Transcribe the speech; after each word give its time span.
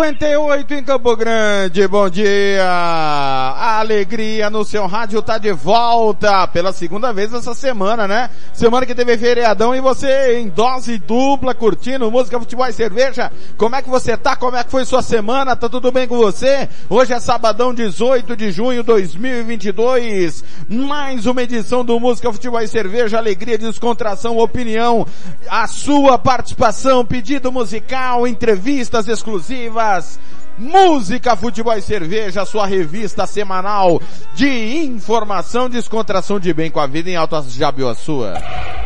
58 0.00 0.72
em 0.72 0.82
Campo 0.82 1.14
Grande, 1.14 1.86
bom 1.86 2.08
dia! 2.08 2.64
A 2.64 3.80
alegria 3.80 4.48
no 4.48 4.64
seu 4.64 4.86
rádio 4.86 5.20
tá 5.20 5.36
de 5.36 5.52
volta 5.52 6.48
pela 6.48 6.72
segunda 6.72 7.12
vez 7.12 7.34
essa 7.34 7.52
semana, 7.52 8.08
né? 8.08 8.30
Semana 8.54 8.86
que 8.86 8.94
teve 8.94 9.18
feriadão 9.18 9.74
e 9.74 9.80
você 9.80 10.38
em 10.38 10.48
dose 10.48 10.98
dupla 10.98 11.54
curtindo 11.54 12.10
música, 12.10 12.40
futebol 12.40 12.66
e 12.66 12.72
cerveja. 12.72 13.30
Como 13.58 13.76
é 13.76 13.82
que 13.82 13.90
você 13.90 14.16
tá? 14.16 14.34
Como 14.34 14.56
é 14.56 14.64
que 14.64 14.70
foi 14.70 14.86
sua 14.86 15.02
semana? 15.02 15.54
Tá 15.54 15.68
tudo 15.68 15.92
bem 15.92 16.08
com 16.08 16.16
você? 16.16 16.66
Hoje 16.88 17.12
é 17.12 17.20
sabadão 17.20 17.74
18 17.74 18.34
de 18.34 18.50
junho 18.50 18.80
de 18.80 18.86
2022. 18.86 20.42
Mais 20.66 21.26
uma 21.26 21.42
edição 21.42 21.84
do 21.84 22.00
Música, 22.00 22.32
Futebol 22.32 22.62
e 22.62 22.68
Cerveja, 22.68 23.18
alegria, 23.18 23.58
descontração, 23.58 24.38
opinião, 24.38 25.06
a 25.46 25.66
sua 25.66 26.18
participação, 26.18 27.04
pedido 27.04 27.52
musical, 27.52 28.26
entrevistas 28.26 29.06
exclusivas, 29.06 29.89
Música, 30.58 31.34
futebol 31.36 31.74
e 31.74 31.80
cerveja, 31.80 32.44
sua 32.44 32.66
revista 32.66 33.26
semanal 33.26 34.00
de 34.34 34.46
informação, 34.84 35.70
descontração 35.70 36.38
de 36.38 36.52
bem 36.52 36.70
com 36.70 36.78
a 36.78 36.86
vida 36.86 37.08
em 37.08 37.16
Alto 37.16 37.42
Jabiu 37.48 37.94
sua. 37.94 38.34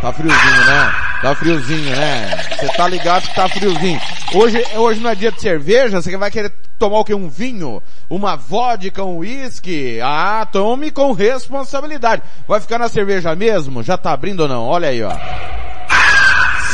Tá 0.01 0.13
friozinho, 0.13 0.67
né? 0.67 0.93
Tá 1.21 1.35
friozinho, 1.35 1.97
né? 1.97 2.37
Você 2.61 2.69
tá 2.69 2.87
ligado 2.87 3.27
que 3.27 3.35
tá 3.35 3.49
friozinho. 3.49 4.01
Hoje, 4.35 4.65
hoje 4.77 5.01
não 5.01 5.11
é 5.11 5.15
dia 5.17 5.33
de 5.33 5.41
cerveja, 5.41 6.01
você 6.01 6.17
vai 6.17 6.31
querer 6.31 6.53
tomar 6.79 7.01
o 7.01 7.05
que? 7.05 7.13
Um 7.13 7.29
vinho? 7.29 7.83
Uma 8.09 8.37
vodka, 8.37 9.03
um 9.03 9.19
uísque? 9.19 9.99
Ah, 10.01 10.47
tome 10.51 10.93
com 10.93 11.13
responsabilidade. 11.13 12.23
Vai 12.47 12.61
ficar 12.61 12.79
na 12.79 12.89
cerveja 12.89 13.35
mesmo? 13.35 13.83
Já 13.83 13.97
tá 13.97 14.13
abrindo 14.13 14.41
ou 14.41 14.49
não? 14.49 14.65
Olha 14.65 14.91
aí, 14.91 15.03
ó. 15.03 15.13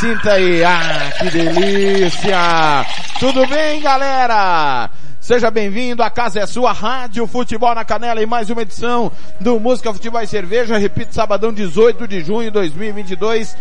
Sinta 0.01 0.33
aí, 0.33 0.63
ah, 0.63 1.11
que 1.19 1.29
delícia! 1.29 2.83
Tudo 3.19 3.45
bem, 3.45 3.79
galera? 3.81 4.89
Seja 5.19 5.51
bem-vindo, 5.51 6.01
a 6.01 6.09
casa 6.09 6.39
é 6.39 6.47
sua, 6.47 6.73
Rádio 6.73 7.27
Futebol 7.27 7.75
na 7.75 7.85
Canela 7.85 8.19
em 8.19 8.25
mais 8.25 8.49
uma 8.49 8.63
edição 8.63 9.11
do 9.39 9.59
Música, 9.59 9.93
Futebol 9.93 10.19
e 10.19 10.25
Cerveja, 10.25 10.75
repito, 10.79 11.13
sabadão 11.13 11.53
18 11.53 12.07
de 12.07 12.21
junho 12.21 12.45
de 12.45 12.49
2022. 12.49 13.55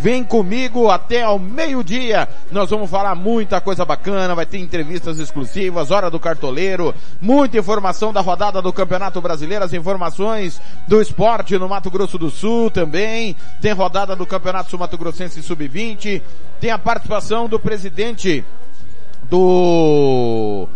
Vem 0.00 0.22
comigo 0.22 0.88
até 0.88 1.22
ao 1.22 1.40
meio-dia. 1.40 2.28
Nós 2.52 2.70
vamos 2.70 2.88
falar 2.88 3.16
muita 3.16 3.60
coisa 3.60 3.84
bacana, 3.84 4.32
vai 4.32 4.46
ter 4.46 4.58
entrevistas 4.58 5.18
exclusivas, 5.18 5.90
hora 5.90 6.08
do 6.08 6.20
cartoleiro, 6.20 6.94
muita 7.20 7.58
informação 7.58 8.12
da 8.12 8.20
rodada 8.20 8.62
do 8.62 8.72
Campeonato 8.72 9.20
Brasileiro, 9.20 9.64
as 9.64 9.72
informações 9.72 10.60
do 10.86 11.00
esporte 11.00 11.58
no 11.58 11.68
Mato 11.68 11.90
Grosso 11.90 12.16
do 12.16 12.30
Sul 12.30 12.70
também. 12.70 13.34
Tem 13.60 13.72
rodada 13.72 14.14
do 14.14 14.24
Campeonato 14.24 14.70
Sul 14.70 14.78
Mato 14.78 14.96
Grossense 14.96 15.42
Sub-20. 15.42 16.22
Tem 16.60 16.70
a 16.70 16.78
participação 16.78 17.48
do 17.48 17.58
presidente 17.58 18.44
do 19.28 20.68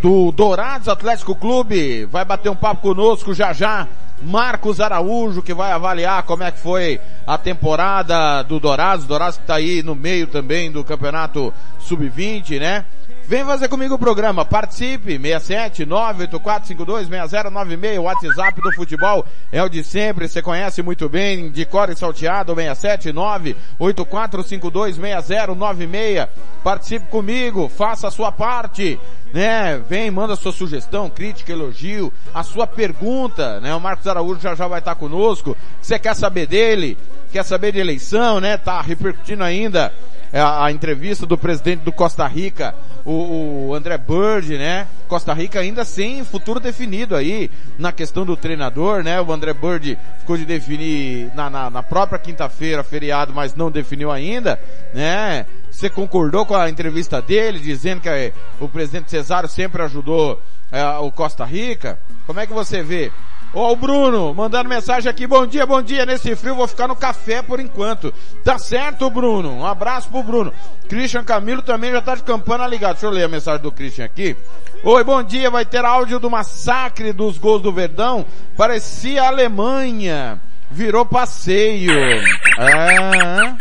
do 0.00 0.30
Dourados 0.32 0.88
Atlético 0.88 1.34
Clube. 1.34 2.04
Vai 2.06 2.24
bater 2.24 2.48
um 2.48 2.56
papo 2.56 2.82
conosco 2.82 3.34
já 3.34 3.52
já. 3.52 3.86
Marcos 4.22 4.80
Araújo, 4.80 5.42
que 5.42 5.52
vai 5.52 5.72
avaliar 5.72 6.22
como 6.22 6.42
é 6.42 6.50
que 6.50 6.58
foi 6.58 7.00
a 7.26 7.36
temporada 7.36 8.42
do 8.42 8.58
Dourados. 8.58 9.06
Dourados 9.06 9.36
que 9.36 9.44
tá 9.44 9.56
aí 9.56 9.82
no 9.82 9.94
meio 9.94 10.26
também 10.26 10.70
do 10.70 10.82
campeonato 10.82 11.52
sub-20, 11.80 12.58
né? 12.58 12.84
Vem 13.28 13.44
fazer 13.44 13.68
comigo 13.68 13.96
o 13.96 13.98
programa, 13.98 14.44
participe, 14.44 15.18
67 15.18 15.84
98452 15.84 17.08
6096, 17.08 17.98
o 17.98 18.02
WhatsApp 18.02 18.62
do 18.62 18.72
futebol 18.72 19.26
é 19.50 19.60
o 19.60 19.68
de 19.68 19.82
sempre, 19.82 20.28
você 20.28 20.40
conhece 20.40 20.80
muito 20.80 21.08
bem, 21.08 21.50
de 21.50 21.64
cor 21.64 21.90
e 21.90 21.96
salteado, 21.96 22.54
67 22.54 23.12
98452 23.12 24.94
6096, 24.94 26.28
participe 26.62 27.08
comigo, 27.08 27.68
faça 27.68 28.06
a 28.06 28.12
sua 28.12 28.30
parte, 28.30 28.96
né? 29.34 29.82
Vem, 29.88 30.08
manda 30.08 30.36
sua 30.36 30.52
sugestão, 30.52 31.10
crítica, 31.10 31.50
elogio, 31.50 32.12
a 32.32 32.44
sua 32.44 32.64
pergunta, 32.64 33.58
né? 33.58 33.74
O 33.74 33.80
Marcos 33.80 34.06
Araújo 34.06 34.40
já 34.40 34.54
já 34.54 34.68
vai 34.68 34.78
estar 34.78 34.94
conosco, 34.94 35.56
você 35.82 35.98
quer 35.98 36.14
saber 36.14 36.46
dele, 36.46 36.96
quer 37.32 37.44
saber 37.44 37.72
de 37.72 37.80
eleição, 37.80 38.40
né? 38.40 38.56
Tá 38.56 38.80
repercutindo 38.80 39.42
ainda 39.42 39.92
a, 40.32 40.66
a 40.66 40.72
entrevista 40.72 41.26
do 41.26 41.38
presidente 41.38 41.80
do 41.80 41.92
Costa 41.92 42.26
Rica, 42.26 42.74
o, 43.04 43.68
o, 43.68 43.74
André 43.74 43.96
Bird, 43.98 44.56
né? 44.58 44.86
Costa 45.08 45.32
Rica 45.32 45.60
ainda 45.60 45.84
sem 45.84 46.24
futuro 46.24 46.58
definido 46.58 47.14
aí 47.14 47.50
na 47.78 47.92
questão 47.92 48.24
do 48.24 48.36
treinador, 48.36 49.02
né? 49.02 49.20
O 49.20 49.32
André 49.32 49.52
Bird 49.52 49.98
ficou 50.18 50.36
de 50.36 50.44
definir 50.44 51.30
na, 51.34 51.48
na, 51.48 51.70
na 51.70 51.82
própria 51.82 52.18
quinta-feira, 52.18 52.82
feriado, 52.82 53.32
mas 53.32 53.54
não 53.54 53.70
definiu 53.70 54.10
ainda, 54.10 54.60
né? 54.92 55.46
Você 55.70 55.90
concordou 55.90 56.46
com 56.46 56.54
a 56.54 56.70
entrevista 56.70 57.20
dele, 57.20 57.58
dizendo 57.58 58.00
que 58.00 58.08
eh, 58.08 58.32
o 58.58 58.68
presidente 58.68 59.10
Cesário 59.10 59.48
sempre 59.48 59.82
ajudou 59.82 60.40
eh, 60.72 60.98
o 60.98 61.12
Costa 61.12 61.44
Rica? 61.44 61.98
Como 62.26 62.40
é 62.40 62.46
que 62.46 62.52
você 62.52 62.82
vê 62.82 63.12
Ó, 63.54 63.72
o 63.72 63.76
Bruno, 63.76 64.34
mandando 64.34 64.68
mensagem 64.68 65.08
aqui, 65.10 65.26
bom 65.26 65.46
dia, 65.46 65.64
bom 65.64 65.80
dia, 65.80 66.04
nesse 66.04 66.34
frio 66.36 66.54
vou 66.54 66.66
ficar 66.68 66.88
no 66.88 66.96
café 66.96 67.40
por 67.40 67.58
enquanto. 67.58 68.12
Tá 68.44 68.58
certo, 68.58 69.08
Bruno? 69.08 69.50
Um 69.50 69.66
abraço 69.66 70.08
pro 70.10 70.22
Bruno. 70.22 70.52
Christian 70.88 71.24
Camilo 71.24 71.62
também 71.62 71.90
já 71.90 72.02
tá 72.02 72.14
de 72.14 72.22
campana 72.22 72.66
ligado. 72.66 72.92
Deixa 72.94 73.06
eu 73.06 73.10
ler 73.10 73.24
a 73.24 73.28
mensagem 73.28 73.62
do 73.62 73.72
Christian 73.72 74.04
aqui. 74.04 74.36
Oi, 74.84 75.04
bom 75.04 75.22
dia, 75.22 75.50
vai 75.50 75.64
ter 75.64 75.84
áudio 75.84 76.18
do 76.18 76.30
massacre 76.30 77.12
dos 77.12 77.38
gols 77.38 77.62
do 77.62 77.72
Verdão. 77.72 78.26
Parecia 78.56 79.24
Alemanha. 79.24 80.40
Virou 80.70 81.06
passeio. 81.06 81.92
É. 81.92 83.56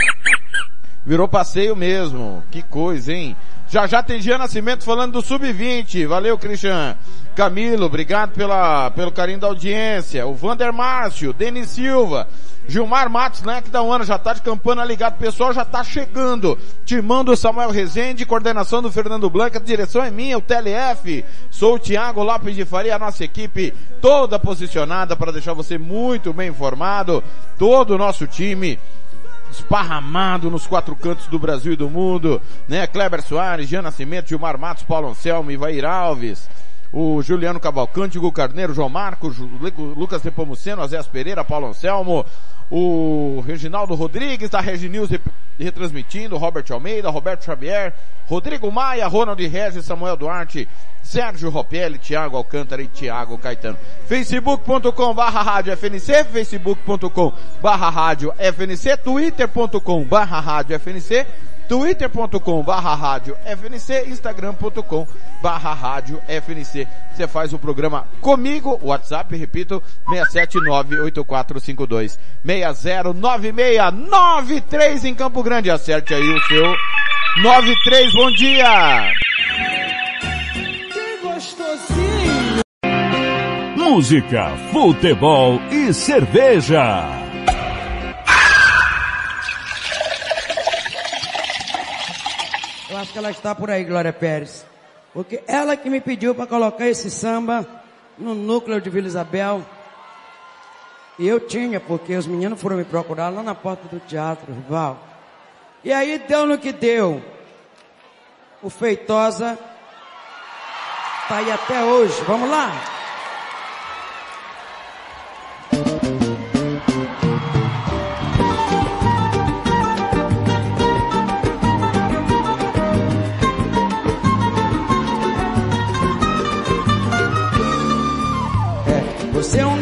Virou 1.06 1.28
passeio 1.28 1.76
mesmo. 1.76 2.44
Que 2.52 2.64
coisa, 2.64 3.14
hein? 3.14 3.36
Já 3.70 3.88
já 3.88 4.02
tem 4.02 4.22
Gia 4.22 4.38
Nascimento 4.38 4.84
falando 4.84 5.14
do 5.14 5.22
Sub-20. 5.22 6.08
Valeu, 6.08 6.38
Christian. 6.38 6.98
Camilo, 7.36 7.86
obrigado 7.86 8.32
pela, 8.32 8.90
pelo 8.92 9.12
carinho 9.12 9.40
da 9.40 9.48
audiência. 9.48 10.26
O 10.26 10.34
Vander 10.34 10.72
Márcio, 10.72 11.34
Denis 11.34 11.70
Silva, 11.70 12.30
Gilmar 12.66 13.10
Matos, 13.10 13.42
né, 13.42 13.62
que 13.62 13.70
da 13.70 13.82
Ana 13.82 14.06
já 14.06 14.18
tá 14.18 14.32
de 14.32 14.42
campana 14.42 14.86
ligado. 14.86 15.18
Pessoal 15.18 15.52
já 15.52 15.66
tá 15.66 15.84
chegando. 15.84 16.58
Te 16.86 17.02
mando 17.02 17.36
Samuel 17.36 17.72
Rezende, 17.72 18.26
coordenação 18.26 18.82
do 18.82 18.90
Fernando 18.90 19.30
Blanca, 19.30 19.60
direção 19.60 20.02
é 20.02 20.10
minha, 20.10 20.38
o 20.38 20.42
TLF. 20.42 21.26
Sou 21.52 21.76
o 21.76 21.80
Thiago 21.80 22.24
Lopes 22.24 22.56
de 22.56 22.64
Faria, 22.64 22.96
a 22.96 23.00
nossa 23.00 23.26
equipe 23.26 23.74
toda 24.02 24.40
posicionada 24.40 25.14
para 25.14 25.34
deixar 25.34 25.52
você 25.52 25.78
muito 25.78 26.32
bem 26.32 26.50
informado. 26.50 27.22
Todo 27.58 27.96
o 27.96 27.98
nosso 27.98 28.26
time 28.26 28.80
esparramado 29.52 30.50
nos 30.50 30.66
quatro 30.66 30.96
cantos 30.96 31.28
do 31.28 31.38
Brasil 31.38 31.74
e 31.74 31.78
do 31.78 31.90
mundo, 31.90 32.42
né? 32.68 32.88
Kleber 32.88 33.22
Soares, 33.22 33.68
Jean 33.68 33.82
Nascimento, 33.82 34.30
Gilmar 34.30 34.58
Matos, 34.58 34.84
Paulo 34.84 35.10
Anselmo, 35.10 35.52
Ivair 35.52 35.86
Alves, 35.86 36.48
o 36.92 37.22
Juliano 37.22 37.60
Cavalcante, 37.60 38.18
Hugo 38.18 38.32
Carneiro, 38.32 38.74
João 38.74 38.90
Marcos, 38.90 39.38
Lucas 39.38 40.24
Nepomuceno, 40.24 40.82
Azés 40.82 41.08
Pereira, 41.08 41.44
Paulo 41.44 41.68
Anselmo, 41.68 42.26
o 42.70 43.44
Reginaldo 43.46 43.96
Rodrigues 43.96 44.50
da 44.50 44.60
Regi 44.60 44.90
News 44.90 45.10
retransmitindo, 45.60 46.38
Robert 46.38 46.66
Almeida, 46.72 47.10
Roberto 47.10 47.46
Xavier, 47.46 47.94
Rodrigo 48.28 48.72
Maia, 48.72 49.08
Ronald 49.08 49.40
Regis, 49.40 49.86
Samuel 49.86 50.18
Duarte, 50.18 50.68
Sérgio 51.04 51.50
Ropelli, 51.50 52.00
Thiago 52.00 52.36
Alcântara 52.36 52.82
e 52.82 52.88
Thiago 52.88 53.38
Caetano. 53.38 53.78
facebook.com 54.08 55.14
barra 55.14 55.42
rádio 55.42 55.78
FNC, 55.78 56.24
facebook.com 56.26 57.32
barra 57.62 57.90
rádio 57.90 58.34
FNC, 58.38 58.98
twitter.com 58.98 60.04
barra 60.04 60.40
rádio 60.40 60.80
FNC, 60.80 61.26
twitter.com 61.68 62.64
barra 62.64 62.96
rádio 62.96 63.36
FNC, 63.46 64.10
instagram.com 64.10 65.08
barra 65.42 65.74
rádio 65.74 66.22
FNC. 66.28 66.88
Você 67.14 67.28
faz 67.28 67.54
o 67.54 67.60
programa 67.60 68.08
comigo, 68.22 68.80
WhatsApp, 68.82 69.36
repito, 69.36 69.84
6798452609693 72.46 75.06
em 75.06 75.16
Campo 75.16 75.42
Grande. 75.44 75.72
Acerte 75.72 76.14
aí 76.14 76.30
o 76.30 76.42
seu 76.44 76.76
93, 77.44 78.14
bom 78.14 78.32
dia! 78.32 79.12
Que 80.94 81.18
gostosinho! 81.22 82.62
Música, 83.76 84.52
futebol 84.72 85.60
e 85.72 85.94
cerveja. 85.94 87.25
Eu 92.96 93.02
acho 93.02 93.12
que 93.12 93.18
ela 93.18 93.30
está 93.30 93.54
por 93.54 93.70
aí, 93.70 93.84
Glória 93.84 94.14
Pérez. 94.14 94.66
Porque 95.14 95.44
ela 95.48 95.76
que 95.76 95.90
me 95.90 96.00
pediu 96.00 96.34
para 96.34 96.48
colocar 96.48 96.88
esse 96.88 97.12
samba 97.12 97.68
no 98.18 98.34
núcleo 98.34 98.80
de 98.80 98.90
Vila 98.90 99.06
Isabel. 99.06 99.66
E 101.20 101.28
eu 101.28 101.42
tinha, 101.42 101.78
porque 101.82 102.16
os 102.16 102.26
meninos 102.26 102.62
foram 102.62 102.78
me 102.78 102.86
procurar 102.86 103.28
lá 103.28 103.44
na 103.44 103.54
porta 103.54 103.86
do 103.90 104.00
teatro, 104.00 104.54
rival. 104.54 104.98
E 105.84 105.92
aí 105.92 106.20
deu 106.20 106.46
no 106.46 106.58
que 106.58 106.72
deu. 106.72 107.22
O 108.64 108.70
Feitosa 108.70 109.60
tá 111.28 111.40
aí 111.40 111.52
até 111.52 111.84
hoje. 111.84 112.22
Vamos 112.22 112.50
lá? 112.50 112.95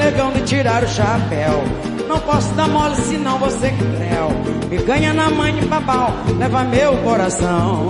Negão 0.03 0.31
de 0.33 0.41
tirar 0.41 0.83
o 0.83 0.87
chapéu. 0.87 1.63
Não 2.07 2.19
posso 2.19 2.53
dar 2.55 2.67
mole 2.67 2.95
senão 2.97 3.39
você 3.39 3.69
que 3.69 3.77
creu. 3.77 4.29
Me 4.69 4.77
ganha 4.83 5.13
na 5.13 5.29
mãe 5.29 5.53
de 5.55 5.65
babau, 5.65 6.11
leva 6.37 6.63
meu 6.65 6.97
coração. 6.97 7.87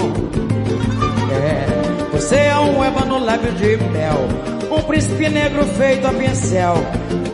É, 1.31 2.11
você 2.11 2.35
é 2.35 2.57
um 2.59 2.83
ébano 2.83 3.17
lábio 3.17 3.51
de 3.53 3.77
mel. 3.77 4.27
Um 4.71 4.81
príncipe 4.83 5.27
negro 5.29 5.65
feito 5.77 6.05
a 6.05 6.13
pincel. 6.13 6.75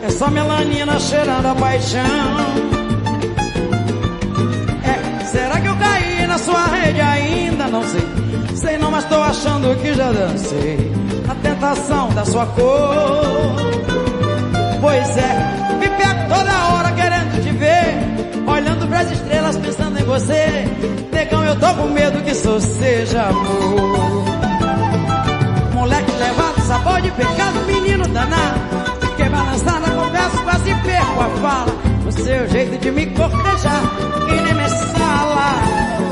É 0.02 0.10
só 0.10 0.30
melanina 0.30 0.98
cheirando 0.98 1.46
a 1.46 1.54
paixão. 1.54 2.00
É, 4.82 5.24
será 5.26 5.60
que 5.60 5.66
eu 5.66 5.76
caí 5.76 6.26
na 6.26 6.38
sua 6.38 6.66
rede 6.66 7.00
ainda? 7.00 7.66
Não 7.66 7.82
sei. 7.82 8.02
Sei 8.56 8.78
não, 8.78 8.90
mas 8.90 9.04
tô 9.04 9.16
achando 9.16 9.78
que 9.80 9.92
já 9.94 10.10
dancei. 10.10 10.90
A 11.28 11.34
tentação 11.34 12.08
da 12.14 12.24
sua 12.24 12.46
cor. 12.46 13.89
Pois 14.80 15.16
é, 15.16 15.76
me 15.78 15.88
pego 15.88 16.28
toda 16.28 16.68
hora 16.72 16.92
querendo 16.92 17.42
te 17.42 17.50
ver. 17.50 18.20
Olhando 18.46 18.86
pras 18.88 19.10
estrelas, 19.10 19.56
pensando 19.58 20.00
em 20.00 20.04
você. 20.04 20.64
Negão, 21.12 21.44
eu 21.44 21.56
tô 21.56 21.74
com 21.74 21.88
medo 21.88 22.22
que 22.22 22.30
isso 22.30 22.58
seja 22.60 23.28
amor. 23.28 24.24
Moleque 25.74 26.12
levado, 26.12 26.60
sabor 26.62 27.00
de 27.02 27.10
pecado, 27.10 27.60
menino 27.66 28.08
danado. 28.08 28.60
Fiquei 29.00 29.28
balançada, 29.28 29.90
confesso, 29.90 30.42
quase 30.44 30.74
perco 30.74 31.20
a 31.20 31.28
fala. 31.40 31.76
O 32.06 32.12
seu 32.12 32.48
jeito 32.48 32.78
de 32.78 32.90
me 32.90 33.06
cortejar, 33.06 33.82
que 34.26 34.34
nem 34.34 34.54
me 34.54 34.68
sala. 34.68 35.54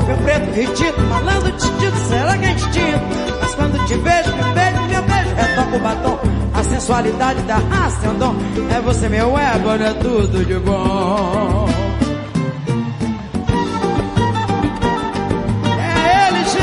Meu 0.07 0.17
preto 0.17 0.51
retido, 0.53 1.07
falando 1.09 1.51
titido, 1.57 1.97
será 2.07 2.37
que 2.37 2.45
é 2.45 2.51
instinto? 2.51 3.01
Mas 3.41 3.55
quando 3.55 3.85
te 3.85 3.95
vejo, 3.95 4.35
meu 4.35 4.53
beijo, 4.53 4.81
meu 4.87 5.01
beijo, 5.01 5.35
retoca 5.35 5.75
o 5.75 5.79
batom. 5.79 6.48
A 6.59 6.63
sensualidade 6.63 7.41
da 7.43 7.55
raça 7.55 8.05
é 8.05 8.09
um 8.09 8.17
dom. 8.17 8.35
É 8.75 8.81
você, 8.81 9.07
meu 9.07 9.37
ego, 9.37 9.69
é 9.71 9.93
tudo 9.93 10.43
de 10.43 10.59
bom. 10.59 11.69
É 15.79 16.27
ele, 16.27 16.43
gente. 16.43 16.59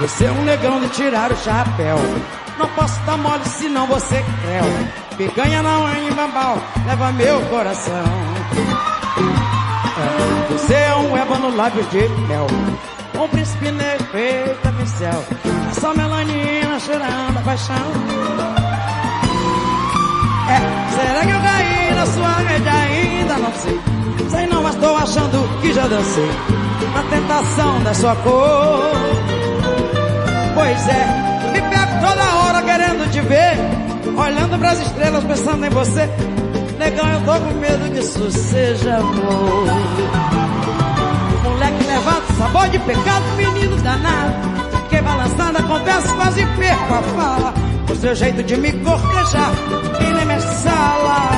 Você 0.00 0.24
é 0.24 0.32
um 0.32 0.42
negão 0.42 0.80
de 0.80 0.88
tirar 0.88 1.30
o 1.30 1.36
chapéu. 1.36 1.96
Não 2.58 2.66
posso 2.70 3.00
dar 3.02 3.18
mole 3.18 3.44
senão 3.44 3.86
você 3.86 4.16
creu. 4.16 4.64
Picanha 5.16 5.62
não 5.62 5.88
é 5.88 6.00
em 6.00 6.12
bambal, 6.12 6.58
leva 6.86 7.12
meu 7.12 7.40
coração. 7.42 8.39
Você 10.50 10.74
é 10.74 10.94
um 10.96 11.16
ébano 11.16 11.56
lábio 11.56 11.82
de 11.84 12.08
mel. 12.28 12.46
Um 13.18 13.28
príncipe 13.28 13.70
negro 13.70 14.06
feito 14.12 14.68
a 14.68 14.72
pincel. 14.72 15.24
Só 15.80 15.94
melanina 15.94 16.78
cheirando 16.78 17.38
a 17.38 17.42
paixão. 17.42 17.76
É, 20.48 20.60
será 20.94 21.20
que 21.20 21.30
eu 21.30 21.40
caí 21.40 21.94
na 21.94 22.06
sua 22.06 22.32
rede 22.48 22.68
ainda? 22.68 23.34
Não 23.38 23.52
sei. 23.54 23.80
Sei 24.30 24.46
não, 24.46 24.62
mas 24.62 24.76
tô 24.76 24.94
achando 24.96 25.60
que 25.60 25.72
já 25.72 25.86
dancei. 25.86 26.30
Na 26.94 27.02
tentação 27.04 27.82
da 27.82 27.94
sua 27.94 28.16
cor. 28.16 28.92
Pois 30.54 30.88
é, 30.88 31.50
me 31.52 31.60
pego 31.62 32.00
toda 32.00 32.34
hora 32.36 32.62
querendo 32.62 33.10
te 33.10 33.20
ver. 33.20 33.56
Olhando 34.16 34.58
pras 34.58 34.80
estrelas, 34.80 35.24
pensando 35.24 35.64
em 35.66 35.70
você. 35.70 36.08
Negão, 36.80 37.06
eu 37.10 37.20
tô 37.26 37.32
com 37.32 37.54
medo 37.60 37.92
que 37.92 37.98
isso 37.98 38.30
seja 38.30 38.96
amor. 38.96 39.66
Moleque 41.44 41.84
levado, 41.84 42.38
sabor 42.38 42.68
de 42.70 42.78
pecado, 42.78 43.24
menino 43.36 43.76
danado. 43.82 44.34
Fiquei 44.84 45.02
balançada, 45.02 45.62
confesso, 45.62 46.16
quase 46.16 46.46
perco 46.56 46.94
a 46.94 47.02
fala. 47.02 47.54
O 47.92 47.94
seu 47.96 48.14
jeito 48.14 48.42
de 48.42 48.56
me 48.56 48.72
cortejar, 48.72 49.52
e 50.00 50.04
nem 50.10 50.24
me 50.24 50.40
sala. 50.40 51.30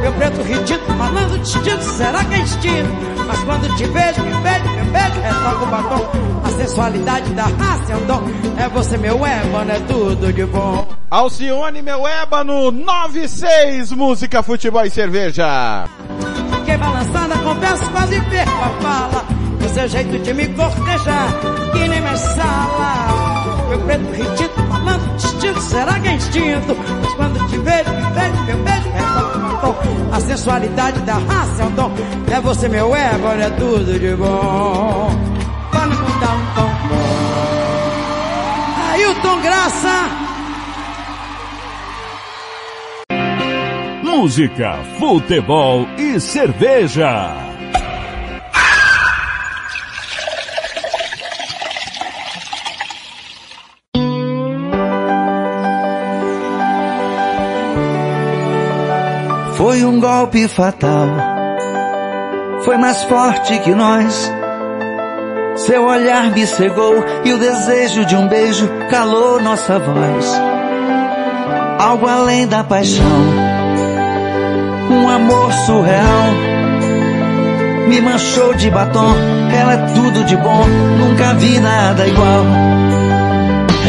Meu 0.00 0.12
preto 0.14 0.40
ridículo, 0.40 0.96
falando 0.96 1.38
distinto, 1.38 1.82
será 1.82 2.24
que 2.24 2.34
é 2.34 2.38
instinto? 2.38 2.90
Mas 3.26 3.44
quando 3.44 3.76
te 3.76 3.84
vejo, 3.84 4.22
me 4.22 4.34
beijo, 4.36 4.70
me 4.70 4.90
beijo, 4.90 5.20
retoca 5.20 5.64
o 5.64 5.66
batom. 5.66 6.08
A 6.44 6.50
sensualidade 6.62 7.30
da 7.34 7.44
raça 7.44 7.92
é 7.92 7.96
um 7.96 8.06
dom. 8.06 8.22
É 8.56 8.68
você, 8.70 8.96
meu 8.96 9.26
ébano, 9.26 9.70
é 9.70 9.80
tudo 9.80 10.32
de 10.32 10.46
bom. 10.46 10.97
Alcione, 11.10 11.80
meu 11.80 12.06
ébano, 12.06 12.70
96, 12.70 13.92
música, 13.92 14.42
futebol 14.42 14.84
e 14.84 14.90
cerveja. 14.90 15.88
Fiquei 16.58 16.76
balançada, 16.76 17.34
confesso, 17.38 17.90
quase 17.90 18.20
perco 18.26 18.62
a 18.62 18.68
fala. 18.82 19.24
O 19.64 19.68
seu 19.70 19.88
jeito 19.88 20.18
de 20.18 20.34
me 20.34 20.46
cortejar, 20.48 21.28
que 21.72 21.88
nem 21.88 22.00
me 22.02 22.16
sala. 22.16 23.66
Meu 23.70 23.78
preto 23.80 24.12
retido, 24.12 24.62
malandro, 24.68 25.16
distinto, 25.16 25.60
será 25.62 25.98
que 25.98 26.08
é 26.08 26.12
instinto? 26.12 26.76
Mas 27.02 27.14
quando 27.14 27.48
te 27.48 27.56
vejo, 27.56 27.90
me 27.90 28.02
vejo, 28.12 28.44
meu 28.44 28.56
beijo 28.58 28.88
é 28.88 29.60
tom, 29.62 29.74
A 30.12 30.20
sensualidade 30.20 31.00
da 31.00 31.14
raça 31.14 31.62
é 31.62 31.64
um 31.64 31.70
dom. 31.70 31.90
É 32.30 32.40
você, 32.42 32.68
meu 32.68 32.94
ego, 32.94 33.26
olha 33.26 33.50
tudo 33.52 33.98
de 33.98 34.14
bom. 34.14 35.10
Para 35.72 35.86
não 35.86 36.20
dar 36.20 36.34
um 36.34 36.46
tom. 36.54 36.70
Ailton 38.92 39.40
Graça. 39.40 40.27
Música, 44.20 44.76
futebol 44.98 45.86
e 45.96 46.18
cerveja. 46.18 47.36
Foi 59.56 59.84
um 59.84 60.00
golpe 60.00 60.48
fatal. 60.48 61.06
Foi 62.64 62.76
mais 62.76 63.04
forte 63.04 63.56
que 63.60 63.72
nós. 63.72 64.32
Seu 65.58 65.84
olhar 65.84 66.32
me 66.32 66.44
cegou 66.44 67.04
e 67.24 67.32
o 67.32 67.38
desejo 67.38 68.04
de 68.04 68.16
um 68.16 68.26
beijo 68.26 68.68
calou 68.90 69.40
nossa 69.40 69.78
voz. 69.78 70.26
Algo 71.78 72.08
além 72.08 72.48
da 72.48 72.64
paixão 72.64 73.47
um 74.90 75.08
amor 75.08 75.52
surreal. 75.66 76.32
Me 77.88 78.00
manchou 78.00 78.54
de 78.54 78.70
batom, 78.70 79.14
ela 79.52 79.72
é 79.72 79.76
tudo 79.94 80.24
de 80.24 80.36
bom, 80.36 80.64
nunca 80.98 81.34
vi 81.34 81.58
nada 81.58 82.06
igual. 82.06 82.44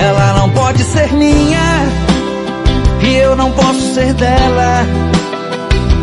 Ela 0.01 0.33
não 0.39 0.49
pode 0.51 0.81
ser 0.83 1.11
minha, 1.13 1.59
e 3.01 3.15
eu 3.15 3.35
não 3.35 3.51
posso 3.51 3.93
ser 3.93 4.13
dela. 4.13 4.85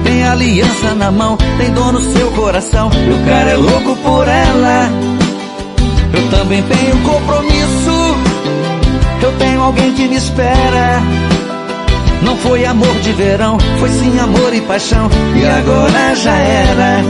Tem 0.05 0.25
aliança 0.27 0.95
na 0.95 1.11
mão, 1.11 1.37
tem 1.59 1.73
dor 1.73 1.93
no 1.93 2.01
seu 2.01 2.31
coração, 2.33 2.91
e 2.93 3.11
o 3.11 3.27
cara 3.27 3.51
é 3.51 3.57
louco 3.57 3.97
por 3.97 4.29
ela. 4.29 4.91
Eu 6.13 6.31
também 6.31 6.63
tenho 6.63 6.97
compromisso, 7.03 8.17
eu 9.23 9.33
tenho 9.39 9.63
alguém 9.63 9.93
que 9.95 10.07
me 10.07 10.17
espera. 10.17 11.03
Não 12.23 12.37
foi 12.39 12.65
amor 12.65 12.95
de 13.01 13.13
verão, 13.13 13.59
foi 13.79 13.89
sim 13.91 14.19
amor 14.19 14.55
e 14.55 14.61
paixão. 14.63 15.09
E 15.35 15.47
agora 15.47 16.15
já 16.15 16.37
era. 16.37 17.03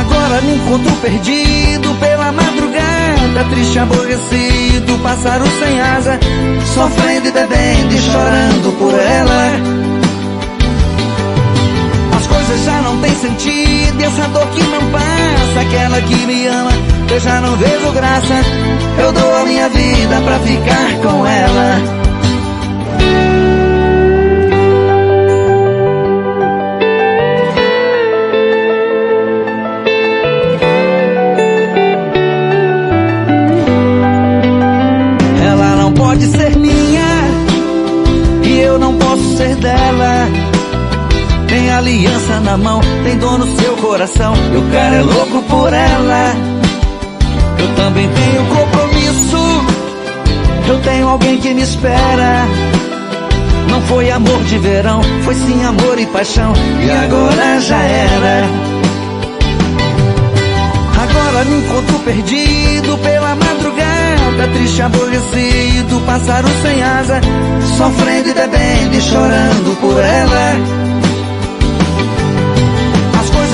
Agora 0.00 0.40
me 0.42 0.54
encontro 0.54 0.92
perdido 0.96 1.94
pela 2.00 2.32
madrugada, 2.32 3.44
triste, 3.50 3.78
aborrecido, 3.78 4.98
pássaro 5.02 5.44
sem 5.58 5.80
asa, 5.80 6.18
sofrendo 6.74 7.28
e 7.28 7.32
bebendo 7.32 7.94
e 7.94 7.98
chorando 7.98 8.78
por 8.78 8.94
ela. 8.94 9.50
As 12.16 12.26
coisas 12.26 12.64
já 12.64 12.82
não 12.82 13.00
têm 13.00 13.14
sentido, 13.16 14.02
essa 14.02 14.28
dor 14.28 14.46
que 14.48 14.62
não 14.64 14.90
passa, 14.90 15.60
aquela 15.60 16.00
que 16.02 16.14
me 16.26 16.46
ama, 16.46 16.72
eu 17.10 17.20
já 17.20 17.40
não 17.40 17.56
vejo 17.56 17.92
graça. 17.92 18.34
Eu 18.98 19.12
dou 19.12 19.36
a 19.36 19.44
minha 19.44 19.68
vida 19.68 20.20
pra 20.24 20.38
ficar 20.40 21.00
com 21.02 21.26
ela. 21.26 21.97
Na 42.48 42.56
mão, 42.56 42.80
tem 43.04 43.18
dor 43.18 43.38
no 43.38 43.60
seu 43.60 43.76
coração. 43.76 44.32
O 44.32 44.72
cara 44.72 44.94
é 44.94 45.02
louco 45.02 45.42
por 45.42 45.70
ela. 45.70 46.34
Eu 47.58 47.74
também 47.76 48.08
tenho 48.08 48.46
compromisso. 48.46 49.36
Eu 50.66 50.80
tenho 50.80 51.08
alguém 51.08 51.38
que 51.38 51.52
me 51.52 51.60
espera. 51.60 52.46
Não 53.70 53.82
foi 53.82 54.10
amor 54.10 54.42
de 54.44 54.56
verão, 54.58 55.02
foi 55.24 55.34
sim 55.34 55.62
amor 55.62 55.98
e 55.98 56.06
paixão. 56.06 56.54
E 56.82 56.90
agora 56.90 57.60
já 57.60 57.82
era. 57.82 58.44
Agora 61.02 61.44
me 61.44 61.58
encontro 61.58 61.98
perdido 61.98 62.96
pela 62.98 63.34
madrugada, 63.34 64.48
triste, 64.54 64.80
aborrecido, 64.80 66.00
pássaro 66.06 66.48
sem 66.62 66.82
asa, 66.82 67.20
sofrendo 67.76 68.30
e 68.30 68.32
bebendo 68.32 68.96
e 68.96 69.00
chorando 69.02 69.80
por 69.80 70.02
ela 70.02 70.87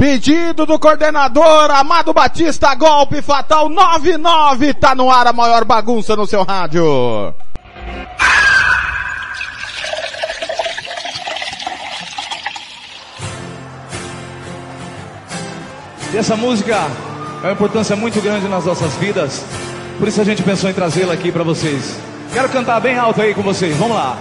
Pedido 0.00 0.64
do 0.64 0.78
coordenador 0.78 1.70
Amado 1.70 2.14
Batista, 2.14 2.74
golpe 2.74 3.20
fatal 3.20 3.68
99. 3.68 4.72
Tá 4.72 4.94
no 4.94 5.10
ar 5.10 5.26
a 5.26 5.32
maior 5.34 5.62
bagunça 5.66 6.16
no 6.16 6.26
seu 6.26 6.42
rádio. 6.42 7.34
E 16.14 16.16
essa 16.16 16.34
música 16.34 16.76
é 17.42 17.46
uma 17.48 17.52
importância 17.52 17.94
muito 17.94 18.22
grande 18.22 18.48
nas 18.48 18.64
nossas 18.64 18.96
vidas. 18.96 19.44
Por 19.98 20.08
isso 20.08 20.18
a 20.18 20.24
gente 20.24 20.42
pensou 20.42 20.70
em 20.70 20.72
trazê-la 20.72 21.12
aqui 21.12 21.30
para 21.30 21.44
vocês. 21.44 22.00
Quero 22.32 22.48
cantar 22.48 22.80
bem 22.80 22.96
alto 22.96 23.20
aí 23.20 23.34
com 23.34 23.42
vocês. 23.42 23.76
Vamos 23.76 23.98
lá. 23.98 24.16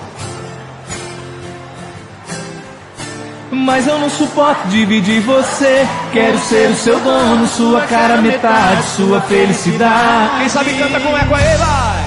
Mas 3.66 3.86
eu 3.88 4.00
não 4.00 4.10
suporto 4.10 4.68
dividir 4.70 5.22
você. 5.22 5.86
Quero 6.14 6.40
ser 6.40 6.70
o 6.70 6.76
seu 6.76 7.00
dono, 7.00 7.48
sua 7.48 7.82
cara 7.82 8.22
metade, 8.22 8.84
sua 8.96 9.20
felicidade. 9.22 10.40
Quem 10.40 10.50
sabe 10.50 10.74
canta 10.74 11.00
com 11.00 11.18
eco 11.18 11.36
aí, 11.36 11.58
vai! 11.58 12.06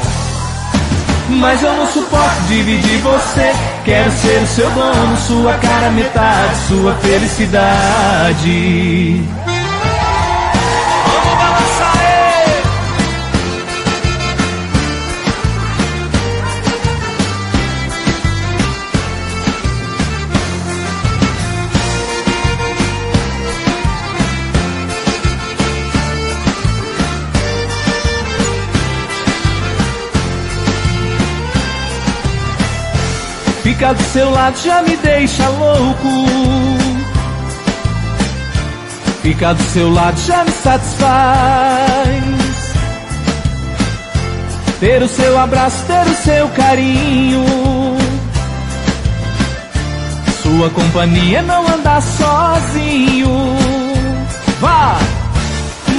Mas 1.29 1.63
eu 1.63 1.73
não 1.77 1.87
suporto 1.87 2.43
dividir 2.49 2.99
você. 2.99 3.53
Quero 3.85 4.11
ser 4.11 4.43
o 4.43 4.47
seu 4.47 4.71
dono, 4.71 5.17
sua 5.19 5.55
cara 5.55 5.91
metade, 5.91 6.57
sua 6.69 6.95
felicidade. 6.95 7.63
Ficar 33.83 33.95
do 33.95 34.03
seu 34.05 34.31
lado 34.31 34.57
já 34.63 34.83
me 34.83 34.97
deixa 34.97 35.49
louco. 35.49 36.09
Ficar 39.23 39.55
do 39.55 39.63
seu 39.65 39.93
lado 39.93 40.21
já 40.21 40.45
me 40.45 40.53
satisfaz. 40.53 42.23
Ter 44.79 45.03
o 45.03 45.09
seu 45.09 45.37
abraço, 45.37 45.85
ter 45.87 46.07
o 46.07 46.15
seu 46.15 46.49
carinho. 46.51 47.45
Sua 50.45 50.71
companhia 50.71 51.43
não 51.43 51.67
andar 51.67 52.01
sozinho. 52.03 53.57
Vá! 54.61 54.97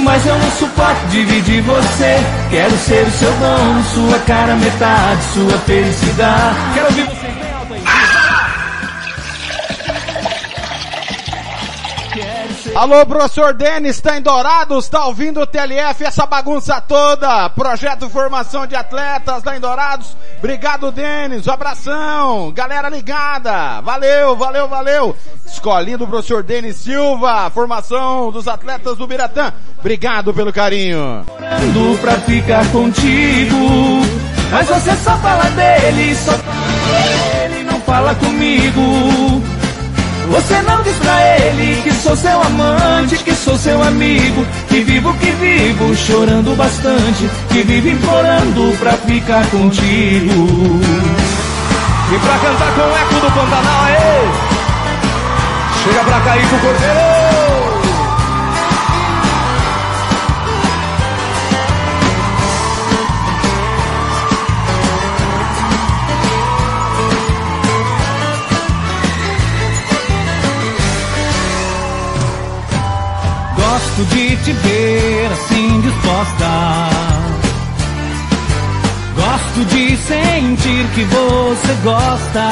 Mas 0.02 0.24
eu 0.24 0.38
não 0.38 0.50
suporto 0.52 1.06
dividir 1.10 1.60
você. 1.60 2.16
Quero 2.48 2.78
ser 2.78 3.06
o 3.06 3.10
seu 3.10 3.32
dono, 3.32 3.84
sua 3.92 4.18
cara 4.20 4.56
metade, 4.56 5.20
sua 5.34 5.58
felicidade. 5.58 6.56
Quero 6.72 6.86
ouvir 6.86 7.04
você. 7.04 7.23
Alô, 12.76 13.06
professor 13.06 13.54
Denis, 13.54 14.00
tá 14.00 14.18
em 14.18 14.20
Dourados, 14.20 14.88
tá 14.88 15.06
ouvindo 15.06 15.40
o 15.40 15.46
TLF, 15.46 16.04
essa 16.04 16.26
bagunça 16.26 16.80
toda. 16.80 17.48
Projeto 17.50 18.10
Formação 18.10 18.66
de 18.66 18.74
Atletas, 18.74 19.44
tá 19.44 19.56
em 19.56 19.60
Dourados. 19.60 20.16
Obrigado, 20.38 20.90
Denis, 20.90 21.46
um 21.46 21.52
abração. 21.52 22.50
Galera 22.52 22.88
ligada, 22.88 23.80
valeu, 23.80 24.34
valeu, 24.34 24.66
valeu. 24.66 25.16
Escolinha 25.46 25.96
do 25.96 26.06
professor 26.06 26.42
Denis 26.42 26.76
Silva, 26.76 27.48
formação 27.50 28.32
dos 28.32 28.48
atletas 28.48 28.98
do 28.98 29.06
Biratã. 29.06 29.52
Obrigado 29.78 30.34
pelo 30.34 30.52
carinho. 30.52 31.24
Pra 32.00 32.14
ficar 32.18 32.66
contigo, 32.72 33.56
mas 34.50 34.66
você 34.66 34.96
só 34.96 35.16
fala 35.18 35.44
dele, 35.50 36.14
só 36.16 36.32
fala 36.32 37.48
dele, 37.48 37.62
não 37.62 37.80
fala 37.82 38.14
comigo. 38.16 39.43
Você 40.30 40.62
não 40.62 40.82
diz 40.82 40.96
pra 40.96 41.36
ele 41.38 41.82
que 41.82 41.92
sou 41.92 42.16
seu 42.16 42.40
amante, 42.42 43.16
que 43.18 43.34
sou 43.34 43.56
seu 43.56 43.82
amigo, 43.82 44.44
que 44.68 44.80
vivo, 44.80 45.12
que 45.14 45.30
vivo, 45.32 45.94
chorando 45.94 46.56
bastante, 46.56 47.30
que 47.50 47.62
vivo 47.62 47.88
implorando 47.88 48.76
pra 48.78 48.92
ficar 48.92 49.46
contigo. 49.50 50.80
E 52.12 52.18
pra 52.18 52.38
cantar 52.38 52.74
com 52.74 52.80
o 52.80 52.96
eco 52.96 53.14
do 53.14 53.32
Pantanal, 53.32 53.84
aí! 53.84 54.54
Chega 55.84 56.04
pra 56.04 56.20
cair 56.20 56.48
com 56.48 56.56
o 56.56 56.60
Cordeiro! 56.60 57.13
Gosto 73.96 74.12
de 74.12 74.36
te 74.38 74.52
ver 74.52 75.30
assim 75.30 75.80
disposta. 75.80 76.90
Gosto 79.14 79.64
de 79.66 79.96
sentir 79.96 80.84
que 80.96 81.04
você 81.04 81.74
gosta. 81.84 82.50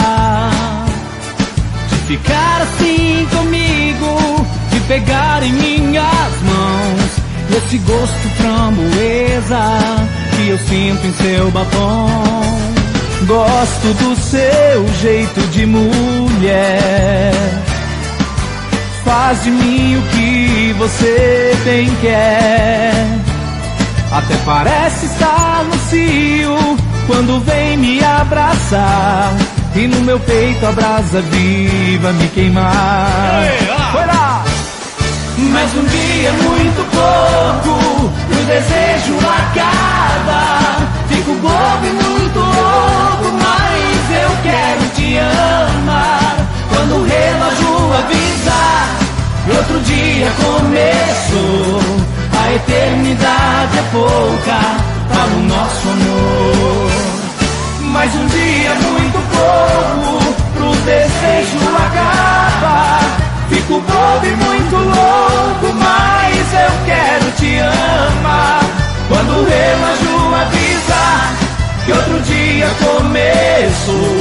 De 1.88 1.96
ficar 2.06 2.62
assim 2.62 3.26
comigo, 3.32 4.46
de 4.70 4.80
pegar 4.86 5.42
em 5.42 5.52
minhas 5.52 6.42
mãos. 6.44 7.10
Esse 7.56 7.78
gosto 7.78 8.28
framboesa 8.36 10.06
que 10.36 10.48
eu 10.48 10.58
sinto 10.58 11.04
em 11.08 11.12
seu 11.14 11.50
batom. 11.50 12.06
Gosto 13.26 13.94
do 13.94 14.14
seu 14.14 14.88
jeito 15.00 15.40
de 15.48 15.66
mulher. 15.66 17.32
Faz 19.04 19.42
de 19.42 19.50
mim 19.50 19.96
o 19.96 20.02
que 20.10 20.74
você 20.78 21.56
bem 21.64 21.90
quer. 22.00 22.92
Até 24.12 24.36
parece 24.44 25.06
estar 25.06 25.64
no 25.64 25.78
cio 25.88 26.56
quando 27.06 27.40
vem 27.44 27.76
me 27.76 28.04
abraçar. 28.04 29.32
E 29.74 29.86
no 29.86 30.00
meu 30.02 30.20
peito 30.20 30.66
a 30.66 30.72
brasa 30.72 31.20
viva 31.22 32.12
me 32.12 32.28
queimar. 32.28 33.44
Foi 33.92 34.06
lá! 34.06 34.44
Mas 35.50 35.74
um 35.74 35.84
dia 35.84 36.28
é 36.28 36.32
muito 36.32 36.90
pouco, 36.90 38.12
o 38.30 38.44
desejo 38.46 39.16
acaba. 39.18 40.76
Fico 41.08 41.34
bobo 41.34 41.86
e 41.86 41.92
muito 41.92 42.38
louco, 42.38 43.32
mas 43.38 44.22
eu 44.22 44.30
quero 44.42 44.88
te 44.94 45.18
amar. 45.18 46.41
A 52.52 52.54
eternidade 52.54 53.78
é 53.78 53.82
pouca 53.90 54.60
para 55.08 55.24
o 55.24 55.42
nosso 55.44 55.88
amor. 55.88 56.90
Mas 57.80 58.14
um 58.14 58.26
dia 58.26 58.74
muito 58.74 59.18
pouco 59.32 60.34
pro 60.52 60.70
desejo 60.84 61.58
acabar. 61.76 63.00
Fico 63.48 63.80
bobo 63.80 64.26
e 64.26 64.36
muito 64.36 64.76
louco, 64.76 65.74
mas 65.80 66.52
eu 66.52 66.72
quero 66.84 67.30
te 67.38 67.58
amar. 67.58 68.60
Quando 69.08 69.30
o 69.30 69.44
relógio 69.46 70.34
avisar 70.34 71.32
que 71.86 71.92
outro 71.92 72.20
dia 72.20 72.68
começou, 72.84 74.18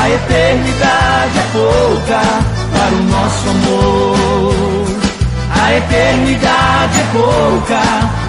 a 0.00 0.10
eternidade 0.10 1.38
é 1.38 1.46
pouca 1.52 2.20
para 2.72 2.94
o 2.94 3.02
nosso 3.02 3.48
amor. 3.48 4.93
A 5.64 5.76
eternidade 5.76 7.00
é 7.00 7.04
pouca 7.10 7.80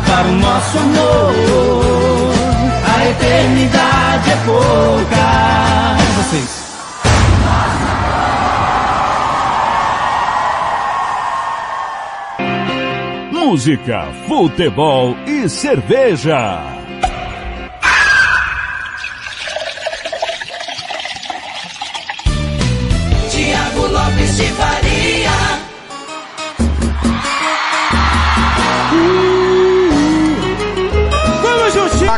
para 0.07 0.27
o 0.29 0.31
nosso 0.31 0.77
amor. 0.77 1.33
A 2.95 3.09
eternidade 3.09 4.31
é 4.31 4.37
pouca. 4.45 5.25
E 5.99 6.05
vocês? 6.15 6.65
Música, 13.33 14.07
futebol 14.29 15.17
e 15.27 15.49
cerveja. 15.49 16.61
Tiago 23.29 23.87
Lopes 23.87 24.37
de. 24.37 24.74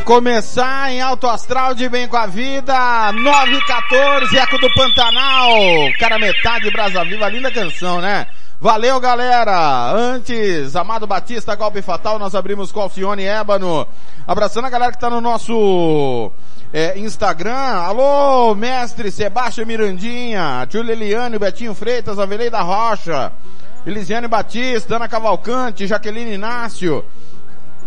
Começar 0.08 0.89
em 0.89 1.02
Alto 1.02 1.28
Astral 1.28 1.74
de 1.74 1.89
Bem 1.89 2.08
com 2.08 2.15
a 2.15 2.26
Vida, 2.26 3.12
914, 3.12 4.38
Eco 4.38 4.58
do 4.58 4.74
Pantanal. 4.74 5.52
Cara, 6.00 6.17
metade 6.17 6.72
Brasa 6.72 7.04
Viva, 7.04 7.28
linda 7.28 7.52
canção, 7.52 8.00
né? 8.00 8.26
Valeu, 8.58 9.02
galera! 9.02 9.91
Antes, 9.91 10.78
Amado 10.78 11.06
Batista, 11.06 11.54
Golpe 11.56 11.82
Fatal, 11.82 12.17
nós 12.17 12.36
abrimos 12.36 12.72
com 12.72 12.80
Alcione 12.80 13.26
Ébano. 13.26 13.86
Abraçando 14.26 14.63
a 14.63 14.70
galera 14.70 14.93
que 14.93 14.98
tá 14.98 15.10
no 15.10 15.20
nosso 15.20 16.32
é, 16.72 16.98
Instagram. 16.98 17.52
Alô, 17.52 18.56
mestre 18.56 19.12
Sebastião 19.12 19.67
Mirandinha, 19.67 20.65
tio 20.70 20.84
Liliane, 20.84 21.38
Betinho 21.38 21.76
Freitas, 21.76 22.17
Avelei 22.17 22.50
da 22.50 22.62
Rocha, 22.62 23.34
Elisiane 23.86 24.30
Batista, 24.30 24.96
Ana 24.96 25.10
Cavalcante, 25.10 25.86
Jaqueline 25.86 26.36
Inácio, 26.36 27.04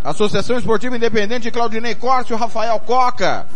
Associação 0.03 0.57
Esportiva 0.57 0.97
Independente, 0.97 1.51
Claudinei 1.51 1.95
Corte, 1.95 2.33
o 2.33 2.37
Rafael 2.37 2.79
Coca. 2.81 3.47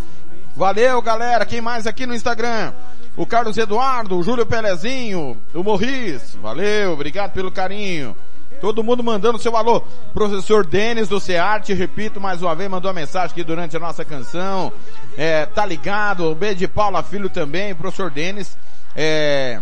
Valeu, 0.55 1.01
galera. 1.01 1.47
Quem 1.47 1.61
mais 1.61 1.87
aqui 1.87 2.05
no 2.05 2.15
Instagram? 2.15 2.73
O 3.17 3.25
Carlos 3.25 3.57
Eduardo, 3.57 4.19
o 4.19 4.23
Júlio 4.23 4.45
Pelezinho, 4.45 5.39
o 5.55 5.63
Morris. 5.63 6.35
Valeu, 6.43 6.93
obrigado 6.93 7.33
pelo 7.33 7.51
carinho. 7.51 8.15
Todo 8.61 8.85
mundo 8.85 9.03
mandando 9.03 9.39
seu 9.39 9.57
alô. 9.57 9.83
Professor 10.13 10.67
Denis 10.67 11.09
do 11.09 11.19
Cearte, 11.19 11.73
repito 11.73 12.21
mais 12.21 12.43
uma 12.43 12.55
vez, 12.55 12.71
mandou 12.71 12.91
uma 12.91 13.01
mensagem 13.01 13.31
aqui 13.31 13.43
durante 13.43 13.77
a 13.77 13.81
nossa 13.81 14.05
canção. 14.05 14.71
É, 15.17 15.47
tá 15.47 15.65
ligado, 15.65 16.31
o 16.31 16.35
B 16.35 16.55
de 16.55 16.69
Paula 16.69 17.03
Filho 17.03 17.31
também, 17.31 17.75
professor 17.75 18.11
Denis, 18.11 18.57
é, 18.95 19.61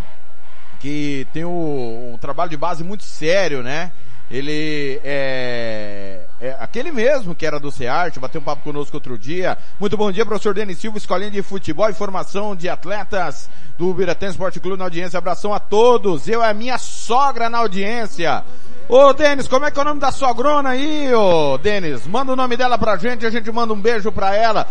que 0.81 1.29
tem 1.33 1.45
o, 1.45 2.12
um 2.12 2.18
trabalho 2.18 2.51
de 2.51 2.57
base 2.57 2.83
muito 2.83 3.05
sério, 3.05 3.62
né? 3.62 3.92
Ele 4.33 4.99
é, 5.05 6.21
é 6.40 6.57
aquele 6.59 6.90
mesmo 6.90 7.35
que 7.35 7.45
era 7.45 7.61
do 7.61 7.71
CEART, 7.71 8.18
bateu 8.18 8.40
um 8.40 8.45
papo 8.45 8.62
conosco 8.62 8.97
outro 8.97 9.18
dia. 9.18 9.59
Muito 9.79 9.95
bom 9.95 10.11
dia, 10.11 10.25
professor 10.25 10.55
Denis 10.55 10.79
Silva, 10.79 10.97
escolinha 10.97 11.31
de 11.31 11.42
futebol 11.42 11.87
e 11.90 11.92
formação 11.92 12.57
de 12.57 12.66
atletas 12.66 13.51
do 13.77 13.92
Biratã 13.92 14.29
Esporte 14.29 14.59
Clube 14.59 14.79
na 14.79 14.85
audiência. 14.85 15.18
Abração 15.18 15.53
a 15.53 15.61
todos. 15.61 16.27
Eu 16.29 16.42
é 16.42 16.49
a 16.49 16.55
minha 16.55 16.79
sogra 16.79 17.51
na 17.51 17.59
audiência. 17.59 18.42
Ô 18.88 19.12
Denis, 19.12 19.47
como 19.47 19.66
é 19.66 19.71
que 19.71 19.79
é 19.79 19.83
o 19.83 19.85
nome 19.85 20.01
da 20.01 20.11
sogrona 20.11 20.71
aí, 20.71 21.12
ô 21.12 21.59
Denis? 21.59 22.07
Manda 22.07 22.33
o 22.33 22.37
nome 22.37 22.57
dela 22.57 22.79
pra 22.79 22.97
gente, 22.97 23.27
a 23.27 23.31
gente 23.31 23.53
manda 23.53 23.75
um 23.75 23.81
beijo 23.81 24.11
pra 24.11 24.35
ela. 24.35 24.66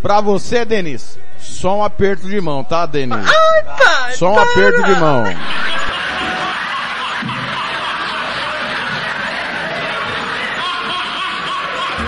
Pra 0.00 0.20
você, 0.20 0.64
Denis, 0.64 1.18
só 1.36 1.78
um 1.78 1.84
aperto 1.84 2.28
de 2.28 2.40
mão, 2.40 2.62
tá, 2.62 2.86
Denis? 2.86 3.18
Ai, 3.28 3.62
pai, 3.76 4.12
Só 4.14 4.30
um 4.30 4.34
para. 4.34 4.50
aperto 4.50 4.82
de 4.84 4.94
mão. 5.00 5.24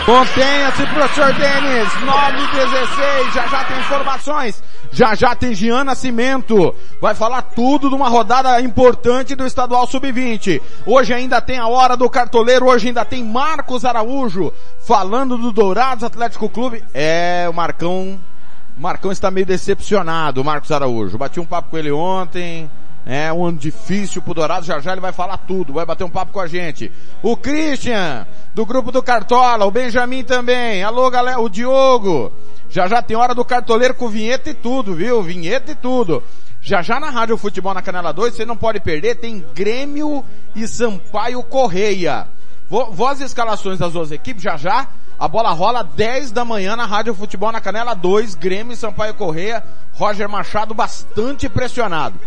Contenha-se, 0.05 0.85
professor 0.87 1.33
Denis, 1.33 1.89
916, 2.05 3.35
já 3.35 3.47
já 3.47 3.65
tem 3.65 3.79
informações, 3.79 4.63
já 4.91 5.15
já 5.15 5.37
tem 5.37 5.55
Gian 5.55 5.85
Nascimento, 5.85 6.75
vai 7.01 7.15
falar 7.15 7.43
tudo 7.43 7.89
de 7.89 7.95
uma 7.95 8.09
rodada 8.09 8.61
importante 8.61 9.37
do 9.37 9.47
Estadual 9.47 9.87
Sub-20. 9.87 10.61
Hoje 10.85 11.15
ainda 11.15 11.41
tem 11.41 11.57
a 11.57 11.69
hora 11.69 11.97
do 11.97 12.11
cartoleiro, 12.11 12.67
hoje 12.67 12.89
ainda 12.89 13.05
tem 13.05 13.23
Marcos 13.23 13.85
Araújo, 13.85 14.53
falando 14.81 15.39
do 15.39 15.53
Dourados 15.53 16.03
Atlético 16.03 16.49
Clube. 16.49 16.83
É, 16.93 17.47
o 17.49 17.55
Marcão, 17.55 18.19
Marcão 18.77 19.13
está 19.13 19.31
meio 19.31 19.47
decepcionado, 19.47 20.43
Marcos 20.43 20.73
Araújo. 20.73 21.17
Bati 21.17 21.39
um 21.39 21.47
papo 21.47 21.71
com 21.71 21.79
ele 21.79 21.93
ontem, 21.93 22.69
É 23.05 23.33
um 23.33 23.45
ano 23.45 23.59
difícil 23.59 24.23
pro 24.23 24.35
Dourado, 24.35 24.65
já 24.65 24.79
já 24.79 24.93
ele 24.93 25.01
vai 25.01 25.13
falar 25.13 25.37
tudo, 25.39 25.73
vai 25.73 25.85
bater 25.85 26.05
um 26.05 26.11
papo 26.11 26.33
com 26.33 26.41
a 26.41 26.47
gente. 26.47 26.91
O 27.21 27.37
Christian, 27.37 28.27
do 28.55 28.65
grupo 28.65 28.93
do 28.93 29.03
Cartola, 29.03 29.67
o 29.67 29.71
Benjamin 29.71 30.23
também. 30.23 30.85
Alô, 30.85 31.11
galera, 31.11 31.41
o 31.41 31.49
Diogo. 31.49 32.33
Já 32.71 32.87
já 32.87 33.03
tem 33.03 33.17
hora 33.17 33.35
do 33.35 33.45
cartoleiro 33.45 33.95
com 33.95 34.09
vinheta 34.09 34.51
e 34.51 34.55
tudo, 34.55 34.95
viu? 34.95 35.23
Vinheta 35.23 35.73
e 35.73 35.75
tudo. 35.75 36.23
Já 36.61 36.81
já 36.81 37.01
na 37.01 37.11
Rádio 37.11 37.37
Futebol 37.37 37.75
na 37.75 37.83
Canela 37.83 38.13
2, 38.13 38.35
você 38.35 38.47
não 38.47 38.57
pode 38.57 38.79
perder, 38.79 39.17
tem 39.17 39.45
Grêmio 39.53 40.25
e 40.55 40.67
Sampaio 40.69 41.43
Correia. 41.43 42.29
Vou 42.71 43.07
as 43.07 43.21
escalações 43.21 43.79
das 43.79 43.93
duas 43.93 44.13
equipes, 44.13 44.43
já 44.43 44.57
já. 44.57 44.87
A 45.19 45.29
bola 45.29 45.51
rola 45.51 45.83
10 45.83 46.31
da 46.33 46.45
manhã 46.45 46.75
na 46.75 46.87
Rádio 46.87 47.15
Futebol 47.15 47.53
na 47.53 47.61
Canela 47.61 47.95
2, 47.95 48.37
Grêmio 48.37 48.73
e 48.73 48.77
Sampaio 48.77 49.15
Correia. 49.15 49.63
Roger 49.93 50.29
Machado 50.29 50.73
bastante 50.73 51.49
pressionado. 51.49 52.19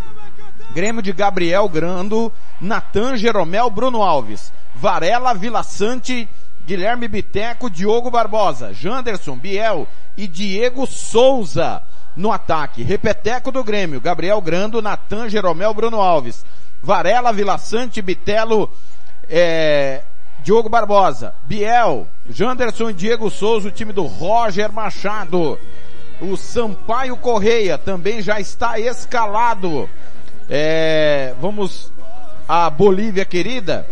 Grêmio 0.75 1.01
de 1.01 1.13
Gabriel 1.13 1.69
Grando, 1.69 2.29
Natan 2.59 3.15
Jeromel, 3.15 3.69
Bruno 3.69 4.03
Alves, 4.03 4.51
Varela, 4.75 5.33
Vila 5.33 5.63
Sante, 5.63 6.27
Guilherme 6.67 7.07
Biteco, 7.07 7.69
Diogo 7.69 8.11
Barbosa, 8.11 8.73
Janderson, 8.73 9.37
Biel 9.37 9.87
e 10.17 10.27
Diego 10.27 10.85
Souza 10.85 11.81
no 12.13 12.29
ataque. 12.29 12.83
Repeteco 12.83 13.53
do 13.53 13.63
Grêmio, 13.63 14.01
Gabriel 14.01 14.41
Grando, 14.41 14.81
Natan 14.81 15.29
Jeromel, 15.29 15.73
Bruno 15.73 16.01
Alves, 16.01 16.45
Varela, 16.83 17.31
Vila 17.31 17.57
Sante, 17.57 18.01
Bitelo, 18.01 18.69
é, 19.29 20.01
Diogo 20.43 20.67
Barbosa, 20.67 21.33
Biel, 21.45 22.05
Janderson 22.29 22.89
e 22.89 22.93
Diego 22.93 23.29
Souza, 23.29 23.69
o 23.69 23.71
time 23.71 23.93
do 23.93 24.03
Roger 24.03 24.73
Machado. 24.73 25.57
O 26.19 26.35
Sampaio 26.35 27.15
Correia 27.15 27.77
também 27.77 28.21
já 28.21 28.41
está 28.41 28.77
escalado. 28.77 29.89
É, 30.49 31.33
vamos 31.41 31.91
a 32.47 32.69
Bolívia 32.69 33.25
querida. 33.25 33.85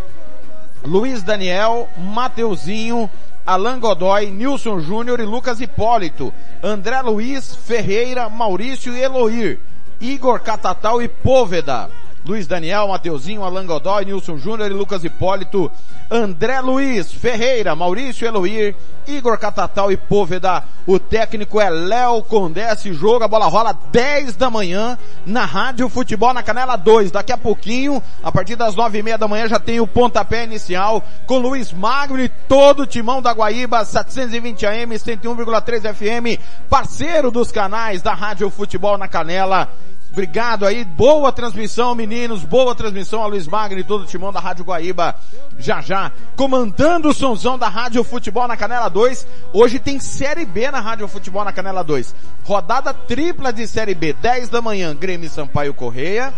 Luiz 0.85 1.23
Daniel, 1.23 1.87
Mateuzinho, 1.97 3.09
Alan 3.45 3.79
Godoy, 3.79 4.29
Nilson 4.31 4.79
Júnior 4.79 5.19
e 5.19 5.23
Lucas 5.23 5.59
Hipólito. 5.59 6.33
André 6.61 7.01
Luiz, 7.01 7.55
Ferreira, 7.55 8.29
Maurício 8.29 8.95
e 8.95 9.01
Eloir. 9.01 9.59
Igor 9.99 10.39
Catatal 10.41 11.01
e 11.01 11.07
Póveda. 11.07 11.89
Luiz 12.25 12.47
Daniel, 12.47 12.87
Mateuzinho, 12.87 13.43
Alan 13.43 13.65
Godoy, 13.65 14.05
Nilson 14.05 14.37
Júnior 14.37 14.71
e 14.71 14.73
Lucas 14.73 15.03
Hipólito, 15.03 15.69
André 16.09 16.61
Luiz, 16.61 17.11
Ferreira, 17.11 17.75
Maurício 17.75 18.25
Eloir, 18.25 18.73
Igor 19.05 19.37
Catatal 19.37 19.91
e 19.91 19.97
Póveda. 19.97 20.63
O 20.87 20.97
técnico 20.97 21.59
é 21.59 21.69
Léo 21.69 22.23
Condesse, 22.23 22.93
jogo, 22.93 23.25
a 23.25 23.27
bola 23.27 23.47
rola 23.47 23.77
10 23.91 24.37
da 24.37 24.49
manhã 24.49 24.97
na 25.25 25.43
Rádio 25.43 25.89
Futebol 25.89 26.33
na 26.33 26.41
Canela 26.41 26.77
2. 26.77 27.11
Daqui 27.11 27.33
a 27.33 27.37
pouquinho, 27.37 28.01
a 28.23 28.31
partir 28.31 28.55
das 28.55 28.75
nove 28.75 28.99
e 28.99 29.03
meia 29.03 29.17
da 29.17 29.27
manhã 29.27 29.47
já 29.47 29.59
tem 29.59 29.81
o 29.81 29.87
pontapé 29.87 30.45
inicial 30.45 31.03
com 31.25 31.39
Luiz 31.39 31.73
Magno 31.73 32.21
e 32.21 32.29
todo 32.29 32.83
o 32.83 32.87
timão 32.87 33.21
da 33.21 33.33
Guaíba, 33.33 33.83
720 33.83 34.65
AM, 34.65 34.95
101,3 34.95 35.93
FM, 35.93 36.41
parceiro 36.69 37.29
dos 37.29 37.51
canais 37.51 38.01
da 38.01 38.13
Rádio 38.13 38.49
Futebol 38.49 38.97
na 38.97 39.09
Canela. 39.09 39.69
Obrigado 40.13 40.67
aí, 40.67 40.85
boa 40.85 41.31
transmissão, 41.31 41.95
meninos, 41.95 42.43
boa 42.43 42.75
transmissão 42.75 43.23
a 43.23 43.25
Luiz 43.25 43.47
Magno 43.47 43.79
e 43.79 43.83
todo 43.83 44.03
o 44.03 44.05
timão 44.05 44.31
da 44.31 44.39
Rádio 44.39 44.63
Guaíba. 44.63 45.15
Já 45.57 45.81
já, 45.81 46.11
comandando 46.35 47.09
o 47.09 47.13
sonzão 47.15 47.57
da 47.57 47.67
Rádio 47.67 48.03
Futebol 48.03 48.47
na 48.47 48.55
Canela 48.55 48.89
2. 48.89 49.25
Hoje 49.51 49.79
tem 49.79 49.99
Série 49.99 50.45
B 50.45 50.69
na 50.69 50.79
Rádio 50.79 51.07
Futebol 51.07 51.43
na 51.43 51.51
Canela 51.51 51.83
2. 51.83 52.13
Rodada 52.43 52.93
tripla 52.93 53.51
de 53.51 53.67
Série 53.67 53.95
B, 53.95 54.13
10 54.13 54.49
da 54.49 54.61
manhã, 54.61 54.95
Grêmio 54.95 55.27
Sampaio 55.31 55.73
Correia. 55.73 56.31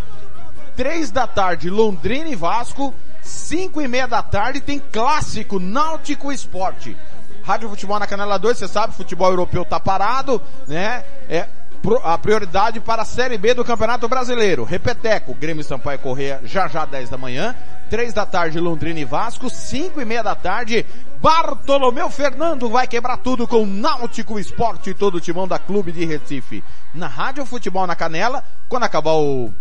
3 0.77 1.11
da 1.11 1.27
tarde, 1.27 1.69
Londrina 1.69 2.29
e 2.29 2.35
Vasco. 2.35 2.95
5 3.21 3.81
e 3.81 3.89
meia 3.89 4.07
da 4.07 4.23
tarde 4.23 4.61
tem 4.61 4.79
clássico 4.79 5.59
Náutico 5.59 6.31
Esporte. 6.31 6.95
Rádio 7.43 7.67
Futebol 7.67 7.99
na 7.99 8.07
Canela 8.07 8.39
2, 8.39 8.57
você 8.57 8.69
sabe, 8.69 8.95
futebol 8.95 9.29
europeu 9.29 9.65
tá 9.65 9.81
parado, 9.81 10.41
né? 10.65 11.03
É, 11.29 11.47
a 12.03 12.17
prioridade 12.17 12.79
para 12.79 13.03
a 13.03 13.05
Série 13.05 13.37
B 13.37 13.53
do 13.53 13.63
Campeonato 13.63 14.07
Brasileiro. 14.07 14.63
Repeteco, 14.63 15.35
Grêmio 15.35 15.63
Sampaio 15.63 15.99
Correia, 15.99 16.41
já 16.43 16.67
já 16.67 16.83
10 16.83 17.09
da 17.09 17.17
manhã. 17.17 17.55
3 17.89 18.11
da 18.11 18.25
tarde, 18.25 18.59
Londrina 18.59 18.99
e 18.99 19.05
Vasco. 19.05 19.49
5 19.49 20.01
e 20.01 20.05
meia 20.05 20.23
da 20.23 20.33
tarde, 20.33 20.85
Bartolomeu 21.21 22.09
Fernando 22.09 22.69
vai 22.69 22.87
quebrar 22.87 23.17
tudo 23.17 23.47
com 23.47 23.65
Náutico 23.65 24.39
Esporte 24.39 24.89
e 24.89 24.93
todo 24.95 25.15
o 25.15 25.21
timão 25.21 25.47
da 25.47 25.59
Clube 25.59 25.91
de 25.91 26.03
Recife. 26.05 26.63
Na 26.93 27.07
Rádio 27.07 27.45
Futebol 27.45 27.85
na 27.85 27.95
Canela, 27.95 28.43
quando 28.67 28.83
acabar 28.83 29.13
o 29.13 29.53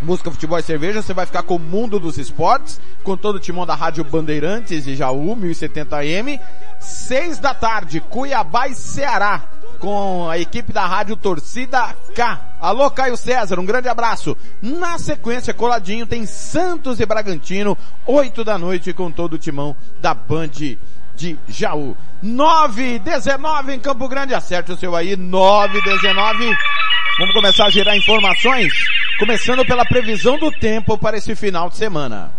Música, 0.00 0.30
Futebol 0.30 0.58
e 0.58 0.62
Cerveja, 0.62 1.02
você 1.02 1.12
vai 1.12 1.26
ficar 1.26 1.42
com 1.42 1.56
o 1.56 1.58
Mundo 1.58 2.00
dos 2.00 2.16
Esportes, 2.16 2.80
com 3.02 3.18
todo 3.18 3.36
o 3.36 3.40
timão 3.40 3.66
da 3.66 3.74
Rádio 3.74 4.02
Bandeirantes 4.02 4.86
e 4.86 4.96
Jaú, 4.96 5.36
1070M. 5.36 6.40
6 6.80 7.38
da 7.38 7.52
tarde, 7.52 8.00
Cuiabá 8.00 8.66
e 8.68 8.74
Ceará 8.74 9.59
com 9.80 10.28
a 10.28 10.38
equipe 10.38 10.72
da 10.72 10.86
rádio 10.86 11.16
Torcida 11.16 11.96
K. 12.14 12.38
Alô, 12.60 12.90
Caio 12.90 13.16
César, 13.16 13.58
um 13.58 13.64
grande 13.64 13.88
abraço. 13.88 14.36
Na 14.60 14.98
sequência, 14.98 15.54
coladinho, 15.54 16.06
tem 16.06 16.26
Santos 16.26 17.00
e 17.00 17.06
Bragantino, 17.06 17.76
8 18.06 18.44
da 18.44 18.58
noite, 18.58 18.92
com 18.92 19.10
todo 19.10 19.32
o 19.32 19.38
timão 19.38 19.74
da 20.00 20.12
Band 20.12 20.48
de 21.16 21.38
Jaú. 21.48 21.96
9 22.22 22.98
19 22.98 23.72
em 23.74 23.80
Campo 23.80 24.06
Grande, 24.06 24.34
acerte 24.34 24.70
o 24.70 24.76
seu 24.76 24.94
aí, 24.94 25.16
9 25.16 25.80
19. 25.80 26.56
Vamos 27.20 27.34
começar 27.34 27.66
a 27.66 27.70
gerar 27.70 27.94
informações, 27.94 28.72
começando 29.18 29.62
pela 29.66 29.84
previsão 29.84 30.38
do 30.38 30.50
tempo 30.50 30.96
para 30.96 31.18
esse 31.18 31.36
final 31.36 31.68
de 31.68 31.76
semana. 31.76 32.32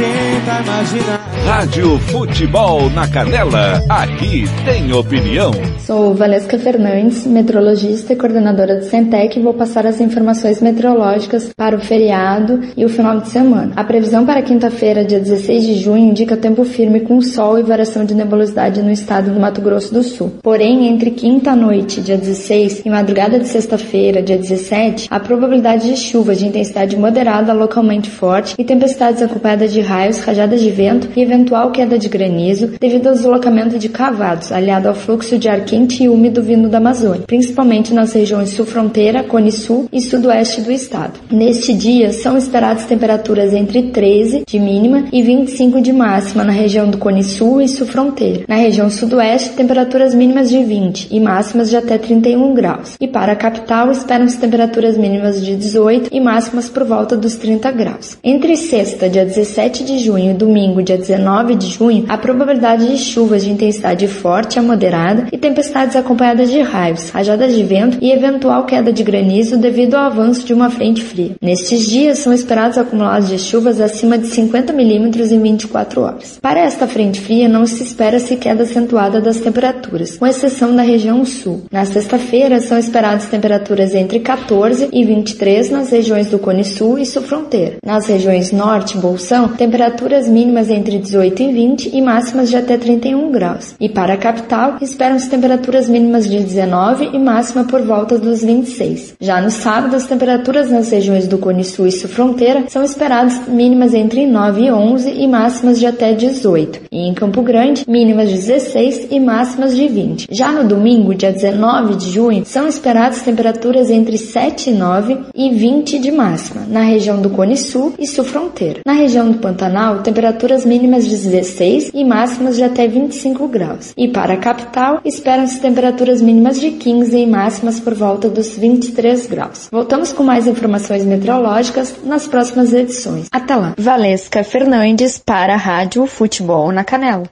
Tenta 0.00 0.62
imaginar. 0.62 1.30
Rádio 1.44 1.98
Futebol 1.98 2.88
na 2.90 3.06
Canela, 3.06 3.82
aqui 3.86 4.44
tem 4.64 4.90
opinião. 4.94 5.52
Sou 5.78 6.14
Valesca 6.14 6.58
Fernandes, 6.58 7.26
meteorologista 7.26 8.12
e 8.12 8.16
coordenadora 8.16 8.76
do 8.76 8.84
Centec 8.84 9.38
e 9.38 9.42
vou 9.42 9.52
passar 9.52 9.86
as 9.86 10.00
informações 10.00 10.62
meteorológicas 10.62 11.50
para 11.54 11.76
o 11.76 11.80
feriado 11.80 12.60
e 12.76 12.84
o 12.84 12.88
final 12.88 13.20
de 13.20 13.28
semana. 13.28 13.72
A 13.76 13.84
previsão 13.84 14.24
para 14.24 14.40
quinta-feira, 14.42 15.04
dia 15.04 15.20
16 15.20 15.66
de 15.66 15.74
junho, 15.74 16.10
indica 16.10 16.36
tempo 16.36 16.64
firme 16.64 17.00
com 17.00 17.20
sol 17.20 17.58
e 17.58 17.62
variação 17.62 18.04
de 18.04 18.14
nebulosidade 18.14 18.80
no 18.82 18.90
estado 18.90 19.32
do 19.32 19.40
Mato 19.40 19.60
Grosso 19.60 19.92
do 19.92 20.02
Sul. 20.02 20.38
Porém, 20.42 20.88
entre 20.88 21.10
quinta 21.10 21.54
noite, 21.54 22.00
dia 22.00 22.16
16, 22.16 22.82
e 22.86 22.90
madrugada 22.90 23.38
de 23.38 23.48
sexta-feira, 23.50 24.22
dia 24.22 24.38
17, 24.38 25.08
há 25.10 25.20
probabilidade 25.20 25.88
de 25.88 25.96
chuvas 25.96 26.38
de 26.38 26.46
intensidade 26.46 26.96
moderada 26.96 27.52
localmente 27.52 28.08
forte 28.08 28.54
e 28.58 28.64
tempestades 28.64 29.20
acompanhadas 29.22 29.72
de 29.72 29.80
raios, 29.80 30.18
rajadas 30.20 30.60
de 30.60 30.70
vento 30.70 31.08
e 31.16 31.22
eventual 31.22 31.70
queda 31.70 31.98
de 31.98 32.08
granizo 32.08 32.72
devido 32.80 33.08
ao 33.08 33.14
deslocamento 33.14 33.78
de 33.78 33.88
cavados, 33.88 34.52
aliado 34.52 34.88
ao 34.88 34.94
fluxo 34.94 35.38
de 35.38 35.48
ar 35.48 35.64
quente 35.64 36.04
e 36.04 36.08
úmido 36.08 36.42
vindo 36.42 36.68
da 36.68 36.78
Amazônia, 36.78 37.24
principalmente 37.26 37.92
nas 37.92 38.12
regiões 38.12 38.50
sul-fronteira, 38.50 39.24
Cone 39.24 39.52
Sul 39.52 39.88
e 39.92 40.00
sudoeste 40.00 40.60
do 40.60 40.70
estado. 40.70 41.18
Neste 41.30 41.74
dia, 41.74 42.12
são 42.12 42.38
esperadas 42.38 42.84
temperaturas 42.84 43.52
entre 43.52 43.82
13 43.90 44.44
de 44.46 44.58
mínima 44.58 45.04
e 45.12 45.22
25 45.22 45.80
de 45.80 45.92
máxima 45.92 46.44
na 46.44 46.52
região 46.52 46.88
do 46.88 46.98
Cone 46.98 47.24
Sul 47.24 47.60
e 47.60 47.68
sul-fronteira. 47.68 48.44
Na 48.46 48.56
região 48.56 48.88
sudoeste, 48.88 49.50
temperaturas 49.50 50.14
mínimas 50.14 50.48
de 50.48 50.62
20 50.62 51.08
e 51.10 51.18
máximas 51.20 51.68
de 51.68 51.76
até 51.76 51.98
31 51.98 52.54
graus. 52.54 52.96
E 53.00 53.08
para 53.08 53.29
a 53.30 53.36
capital, 53.36 53.90
esperam-se 53.90 54.38
temperaturas 54.38 54.96
mínimas 54.96 55.44
de 55.44 55.56
18 55.56 56.10
e 56.12 56.20
máximas 56.20 56.68
por 56.68 56.84
volta 56.84 57.16
dos 57.16 57.36
30 57.36 57.70
graus. 57.72 58.18
Entre 58.22 58.56
sexta, 58.56 59.08
dia 59.08 59.24
17 59.24 59.84
de 59.84 59.98
junho 59.98 60.30
e 60.32 60.34
domingo, 60.34 60.82
dia 60.82 60.98
19 60.98 61.54
de 61.54 61.66
junho, 61.68 62.04
há 62.08 62.18
probabilidade 62.18 62.88
de 62.88 62.98
chuvas 62.98 63.44
de 63.44 63.50
intensidade 63.50 64.06
forte 64.08 64.58
a 64.58 64.62
moderada 64.62 65.28
e 65.32 65.38
tempestades 65.38 65.96
acompanhadas 65.96 66.50
de 66.50 66.60
raios, 66.60 67.10
rajadas 67.10 67.54
de 67.54 67.62
vento 67.62 67.98
e 68.00 68.12
eventual 68.12 68.64
queda 68.64 68.92
de 68.92 69.02
granizo 69.02 69.56
devido 69.56 69.94
ao 69.94 70.04
avanço 70.04 70.44
de 70.44 70.54
uma 70.54 70.70
frente 70.70 71.02
fria. 71.02 71.32
Nestes 71.40 71.86
dias 71.86 72.18
são 72.18 72.32
esperados 72.32 72.78
acumulados 72.78 73.28
de 73.28 73.38
chuvas 73.38 73.80
acima 73.80 74.18
de 74.18 74.26
50 74.26 74.72
milímetros 74.72 75.32
em 75.32 75.40
24 75.40 76.00
horas. 76.00 76.38
Para 76.40 76.60
esta 76.60 76.86
frente 76.86 77.20
fria 77.20 77.48
não 77.48 77.66
se 77.66 77.82
espera-se 77.82 78.36
queda 78.36 78.64
acentuada 78.64 79.20
das 79.20 79.38
temperaturas, 79.38 80.16
com 80.16 80.26
exceção 80.26 80.74
da 80.74 80.82
região 80.82 81.24
sul. 81.24 81.62
Na 81.70 81.84
sexta-feira 81.84 82.60
são 82.60 82.78
esperadas 83.20 83.26
temperaturas 83.26 83.94
entre 83.94 84.20
14 84.20 84.88
e 84.92 85.04
23 85.04 85.70
nas 85.70 85.90
regiões 85.90 86.28
do 86.28 86.38
Cone 86.38 86.64
Sul 86.64 86.98
e 86.98 87.04
sul 87.04 87.22
fronteira. 87.22 87.76
Nas 87.84 88.06
regiões 88.06 88.52
norte 88.52 88.96
e 88.96 89.00
bolsão, 89.00 89.48
temperaturas 89.48 90.28
mínimas 90.28 90.70
entre 90.70 90.98
18 90.98 91.42
e 91.42 91.52
20 91.52 91.96
e 91.96 92.00
máximas 92.02 92.48
de 92.48 92.56
até 92.56 92.76
31 92.76 93.30
graus. 93.30 93.74
E 93.80 93.88
para 93.88 94.14
a 94.14 94.16
capital, 94.16 94.76
esperam-se 94.80 95.28
temperaturas 95.28 95.88
mínimas 95.88 96.28
de 96.28 96.40
19 96.40 97.10
e 97.12 97.18
máxima 97.18 97.64
por 97.64 97.82
volta 97.82 98.18
dos 98.18 98.42
26. 98.42 99.14
Já 99.20 99.40
no 99.40 99.50
sábado, 99.50 99.96
as 99.96 100.06
temperaturas 100.06 100.70
nas 100.70 100.90
regiões 100.90 101.26
do 101.26 101.38
Cone 101.38 101.64
Sul 101.64 101.86
e 101.86 101.92
Sul 101.92 102.08
Fronteira 102.08 102.64
são 102.68 102.82
esperadas 102.82 103.48
mínimas 103.48 103.94
entre 103.94 104.26
9 104.26 104.62
e 104.62 104.72
11 104.72 105.10
e 105.10 105.26
máximas 105.26 105.78
de 105.78 105.86
até 105.86 106.12
18. 106.12 106.80
E 106.90 107.08
em 107.08 107.14
Campo 107.14 107.42
Grande, 107.42 107.84
mínimas 107.88 108.28
de 108.28 108.36
16 108.36 109.08
e 109.10 109.20
máximas 109.20 109.74
de 109.76 109.88
20. 109.88 110.28
Já 110.30 110.52
no 110.52 110.64
domingo, 110.64 111.14
dia 111.14 111.32
19 111.32 111.96
de 111.96 112.10
junho, 112.10 112.44
são 112.44 112.66
esperadas 112.66 113.09
temperaturas 113.18 113.90
entre 113.90 114.16
7 114.16 114.70
e 114.70 114.72
9 114.72 115.18
e 115.34 115.50
20 115.50 115.98
de 115.98 116.10
máxima, 116.10 116.64
na 116.68 116.80
região 116.80 117.20
do 117.20 117.30
Cone 117.30 117.56
Sul 117.56 117.94
e 117.98 118.06
Sul 118.06 118.24
Fronteira. 118.24 118.80
Na 118.86 118.92
região 118.92 119.30
do 119.30 119.38
Pantanal, 119.38 120.02
temperaturas 120.02 120.64
mínimas 120.64 121.04
de 121.04 121.16
16 121.16 121.90
e 121.92 122.04
máximas 122.04 122.56
de 122.56 122.64
até 122.64 122.86
25 122.86 123.48
graus. 123.48 123.92
E 123.96 124.08
para 124.08 124.34
a 124.34 124.36
capital, 124.36 125.00
esperam-se 125.04 125.60
temperaturas 125.60 126.22
mínimas 126.22 126.60
de 126.60 126.70
15 126.70 127.16
e 127.16 127.26
máximas 127.26 127.80
por 127.80 127.94
volta 127.94 128.28
dos 128.28 128.56
23 128.56 129.26
graus. 129.26 129.68
Voltamos 129.70 130.12
com 130.12 130.22
mais 130.22 130.46
informações 130.46 131.04
meteorológicas 131.04 131.96
nas 132.04 132.26
próximas 132.26 132.72
edições. 132.72 133.26
Até 133.30 133.56
lá. 133.56 133.74
Valesca 133.78 134.44
Fernandes 134.44 135.18
para 135.18 135.54
a 135.54 135.58
Rádio 135.58 136.06
Futebol 136.06 136.72
na 136.72 136.84
Canela. 136.84 137.24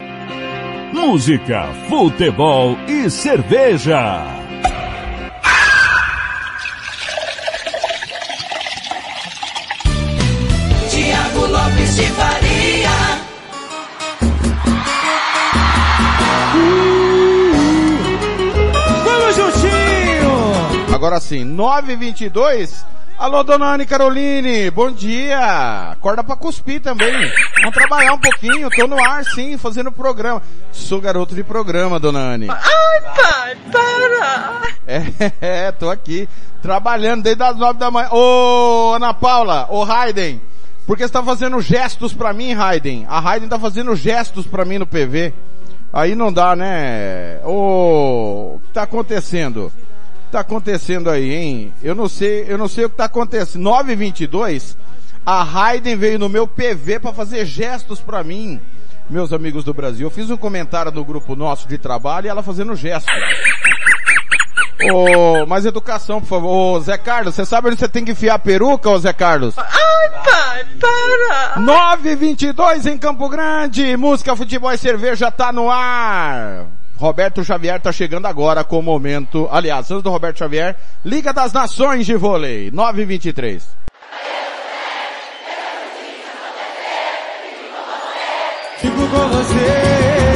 Música, 0.92 1.68
futebol 1.88 2.76
e 2.88 3.10
cerveja. 3.10 4.37
Agora 21.08 21.22
sim, 21.22 21.42
9h22. 21.56 22.84
Alô, 23.18 23.42
dona 23.42 23.72
Anne 23.72 23.86
Caroline, 23.86 24.70
bom 24.70 24.90
dia! 24.90 25.92
Acorda 25.92 26.22
pra 26.22 26.36
cuspir 26.36 26.82
também. 26.82 27.10
Vamos 27.62 27.74
trabalhar 27.74 28.12
um 28.12 28.18
pouquinho, 28.18 28.68
tô 28.68 28.86
no 28.86 29.02
ar 29.02 29.24
sim, 29.24 29.56
fazendo 29.56 29.90
programa. 29.90 30.42
Sou 30.70 31.00
garoto 31.00 31.34
de 31.34 31.42
programa, 31.42 31.98
dona 31.98 32.18
Anne. 32.18 32.48
Ai, 32.50 33.00
pai, 33.16 33.56
para! 33.72 34.62
É, 34.86 35.32
é, 35.68 35.72
tô 35.72 35.88
aqui, 35.88 36.28
trabalhando 36.60 37.22
desde 37.22 37.42
as 37.42 37.56
nove 37.56 37.78
da 37.78 37.90
manhã. 37.90 38.10
Ô, 38.12 38.92
Ana 38.94 39.14
Paula, 39.14 39.66
ô 39.70 39.84
Raiden, 39.84 40.42
por 40.86 40.94
que 40.94 41.04
você 41.04 41.12
tá 41.14 41.22
fazendo 41.22 41.58
gestos 41.62 42.12
pra 42.12 42.34
mim, 42.34 42.52
Raiden? 42.52 43.06
A 43.08 43.18
Raiden 43.18 43.48
tá 43.48 43.58
fazendo 43.58 43.96
gestos 43.96 44.46
pra 44.46 44.66
mim 44.66 44.76
no 44.76 44.86
PV. 44.86 45.32
Aí 45.90 46.14
não 46.14 46.30
dá, 46.30 46.54
né? 46.54 47.40
Ô, 47.46 48.56
o 48.56 48.60
que 48.62 48.74
tá 48.74 48.82
acontecendo? 48.82 49.72
Tá 50.30 50.40
acontecendo 50.40 51.08
aí, 51.08 51.34
hein? 51.34 51.74
Eu 51.82 51.94
não 51.94 52.06
sei, 52.06 52.44
eu 52.46 52.58
não 52.58 52.68
sei 52.68 52.84
o 52.84 52.90
que 52.90 52.96
tá 52.96 53.06
acontecendo. 53.06 53.62
922, 53.62 54.76
a 55.24 55.42
Raiden 55.42 55.96
veio 55.96 56.18
no 56.18 56.28
meu 56.28 56.46
PV 56.46 57.00
pra 57.00 57.12
fazer 57.12 57.46
gestos 57.46 58.00
pra 58.00 58.22
mim. 58.22 58.60
Meus 59.08 59.32
amigos 59.32 59.64
do 59.64 59.72
Brasil, 59.72 60.06
eu 60.06 60.10
fiz 60.10 60.28
um 60.28 60.36
comentário 60.36 60.92
no 60.92 61.02
grupo 61.02 61.34
nosso 61.34 61.66
de 61.66 61.78
trabalho 61.78 62.26
e 62.26 62.28
ela 62.28 62.42
fazendo 62.42 62.76
gestos. 62.76 63.10
Ô, 64.92 65.46
mais 65.46 65.64
educação, 65.64 66.20
por 66.20 66.28
favor. 66.28 66.76
Ô, 66.76 66.80
Zé 66.80 66.98
Carlos, 66.98 67.34
você 67.34 67.46
sabe 67.46 67.68
onde 67.68 67.78
você 67.78 67.88
tem 67.88 68.04
que 68.04 68.12
enfiar 68.12 68.34
a 68.34 68.38
peruca, 68.38 68.90
ô 68.90 68.98
Zé 68.98 69.14
Carlos? 69.14 69.54
Ai, 69.56 70.10
pai, 70.24 70.66
para! 70.78 71.60
922 71.60 72.86
em 72.86 72.98
Campo 72.98 73.30
Grande, 73.30 73.96
música, 73.96 74.36
futebol 74.36 74.70
e 74.70 74.78
cerveja 74.78 75.30
tá 75.30 75.50
no 75.52 75.70
ar. 75.70 76.66
Roberto 76.98 77.44
Xavier 77.44 77.80
tá 77.80 77.92
chegando 77.92 78.26
agora 78.26 78.64
com 78.64 78.80
o 78.80 78.82
momento, 78.82 79.48
aliás, 79.52 79.88
antes 79.90 80.02
do 80.02 80.10
Roberto 80.10 80.38
Xavier, 80.38 80.76
Liga 81.04 81.32
das 81.32 81.52
Nações 81.52 82.04
de 82.04 82.16
Vôlei, 82.16 82.72
923. 82.72 83.64
Fico 88.78 88.96
com 88.96 89.28
você. 89.28 90.28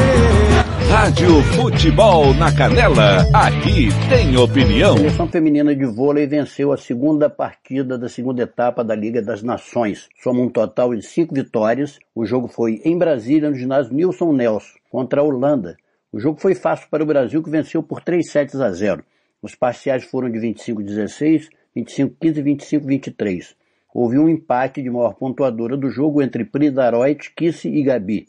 Rádio 0.88 1.42
Futebol 1.57 2.33
na 2.35 2.55
Canela, 2.55 3.27
aqui 3.33 3.88
tem 4.09 4.37
opinião. 4.37 4.94
A 4.94 4.98
seleção 4.98 5.27
feminina 5.27 5.75
de 5.75 5.85
vôlei 5.85 6.27
venceu 6.29 6.70
a 6.70 6.77
segunda 6.77 7.29
partida 7.29 7.98
da 7.98 8.09
segunda 8.09 8.42
etapa 8.42 8.85
da 8.85 8.94
Liga 8.94 9.20
das 9.20 9.42
Nações. 9.42 10.09
Soma 10.22 10.42
um 10.42 10.48
total 10.48 10.94
de 10.94 11.03
cinco 11.03 11.35
vitórias. 11.35 11.98
O 12.14 12.25
jogo 12.25 12.46
foi 12.46 12.81
em 12.85 12.96
Brasília, 12.96 13.51
no 13.51 13.57
ginásio 13.57 13.92
Nilson 13.92 14.33
Nelson, 14.33 14.79
contra 14.90 15.22
a 15.22 15.25
Holanda. 15.25 15.77
O 16.12 16.20
jogo 16.20 16.38
foi 16.38 16.55
fácil 16.55 16.88
para 16.90 17.03
o 17.03 17.07
Brasil, 17.07 17.42
que 17.42 17.48
venceu 17.48 17.83
por 17.83 18.03
3 18.03 18.31
sets 18.31 18.61
a 18.61 18.70
0. 18.70 19.03
Os 19.40 19.55
parciais 19.55 20.05
foram 20.05 20.31
de 20.31 20.38
25-16, 20.38 21.48
25-15 21.75 22.16
e 22.20 22.42
25-23. 22.42 23.55
Houve 23.94 24.18
um 24.18 24.29
empate 24.29 24.83
de 24.83 24.90
maior 24.90 25.14
pontuadora 25.14 25.75
do 25.75 25.88
jogo 25.88 26.20
entre 26.20 26.44
Prida 26.44 26.85
Aroit, 26.85 27.33
Kisse 27.35 27.66
e 27.68 27.83
Gabi. 27.83 28.27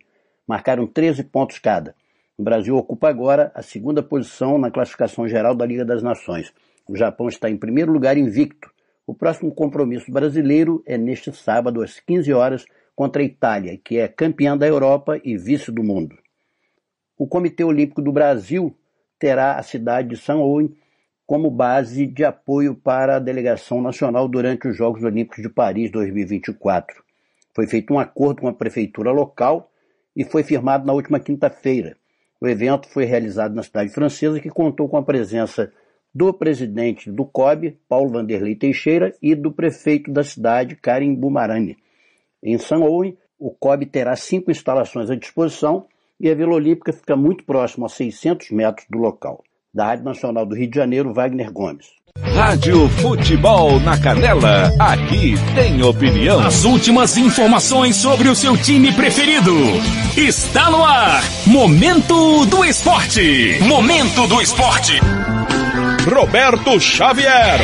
Marcaram 0.47 0.87
13 0.87 1.25
pontos 1.25 1.59
cada. 1.59 1.93
O 2.37 2.43
Brasil 2.43 2.73
ocupa 2.77 3.09
agora 3.09 3.51
a 3.53 3.61
segunda 3.61 4.01
posição 4.01 4.57
na 4.57 4.71
classificação 4.71 5.27
geral 5.27 5.53
da 5.53 5.65
Liga 5.65 5.83
das 5.83 6.01
Nações. 6.01 6.53
O 6.87 6.95
Japão 6.95 7.27
está 7.27 7.49
em 7.49 7.57
primeiro 7.57 7.91
lugar 7.91 8.17
invicto. 8.17 8.71
O 9.05 9.13
próximo 9.13 9.53
compromisso 9.53 10.09
brasileiro 10.09 10.81
é 10.85 10.97
neste 10.97 11.33
sábado 11.33 11.81
às 11.81 11.99
15 11.99 12.31
horas 12.31 12.65
contra 12.95 13.21
a 13.21 13.25
Itália, 13.25 13.77
que 13.83 13.97
é 13.97 14.07
campeã 14.07 14.57
da 14.57 14.65
Europa 14.65 15.19
e 15.21 15.35
vice 15.37 15.69
do 15.69 15.83
mundo. 15.83 16.22
O 17.17 17.27
Comitê 17.27 17.63
Olímpico 17.63 18.01
do 18.01 18.11
Brasil 18.11 18.75
terá 19.19 19.57
a 19.57 19.63
cidade 19.63 20.09
de 20.09 20.17
São 20.17 20.41
Ouen 20.41 20.75
como 21.25 21.49
base 21.49 22.05
de 22.05 22.23
apoio 22.23 22.75
para 22.75 23.15
a 23.15 23.19
delegação 23.19 23.81
nacional 23.81 24.27
durante 24.27 24.67
os 24.67 24.75
Jogos 24.75 25.03
Olímpicos 25.03 25.41
de 25.41 25.49
Paris 25.49 25.91
2024. 25.91 27.03
Foi 27.55 27.67
feito 27.67 27.93
um 27.93 27.99
acordo 27.99 28.41
com 28.41 28.47
a 28.47 28.53
prefeitura 28.53 29.11
local 29.11 29.71
e 30.15 30.23
foi 30.23 30.43
firmado 30.43 30.85
na 30.85 30.93
última 30.93 31.19
quinta-feira. 31.19 31.95
O 32.41 32.47
evento 32.47 32.89
foi 32.89 33.05
realizado 33.05 33.55
na 33.55 33.63
cidade 33.63 33.89
francesa, 33.91 34.39
que 34.39 34.49
contou 34.49 34.89
com 34.89 34.97
a 34.97 35.03
presença 35.03 35.71
do 36.13 36.33
presidente 36.33 37.09
do 37.09 37.25
COB, 37.25 37.79
Paulo 37.87 38.11
Vanderlei 38.11 38.55
Teixeira, 38.55 39.15
e 39.21 39.33
do 39.33 39.51
prefeito 39.51 40.11
da 40.11 40.23
cidade, 40.23 40.75
Karim 40.75 41.15
Bumarani. 41.15 41.77
Em 42.41 42.57
São 42.57 42.81
Ouen, 42.81 43.17
o 43.39 43.51
COB 43.51 43.85
terá 43.85 44.15
cinco 44.15 44.51
instalações 44.51 45.09
à 45.09 45.15
disposição 45.15 45.87
e 46.23 46.31
a 46.31 46.35
Vila 46.35 46.53
Olímpica 46.53 46.93
fica 46.93 47.17
muito 47.17 47.43
próximo, 47.43 47.85
a 47.85 47.89
600 47.89 48.51
metros 48.51 48.87
do 48.89 48.97
local. 48.97 49.43
Da 49.73 49.87
Rádio 49.87 50.05
Nacional 50.05 50.45
do 50.45 50.55
Rio 50.55 50.69
de 50.69 50.75
Janeiro, 50.77 51.13
Wagner 51.13 51.51
Gomes. 51.51 51.87
Rádio 52.33 52.87
Futebol 52.89 53.77
na 53.81 53.99
Canela, 53.99 54.71
aqui 54.79 55.33
tem 55.53 55.83
opinião. 55.83 56.39
As 56.39 56.63
últimas 56.63 57.17
informações 57.17 57.97
sobre 57.97 58.29
o 58.29 58.35
seu 58.35 58.55
time 58.55 58.93
preferido. 58.93 59.51
Está 60.15 60.71
no 60.71 60.85
ar. 60.85 61.21
Momento 61.45 62.45
do 62.45 62.63
Esporte. 62.63 63.57
Momento 63.63 64.25
do 64.25 64.41
Esporte. 64.41 64.93
Roberto 66.09 66.79
Xavier. 66.79 67.59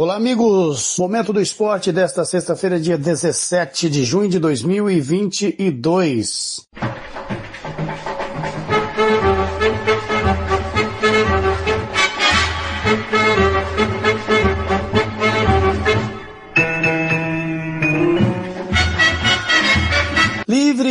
Olá, 0.00 0.14
amigos! 0.14 0.94
Momento 0.96 1.32
do 1.32 1.40
esporte 1.40 1.90
desta 1.90 2.24
sexta-feira, 2.24 2.78
dia 2.78 2.96
17 2.96 3.90
de 3.90 4.04
junho 4.04 4.28
de 4.28 4.38
2022. 4.38 6.68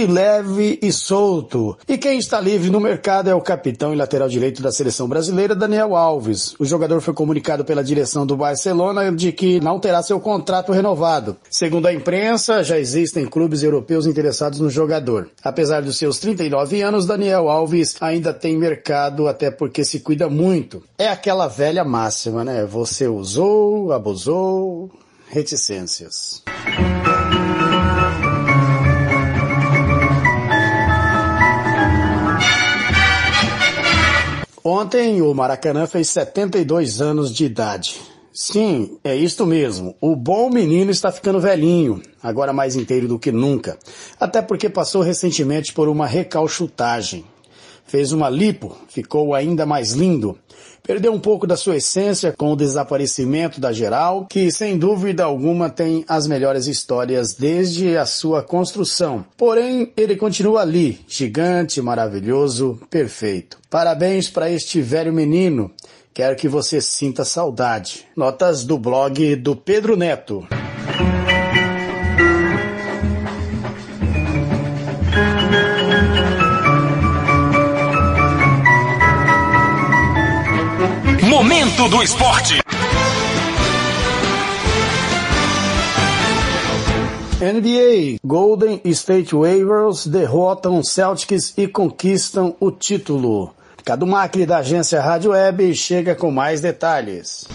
Leve 0.08 0.80
e 0.82 0.92
solto. 0.92 1.78
E 1.88 1.98
quem 1.98 2.18
está 2.18 2.40
livre 2.40 2.70
no 2.70 2.80
mercado 2.80 3.30
é 3.30 3.36
o 3.36 3.42
capitão 3.42 3.94
e 3.94 3.98
lateral 3.98 4.28
direito 4.28 4.62
da 4.62 4.72
seleção 4.72 5.08
brasileira, 5.08 5.56
Daniel 5.56 5.96
Alves. 5.96 6.56
O 6.60 6.66
jogador 6.66 7.02
foi 7.02 7.14
comunicado 7.14 7.64
pela 7.64 7.84
direção 7.84 8.26
do 8.26 8.36
Barcelona 8.36 9.12
de 9.12 9.32
que 9.32 9.60
não 9.60 9.80
terá 9.80 10.02
seu 10.02 10.20
contrato 10.20 10.72
renovado. 10.72 11.38
Segundo 11.50 11.88
a 11.88 11.94
imprensa, 11.94 12.64
já 12.64 12.80
existem 12.80 13.26
clubes 13.26 13.64
europeus 13.64 14.06
interessados 14.06 14.60
no 14.60 14.70
jogador. 14.70 15.30
Apesar 15.44 15.82
dos 15.82 15.98
seus 15.98 16.20
39 16.20 16.82
anos, 16.82 17.06
Daniel 17.06 17.50
Alves 17.50 17.96
ainda 18.02 18.34
tem 18.34 18.58
mercado, 18.58 19.28
até 19.28 19.52
porque 19.52 19.84
se 19.84 20.00
cuida 20.00 20.30
muito. 20.30 20.84
É 20.98 21.08
aquela 21.08 21.48
velha 21.48 21.84
máxima, 21.84 22.44
né? 22.44 22.66
Você 22.66 23.08
usou, 23.08 23.92
abusou, 23.92 24.90
reticências. 25.30 26.44
Ontem 34.70 35.22
o 35.22 35.34
Maracanã 35.34 35.88
fez 35.88 36.10
72 36.10 37.00
anos 37.00 37.34
de 37.34 37.46
idade. 37.46 38.02
Sim, 38.34 39.00
é 39.02 39.16
isto 39.16 39.46
mesmo. 39.46 39.96
O 40.02 40.14
bom 40.14 40.50
menino 40.50 40.92
está 40.92 41.10
ficando 41.10 41.40
velhinho, 41.40 42.02
agora 42.22 42.52
mais 42.52 42.76
inteiro 42.76 43.08
do 43.08 43.18
que 43.18 43.32
nunca. 43.32 43.78
Até 44.20 44.42
porque 44.42 44.68
passou 44.68 45.02
recentemente 45.02 45.72
por 45.72 45.88
uma 45.88 46.06
recalchutagem. 46.06 47.24
Fez 47.86 48.12
uma 48.12 48.30
lipo, 48.30 48.76
ficou 48.90 49.34
ainda 49.34 49.66
mais 49.66 49.94
lindo. 49.94 50.38
Perdeu 50.84 51.14
um 51.14 51.20
pouco 51.20 51.46
da 51.46 51.58
sua 51.58 51.78
essência 51.78 52.32
com 52.32 52.52
o 52.52 52.56
desaparecimento 52.56 53.60
da 53.60 53.72
geral, 53.72 54.26
que 54.30 54.52
sem 54.52 54.78
dúvida 54.78 55.24
alguma 55.24 55.70
tem 55.70 56.06
as 56.08 56.28
melhores 56.28 56.68
histórias 56.68 57.34
desde 57.34 57.98
a 57.98 58.06
sua 58.06 58.42
construção. 58.42 59.26
Porém, 59.36 59.92
ele 59.98 60.16
continua 60.16 60.62
ali, 60.62 61.00
gigante, 61.08 61.82
maravilhoso, 61.82 62.80
perfeito. 62.90 63.58
Parabéns 63.70 64.30
para 64.30 64.50
este 64.50 64.82
velho 64.82 65.12
menino. 65.12 65.72
Quero 66.14 66.36
que 66.36 66.48
você 66.48 66.82
sinta 66.82 67.24
saudade. 67.24 68.06
Notas 68.16 68.64
do 68.64 68.78
blog 68.78 69.36
do 69.36 69.56
Pedro 69.56 69.96
Neto. 69.96 70.48
Momento 81.58 81.90
do 81.90 82.04
esporte. 82.04 82.62
NBA 87.42 88.20
Golden 88.24 88.80
State 88.86 89.34
Warriors 89.34 90.06
derrotam 90.06 90.84
Celtics 90.84 91.58
e 91.58 91.68
conquistam 91.68 92.56
o 92.60 92.70
título. 92.70 93.56
Cadu 93.84 94.06
Macri 94.06 94.46
da 94.46 94.60
agência 94.60 95.02
Rádio 95.02 95.32
Web 95.32 95.74
chega 95.74 96.14
com 96.14 96.30
mais 96.30 96.62
detalhes. 96.62 97.48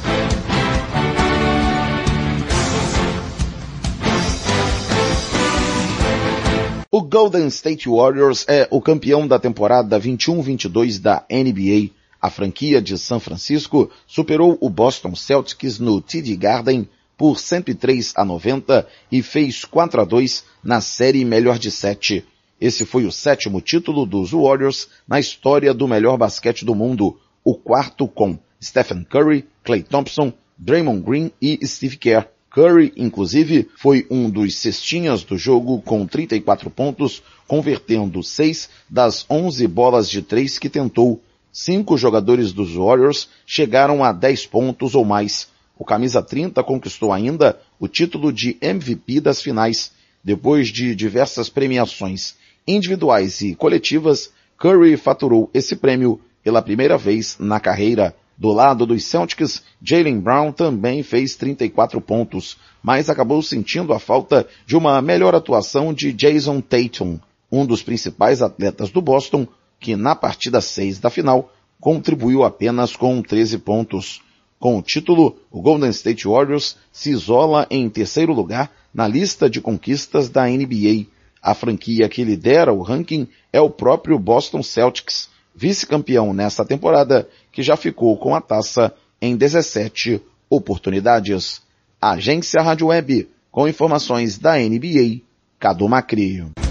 O 6.91 7.01
Golden 7.03 7.47
State 7.47 7.89
Warriors 7.89 8.45
é 8.49 8.67
o 8.69 8.81
campeão 8.81 9.29
da 9.29 9.39
temporada 9.39 10.01
21-22 10.01 11.01
da 11.01 11.25
NBA. 11.31 12.02
A 12.23 12.31
franquia 12.31 12.81
de 12.81 12.97
São 12.97 13.19
Francisco 13.19 13.91
superou 14.07 14.57
o 14.61 14.71
Boston 14.71 15.17
Celtics 15.17 15.81
no 15.81 16.01
TD 16.01 16.37
Garden 16.37 16.89
por 17.19 17.41
103 17.41 18.13
a 18.15 18.25
90 18.25 18.87
e 19.11 19.21
fez 19.23 19.65
4 19.65 20.01
a 20.01 20.05
2 20.05 20.45
na 20.63 20.81
série 20.81 21.25
melhor 21.25 21.59
de 21.59 21.73
sete. 21.73 22.25
Esse 22.61 22.87
foi 22.87 23.07
o 23.07 23.11
sétimo 23.11 23.61
título 23.61 24.07
dos 24.07 24.31
Warriors 24.31 24.87
na 25.07 25.19
história 25.19 25.75
do 25.75 25.89
melhor 25.89 26.17
basquete 26.17 26.65
do 26.65 26.77
mundo, 26.77 27.19
o 27.45 27.57
quarto 27.57 28.07
com 28.07 28.39
Stephen 28.63 29.03
Curry, 29.03 29.45
Klay 29.65 29.83
Thompson, 29.83 30.33
Draymond 30.57 31.03
Green 31.03 31.33
e 31.43 31.59
Steve 31.67 31.97
Kerr. 31.97 32.29
Curry, 32.51 32.93
inclusive, 32.97 33.69
foi 33.77 34.07
um 34.09 34.31
dos 34.31 34.55
cestinhas 34.59 35.25
do 35.25 35.37
jogo 35.37 35.83
com 35.83 36.07
34 36.07 36.71
pontos, 36.71 37.21
convertendo 37.49 38.23
6 38.23 38.69
das 38.89 39.27
11 39.29 39.67
bolas 39.67 40.09
de 40.09 40.23
três 40.23 40.57
que 40.57 40.69
tentou. 40.69 41.21
Cinco 41.53 41.99
jogadores 41.99 42.51
dos 42.51 42.75
Warriors 42.75 43.29
chegaram 43.45 44.03
a 44.03 44.11
10 44.11 44.47
pontos 44.47 44.95
ou 44.95 45.05
mais. 45.05 45.49
O 45.79 45.85
camisa 45.85 46.23
30 46.23 46.63
conquistou 46.65 47.13
ainda 47.13 47.61
o 47.79 47.87
título 47.87 48.33
de 48.33 48.57
MVP 48.63 49.21
das 49.21 49.43
finais. 49.43 49.93
Depois 50.25 50.69
de 50.69 50.95
diversas 50.95 51.51
premiações 51.51 52.37
individuais 52.67 53.43
e 53.43 53.55
coletivas, 53.55 54.31
Curry 54.57 54.97
faturou 54.97 55.51
esse 55.53 55.77
prêmio 55.77 56.21
pela 56.43 56.63
primeira 56.63 56.97
vez 56.97 57.37
na 57.39 57.61
carreira. 57.61 58.15
Do 58.39 58.51
lado 58.51 58.87
dos 58.87 59.05
Celtics, 59.05 59.63
Jalen 59.83 60.21
Brown 60.21 60.53
também 60.53 61.03
fez 61.03 61.37
34 61.37 62.01
pontos, 62.01 62.57
mas 62.83 63.11
acabou 63.11 63.43
sentindo 63.43 63.93
a 63.93 63.99
falta 63.99 64.47
de 64.65 64.77
uma 64.77 65.03
melhor 65.03 65.35
atuação 65.35 65.93
de 65.93 66.13
Jason 66.13 66.61
Tatum, 66.61 67.19
um 67.51 67.67
dos 67.67 67.83
principais 67.83 68.41
atletas 68.41 68.91
do 68.91 69.03
Boston, 69.03 69.47
que 69.83 69.97
na 69.97 70.15
partida 70.15 70.61
6 70.61 71.01
da 71.01 71.11
final 71.11 71.53
contribuiu 71.81 72.45
apenas 72.45 72.95
com 72.95 73.21
13 73.21 73.59
pontos. 73.59 74.23
Com 74.59 74.79
o 74.79 74.83
título, 74.83 75.37
o 75.51 75.61
Golden 75.61 75.91
State 75.91 76.29
Warriors 76.29 76.77
se 76.93 77.11
isola 77.11 77.67
em 77.69 77.91
terceiro 77.91 78.33
lugar 78.33 78.71
na 78.95 79.09
lista 79.09 79.51
de 79.51 79.61
conquistas 79.61 80.29
da 80.29 80.47
NBA. 80.47 81.07
A 81.43 81.53
franquia 81.53 82.09
que 82.09 82.23
lidera 82.23 82.73
o 82.73 82.83
ranking 82.83 83.27
é 83.53 83.61
o 83.61 83.69
próprio 83.69 84.17
Boston 84.21 84.63
Celtics, 84.63 85.29
vice-campeão 85.53 86.33
nesta 86.33 86.65
temporada, 86.65 87.29
que 87.51 87.63
já 87.63 87.77
ficou 87.77 88.17
com 88.17 88.37
a 88.37 88.41
taça 88.41 88.95
em 89.21 89.37
17 89.37 90.23
oportunidades. 90.49 91.61
Agência 92.01 92.63
Rádio 92.63 92.87
Web, 92.87 93.29
com 93.51 93.67
informações 93.67 94.39
da 94.39 94.57
NBA, 94.57 95.23
Cadu 95.59 95.89
Macri. 95.89 96.62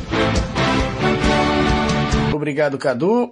Obrigado, 2.42 2.76
Cadu. 2.80 3.32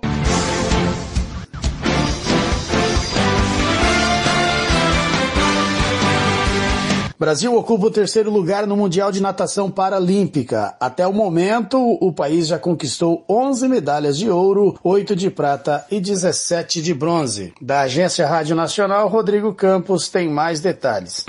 Brasil 7.17 7.55
ocupa 7.55 7.87
o 7.87 7.91
terceiro 7.91 8.29
lugar 8.29 8.67
no 8.67 8.77
Mundial 8.77 9.11
de 9.11 9.19
Natação 9.19 9.71
Paralímpica. 9.71 10.75
Até 10.79 11.07
o 11.07 11.11
momento, 11.11 11.79
o 11.99 12.13
país 12.13 12.47
já 12.47 12.59
conquistou 12.59 13.25
11 13.27 13.67
medalhas 13.67 14.15
de 14.15 14.29
ouro, 14.29 14.77
8 14.83 15.15
de 15.15 15.31
prata 15.31 15.83
e 15.89 15.99
17 15.99 16.79
de 16.79 16.93
bronze. 16.93 17.51
Da 17.59 17.81
Agência 17.81 18.27
Rádio 18.27 18.55
Nacional, 18.55 19.07
Rodrigo 19.07 19.55
Campos 19.55 20.07
tem 20.07 20.29
mais 20.29 20.59
detalhes. 20.59 21.25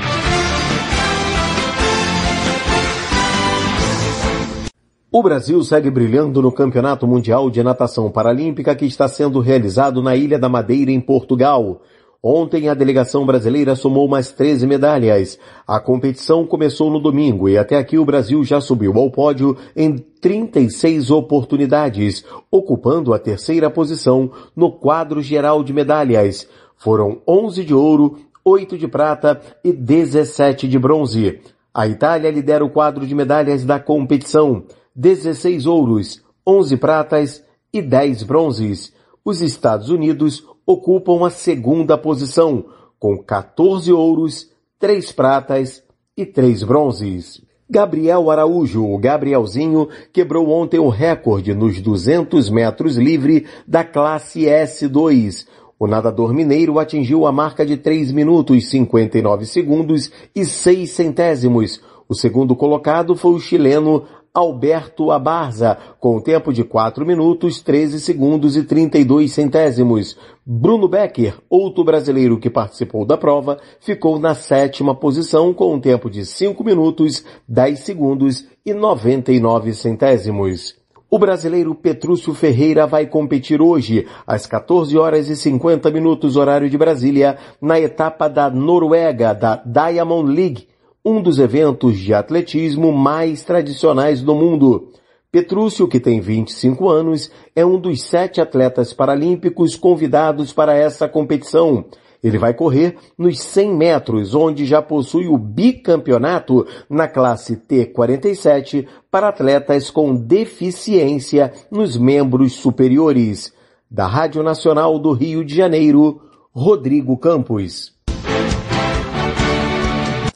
O 5.12 5.24
Brasil 5.24 5.60
segue 5.64 5.90
brilhando 5.90 6.40
no 6.40 6.52
Campeonato 6.52 7.04
Mundial 7.04 7.50
de 7.50 7.60
Natação 7.64 8.08
Paralímpica 8.12 8.76
que 8.76 8.86
está 8.86 9.08
sendo 9.08 9.40
realizado 9.40 10.00
na 10.00 10.14
Ilha 10.14 10.38
da 10.38 10.48
Madeira, 10.48 10.92
em 10.92 11.00
Portugal. 11.00 11.82
Ontem 12.22 12.68
a 12.68 12.74
delegação 12.74 13.26
brasileira 13.26 13.74
somou 13.74 14.06
mais 14.06 14.30
13 14.30 14.68
medalhas. 14.68 15.36
A 15.66 15.80
competição 15.80 16.46
começou 16.46 16.92
no 16.92 17.00
domingo 17.00 17.48
e 17.48 17.58
até 17.58 17.76
aqui 17.76 17.98
o 17.98 18.04
Brasil 18.04 18.44
já 18.44 18.60
subiu 18.60 18.96
ao 18.96 19.10
pódio 19.10 19.56
em 19.74 19.96
36 19.98 21.10
oportunidades, 21.10 22.24
ocupando 22.48 23.12
a 23.12 23.18
terceira 23.18 23.68
posição 23.68 24.30
no 24.54 24.70
quadro 24.70 25.20
geral 25.20 25.64
de 25.64 25.72
medalhas. 25.72 26.46
Foram 26.76 27.20
11 27.26 27.64
de 27.64 27.74
ouro, 27.74 28.16
8 28.44 28.78
de 28.78 28.86
prata 28.86 29.40
e 29.64 29.72
17 29.72 30.68
de 30.68 30.78
bronze. 30.78 31.40
A 31.74 31.88
Itália 31.88 32.30
lidera 32.30 32.64
o 32.64 32.70
quadro 32.70 33.04
de 33.04 33.14
medalhas 33.14 33.64
da 33.64 33.80
competição. 33.80 34.64
16 35.00 35.64
ouros, 35.64 36.22
11 36.46 36.76
pratas 36.76 37.42
e 37.72 37.80
10 37.80 38.22
bronzes. 38.24 38.92
Os 39.24 39.40
Estados 39.40 39.88
Unidos 39.88 40.46
ocupam 40.66 41.26
a 41.26 41.30
segunda 41.30 41.96
posição, 41.96 42.66
com 42.98 43.16
14 43.16 43.90
ouros, 43.90 44.50
3 44.78 45.10
pratas 45.12 45.82
e 46.14 46.26
3 46.26 46.64
bronzes. 46.64 47.40
Gabriel 47.68 48.30
Araújo, 48.30 48.84
o 48.84 48.98
Gabrielzinho, 48.98 49.88
quebrou 50.12 50.50
ontem 50.50 50.78
o 50.78 50.90
recorde 50.90 51.54
nos 51.54 51.80
200 51.80 52.50
metros 52.50 52.98
livre 52.98 53.46
da 53.66 53.82
classe 53.82 54.40
S2. 54.40 55.46
O 55.78 55.86
nadador 55.86 56.34
mineiro 56.34 56.78
atingiu 56.78 57.24
a 57.24 57.32
marca 57.32 57.64
de 57.64 57.78
3 57.78 58.12
minutos 58.12 58.68
59 58.68 59.46
segundos 59.46 60.10
e 60.34 60.44
6 60.44 60.90
centésimos. 60.90 61.80
O 62.06 62.14
segundo 62.14 62.56
colocado 62.56 63.14
foi 63.14 63.32
o 63.32 63.38
chileno 63.38 64.04
Alberto 64.32 65.10
Abarza, 65.10 65.76
com 65.98 66.20
tempo 66.20 66.52
de 66.52 66.62
4 66.62 67.04
minutos, 67.04 67.60
13 67.60 68.00
segundos 68.00 68.56
e 68.56 68.62
32 68.62 69.32
centésimos. 69.32 70.16
Bruno 70.46 70.86
Becker, 70.86 71.34
outro 71.48 71.82
brasileiro 71.82 72.38
que 72.38 72.48
participou 72.48 73.04
da 73.04 73.16
prova, 73.16 73.58
ficou 73.80 74.18
na 74.18 74.34
sétima 74.34 74.94
posição 74.94 75.52
com 75.52 75.74
um 75.74 75.80
tempo 75.80 76.08
de 76.08 76.24
5 76.24 76.62
minutos, 76.62 77.24
10 77.48 77.80
segundos 77.80 78.46
e 78.64 78.72
99 78.72 79.74
centésimos. 79.74 80.80
O 81.10 81.18
brasileiro 81.18 81.74
Petrúcio 81.74 82.32
Ferreira 82.32 82.86
vai 82.86 83.04
competir 83.04 83.60
hoje, 83.60 84.06
às 84.24 84.46
14 84.46 84.96
horas 84.96 85.28
e 85.28 85.34
50 85.34 85.90
minutos 85.90 86.36
horário 86.36 86.70
de 86.70 86.78
Brasília, 86.78 87.36
na 87.60 87.80
etapa 87.80 88.28
da 88.28 88.48
Noruega 88.48 89.34
da 89.34 89.56
Diamond 89.56 90.32
League, 90.32 90.68
um 91.04 91.22
dos 91.22 91.38
eventos 91.38 91.98
de 91.98 92.12
atletismo 92.12 92.92
mais 92.92 93.44
tradicionais 93.44 94.22
do 94.22 94.34
mundo. 94.34 94.90
Petrúcio, 95.32 95.86
que 95.86 96.00
tem 96.00 96.20
25 96.20 96.88
anos, 96.88 97.30
é 97.54 97.64
um 97.64 97.78
dos 97.78 98.02
sete 98.02 98.40
atletas 98.40 98.92
paralímpicos 98.92 99.76
convidados 99.76 100.52
para 100.52 100.74
essa 100.74 101.08
competição. 101.08 101.84
Ele 102.22 102.36
vai 102.36 102.52
correr 102.52 102.96
nos 103.16 103.40
100 103.40 103.74
metros, 103.74 104.34
onde 104.34 104.66
já 104.66 104.82
possui 104.82 105.26
o 105.26 105.38
bicampeonato 105.38 106.66
na 106.88 107.08
classe 107.08 107.56
T47 107.56 108.86
para 109.11 109.28
atletas 109.28 109.90
com 109.90 110.14
deficiência 110.14 111.53
nos 111.70 111.96
membros 111.96 112.53
superiores. 112.55 113.55
Da 113.90 114.07
Rádio 114.07 114.42
Nacional 114.42 114.98
do 114.98 115.12
Rio 115.12 115.44
de 115.44 115.55
Janeiro, 115.55 116.20
Rodrigo 116.53 117.16
Campos. 117.16 117.94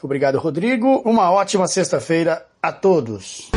Obrigado, 0.05 0.39
Rodrigo. 0.39 1.01
Uma 1.07 1.31
ótima 1.31 1.67
sexta-feira 1.67 2.45
a 2.63 2.71
todos. 2.71 3.51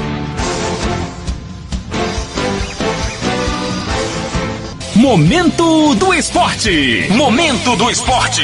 Momento 4.95 5.93
do 5.95 6.13
Esporte. 6.13 7.09
Momento 7.11 7.75
do 7.75 7.91
Esporte. 7.91 8.43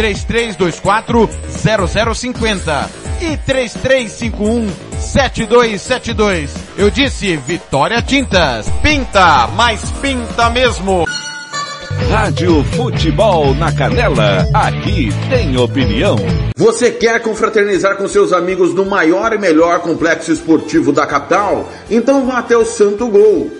3324 0.00 1.28
0050 2.14 2.90
e 3.20 3.36
3351 3.36 4.70
7272. 4.98 6.54
Eu 6.78 6.90
disse 6.90 7.36
Vitória 7.36 8.00
Tintas. 8.00 8.66
Pinta, 8.82 9.46
mas 9.48 9.90
pinta 10.00 10.48
mesmo. 10.48 11.04
Rádio 12.08 12.64
Futebol 12.64 13.54
na 13.54 13.70
Canela. 13.72 14.48
Aqui 14.54 15.10
tem 15.28 15.58
opinião. 15.58 16.16
Você 16.56 16.90
quer 16.92 17.20
confraternizar 17.20 17.96
com 17.96 18.08
seus 18.08 18.32
amigos 18.32 18.72
no 18.72 18.86
maior 18.86 19.34
e 19.34 19.38
melhor 19.38 19.80
complexo 19.80 20.32
esportivo 20.32 20.92
da 20.92 21.06
capital? 21.06 21.70
Então 21.90 22.26
vá 22.26 22.38
até 22.38 22.56
o 22.56 22.64
Santo 22.64 23.06
Gol. 23.06 23.59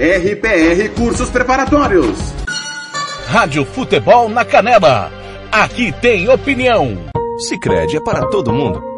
RPR 0.00 0.90
Cursos 0.94 1.28
Preparatórios. 1.28 2.16
Rádio 3.26 3.64
Futebol 3.64 4.28
na 4.28 4.44
Canela. 4.44 5.10
Aqui 5.50 5.90
tem 5.90 6.28
opinião. 6.28 6.96
Sicredi 7.48 7.96
é 7.96 8.00
para 8.00 8.24
todo 8.28 8.52
mundo. 8.52 8.97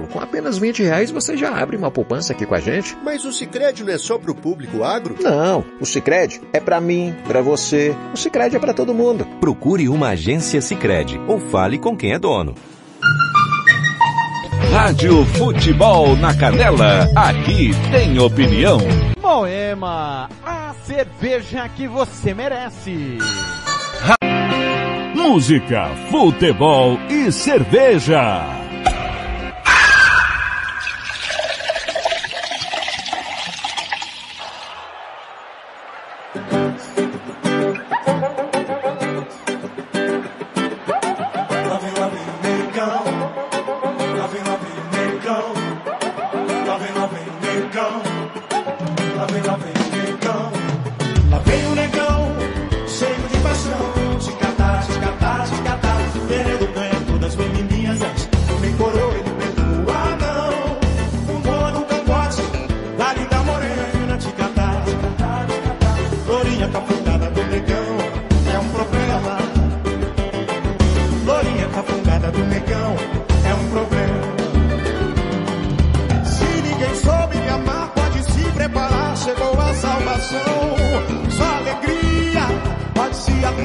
Com 0.00 0.20
apenas 0.20 0.58
20 0.58 0.82
reais 0.82 1.10
você 1.10 1.36
já 1.36 1.54
abre 1.54 1.76
uma 1.76 1.90
poupança 1.90 2.32
aqui 2.32 2.46
com 2.46 2.54
a 2.54 2.60
gente. 2.60 2.96
Mas 3.02 3.24
o 3.24 3.32
Sicredi 3.32 3.84
não 3.84 3.92
é 3.92 3.98
só 3.98 4.18
pro 4.18 4.34
público 4.34 4.82
agro? 4.82 5.16
Não, 5.20 5.64
o 5.80 5.86
Sicredi 5.86 6.40
é 6.52 6.60
para 6.60 6.80
mim, 6.80 7.14
para 7.26 7.40
você. 7.40 7.94
O 8.12 8.16
Sicredi 8.16 8.56
é 8.56 8.58
para 8.58 8.74
todo 8.74 8.94
mundo. 8.94 9.26
Procure 9.40 9.88
uma 9.88 10.10
agência 10.10 10.60
Sicredi 10.60 11.20
ou 11.26 11.38
fale 11.38 11.78
com 11.78 11.96
quem 11.96 12.12
é 12.12 12.18
dono. 12.18 12.54
Rádio 14.72 15.24
Futebol 15.26 16.16
na 16.16 16.34
Canela. 16.34 17.08
Aqui 17.14 17.72
tem 17.90 18.18
opinião. 18.18 18.78
Moema, 19.20 20.30
a 20.44 20.74
cerveja 20.86 21.68
que 21.68 21.86
você 21.86 22.32
merece. 22.32 23.18
Música, 25.14 25.90
futebol 26.10 26.98
e 27.08 27.30
cerveja. 27.30 28.61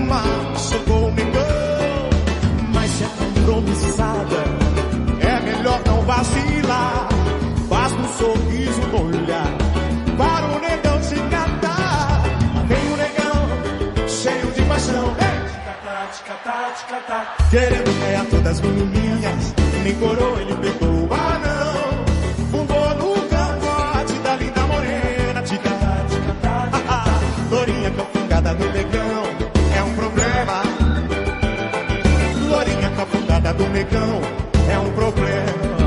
Março 0.06 0.76
negão, 1.16 2.10
mas 2.74 2.92
se 2.92 3.04
é 3.04 3.08
compromissada, 3.08 4.44
é 5.20 5.40
melhor 5.42 5.82
não 5.86 6.02
vacilar. 6.02 7.08
Faz 7.70 7.94
um 7.94 8.08
sorriso 8.18 8.82
no 8.92 9.08
olhar, 9.08 9.48
para 10.18 10.46
o 10.46 10.60
negão 10.60 11.02
se 11.04 11.16
catar. 11.16 12.24
Vem 12.68 12.94
o 12.94 12.98
negão, 12.98 14.08
cheio 14.08 14.52
de 14.52 14.62
paixão. 14.64 15.16
Tá, 16.44 16.72
tá, 16.90 17.00
tá. 17.08 17.36
Querendo 17.50 18.00
ganhar 18.00 18.26
todas 18.26 18.48
as 18.48 18.62
menininhas, 18.62 19.54
nem 19.84 19.96
coroa 19.96 20.42
ele 20.42 20.56
pegou. 20.56 20.97
do 33.58 33.68
negão 33.70 34.22
é 34.70 34.78
um 34.78 34.92
problema. 34.92 35.78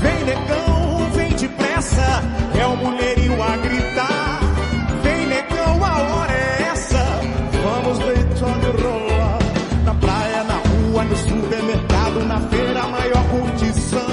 Vem 0.00 0.24
negão, 0.24 1.10
vem 1.14 1.30
depressa, 1.30 2.22
é 2.58 2.66
o 2.66 2.76
mulherio 2.76 3.42
a 3.42 3.56
gritar. 3.56 4.40
Vem 5.02 5.26
negão, 5.26 5.84
a 5.84 5.98
hora 5.98 6.32
é 6.32 6.68
essa, 6.72 7.02
vamos 7.64 7.98
deitando 7.98 8.82
rolar. 8.82 9.38
Na 9.84 9.94
praia, 9.94 10.44
na 10.44 10.54
rua, 10.54 11.04
no 11.04 11.16
supermercado, 11.16 12.24
na 12.26 12.40
feira, 12.40 12.80
a 12.80 12.88
maior 12.88 13.24
condição. 13.30 14.06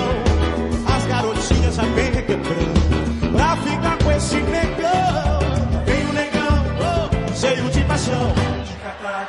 As 0.96 1.06
garotinhas 1.06 1.76
já 1.76 1.84
vem 1.84 2.12
requebrando, 2.12 3.32
pra 3.36 3.58
ficar 3.58 3.98
com 4.04 4.12
esse 4.12 4.36
negão. 4.36 5.40
Vem 5.86 6.06
o 6.06 6.14
negão, 6.14 6.66
oh, 6.80 7.34
cheio 7.36 7.70
de 7.70 7.84
paixão. 7.84 8.34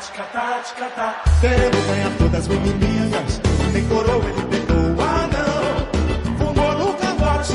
Ticatá, 0.01 0.59
de 0.59 0.69
ticatá. 0.69 1.24
Querendo 1.45 1.87
ganhar 1.87 2.11
todas 2.17 2.41
as 2.41 2.49
menininhas, 2.49 3.41
nem 3.71 3.87
coroa 3.87 4.25
ele 4.25 4.43
pegou, 4.45 4.97
ah 4.99 5.29
não. 5.31 6.39
Fumou 6.39 6.73
no 6.73 6.95
camarote 6.95 7.53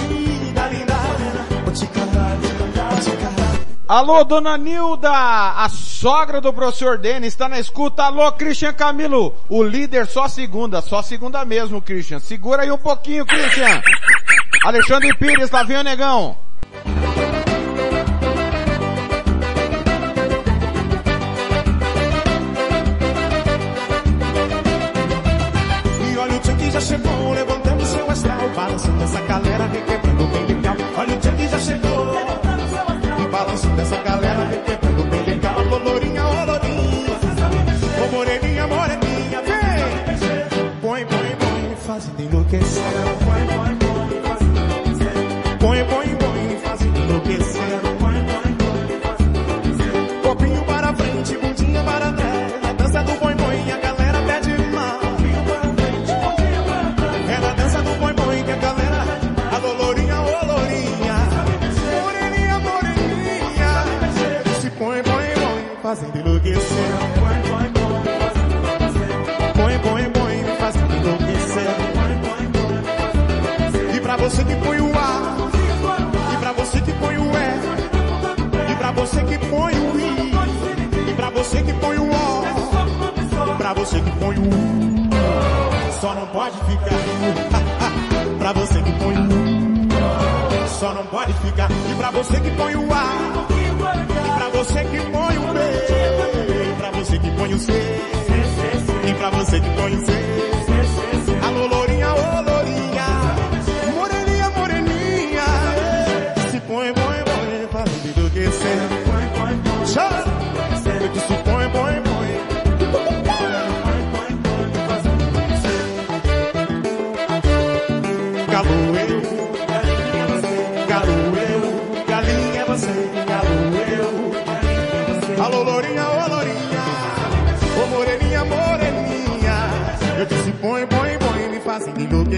tá 0.54 0.62
da 0.62 0.70
linda 0.70 0.94
arena, 0.94 1.48
vou 1.66 1.74
te 1.74 1.88
calar, 1.88 2.38
vou. 2.38 3.88
Alô, 3.88 4.24
dona 4.24 4.60
Nilda, 4.60 5.10
a 5.10 5.68
sogra 5.70 6.40
do 6.40 6.54
professor 6.54 7.00
Denis 7.00 7.34
está 7.34 7.50
na 7.50 7.60
escuta. 7.60 8.04
Alô, 8.04 8.32
Christian 8.34 8.74
Camilo, 8.74 9.36
o 9.50 9.64
líder 9.64 10.06
só 10.06 10.28
segunda, 10.28 10.84
só 10.84 11.02
segunda 11.02 11.44
mesmo, 11.44 11.82
Christian. 11.82 12.20
Segura 12.20 12.62
aí 12.62 12.72
um 12.72 12.78
pouquinho, 12.78 13.26
Christian. 13.26 13.82
Alexandre 14.66 15.18
Pires, 15.18 15.50
lá 15.50 15.64
vem 15.64 15.78
o 15.78 15.84
negão. 15.84 16.38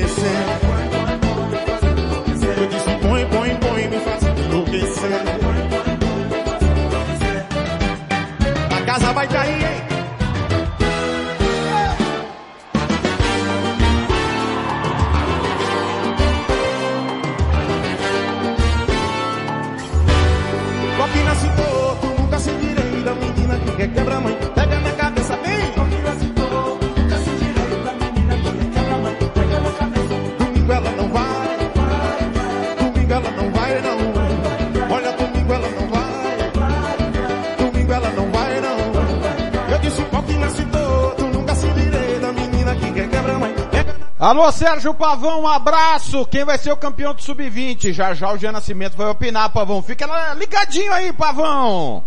listen. 0.02 0.61
Alô, 44.32 44.50
Sérgio 44.50 44.94
Pavão, 44.94 45.42
um 45.42 45.48
abraço. 45.48 46.26
Quem 46.26 46.46
vai 46.46 46.58
ser 46.58 46.72
o 46.72 46.78
campeão 46.78 47.14
do 47.14 47.22
Sub-20? 47.22 47.92
Já 47.92 48.14
já 48.14 48.32
o 48.32 48.38
Jean 48.38 48.54
Nascimento 48.54 48.96
vai 48.96 49.08
opinar, 49.08 49.52
Pavão. 49.52 49.84
Fica 49.84 50.08
ligadinho 50.36 50.94
aí, 50.94 51.12
Pavão. 51.12 52.02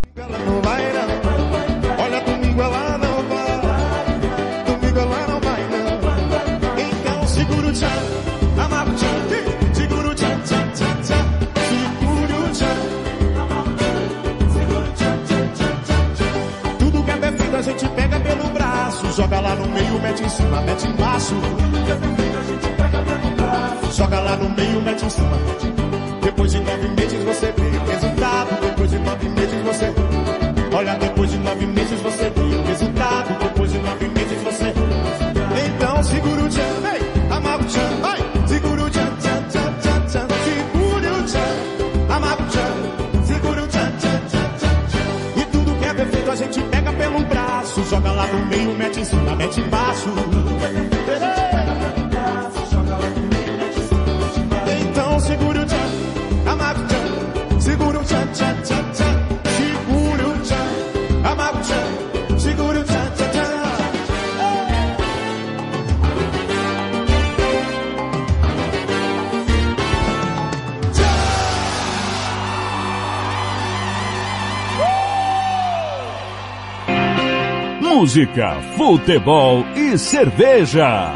música, 78.14 78.56
futebol 78.76 79.66
e 79.74 79.98
cerveja. 79.98 81.12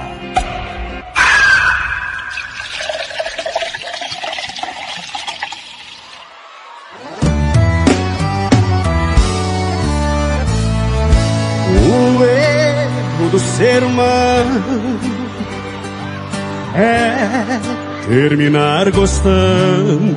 O 11.87 12.25
erro 12.25 13.31
do 13.31 13.39
ser 13.39 13.85
humano 13.85 14.99
é 16.75 18.09
terminar 18.09 18.91
gostando. 18.91 20.17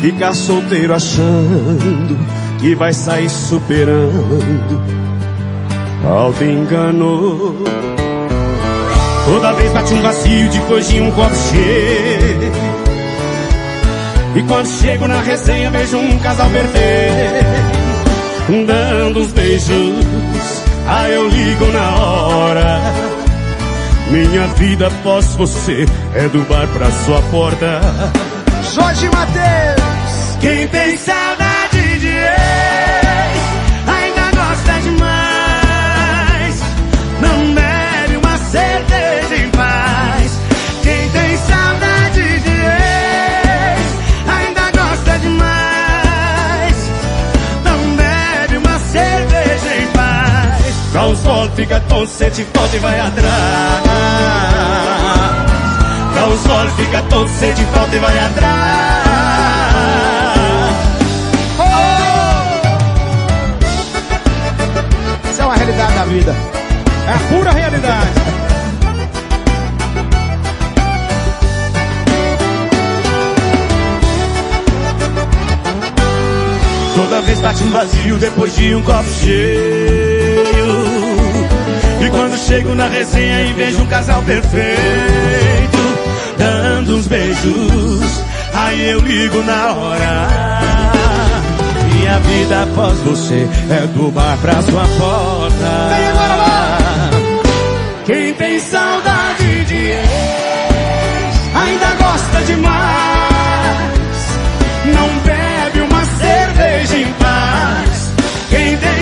Ficar 0.00 0.34
solteiro 0.34 0.92
achando 0.92 2.18
que 2.60 2.74
vai 2.74 2.92
sair 2.92 3.30
superando 3.30 5.03
auto 6.08 6.44
engano. 6.44 7.54
Toda 9.24 9.52
vez 9.54 9.72
bate 9.72 9.94
um 9.94 10.02
vazio 10.02 10.50
depois 10.50 10.88
de 10.88 11.00
um 11.00 11.10
copo 11.12 11.34
cheio. 11.34 12.52
E 14.36 14.42
quando 14.42 14.66
chego 14.66 15.06
na 15.06 15.20
resenha 15.22 15.70
vejo 15.70 15.96
um 15.96 16.18
casal 16.18 16.50
perfeito, 16.50 17.46
dando 18.66 19.20
uns 19.20 19.32
beijos. 19.32 20.64
Aí 20.86 21.14
eu 21.14 21.28
ligo 21.28 21.66
na 21.66 21.96
hora. 21.96 22.80
Minha 24.10 24.46
vida 24.48 24.88
após 24.88 25.34
você 25.36 25.86
é 26.14 26.28
do 26.28 26.40
bar 26.48 26.66
pra 26.68 26.90
sua 26.90 27.22
porta. 27.30 27.80
Jorge 28.74 29.08
Matheus! 29.08 30.36
Quem 30.40 30.68
tem 30.68 30.96
fica 51.64 51.80
tonto, 51.80 52.08
sente 52.08 52.44
falta 52.52 52.76
e 52.76 52.78
vai 52.78 53.00
atrás. 53.00 53.82
Dá 56.14 56.26
um 56.26 56.70
fica 56.76 57.02
tonto, 57.08 57.30
sente 57.30 57.64
falta 57.64 57.96
e 57.96 57.98
vai 57.98 58.18
atrás. 58.18 58.54
Isso 65.30 65.40
é 65.40 65.44
uma 65.46 65.54
realidade 65.54 65.94
da 65.94 66.04
vida. 66.04 66.36
É 67.06 67.12
a 67.12 67.18
pura 67.30 67.50
realidade. 67.50 68.10
Toda 76.94 77.22
vez 77.22 77.40
bate 77.40 77.64
um 77.64 77.70
vazio 77.70 78.18
depois 78.18 78.54
de 78.54 78.74
um 78.74 78.82
copo 78.82 79.08
cheio. 79.08 80.03
Quando 82.14 82.38
chego 82.38 82.74
na 82.76 82.86
resenha 82.86 83.42
e 83.42 83.52
vejo 83.54 83.82
um 83.82 83.86
casal 83.86 84.22
perfeito, 84.22 85.78
dando 86.38 86.96
uns 86.96 87.08
beijos, 87.08 88.22
aí 88.54 88.90
eu 88.90 89.00
ligo 89.00 89.42
na 89.42 89.72
hora. 89.72 90.28
Minha 91.92 92.18
vida 92.20 92.62
após 92.62 92.98
você 93.00 93.48
é 93.68 93.86
do 93.88 94.12
bar 94.12 94.38
pra 94.40 94.62
sua 94.62 94.84
porta. 94.96 95.64
Quem 98.06 98.32
tem 98.34 98.60
saudade 98.60 99.64
de 99.64 99.74
ex 99.74 100.04
ainda 101.52 101.86
gosta 101.98 102.42
demais. 102.46 102.74
Não 104.84 105.08
bebe 105.24 105.80
uma 105.80 106.04
cerveja 106.04 106.96
em 106.96 107.12
paz. 107.14 108.12
Quem 108.50 108.76
tem 108.76 108.93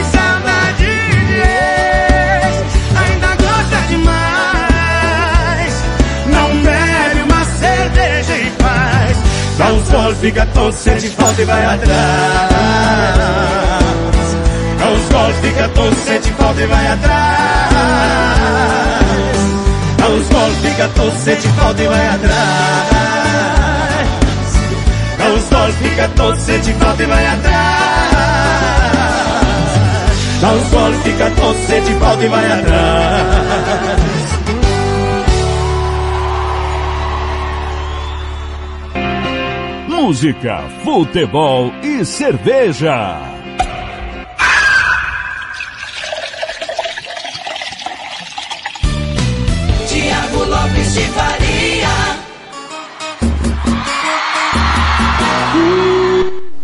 Sol, 9.93 10.15
fica 10.15 10.47
tonto, 10.47 10.75
sente 10.75 11.09
falta 11.11 11.43
e 11.43 11.45
vai 11.45 11.65
atrás. 11.67 11.93
Dá 14.79 14.89
um 14.89 15.11
sol, 15.11 15.33
fica 15.43 15.69
tonto, 15.69 15.97
sente 15.97 16.33
falta 16.33 16.63
e 16.63 16.67
vai 16.67 16.87
atrás. 16.87 17.73
Dá 19.99 20.09
um 20.09 20.25
sol, 20.25 20.51
fica 20.63 20.89
tonto, 20.89 21.19
sente 21.19 21.49
falta 21.49 21.83
e 21.83 21.89
vai 21.89 22.09
atrás. 22.09 22.33
Dá 25.19 25.25
um 25.27 25.41
sol, 25.41 25.73
fica 25.73 26.09
tonto, 26.09 26.41
sente 26.41 26.73
falta 26.73 27.03
e 27.03 27.07
vai 27.07 27.27
atrás. 27.27 27.63
Um 30.43 30.71
sol, 30.71 30.93
fica 31.05 31.31
tonto, 31.31 31.67
sente 31.67 31.93
falta 32.01 32.25
e 32.25 32.29
vai 32.29 32.47
atrás. 32.51 34.12
Música, 40.07 40.59
futebol 40.83 41.71
e 41.81 42.05
cerveja. 42.05 43.21
Tiago 49.89 50.45
Lopes 50.45 50.95
de 50.95 51.03
Faria. 51.09 51.89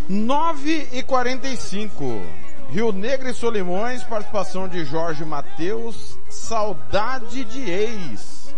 Nove 0.09 0.89
e 0.93 1.03
quarenta 1.03 1.47
e 1.49 1.57
cinco. 1.57 2.23
Rio 2.71 2.93
Negro 2.93 3.29
e 3.31 3.35
Solimões, 3.35 4.03
participação 4.03 4.69
de 4.69 4.85
Jorge 4.85 5.25
Matheus, 5.25 6.19
saudade 6.29 7.45
de 7.45 7.71
ex. 7.71 8.55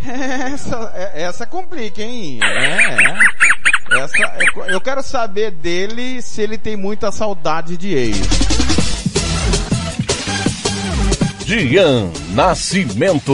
Essa, 0.06 0.92
é- 0.94 1.22
essa 1.22 1.46
complica, 1.46 2.02
hein? 2.02 2.38
É, 2.42 3.10
é. 3.10 3.16
Essa, 4.04 4.16
eu 4.70 4.80
quero 4.82 5.02
saber 5.02 5.50
dele 5.50 6.20
se 6.20 6.42
ele 6.42 6.58
tem 6.58 6.76
muita 6.76 7.10
saudade 7.10 7.74
de 7.74 7.94
ex. 7.94 8.20
Dian 11.46 12.12
Nascimento. 12.34 13.32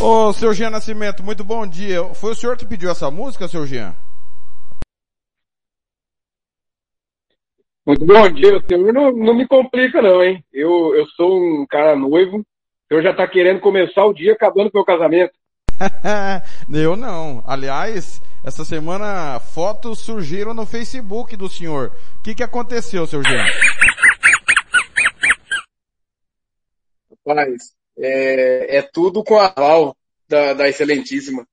Ô, 0.00 0.32
seu 0.32 0.54
Jean 0.54 0.70
Nascimento, 0.70 1.20
muito 1.20 1.42
bom 1.42 1.66
dia. 1.66 2.04
Foi 2.14 2.30
o 2.30 2.34
senhor 2.36 2.56
que 2.56 2.64
pediu 2.64 2.90
essa 2.90 3.10
música, 3.10 3.48
seu 3.48 3.66
Jean? 3.66 3.92
Muito 7.84 8.06
bom 8.06 8.30
dia, 8.30 8.56
o 8.56 8.64
senhor 8.64 8.92
não, 8.92 9.10
não 9.10 9.34
me 9.34 9.48
complica 9.48 10.00
não, 10.00 10.22
hein? 10.22 10.44
Eu, 10.52 10.94
eu 10.94 11.08
sou 11.16 11.40
um 11.40 11.66
cara 11.68 11.96
noivo, 11.96 12.38
o 12.38 12.44
senhor 12.88 13.02
já 13.02 13.12
tá 13.12 13.26
querendo 13.26 13.58
começar 13.58 14.04
o 14.04 14.14
dia 14.14 14.32
acabando 14.32 14.70
com 14.70 14.78
o 14.78 14.80
meu 14.80 14.84
casamento. 14.84 15.32
Eu 16.72 16.94
não. 16.94 17.42
Aliás, 17.44 18.22
essa 18.44 18.64
semana 18.64 19.38
fotos 19.40 20.00
surgiram 20.00 20.52
no 20.52 20.66
Facebook 20.66 21.36
do 21.36 21.48
senhor. 21.48 21.92
O 22.18 22.22
que, 22.22 22.34
que 22.34 22.42
aconteceu, 22.42 23.06
seu 23.06 23.22
Jean? 23.22 23.44
Rapaz, 27.26 27.72
é, 27.98 28.78
é 28.78 28.82
tudo 28.82 29.22
com 29.22 29.38
a 29.38 29.46
aval 29.46 29.96
da, 30.28 30.54
da 30.54 30.68
excelentíssima. 30.68 31.46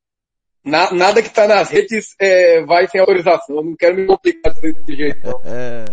Na- 0.64 0.92
nada 0.92 1.22
que 1.22 1.30
tá 1.30 1.48
nas 1.48 1.70
redes 1.70 2.16
é, 2.20 2.62
vai 2.66 2.88
sem 2.88 3.00
autorização, 3.00 3.64
não 3.64 3.76
quero 3.76 3.96
me 3.96 4.06
complicar 4.06 4.54
desse 4.56 4.96
jeito 4.96 5.26
não. 5.26 5.42
É... 5.46 5.86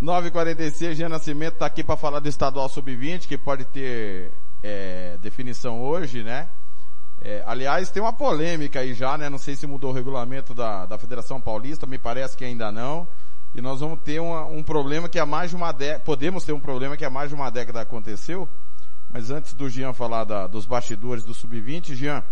946, 0.00 0.96
Jean 0.96 1.10
Nascimento 1.10 1.54
está 1.54 1.66
aqui 1.66 1.84
para 1.84 1.96
falar 1.96 2.20
do 2.20 2.28
estadual 2.28 2.68
sub-20, 2.70 3.28
que 3.28 3.36
pode 3.36 3.66
ter 3.66 4.32
é, 4.62 5.18
definição 5.20 5.82
hoje, 5.82 6.22
né? 6.22 6.48
É, 7.22 7.42
aliás, 7.46 7.90
tem 7.90 8.02
uma 8.02 8.12
polêmica 8.12 8.80
aí 8.80 8.94
já, 8.94 9.18
né? 9.18 9.28
Não 9.28 9.36
sei 9.38 9.54
se 9.54 9.66
mudou 9.66 9.90
o 9.90 9.94
regulamento 9.94 10.54
da, 10.54 10.86
da 10.86 10.96
Federação 10.98 11.40
Paulista, 11.40 11.86
me 11.86 11.98
parece 11.98 12.36
que 12.36 12.44
ainda 12.44 12.72
não. 12.72 13.06
E 13.54 13.60
nós 13.60 13.80
vamos 13.80 13.98
ter 14.02 14.20
uma- 14.20 14.46
um 14.46 14.62
problema 14.62 15.08
que 15.08 15.18
há 15.18 15.26
mais 15.26 15.50
de 15.50 15.56
uma 15.56 15.72
década, 15.72 16.00
podemos 16.04 16.44
ter 16.44 16.52
um 16.52 16.60
problema 16.60 16.96
que 16.96 17.04
há 17.04 17.10
mais 17.10 17.28
de 17.28 17.34
uma 17.34 17.50
década 17.50 17.80
aconteceu. 17.80 18.48
Mas 19.12 19.30
antes 19.30 19.52
do 19.54 19.68
Jean 19.68 19.92
falar 19.92 20.24
da- 20.24 20.46
dos 20.46 20.64
bastidores 20.66 21.24
do 21.24 21.34
sub-20, 21.34 21.94
Jean, 21.94 22.22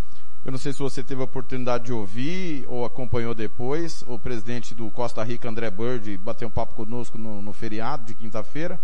eu 0.44 0.52
não 0.52 0.58
sei 0.58 0.72
se 0.72 0.78
você 0.78 1.02
teve 1.02 1.20
a 1.20 1.24
oportunidade 1.24 1.86
de 1.86 1.92
ouvir 1.92 2.64
ou 2.68 2.84
acompanhou 2.84 3.34
depois, 3.34 4.02
o 4.06 4.18
presidente 4.18 4.74
do 4.74 4.88
Costa 4.90 5.22
Rica, 5.24 5.48
André 5.48 5.70
Bird, 5.70 6.16
bateu 6.18 6.46
um 6.48 6.50
papo 6.50 6.74
conosco 6.74 7.18
no, 7.18 7.42
no 7.42 7.52
feriado 7.52 8.04
de 8.06 8.14
quinta-feira. 8.14 8.80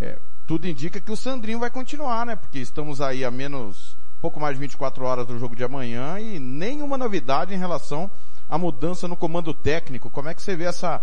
É, 0.00 0.18
tudo 0.46 0.66
indica 0.66 0.98
que 1.00 1.12
o 1.12 1.16
Sandrinho 1.16 1.58
vai 1.60 1.70
continuar, 1.70 2.24
né? 2.26 2.34
Porque 2.34 2.58
estamos 2.58 3.00
aí 3.02 3.24
a 3.24 3.30
menos, 3.30 3.94
pouco 4.20 4.40
mais 4.40 4.54
de 4.54 4.60
24 4.60 5.04
horas 5.04 5.26
do 5.26 5.38
jogo 5.38 5.56
de 5.56 5.64
amanhã 5.64 6.18
e 6.18 6.38
nenhuma 6.38 6.98
novidade 6.98 7.54
em 7.54 7.58
relação 7.58 8.10
à 8.48 8.58
mudança 8.58 9.06
no 9.06 9.16
comando 9.16 9.54
técnico. 9.54 10.10
Como 10.10 10.28
é 10.28 10.34
que 10.34 10.42
você 10.42 10.56
vê 10.56 10.64
essa, 10.64 11.02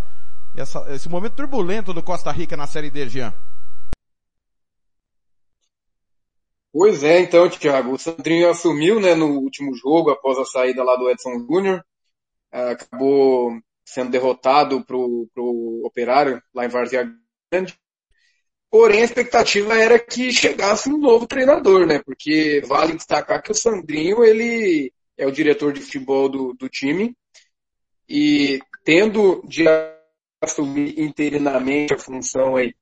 essa, 0.55 0.85
esse 0.93 1.09
momento 1.09 1.33
turbulento 1.33 1.93
do 1.93 2.03
Costa 2.03 2.31
Rica 2.31 2.57
na 2.57 2.67
Série 2.67 2.89
D, 2.89 3.07
Jean? 3.09 3.33
Pois 6.73 7.03
é, 7.03 7.21
então, 7.21 7.49
Thiago, 7.49 7.93
o 7.93 7.97
Sandrinho 7.97 8.49
assumiu, 8.49 8.99
né, 8.99 9.15
no 9.15 9.27
último 9.27 9.73
jogo, 9.75 10.09
após 10.09 10.37
a 10.37 10.43
saída 10.43 10.83
lá 10.83 10.97
do 10.97 11.09
Edson 11.09 11.39
Júnior, 11.39 11.81
Ah, 12.51 12.71
acabou 12.71 13.57
sendo 13.85 14.11
derrotado 14.11 14.83
pro, 14.83 15.27
pro 15.33 15.81
Operário, 15.85 16.41
lá 16.53 16.65
em 16.65 16.69
Várzea 16.69 17.09
Grande. 17.51 17.77
Porém, 18.77 19.03
a 19.03 19.05
expectativa 19.05 19.73
era 19.73 19.97
que 19.97 20.33
chegasse 20.33 20.89
um 20.89 20.97
novo 20.97 21.25
treinador, 21.25 21.87
né, 21.87 22.01
porque 22.05 22.61
vale 22.67 22.91
destacar 22.91 23.41
que 23.41 23.49
o 23.49 23.55
Sandrinho, 23.55 24.21
ele 24.21 24.91
é 25.17 25.25
o 25.25 25.31
diretor 25.31 25.71
de 25.71 25.79
futebol 25.79 26.27
do, 26.27 26.53
do 26.53 26.67
time, 26.67 27.15
e 28.09 28.59
tendo 28.83 29.41
de 29.47 29.63
assumir 30.41 30.99
interinamente 30.99 31.93
a 31.93 31.97
função 31.97 32.57
aí 32.57 32.75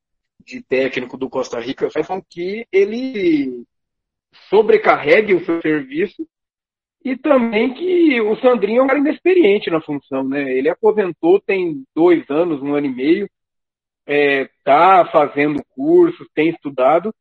de 0.44 0.64
técnico 0.64 1.16
do 1.16 1.30
Costa 1.30 1.60
Rica 1.60 1.92
faz 1.92 2.08
com 2.08 2.20
que 2.28 2.66
ele 2.72 3.64
sobrecarregue 4.50 5.36
o 5.36 5.46
seu 5.46 5.62
serviço 5.62 6.28
e 7.06 7.16
também 7.16 7.72
que 7.72 8.20
o 8.20 8.36
Sandrinho 8.38 8.80
é 8.80 8.84
um 8.84 8.88
cara 8.88 8.98
inexperiente 8.98 9.70
na 9.70 9.80
função, 9.80 10.24
né? 10.24 10.58
Ele 10.58 10.70
aposentou 10.70 11.40
tem 11.40 11.86
dois 11.96 12.28
anos, 12.32 12.64
um 12.64 12.74
ano 12.74 12.88
e 12.88 12.96
meio, 12.96 13.30
é, 14.06 14.50
tá 14.64 15.06
fazendo 15.12 15.64
cursos, 15.76 16.28
tem 16.34 16.50
estudado, 16.50 17.14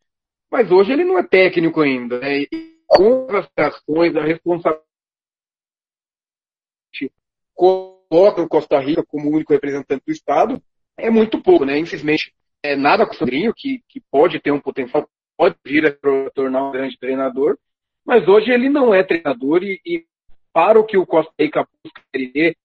mas 0.51 0.71
hoje 0.71 0.93
ele 0.93 1.05
não 1.05 1.19
é 1.19 1.23
técnico 1.23 1.81
ainda. 1.81 2.19
Né? 2.19 2.43
E 2.43 2.77
com 2.87 3.27
as 3.31 3.49
ações, 3.57 4.15
a 4.17 4.23
responsabilidade 4.23 4.83
coloca 7.55 8.43
o 8.43 8.49
Costa 8.49 8.79
Rica 8.79 9.05
como 9.07 9.31
único 9.31 9.53
representante 9.53 10.03
do 10.07 10.13
Estado, 10.13 10.63
é 10.97 11.11
muito 11.11 11.41
pouco, 11.41 11.65
né? 11.65 11.79
Infelizmente, 11.79 12.35
é 12.63 12.77
nada 12.77 13.07
com 13.07 13.15
o 13.15 13.17
Sandrinho, 13.17 13.55
que, 13.57 13.83
que 13.89 14.01
pode 14.11 14.41
ter 14.41 14.51
um 14.51 14.61
potencial, 14.61 15.09
pode 15.37 15.57
vir 15.65 15.87
a 15.87 16.31
tornar 16.31 16.69
um 16.69 16.73
grande 16.73 16.99
treinador, 16.99 17.59
mas 18.05 18.27
hoje 18.29 18.51
ele 18.51 18.69
não 18.69 18.93
é 18.93 19.03
treinador 19.03 19.63
e, 19.63 19.81
e 19.87 20.05
para 20.53 20.79
o 20.79 20.85
que 20.85 20.99
o 20.99 21.07
Costa 21.07 21.33
Rica 21.39 21.67
busca 21.83 22.03
querer, 22.13 22.57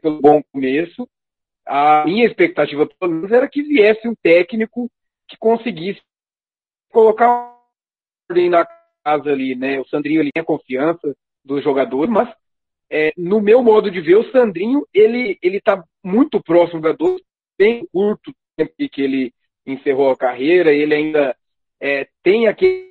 pelo 0.00 0.20
bom 0.20 0.42
começo, 0.52 1.08
a 1.68 2.04
minha 2.06 2.26
expectativa, 2.26 2.88
pelo 2.98 3.12
menos, 3.12 3.30
era 3.30 3.48
que 3.48 3.62
viesse 3.62 4.08
um 4.08 4.14
técnico 4.14 4.90
que 5.28 5.36
conseguisse 5.36 6.00
colocar 6.90 7.54
ordem 8.30 8.48
na 8.48 8.66
casa 9.04 9.30
ali, 9.30 9.54
né? 9.54 9.78
O 9.78 9.86
Sandrinho 9.86 10.20
ele 10.20 10.32
tem 10.32 10.40
a 10.40 10.46
confiança 10.46 11.14
dos 11.44 11.62
jogadores, 11.62 12.10
mas 12.10 12.34
é, 12.90 13.12
no 13.16 13.40
meu 13.40 13.62
modo 13.62 13.90
de 13.90 14.00
ver, 14.00 14.16
o 14.16 14.30
Sandrinho 14.32 14.86
ele 14.94 15.38
ele 15.42 15.58
está 15.58 15.84
muito 16.02 16.42
próximo 16.42 16.80
do 16.80 16.88
jogador, 16.88 17.20
bem 17.58 17.86
curto 17.92 18.32
tempo 18.56 18.72
que 18.90 19.02
ele 19.02 19.34
encerrou 19.66 20.10
a 20.10 20.16
carreira, 20.16 20.72
ele 20.72 20.94
ainda 20.94 21.36
é, 21.80 22.08
tem 22.22 22.48
aquele 22.48 22.88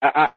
a, 0.00 0.24
a, 0.24 0.34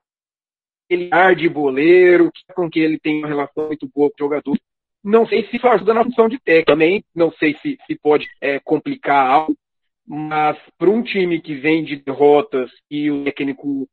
aquele 0.86 1.10
ar 1.12 1.36
de 1.36 1.50
boleiro, 1.50 2.32
com 2.56 2.70
que 2.70 2.80
ele 2.80 2.98
tem 3.00 3.20
uma 3.20 3.28
relação 3.28 3.68
muito 3.68 3.90
boa 3.94 4.10
com 4.10 4.16
o 4.16 4.26
jogador. 4.26 4.58
Não 5.06 5.28
sei 5.28 5.46
se 5.46 5.58
isso 5.58 5.68
ajuda 5.68 5.94
na 5.94 6.04
função 6.04 6.28
de 6.28 6.40
técnico 6.40 6.72
também, 6.72 7.06
não 7.14 7.32
sei 7.34 7.56
se, 7.62 7.78
se 7.86 7.96
pode 7.96 8.28
é, 8.42 8.60
complicar 8.60 9.30
algo, 9.30 9.56
mas 10.04 10.58
para 10.80 10.90
um 10.90 11.04
time 11.04 11.40
que 11.40 11.54
vem 11.54 11.84
de 11.84 11.98
derrotas 11.98 12.72
e 12.90 13.12
o 13.12 13.24
técnico 13.24 13.88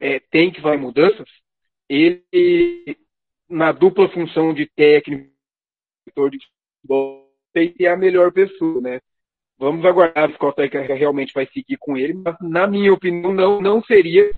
é, 0.00 0.18
tem 0.18 0.50
que 0.50 0.60
fazer 0.60 0.76
mudanças, 0.76 1.28
ele, 1.88 2.98
na 3.48 3.70
dupla 3.70 4.08
função 4.08 4.52
de 4.52 4.66
técnico 4.66 5.30
de 6.04 6.38
futebol, 6.82 7.30
é 7.54 7.86
a 7.86 7.96
melhor 7.96 8.32
pessoa, 8.32 8.80
né? 8.80 9.00
Vamos 9.56 9.84
aguardar 9.84 10.32
se 10.32 10.36
Costa 10.36 10.64
Rica 10.64 10.82
realmente 10.82 11.32
vai 11.32 11.46
seguir 11.46 11.76
com 11.78 11.96
ele, 11.96 12.12
mas 12.12 12.36
na 12.40 12.66
minha 12.66 12.92
opinião 12.92 13.32
não, 13.32 13.60
não 13.60 13.80
seria 13.84 14.32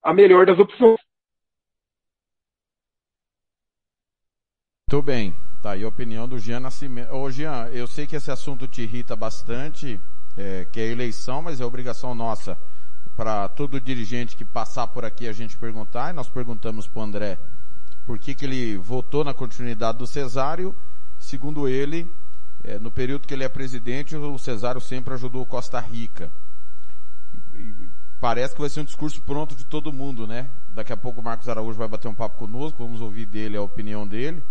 a 0.00 0.14
melhor 0.14 0.46
das 0.46 0.60
opções. 0.60 1.00
Muito 4.92 5.06
bem. 5.06 5.34
Tá 5.62 5.70
aí 5.70 5.84
a 5.84 5.88
opinião 5.88 6.28
do 6.28 6.38
Jean 6.38 6.60
Nascimento. 6.60 7.14
Ô 7.14 7.30
Jean, 7.30 7.66
eu 7.68 7.86
sei 7.86 8.06
que 8.06 8.14
esse 8.14 8.30
assunto 8.30 8.68
te 8.68 8.82
irrita 8.82 9.16
bastante, 9.16 9.98
é, 10.36 10.66
que 10.70 10.78
é 10.78 10.86
eleição, 10.86 11.40
mas 11.40 11.62
é 11.62 11.64
obrigação 11.64 12.14
nossa 12.14 12.58
para 13.16 13.48
todo 13.48 13.80
dirigente 13.80 14.36
que 14.36 14.44
passar 14.44 14.86
por 14.88 15.02
aqui 15.02 15.26
a 15.26 15.32
gente 15.32 15.56
perguntar, 15.56 16.10
e 16.10 16.12
nós 16.12 16.28
perguntamos 16.28 16.86
para 16.86 17.00
o 17.00 17.02
André 17.04 17.38
por 18.04 18.18
que, 18.18 18.34
que 18.34 18.44
ele 18.44 18.76
votou 18.76 19.24
na 19.24 19.32
continuidade 19.32 19.96
do 19.96 20.06
Cesário. 20.06 20.76
Segundo 21.18 21.66
ele, 21.66 22.12
é, 22.62 22.78
no 22.78 22.90
período 22.90 23.26
que 23.26 23.32
ele 23.32 23.44
é 23.44 23.48
presidente, 23.48 24.14
o 24.14 24.36
Cesário 24.36 24.78
sempre 24.78 25.14
ajudou 25.14 25.46
Costa 25.46 25.80
Rica. 25.80 26.30
E, 27.54 27.60
e 27.60 27.74
parece 28.20 28.54
que 28.54 28.60
vai 28.60 28.68
ser 28.68 28.82
um 28.82 28.84
discurso 28.84 29.22
pronto 29.22 29.56
de 29.56 29.64
todo 29.64 29.90
mundo, 29.90 30.26
né? 30.26 30.50
Daqui 30.68 30.92
a 30.92 30.98
pouco 30.98 31.22
o 31.22 31.24
Marcos 31.24 31.48
Araújo 31.48 31.78
vai 31.78 31.88
bater 31.88 32.08
um 32.08 32.14
papo 32.14 32.36
conosco, 32.36 32.84
vamos 32.84 33.00
ouvir 33.00 33.24
dele 33.24 33.56
a 33.56 33.62
opinião 33.62 34.06
dele. 34.06 34.42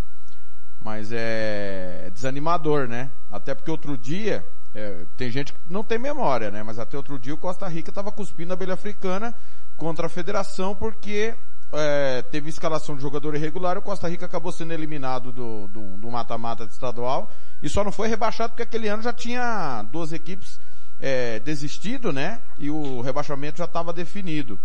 Mas 0.84 1.10
é, 1.12 2.10
desanimador, 2.12 2.88
né? 2.88 3.10
Até 3.30 3.54
porque 3.54 3.70
outro 3.70 3.96
dia, 3.96 4.44
é, 4.74 5.04
tem 5.16 5.30
gente 5.30 5.52
que 5.52 5.58
não 5.68 5.84
tem 5.84 5.98
memória, 5.98 6.50
né? 6.50 6.62
Mas 6.62 6.78
até 6.78 6.96
outro 6.96 7.18
dia 7.18 7.34
o 7.34 7.38
Costa 7.38 7.68
Rica 7.68 7.90
estava 7.90 8.10
cuspindo 8.10 8.52
a 8.52 8.54
abelha 8.54 8.74
africana 8.74 9.34
contra 9.76 10.06
a 10.06 10.10
federação 10.10 10.74
porque 10.74 11.34
é, 11.72 12.22
teve 12.22 12.50
escalação 12.50 12.96
de 12.96 13.02
jogador 13.02 13.34
irregular, 13.34 13.78
o 13.78 13.82
Costa 13.82 14.08
Rica 14.08 14.26
acabou 14.26 14.52
sendo 14.52 14.72
eliminado 14.72 15.32
do, 15.32 15.68
do, 15.68 15.96
do 15.96 16.10
mata-mata 16.10 16.64
estadual 16.64 17.30
e 17.62 17.68
só 17.68 17.82
não 17.84 17.92
foi 17.92 18.08
rebaixado 18.08 18.50
porque 18.50 18.64
aquele 18.64 18.88
ano 18.88 19.02
já 19.02 19.12
tinha 19.12 19.82
duas 19.90 20.12
equipes 20.12 20.60
é, 21.00 21.38
desistido, 21.40 22.12
né? 22.12 22.40
E 22.58 22.70
o 22.70 23.00
rebaixamento 23.00 23.58
já 23.58 23.64
estava 23.64 23.92
definido. 23.92 24.58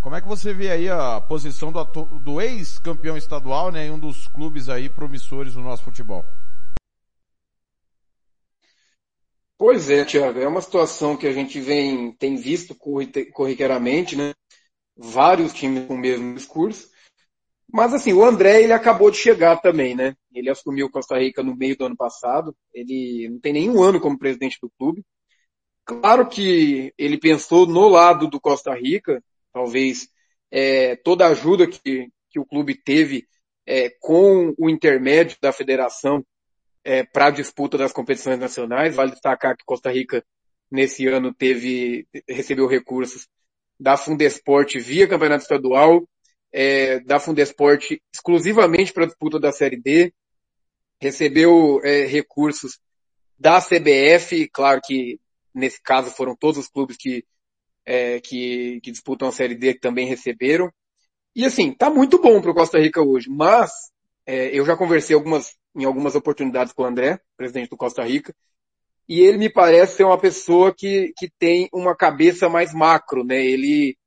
Como 0.00 0.16
é 0.16 0.20
que 0.20 0.28
você 0.28 0.54
vê 0.54 0.70
aí 0.70 0.88
a 0.88 1.20
posição 1.20 1.70
do, 1.70 1.84
do 1.84 2.40
ex-campeão 2.40 3.18
estadual, 3.18 3.70
né, 3.70 3.86
em 3.86 3.90
um 3.90 3.98
dos 3.98 4.26
clubes 4.26 4.68
aí 4.70 4.88
promissores 4.88 5.54
do 5.54 5.60
nosso 5.60 5.84
futebol? 5.84 6.24
Pois 9.58 9.90
é, 9.90 10.02
Tiago, 10.06 10.38
é 10.38 10.48
uma 10.48 10.62
situação 10.62 11.18
que 11.18 11.26
a 11.26 11.32
gente 11.32 11.60
vem, 11.60 12.12
tem 12.12 12.34
visto 12.36 12.74
corriqueiramente, 12.74 14.16
né? 14.16 14.32
Vários 14.96 15.52
times 15.52 15.86
com 15.86 15.94
o 15.94 15.98
mesmo 15.98 16.34
discurso. 16.34 16.88
Mas 17.70 17.92
assim, 17.92 18.14
o 18.14 18.24
André, 18.24 18.62
ele 18.62 18.72
acabou 18.72 19.10
de 19.10 19.18
chegar 19.18 19.60
também, 19.60 19.94
né? 19.94 20.16
Ele 20.32 20.48
assumiu 20.48 20.90
Costa 20.90 21.18
Rica 21.18 21.42
no 21.42 21.54
meio 21.54 21.76
do 21.76 21.84
ano 21.84 21.96
passado. 21.96 22.56
Ele 22.72 23.28
não 23.28 23.38
tem 23.38 23.52
nenhum 23.52 23.82
ano 23.82 24.00
como 24.00 24.18
presidente 24.18 24.58
do 24.62 24.70
clube. 24.78 25.04
Claro 25.84 26.26
que 26.26 26.94
ele 26.96 27.18
pensou 27.18 27.66
no 27.66 27.86
lado 27.86 28.28
do 28.28 28.40
Costa 28.40 28.74
Rica, 28.74 29.22
talvez 29.52 30.08
é, 30.50 30.96
toda 30.96 31.26
a 31.26 31.30
ajuda 31.30 31.66
que, 31.66 32.08
que 32.28 32.38
o 32.38 32.44
clube 32.44 32.74
teve 32.74 33.26
é, 33.66 33.90
com 34.00 34.54
o 34.58 34.68
intermédio 34.68 35.36
da 35.40 35.52
federação 35.52 36.24
é, 36.84 37.04
para 37.04 37.26
a 37.26 37.30
disputa 37.30 37.78
das 37.78 37.92
competições 37.92 38.38
nacionais. 38.38 38.96
Vale 38.96 39.12
destacar 39.12 39.56
que 39.56 39.64
Costa 39.64 39.90
Rica 39.90 40.24
nesse 40.70 41.06
ano 41.06 41.34
teve 41.34 42.06
recebeu 42.28 42.66
recursos 42.66 43.28
da 43.78 43.96
Fundesport 43.96 44.78
via 44.78 45.08
campeonato 45.08 45.42
estadual, 45.42 46.06
é, 46.52 47.00
da 47.00 47.18
Fundesport 47.18 47.98
exclusivamente 48.12 48.92
para 48.92 49.04
a 49.04 49.06
disputa 49.06 49.38
da 49.38 49.52
Série 49.52 49.80
D, 49.80 50.12
recebeu 51.00 51.80
é, 51.82 52.04
recursos 52.04 52.78
da 53.38 53.60
CBF, 53.60 54.48
claro 54.52 54.80
que 54.84 55.18
nesse 55.54 55.80
caso 55.82 56.10
foram 56.10 56.36
todos 56.36 56.58
os 56.58 56.68
clubes 56.68 56.96
que 56.96 57.24
é, 57.90 58.20
que, 58.20 58.80
que, 58.84 58.92
disputam 58.92 59.26
a 59.26 59.32
Série 59.32 59.56
D 59.56 59.74
que 59.74 59.80
também 59.80 60.06
receberam. 60.06 60.72
E 61.34 61.44
assim, 61.44 61.72
tá 61.72 61.90
muito 61.90 62.20
bom 62.20 62.40
para 62.40 62.52
o 62.52 62.54
Costa 62.54 62.78
Rica 62.78 63.02
hoje, 63.02 63.28
mas 63.28 63.72
é, 64.24 64.56
eu 64.56 64.64
já 64.64 64.76
conversei 64.76 65.16
algumas, 65.16 65.56
em 65.74 65.84
algumas 65.84 66.14
oportunidades 66.14 66.72
com 66.72 66.84
o 66.84 66.86
André, 66.86 67.18
presidente 67.36 67.68
do 67.68 67.76
Costa 67.76 68.04
Rica, 68.04 68.32
e 69.08 69.18
ele 69.18 69.38
me 69.38 69.52
parece 69.52 69.96
ser 69.96 70.04
uma 70.04 70.16
pessoa 70.16 70.72
que, 70.72 71.12
que 71.16 71.28
tem 71.36 71.68
uma 71.72 71.96
cabeça 71.96 72.48
mais 72.48 72.72
macro, 72.72 73.24
né? 73.24 73.44
Ele, 73.44 73.98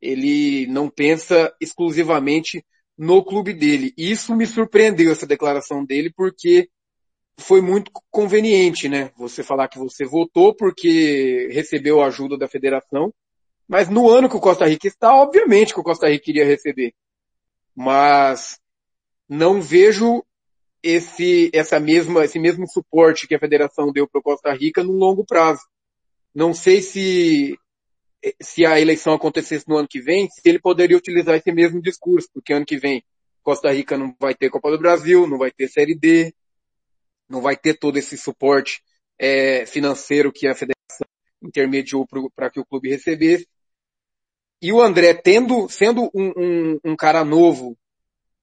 ele 0.00 0.68
não 0.68 0.88
pensa 0.88 1.52
exclusivamente 1.60 2.64
no 2.96 3.24
clube 3.24 3.52
dele. 3.52 3.92
Isso 3.98 4.36
me 4.36 4.46
surpreendeu, 4.46 5.10
essa 5.10 5.26
declaração 5.26 5.84
dele, 5.84 6.12
porque 6.14 6.68
foi 7.40 7.60
muito 7.60 7.90
conveniente, 8.08 8.88
né? 8.88 9.10
Você 9.16 9.42
falar 9.42 9.66
que 9.66 9.80
você 9.80 10.04
votou 10.04 10.54
porque 10.54 11.48
recebeu 11.50 12.00
a 12.00 12.06
ajuda 12.06 12.38
da 12.38 12.46
federação, 12.46 13.12
mas 13.72 13.88
no 13.88 14.10
ano 14.10 14.28
que 14.28 14.36
o 14.36 14.40
Costa 14.40 14.66
Rica 14.66 14.86
está, 14.86 15.14
obviamente 15.14 15.72
que 15.72 15.80
o 15.80 15.82
Costa 15.82 16.06
Rica 16.06 16.28
iria 16.28 16.44
receber. 16.44 16.92
Mas 17.74 18.60
não 19.26 19.62
vejo 19.62 20.22
esse, 20.82 21.50
essa 21.54 21.80
mesma, 21.80 22.22
esse 22.22 22.38
mesmo 22.38 22.68
suporte 22.68 23.26
que 23.26 23.34
a 23.34 23.38
federação 23.38 23.90
deu 23.90 24.06
para 24.06 24.18
o 24.18 24.22
Costa 24.22 24.52
Rica 24.52 24.84
no 24.84 24.92
longo 24.92 25.24
prazo. 25.24 25.62
Não 26.34 26.52
sei 26.52 26.82
se, 26.82 27.58
se 28.42 28.66
a 28.66 28.78
eleição 28.78 29.14
acontecesse 29.14 29.66
no 29.66 29.78
ano 29.78 29.88
que 29.88 30.02
vem, 30.02 30.28
se 30.28 30.42
ele 30.44 30.60
poderia 30.60 30.98
utilizar 30.98 31.36
esse 31.36 31.50
mesmo 31.50 31.80
discurso, 31.80 32.28
porque 32.34 32.52
ano 32.52 32.66
que 32.66 32.76
vem 32.76 33.02
Costa 33.42 33.72
Rica 33.72 33.96
não 33.96 34.14
vai 34.20 34.34
ter 34.34 34.50
Copa 34.50 34.70
do 34.70 34.78
Brasil, 34.78 35.26
não 35.26 35.38
vai 35.38 35.50
ter 35.50 35.66
Série 35.68 35.94
D, 35.94 36.34
não 37.26 37.40
vai 37.40 37.56
ter 37.56 37.78
todo 37.78 37.96
esse 37.96 38.18
suporte 38.18 38.82
é, 39.18 39.64
financeiro 39.64 40.30
que 40.30 40.46
a 40.46 40.54
federação 40.54 41.08
intermediou 41.42 42.06
para 42.36 42.50
que 42.50 42.60
o 42.60 42.66
clube 42.66 42.90
recebesse. 42.90 43.46
E 44.62 44.72
o 44.72 44.80
André, 44.80 45.12
tendo, 45.12 45.68
sendo 45.68 46.08
um, 46.14 46.32
um, 46.36 46.80
um, 46.84 46.96
cara 46.96 47.24
novo, 47.24 47.76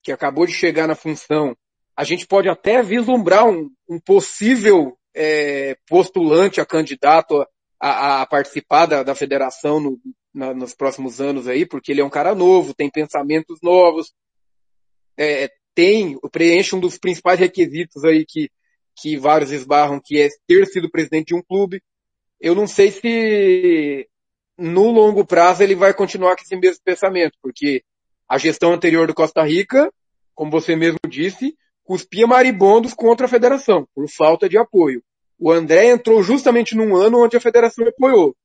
que 0.03 0.11
acabou 0.11 0.45
de 0.45 0.51
chegar 0.51 0.85
na 0.85 0.93
função, 0.93 1.55
a 1.95 2.03
gente 2.03 2.27
pode 2.27 2.49
até 2.49 2.83
vislumbrar 2.83 3.47
um, 3.47 3.71
um 3.87 3.97
possível 4.01 4.97
é, 5.15 5.77
postulante 5.87 6.59
a 6.59 6.65
candidato 6.65 7.45
a, 7.79 8.21
a 8.21 8.25
participar 8.25 8.85
da, 8.85 9.01
da 9.01 9.15
federação 9.15 9.79
no, 9.79 9.97
na, 10.33 10.53
nos 10.53 10.75
próximos 10.75 11.21
anos 11.21 11.47
aí, 11.47 11.65
porque 11.65 11.93
ele 11.93 12.01
é 12.01 12.05
um 12.05 12.09
cara 12.09 12.35
novo, 12.35 12.73
tem 12.73 12.89
pensamentos 12.89 13.59
novos, 13.63 14.11
é, 15.17 15.49
tem, 15.73 16.19
preenche 16.33 16.75
um 16.75 16.81
dos 16.81 16.97
principais 16.97 17.39
requisitos 17.39 18.03
aí 18.03 18.25
que, 18.27 18.51
que 18.97 19.15
vários 19.15 19.51
esbarram, 19.51 20.01
que 20.03 20.19
é 20.19 20.27
ter 20.45 20.65
sido 20.65 20.91
presidente 20.91 21.27
de 21.27 21.35
um 21.35 21.41
clube. 21.41 21.81
eu 22.41 22.53
não 22.53 22.67
sei 22.67 22.91
se 22.91 24.05
no 24.59 24.91
longo 24.91 25.25
prazo 25.25 25.63
ele 25.63 25.73
vai 25.73 25.93
continuar 25.93 26.35
com 26.35 26.43
esse 26.43 26.55
mesmo 26.55 26.81
pensamento, 26.83 27.37
porque 27.41 27.81
a 28.27 28.37
gestão 28.37 28.73
anterior 28.73 29.07
do 29.07 29.13
Costa 29.13 29.41
Rica, 29.43 29.91
como 30.35 30.51
você 30.51 30.75
mesmo 30.75 30.99
disse, 31.07 31.57
cuspia 31.83 32.27
maribondos 32.27 32.93
contra 32.93 33.25
a 33.25 33.29
federação, 33.29 33.87
por 33.95 34.07
falta 34.07 34.47
de 34.47 34.57
apoio. 34.57 35.01
O 35.39 35.51
André 35.51 35.87
entrou 35.87 36.21
justamente 36.21 36.75
num 36.75 36.95
ano 36.95 37.23
onde 37.23 37.37
a 37.37 37.41
federação 37.41 37.87
apoiou. 37.87 38.35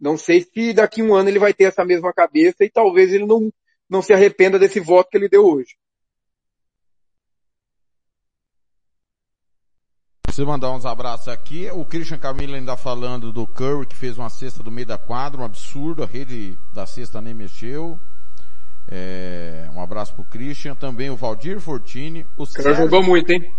Não 0.00 0.16
sei 0.16 0.42
se 0.42 0.72
daqui 0.72 1.02
a 1.02 1.04
um 1.04 1.14
ano 1.14 1.28
ele 1.28 1.38
vai 1.38 1.52
ter 1.52 1.64
essa 1.64 1.84
mesma 1.84 2.12
cabeça 2.12 2.64
e 2.64 2.70
talvez 2.70 3.12
ele 3.12 3.26
não, 3.26 3.52
não 3.88 4.00
se 4.00 4.12
arrependa 4.12 4.58
desse 4.58 4.80
voto 4.80 5.10
que 5.10 5.16
ele 5.18 5.28
deu 5.28 5.44
hoje. 5.46 5.76
Preciso 10.38 10.52
mandar 10.52 10.70
uns 10.70 10.86
abraços 10.86 11.26
aqui. 11.26 11.68
O 11.72 11.84
Christian 11.84 12.16
Camilo 12.16 12.54
ainda 12.54 12.76
falando 12.76 13.32
do 13.32 13.44
Curry 13.44 13.84
que 13.84 13.96
fez 13.96 14.16
uma 14.16 14.28
cesta 14.28 14.62
do 14.62 14.70
meio 14.70 14.86
da 14.86 14.96
quadra, 14.96 15.40
um 15.40 15.44
absurdo, 15.44 16.00
a 16.00 16.06
rede 16.06 16.56
da 16.72 16.86
cesta 16.86 17.20
nem 17.20 17.34
mexeu. 17.34 17.98
É, 18.86 19.68
um 19.74 19.80
abraço 19.80 20.14
pro 20.14 20.22
Christian, 20.22 20.76
também 20.76 21.10
o 21.10 21.16
Valdir 21.16 21.58
Fortini. 21.58 22.24
O 22.36 22.46
Sérgio 22.46 22.84
jogou 22.84 23.02
muito, 23.02 23.32
hein? 23.32 23.52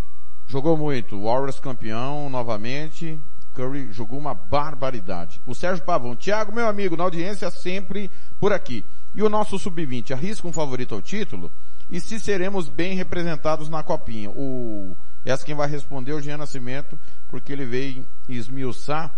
Jogou 0.47 0.77
muito. 0.77 1.17
O 1.17 1.25
Warriors 1.25 1.59
campeão 1.59 2.29
novamente. 2.29 3.19
Curry 3.53 3.91
jogou 3.91 4.17
uma 4.17 4.33
barbaridade. 4.33 5.41
O 5.45 5.53
Sérgio 5.53 5.83
Pavão. 5.83 6.15
Thiago, 6.15 6.55
meu 6.55 6.65
amigo, 6.65 6.95
na 6.95 7.03
audiência 7.03 7.51
sempre 7.51 8.09
por 8.39 8.53
aqui. 8.53 8.85
E 9.13 9.21
o 9.21 9.27
nosso 9.27 9.59
sub-20 9.59 10.11
arrisca 10.11 10.47
um 10.47 10.53
favorito 10.53 10.95
ao 10.95 11.01
título? 11.01 11.51
E 11.89 11.99
se 11.99 12.21
seremos 12.21 12.69
bem 12.69 12.95
representados 12.95 13.67
na 13.67 13.83
copinha? 13.83 14.29
O, 14.29 14.95
essa 15.25 15.45
quem 15.45 15.55
vai 15.55 15.69
responder 15.69 16.11
é 16.11 16.15
o 16.15 16.21
Jean 16.21 16.37
Nascimento, 16.37 16.99
porque 17.27 17.51
ele 17.51 17.65
veio 17.65 18.05
esmiuçar 18.27 19.13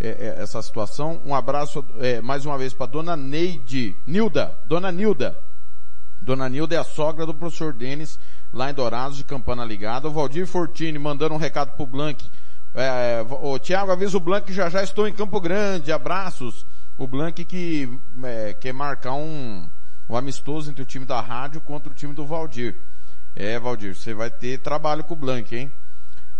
é, 0.00 0.08
é, 0.08 0.42
essa 0.42 0.62
situação. 0.62 1.20
Um 1.24 1.34
abraço 1.34 1.84
é, 1.98 2.20
mais 2.20 2.46
uma 2.46 2.56
vez 2.56 2.72
para 2.72 2.86
dona 2.86 3.16
Neide, 3.16 3.96
Nilda, 4.06 4.56
dona 4.66 4.92
Nilda. 4.92 5.36
Dona 6.20 6.48
Nilda 6.48 6.74
é 6.74 6.78
a 6.78 6.84
sogra 6.84 7.24
do 7.24 7.34
professor 7.34 7.72
Denis, 7.72 8.18
lá 8.52 8.70
em 8.70 8.74
Dourados, 8.74 9.16
de 9.16 9.24
Campana 9.24 9.64
Ligada. 9.64 10.08
O 10.08 10.12
Valdir 10.12 10.46
Fortini 10.46 10.98
mandando 10.98 11.34
um 11.34 11.38
recado 11.38 11.74
pro 11.76 11.86
Blank. 11.86 12.28
É, 12.74 13.24
o 13.40 13.58
Tiago 13.58 13.90
avisa 13.90 14.16
o 14.16 14.20
Blank 14.20 14.52
já 14.52 14.68
já 14.68 14.82
estou 14.82 15.08
em 15.08 15.12
Campo 15.12 15.40
Grande. 15.40 15.90
Abraços. 15.90 16.66
O 16.96 17.06
Blank 17.06 17.44
que 17.44 17.88
é, 18.22 18.54
quer 18.54 18.72
marcar 18.72 19.14
um, 19.14 19.68
um 20.08 20.16
amistoso 20.16 20.70
entre 20.70 20.82
o 20.82 20.86
time 20.86 21.06
da 21.06 21.20
rádio 21.20 21.60
contra 21.60 21.90
o 21.90 21.94
time 21.94 22.12
do 22.12 22.26
Valdir. 22.26 22.76
É, 23.34 23.58
Valdir, 23.58 23.94
você 23.94 24.14
vai 24.14 24.30
ter 24.30 24.58
trabalho 24.58 25.04
com 25.04 25.14
o 25.14 25.16
Blank, 25.16 25.54
hein? 25.54 25.72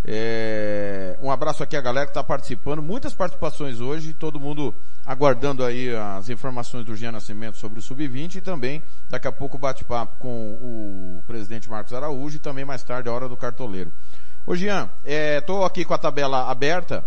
É, 0.04 1.18
um 1.20 1.30
abraço 1.30 1.62
aqui 1.62 1.76
a 1.76 1.80
galera 1.80 2.06
que 2.06 2.10
está 2.10 2.22
participando, 2.22 2.80
muitas 2.80 3.12
participações 3.12 3.80
hoje, 3.80 4.14
todo 4.14 4.38
mundo 4.38 4.74
aguardando 5.04 5.64
aí 5.64 5.94
as 5.94 6.28
informações 6.28 6.84
do 6.84 6.94
Jean 6.94 7.12
Nascimento 7.12 7.58
sobre 7.58 7.80
o 7.80 7.82
Sub-20 7.82 8.36
e 8.36 8.40
também 8.40 8.82
daqui 9.10 9.26
a 9.26 9.32
pouco 9.32 9.58
bate-papo 9.58 10.16
com 10.18 10.52
o 10.52 11.24
presidente 11.26 11.68
Marcos 11.68 11.92
Araújo 11.92 12.36
e 12.36 12.38
também 12.40 12.64
mais 12.64 12.82
tarde 12.82 13.08
a 13.08 13.12
hora 13.12 13.28
do 13.28 13.36
cartoleiro. 13.36 13.92
Ô 14.46 14.54
Jean, 14.54 14.88
estou 15.04 15.62
é, 15.62 15.66
aqui 15.66 15.84
com 15.84 15.94
a 15.94 15.98
tabela 15.98 16.50
aberta, 16.50 17.04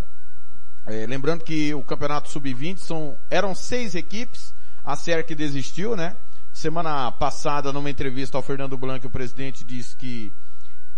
é, 0.86 1.06
lembrando 1.06 1.44
que 1.44 1.74
o 1.74 1.82
campeonato 1.82 2.30
Sub-20 2.30 2.78
são, 2.78 3.18
eram 3.30 3.56
seis 3.56 3.96
equipes, 3.96 4.54
a 4.84 4.96
SERC 4.96 5.34
desistiu, 5.34 5.96
né? 5.96 6.16
Semana 6.54 7.12
passada, 7.12 7.72
numa 7.72 7.90
entrevista 7.90 8.38
ao 8.38 8.44
Fernando 8.44 8.78
Blanco, 8.78 9.08
o 9.08 9.10
presidente 9.10 9.64
disse 9.64 9.96
que 9.96 10.34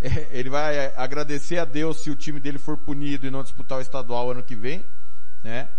ele 0.31 0.49
vai 0.49 0.93
agradecer 0.95 1.57
a 1.57 1.65
Deus 1.65 2.01
se 2.01 2.09
o 2.09 2.15
time 2.15 2.39
dele 2.39 2.57
for 2.57 2.77
punido 2.77 3.25
e 3.25 3.31
não 3.31 3.43
disputar 3.43 3.77
o 3.77 3.81
estadual 3.81 4.31
ano 4.31 4.43
que 4.43 4.55
vem, 4.55 4.85
né? 5.43 5.69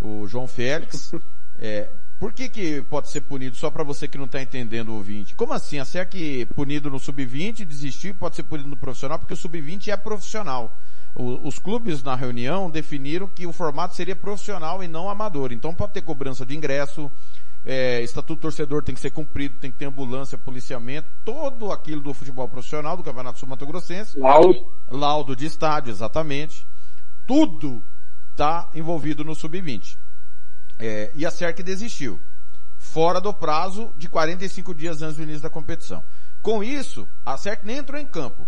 O 0.00 0.26
João 0.26 0.46
Félix. 0.46 1.12
É, 1.56 1.88
por 2.18 2.32
que 2.32 2.48
que 2.48 2.82
pode 2.82 3.10
ser 3.10 3.20
punido 3.20 3.56
só 3.56 3.70
para 3.70 3.84
você 3.84 4.08
que 4.08 4.18
não 4.18 4.24
está 4.24 4.40
entendendo 4.40 4.88
o 4.88 4.94
ouvinte? 4.94 5.34
Como 5.34 5.52
assim? 5.52 5.78
A 5.78 5.84
SEC 5.84 6.46
punido 6.54 6.90
no 6.90 6.98
sub-20, 6.98 7.64
desistir, 7.64 8.14
pode 8.14 8.34
ser 8.34 8.44
punido 8.44 8.68
no 8.68 8.76
profissional, 8.76 9.18
porque 9.18 9.34
o 9.34 9.36
sub-20 9.36 9.88
é 9.88 9.96
profissional. 9.96 10.76
O, 11.14 11.46
os 11.46 11.58
clubes 11.58 12.02
na 12.02 12.14
reunião 12.14 12.70
definiram 12.70 13.28
que 13.28 13.46
o 13.46 13.52
formato 13.52 13.94
seria 13.94 14.16
profissional 14.16 14.82
e 14.82 14.88
não 14.88 15.08
amador. 15.08 15.52
Então 15.52 15.74
pode 15.74 15.92
ter 15.92 16.02
cobrança 16.02 16.44
de 16.44 16.56
ingresso, 16.56 17.10
é, 17.64 18.02
estatuto 18.02 18.42
torcedor 18.42 18.82
tem 18.82 18.94
que 18.94 19.00
ser 19.00 19.10
cumprido, 19.10 19.56
tem 19.58 19.70
que 19.70 19.78
ter 19.78 19.86
ambulância, 19.86 20.36
policiamento, 20.36 21.08
todo 21.24 21.72
aquilo 21.72 22.02
do 22.02 22.12
futebol 22.12 22.48
profissional, 22.48 22.96
do 22.96 23.02
Campeonato 23.02 23.38
Sul 23.38 23.48
Mato 23.48 23.66
Grossense. 23.66 24.18
Laudo. 24.18 24.66
Laudo 24.90 25.34
de 25.34 25.46
estádio, 25.46 25.90
exatamente. 25.90 26.66
Tudo 27.26 27.82
está 28.30 28.68
envolvido 28.74 29.24
no 29.24 29.34
sub-20. 29.34 29.96
É, 30.78 31.10
e 31.14 31.24
a 31.24 31.30
SERC 31.30 31.62
desistiu. 31.62 32.20
Fora 32.76 33.20
do 33.20 33.32
prazo 33.32 33.92
de 33.96 34.08
45 34.08 34.74
dias 34.74 35.00
antes 35.00 35.16
do 35.16 35.22
início 35.22 35.40
da 35.40 35.48
competição. 35.48 36.04
Com 36.42 36.62
isso, 36.62 37.08
a 37.24 37.38
SERC 37.38 37.64
nem 37.64 37.78
entrou 37.78 37.98
em 37.98 38.06
campo. 38.06 38.46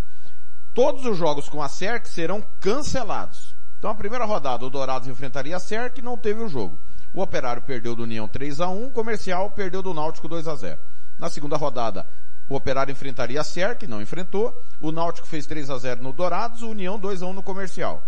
Todos 0.74 1.06
os 1.06 1.16
jogos 1.16 1.48
com 1.48 1.62
a 1.62 1.68
SERC 1.70 2.06
serão 2.06 2.44
cancelados. 2.60 3.56
Então 3.78 3.90
a 3.90 3.94
primeira 3.94 4.26
rodada, 4.26 4.66
o 4.66 4.70
Dourados 4.70 5.08
enfrentaria 5.08 5.56
a 5.56 5.60
SERC 5.60 6.00
e 6.00 6.02
não 6.02 6.18
teve 6.18 6.42
o 6.42 6.48
jogo. 6.48 6.78
O 7.16 7.22
Operário 7.22 7.62
perdeu 7.62 7.96
do 7.96 8.02
União 8.02 8.28
3 8.28 8.60
a 8.60 8.68
1 8.68 8.88
o 8.88 8.90
Comercial 8.90 9.50
perdeu 9.50 9.82
do 9.82 9.94
Náutico 9.94 10.28
2 10.28 10.46
a 10.46 10.54
0 10.54 10.78
Na 11.18 11.30
segunda 11.30 11.56
rodada, 11.56 12.06
o 12.46 12.54
Operário 12.54 12.92
enfrentaria 12.92 13.40
a 13.40 13.44
SERC, 13.44 13.86
não 13.86 14.02
enfrentou. 14.02 14.62
O 14.78 14.92
Náutico 14.92 15.26
fez 15.26 15.46
3 15.46 15.70
a 15.70 15.78
0 15.78 16.02
no 16.02 16.12
Dourados, 16.12 16.60
o 16.60 16.68
União 16.68 16.98
2 16.98 17.22
a 17.22 17.26
1 17.26 17.32
no 17.32 17.42
Comercial. 17.42 18.06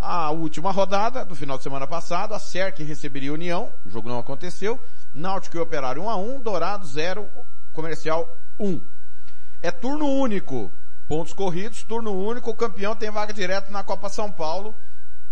A 0.00 0.32
última 0.32 0.72
rodada, 0.72 1.24
do 1.24 1.36
final 1.36 1.58
de 1.58 1.62
semana 1.62 1.86
passado, 1.86 2.34
a 2.34 2.40
SERC 2.40 2.82
receberia 2.82 3.30
a 3.30 3.34
União, 3.34 3.72
o 3.86 3.88
jogo 3.88 4.08
não 4.08 4.18
aconteceu. 4.18 4.80
Náutico 5.14 5.56
e 5.56 5.60
Operário 5.60 6.02
1 6.02 6.10
a 6.10 6.16
1 6.16 6.40
Dourados 6.40 6.90
0, 6.90 7.28
Comercial 7.72 8.36
1. 8.58 8.80
É 9.62 9.70
turno 9.70 10.08
único. 10.08 10.72
Pontos 11.06 11.32
corridos, 11.32 11.84
turno 11.84 12.12
único, 12.12 12.50
o 12.50 12.56
campeão 12.56 12.96
tem 12.96 13.12
vaga 13.12 13.32
direto 13.32 13.70
na 13.70 13.84
Copa 13.84 14.08
São 14.08 14.28
Paulo 14.28 14.74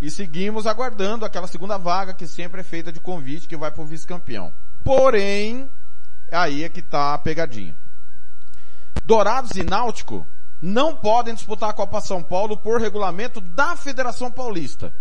e 0.00 0.10
seguimos 0.10 0.66
aguardando 0.66 1.24
aquela 1.24 1.46
segunda 1.46 1.76
vaga 1.76 2.14
que 2.14 2.26
sempre 2.26 2.60
é 2.60 2.64
feita 2.64 2.92
de 2.92 3.00
convite 3.00 3.48
que 3.48 3.56
vai 3.56 3.70
para 3.70 3.82
o 3.82 3.86
vice-campeão. 3.86 4.52
Porém, 4.84 5.68
aí 6.30 6.62
é 6.64 6.68
que 6.68 6.80
está 6.80 7.14
a 7.14 7.18
pegadinha. 7.18 7.76
Dourados 9.04 9.52
e 9.56 9.62
Náutico 9.62 10.26
não 10.60 10.94
podem 10.94 11.34
disputar 11.34 11.70
a 11.70 11.74
Copa 11.74 12.00
São 12.00 12.22
Paulo 12.22 12.56
por 12.56 12.80
regulamento 12.80 13.40
da 13.40 13.76
Federação 13.76 14.30
Paulista, 14.30 14.92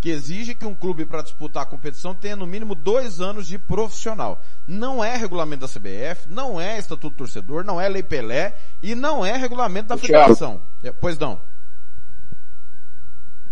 que 0.00 0.10
exige 0.10 0.54
que 0.54 0.66
um 0.66 0.74
clube 0.74 1.06
para 1.06 1.22
disputar 1.22 1.62
a 1.62 1.66
competição 1.66 2.14
tenha 2.14 2.34
no 2.34 2.46
mínimo 2.46 2.74
dois 2.74 3.20
anos 3.20 3.46
de 3.46 3.58
profissional. 3.58 4.42
Não 4.66 5.02
é 5.02 5.16
regulamento 5.16 5.66
da 5.66 5.72
CBF, 5.72 6.28
não 6.28 6.60
é 6.60 6.78
Estatuto 6.78 7.18
Torcedor, 7.18 7.64
não 7.64 7.80
é 7.80 7.88
Lei 7.88 8.02
Pelé 8.02 8.56
e 8.82 8.94
não 8.94 9.24
é 9.24 9.36
regulamento 9.36 9.88
da 9.88 9.96
Federação. 9.96 10.60
É, 10.82 10.90
pois 10.90 11.18
não. 11.18 11.40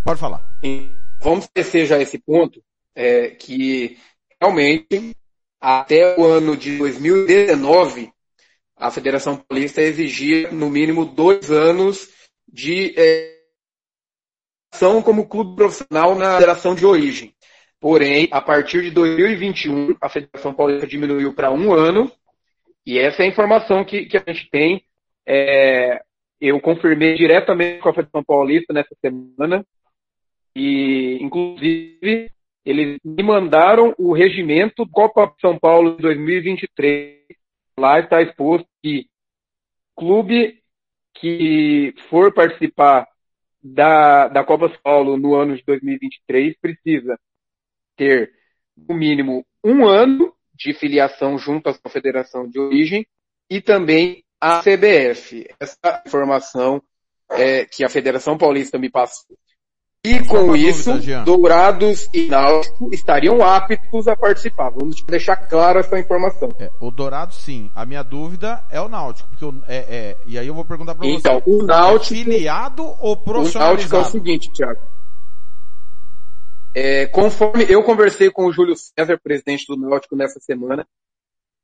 Pode 0.05 0.21
falar. 0.21 0.43
Vamos 1.23 1.45
esquecer 1.45 1.87
já 1.87 1.99
esse 2.01 2.19
ponto, 2.19 2.63
é, 2.95 3.31
que 3.31 3.99
realmente 4.41 5.15
até 5.61 6.19
o 6.19 6.25
ano 6.25 6.57
de 6.57 6.79
2019 6.79 8.11
a 8.77 8.91
Federação 8.91 9.37
Paulista 9.37 9.83
exigia 9.83 10.51
no 10.51 10.71
mínimo 10.71 11.05
dois 11.05 11.51
anos 11.51 12.09
de 12.51 12.95
é, 12.97 13.37
ação 14.73 15.03
como 15.03 15.29
clube 15.29 15.55
profissional 15.55 16.15
na 16.15 16.35
federação 16.35 16.75
de 16.75 16.87
origem. 16.87 17.35
Porém, 17.79 18.29
a 18.31 18.41
partir 18.41 18.83
de 18.83 18.91
2021, 18.91 19.97
a 20.01 20.09
Federação 20.09 20.55
Paulista 20.55 20.87
diminuiu 20.87 21.35
para 21.35 21.51
um 21.51 21.73
ano, 21.75 22.11
e 22.87 22.99
essa 22.99 23.23
é 23.23 23.27
a 23.27 23.29
informação 23.29 23.85
que, 23.85 24.07
que 24.07 24.17
a 24.17 24.25
gente 24.27 24.49
tem. 24.51 24.83
É, 25.27 26.03
eu 26.41 26.59
confirmei 26.61 27.15
diretamente 27.17 27.81
com 27.81 27.91
a 27.91 27.95
Federação 27.95 28.25
Paulista 28.25 28.73
nessa 28.73 28.95
semana, 29.01 29.65
e, 30.55 31.19
inclusive, 31.21 32.31
eles 32.65 32.99
me 33.05 33.23
mandaram 33.23 33.95
o 33.99 34.13
regimento 34.13 34.89
Copa 34.89 35.33
São 35.41 35.59
Paulo 35.59 35.97
de 35.97 36.03
2023. 36.03 37.25
Lá 37.79 38.01
está 38.01 38.21
exposto 38.21 38.69
que 38.83 39.09
clube 39.97 40.63
que 41.15 41.95
for 42.09 42.33
participar 42.33 43.07
da, 43.63 44.29
da 44.29 44.45
Copa 44.45 44.69
São 44.69 44.79
Paulo 44.83 45.17
no 45.17 45.35
ano 45.35 45.57
de 45.57 45.63
2023 45.65 46.57
precisa 46.59 47.19
ter, 47.97 48.33
no 48.77 48.95
mínimo, 48.95 49.45
um 49.63 49.87
ano 49.87 50.35
de 50.55 50.73
filiação 50.73 51.39
junto 51.39 51.69
à 51.69 51.75
sua 51.75 51.91
federação 51.91 52.49
de 52.49 52.59
origem 52.59 53.07
e 53.49 53.61
também 53.61 54.25
a 54.41 54.63
CBF. 54.63 55.47
Essa 55.59 56.03
informação 56.07 56.83
é, 57.31 57.65
que 57.65 57.85
a 57.85 57.89
Federação 57.89 58.37
Paulista 58.39 58.79
me 58.79 58.91
passou. 58.91 59.37
E 60.03 60.27
com 60.27 60.57
isso, 60.57 60.95
dúvida, 60.95 61.25
Dourados 61.25 62.09
e 62.15 62.27
Náutico 62.27 62.89
estariam 62.91 63.43
aptos 63.43 64.09
a 64.09 64.17
participar. 64.17 64.71
Vamos 64.71 65.03
deixar 65.03 65.37
clara 65.37 65.81
essa 65.81 65.99
informação. 65.99 66.49
É, 66.59 66.71
o 66.81 66.91
Dourado 66.91 67.35
sim. 67.35 67.71
A 67.75 67.85
minha 67.85 68.03
dúvida 68.03 68.65
é 68.71 68.81
o 68.81 68.89
Náutico. 68.89 69.29
Porque 69.29 69.45
eu, 69.45 69.55
é, 69.69 69.77
é, 69.77 70.17
e 70.25 70.39
aí 70.39 70.47
eu 70.47 70.55
vou 70.55 70.65
perguntar 70.65 70.95
para 70.95 71.07
então, 71.07 71.35
você. 71.35 71.41
Então, 71.41 71.55
o 71.55 71.67
Náutico... 71.67 72.15
É 72.15 72.17
filiado 72.17 72.83
ou 72.99 73.15
profissionalizado? 73.15 73.63
O 73.63 73.77
Náutico 73.77 73.97
é 73.97 74.01
o 74.01 74.05
seguinte, 74.05 74.51
Thiago. 74.55 74.81
É, 76.75 77.07
conforme 77.09 77.67
eu 77.69 77.83
conversei 77.83 78.31
com 78.31 78.47
o 78.47 78.53
Júlio 78.53 78.77
César, 78.77 79.21
presidente 79.23 79.67
do 79.69 79.77
Náutico, 79.77 80.17
nessa 80.17 80.41
semana, 80.41 80.87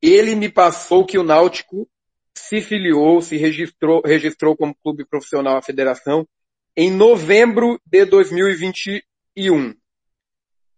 ele 0.03 0.35
me 0.35 0.51
passou 0.51 1.07
que 1.07 1.19
o 1.19 1.23
Náutico 1.23 1.89
se 2.35 2.61
filiou, 2.61 3.23
se 3.23 3.39
registrou, 3.39 4.03
registrou 4.05 4.55
como 4.55 4.77
clube 4.83 5.07
profissional 5.07 5.57
à 5.57 5.63
federação 5.63 6.29
em 6.77 6.91
novembro 6.91 7.81
de 7.87 8.05
2021. 8.05 9.75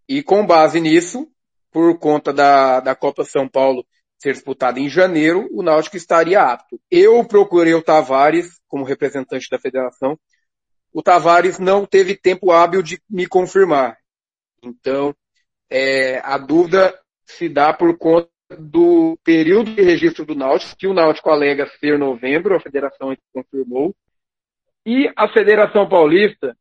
E 0.08 0.22
com 0.22 0.46
base 0.46 0.80
nisso, 0.80 1.28
por 1.72 1.98
conta 1.98 2.32
da, 2.32 2.80
da 2.80 2.94
Copa 2.94 3.24
São 3.24 3.48
Paulo 3.48 3.84
ser 4.18 4.32
disputada 4.32 4.80
em 4.80 4.88
janeiro, 4.88 5.48
o 5.52 5.62
Náutico 5.62 5.96
estaria 5.96 6.40
apto. 6.40 6.80
Eu 6.90 7.24
procurei 7.24 7.74
o 7.74 7.82
Tavares 7.82 8.58
como 8.68 8.84
representante 8.84 9.48
da 9.50 9.58
federação. 9.58 10.18
O 10.92 11.02
Tavares 11.02 11.58
não 11.58 11.86
teve 11.86 12.16
tempo 12.16 12.50
hábil 12.50 12.82
de 12.82 13.00
me 13.08 13.26
confirmar. 13.26 13.96
Então, 14.62 15.14
é, 15.70 16.18
a 16.24 16.38
dúvida 16.38 16.98
se 17.24 17.48
dá 17.48 17.72
por 17.72 17.96
conta 17.96 18.28
do 18.58 19.16
período 19.22 19.74
de 19.74 19.82
registro 19.82 20.24
do 20.24 20.34
Náutico, 20.34 20.74
que 20.76 20.86
o 20.86 20.94
Náutico 20.94 21.30
alega 21.30 21.70
ser 21.78 21.98
novembro, 21.98 22.56
a 22.56 22.60
federação 22.60 23.14
confirmou. 23.32 23.94
E 24.86 25.10
a 25.16 25.28
Federação 25.28 25.88
Paulista 25.88 26.56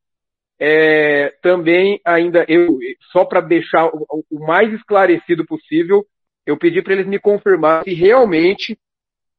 é, 0.59 1.35
também 1.41 2.01
ainda, 2.03 2.45
eu, 2.47 2.79
só 3.11 3.23
para 3.23 3.41
deixar 3.41 3.87
o, 3.87 4.25
o, 4.29 4.39
mais 4.45 4.73
esclarecido 4.73 5.45
possível, 5.45 6.05
eu 6.45 6.57
pedi 6.57 6.81
para 6.81 6.93
eles 6.93 7.07
me 7.07 7.19
confirmar 7.19 7.83
se 7.83 7.93
realmente 7.93 8.77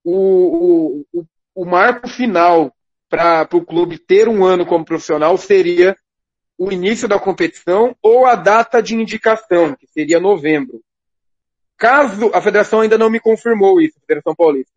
o, 0.04 1.04
o, 1.12 1.24
o 1.54 1.64
marco 1.64 2.08
final 2.08 2.72
para 3.08 3.48
o 3.52 3.64
clube 3.64 3.98
ter 3.98 4.28
um 4.28 4.44
ano 4.44 4.64
como 4.64 4.84
profissional 4.84 5.36
seria 5.36 5.96
o 6.56 6.72
início 6.72 7.08
da 7.08 7.18
competição 7.18 7.96
ou 8.02 8.26
a 8.26 8.34
data 8.34 8.82
de 8.82 8.94
indicação, 8.94 9.74
que 9.74 9.86
seria 9.86 10.20
novembro. 10.20 10.80
Caso 11.76 12.30
a 12.34 12.40
federação 12.40 12.80
ainda 12.80 12.98
não 12.98 13.08
me 13.08 13.20
confirmou 13.20 13.80
isso, 13.80 13.96
a 13.96 14.00
Federação 14.00 14.34
Paulista. 14.34 14.72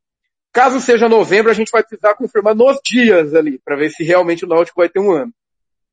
Caso 0.52 0.82
seja 0.82 1.08
novembro, 1.08 1.50
a 1.50 1.54
gente 1.54 1.72
vai 1.72 1.82
precisar 1.82 2.16
confirmar 2.16 2.54
nos 2.54 2.78
dias 2.84 3.34
ali, 3.34 3.60
para 3.64 3.78
ver 3.78 3.90
se 3.90 4.04
realmente 4.04 4.44
o 4.44 4.48
Náutico 4.48 4.82
vai 4.82 4.90
ter 4.90 5.00
um 5.00 5.12
ano. 5.12 5.34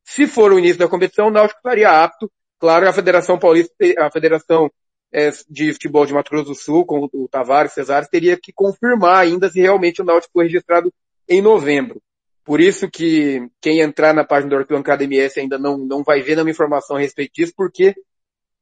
Se 0.04 0.26
for 0.26 0.52
o 0.52 0.58
início 0.58 0.78
da 0.78 0.88
competição, 0.88 1.28
o 1.28 1.30
Náutico 1.30 1.58
estaria 1.58 1.90
apto. 1.90 2.30
Claro, 2.58 2.88
a 2.88 2.92
Federação 2.92 3.38
Paulista, 3.38 3.72
a 3.98 4.10
Federação 4.10 4.68
é, 5.12 5.30
de 5.48 5.72
Futebol 5.72 6.04
de 6.06 6.12
Mato 6.12 6.30
Grosso 6.30 6.48
do 6.48 6.54
Sul, 6.54 6.84
com 6.84 7.08
o 7.12 7.28
Tavares, 7.28 7.72
Cesares, 7.72 8.08
teria 8.08 8.36
que 8.36 8.52
confirmar 8.52 9.18
ainda 9.18 9.48
se 9.48 9.60
realmente 9.60 10.02
o 10.02 10.04
Náutico 10.04 10.32
foi 10.32 10.44
registrado 10.46 10.92
em 11.28 11.40
novembro. 11.40 12.02
Por 12.44 12.60
isso 12.60 12.90
que 12.90 13.46
quem 13.60 13.80
entrar 13.80 14.14
na 14.14 14.24
página 14.24 14.50
do 14.50 14.56
Arquibancada 14.56 15.04
MS 15.04 15.38
ainda 15.38 15.58
não, 15.58 15.76
não 15.76 16.02
vai 16.02 16.22
ver 16.22 16.34
nenhuma 16.34 16.50
informação 16.50 16.96
a 16.96 17.00
respeito 17.00 17.34
disso, 17.34 17.52
porque 17.54 17.94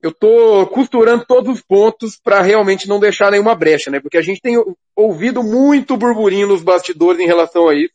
eu 0.02 0.12
tô 0.12 0.66
costurando 0.66 1.24
todos 1.24 1.56
os 1.56 1.62
pontos 1.62 2.18
para 2.22 2.42
realmente 2.42 2.88
não 2.88 3.00
deixar 3.00 3.30
nenhuma 3.30 3.54
brecha, 3.54 3.90
né? 3.90 4.00
Porque 4.00 4.18
a 4.18 4.22
gente 4.22 4.40
tem 4.40 4.56
ouvido 4.96 5.42
muito 5.42 5.96
burburinho 5.96 6.48
nos 6.48 6.62
bastidores 6.62 7.20
em 7.20 7.26
relação 7.26 7.68
a 7.68 7.74
isso. 7.74 7.92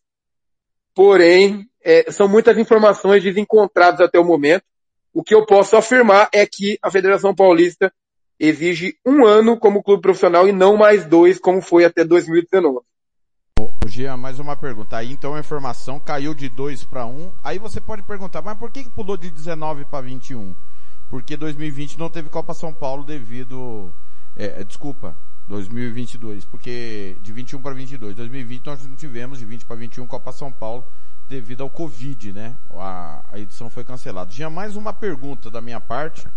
Porém, 0.93 1.67
é, 1.83 2.11
são 2.11 2.27
muitas 2.27 2.57
informações 2.57 3.23
desencontradas 3.23 4.01
até 4.01 4.19
o 4.19 4.23
momento. 4.23 4.63
O 5.13 5.23
que 5.23 5.33
eu 5.33 5.45
posso 5.45 5.75
afirmar 5.75 6.29
é 6.31 6.45
que 6.45 6.77
a 6.81 6.91
Federação 6.91 7.33
Paulista 7.33 7.91
exige 8.39 8.95
um 9.05 9.25
ano 9.25 9.57
como 9.57 9.83
clube 9.83 10.01
profissional 10.01 10.47
e 10.47 10.51
não 10.51 10.77
mais 10.77 11.05
dois, 11.05 11.39
como 11.39 11.61
foi 11.61 11.85
até 11.85 12.03
2019. 12.03 12.79
Ô, 13.59 13.87
Gia, 13.87 14.15
mais 14.15 14.39
uma 14.39 14.55
pergunta. 14.55 14.97
Aí 14.97 15.11
então 15.11 15.35
a 15.35 15.39
informação 15.39 15.99
caiu 15.99 16.33
de 16.33 16.49
2 16.49 16.83
para 16.85 17.05
1. 17.05 17.33
Aí 17.43 17.59
você 17.59 17.81
pode 17.81 18.03
perguntar, 18.03 18.41
mas 18.41 18.57
por 18.57 18.71
que, 18.71 18.83
que 18.83 18.89
pulou 18.89 19.17
de 19.17 19.29
19 19.29 19.85
para 19.85 20.01
21? 20.01 20.55
Porque 21.09 21.35
2020 21.35 21.99
não 21.99 22.09
teve 22.09 22.29
Copa 22.29 22.53
São 22.53 22.73
Paulo 22.73 23.03
devido. 23.03 23.93
É 24.35 24.63
desculpa, 24.63 25.17
2022. 25.51 26.45
Porque 26.45 27.17
de 27.21 27.31
21 27.31 27.61
para 27.61 27.73
22. 27.73 28.15
2020 28.15 28.65
nós 28.65 28.87
não 28.87 28.95
tivemos, 28.95 29.39
de 29.39 29.45
20 29.45 29.65
para 29.65 29.75
21 29.75 30.07
Copa 30.07 30.31
São 30.31 30.51
Paulo 30.51 30.85
devido 31.29 31.61
ao 31.61 31.69
Covid, 31.69 32.33
né? 32.33 32.55
A, 32.71 33.23
a 33.31 33.39
edição 33.39 33.69
foi 33.69 33.83
cancelada. 33.83 34.29
Tinha 34.31 34.49
mais 34.49 34.75
uma 34.75 34.91
pergunta 34.91 35.49
da 35.49 35.61
minha 35.61 35.79
parte. 35.79 36.27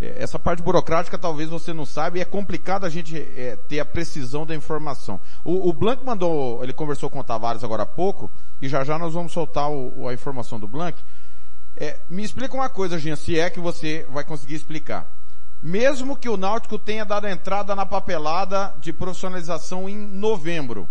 É, 0.00 0.22
essa 0.22 0.38
parte 0.38 0.62
burocrática 0.62 1.16
talvez 1.16 1.48
você 1.48 1.72
não 1.72 1.86
saiba 1.86 2.18
e 2.18 2.20
é 2.20 2.24
complicado 2.24 2.84
a 2.84 2.88
gente 2.88 3.16
é, 3.16 3.56
ter 3.68 3.78
a 3.78 3.84
precisão 3.84 4.44
da 4.44 4.54
informação. 4.54 5.20
O, 5.44 5.68
o 5.68 5.72
Blank 5.72 6.04
mandou, 6.04 6.62
ele 6.64 6.72
conversou 6.72 7.08
com 7.08 7.20
o 7.20 7.24
Tavares 7.24 7.62
agora 7.62 7.84
há 7.84 7.86
pouco 7.86 8.30
e 8.60 8.68
já 8.68 8.82
já 8.82 8.98
nós 8.98 9.14
vamos 9.14 9.32
soltar 9.32 9.70
o, 9.70 10.08
a 10.08 10.14
informação 10.14 10.58
do 10.58 10.66
Blank. 10.66 11.00
É, 11.76 12.00
me 12.08 12.22
explica 12.22 12.54
uma 12.54 12.68
coisa, 12.68 12.98
Jean, 12.98 13.16
se 13.16 13.38
é 13.38 13.50
que 13.50 13.60
você 13.60 14.06
vai 14.10 14.24
conseguir 14.24 14.54
explicar. 14.54 15.10
Mesmo 15.64 16.14
que 16.14 16.28
o 16.28 16.36
Náutico 16.36 16.78
tenha 16.78 17.06
dado 17.06 17.26
entrada 17.26 17.74
na 17.74 17.86
papelada 17.86 18.74
de 18.80 18.92
profissionalização 18.92 19.88
em 19.88 19.96
novembro, 19.96 20.86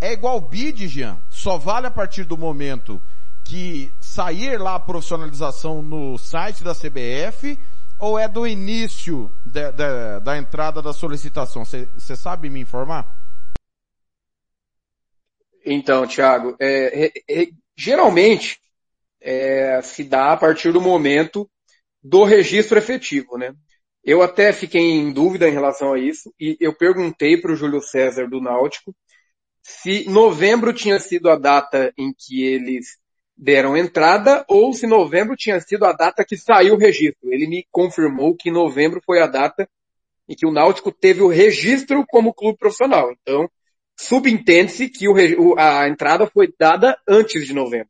é 0.00 0.12
igual 0.12 0.40
bid, 0.40 0.88
Jean? 0.88 1.16
Só 1.30 1.56
vale 1.56 1.86
a 1.86 1.90
partir 1.90 2.24
do 2.24 2.36
momento 2.36 3.00
que 3.44 3.92
sair 4.00 4.58
lá 4.58 4.74
a 4.74 4.80
profissionalização 4.80 5.82
no 5.82 6.18
site 6.18 6.64
da 6.64 6.74
CBF 6.74 7.56
ou 7.96 8.18
é 8.18 8.26
do 8.26 8.44
início 8.44 9.32
de, 9.46 9.70
de, 9.70 10.20
da 10.24 10.36
entrada 10.36 10.82
da 10.82 10.92
solicitação? 10.92 11.64
Você 11.64 12.16
sabe 12.16 12.50
me 12.50 12.58
informar? 12.58 13.06
Então, 15.64 16.08
Thiago, 16.08 16.56
é, 16.58 17.12
é, 17.30 17.46
geralmente 17.76 18.60
é, 19.20 19.80
se 19.80 20.02
dá 20.02 20.32
a 20.32 20.36
partir 20.36 20.72
do 20.72 20.80
momento 20.80 21.48
do 22.02 22.24
registro 22.24 22.78
efetivo, 22.78 23.38
né? 23.38 23.54
Eu 24.04 24.22
até 24.22 24.52
fiquei 24.52 24.80
em 24.80 25.12
dúvida 25.12 25.48
em 25.48 25.52
relação 25.52 25.92
a 25.92 25.98
isso 25.98 26.32
e 26.40 26.56
eu 26.60 26.74
perguntei 26.74 27.36
para 27.36 27.52
o 27.52 27.56
Júlio 27.56 27.80
César 27.80 28.26
do 28.28 28.40
Náutico 28.40 28.94
se 29.62 30.08
novembro 30.08 30.72
tinha 30.72 30.98
sido 30.98 31.28
a 31.28 31.36
data 31.36 31.92
em 31.98 32.12
que 32.16 32.42
eles 32.42 32.98
deram 33.36 33.76
entrada 33.76 34.44
ou 34.48 34.72
se 34.72 34.86
novembro 34.86 35.36
tinha 35.36 35.60
sido 35.60 35.84
a 35.84 35.92
data 35.92 36.24
que 36.24 36.36
saiu 36.36 36.74
o 36.74 36.78
registro. 36.78 37.32
Ele 37.32 37.46
me 37.46 37.66
confirmou 37.70 38.34
que 38.34 38.50
novembro 38.50 39.00
foi 39.04 39.20
a 39.20 39.26
data 39.26 39.68
em 40.28 40.34
que 40.34 40.46
o 40.46 40.50
Náutico 40.50 40.90
teve 40.90 41.22
o 41.22 41.28
registro 41.28 42.04
como 42.08 42.34
clube 42.34 42.58
profissional. 42.58 43.12
Então, 43.12 43.48
subentende-se 43.96 44.88
que 44.88 45.08
o, 45.08 45.58
a 45.58 45.88
entrada 45.88 46.26
foi 46.26 46.52
dada 46.58 46.98
antes 47.06 47.46
de 47.46 47.54
novembro. 47.54 47.88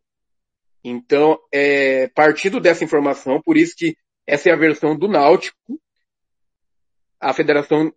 Então, 0.83 1.39
é, 1.53 2.09
partindo 2.09 2.61
dessa 2.61 2.85
informação, 2.85 3.41
por 3.43 3.57
isso 3.57 3.75
que 3.77 3.97
essa 4.27 4.49
é 4.49 4.53
a 4.53 4.57
versão 4.57 4.97
do 4.97 5.09
Náutico, 5.09 5.57
a 7.21 7.33
Federação 7.33 7.93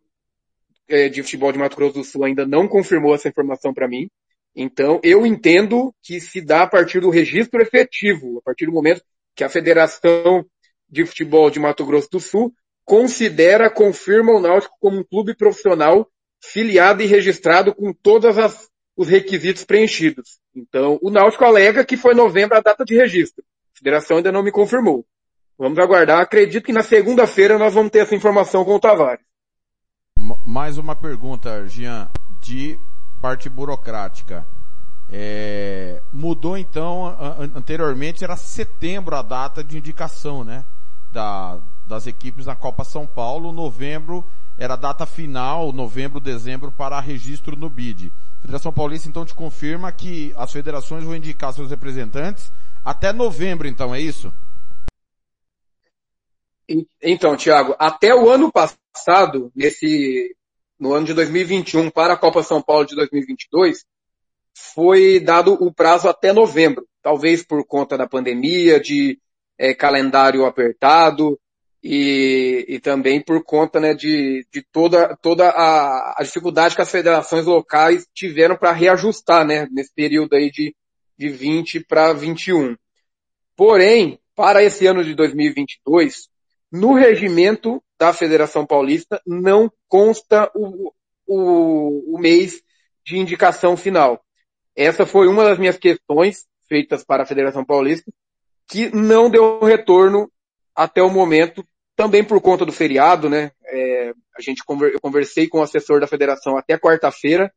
é, 0.87 1.09
de 1.09 1.21
Futebol 1.23 1.51
de 1.51 1.59
Mato 1.59 1.75
Grosso 1.75 1.93
do 1.93 2.03
Sul 2.03 2.25
ainda 2.25 2.45
não 2.45 2.67
confirmou 2.67 3.15
essa 3.15 3.29
informação 3.29 3.73
para 3.73 3.87
mim, 3.87 4.09
então, 4.55 4.99
eu 5.03 5.25
entendo 5.25 5.93
que 6.03 6.19
se 6.19 6.41
dá 6.41 6.63
a 6.63 6.67
partir 6.67 6.99
do 6.99 7.09
registro 7.09 7.61
efetivo, 7.61 8.39
a 8.39 8.41
partir 8.41 8.65
do 8.65 8.71
momento 8.71 9.01
que 9.35 9.43
a 9.43 9.49
Federação 9.49 10.45
de 10.89 11.05
Futebol 11.05 11.49
de 11.49 11.59
Mato 11.59 11.85
Grosso 11.85 12.09
do 12.11 12.19
Sul 12.19 12.53
considera, 12.83 13.69
confirma 13.69 14.33
o 14.33 14.41
Náutico 14.41 14.75
como 14.79 14.99
um 14.99 15.03
clube 15.03 15.35
profissional 15.35 16.09
filiado 16.43 17.01
e 17.01 17.05
registrado 17.05 17.73
com 17.73 17.93
todos 17.93 18.35
os 18.97 19.07
requisitos 19.07 19.63
preenchidos. 19.63 20.39
Então, 20.53 20.99
o 21.01 21.09
Náutico 21.09 21.45
alega 21.45 21.85
que 21.85 21.95
foi 21.95 22.13
novembro 22.13 22.57
a 22.57 22.61
data 22.61 22.83
de 22.83 22.95
registro. 22.95 23.43
A 23.73 23.77
Federação 23.77 24.17
ainda 24.17 24.31
não 24.31 24.43
me 24.43 24.51
confirmou. 24.51 25.05
Vamos 25.57 25.77
aguardar. 25.79 26.19
Acredito 26.19 26.65
que 26.65 26.73
na 26.73 26.83
segunda-feira 26.83 27.57
nós 27.57 27.73
vamos 27.73 27.91
ter 27.91 27.99
essa 27.99 28.15
informação 28.15 28.65
com 28.65 28.75
o 28.75 28.79
Tavares. 28.79 29.23
Mais 30.45 30.77
uma 30.77 30.95
pergunta, 30.95 31.67
Jean, 31.67 32.09
de 32.41 32.79
parte 33.21 33.49
burocrática. 33.49 34.45
É, 35.09 36.01
mudou 36.11 36.57
então, 36.57 37.15
anteriormente 37.55 38.23
era 38.23 38.37
setembro 38.37 39.15
a 39.15 39.21
data 39.21 39.63
de 39.63 39.77
indicação, 39.77 40.43
né? 40.43 40.63
Da, 41.11 41.59
das 41.85 42.07
equipes 42.07 42.45
na 42.45 42.55
Copa 42.55 42.83
São 42.83 43.05
Paulo, 43.05 43.51
novembro 43.51 44.25
era 44.61 44.75
a 44.75 44.77
data 44.77 45.07
final, 45.07 45.71
novembro, 45.73 46.19
dezembro, 46.19 46.71
para 46.71 46.99
registro 46.99 47.55
no 47.55 47.67
BID. 47.67 48.11
A 48.37 48.41
Federação 48.41 48.71
Paulista 48.71 49.09
então 49.09 49.25
te 49.25 49.33
confirma 49.33 49.91
que 49.91 50.33
as 50.37 50.51
federações 50.51 51.03
vão 51.03 51.15
indicar 51.15 51.51
seus 51.51 51.71
representantes 51.71 52.53
até 52.85 53.11
novembro, 53.11 53.67
então, 53.67 53.93
é 53.93 53.99
isso? 53.99 54.31
Então, 57.01 57.35
Tiago, 57.35 57.75
até 57.79 58.13
o 58.13 58.29
ano 58.29 58.51
passado, 58.51 59.51
nesse 59.55 60.35
no 60.79 60.93
ano 60.93 61.05
de 61.05 61.13
2021 61.13 61.91
para 61.91 62.13
a 62.13 62.17
Copa 62.17 62.41
São 62.41 62.59
Paulo 62.59 62.85
de 62.85 62.95
2022, 62.95 63.85
foi 64.73 65.19
dado 65.19 65.53
o 65.53 65.71
prazo 65.71 66.09
até 66.09 66.33
novembro, 66.33 66.87
talvez 67.03 67.43
por 67.43 67.63
conta 67.65 67.95
da 67.95 68.07
pandemia, 68.07 68.79
de 68.79 69.19
é, 69.59 69.75
calendário 69.75 70.43
apertado 70.43 71.39
e, 71.83 72.65
e 72.67 72.79
também 72.79 73.21
por 73.21 73.43
conta 73.43 73.79
né, 73.79 73.93
de, 73.93 74.45
de 74.51 74.63
toda, 74.71 75.15
toda 75.21 75.49
a, 75.49 76.15
a 76.17 76.23
dificuldade 76.23 76.75
que 76.75 76.81
as 76.81 76.91
federações 76.91 77.45
locais 77.45 78.07
tiveram 78.13 78.55
para 78.55 78.71
reajustar 78.71 79.45
né, 79.45 79.67
nesse 79.71 79.93
período 79.93 80.33
aí 80.33 80.49
de, 80.49 80.75
de 81.15 81.29
20 81.29 81.81
para 81.81 82.11
21. 82.13 82.75
Porém, 83.55 84.19
para 84.35 84.63
esse 84.63 84.87
ano 84.87 85.03
de 85.03 85.13
2022, 85.13 86.30
no 86.71 86.93
regimento 86.93 87.83
da 87.99 88.13
Federação 88.13 88.65
Paulista 88.65 89.21
não 89.25 89.71
consta 89.87 90.49
o, 90.55 90.93
o, 91.27 92.15
o 92.15 92.19
mês 92.19 92.61
de 93.05 93.17
indicação 93.17 93.75
final. 93.75 94.23
Essa 94.75 95.05
foi 95.05 95.27
uma 95.27 95.43
das 95.43 95.57
minhas 95.57 95.77
questões 95.77 96.45
feitas 96.67 97.03
para 97.03 97.23
a 97.23 97.25
Federação 97.25 97.65
Paulista, 97.65 98.11
que 98.67 98.89
não 98.95 99.29
deu 99.29 99.59
retorno 99.59 100.31
até 100.73 101.03
o 101.03 101.09
momento, 101.09 101.65
também 101.95 102.23
por 102.23 102.39
conta 102.39 102.65
do 102.65 102.71
feriado, 102.71 103.29
né? 103.29 103.51
É, 103.65 104.13
a 104.37 104.41
gente 104.41 104.63
conver, 104.63 104.93
eu 104.93 105.01
conversei 105.01 105.47
com 105.47 105.59
o 105.59 105.61
assessor 105.61 105.99
da 105.99 106.07
federação 106.07 106.57
até 106.57 106.77
quarta-feira, 106.77 107.51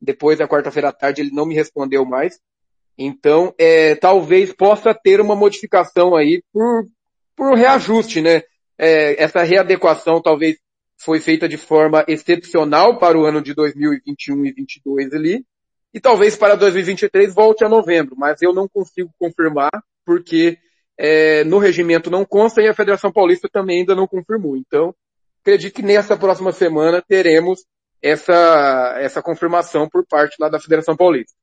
depois 0.00 0.38
da 0.38 0.46
quarta-feira 0.46 0.88
à 0.88 0.92
tarde 0.92 1.20
ele 1.20 1.32
não 1.32 1.44
me 1.44 1.54
respondeu 1.54 2.04
mais. 2.04 2.38
Então, 2.96 3.52
é, 3.58 3.96
talvez 3.96 4.52
possa 4.52 4.94
ter 4.94 5.20
uma 5.20 5.34
modificação 5.34 6.14
aí 6.14 6.42
por, 6.52 6.86
por 7.34 7.56
reajuste, 7.56 8.20
né? 8.20 8.42
É, 8.78 9.22
essa 9.22 9.42
readequação 9.42 10.20
talvez 10.20 10.58
foi 10.96 11.20
feita 11.20 11.48
de 11.48 11.56
forma 11.56 12.04
excepcional 12.06 12.98
para 12.98 13.18
o 13.18 13.24
ano 13.24 13.42
de 13.42 13.54
2021 13.54 14.46
e 14.46 14.54
2022 14.54 15.12
ali, 15.12 15.44
e 15.92 16.00
talvez 16.00 16.36
para 16.36 16.54
2023 16.54 17.34
volte 17.34 17.64
a 17.64 17.68
novembro, 17.68 18.14
mas 18.16 18.40
eu 18.40 18.52
não 18.52 18.68
consigo 18.68 19.10
confirmar 19.18 19.70
porque 20.04 20.58
é, 20.96 21.44
no 21.44 21.58
regimento 21.58 22.10
não 22.10 22.24
consta 22.24 22.62
e 22.62 22.68
a 22.68 22.74
Federação 22.74 23.12
Paulista 23.12 23.48
também 23.50 23.80
ainda 23.80 23.94
não 23.94 24.06
confirmou. 24.06 24.56
Então, 24.56 24.94
acredito 25.40 25.74
que 25.74 25.82
nessa 25.82 26.16
próxima 26.16 26.52
semana 26.52 27.02
teremos 27.06 27.64
essa, 28.00 28.96
essa 28.98 29.22
confirmação 29.22 29.88
por 29.88 30.06
parte 30.06 30.36
lá 30.40 30.48
da 30.48 30.60
Federação 30.60 30.96
Paulista. 30.96 31.34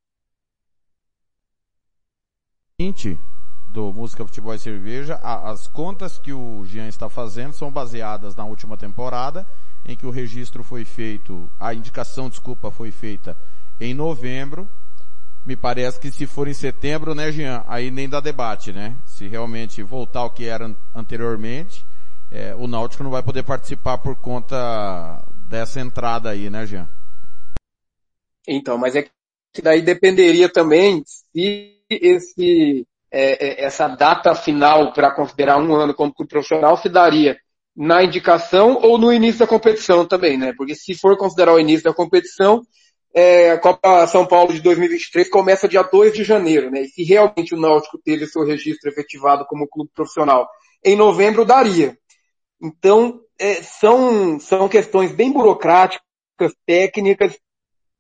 Do 3.70 3.94
Música, 3.94 4.26
Futebol 4.26 4.54
e 4.54 4.60
Cerveja, 4.60 5.16
as 5.16 5.68
contas 5.68 6.18
que 6.18 6.34
o 6.34 6.66
Jean 6.66 6.88
está 6.88 7.10
fazendo 7.10 7.54
são 7.54 7.72
baseadas 7.72 8.36
na 8.36 8.46
última 8.46 8.76
temporada, 8.76 9.46
em 9.86 9.96
que 9.96 10.06
o 10.06 10.12
registro 10.12 10.64
foi 10.64 10.84
feito, 10.84 11.50
a 11.60 11.74
indicação, 11.74 12.30
desculpa, 12.30 12.72
foi 12.72 12.92
feita 12.92 13.38
em 13.80 13.94
novembro. 13.94 14.68
Me 15.46 15.56
parece 15.56 16.00
que 16.00 16.12
se 16.12 16.26
for 16.26 16.48
em 16.48 16.54
setembro, 16.54 17.16
né, 17.16 17.32
Jean, 17.32 17.64
aí 17.68 17.90
nem 17.90 18.10
dá 18.10 18.20
debate, 18.20 18.74
né? 18.74 18.96
Se 19.06 19.28
realmente 19.28 19.82
voltar 19.82 20.22
ao 20.22 20.32
que 20.32 20.46
era 20.46 20.76
anteriormente, 20.94 21.86
é, 22.32 22.54
o 22.56 22.68
Náutico 22.68 23.04
não 23.04 23.12
vai 23.12 23.24
poder 23.24 23.44
participar 23.44 23.98
por 24.00 24.16
conta 24.16 25.24
dessa 25.48 25.80
entrada 25.80 26.30
aí, 26.30 26.50
né, 26.50 26.66
Jean? 26.66 26.90
Então, 28.48 28.78
mas 28.78 28.96
é 28.96 29.04
que 29.54 29.62
daí 29.62 29.82
dependeria 29.82 30.50
também 30.50 31.04
se 31.06 31.80
esse, 31.90 32.86
é, 33.12 33.62
é 33.62 33.66
essa 33.66 33.88
data 33.88 34.34
final 34.36 34.94
para 34.94 35.12
considerar 35.12 35.58
um 35.58 35.74
ano 35.76 35.94
como 35.94 36.14
profissional 36.14 36.78
se 36.78 36.90
daria 36.90 37.38
na 37.76 38.04
indicação 38.04 38.80
ou 38.82 38.98
no 38.98 39.12
início 39.12 39.40
da 39.40 39.48
competição 39.48 40.06
também, 40.06 40.38
né? 40.38 40.54
Porque 40.58 40.76
se 40.76 40.94
for 40.94 41.18
considerar 41.18 41.54
o 41.54 41.60
início 41.60 41.84
da 41.84 41.94
competição, 41.94 42.62
é, 43.14 43.52
a 43.52 43.58
Copa 43.58 44.06
São 44.08 44.26
Paulo 44.26 44.54
de 44.54 44.62
2023 44.62 45.30
começa 45.30 45.68
dia 45.68 45.82
2 45.82 46.14
de 46.14 46.24
janeiro, 46.24 46.70
né? 46.70 46.82
E 46.82 46.88
se 46.90 47.04
realmente 47.04 47.56
o 47.56 47.60
Náutico 47.60 47.98
teve 48.04 48.28
seu 48.28 48.44
registro 48.44 48.90
efetivado 48.90 49.46
como 49.48 49.68
clube 49.68 49.90
profissional 49.94 50.48
em 50.84 50.96
novembro, 50.96 51.46
daria. 51.46 51.98
Então, 52.62 53.22
é, 53.40 53.56
são, 53.64 54.40
são 54.40 54.68
questões 54.68 55.12
bem 55.12 55.32
burocráticas, 55.32 56.04
técnicas, 56.66 57.38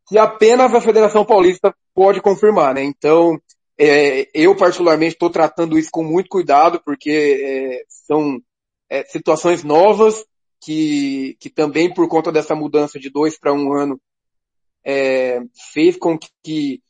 que 0.07 0.17
apenas 0.17 0.73
a 0.73 0.81
Federação 0.81 1.25
Paulista 1.25 1.73
pode 1.93 2.21
confirmar, 2.21 2.73
né? 2.73 2.83
Então, 2.83 3.39
é, 3.79 4.29
eu 4.33 4.53
particularmente 4.57 5.13
estou 5.13 5.29
tratando 5.29 5.79
isso 5.79 5.89
com 5.89 6.03
muito 6.03 6.27
cuidado, 6.27 6.81
porque 6.83 7.09
é, 7.09 7.83
são 7.87 8.41
é, 8.89 9.05
situações 9.05 9.63
novas 9.63 10.25
que, 10.61 11.37
que 11.39 11.49
também 11.49 11.93
por 11.93 12.07
conta 12.09 12.29
dessa 12.29 12.53
mudança 12.53 12.99
de 12.99 13.09
dois 13.09 13.39
para 13.39 13.53
um 13.53 13.73
ano 13.73 13.99
é, 14.83 15.39
fez 15.71 15.95
com 15.95 16.17
que, 16.17 16.27
que, 16.43 16.81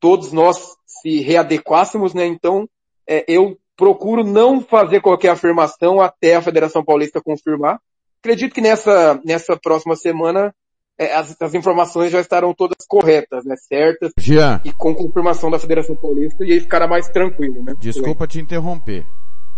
todos 0.00 0.32
nós 0.32 0.76
se 0.86 1.20
readequássemos, 1.20 2.14
né? 2.14 2.24
Então, 2.24 2.68
é, 3.06 3.24
eu 3.26 3.58
procuro 3.76 4.22
não 4.22 4.62
fazer 4.62 5.00
qualquer 5.00 5.30
afirmação 5.30 6.00
até 6.00 6.36
a 6.36 6.42
Federação 6.42 6.84
Paulista 6.84 7.20
confirmar. 7.20 7.80
Acredito 8.20 8.54
que 8.54 8.60
nessa, 8.60 9.20
nessa 9.24 9.56
próxima 9.56 9.96
semana 9.96 10.54
as, 10.98 11.36
as, 11.40 11.54
informações 11.54 12.10
já 12.10 12.20
estarão 12.20 12.52
todas 12.52 12.86
corretas, 12.86 13.44
né? 13.44 13.54
Certas. 13.56 14.12
Jean. 14.18 14.60
E 14.64 14.72
com 14.72 14.94
confirmação 14.94 15.50
da 15.50 15.58
Federação 15.58 15.94
Paulista 15.94 16.44
e 16.44 16.52
aí 16.52 16.60
ficará 16.60 16.88
mais 16.88 17.08
tranquilo, 17.08 17.62
né? 17.62 17.74
Desculpa 17.78 18.26
te 18.26 18.40
interromper. 18.40 19.06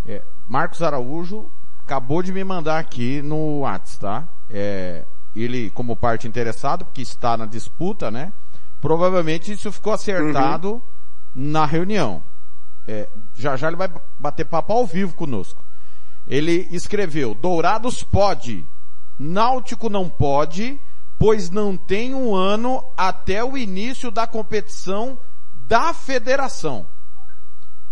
É, 0.06 0.22
Marcos 0.46 0.82
Araújo 0.82 1.50
acabou 1.84 2.22
de 2.22 2.32
me 2.32 2.44
mandar 2.44 2.78
aqui 2.78 3.22
no 3.22 3.60
WhatsApp, 3.60 3.98
tá? 4.00 4.28
É, 4.50 5.04
ele 5.34 5.70
como 5.70 5.96
parte 5.96 6.28
interessada, 6.28 6.84
porque 6.84 7.02
está 7.02 7.36
na 7.36 7.46
disputa, 7.46 8.10
né? 8.10 8.32
Provavelmente 8.80 9.52
isso 9.52 9.70
ficou 9.72 9.92
acertado 9.92 10.74
uhum. 10.74 10.82
na 11.34 11.64
reunião. 11.64 12.22
É, 12.86 13.08
já 13.34 13.56
já 13.56 13.68
ele 13.68 13.76
vai 13.76 13.90
bater 14.18 14.44
papo 14.44 14.72
ao 14.72 14.86
vivo 14.86 15.14
conosco. 15.14 15.64
Ele 16.26 16.68
escreveu, 16.70 17.34
Dourados 17.34 18.02
pode, 18.02 18.66
Náutico 19.18 19.88
não 19.88 20.08
pode, 20.08 20.80
pois 21.20 21.50
não 21.50 21.76
tem 21.76 22.14
um 22.14 22.34
ano 22.34 22.82
até 22.96 23.44
o 23.44 23.58
início 23.58 24.10
da 24.10 24.26
competição 24.26 25.18
da 25.66 25.92
federação. 25.92 26.86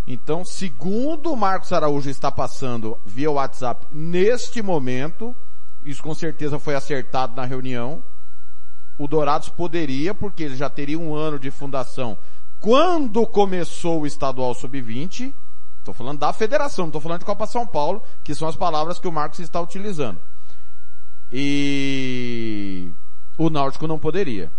Então, 0.07 0.47
segundo 0.47 1.31
o 1.31 1.37
Marcos 1.37 1.71
Araújo 1.71 2.09
está 2.09 2.33
passando 2.33 2.99
via 3.05 3.31
WhatsApp 3.31 3.87
neste 3.93 4.63
momento, 4.63 5.37
isso 5.85 6.03
com 6.03 6.15
certeza 6.15 6.59
foi 6.59 6.75
acertado 6.75 7.37
na 7.37 7.45
reunião. 7.45 8.03
O 8.97 9.07
Dourados 9.07 9.51
poderia, 9.51 10.15
porque 10.15 10.43
ele 10.43 10.57
já 10.57 10.71
teria 10.71 10.99
um 10.99 11.15
ano 11.15 11.39
de 11.39 11.51
fundação 11.51 12.17
quando 12.59 13.27
começou 13.27 14.01
o 14.01 14.07
estadual 14.07 14.55
sub-20. 14.55 15.35
Estou 15.81 15.93
falando 15.93 16.19
da 16.19 16.33
federação, 16.33 16.85
não 16.85 16.89
estou 16.89 17.03
falando 17.03 17.21
de 17.21 17.27
Copa 17.27 17.47
São 17.47 17.67
Paulo, 17.67 18.03
que 18.25 18.35
são 18.35 18.49
as 18.49 18.57
palavras 18.57 18.99
que 18.99 19.07
o 19.07 19.13
Marcos 19.13 19.41
está 19.41 19.61
utilizando. 19.61 20.19
E 21.31 22.91
o 23.39 23.49
Náutico 23.49 23.87
não 23.87 23.99
poderia. 23.99 24.51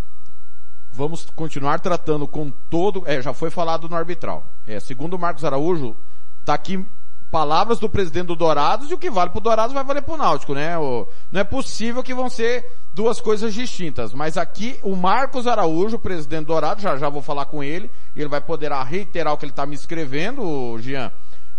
Vamos 0.92 1.28
continuar 1.36 1.80
tratando 1.80 2.28
com 2.28 2.50
todo. 2.50 3.04
É, 3.06 3.22
já 3.22 3.34
foi 3.34 3.50
falado 3.50 3.88
no 3.88 3.96
arbitral. 3.96 4.46
É, 4.66 4.80
segundo 4.80 5.14
o 5.14 5.20
Marcos 5.20 5.46
Araújo, 5.46 5.96
está 6.40 6.54
aqui 6.54 6.84
palavras 7.30 7.78
do 7.78 7.88
presidente 7.88 8.28
do 8.28 8.36
Dourados 8.36 8.90
e 8.90 8.94
o 8.94 8.98
que 8.98 9.10
vale 9.10 9.30
pro 9.30 9.40
Dourados 9.40 9.74
vai 9.74 9.84
valer 9.84 10.02
pro 10.02 10.18
Náutico, 10.18 10.56
né? 10.56 10.78
O, 10.80 11.08
não 11.32 11.42
é 11.42 11.44
possível 11.44 12.02
que 12.02 12.14
vão 12.14 12.30
ser 12.30 12.66
duas 12.94 13.22
coisas 13.22 13.54
distintas. 13.54 14.14
Mas 14.14 14.38
aqui 14.38 14.80
o 14.82 14.96
Marcos 14.96 15.46
Araújo, 15.46 16.00
presidente 16.00 16.46
do 16.46 16.48
Dourados, 16.48 16.82
já 16.82 16.98
já 16.98 17.10
vou 17.10 17.22
falar 17.22 17.46
com 17.46 17.64
ele, 17.64 17.92
ele 18.16 18.30
vai 18.30 18.42
poder 18.42 18.72
reiterar 18.72 19.34
o 19.34 19.38
que 19.38 19.46
ele 19.46 19.52
está 19.52 19.66
me 19.66 19.76
escrevendo, 19.76 20.78
Jean. 20.80 21.12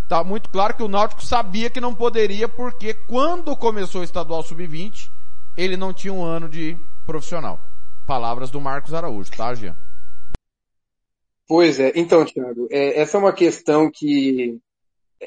Tá 0.08 0.24
muito 0.24 0.50
claro 0.50 0.74
que 0.74 0.82
o 0.82 0.88
Náutico 0.88 1.24
sabia 1.24 1.70
que 1.70 1.80
não 1.80 1.94
poderia 1.94 2.48
porque 2.48 2.92
quando 2.92 3.54
começou 3.54 4.00
o 4.00 4.04
estadual 4.04 4.42
sub-20, 4.42 5.08
ele 5.56 5.76
não 5.76 5.92
tinha 5.92 6.12
um 6.12 6.24
ano 6.24 6.48
de 6.48 6.76
profissional. 7.10 7.58
Palavras 8.06 8.52
do 8.52 8.60
Marcos 8.60 8.94
Araújo, 8.94 9.32
tá, 9.36 9.52
Jean? 9.52 9.76
Pois 11.48 11.80
é, 11.80 11.90
então, 11.96 12.24
Thiago, 12.24 12.68
é, 12.70 13.00
essa 13.00 13.16
é 13.16 13.20
uma 13.20 13.32
questão 13.32 13.90
que 13.92 14.60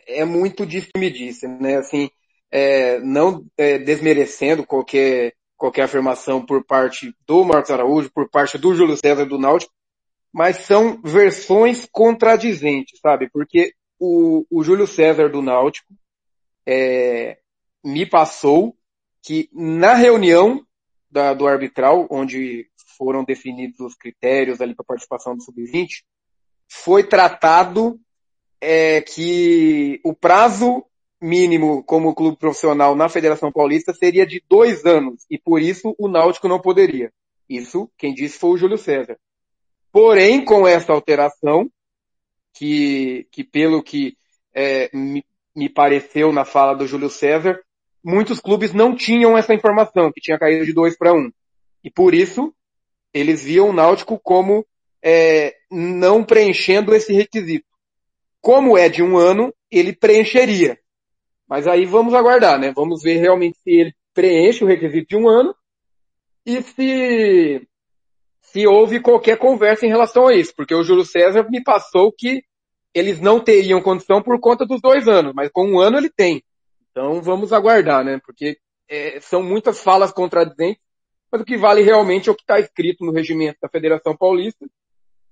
é 0.07 0.23
muito 0.23 0.65
disso 0.65 0.87
que 0.93 0.99
me 0.99 1.11
disse, 1.11 1.45
né? 1.45 1.75
Assim, 1.75 2.09
é, 2.49 2.99
não 3.01 3.45
é, 3.57 3.77
desmerecendo 3.77 4.65
qualquer, 4.65 5.33
qualquer 5.57 5.83
afirmação 5.83 6.45
por 6.45 6.63
parte 6.63 7.13
do 7.27 7.43
Marcos 7.43 7.71
Araújo, 7.71 8.09
por 8.13 8.29
parte 8.29 8.57
do 8.57 8.73
Júlio 8.73 8.95
César 8.95 9.25
do 9.25 9.37
Náutico, 9.37 9.73
mas 10.31 10.59
são 10.59 11.01
versões 11.03 11.85
contradizentes, 11.91 12.97
sabe? 13.01 13.29
Porque 13.29 13.73
o, 13.99 14.45
o 14.49 14.63
Júlio 14.63 14.87
César 14.87 15.27
do 15.27 15.41
Náutico 15.41 15.93
é, 16.65 17.39
me 17.83 18.05
passou 18.05 18.73
que 19.21 19.49
na 19.51 19.95
reunião 19.95 20.65
da, 21.13 21.33
do 21.33 21.47
arbitral, 21.47 22.07
onde 22.09 22.67
foram 22.97 23.23
definidos 23.23 23.79
os 23.79 23.95
critérios 23.95 24.59
ali 24.59 24.75
para 24.75 24.83
participação 24.83 25.35
do 25.35 25.43
Sub-20, 25.43 26.03
foi 26.67 27.03
tratado 27.03 27.99
é 28.59 29.01
que 29.01 29.99
o 30.03 30.13
prazo 30.13 30.85
mínimo 31.21 31.83
como 31.83 32.15
clube 32.15 32.37
profissional 32.37 32.95
na 32.95 33.09
Federação 33.09 33.51
Paulista 33.51 33.93
seria 33.93 34.25
de 34.25 34.41
dois 34.49 34.85
anos 34.85 35.25
e 35.29 35.37
por 35.37 35.61
isso 35.61 35.93
o 35.99 36.07
Náutico 36.07 36.47
não 36.47 36.59
poderia. 36.59 37.11
Isso 37.47 37.91
quem 37.97 38.13
disse 38.13 38.39
foi 38.39 38.51
o 38.51 38.57
Júlio 38.57 38.77
César. 38.77 39.17
Porém, 39.91 40.43
com 40.43 40.67
essa 40.67 40.93
alteração, 40.93 41.69
que, 42.53 43.27
que 43.31 43.43
pelo 43.43 43.83
que 43.83 44.17
é, 44.53 44.89
me, 44.95 45.25
me 45.55 45.69
pareceu 45.69 46.31
na 46.31 46.45
fala 46.45 46.73
do 46.73 46.87
Júlio 46.87 47.09
César, 47.09 47.59
muitos 48.03 48.39
clubes 48.39 48.73
não 48.73 48.95
tinham 48.95 49.37
essa 49.37 49.53
informação, 49.53 50.11
que 50.11 50.21
tinha 50.21 50.37
caído 50.37 50.65
de 50.65 50.73
dois 50.73 50.97
para 50.97 51.13
um. 51.13 51.31
E 51.83 51.89
por 51.89 52.13
isso, 52.13 52.53
eles 53.13 53.43
viam 53.43 53.69
o 53.69 53.73
Náutico 53.73 54.19
como 54.19 54.65
é, 55.03 55.55
não 55.71 56.23
preenchendo 56.23 56.93
esse 56.93 57.13
requisito. 57.13 57.65
Como 58.41 58.77
é 58.77 58.89
de 58.89 59.01
um 59.01 59.17
ano, 59.17 59.53
ele 59.71 59.93
preencheria. 59.93 60.77
Mas 61.47 61.67
aí 61.67 61.85
vamos 61.85 62.13
aguardar, 62.13 62.59
né? 62.59 62.71
Vamos 62.75 63.03
ver 63.03 63.17
realmente 63.17 63.57
se 63.59 63.71
ele 63.71 63.93
preenche 64.13 64.63
o 64.63 64.67
requisito 64.67 65.09
de 65.09 65.17
um 65.17 65.27
ano 65.27 65.55
e 66.45 66.61
se, 66.61 67.67
se 68.41 68.67
houve 68.67 68.99
qualquer 68.99 69.37
conversa 69.37 69.85
em 69.85 69.89
relação 69.89 70.27
a 70.27 70.35
isso, 70.35 70.53
porque 70.55 70.75
o 70.75 70.83
Júlio 70.83 71.05
César 71.05 71.47
me 71.49 71.63
passou 71.63 72.11
que 72.11 72.43
eles 72.93 73.19
não 73.19 73.39
teriam 73.39 73.81
condição 73.81 74.21
por 74.21 74.39
conta 74.39 74.65
dos 74.65 74.81
dois 74.81 75.07
anos, 75.07 75.33
mas 75.33 75.49
com 75.51 75.65
um 75.65 75.79
ano 75.79 75.97
ele 75.97 76.09
tem. 76.09 76.43
Então 76.93 77.21
vamos 77.21 77.51
aguardar, 77.51 78.05
né? 78.05 78.21
Porque 78.23 78.57
é, 78.87 79.19
são 79.19 79.41
muitas 79.41 79.81
falas 79.81 80.11
contradizentes, 80.11 80.81
mas 81.31 81.41
o 81.41 81.45
que 81.45 81.57
vale 81.57 81.81
realmente 81.81 82.29
é 82.29 82.31
o 82.31 82.35
que 82.35 82.43
está 82.43 82.59
escrito 82.59 83.03
no 83.03 83.11
regimento 83.11 83.57
da 83.59 83.67
Federação 83.67 84.15
Paulista 84.15 84.65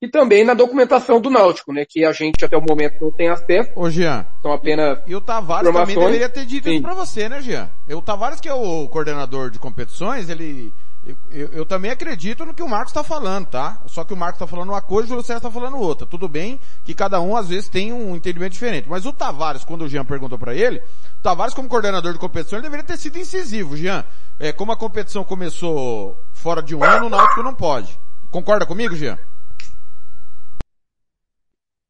e 0.02 0.10
também 0.10 0.44
na 0.44 0.56
documentação 0.56 1.22
do 1.22 1.30
Náutico, 1.30 1.72
né? 1.72 1.86
Que 1.88 2.04
a 2.04 2.12
gente 2.12 2.44
até 2.44 2.58
o 2.58 2.66
momento 2.68 3.00
não 3.00 3.12
tem 3.12 3.30
acesso. 3.30 3.72
Ô, 3.76 3.88
Jean. 3.88 4.26
São 4.42 4.52
apenas. 4.52 5.00
E 5.06 5.16
o 5.16 5.22
Tavares 5.22 5.72
também 5.72 5.96
deveria 5.96 6.28
ter 6.28 6.44
dito 6.44 6.64
Sim. 6.64 6.74
isso 6.74 6.82
pra 6.82 6.96
você, 6.96 7.30
né, 7.30 7.40
Jean? 7.40 7.70
O 7.88 8.02
Tavares, 8.02 8.42
que 8.42 8.50
é 8.50 8.54
o 8.54 8.90
coordenador 8.90 9.52
de 9.52 9.60
competições, 9.60 10.28
ele. 10.28 10.74
Eu, 11.04 11.18
eu, 11.32 11.48
eu 11.48 11.66
também 11.66 11.90
acredito 11.90 12.46
no 12.46 12.54
que 12.54 12.62
o 12.62 12.70
Marcos 12.70 12.92
está 12.92 13.04
falando, 13.04 13.48
tá? 13.48 13.82
Só 13.88 14.04
que 14.04 14.14
o 14.14 14.18
Marcos 14.18 14.36
está 14.36 14.46
falando 14.46 14.70
uma 14.70 14.82
coisa 14.82 15.08
e 15.08 15.08
o 15.08 15.10
Júlio 15.10 15.24
César 15.24 15.38
está 15.38 15.50
falando 15.50 15.78
outra. 15.78 16.06
Tudo 16.06 16.30
bem 16.30 16.60
que 16.84 16.94
cada 16.94 17.20
um 17.20 17.36
às 17.36 17.50
vezes 17.50 17.68
tem 17.70 17.92
um 17.92 18.16
entendimento 18.16 18.54
diferente. 18.54 18.88
Mas 18.88 19.06
o 19.06 19.12
Tavares, 19.12 19.66
quando 19.66 19.84
o 19.84 19.90
Jean 19.90 20.06
perguntou 20.06 20.38
para 20.38 20.54
ele, 20.54 20.78
o 21.18 21.22
Tavares 21.24 21.56
como 21.56 21.68
coordenador 21.68 22.14
de 22.14 22.20
competição, 22.20 22.60
ele 22.60 22.64
deveria 22.64 22.86
ter 22.86 22.98
sido 22.98 23.18
incisivo, 23.18 23.76
Jean. 23.76 24.06
É, 24.40 24.52
como 24.52 24.72
a 24.72 24.78
competição 24.78 25.24
começou 25.24 26.24
fora 26.34 26.62
de 26.62 26.76
um 26.76 26.84
ano, 26.84 27.08
o 27.08 27.10
Náutico 27.10 27.42
não 27.42 27.56
pode. 27.56 28.00
Concorda 28.30 28.66
comigo, 28.66 28.96
Jean? 28.96 29.18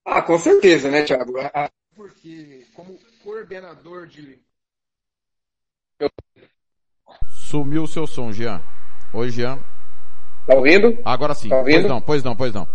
Ah, 0.05 0.21
com 0.21 0.39
certeza, 0.39 0.89
né, 0.89 1.03
Thiago? 1.03 1.33
Porque 1.95 2.65
como 2.73 2.97
coordenador 3.23 4.07
de. 4.07 4.39
Sumiu 7.29 7.83
o 7.83 7.87
seu 7.87 8.07
som, 8.07 8.31
Jean. 8.31 8.61
Oi, 9.13 9.29
Jean. 9.29 9.59
Tá 10.47 10.55
ouvindo? 10.55 10.97
Agora 11.03 11.33
sim. 11.33 11.49
Tá 11.49 11.57
ouvindo? 11.57 11.81
Pois 11.81 11.89
não, 11.89 12.01
pois 12.01 12.23
não, 12.23 12.35
pois 12.35 12.53
não. 12.53 12.67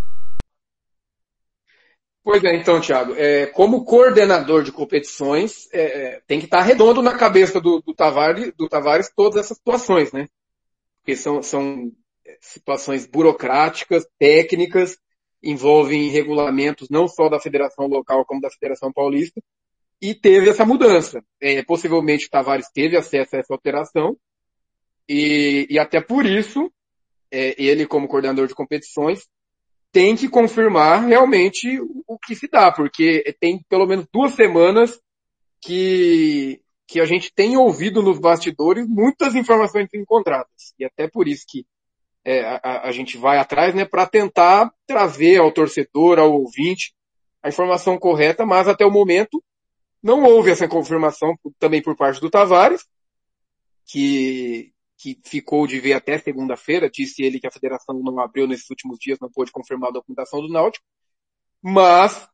Pois 2.22 2.44
é, 2.44 2.56
então, 2.56 2.80
Thiago, 2.80 3.14
é, 3.14 3.46
como 3.46 3.84
coordenador 3.84 4.62
de 4.62 4.72
competições, 4.72 5.68
é, 5.72 5.80
é 5.80 6.20
tem 6.26 6.38
que 6.38 6.44
estar 6.44 6.60
redondo 6.60 7.00
na 7.00 7.16
cabeça 7.16 7.60
do, 7.60 7.80
do, 7.80 7.94
Tavares, 7.94 8.52
do 8.56 8.68
Tavares 8.68 9.10
todas 9.14 9.44
essas 9.44 9.56
situações, 9.56 10.12
né? 10.12 10.28
Porque 11.00 11.16
são, 11.16 11.42
são 11.42 11.90
situações 12.40 13.06
burocráticas, 13.06 14.06
técnicas, 14.18 14.98
envolvem 15.42 16.08
regulamentos 16.08 16.88
não 16.90 17.06
só 17.06 17.28
da 17.28 17.40
federação 17.40 17.86
local 17.86 18.24
como 18.24 18.40
da 18.40 18.50
federação 18.50 18.92
paulista, 18.92 19.40
e 20.02 20.14
teve 20.14 20.50
essa 20.50 20.66
mudança. 20.66 21.24
É, 21.40 21.62
possivelmente 21.62 22.26
o 22.26 22.30
Tavares 22.30 22.68
teve 22.74 22.96
acesso 22.96 23.36
a 23.36 23.38
essa 23.38 23.54
alteração, 23.54 24.16
e, 25.08 25.66
e 25.70 25.78
até 25.78 26.00
por 26.00 26.26
isso, 26.26 26.70
é, 27.30 27.54
ele 27.62 27.86
como 27.86 28.08
coordenador 28.08 28.46
de 28.46 28.54
competições, 28.54 29.26
tem 29.92 30.14
que 30.14 30.28
confirmar 30.28 31.06
realmente 31.06 31.80
o, 31.80 32.04
o 32.06 32.18
que 32.18 32.34
se 32.34 32.48
dá, 32.48 32.70
porque 32.70 33.34
tem 33.40 33.64
pelo 33.68 33.86
menos 33.86 34.06
duas 34.12 34.32
semanas 34.32 35.00
que, 35.60 36.60
que 36.86 37.00
a 37.00 37.04
gente 37.04 37.32
tem 37.34 37.56
ouvido 37.56 38.02
nos 38.02 38.18
bastidores 38.18 38.86
muitas 38.86 39.34
informações 39.34 39.88
encontradas. 39.94 40.74
E 40.78 40.84
até 40.84 41.08
por 41.08 41.26
isso 41.26 41.44
que 41.48 41.66
é, 42.24 42.44
a, 42.62 42.88
a, 42.88 42.92
gente 42.92 43.16
vai 43.16 43.38
atrás, 43.38 43.74
né, 43.74 43.84
para 43.84 44.06
tentar 44.06 44.72
trazer 44.86 45.38
ao 45.38 45.52
torcedor, 45.52 46.18
ao 46.18 46.32
ouvinte, 46.32 46.92
a 47.42 47.48
informação 47.48 47.96
correta, 47.98 48.44
mas 48.44 48.66
até 48.66 48.84
o 48.84 48.90
momento 48.90 49.42
não 50.02 50.24
houve 50.24 50.50
essa 50.50 50.68
confirmação 50.68 51.38
também 51.58 51.80
por 51.80 51.96
parte 51.96 52.20
do 52.20 52.28
Tavares, 52.28 52.84
que, 53.86 54.72
que 54.98 55.18
ficou 55.24 55.66
de 55.66 55.78
ver 55.78 55.93
até 55.93 56.18
segunda-feira, 56.18 56.90
disse 56.90 57.23
ele 57.23 57.39
que 57.39 57.47
a 57.47 57.51
federação 57.51 57.98
não 58.02 58.18
abriu 58.18 58.47
nesses 58.47 58.68
últimos 58.70 58.98
dias, 58.98 59.18
não 59.20 59.31
pôde 59.31 59.52
confirmar 59.52 59.90
a 59.90 59.94
documentação 59.94 60.40
do 60.40 60.48
Náutico, 60.48 60.85
mas 61.62 62.28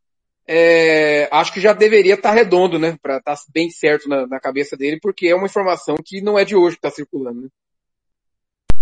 é, 0.47 1.29
acho 1.33 1.53
que 1.53 1.61
já 1.61 1.73
deveria 1.73 2.15
estar 2.15 2.31
tá 2.31 2.35
redondo, 2.35 2.79
né, 2.79 2.97
para 3.03 3.19
estar 3.19 3.37
tá 3.37 3.43
bem 3.53 3.71
certo 3.71 4.09
na, 4.09 4.27
na, 4.27 4.41
cabeça 4.41 4.77
dele, 4.77 4.99
porque 5.01 5.29
é 5.29 5.35
uma 5.35 5.47
informação 5.47 5.97
que 6.05 6.21
não 6.21 6.39
é 6.39 6.45
de 6.45 6.55
hoje 6.55 6.77
que 6.77 6.87
está 6.87 6.91
circulando. 6.91 7.43
Né? 7.43 7.49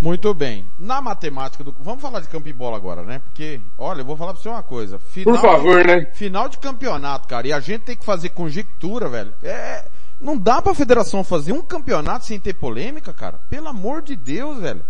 Muito 0.02 0.32
bem. 0.32 0.66
Na 0.78 1.02
matemática 1.02 1.62
do. 1.62 1.72
Vamos 1.72 2.00
falar 2.00 2.20
de 2.20 2.28
campo 2.28 2.48
e 2.48 2.54
bola 2.54 2.74
agora, 2.74 3.02
né? 3.02 3.18
Porque, 3.18 3.60
olha, 3.78 4.00
eu 4.00 4.04
vou 4.04 4.16
falar 4.16 4.32
pra 4.32 4.42
você 4.42 4.48
uma 4.48 4.62
coisa. 4.62 4.98
Final 4.98 5.34
Por 5.34 5.42
favor, 5.42 5.84
né? 5.84 6.10
Final 6.14 6.48
de 6.48 6.58
campeonato, 6.58 7.28
cara. 7.28 7.46
E 7.46 7.52
a 7.52 7.60
gente 7.60 7.84
tem 7.84 7.96
que 7.96 8.04
fazer 8.04 8.30
conjectura, 8.30 9.10
velho. 9.10 9.34
É. 9.42 9.86
Não 10.20 10.36
dá 10.36 10.60
pra 10.60 10.74
federação 10.74 11.24
fazer 11.24 11.52
um 11.52 11.62
campeonato 11.62 12.26
sem 12.26 12.38
ter 12.38 12.52
polêmica, 12.52 13.12
cara. 13.12 13.40
Pelo 13.48 13.68
amor 13.68 14.02
de 14.02 14.14
Deus, 14.14 14.58
velho. 14.58 14.84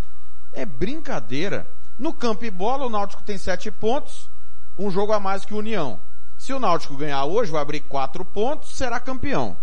É 0.52 0.66
brincadeira. 0.66 1.66
No 1.97 2.12
campo 2.12 2.44
e 2.44 2.51
bola, 2.51 2.86
o 2.86 2.90
Náutico 2.90 3.23
tem 3.23 3.39
sete 3.39 3.70
pontos, 3.70 4.28
um 4.77 4.90
jogo 4.90 5.12
a 5.12 5.20
mais 5.20 5.44
que 5.44 5.55
o 5.55 5.59
União. 5.59 6.01
Se 6.36 6.52
o 6.52 6.59
Náutico 6.59 6.97
ganhar 6.97 7.24
hoje, 7.27 7.52
vai 7.52 7.62
abrir 7.62 7.81
quatro 7.81 8.24
pontos, 8.24 8.74
será 8.74 8.98
campeão. 8.98 9.57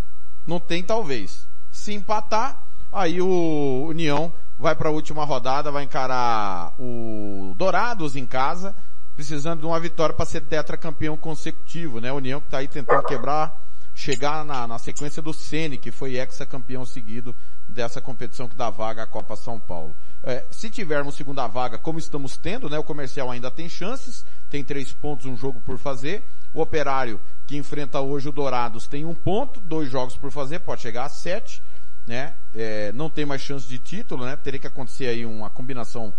Não 0.46 0.60
tem 0.60 0.84
talvez. 0.84 1.48
Se 1.72 1.94
empatar, 1.94 2.64
aí 2.94 3.20
o 3.22 3.88
União 3.90 4.32
vai 4.58 4.76
para 4.76 4.88
a 4.88 4.92
última 4.92 5.26
rodada, 5.26 5.72
vai 5.72 5.84
encarar 5.84 6.74
o 6.80 7.54
Dourados 7.58 8.16
em 8.16 8.26
casa, 8.26 8.76
precisando 9.16 9.62
de 9.62 9.66
uma 9.66 9.80
vitória 9.80 10.16
para 10.16 10.26
ser 10.26 10.42
tetracampeão 10.42 11.18
consecutivo, 11.18 12.00
né? 12.00 12.10
A 12.10 12.14
União 12.14 12.40
que 12.40 12.48
está 12.48 12.60
aí 12.60 12.68
tentando 12.68 13.04
quebrar, 13.04 13.60
chegar 13.98 14.46
na, 14.46 14.68
na 14.68 14.78
sequência 14.78 15.22
do 15.22 15.34
Ceni, 15.34 15.78
que 15.78 15.92
foi 15.92 16.18
ex-campeão 16.18 16.86
seguido 16.86 17.36
dessa 17.68 18.00
competição 18.00 18.48
que 18.48 18.56
dá 18.56 18.70
vaga 18.70 19.04
à 19.04 19.08
Copa 19.08 19.36
São 19.36 19.60
Paulo. 19.60 19.96
É, 20.24 20.46
se 20.52 20.70
tivermos 20.70 21.16
segunda 21.16 21.48
vaga, 21.48 21.80
como 21.80 21.98
estamos 21.98 22.38
tendo, 22.38 22.70
né? 22.70 22.78
O 22.78 22.84
comercial 22.84 23.32
ainda 23.32 23.50
tem 23.50 23.68
chances, 23.68 24.24
tem 24.50 24.64
três 24.64 24.94
pontos, 24.94 25.26
um 25.26 25.36
jogo 25.36 25.60
por 25.62 25.80
fazer. 25.80 26.24
O 26.54 26.62
operário 26.62 27.20
que 27.48 27.58
enfrenta 27.58 28.00
hoje 28.00 28.30
o 28.30 28.32
Dourados 28.32 28.88
tem 28.88 29.04
um 29.04 29.16
ponto, 29.16 29.60
dois 29.60 29.90
jogos 29.90 30.16
por 30.16 30.32
fazer, 30.32 30.60
pode 30.60 30.82
chegar 30.82 31.06
a 31.06 31.10
sete 31.10 31.62
né? 32.08 32.34
É, 32.56 32.92
não 32.94 33.10
tem 33.10 33.26
mais 33.26 33.42
chance 33.42 33.68
de 33.68 33.78
título, 33.78 34.26
né? 34.26 34.38
Teria 34.38 34.60
que 34.60 34.66
acontecer 34.66 35.08
aí 35.08 35.26
uma 35.26 35.50
combinação. 35.50 36.14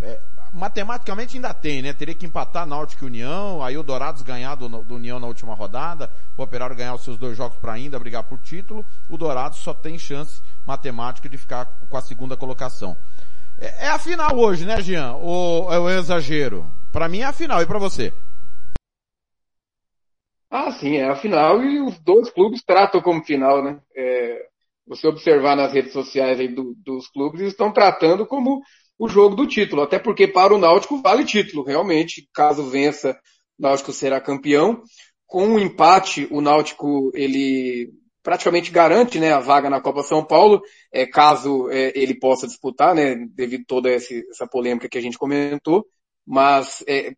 É, 0.00 0.20
matematicamente 0.52 1.36
ainda 1.36 1.52
tem, 1.52 1.82
né? 1.82 1.92
Teria 1.92 2.14
que 2.14 2.26
empatar 2.26 2.66
Náutico 2.66 3.04
e 3.04 3.06
União, 3.06 3.62
aí 3.62 3.76
o 3.76 3.82
Dourados 3.82 4.22
ganhar 4.22 4.54
do, 4.54 4.68
do 4.68 4.94
União 4.94 5.18
na 5.18 5.26
última 5.26 5.54
rodada, 5.54 6.10
o 6.36 6.42
Operário 6.42 6.76
ganhar 6.76 6.94
os 6.94 7.04
seus 7.04 7.18
dois 7.18 7.36
jogos 7.36 7.58
para 7.58 7.72
ainda 7.72 7.98
brigar 7.98 8.24
por 8.24 8.38
título, 8.38 8.84
o 9.08 9.16
Dourados 9.16 9.58
só 9.58 9.74
tem 9.74 9.98
chance 9.98 10.42
matemática 10.66 11.28
de 11.28 11.38
ficar 11.38 11.66
com 11.88 11.96
a 11.96 12.02
segunda 12.02 12.36
colocação. 12.36 12.96
É, 13.58 13.86
é 13.86 13.88
a 13.88 13.98
final 13.98 14.36
hoje, 14.36 14.64
né, 14.64 14.80
Jean? 14.80 15.14
Ou 15.14 15.72
é 15.72 15.78
o 15.78 15.88
exagero? 15.90 16.70
Para 16.92 17.08
mim 17.08 17.20
é 17.20 17.24
a 17.24 17.32
final, 17.32 17.62
e 17.62 17.66
para 17.66 17.78
você? 17.78 18.12
Ah, 20.50 20.72
sim, 20.72 20.96
é 20.96 21.08
a 21.08 21.16
final 21.16 21.62
e 21.62 21.80
os 21.80 21.98
dois 21.98 22.30
clubes 22.30 22.62
tratam 22.62 23.02
como 23.02 23.22
final, 23.22 23.62
né? 23.62 23.78
É, 23.94 24.46
você 24.86 25.06
observar 25.06 25.54
nas 25.54 25.72
redes 25.72 25.92
sociais 25.92 26.38
do, 26.54 26.74
dos 26.78 27.08
clubes, 27.08 27.42
estão 27.42 27.70
tratando 27.70 28.26
como 28.26 28.62
o 28.98 29.08
jogo 29.08 29.36
do 29.36 29.46
título. 29.46 29.82
Até 29.82 29.98
porque 29.98 30.26
para 30.26 30.54
o 30.54 30.58
Náutico 30.58 31.00
vale 31.00 31.24
título, 31.24 31.62
realmente. 31.62 32.28
Caso 32.34 32.64
vença, 32.64 33.18
o 33.58 33.62
Náutico 33.62 33.92
será 33.92 34.20
campeão. 34.20 34.82
Com 35.26 35.46
um 35.46 35.58
empate, 35.58 36.26
o 36.30 36.40
Náutico, 36.40 37.10
ele 37.14 37.92
praticamente 38.22 38.70
garante 38.70 39.18
né, 39.18 39.32
a 39.32 39.40
vaga 39.40 39.70
na 39.70 39.80
Copa 39.80 40.02
São 40.02 40.22
Paulo, 40.22 40.60
é, 40.92 41.06
caso 41.06 41.70
é, 41.70 41.92
ele 41.94 42.14
possa 42.14 42.46
disputar, 42.46 42.94
né, 42.94 43.14
devido 43.30 43.62
a 43.62 43.66
toda 43.66 43.90
essa 43.90 44.46
polêmica 44.50 44.88
que 44.88 44.98
a 44.98 45.00
gente 45.00 45.16
comentou. 45.16 45.86
Mas 46.26 46.84
é, 46.86 47.12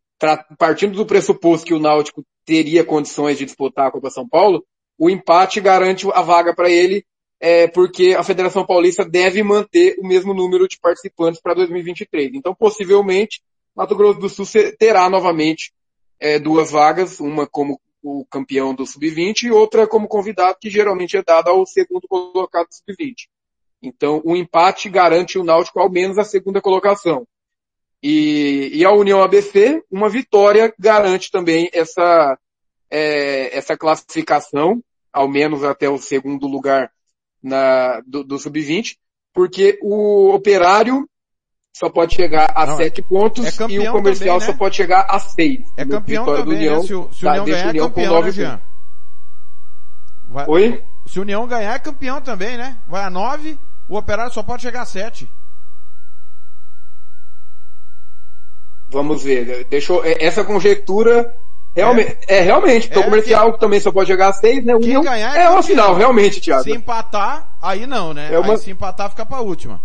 partindo 0.59 0.95
do 0.95 1.07
pressuposto 1.07 1.67
que 1.67 1.75
o 1.75 1.81
Náutico 1.81 2.25
teria 2.45 2.85
condições 2.85 3.39
de 3.39 3.45
disputar 3.45 3.89
a 3.89 3.91
Copa 3.91 4.11
São 4.11 4.29
Paulo, 4.29 4.65
o 4.99 5.09
empate 5.09 5.61
garante 5.61 6.07
a 6.13 6.21
vaga 6.21 6.55
para 6.55 6.71
ele 6.71 7.05
é, 7.41 7.67
porque 7.67 8.15
a 8.17 8.23
Federação 8.23 8.67
Paulista 8.67 9.03
deve 9.03 9.43
manter 9.43 9.97
o 9.99 10.07
mesmo 10.07 10.35
número 10.35 10.69
de 10.69 10.79
participantes 10.79 11.41
para 11.41 11.55
2023. 11.55 12.33
Então, 12.35 12.55
possivelmente, 12.55 13.43
Mato 13.75 13.97
Grosso 13.97 14.21
do 14.21 14.29
Sul 14.29 14.45
terá 14.79 15.09
novamente 15.09 15.73
é, 16.21 16.39
duas 16.39 16.71
vagas, 16.71 17.19
uma 17.19 17.47
como 17.47 17.81
o 18.03 18.27
campeão 18.31 18.75
do 18.75 18.87
Sub-20 18.87 19.45
e 19.45 19.51
outra 19.51 19.87
como 19.87 20.07
convidado, 20.07 20.59
que 20.61 20.69
geralmente 20.69 21.17
é 21.17 21.23
dada 21.23 21.51
ao 21.51 21.65
segundo 21.67 22.07
colocado 22.07 22.69
do 22.69 22.75
Sub-20. 22.75 23.29
Então, 23.83 24.21
o 24.25 24.37
empate 24.37 24.91
garante 24.91 25.39
o 25.39 25.45
Náutico 25.45 25.81
ao 25.81 25.91
menos 25.91 26.19
a 26.19 26.25
segunda 26.25 26.61
colocação. 26.61 27.27
E, 28.03 28.71
e 28.75 28.85
a 28.85 28.93
União 28.93 29.23
ABC, 29.23 29.83
uma 29.91 30.11
vitória 30.11 30.75
garante 30.79 31.31
também 31.31 31.71
essa, 31.73 32.39
é, 32.91 33.57
essa 33.57 33.77
classificação, 33.77 34.83
ao 35.11 35.29
menos 35.29 35.65
até 35.65 35.89
o 35.89 35.99
segundo 35.99 36.47
lugar 36.47 36.91
na, 37.43 38.01
do, 38.07 38.25
do 38.25 38.39
sub-20, 38.39 38.97
porque 39.33 39.79
o 39.83 40.35
operário 40.35 41.09
só 41.73 41.89
pode 41.89 42.15
chegar 42.15 42.53
a 42.55 42.67
Não, 42.67 42.77
sete 42.77 43.01
pontos 43.01 43.45
é 43.47 43.67
e 43.69 43.79
o 43.79 43.93
comercial 43.93 44.39
também, 44.39 44.49
né? 44.49 44.53
só 44.53 44.59
pode 44.59 44.77
chegar 44.77 45.07
a 45.09 45.19
seis. 45.19 45.61
É 45.77 45.85
campeão 45.85 46.25
também, 46.25 46.45
do 46.45 46.51
União, 46.51 46.77
né? 46.77 46.87
Se 46.87 46.95
o, 46.95 47.13
se 47.13 47.25
o 47.25 47.29
União 47.29 47.45
ganhar, 47.45 47.75
é 47.75 47.79
campeão, 47.79 48.23
né, 48.23 48.31
Jean? 48.33 48.61
Vai, 50.29 50.47
Oi? 50.49 50.85
Se 51.07 51.19
o 51.19 51.23
União 51.23 51.47
ganhar 51.47 51.75
é 51.75 51.79
campeão 51.79 52.21
também, 52.21 52.57
né? 52.57 52.79
Vai 52.87 53.03
a 53.03 53.11
nove, 53.11 53.59
o 53.89 53.97
Operário 53.97 54.33
só 54.33 54.43
pode 54.43 54.63
chegar 54.63 54.83
a 54.83 54.87
sete. 54.87 55.31
Vamos 58.91 59.23
ver. 59.23 59.65
Deixou 59.65 60.03
essa 60.05 60.45
conjectura 60.45 61.35
realmente 61.75 62.19
é, 62.27 62.39
é 62.39 62.41
realmente, 62.41 62.89
porque 62.89 62.99
é, 62.99 63.03
o 63.03 63.05
comercial 63.05 63.53
que... 63.53 63.61
também 63.61 63.81
só 63.81 63.93
pode 63.93 64.13
a 64.13 64.33
seis, 64.33 64.65
né? 64.65 64.75
União 64.75 65.03
ganhar 65.03 65.37
é, 65.37 65.45
é 65.45 65.51
uma 65.51 65.63
final, 65.63 65.95
realmente, 65.95 66.41
Thiago. 66.41 66.65
Se 66.65 66.73
empatar, 66.73 67.57
aí 67.63 67.87
não, 67.87 68.13
né? 68.13 68.33
É 68.33 68.39
uma... 68.39 68.55
Aí 68.55 68.59
se 68.59 68.71
empatar 68.71 69.11
fica 69.11 69.25
para 69.25 69.41
última. 69.41 69.81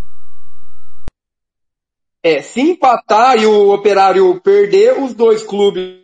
É, 2.24 2.41
se 2.41 2.60
empatar 2.60 3.38
e 3.38 3.45
o 3.45 3.72
Operário 3.72 4.41
perder, 4.41 4.99
os 4.99 5.14
dois 5.14 5.44
clubes 5.44 6.02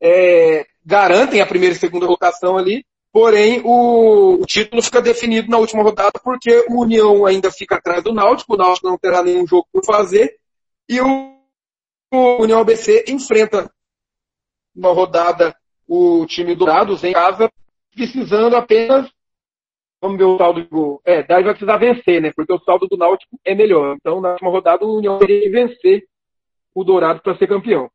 é, 0.00 0.64
garantem 0.84 1.42
a 1.42 1.46
primeira 1.46 1.74
e 1.74 1.78
segunda 1.78 2.06
colocação 2.06 2.56
ali, 2.56 2.82
porém 3.12 3.60
o, 3.62 4.40
o, 4.40 4.46
título 4.46 4.80
fica 4.80 5.02
definido 5.02 5.50
na 5.50 5.58
última 5.58 5.82
rodada 5.82 6.18
porque 6.24 6.64
o 6.70 6.80
União 6.80 7.26
ainda 7.26 7.50
fica 7.50 7.74
atrás 7.74 8.02
do 8.02 8.14
Náutico, 8.14 8.54
o 8.54 8.56
Náutico 8.56 8.88
não 8.88 8.96
terá 8.96 9.22
nenhum 9.22 9.46
jogo 9.46 9.66
por 9.70 9.84
fazer, 9.84 10.34
e 10.88 10.98
o, 10.98 11.34
o 12.10 12.42
União 12.42 12.60
ABC 12.60 13.04
enfrenta 13.08 13.70
uma 14.78 14.92
rodada 14.92 15.54
o 15.86 16.24
time 16.26 16.54
do 16.54 16.64
Dourados 16.64 17.02
em 17.02 17.12
casa, 17.12 17.50
precisando 17.94 18.54
apenas 18.54 19.10
Vamos 20.00 20.16
ver 20.16 20.24
o 20.24 20.38
saldo 20.38 20.64
do. 20.64 21.00
É, 21.04 21.24
daí 21.24 21.42
vai 21.42 21.52
precisar 21.52 21.76
vencer, 21.76 22.22
né? 22.22 22.32
Porque 22.34 22.52
o 22.52 22.60
saldo 22.60 22.86
do 22.86 22.96
Náutico 22.96 23.36
é 23.44 23.54
melhor. 23.54 23.96
Então, 23.96 24.20
na 24.20 24.30
última 24.30 24.50
rodada, 24.50 24.84
o 24.84 24.98
União 24.98 25.18
teria 25.18 25.40
que 25.40 25.48
vencer 25.48 26.04
o 26.72 26.84
Dourado 26.84 27.20
para 27.20 27.36
ser 27.36 27.48
campeão. 27.48 27.90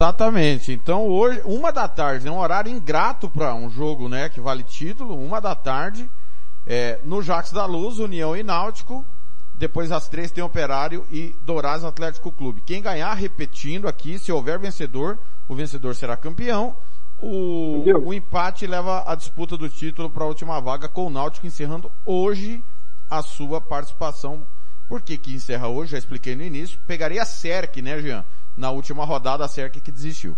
Exatamente. 0.00 0.72
Então, 0.72 1.06
hoje, 1.06 1.40
uma 1.44 1.70
da 1.70 1.86
tarde, 1.86 2.26
é 2.26 2.30
um 2.30 2.40
horário 2.40 2.72
ingrato 2.72 3.30
para 3.30 3.54
um 3.54 3.70
jogo, 3.70 4.08
né? 4.08 4.28
Que 4.28 4.40
vale 4.40 4.64
título. 4.64 5.16
Uma 5.16 5.40
da 5.40 5.54
tarde, 5.54 6.10
é, 6.66 6.98
no 7.04 7.22
Jax 7.22 7.52
da 7.52 7.64
Luz, 7.64 8.00
União 8.00 8.36
e 8.36 8.42
Náutico. 8.42 9.06
Depois, 9.62 9.92
às 9.92 10.08
três, 10.08 10.32
tem 10.32 10.42
Operário 10.42 11.06
e 11.08 11.36
Dourados 11.44 11.84
Atlético 11.84 12.32
Clube. 12.32 12.62
Quem 12.62 12.82
ganhar, 12.82 13.14
repetindo 13.14 13.86
aqui, 13.86 14.18
se 14.18 14.32
houver 14.32 14.58
vencedor, 14.58 15.16
o 15.48 15.54
vencedor 15.54 15.94
será 15.94 16.16
campeão 16.16 16.76
o, 17.22 17.84
o 18.04 18.12
empate 18.12 18.66
leva 18.66 19.04
a 19.06 19.14
disputa 19.14 19.56
do 19.56 19.68
título 19.68 20.10
para 20.10 20.24
a 20.24 20.26
última 20.26 20.60
vaga 20.60 20.88
com 20.88 21.06
o 21.06 21.10
Náutico 21.10 21.46
encerrando 21.46 21.92
hoje 22.04 22.64
a 23.08 23.22
sua 23.22 23.60
participação. 23.60 24.44
Por 24.88 25.00
que 25.00 25.16
que 25.16 25.32
encerra 25.32 25.68
hoje? 25.68 25.92
Já 25.92 25.98
expliquei 25.98 26.34
no 26.34 26.42
início. 26.42 26.80
Pegaria 26.84 27.22
a 27.22 27.24
Serk, 27.24 27.80
né, 27.80 28.02
Jean? 28.02 28.24
Na 28.56 28.72
última 28.72 29.04
rodada, 29.04 29.44
a 29.44 29.48
Serk 29.48 29.80
que 29.80 29.92
desistiu. 29.92 30.36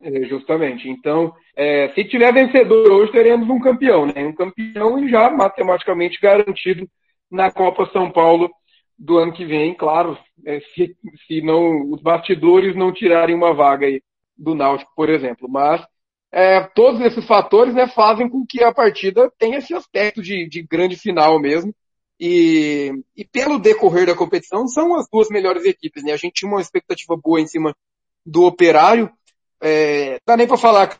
É, 0.00 0.24
justamente. 0.26 0.88
Então, 0.88 1.34
é, 1.56 1.90
se 1.94 2.04
tiver 2.04 2.32
vencedor 2.32 2.90
hoje, 2.90 3.12
teremos 3.12 3.48
um 3.48 3.58
campeão, 3.58 4.06
né? 4.06 4.26
Um 4.26 4.34
campeão 4.34 4.98
e 4.98 5.08
já 5.08 5.30
matematicamente 5.30 6.20
garantido 6.20 6.88
na 7.30 7.50
Copa 7.50 7.88
São 7.92 8.10
Paulo 8.10 8.50
do 8.98 9.18
ano 9.18 9.32
que 9.32 9.44
vem, 9.44 9.74
claro, 9.74 10.18
é, 10.44 10.60
se, 10.74 10.96
se 11.26 11.42
não 11.42 11.90
os 11.90 12.00
bastidores 12.00 12.74
não 12.74 12.92
tirarem 12.92 13.34
uma 13.34 13.52
vaga 13.52 13.86
aí 13.86 14.02
do 14.36 14.54
Náutico, 14.54 14.90
por 14.94 15.08
exemplo. 15.08 15.48
Mas 15.48 15.84
é, 16.32 16.60
todos 16.60 17.00
esses 17.00 17.24
fatores 17.24 17.74
né, 17.74 17.86
fazem 17.88 18.28
com 18.28 18.44
que 18.46 18.62
a 18.62 18.72
partida 18.72 19.30
tenha 19.38 19.58
esse 19.58 19.74
aspecto 19.74 20.22
de, 20.22 20.48
de 20.48 20.62
grande 20.62 20.96
final 20.96 21.38
mesmo. 21.40 21.74
E, 22.18 22.92
e, 23.14 23.24
pelo 23.26 23.58
decorrer 23.58 24.06
da 24.06 24.14
competição, 24.14 24.66
são 24.66 24.94
as 24.94 25.06
duas 25.10 25.28
melhores 25.28 25.64
equipes. 25.64 26.02
Né? 26.02 26.12
A 26.12 26.16
gente 26.16 26.34
tinha 26.34 26.50
uma 26.50 26.60
expectativa 26.60 27.16
boa 27.16 27.40
em 27.40 27.46
cima 27.46 27.74
do 28.24 28.44
Operário. 28.44 29.10
É, 29.68 30.20
dá 30.24 30.36
nem 30.36 30.46
para 30.46 30.56
falar 30.56 30.86
que 30.86 30.96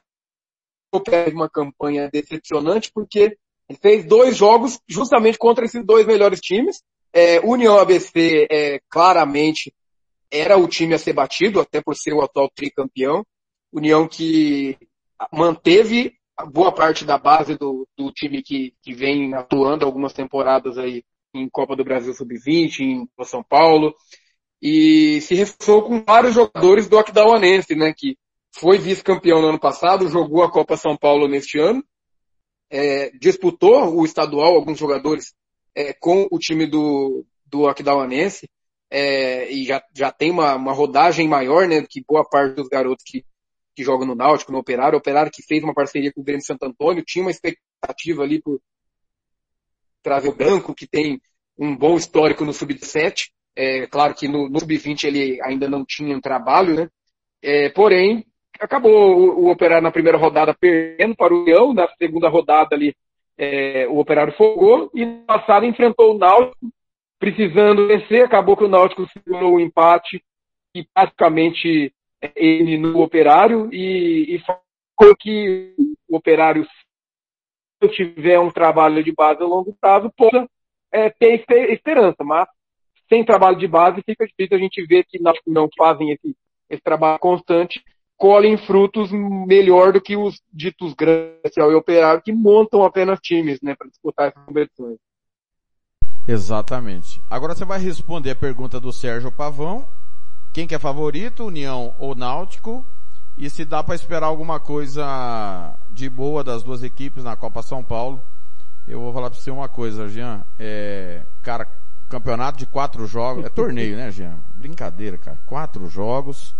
o 0.92 1.00
uma 1.32 1.48
campanha 1.48 2.10
decepcionante, 2.10 2.90
porque 2.92 3.38
ele 3.68 3.78
fez 3.80 4.04
dois 4.04 4.36
jogos 4.36 4.80
justamente 4.88 5.38
contra 5.38 5.64
esses 5.64 5.86
dois 5.86 6.04
melhores 6.04 6.40
times. 6.40 6.82
É, 7.12 7.38
União 7.40 7.78
ABC 7.78 8.48
é, 8.50 8.80
claramente 8.90 9.72
era 10.28 10.56
o 10.56 10.66
time 10.66 10.94
a 10.94 10.98
ser 10.98 11.12
batido, 11.12 11.60
até 11.60 11.80
por 11.80 11.94
ser 11.94 12.12
o 12.12 12.22
atual 12.22 12.50
tricampeão. 12.52 13.24
União 13.72 14.08
que 14.08 14.76
manteve 15.32 16.14
boa 16.50 16.72
parte 16.72 17.04
da 17.04 17.16
base 17.16 17.56
do, 17.56 17.86
do 17.96 18.10
time 18.10 18.42
que, 18.42 18.74
que 18.82 18.92
vem 18.92 19.32
atuando 19.34 19.86
algumas 19.86 20.12
temporadas 20.12 20.76
aí 20.76 21.04
em 21.32 21.48
Copa 21.48 21.76
do 21.76 21.84
Brasil 21.84 22.12
Sub-20, 22.12 22.80
em 22.80 23.08
São 23.22 23.44
Paulo, 23.44 23.94
e 24.60 25.20
se 25.20 25.36
reforçou 25.36 25.82
com 25.82 26.02
vários 26.02 26.34
jogadores 26.34 26.88
do 26.88 26.98
Aquidauanense, 26.98 27.76
né, 27.76 27.92
que 27.96 28.16
foi 28.58 28.78
vice-campeão 28.78 29.42
no 29.42 29.48
ano 29.48 29.60
passado, 29.60 30.08
jogou 30.08 30.42
a 30.42 30.50
Copa 30.50 30.76
São 30.76 30.96
Paulo 30.96 31.28
neste 31.28 31.58
ano, 31.58 31.84
é, 32.70 33.10
disputou 33.10 33.94
o 33.94 34.04
estadual, 34.04 34.54
alguns 34.54 34.78
jogadores 34.78 35.34
é, 35.74 35.92
com 35.92 36.26
o 36.30 36.38
time 36.38 36.66
do, 36.66 37.24
do 37.44 37.68
Aquidauanense, 37.68 38.48
é, 38.90 39.52
e 39.52 39.64
já, 39.64 39.82
já 39.94 40.10
tem 40.10 40.30
uma, 40.30 40.54
uma 40.54 40.72
rodagem 40.72 41.28
maior, 41.28 41.68
né, 41.68 41.84
que 41.86 42.02
boa 42.06 42.26
parte 42.26 42.54
dos 42.54 42.68
garotos 42.68 43.04
que, 43.06 43.24
que 43.74 43.84
jogam 43.84 44.06
no 44.06 44.14
Náutico, 44.14 44.52
no 44.52 44.58
Operário, 44.58 44.98
Operário 44.98 45.30
que 45.30 45.42
fez 45.42 45.62
uma 45.62 45.74
parceria 45.74 46.10
com 46.12 46.22
o 46.22 46.24
Grêmio 46.24 46.44
Santo 46.44 46.64
Antônio, 46.64 47.04
tinha 47.04 47.24
uma 47.24 47.30
expectativa 47.30 48.22
ali 48.22 48.40
por 48.40 48.58
trazer 50.02 50.34
Branco, 50.34 50.74
que 50.74 50.86
tem 50.86 51.20
um 51.58 51.76
bom 51.76 51.96
histórico 51.96 52.44
no 52.44 52.54
Sub-17, 52.54 53.28
é, 53.54 53.86
claro 53.86 54.14
que 54.14 54.28
no, 54.28 54.48
no 54.48 54.60
Sub-20 54.60 55.04
ele 55.04 55.42
ainda 55.42 55.68
não 55.68 55.84
tinha 55.84 56.16
um 56.16 56.20
trabalho, 56.20 56.74
né, 56.74 56.88
é, 57.42 57.68
porém, 57.68 58.24
acabou 58.60 59.16
o, 59.16 59.44
o 59.46 59.50
Operário 59.50 59.82
na 59.82 59.90
primeira 59.90 60.18
rodada 60.18 60.54
perdendo 60.54 61.14
para 61.16 61.34
o 61.34 61.44
Leão, 61.44 61.74
na 61.74 61.88
segunda 61.98 62.28
rodada 62.28 62.74
ali 62.74 62.94
é, 63.38 63.86
o 63.88 63.98
Operário 63.98 64.32
fogou 64.34 64.90
e 64.94 65.04
no 65.04 65.24
passado 65.24 65.66
enfrentou 65.66 66.14
o 66.14 66.18
Náutico, 66.18 66.56
precisando 67.18 67.86
vencer, 67.86 68.24
acabou 68.24 68.56
que 68.56 68.64
o 68.64 68.68
Náutico 68.68 69.06
segurou 69.12 69.54
o 69.54 69.60
empate 69.60 70.22
e 70.74 70.84
praticamente 70.84 71.92
é, 72.20 72.32
eliminou 72.36 72.96
o 72.96 73.04
Operário 73.04 73.68
e, 73.72 74.36
e 74.36 74.38
foi 74.98 75.14
que 75.18 75.74
o 76.08 76.16
Operário, 76.16 76.66
se 77.82 77.88
tiver 77.90 78.38
um 78.38 78.50
trabalho 78.50 79.02
de 79.04 79.12
base 79.12 79.42
a 79.42 79.46
longo 79.46 79.76
prazo, 79.78 80.10
possa 80.16 80.48
é, 80.90 81.10
ter 81.10 81.44
esperança, 81.70 82.24
mas 82.24 82.48
sem 83.08 83.24
trabalho 83.24 83.56
de 83.56 83.68
base 83.68 84.02
fica 84.02 84.26
difícil 84.26 84.56
a 84.56 84.60
gente 84.60 84.84
ver 84.86 85.04
que 85.04 85.18
não 85.46 85.68
fazem 85.76 86.10
esse, 86.12 86.36
esse 86.70 86.82
trabalho 86.82 87.18
constante 87.18 87.82
colhem 88.16 88.56
frutos 88.56 89.10
melhor 89.12 89.92
do 89.92 90.00
que 90.00 90.16
os 90.16 90.40
ditos 90.52 90.94
grandes 90.94 91.56
e 91.56 91.60
operário 91.60 92.22
que 92.22 92.32
montam 92.32 92.82
apenas 92.82 93.20
times, 93.20 93.60
né, 93.62 93.74
para 93.76 93.88
disputar 93.88 94.28
essas 94.28 94.44
competições. 94.44 94.96
Exatamente. 96.26 97.22
Agora 97.30 97.54
você 97.54 97.64
vai 97.64 97.78
responder 97.78 98.30
a 98.30 98.36
pergunta 98.36 98.80
do 98.80 98.92
Sérgio 98.92 99.30
Pavão. 99.30 99.86
Quem 100.52 100.66
que 100.66 100.74
é 100.74 100.78
favorito, 100.78 101.44
União 101.44 101.94
ou 101.98 102.14
Náutico? 102.14 102.84
E 103.36 103.50
se 103.50 103.64
dá 103.64 103.84
para 103.84 103.94
esperar 103.94 104.26
alguma 104.26 104.58
coisa 104.58 105.78
de 105.90 106.08
boa 106.08 106.42
das 106.42 106.62
duas 106.62 106.82
equipes 106.82 107.22
na 107.22 107.36
Copa 107.36 107.62
São 107.62 107.84
Paulo? 107.84 108.20
Eu 108.88 109.00
vou 109.00 109.12
falar 109.12 109.30
para 109.30 109.38
você 109.38 109.50
uma 109.50 109.68
coisa, 109.68 110.08
Jean. 110.08 110.42
É, 110.58 111.22
cara, 111.42 111.68
campeonato 112.08 112.58
de 112.58 112.66
quatro 112.66 113.06
jogos, 113.06 113.44
é 113.44 113.48
torneio, 113.48 113.96
né, 113.96 114.10
Jean? 114.10 114.38
Brincadeira, 114.54 115.18
cara. 115.18 115.38
Quatro 115.44 115.86
jogos 115.86 116.56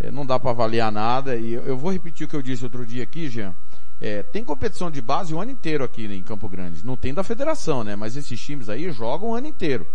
é, 0.00 0.10
não 0.10 0.24
dá 0.24 0.38
para 0.38 0.50
avaliar 0.50 0.92
nada. 0.92 1.36
E 1.36 1.52
eu, 1.52 1.76
vou 1.76 1.92
repetir 1.92 2.26
o 2.26 2.30
que 2.30 2.36
eu 2.36 2.42
disse 2.42 2.64
outro 2.64 2.86
dia 2.86 3.02
aqui, 3.02 3.28
Jean. 3.28 3.54
É, 4.00 4.22
tem 4.22 4.44
competição 4.44 4.90
de 4.90 5.02
base 5.02 5.34
o 5.34 5.40
ano 5.40 5.50
inteiro 5.50 5.82
aqui 5.82 6.06
em 6.06 6.22
Campo 6.22 6.48
Grande. 6.48 6.84
Não 6.84 6.96
tem 6.96 7.12
da 7.12 7.24
federação, 7.24 7.82
né? 7.82 7.96
Mas 7.96 8.16
esses 8.16 8.40
times 8.40 8.68
aí 8.68 8.90
jogam 8.92 9.30
o 9.30 9.34
ano 9.34 9.48
inteiro. 9.48 9.86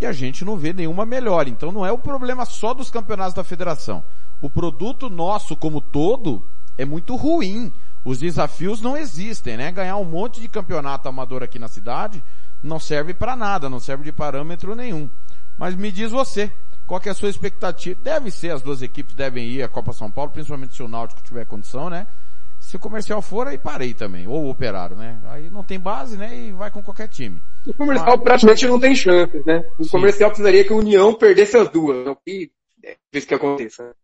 E 0.00 0.06
a 0.06 0.12
gente 0.12 0.44
não 0.44 0.56
vê 0.56 0.72
nenhuma 0.72 1.06
melhora. 1.06 1.48
Então 1.48 1.72
não 1.72 1.84
é 1.84 1.90
o 1.90 1.98
problema 1.98 2.44
só 2.44 2.74
dos 2.74 2.90
campeonatos 2.90 3.34
da 3.34 3.42
federação. 3.42 4.04
O 4.40 4.50
produto 4.50 5.08
nosso 5.08 5.56
como 5.56 5.80
todo 5.80 6.46
é 6.76 6.84
muito 6.84 7.16
ruim. 7.16 7.72
Os 8.04 8.18
desafios 8.18 8.80
não 8.80 8.96
existem, 8.96 9.56
né? 9.56 9.72
Ganhar 9.72 9.96
um 9.96 10.04
monte 10.04 10.40
de 10.40 10.48
campeonato 10.48 11.08
amador 11.08 11.42
aqui 11.42 11.58
na 11.58 11.68
cidade 11.68 12.22
não 12.62 12.78
serve 12.78 13.14
para 13.14 13.36
nada, 13.36 13.68
não 13.68 13.80
serve 13.80 14.04
de 14.04 14.12
parâmetro 14.12 14.74
nenhum. 14.74 15.08
Mas 15.56 15.74
me 15.74 15.90
diz 15.90 16.10
você, 16.12 16.52
qual 16.88 17.02
é 17.04 17.10
a 17.10 17.14
sua 17.14 17.28
expectativa? 17.28 18.00
Deve 18.02 18.30
ser, 18.30 18.50
as 18.50 18.62
duas 18.62 18.80
equipes 18.80 19.14
devem 19.14 19.46
ir 19.46 19.62
à 19.62 19.68
Copa 19.68 19.92
São 19.92 20.10
Paulo, 20.10 20.30
principalmente 20.30 20.74
se 20.74 20.82
o 20.82 20.88
Náutico 20.88 21.22
tiver 21.22 21.44
condição, 21.44 21.90
né? 21.90 22.06
Se 22.58 22.76
o 22.76 22.80
comercial 22.80 23.20
for, 23.20 23.46
aí 23.46 23.58
parei 23.58 23.92
também. 23.92 24.26
Ou 24.26 24.44
o 24.44 24.50
operário, 24.50 24.96
né? 24.96 25.20
Aí 25.26 25.50
não 25.50 25.62
tem 25.62 25.78
base, 25.78 26.16
né? 26.16 26.34
E 26.34 26.52
vai 26.52 26.70
com 26.70 26.82
qualquer 26.82 27.06
time. 27.08 27.42
O 27.66 27.74
comercial 27.74 28.16
Mas... 28.16 28.22
praticamente 28.22 28.66
não 28.66 28.80
tem 28.80 28.94
chances, 28.94 29.44
né? 29.44 29.62
O 29.78 29.84
Sim. 29.84 29.90
comercial 29.90 30.30
precisaria 30.30 30.64
que 30.64 30.72
a 30.72 30.76
União 30.76 31.14
perdesse 31.14 31.58
as 31.58 31.68
duas. 31.68 32.06
É 32.06 32.10
o 32.10 32.16
que 32.16 32.50
é 32.82 32.96
isso 33.12 33.26
que 33.26 33.34
aconteça. 33.34 33.94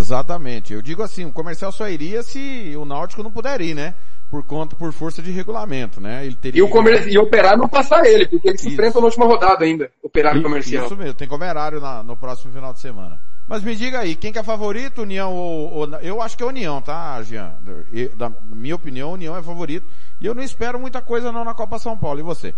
Exatamente. 0.00 0.72
Eu 0.72 0.82
digo 0.82 1.02
assim, 1.02 1.24
o 1.24 1.32
comercial 1.32 1.70
só 1.70 1.88
iria 1.88 2.22
se 2.22 2.74
o 2.76 2.84
Náutico 2.84 3.22
não 3.22 3.30
puder 3.30 3.60
ir, 3.60 3.74
né? 3.74 3.94
por 4.30 4.44
conta, 4.44 4.76
por 4.76 4.92
força 4.92 5.20
de 5.20 5.32
regulamento, 5.32 6.00
né? 6.00 6.24
Ele 6.24 6.36
teria... 6.36 6.60
E 6.60 6.62
o 6.62 6.68
comer... 6.68 7.08
e 7.08 7.18
operar 7.18 7.58
não 7.58 7.68
passar 7.68 8.06
ele, 8.06 8.28
porque 8.28 8.48
eles 8.48 8.60
se 8.60 8.68
enfrentam 8.68 9.00
na 9.00 9.06
última 9.08 9.26
rodada 9.26 9.64
ainda, 9.64 9.90
operário 10.02 10.38
isso, 10.38 10.48
comercial. 10.48 10.86
Isso 10.86 10.96
mesmo, 10.96 11.14
tem 11.14 11.26
comerário 11.26 11.80
na, 11.80 12.02
no 12.04 12.16
próximo 12.16 12.52
final 12.52 12.72
de 12.72 12.78
semana. 12.78 13.20
Mas 13.48 13.64
me 13.64 13.74
diga 13.74 13.98
aí, 13.98 14.14
quem 14.14 14.32
que 14.32 14.38
é 14.38 14.44
favorito, 14.44 15.02
União 15.02 15.34
ou, 15.34 15.72
ou 15.72 15.86
eu 15.96 16.22
acho 16.22 16.36
que 16.36 16.44
é 16.44 16.46
União, 16.46 16.80
tá, 16.80 17.20
Jean? 17.22 17.54
E, 17.92 18.06
da 18.10 18.30
minha 18.30 18.76
opinião, 18.76 19.12
União 19.12 19.36
é 19.36 19.42
favorito. 19.42 19.90
E 20.20 20.26
eu 20.26 20.34
não 20.36 20.42
espero 20.42 20.78
muita 20.78 21.02
coisa 21.02 21.32
não 21.32 21.44
na 21.44 21.52
Copa 21.52 21.80
São 21.80 21.98
Paulo. 21.98 22.20
E 22.20 22.22
você? 22.22 22.54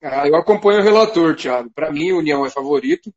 Ah, 0.00 0.28
eu 0.28 0.36
acompanho 0.36 0.78
o 0.78 0.84
relator, 0.84 1.34
Thiago. 1.34 1.70
Para 1.74 1.90
mim, 1.90 2.12
União 2.12 2.46
é 2.46 2.50
favorito. 2.50 3.12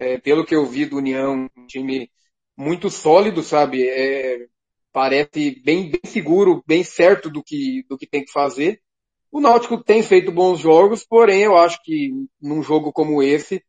É, 0.00 0.18
pelo 0.18 0.46
que 0.46 0.54
eu 0.56 0.64
vi 0.64 0.86
do 0.86 0.96
União, 0.96 1.46
um 1.56 1.66
time 1.66 2.10
muito 2.56 2.88
sólido, 2.88 3.42
sabe? 3.42 3.86
É, 3.86 4.46
parece 4.92 5.60
bem, 5.62 5.90
bem 5.90 6.00
seguro, 6.04 6.64
bem 6.66 6.82
certo 6.82 7.30
do 7.30 7.42
que, 7.42 7.84
do 7.88 7.98
que 7.98 8.06
tem 8.06 8.24
que 8.24 8.32
fazer. 8.32 8.80
O 9.30 9.40
Náutico 9.40 9.82
tem 9.82 10.02
feito 10.02 10.32
bons 10.32 10.58
jogos, 10.58 11.04
porém 11.04 11.42
eu 11.42 11.56
acho 11.56 11.80
que 11.84 12.10
num 12.40 12.62
jogo 12.62 12.92
como 12.92 13.22
esse, 13.22 13.62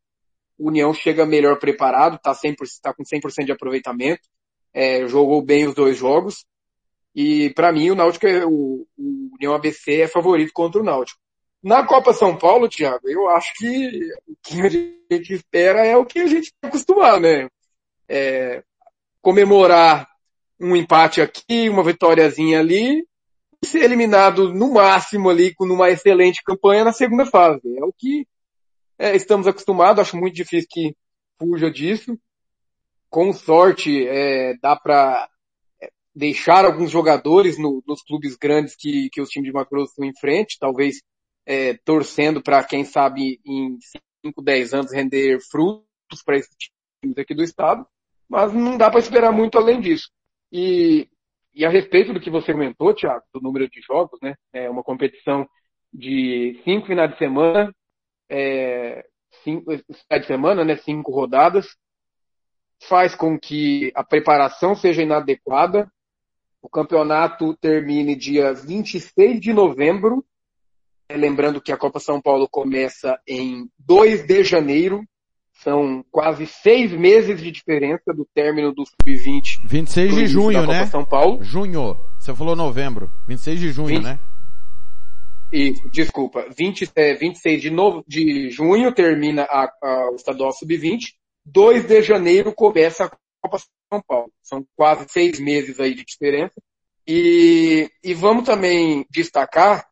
o 0.58 0.68
União 0.68 0.92
chega 0.92 1.26
melhor 1.26 1.58
preparado, 1.58 2.16
está 2.16 2.34
tá 2.82 2.94
com 2.94 3.04
100% 3.04 3.44
de 3.44 3.52
aproveitamento, 3.52 4.22
é, 4.72 5.06
jogou 5.06 5.42
bem 5.42 5.66
os 5.66 5.74
dois 5.74 5.96
jogos. 5.96 6.46
E 7.14 7.50
para 7.50 7.72
mim 7.72 7.90
o 7.90 7.94
Náutico 7.94 8.26
é, 8.26 8.44
o, 8.44 8.86
o 8.96 9.30
União 9.34 9.54
ABC 9.54 10.00
é 10.00 10.08
favorito 10.08 10.52
contra 10.52 10.80
o 10.80 10.84
Náutico. 10.84 11.21
Na 11.62 11.86
Copa 11.86 12.12
São 12.12 12.36
Paulo, 12.36 12.68
Thiago, 12.68 13.08
eu 13.08 13.28
acho 13.30 13.52
que 13.54 14.00
o 14.26 14.36
que 14.42 14.60
a 14.60 14.68
gente 14.68 15.32
espera 15.32 15.86
é 15.86 15.96
o 15.96 16.04
que 16.04 16.18
a 16.18 16.26
gente 16.26 16.46
está 16.46 16.66
acostumado, 16.66 17.20
né? 17.20 17.48
É, 18.08 18.64
comemorar 19.20 20.08
um 20.58 20.74
empate 20.74 21.20
aqui, 21.20 21.68
uma 21.68 21.84
vitóriazinha 21.84 22.58
ali, 22.58 23.06
e 23.62 23.66
ser 23.66 23.84
eliminado 23.84 24.52
no 24.52 24.74
máximo 24.74 25.30
ali, 25.30 25.54
com 25.54 25.64
uma 25.64 25.88
excelente 25.88 26.42
campanha 26.42 26.84
na 26.84 26.92
segunda 26.92 27.24
fase. 27.26 27.78
É 27.78 27.84
o 27.84 27.92
que 27.96 28.26
é, 28.98 29.14
estamos 29.14 29.46
acostumados, 29.46 30.00
acho 30.00 30.16
muito 30.16 30.34
difícil 30.34 30.68
que 30.68 30.96
fuja 31.38 31.70
disso. 31.70 32.18
Com 33.08 33.32
sorte, 33.32 34.04
é, 34.08 34.54
dá 34.60 34.74
para 34.74 35.28
é, 35.80 35.90
deixar 36.12 36.64
alguns 36.64 36.90
jogadores 36.90 37.56
no, 37.56 37.82
nos 37.86 38.02
clubes 38.02 38.36
grandes 38.36 38.74
que, 38.74 39.08
que 39.10 39.20
os 39.20 39.28
times 39.28 39.48
de 39.48 39.52
Mato 39.52 39.76
estão 39.84 40.04
em 40.04 40.16
frente, 40.18 40.58
talvez 40.58 40.96
é, 41.46 41.74
torcendo 41.84 42.42
para, 42.42 42.62
quem 42.64 42.84
sabe, 42.84 43.40
em 43.44 43.78
5, 44.24 44.42
10 44.42 44.74
anos 44.74 44.92
render 44.92 45.40
frutos 45.50 46.22
para 46.24 46.36
esses 46.36 46.54
times 47.00 47.18
aqui 47.18 47.34
do 47.34 47.42
estado, 47.42 47.86
mas 48.28 48.52
não 48.52 48.78
dá 48.78 48.90
para 48.90 49.00
esperar 49.00 49.32
muito 49.32 49.58
além 49.58 49.80
disso. 49.80 50.08
E, 50.50 51.08
e 51.54 51.64
a 51.64 51.68
respeito 51.68 52.12
do 52.12 52.20
que 52.20 52.30
você 52.30 52.52
comentou, 52.52 52.94
Thiago, 52.94 53.24
do 53.34 53.40
número 53.40 53.68
de 53.68 53.80
jogos, 53.80 54.18
né? 54.22 54.34
É 54.52 54.70
uma 54.70 54.82
competição 54.82 55.48
de 55.92 56.60
cinco 56.64 56.86
finais 56.86 57.10
de 57.10 57.18
semana, 57.18 57.74
é, 58.28 59.04
cinco 59.44 59.64
finais 59.70 60.22
de 60.22 60.26
semana, 60.26 60.64
né? 60.64 60.76
Cinco 60.76 61.12
rodadas, 61.12 61.76
faz 62.88 63.14
com 63.14 63.38
que 63.38 63.92
a 63.94 64.04
preparação 64.04 64.74
seja 64.74 65.02
inadequada. 65.02 65.90
O 66.60 66.68
campeonato 66.68 67.56
termine 67.56 68.14
dia 68.14 68.52
26 68.54 69.40
de 69.40 69.52
novembro. 69.52 70.24
É, 71.08 71.16
lembrando 71.16 71.60
que 71.60 71.72
a 71.72 71.76
Copa 71.76 72.00
São 72.00 72.20
Paulo 72.20 72.48
começa 72.48 73.18
em 73.26 73.68
2 73.78 74.26
de 74.26 74.44
janeiro 74.44 75.04
são 75.62 76.04
quase 76.10 76.46
seis 76.46 76.92
meses 76.92 77.40
de 77.40 77.50
diferença 77.50 78.12
do 78.12 78.26
término 78.34 78.72
do 78.72 78.84
Sub-20. 78.84 79.60
26 79.64 80.14
de 80.14 80.26
junho, 80.26 80.66
né? 80.66 80.86
São 80.86 81.04
Paulo. 81.04 81.42
Junho. 81.42 81.96
Você 82.18 82.34
falou 82.34 82.56
novembro. 82.56 83.10
26 83.28 83.60
de 83.60 83.72
junho, 83.72 83.88
20... 83.88 84.02
né? 84.02 84.18
Isso, 85.52 85.88
desculpa. 85.90 86.46
20, 86.56 86.90
é, 86.96 87.14
26 87.14 87.62
de, 87.62 87.70
novo, 87.70 88.02
de 88.08 88.50
junho 88.50 88.92
termina 88.92 89.42
a, 89.42 89.70
a, 89.82 90.10
o 90.10 90.16
estadual 90.16 90.52
Sub-20. 90.52 91.12
2 91.44 91.86
de 91.86 92.02
janeiro 92.02 92.52
começa 92.52 93.04
a 93.04 93.10
Copa 93.40 93.58
São 93.92 94.02
Paulo. 94.06 94.32
São 94.42 94.66
quase 94.74 95.06
seis 95.08 95.38
meses 95.38 95.78
aí 95.78 95.94
de 95.94 96.04
diferença. 96.04 96.54
E, 97.06 97.90
e 98.02 98.14
vamos 98.14 98.44
também 98.44 99.04
destacar, 99.10 99.84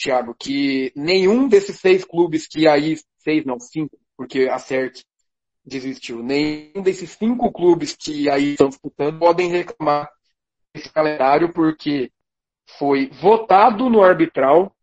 Thiago, 0.00 0.34
que 0.34 0.92
nenhum 0.96 1.46
desses 1.46 1.78
seis 1.78 2.04
clubes 2.04 2.46
que 2.46 2.66
aí, 2.66 2.96
seis 3.18 3.44
não, 3.44 3.60
cinco, 3.60 3.98
porque 4.16 4.48
a 4.48 4.58
CERC 4.58 5.04
desistiu. 5.64 6.22
Nenhum 6.22 6.82
desses 6.82 7.10
cinco 7.10 7.52
clubes 7.52 7.94
que 7.94 8.28
aí 8.30 8.52
estão 8.52 8.68
disputando 8.68 9.18
podem 9.18 9.50
reclamar 9.50 10.08
desse 10.74 10.90
calendário, 10.90 11.52
porque 11.52 12.10
foi 12.78 13.08
votado 13.08 13.90
no 13.90 14.02
arbitral, 14.02 14.74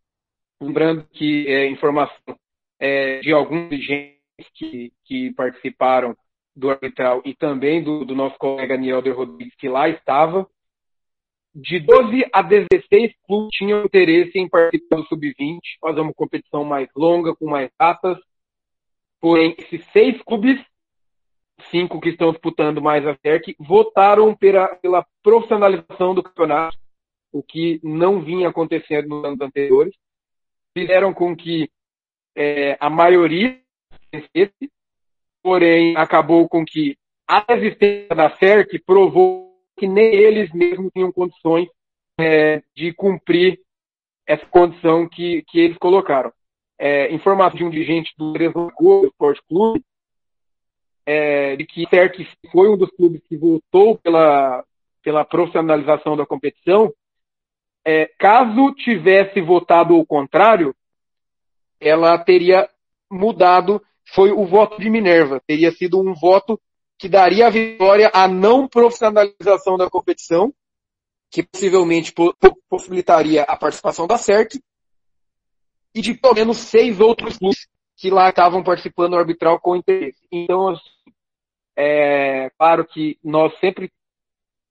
lembrando 0.62 1.08
que 1.12 1.48
é 1.48 1.68
informação 1.68 2.38
é, 2.80 3.20
de 3.20 3.34
alguns 3.34 3.70
dirigentes 3.70 4.18
que, 4.54 4.94
que 5.04 5.34
participaram 5.34 6.16
do 6.56 6.70
arbitral 6.70 7.22
e 7.26 7.34
também 7.36 7.84
do, 7.84 8.06
do 8.06 8.16
nosso 8.16 8.38
colega 8.38 8.78
Nielder 8.78 9.16
Rodrigues, 9.16 9.56
que 9.56 9.70
lá 9.70 9.90
estava, 9.90 10.48
de 11.60 11.80
12 11.80 12.26
a 12.32 12.42
16 12.42 13.14
clubes 13.26 13.50
tinham 13.52 13.84
interesse 13.84 14.38
em 14.38 14.48
participar 14.48 14.98
do 14.98 15.08
Sub-20, 15.08 15.60
fazer 15.82 16.02
uma 16.02 16.14
competição 16.14 16.64
mais 16.64 16.88
longa, 16.96 17.36
com 17.36 17.50
mais 17.50 17.70
datas, 17.80 18.18
Porém, 19.20 19.56
esses 19.58 19.84
seis 19.88 20.22
clubes, 20.22 20.60
cinco 21.72 22.00
que 22.00 22.10
estão 22.10 22.32
disputando 22.32 22.82
mais 22.82 23.06
a 23.06 23.16
SERC, 23.16 23.56
votaram 23.60 24.36
pela, 24.36 24.68
pela 24.76 25.06
profissionalização 25.24 26.14
do 26.14 26.22
campeonato, 26.22 26.78
o 27.32 27.42
que 27.42 27.80
não 27.84 28.22
vinha 28.22 28.50
acontecendo 28.50 29.10
nos 29.10 29.26
anos 29.26 29.42
anteriores. 29.42 29.94
Fizeram 30.78 31.14
com 31.14 31.36
que 31.36 31.70
é, 32.36 32.78
a 32.80 32.90
maioria 32.90 33.60
vencesse, 34.14 34.72
porém 35.42 35.98
acabou 35.98 36.48
com 36.48 36.64
que 36.64 36.96
a 37.28 37.44
existência 37.50 38.16
da 38.16 38.30
SERC 38.36 38.80
provou 38.86 39.47
que 39.78 39.88
nem 39.88 40.14
eles 40.14 40.52
mesmos 40.52 40.92
tinham 40.92 41.12
condições 41.12 41.70
é, 42.20 42.64
de 42.76 42.94
cumprir 42.94 43.60
essa 44.26 44.46
condição 44.48 45.08
que, 45.08 45.44
que 45.48 45.60
eles 45.60 45.78
colocaram. 45.78 46.34
É, 46.80 47.14
informação 47.14 47.58
de 47.58 47.64
um 47.64 47.70
dirigente 47.70 48.14
do 48.18 48.34
Lagoa 48.34 49.08
Esporte 49.08 49.42
Clube, 49.48 49.84
é, 51.06 51.56
de 51.56 51.66
que 51.66 51.88
CERC 51.90 52.28
foi 52.52 52.70
um 52.70 52.78
dos 52.78 52.90
clubes 52.92 53.22
que 53.28 53.38
votou 53.38 53.98
pela, 53.98 54.64
pela 55.02 55.24
profissionalização 55.24 56.18
da 56.18 56.26
competição, 56.26 56.92
é, 57.86 58.06
caso 58.20 58.74
tivesse 58.76 59.40
votado 59.40 59.98
o 59.98 60.06
contrário, 60.06 60.76
ela 61.80 62.18
teria 62.18 62.70
mudado, 63.10 63.82
foi 64.14 64.32
o 64.32 64.46
voto 64.46 64.80
de 64.82 64.90
Minerva, 64.90 65.42
teria 65.48 65.72
sido 65.72 66.00
um 66.00 66.14
voto 66.14 66.60
que 66.98 67.08
daria 67.08 67.48
a 67.48 67.50
vitória 67.50 68.10
à 68.14 68.28
não 68.28 68.68
profissionalização 68.68 69.78
da 69.78 69.90
competição, 69.90 70.54
que 71.30 71.44
possivelmente 71.44 72.14
possibilitaria 72.70 73.44
a 73.44 73.56
participação 73.56 74.08
da 74.08 74.18
CERC, 74.18 74.60
e 75.94 76.02
de 76.02 76.14
pelo 76.14 76.36
menos 76.36 76.58
seis 76.58 77.00
outros 77.00 77.38
clubes 77.38 77.68
que 77.96 78.10
lá 78.10 78.30
estavam 78.30 78.64
participando 78.64 79.12
do 79.12 79.18
arbitral 79.18 79.60
com 79.60 79.76
interesse. 79.76 80.20
Então, 80.32 80.70
assim, 80.70 80.90
é 81.76 82.50
claro 82.58 82.86
que 82.86 83.18
nós 83.24 83.58
sempre 83.60 83.92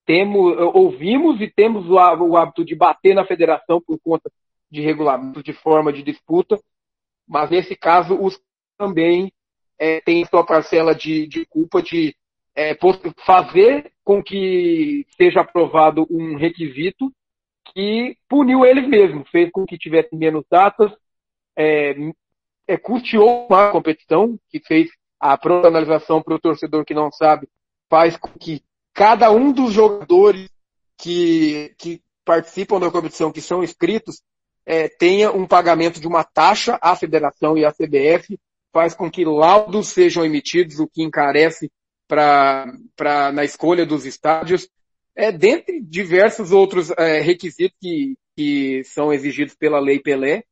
temos, 0.05 0.57
ouvimos 0.73 1.41
e 1.41 1.49
temos 1.49 1.85
o, 1.89 1.95
o 1.95 2.37
hábito 2.37 2.63
de 2.63 2.75
bater 2.75 3.13
na 3.13 3.25
federação 3.25 3.81
por 3.81 3.99
conta 3.99 4.31
de 4.71 4.81
regulamento, 4.81 5.43
de 5.43 5.53
forma 5.53 5.91
de 5.91 6.03
disputa, 6.03 6.59
mas 7.27 7.49
nesse 7.49 7.75
caso 7.75 8.17
os 8.21 8.39
também 8.77 9.31
é, 9.79 10.01
têm 10.01 10.25
sua 10.25 10.45
parcela 10.45 10.93
de, 10.93 11.27
de 11.27 11.45
culpa 11.45 11.81
de 11.81 12.15
é, 12.55 12.75
fazer 13.25 13.91
com 14.03 14.23
que 14.23 15.05
seja 15.15 15.41
aprovado 15.41 16.07
um 16.09 16.35
requisito 16.35 17.11
que 17.73 18.17
puniu 18.27 18.65
eles 18.65 18.87
mesmos, 18.87 19.29
fez 19.29 19.51
com 19.51 19.65
que 19.65 19.77
tivesse 19.77 20.15
menos 20.15 20.43
datas, 20.49 20.91
é, 21.55 21.95
é, 22.67 22.77
custeou 22.77 23.47
uma 23.47 23.71
competição, 23.71 24.39
que 24.49 24.59
fez 24.59 24.89
a 25.19 25.37
profissionalização 25.37 26.21
para 26.21 26.35
o 26.35 26.39
torcedor 26.39 26.85
que 26.85 26.93
não 26.93 27.11
sabe, 27.11 27.47
faz 27.89 28.17
com 28.17 28.29
que 28.39 28.63
cada 28.93 29.31
um 29.31 29.51
dos 29.51 29.73
jogadores 29.73 30.49
que, 30.97 31.75
que 31.77 32.01
participam 32.25 32.79
da 32.79 32.91
competição, 32.91 33.31
que 33.31 33.41
são 33.41 33.63
inscritos, 33.63 34.21
é, 34.65 34.89
tenha 34.89 35.31
um 35.31 35.47
pagamento 35.47 35.99
de 35.99 36.07
uma 36.07 36.23
taxa 36.23 36.77
à 36.81 36.95
federação 36.95 37.57
e 37.57 37.63
à 37.63 37.71
CBF, 37.71 38.37
faz 38.77 38.93
com 38.93 39.09
que 39.09 39.25
laudos 39.25 39.87
sejam 39.87 40.23
emitidos, 40.23 40.79
o 40.79 40.87
que 40.87 41.01
encarece 41.01 41.71
pra, 42.07 42.71
na 43.33 43.43
escolha 43.43 43.87
dos 43.87 44.05
estádios, 44.05 44.69
é, 45.15 45.31
dentre 45.31 45.81
diversos 45.81 46.51
outros 46.51 46.91
é, 46.91 47.19
requisitos 47.19 47.75
que, 47.81 48.15
que 48.35 48.83
são 48.83 49.11
exigidos 49.11 49.55
pela 49.55 49.79
Lei 49.79 49.99
Pelé, 49.99 50.43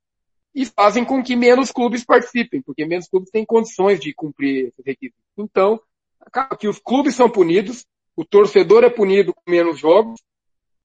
e 0.56 0.66
fazem 0.66 1.06
com 1.06 1.22
que 1.22 1.36
menos 1.36 1.72
clubes 1.72 2.04
participem, 2.04 2.64
porque 2.64 2.84
menos 2.84 3.08
clubes 3.08 3.30
têm 3.30 3.46
condições 3.46 4.00
de 4.00 4.12
cumprir 4.12 4.70
esses 4.70 4.84
requisitos. 4.84 5.22
Então, 5.38 5.80
acaba 6.20 6.58
que 6.58 6.68
os 6.68 6.80
clubes 6.80 7.14
são 7.14 7.30
punidos, 7.30 7.86
o 8.16 8.26
torcedor 8.26 8.84
é 8.84 8.90
punido 8.90 9.36
com 9.36 9.52
menos 9.52 9.78
jogos, 9.78 10.20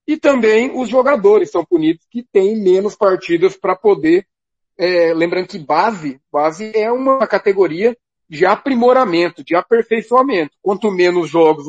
e 0.07 0.19
também 0.19 0.79
os 0.79 0.91
jogadores 0.91 1.51
são 1.51 1.65
punidos 1.65 2.07
que 2.11 2.23
têm 2.23 2.63
menos 2.63 2.95
partidas 2.95 3.57
para 3.57 3.75
poder. 3.75 4.27
É, 4.83 5.13
lembrando 5.13 5.47
que 5.47 5.59
base, 5.59 6.19
base 6.33 6.73
é 6.75 6.91
uma 6.91 7.27
categoria 7.27 7.95
de 8.27 8.47
aprimoramento, 8.47 9.45
de 9.45 9.55
aperfeiçoamento. 9.55 10.57
Quanto 10.63 10.91
menos 10.91 11.29
jogos 11.29 11.67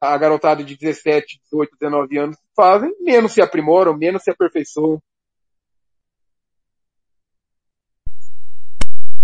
a 0.00 0.16
garotada 0.16 0.62
de 0.62 0.76
17, 0.76 1.40
18, 1.42 1.76
19 1.80 2.18
anos 2.18 2.36
fazem, 2.54 2.94
menos 3.00 3.32
se 3.32 3.42
aprimoram, 3.42 3.96
menos 3.96 4.22
se 4.22 4.30
aperfeiçoam. 4.30 5.02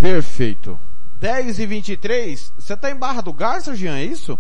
Perfeito. 0.01 0.77
10 1.21 1.61
e 1.61 1.67
23, 1.67 2.53
você 2.59 2.77
tá 2.77 2.91
em 2.91 2.99
Barra 2.99 3.21
do 3.21 3.33
Garça, 3.33 3.77
Jean, 3.77 3.99
é 3.99 4.05
isso? 4.05 4.37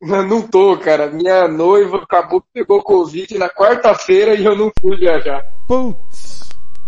Não 0.00 0.46
tô, 0.46 0.78
cara. 0.78 1.10
Minha 1.10 1.48
noiva 1.48 1.96
acabou 1.96 2.40
que 2.40 2.46
pegou 2.54 2.80
Covid 2.80 3.36
na 3.36 3.50
quarta-feira 3.50 4.36
e 4.36 4.44
eu 4.44 4.54
não 4.54 4.70
fui 4.80 4.96
viajar. 4.96 5.44
Putz. 5.66 6.07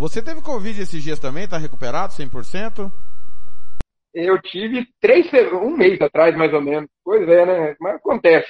Você 0.01 0.23
teve 0.23 0.41
Covid 0.41 0.81
esses 0.81 1.03
dias 1.03 1.19
também? 1.19 1.47
Tá 1.47 1.59
recuperado 1.59 2.15
100%? 2.15 2.91
Eu 4.15 4.41
tive 4.41 4.87
três, 4.99 5.27
um 5.53 5.77
mês 5.77 6.01
atrás, 6.01 6.35
mais 6.35 6.55
ou 6.55 6.63
menos. 6.63 6.89
Pois 7.05 7.29
é, 7.29 7.45
né? 7.45 7.77
Mas 7.79 7.97
acontece. 7.97 8.49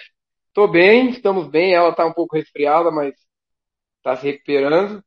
Tô 0.55 0.69
bem, 0.69 1.11
estamos 1.11 1.49
bem. 1.49 1.75
Ela 1.75 1.93
tá 1.93 2.07
um 2.07 2.13
pouco 2.13 2.37
resfriada, 2.37 2.93
mas 2.93 3.15
tá 4.01 4.15
se 4.15 4.27
recuperando. 4.27 5.03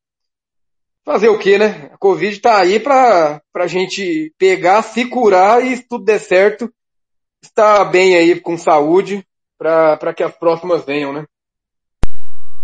Fazer 1.05 1.29
o 1.29 1.39
que, 1.39 1.57
né? 1.57 1.89
A 1.93 1.97
Covid 1.97 2.37
tá 2.41 2.59
aí 2.59 2.77
pra, 2.77 3.41
pra 3.53 3.65
gente 3.65 4.33
pegar, 4.37 4.81
se 4.81 5.07
curar 5.09 5.65
e 5.65 5.77
se 5.77 5.87
tudo 5.87 6.03
der 6.03 6.19
certo, 6.19 6.69
estar 7.41 7.85
bem 7.85 8.17
aí 8.17 8.37
com 8.37 8.57
saúde 8.57 9.25
para 9.57 10.13
que 10.13 10.23
as 10.23 10.37
próximas 10.37 10.83
venham, 10.83 11.13
né? 11.13 11.25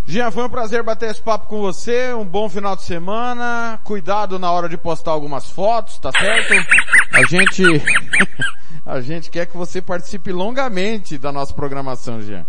Jean, 0.10 0.32
foi 0.32 0.44
um 0.44 0.50
prazer 0.50 0.82
bater 0.82 1.12
esse 1.12 1.22
papo 1.22 1.48
com 1.48 1.62
você, 1.62 2.12
um 2.16 2.26
bom 2.26 2.50
final 2.50 2.76
de 2.76 2.82
semana, 2.82 3.80
cuidado 3.86 4.40
na 4.40 4.52
hora 4.52 4.68
de 4.68 4.76
postar 4.76 5.12
algumas 5.12 5.52
fotos, 5.52 6.00
tá 6.00 6.10
certo? 6.12 6.52
A 7.14 7.22
gente, 7.28 7.64
a 8.84 9.02
gente 9.02 9.30
quer 9.30 9.46
que 9.46 9.56
você 9.56 9.80
participe 9.80 10.32
longamente 10.32 11.16
da 11.20 11.32
nossa 11.32 11.54
programação, 11.54 12.20
Jean. 12.24 12.44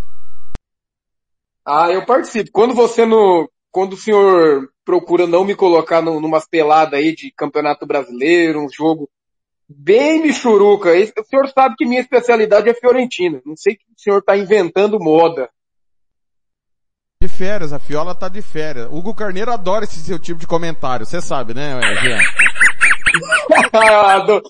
Ah, 1.62 1.92
eu 1.92 2.06
participo. 2.06 2.48
Quando 2.50 2.72
você 2.72 3.04
no, 3.04 3.46
quando 3.70 3.92
o 3.92 3.98
senhor 3.98 4.70
procura 4.82 5.26
não 5.26 5.44
me 5.44 5.54
colocar 5.54 6.00
no, 6.00 6.18
numas 6.18 6.46
aí 6.94 7.14
de 7.14 7.30
campeonato 7.30 7.84
brasileiro, 7.84 8.64
um 8.64 8.70
jogo 8.72 9.06
bem 9.68 10.22
michuruca, 10.22 10.92
o 10.92 11.24
senhor 11.26 11.46
sabe 11.48 11.74
que 11.76 11.84
minha 11.84 12.00
especialidade 12.00 12.70
é 12.70 12.74
Fiorentina. 12.74 13.42
Não 13.44 13.54
sei 13.54 13.76
que 13.76 13.84
o 13.84 14.00
senhor 14.00 14.20
está 14.20 14.34
inventando 14.34 14.98
moda. 14.98 15.50
De 17.22 17.28
férias, 17.28 17.70
a 17.70 17.78
Fiola 17.78 18.14
tá 18.14 18.30
de 18.30 18.40
férias. 18.40 18.88
Hugo 18.90 19.14
Carneiro 19.14 19.52
adora 19.52 19.84
esse 19.84 20.00
seu 20.00 20.18
tipo 20.18 20.40
de 20.40 20.46
comentário, 20.46 21.04
você 21.04 21.20
sabe, 21.20 21.52
né, 21.52 21.78
Jean? 22.02 22.16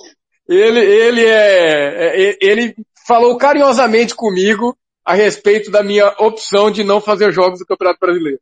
ele, 0.46 0.78
ele 0.78 1.26
é, 1.26 2.30
é, 2.30 2.38
ele 2.40 2.76
falou 3.04 3.36
carinhosamente 3.36 4.14
comigo 4.14 4.78
a 5.04 5.14
respeito 5.14 5.68
da 5.68 5.82
minha 5.82 6.14
opção 6.20 6.70
de 6.70 6.84
não 6.84 7.00
fazer 7.00 7.32
jogos 7.32 7.58
do 7.58 7.66
Campeonato 7.66 7.98
Brasileiro. 7.98 8.38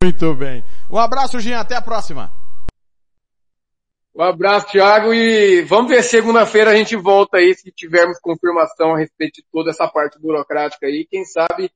Muito 0.00 0.32
bem. 0.36 0.62
Um 0.88 0.96
abraço, 0.96 1.40
Jean, 1.40 1.58
até 1.58 1.74
a 1.74 1.82
próxima. 1.82 2.30
Um 4.14 4.22
abraço, 4.22 4.68
Thiago, 4.68 5.12
e 5.12 5.62
vamos 5.62 5.90
ver 5.90 6.04
segunda-feira 6.04 6.70
a 6.70 6.76
gente 6.76 6.94
volta 6.94 7.38
aí 7.38 7.52
se 7.52 7.72
tivermos 7.72 8.20
confirmação 8.20 8.94
a 8.94 8.98
respeito 8.98 9.40
de 9.40 9.44
toda 9.50 9.70
essa 9.70 9.88
parte 9.88 10.20
burocrática 10.20 10.86
aí. 10.86 11.04
Quem 11.10 11.24
sabe 11.24 11.68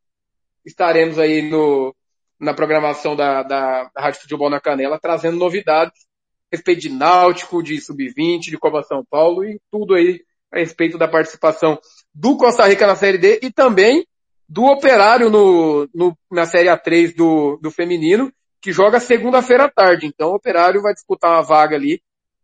estaremos 0.66 1.18
aí 1.18 1.42
no, 1.48 1.94
na 2.38 2.52
programação 2.52 3.14
da, 3.14 3.42
da, 3.42 3.90
Rádio 3.96 4.20
Futebol 4.20 4.50
na 4.50 4.60
Canela, 4.60 4.98
trazendo 5.00 5.36
novidades 5.36 6.04
a 6.52 6.56
respeito 6.56 6.82
de 6.82 6.90
Náutico, 6.90 7.62
de 7.62 7.80
Sub-20, 7.80 8.40
de 8.40 8.58
Copa 8.58 8.82
São 8.82 9.04
Paulo 9.08 9.44
e 9.44 9.60
tudo 9.70 9.94
aí 9.94 10.20
a 10.52 10.58
respeito 10.58 10.98
da 10.98 11.08
participação 11.08 11.78
do 12.14 12.36
Costa 12.36 12.66
Rica 12.66 12.86
na 12.86 12.96
Série 12.96 13.18
D 13.18 13.40
e 13.42 13.52
também 13.52 14.06
do 14.48 14.64
Operário 14.64 15.28
no, 15.30 15.88
no 15.94 16.16
na 16.30 16.46
Série 16.46 16.68
A3 16.68 17.14
do, 17.16 17.58
do 17.60 17.70
feminino, 17.70 18.32
que 18.60 18.72
joga 18.72 19.00
segunda-feira 19.00 19.64
à 19.64 19.70
tarde. 19.70 20.06
Então 20.06 20.30
o 20.30 20.36
Operário 20.36 20.82
vai 20.82 20.94
disputar 20.94 21.32
uma 21.32 21.42
vaga 21.42 21.76
ali 21.76 22.00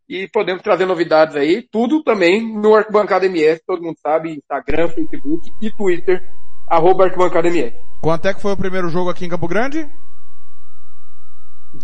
e 0.08 0.28
podemos 0.28 0.62
trazer 0.62 0.84
novidades 0.84 1.36
aí, 1.36 1.62
tudo 1.70 2.02
também 2.02 2.42
no 2.42 2.74
Arquibancada 2.74 3.24
MS, 3.26 3.62
todo 3.66 3.82
mundo 3.82 3.96
sabe, 4.00 4.32
Instagram, 4.32 4.88
Facebook 4.88 5.48
e 5.60 5.70
Twitter, 5.70 6.28
arroba 6.68 7.04
Arquibancada 7.04 7.48
MS. 7.48 7.91
Quanto 8.02 8.26
é 8.26 8.34
que 8.34 8.42
foi 8.42 8.52
o 8.52 8.56
primeiro 8.56 8.88
jogo 8.88 9.08
aqui 9.08 9.24
em 9.24 9.28
Campo 9.28 9.46
Grande? 9.46 9.88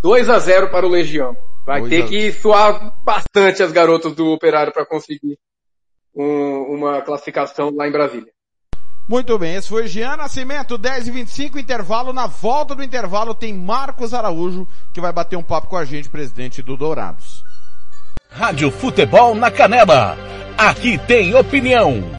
2 0.01 0.29
a 0.29 0.37
0 0.37 0.69
para 0.69 0.85
o 0.85 0.89
Legião. 0.89 1.35
Vai 1.65 1.81
ter 1.83 2.05
que 2.07 2.29
suar 2.33 2.93
bastante 3.05 3.63
as 3.63 3.71
garotas 3.71 4.13
do 4.13 4.27
Operário 4.33 4.73
para 4.73 4.85
conseguir 4.85 5.39
um, 6.13 6.75
uma 6.75 7.01
classificação 7.01 7.73
lá 7.73 7.87
em 7.87 7.91
Brasília. 7.91 8.27
Muito 9.07 9.39
bem, 9.39 9.55
esse 9.55 9.69
foi 9.69 9.87
Jean 9.87 10.17
Nascimento, 10.17 10.77
10 10.77 11.07
e 11.07 11.11
25 11.11 11.57
intervalo. 11.57 12.11
Na 12.11 12.27
volta 12.27 12.75
do 12.75 12.83
intervalo 12.83 13.33
tem 13.33 13.53
Marcos 13.53 14.13
Araújo, 14.13 14.67
que 14.93 14.99
vai 14.99 15.13
bater 15.13 15.37
um 15.37 15.43
papo 15.43 15.69
com 15.69 15.77
a 15.77 15.85
gente, 15.85 16.09
presidente 16.09 16.61
do 16.61 16.75
Dourados. 16.75 17.45
Rádio 18.29 18.69
Futebol 18.69 19.33
na 19.33 19.49
Canela. 19.49 20.17
Aqui 20.57 20.97
tem 20.97 21.33
opinião. 21.33 22.18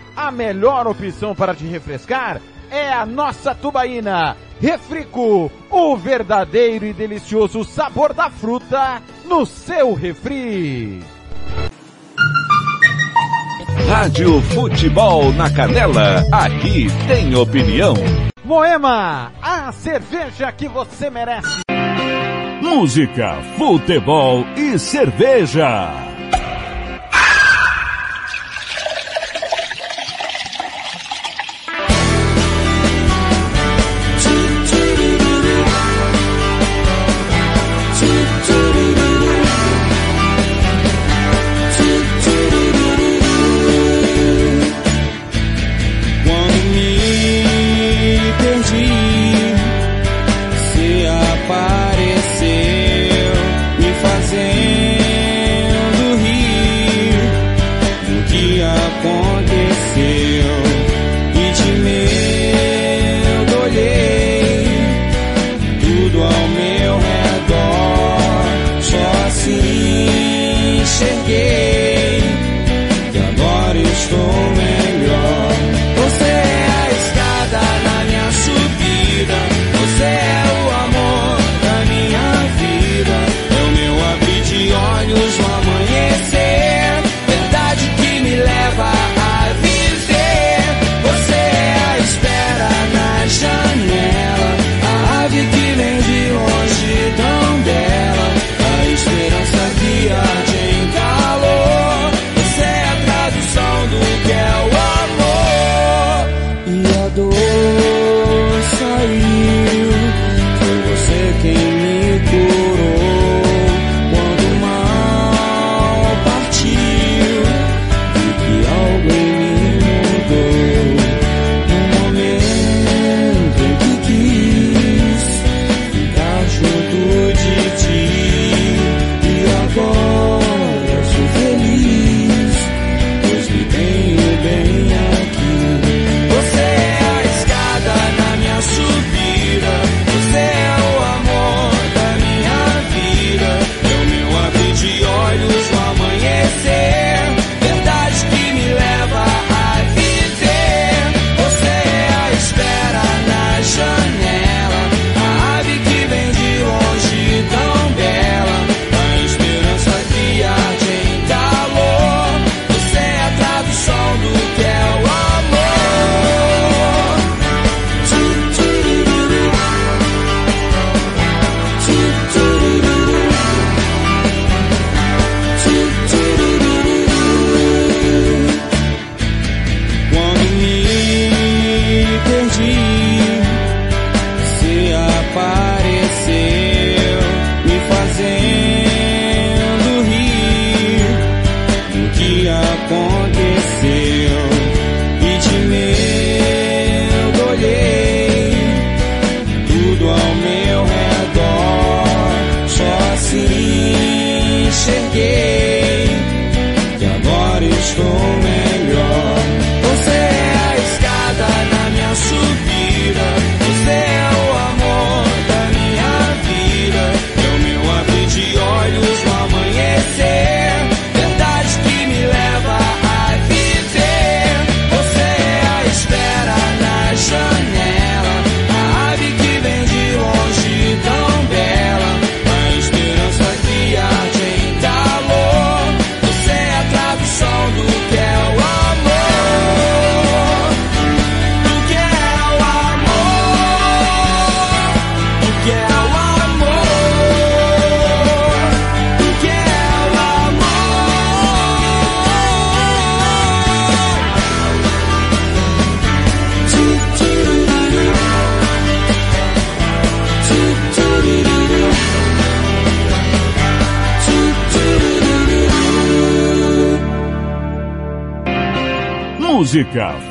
A 0.15 0.31
melhor 0.31 0.87
opção 0.87 1.33
para 1.33 1.55
te 1.55 1.65
refrescar 1.65 2.41
é 2.69 2.91
a 2.91 3.05
nossa 3.05 3.53
tubaína. 3.53 4.37
Refrico, 4.59 5.51
o 5.69 5.97
verdadeiro 5.97 6.85
e 6.85 6.93
delicioso 6.93 7.63
sabor 7.63 8.13
da 8.13 8.29
fruta 8.29 9.01
no 9.25 9.45
seu 9.45 9.93
refri. 9.93 11.03
Rádio 13.89 14.41
Futebol 14.41 15.33
na 15.33 15.49
Canela, 15.49 16.23
aqui 16.31 16.87
tem 17.07 17.35
opinião. 17.35 17.93
Moema, 18.43 19.31
a 19.41 19.71
cerveja 19.71 20.51
que 20.51 20.67
você 20.67 21.09
merece. 21.09 21.61
Música, 22.61 23.37
futebol 23.57 24.45
e 24.55 24.79
cerveja. 24.79 26.10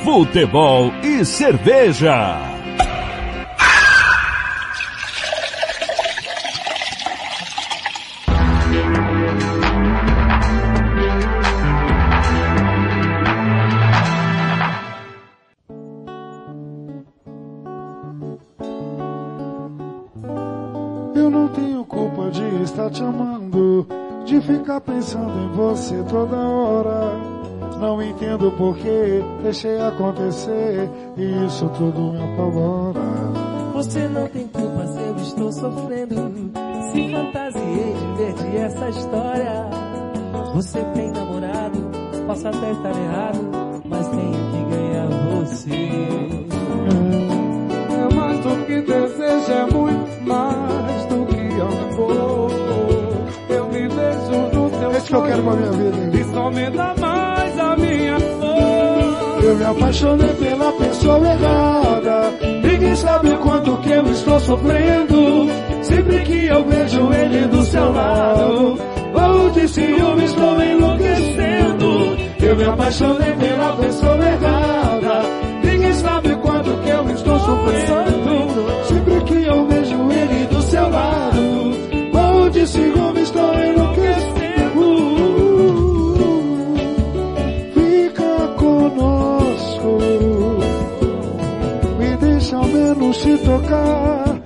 futebol 0.04 0.92
e 1.02 1.24
cerveja. 1.24 2.38
Eu 21.14 21.28
não 21.28 21.48
tenho 21.48 21.84
culpa 21.84 22.30
de 22.30 22.62
estar 22.62 22.88
te 22.90 23.02
amando, 23.02 23.86
de 24.24 24.40
ficar 24.40 24.80
pensando 24.80 25.40
em 25.40 25.48
você 25.56 26.02
toda 26.08 26.49
entendo 28.60 28.66
por 28.66 28.76
que 28.76 29.24
deixei 29.42 29.80
acontecer 29.80 30.90
e 31.16 31.46
isso 31.46 31.68
tudo 31.70 32.12
me 32.12 32.22
apavora. 32.22 33.00
Você 33.72 34.08
não 34.08 34.28
tem 34.28 34.46
culpa 34.48 34.86
se 34.86 35.00
eu 35.00 35.16
estou 35.16 35.52
sofrendo. 35.52 36.52
Se 36.92 37.10
fantasiei 37.10 37.94
de 37.94 38.44
ver 38.44 38.60
essa 38.60 38.88
história. 38.90 39.70
Você 40.54 40.80
tem 40.94 41.10
namorado, 41.12 41.90
posso 42.26 42.48
até 42.48 42.72
estar 42.72 42.90
errado, 42.90 43.82
mas 43.84 44.08
tenho 44.08 44.32
que 44.50 44.64
ganhar 44.74 45.06
você. 45.30 45.70
É 48.10 48.14
mais 48.14 48.40
do 48.40 48.66
que 48.66 48.80
desejo, 48.82 49.52
é 49.52 49.66
muito 49.72 50.22
mais 50.26 51.06
do 51.06 51.26
que 51.26 51.40
amor. 51.60 52.50
Eu 53.48 53.66
me 53.68 53.88
vejo 53.88 54.40
no 54.52 54.70
teu 54.70 54.90
Esse 54.92 55.08
que 55.08 55.14
eu 55.14 55.22
quero 55.22 55.42
pra 55.42 55.54
minha 55.54 55.72
vida, 55.72 55.96
hein? 55.96 56.10
Apaixonei 59.80 60.28
pela 60.34 60.72
pessoa 60.72 61.26
errada. 61.26 62.32
Ninguém 62.62 62.94
sabe 62.96 63.30
quanto 63.38 63.76
que 63.78 63.90
eu 63.90 64.06
estou 64.12 64.40
sofrendo. 64.40 65.48
Sempre 65.82 66.20
que 66.20 66.46
eu 66.46 66.64
vejo 66.64 67.12
ele 67.12 67.46
do 67.48 67.64
seu 67.64 67.92
lado, 67.92 68.78
ou 69.14 69.50
de 69.50 69.68
ciúme 69.68 70.24
estou 70.24 70.62
enlouquecendo. 70.62 72.16
Eu 72.42 72.56
me 72.56 72.64
apaixonei 72.64 73.32
pela 73.32 73.76
pessoa 73.76 74.16
errada. 74.16 75.22
Ninguém 75.64 75.94
sabe 75.94 76.34
quanto 76.36 76.70
que 76.82 76.88
eu 76.90 77.10
estou 77.10 77.40
sofrendo. 77.40 78.84
Sempre 78.84 79.24
que 79.24 79.46
eu 79.46 79.66
vejo 79.66 80.12
ele 80.12 80.46
do 80.46 80.62
seu 80.62 80.90
lado, 80.90 81.72
ou 82.12 82.50
de 82.50 82.66
ciúme 82.66 83.22
menos 92.80 93.16
te 93.18 93.36
tocar. 93.38 94.40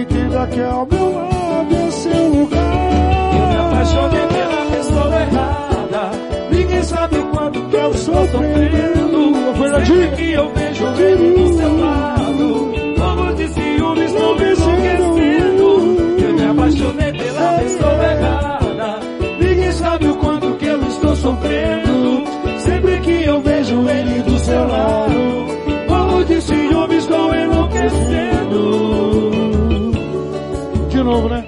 Entenda 0.00 0.46
que 0.46 0.60
ao 0.60 0.86
meu 0.86 1.14
lado 1.14 1.74
é 1.74 1.90
seu 1.90 2.28
lugar. 2.28 3.34
Eu 3.34 3.46
me 3.48 3.56
apaixonei 3.56 4.26
pela 4.26 4.76
pessoa 4.76 5.20
errada. 5.20 6.10
Ninguém 6.50 6.82
sabe 6.82 7.16
quanto 7.32 7.60
que 7.68 7.76
eu 7.76 7.90
estou 7.90 8.26
sofrendo. 8.26 9.34
Sempre 9.84 10.16
que 10.16 10.32
eu 10.32 10.52
vejo 10.54 10.86
ele 10.98 11.30
do 11.34 11.56
seu 11.56 11.76
lado, 11.78 12.72
como 12.98 13.34
de 13.34 13.48
ciúme 13.48 14.04
estou 14.04 14.36
me 14.36 14.52
enlouquecendo. 14.52 15.68
Eu 16.24 16.34
me 16.34 16.44
apaixonei 16.44 17.12
pela 17.12 17.58
pessoa 17.58 18.04
errada. 18.12 19.00
Ninguém 19.40 19.72
sabe 19.72 20.08
o 20.08 20.16
quanto 20.16 20.56
que 20.56 20.66
eu 20.66 20.82
estou 20.88 21.16
sofrendo. 21.16 22.24
Sempre 22.58 23.00
que 23.00 23.24
eu 23.24 23.40
vejo 23.42 23.88
ele 23.88 24.22
do 24.22 24.38
seu 24.38 24.66
lado, 24.66 25.23
novo, 31.04 31.28
né? 31.28 31.44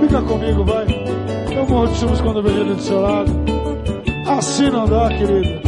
Fica 0.00 0.22
comigo, 0.22 0.64
vai. 0.64 0.86
Eu 1.54 1.66
morro 1.66 1.88
de 1.88 1.98
ciúmes 1.98 2.20
quando 2.20 2.42
vejo 2.42 2.60
ele 2.60 2.74
do 2.74 2.82
seu 2.82 3.00
lado. 3.00 3.30
Assim 4.26 4.70
não 4.70 4.86
dá, 4.86 5.08
querida. 5.08 5.60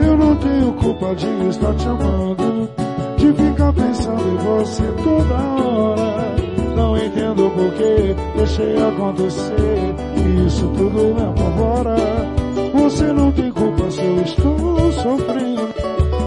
Eu 0.00 0.16
não 0.16 0.36
tenho 0.36 0.72
culpa 0.74 1.14
de 1.14 1.26
estar 1.48 1.74
te 1.74 1.88
amando, 1.88 2.70
de 3.16 3.32
ficar 3.32 3.72
pensando 3.72 4.22
em 4.28 4.36
você 4.36 4.84
toda 5.02 5.34
hora. 5.34 6.34
Não 6.76 6.96
entendo 6.96 7.50
por 7.50 7.72
que 7.72 8.14
deixei 8.36 8.76
acontecer, 8.80 9.94
e 10.16 10.46
isso 10.46 10.66
tudo 10.76 11.14
me 11.14 11.22
apavora. 11.22 11.96
Você 12.74 13.12
não 13.12 13.32
tem 13.32 13.50
culpa 13.50 13.90
se 13.90 14.00
eu 14.00 14.22
estou 14.22 14.92
sofrendo. 14.92 15.68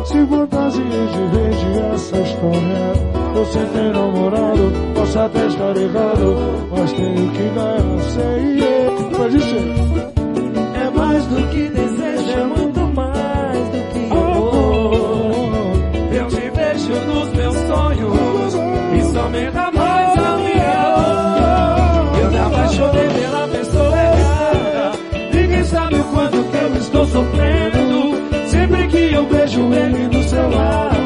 Se 0.06 0.26
fantasiei 0.26 1.08
de 1.08 1.38
vez 1.38 1.60
de 1.60 1.80
essa 1.80 2.18
história. 2.18 3.11
Você 3.34 3.60
tem 3.74 3.92
namorado, 3.92 4.72
posso 4.94 5.20
até 5.20 5.48
estar 5.48 5.76
errado, 5.78 6.36
mas 6.70 6.92
tenho 6.94 7.32
que 7.32 7.44
ganhar, 7.50 8.00
sei. 8.14 8.62
Pode 9.18 9.42
ser. 9.42 9.74
É 10.76 10.90
mais 10.96 11.26
do 11.26 11.48
que 11.50 11.70
desejo, 11.70 12.32
é 12.32 12.46
muito 12.46 12.80
mais 12.94 13.58
do 13.70 13.80
que 13.94 14.12
amor. 14.12 15.34
Eu 16.14 16.28
te 16.28 16.50
vejo 16.50 16.94
nos 17.08 17.30
meus 17.34 17.56
sonhos, 17.56 18.54
isso 19.00 19.20
aumenta 19.20 19.72
mais 19.72 20.20
a 20.20 20.38
minha 20.38 20.76
dor. 20.96 22.22
Eu 22.22 22.32
me 22.32 22.38
apaixonei 22.40 23.08
pela 23.10 23.48
pessoa 23.48 23.98
errada, 23.98 24.92
ninguém 25.34 25.64
sabe 25.64 25.96
o 25.96 26.04
quanto 26.04 26.44
que 26.44 26.58
eu 26.58 26.76
estou 26.78 27.06
sofrendo. 27.08 28.22
Sempre 28.48 28.88
que 28.88 29.14
eu 29.14 29.26
vejo 29.28 29.74
ele 29.74 30.08
do 30.10 30.24
seu 30.24 30.50
lado, 30.50 31.01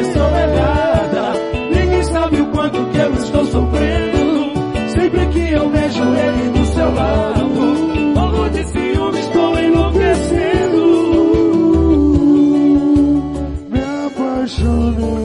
pessoa 0.00 0.40
errada, 0.40 1.32
ninguém 1.74 2.02
sabe 2.04 2.40
o 2.40 2.46
quanto 2.46 2.84
que 2.86 2.98
eu 2.98 3.12
estou 3.14 3.44
sofrendo. 3.46 4.50
Sempre 4.88 5.26
que 5.26 5.52
eu 5.52 5.70
vejo 5.70 6.02
ele 6.02 6.50
do 6.58 6.66
seu 6.66 6.94
lado, 6.94 7.50
morro 8.14 8.48
de 8.48 8.64
ciúme, 8.64 9.20
estou 9.20 9.58
enlouquecendo. 9.58 10.80
Me 13.68 13.80
apaixonei. 14.06 15.20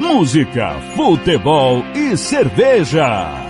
Música, 0.00 0.76
futebol 0.94 1.82
e 1.94 2.16
cerveja. 2.16 3.49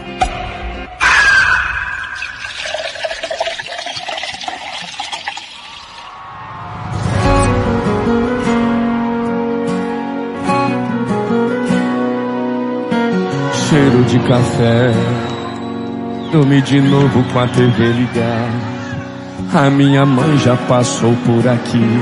De 14.10 14.18
café, 14.18 14.90
dormi 16.32 16.60
de 16.62 16.80
novo 16.80 17.22
com 17.32 17.38
a 17.38 17.46
TV 17.46 17.92
ligada. 17.92 18.70
A 19.54 19.70
minha 19.70 20.04
mãe 20.04 20.36
já 20.38 20.56
passou 20.56 21.14
por 21.24 21.48
aqui. 21.48 22.00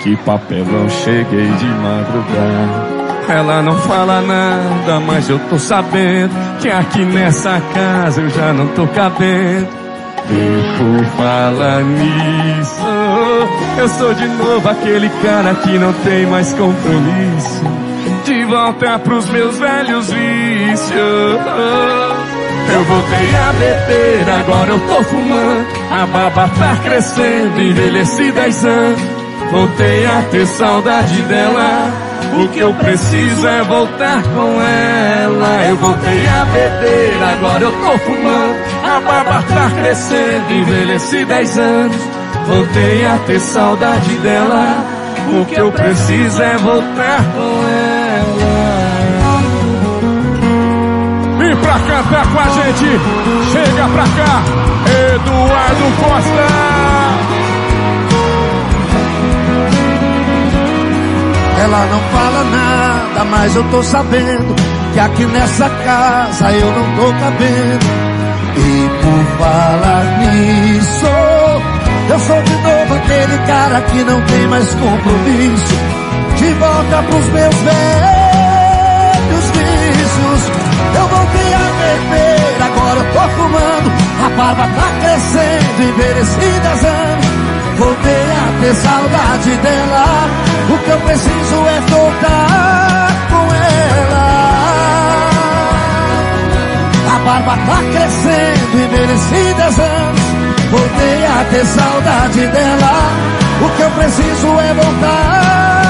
Que 0.00 0.16
papelão, 0.18 0.88
cheguei 0.88 1.48
de 1.48 1.66
madrugada. 1.66 2.94
Ela 3.28 3.62
não 3.62 3.76
fala 3.78 4.20
nada, 4.20 5.00
mas 5.00 5.28
eu 5.28 5.40
tô 5.50 5.58
sabendo 5.58 6.30
que 6.60 6.68
aqui 6.68 7.04
nessa 7.04 7.60
casa 7.72 8.20
eu 8.20 8.30
já 8.30 8.52
não 8.52 8.68
tô 8.68 8.86
cabendo. 8.88 9.68
E 10.30 10.78
por 10.78 11.04
falar 11.16 11.82
nisso, 11.82 12.86
eu 13.78 13.88
sou 13.88 14.14
de 14.14 14.28
novo 14.28 14.68
aquele 14.68 15.08
cara 15.22 15.52
que 15.56 15.78
não 15.78 15.92
tem 16.04 16.26
mais 16.26 16.52
compromisso. 16.52 17.73
De 18.54 18.60
volta 18.60 18.98
pros 19.00 19.28
meus 19.30 19.58
velhos 19.58 20.12
vícios. 20.12 20.94
Eu 22.72 22.84
voltei 22.84 23.34
a 23.34 23.52
beber, 23.52 24.30
agora 24.30 24.70
eu 24.70 24.78
tô 24.78 25.02
fumando. 25.02 25.66
A 25.90 26.06
barba 26.06 26.48
tá 26.56 26.76
crescendo, 26.84 27.60
envelheci 27.60 28.30
10 28.30 28.64
anos. 28.64 29.00
Voltei 29.50 30.06
a 30.06 30.22
ter 30.30 30.46
saudade 30.46 31.20
dela. 31.22 31.90
O 32.40 32.48
que 32.50 32.60
eu 32.60 32.72
preciso 32.74 33.44
é 33.44 33.64
voltar 33.64 34.22
com 34.22 34.62
ela. 34.62 35.64
Eu 35.68 35.76
voltei 35.76 36.26
a 36.28 36.44
beber, 36.44 37.22
agora 37.34 37.64
eu 37.64 37.72
tô 37.72 37.98
fumando. 37.98 38.56
A 38.84 39.00
barba 39.00 39.44
tá 39.48 39.70
crescendo, 39.82 40.52
envelheci 40.52 41.24
10 41.24 41.58
anos. 41.58 41.96
Voltei 42.46 43.04
a 43.04 43.18
ter 43.26 43.40
saudade 43.40 44.14
dela. 44.18 44.86
O 45.40 45.44
que 45.44 45.60
eu 45.60 45.72
preciso 45.72 46.40
é 46.40 46.56
voltar 46.58 47.24
com 47.34 47.68
ela. 47.68 47.93
Pra 51.64 51.78
cantar 51.80 52.26
com 52.30 52.38
a 52.38 52.48
gente, 52.48 53.00
chega 53.50 53.88
pra 53.88 54.04
cá, 54.04 54.42
Eduardo 55.14 55.86
Costa. 55.98 56.46
Ela 61.62 61.86
não 61.86 62.00
fala 62.12 62.44
nada, 62.44 63.24
mas 63.30 63.56
eu 63.56 63.64
tô 63.70 63.82
sabendo 63.82 64.54
que 64.92 65.00
aqui 65.00 65.24
nessa 65.24 65.70
casa 65.70 66.52
eu 66.52 66.66
não 66.66 66.96
tô 66.96 67.12
cabendo. 67.18 67.86
E 68.56 68.90
por 69.02 69.24
falar 69.38 70.04
nisso, 70.20 71.06
eu 72.10 72.20
sou 72.20 72.42
de 72.42 72.56
novo 72.56 72.94
aquele 72.94 73.38
cara 73.46 73.80
que 73.80 74.04
não 74.04 74.20
tem 74.22 74.46
mais 74.48 74.68
compromisso. 74.74 75.74
De 76.36 76.52
volta 76.52 77.02
pros 77.08 77.26
meus 77.32 77.54
velhos 77.56 79.44
vícios. 79.54 80.52
Eu 80.96 81.08
voltei 81.08 81.23
tô 83.14 83.22
fumando. 83.36 83.88
A 84.24 84.28
barba 84.36 84.64
tá 84.74 84.88
crescendo, 85.00 85.82
envelheci 85.82 86.60
10 86.60 86.84
anos. 86.84 87.26
Vou 87.78 87.94
ter 87.94 88.24
saudade 88.74 89.56
dela. 89.56 90.04
O 90.70 90.78
que 90.78 90.90
eu 90.90 91.00
preciso 91.00 91.66
é 91.66 91.80
voltar 91.90 93.08
com 93.30 93.54
ela. 93.54 94.26
A 97.14 97.18
barba 97.24 97.56
tá 97.66 97.78
crescendo 97.92 98.74
e 98.74 98.88
mereci 98.88 99.54
dez 99.54 99.78
anos. 99.78 100.20
Voltei 100.70 101.26
a 101.26 101.44
ter 101.50 101.66
saudade 101.66 102.46
dela. 102.48 102.94
O 103.60 103.68
que 103.76 103.82
eu 103.82 103.90
preciso 103.90 104.60
é 104.60 104.74
voltar. 104.74 105.83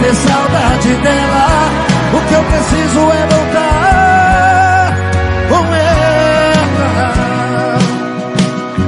Ter 0.00 0.14
saudade 0.14 0.94
dela. 0.96 1.48
O 2.14 2.20
que 2.26 2.34
eu 2.34 2.44
preciso 2.44 3.00
é 3.10 3.26
voltar 3.26 4.96
com 5.48 5.74
ela. 5.74 7.08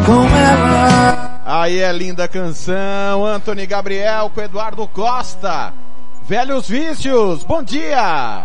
Com 0.06 0.24
ela. 0.36 1.40
Aí 1.44 1.80
é 1.80 1.92
linda 1.92 2.28
canção, 2.28 3.26
Anthony 3.26 3.66
Gabriel 3.66 4.30
com 4.30 4.40
Eduardo 4.40 4.86
Costa. 4.88 5.74
Velhos 6.26 6.68
Vícios, 6.68 7.44
bom 7.44 7.62
dia! 7.62 8.44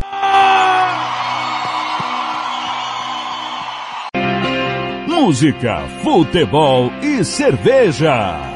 Música, 5.08 5.84
futebol 6.04 6.92
e 7.02 7.24
cerveja. 7.24 8.55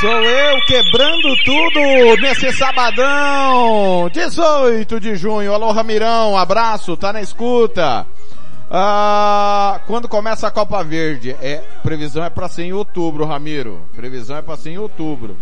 Sou 0.00 0.10
eu 0.10 0.60
quebrando 0.66 1.36
tudo 1.44 2.20
nesse 2.20 2.52
sabadão, 2.52 4.10
18 4.12 5.00
de 5.00 5.14
junho. 5.14 5.54
Alô 5.54 5.70
Ramirão, 5.70 6.36
abraço, 6.36 6.96
tá 6.96 7.12
na 7.12 7.22
escuta. 7.22 8.04
Ah, 8.70 9.80
quando 9.86 10.08
começa 10.08 10.48
a 10.48 10.50
Copa 10.50 10.82
Verde? 10.82 11.36
É, 11.40 11.62
previsão 11.82 12.24
é 12.24 12.30
para 12.30 12.48
ser 12.48 12.64
em 12.64 12.72
outubro, 12.72 13.24
Ramiro. 13.24 13.80
Previsão 13.94 14.36
é 14.36 14.42
para 14.42 14.56
ser 14.56 14.70
em 14.70 14.78
outubro. 14.78 15.36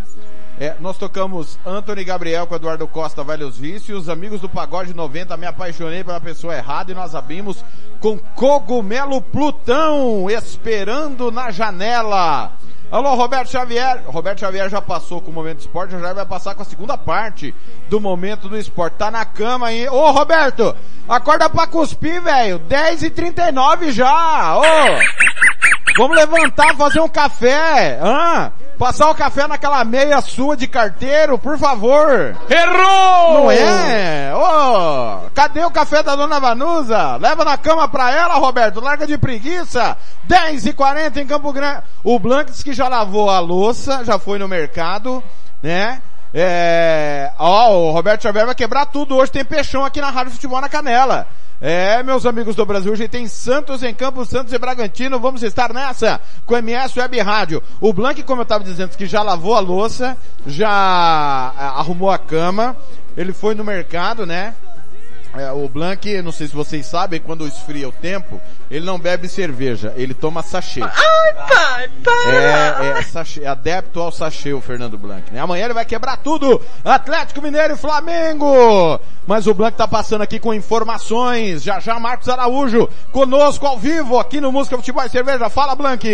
É, 0.59 0.75
nós 0.79 0.97
tocamos 0.97 1.59
Anthony 1.67 2.05
Gabriel 2.05 2.47
com 2.47 2.55
Eduardo 2.55 2.87
Costa, 2.87 3.25
Velhos 3.25 3.59
Vícios, 3.59 4.09
Amigos 4.09 4.41
do 4.41 4.49
Pagode 4.49 4.95
90, 4.95 5.37
Me 5.37 5.47
Apaixonei 5.47 6.05
pela 6.05 6.21
Pessoa 6.21 6.55
Errada 6.55 6.93
e 6.93 6.95
nós 6.95 7.13
abrimos 7.15 7.65
com 7.99 8.17
Cogumelo 8.19 9.21
Plutão, 9.21 10.31
Esperando 10.31 11.33
na 11.33 11.51
Janela. 11.51 12.53
Alô, 12.89 13.17
Roberto 13.17 13.51
Xavier. 13.51 14.05
Roberto 14.07 14.41
Xavier 14.41 14.69
já 14.71 14.81
passou 14.81 15.21
com 15.21 15.33
o 15.33 15.35
Momento 15.35 15.57
do 15.57 15.61
Esporte, 15.63 15.99
já 15.99 16.13
vai 16.13 16.25
passar 16.25 16.55
com 16.55 16.63
a 16.63 16.67
segunda 16.67 16.97
parte 16.97 17.53
do 17.89 18.01
Momento 18.01 18.49
do 18.49 18.57
Esporte. 18.57 18.95
Tá 18.95 19.11
na 19.11 19.25
cama 19.25 19.67
aí. 19.67 19.89
Ô, 19.89 20.13
Roberto, 20.13 20.77
acorda 21.09 21.51
pra 21.51 21.67
cuspir, 21.67 22.23
velho. 22.23 22.61
10 22.61 23.03
e 23.03 23.11
39 23.11 23.91
já. 23.91 24.57
Ô, 24.57 24.63
vamos 25.99 26.17
levantar, 26.17 26.77
fazer 26.77 27.01
um 27.01 27.09
café. 27.09 27.99
Hã? 28.01 28.53
Passar 28.79 29.09
o 29.11 29.15
café 29.15 29.47
naquela 29.47 29.85
meia 29.85 30.21
sua 30.21 30.57
de 30.57 30.67
carteiro, 30.67 31.39
por 31.39 31.57
favor. 31.59 32.37
Errou! 32.51 33.35
Não 33.35 33.51
é? 33.51 34.33
Ô, 34.35 35.31
cadê 35.33 35.65
o 35.65 35.71
café 35.71 36.03
da 36.03 36.17
dona 36.17 36.41
Vanusa? 36.41 37.17
Leva 37.17 37.45
na 37.45 37.57
cama 37.57 37.87
pra 37.89 38.11
ela, 38.11 38.35
Roberto. 38.35 38.81
Larga 38.81 39.07
de 39.07 39.17
preguiça. 39.17 39.97
10 40.25 40.67
e 40.67 40.73
40 40.73 41.21
em 41.21 41.27
Campo 41.27 41.53
Grande. 41.53 41.83
O 42.03 42.19
Blanks 42.19 42.63
que 42.63 42.73
já 42.73 42.89
lavou 42.89 43.31
a 43.31 43.39
louça, 43.39 44.05
já 44.05 44.19
foi 44.19 44.39
no 44.39 44.49
mercado, 44.49 45.23
né? 45.63 46.03
É, 46.37 47.31
ó, 47.39 47.71
o 47.71 47.93
Roberto 47.93 48.23
Xavier 48.25 48.45
vai 48.45 48.57
quebrar 48.57 48.87
tudo. 48.87 49.17
Hoje 49.17 49.31
tem 49.31 49.45
peixão 49.45 49.85
aqui 49.85 50.01
na 50.01 50.11
Rádio 50.11 50.33
Futebol 50.33 50.61
na 50.61 50.69
Canela. 50.69 51.29
É, 51.67 52.03
meus 52.03 52.27
amigos 52.27 52.55
do 52.55 52.67
Brasil, 52.67 52.93
hoje 52.93 53.09
tem 53.09 53.27
Santos 53.27 53.83
em 53.83 53.95
Campos, 53.95 54.29
Santos 54.29 54.53
e 54.53 54.59
Bragantino. 54.59 55.19
Vamos 55.19 55.43
estar 55.43 55.73
nessa 55.73 56.21
com 56.45 56.55
MS 56.55 57.01
Web 57.01 57.19
Rádio. 57.21 57.63
O 57.81 57.91
Blank, 57.91 58.23
como 58.25 58.43
eu 58.43 58.43
estava 58.43 58.63
dizendo, 58.63 58.95
que 58.95 59.07
já 59.07 59.23
lavou 59.23 59.55
a 59.55 59.61
louça, 59.61 60.15
já 60.47 60.69
ah, 60.69 61.79
arrumou 61.79 62.11
a 62.11 62.19
cama. 62.19 62.77
Ele 63.17 63.33
foi 63.33 63.55
no 63.55 63.65
mercado, 63.65 64.27
né? 64.27 64.55
É, 65.37 65.51
o 65.51 65.69
Blank, 65.69 66.23
não 66.23 66.31
sei 66.31 66.47
se 66.47 66.55
vocês 66.55 66.87
sabem, 66.87 67.21
quando 67.21 67.47
esfria 67.47 67.89
o 67.89 67.93
tempo, 67.93 68.41
ele 68.71 68.87
não 68.87 68.99
bebe 68.99 69.29
cerveja, 69.29 69.93
ele 69.97 70.15
toma 70.15 70.43
sachê. 70.43 70.81
Ai, 70.81 71.35
pai, 71.49 71.91
É, 72.27 72.99
é, 72.99 73.03
sachê, 73.03 73.43
é 73.43 73.49
adepto 73.49 74.01
ao 74.01 74.13
sachê 74.13 74.53
o 74.53 74.61
Fernando 74.61 74.97
Blanc, 74.97 75.33
né? 75.33 75.41
Amanhã 75.41 75.65
ele 75.65 75.75
vai 75.75 75.85
quebrar 75.85 76.19
tudo! 76.19 76.61
Atlético 76.85 77.43
Mineiro 77.43 77.75
e 77.75 77.77
Flamengo! 77.77 79.01
Mas 79.27 79.47
o 79.47 79.55
Blanc 79.55 79.77
tá 79.77 79.89
passando 79.89 80.23
aqui 80.23 80.39
com 80.39 80.55
informações. 80.55 81.63
Já 81.63 81.81
já 81.81 81.99
Marcos 81.99 82.29
Araújo 82.29 82.89
conosco 83.11 83.67
ao 83.67 83.79
vivo 83.79 84.19
aqui 84.19 84.41
no 84.41 84.53
Música 84.53 84.77
Futebol 84.77 85.05
e 85.05 85.09
Cerveja. 85.09 85.49
Fala, 85.49 85.75
Blanc! 85.75 86.05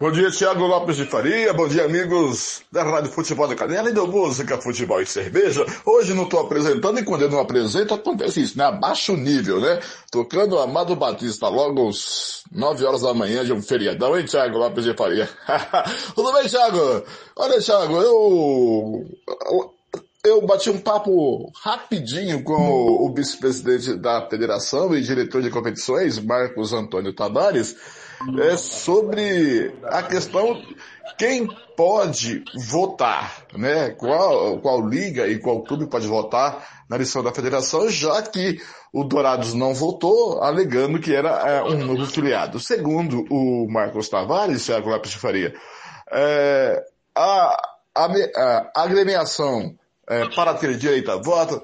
Bom 0.00 0.10
dia, 0.10 0.32
Thiago 0.32 0.66
Lopes 0.66 0.96
de 0.96 1.06
Faria. 1.06 1.52
Bom 1.52 1.68
dia, 1.68 1.84
amigos 1.84 2.62
da 2.72 2.82
Rádio 2.82 3.12
Futebol 3.12 3.46
da 3.46 3.54
Canela 3.54 3.88
e 3.88 3.92
do 3.92 4.08
Música, 4.08 4.60
Futebol 4.60 5.00
e 5.00 5.06
Cerveja. 5.06 5.64
Hoje 5.86 6.12
não 6.12 6.24
estou 6.24 6.40
apresentando 6.40 6.98
e 6.98 7.04
quando 7.04 7.22
eu 7.22 7.30
não 7.30 7.38
apresento 7.38 7.94
acontece 7.94 8.42
isso, 8.42 8.58
né? 8.58 8.64
Abaixo 8.64 9.16
nível, 9.16 9.60
né? 9.60 9.78
Tocando 10.10 10.58
Amado 10.58 10.96
Batista 10.96 11.48
logo 11.48 11.88
às 11.88 12.42
9 12.50 12.84
horas 12.84 13.02
da 13.02 13.14
manhã 13.14 13.44
de 13.44 13.52
um 13.52 13.62
feriadão, 13.62 14.18
hein, 14.18 14.26
Thiago 14.26 14.58
Lopes 14.58 14.82
de 14.82 14.96
Faria? 14.96 15.28
Tudo 16.16 16.32
bem, 16.32 16.48
Thiago? 16.48 17.04
Olha, 17.36 17.60
Thiago. 17.60 17.96
Eu 18.02 19.06
bati 20.46 20.70
um 20.70 20.78
papo 20.78 21.50
rapidinho 21.64 22.44
com 22.44 22.54
o 22.54 23.12
vice-presidente 23.12 23.94
da 23.96 24.28
federação 24.30 24.94
e 24.94 25.02
diretor 25.02 25.42
de 25.42 25.50
competições, 25.50 26.20
Marcos 26.20 26.72
Antônio 26.72 27.12
Tavares, 27.12 27.74
é 28.40 28.56
sobre 28.56 29.74
a 29.82 30.00
questão 30.04 30.62
quem 31.18 31.48
pode 31.76 32.44
votar, 32.70 33.46
né? 33.56 33.90
Qual, 33.90 34.60
qual 34.60 34.88
liga 34.88 35.26
e 35.26 35.40
qual 35.40 35.64
clube 35.64 35.88
pode 35.88 36.06
votar 36.06 36.84
na 36.88 36.94
eleição 36.94 37.24
da 37.24 37.34
federação, 37.34 37.90
já 37.90 38.22
que 38.22 38.60
o 38.92 39.02
Dourados 39.02 39.54
não 39.54 39.74
votou, 39.74 40.40
alegando 40.40 41.00
que 41.00 41.12
era 41.12 41.30
é, 41.30 41.62
um 41.64 41.84
novo 41.84 42.06
filiado. 42.06 42.60
Segundo 42.60 43.24
o 43.28 43.66
Marcos 43.68 44.08
Tavares, 44.08 44.64
Thiago 44.64 44.88
Lopes 44.88 45.10
de 45.10 45.18
Faria, 45.18 45.52
é, 46.12 46.80
a, 47.12 47.60
a, 47.92 48.06
a 48.76 48.82
agremiação 48.82 49.76
é, 50.08 50.28
para 50.34 50.54
ter 50.54 50.76
direito 50.76 51.10
a 51.10 51.16
voto, 51.16 51.62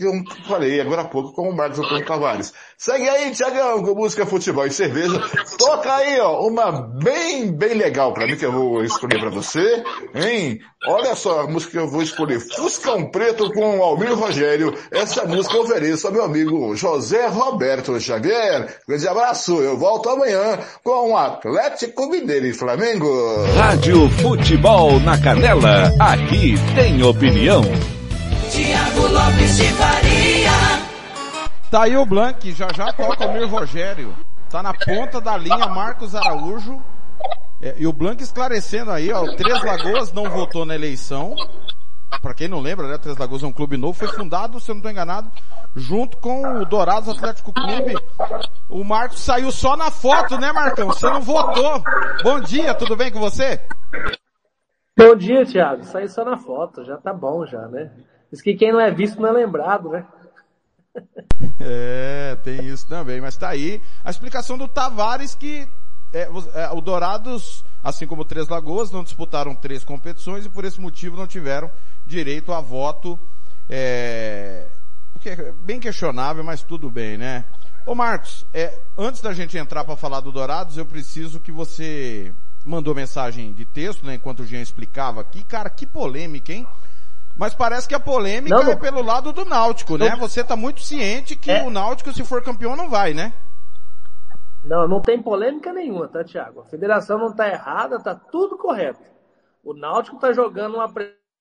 eu 0.00 0.12
falei 0.46 0.80
agora 0.80 1.02
há 1.02 1.04
pouco 1.04 1.32
com 1.32 1.48
o 1.48 1.56
Marcos 1.56 1.78
Antônio 1.78 2.04
Tavares. 2.04 2.52
Segue 2.78 3.08
aí, 3.08 3.30
Tiagão, 3.32 3.82
com 3.82 3.94
música, 3.94 4.26
futebol 4.26 4.66
e 4.66 4.70
cerveja. 4.70 5.20
Toca 5.58 5.94
aí, 5.94 6.18
ó, 6.20 6.46
uma 6.46 6.72
bem, 6.72 7.52
bem 7.52 7.74
legal 7.74 8.12
pra 8.12 8.26
mim 8.26 8.36
que 8.36 8.44
eu 8.44 8.52
vou 8.52 8.84
escolher 8.84 9.20
pra 9.20 9.30
você, 9.30 9.82
hein? 10.14 10.58
Olha 10.86 11.14
só 11.14 11.40
a 11.40 11.46
música 11.46 11.72
que 11.72 11.78
eu 11.78 11.88
vou 11.88 12.02
escolher. 12.02 12.40
Fuscão 12.40 13.10
Preto 13.10 13.50
com 13.52 13.82
Almir 13.82 14.14
Rogério. 14.14 14.74
Essa 14.90 15.24
música 15.24 15.56
eu 15.56 15.62
ofereço 15.62 16.06
ao 16.06 16.12
meu 16.12 16.24
amigo 16.24 16.76
José 16.76 17.26
Roberto 17.26 17.98
Xavier. 17.98 18.80
Grande 18.86 19.08
abraço, 19.08 19.60
eu 19.60 19.78
volto 19.78 20.10
amanhã 20.10 20.58
com 20.82 21.12
o 21.12 21.16
Atlético 21.16 22.08
Mineiro 22.08 22.46
e 22.46 22.52
Flamengo. 22.52 23.08
Rádio 23.56 24.10
Futebol 24.10 25.00
na 25.00 25.18
Canela. 25.18 25.90
Aqui 26.00 26.54
tem 26.74 27.02
opinião. 27.02 27.62
Tiago 28.54 29.08
Lopes 29.08 29.56
de 29.56 29.64
Faria. 29.72 30.50
Tá 31.68 31.82
aí 31.82 31.96
o 31.96 32.06
Blank, 32.06 32.52
já 32.52 32.68
já 32.72 32.92
toca 32.92 33.26
o 33.26 33.32
meu 33.32 33.48
Rogério. 33.48 34.14
Tá 34.48 34.62
na 34.62 34.72
ponta 34.72 35.20
da 35.20 35.36
linha 35.36 35.66
Marcos 35.66 36.14
Araújo. 36.14 36.80
É, 37.60 37.74
e 37.76 37.84
o 37.84 37.92
Blank 37.92 38.22
esclarecendo 38.22 38.92
aí, 38.92 39.12
ó, 39.12 39.24
o 39.24 39.34
Três 39.34 39.60
Lagoas 39.60 40.12
não 40.12 40.30
votou 40.30 40.64
na 40.64 40.76
eleição. 40.76 41.34
para 42.22 42.32
quem 42.32 42.46
não 42.46 42.60
lembra, 42.60 42.86
né, 42.86 42.96
Três 42.96 43.16
Lagoas 43.16 43.42
é 43.42 43.46
um 43.48 43.52
clube 43.52 43.76
novo, 43.76 43.98
foi 43.98 44.06
fundado, 44.06 44.60
se 44.60 44.70
eu 44.70 44.74
não 44.76 44.78
estou 44.78 44.92
enganado, 44.92 45.32
junto 45.74 46.16
com 46.18 46.60
o 46.60 46.64
Dourados 46.64 47.08
Atlético 47.08 47.52
Clube. 47.52 47.96
O 48.70 48.84
Marcos 48.84 49.18
saiu 49.18 49.50
só 49.50 49.76
na 49.76 49.90
foto, 49.90 50.38
né, 50.38 50.52
Marcão? 50.52 50.86
Você 50.86 51.10
não 51.10 51.22
votou. 51.22 51.82
Bom 52.22 52.38
dia, 52.38 52.72
tudo 52.72 52.94
bem 52.94 53.10
com 53.10 53.18
você? 53.18 53.60
Bom 54.96 55.16
dia, 55.16 55.44
Thiago. 55.44 55.82
Saí 55.82 56.08
só 56.08 56.24
na 56.24 56.38
foto, 56.38 56.84
já 56.84 56.96
tá 56.98 57.12
bom 57.12 57.44
já, 57.44 57.66
né? 57.66 57.90
Diz 58.34 58.42
que 58.42 58.54
quem 58.54 58.72
não 58.72 58.80
é 58.80 58.90
visto 58.90 59.22
não 59.22 59.28
é 59.28 59.32
lembrado, 59.32 59.90
né? 59.90 60.04
É, 61.60 62.36
tem 62.42 62.64
isso 62.66 62.86
também, 62.86 63.20
mas 63.20 63.36
tá 63.36 63.48
aí 63.48 63.80
a 64.04 64.10
explicação 64.10 64.58
do 64.58 64.68
Tavares 64.68 65.34
que 65.34 65.68
é, 66.12 66.28
é, 66.54 66.70
o 66.72 66.80
Dourados, 66.80 67.64
assim 67.82 68.06
como 68.06 68.24
Três 68.24 68.48
Lagoas, 68.48 68.90
não 68.90 69.02
disputaram 69.02 69.54
três 69.54 69.82
competições 69.82 70.44
e 70.44 70.48
por 70.48 70.64
esse 70.64 70.80
motivo 70.80 71.16
não 71.16 71.26
tiveram 71.26 71.70
direito 72.06 72.52
a 72.52 72.60
voto, 72.60 73.18
é, 73.68 74.68
é 75.24 75.52
bem 75.62 75.80
questionável, 75.80 76.44
mas 76.44 76.62
tudo 76.62 76.90
bem, 76.90 77.16
né? 77.16 77.44
Ô 77.86 77.94
Marcos, 77.94 78.44
é, 78.52 78.78
antes 78.96 79.20
da 79.20 79.32
gente 79.32 79.56
entrar 79.56 79.84
para 79.84 79.96
falar 79.96 80.20
do 80.20 80.32
Dourados, 80.32 80.76
eu 80.76 80.86
preciso 80.86 81.40
que 81.40 81.52
você 81.52 82.32
mandou 82.64 82.94
mensagem 82.94 83.52
de 83.52 83.64
texto, 83.64 84.04
né, 84.04 84.14
enquanto 84.14 84.40
o 84.40 84.46
Jean 84.46 84.60
explicava 84.60 85.20
aqui. 85.20 85.42
Cara, 85.44 85.70
que 85.70 85.86
polêmica, 85.86 86.52
hein? 86.52 86.66
Mas 87.36 87.54
parece 87.54 87.88
que 87.88 87.94
a 87.94 88.00
polêmica 88.00 88.54
não, 88.54 88.70
é 88.70 88.76
pelo 88.76 89.02
lado 89.02 89.32
do 89.32 89.44
Náutico, 89.44 89.98
né? 89.98 90.14
Você 90.16 90.40
está 90.40 90.54
muito 90.54 90.80
ciente 90.80 91.34
que 91.34 91.50
é. 91.50 91.62
o 91.62 91.70
Náutico, 91.70 92.12
se 92.12 92.24
for 92.24 92.42
campeão, 92.42 92.76
não 92.76 92.88
vai, 92.88 93.12
né? 93.12 93.32
Não, 94.64 94.88
não 94.88 95.00
tem 95.00 95.20
polêmica 95.20 95.72
nenhuma, 95.72 96.08
tá, 96.08 96.24
Thiago? 96.24 96.60
A 96.60 96.64
federação 96.64 97.18
não 97.18 97.28
está 97.28 97.48
errada, 97.48 98.00
tá 98.00 98.14
tudo 98.14 98.56
correto. 98.56 99.02
O 99.62 99.74
Náutico 99.74 100.16
está 100.16 100.32
jogando 100.32 100.76
uma 100.76 100.88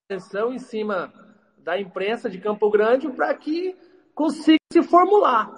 pressão 0.09 0.51
em 0.51 0.59
cima 0.59 1.13
da 1.57 1.79
imprensa 1.79 2.29
de 2.29 2.39
Campo 2.39 2.69
Grande 2.69 3.07
para 3.09 3.33
que 3.33 3.77
consiga 4.15 4.57
se 4.71 4.81
formular. 4.83 5.51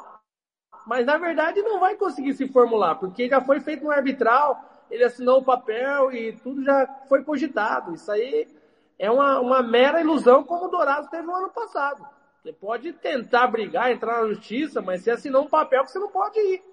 Mas 0.85 1.05
na 1.05 1.17
verdade 1.17 1.61
não 1.61 1.79
vai 1.79 1.95
conseguir 1.95 2.33
se 2.33 2.47
formular, 2.47 2.95
porque 2.95 3.27
já 3.27 3.41
foi 3.41 3.59
feito 3.59 3.85
um 3.85 3.91
arbitral, 3.91 4.63
ele 4.91 5.03
assinou 5.03 5.39
o 5.39 5.43
papel 5.43 6.11
e 6.11 6.33
tudo 6.33 6.63
já 6.63 6.85
foi 7.09 7.23
cogitado. 7.23 7.95
Isso 7.95 8.11
aí 8.11 8.47
é 8.97 9.11
uma, 9.11 9.39
uma 9.39 9.61
mera 9.61 10.01
ilusão 10.01 10.43
como 10.43 10.65
o 10.65 10.69
Dourado 10.69 11.09
teve 11.09 11.23
no 11.23 11.35
ano 11.35 11.49
passado. 11.49 12.05
Você 12.41 12.53
pode 12.53 12.93
tentar 12.93 13.47
brigar, 13.47 13.91
entrar 13.91 14.21
na 14.21 14.27
justiça, 14.27 14.81
mas 14.81 15.01
você 15.01 15.11
assinou 15.11 15.43
um 15.43 15.49
papel 15.49 15.83
que 15.83 15.91
você 15.91 15.99
não 15.99 16.11
pode 16.11 16.39
ir. 16.39 16.63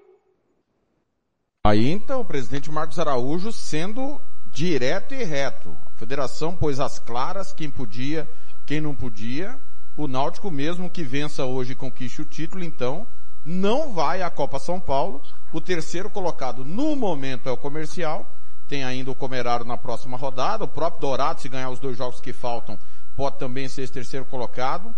Aí 1.64 1.90
então 1.90 2.20
o 2.20 2.24
presidente 2.24 2.70
Marcos 2.70 2.98
Araújo 2.98 3.52
sendo 3.52 4.20
direto 4.50 5.14
e 5.14 5.24
reto. 5.24 5.76
A 5.94 5.98
federação 5.98 6.56
pôs 6.56 6.78
as 6.78 6.98
claras 6.98 7.52
quem 7.52 7.70
podia, 7.70 8.28
quem 8.66 8.80
não 8.80 8.94
podia. 8.94 9.58
O 9.96 10.06
Náutico 10.06 10.50
mesmo 10.50 10.90
que 10.90 11.02
vença 11.02 11.44
hoje 11.44 11.72
e 11.72 11.76
conquiste 11.76 12.20
o 12.20 12.24
título, 12.24 12.64
então, 12.64 13.06
não 13.44 13.92
vai 13.92 14.22
à 14.22 14.30
Copa 14.30 14.58
São 14.58 14.80
Paulo. 14.80 15.22
O 15.52 15.60
terceiro 15.60 16.10
colocado 16.10 16.64
no 16.64 16.94
momento 16.96 17.48
é 17.48 17.52
o 17.52 17.56
comercial 17.56 18.26
tem 18.68 18.84
ainda 18.84 19.10
o 19.10 19.14
Comeraro 19.14 19.64
na 19.64 19.76
próxima 19.76 20.16
rodada. 20.16 20.64
O 20.64 20.68
próprio 20.68 21.00
Dourado, 21.00 21.40
se 21.40 21.48
ganhar 21.48 21.70
os 21.70 21.78
dois 21.78 21.96
jogos 21.96 22.20
que 22.20 22.32
faltam, 22.32 22.78
pode 23.16 23.38
também 23.38 23.68
ser 23.68 23.82
esse 23.82 23.92
terceiro 23.92 24.24
colocado. 24.26 24.94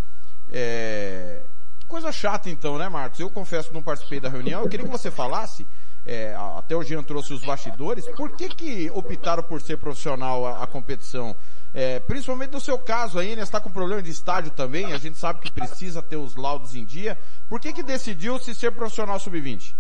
É... 0.51 1.43
Coisa 1.87 2.11
chata 2.11 2.49
então, 2.49 2.79
né, 2.79 2.89
Marcos? 2.89 3.21
Eu 3.21 3.31
confesso 3.31 3.69
que 3.69 3.75
não 3.75 3.83
participei 3.83 4.21
da 4.21 4.29
reunião. 4.29 4.63
Eu 4.63 4.69
queria 4.69 4.87
que 4.87 4.93
você 4.93 5.11
falasse, 5.11 5.67
é, 6.07 6.35
até 6.57 6.75
o 6.75 6.83
Jean 6.83 7.03
trouxe 7.03 7.33
os 7.33 7.45
bastidores, 7.45 8.07
por 8.17 8.37
que 8.37 8.49
que 8.49 8.91
optaram 8.91 9.43
por 9.43 9.61
ser 9.61 9.79
profissional 9.79 10.47
a, 10.47 10.63
a 10.63 10.67
competição? 10.67 11.35
É, 11.73 11.99
principalmente 12.01 12.53
no 12.53 12.61
seu 12.61 12.79
caso 12.79 13.19
aí, 13.19 13.35
né? 13.35 13.43
Está 13.43 13.61
com 13.61 13.71
problema 13.71 14.03
de 14.03 14.11
estádio 14.11 14.51
também, 14.51 14.93
a 14.93 14.99
gente 14.99 15.19
sabe 15.19 15.41
que 15.41 15.51
precisa 15.51 16.01
ter 16.03 16.17
os 16.17 16.37
laudos 16.37 16.75
em 16.75 16.85
dia. 16.85 17.19
Por 17.49 17.61
que 17.61 17.73
que 17.73 17.83
decidiu 17.83 18.39
se 18.39 18.55
ser 18.55 18.73
profissional 18.73 19.19
sub-20? 19.19 19.75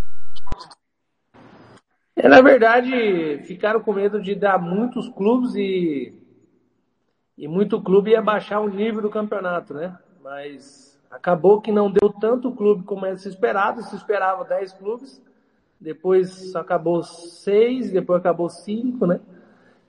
É, 2.24 2.28
na 2.28 2.40
verdade, 2.40 3.42
ficaram 3.42 3.80
com 3.80 3.92
medo 3.92 4.18
de 4.18 4.34
dar 4.34 4.58
muitos 4.58 5.10
clubes 5.10 5.54
e, 5.56 6.10
e 7.36 7.46
muito 7.46 7.82
clube 7.82 8.12
ia 8.12 8.22
baixar 8.22 8.60
o 8.60 8.68
nível 8.68 9.02
do 9.02 9.10
campeonato, 9.10 9.74
né? 9.74 9.94
Mas 10.22 10.98
acabou 11.10 11.60
que 11.60 11.70
não 11.70 11.90
deu 11.90 12.08
tanto 12.08 12.50
clube 12.50 12.82
como 12.84 13.04
era 13.04 13.18
se 13.18 13.28
esperado, 13.28 13.82
se 13.82 13.94
esperava 13.94 14.42
10 14.42 14.72
clubes, 14.72 15.22
depois 15.78 16.56
acabou 16.56 17.02
6, 17.02 17.92
depois 17.92 18.20
acabou 18.20 18.48
5, 18.48 19.04
né? 19.04 19.20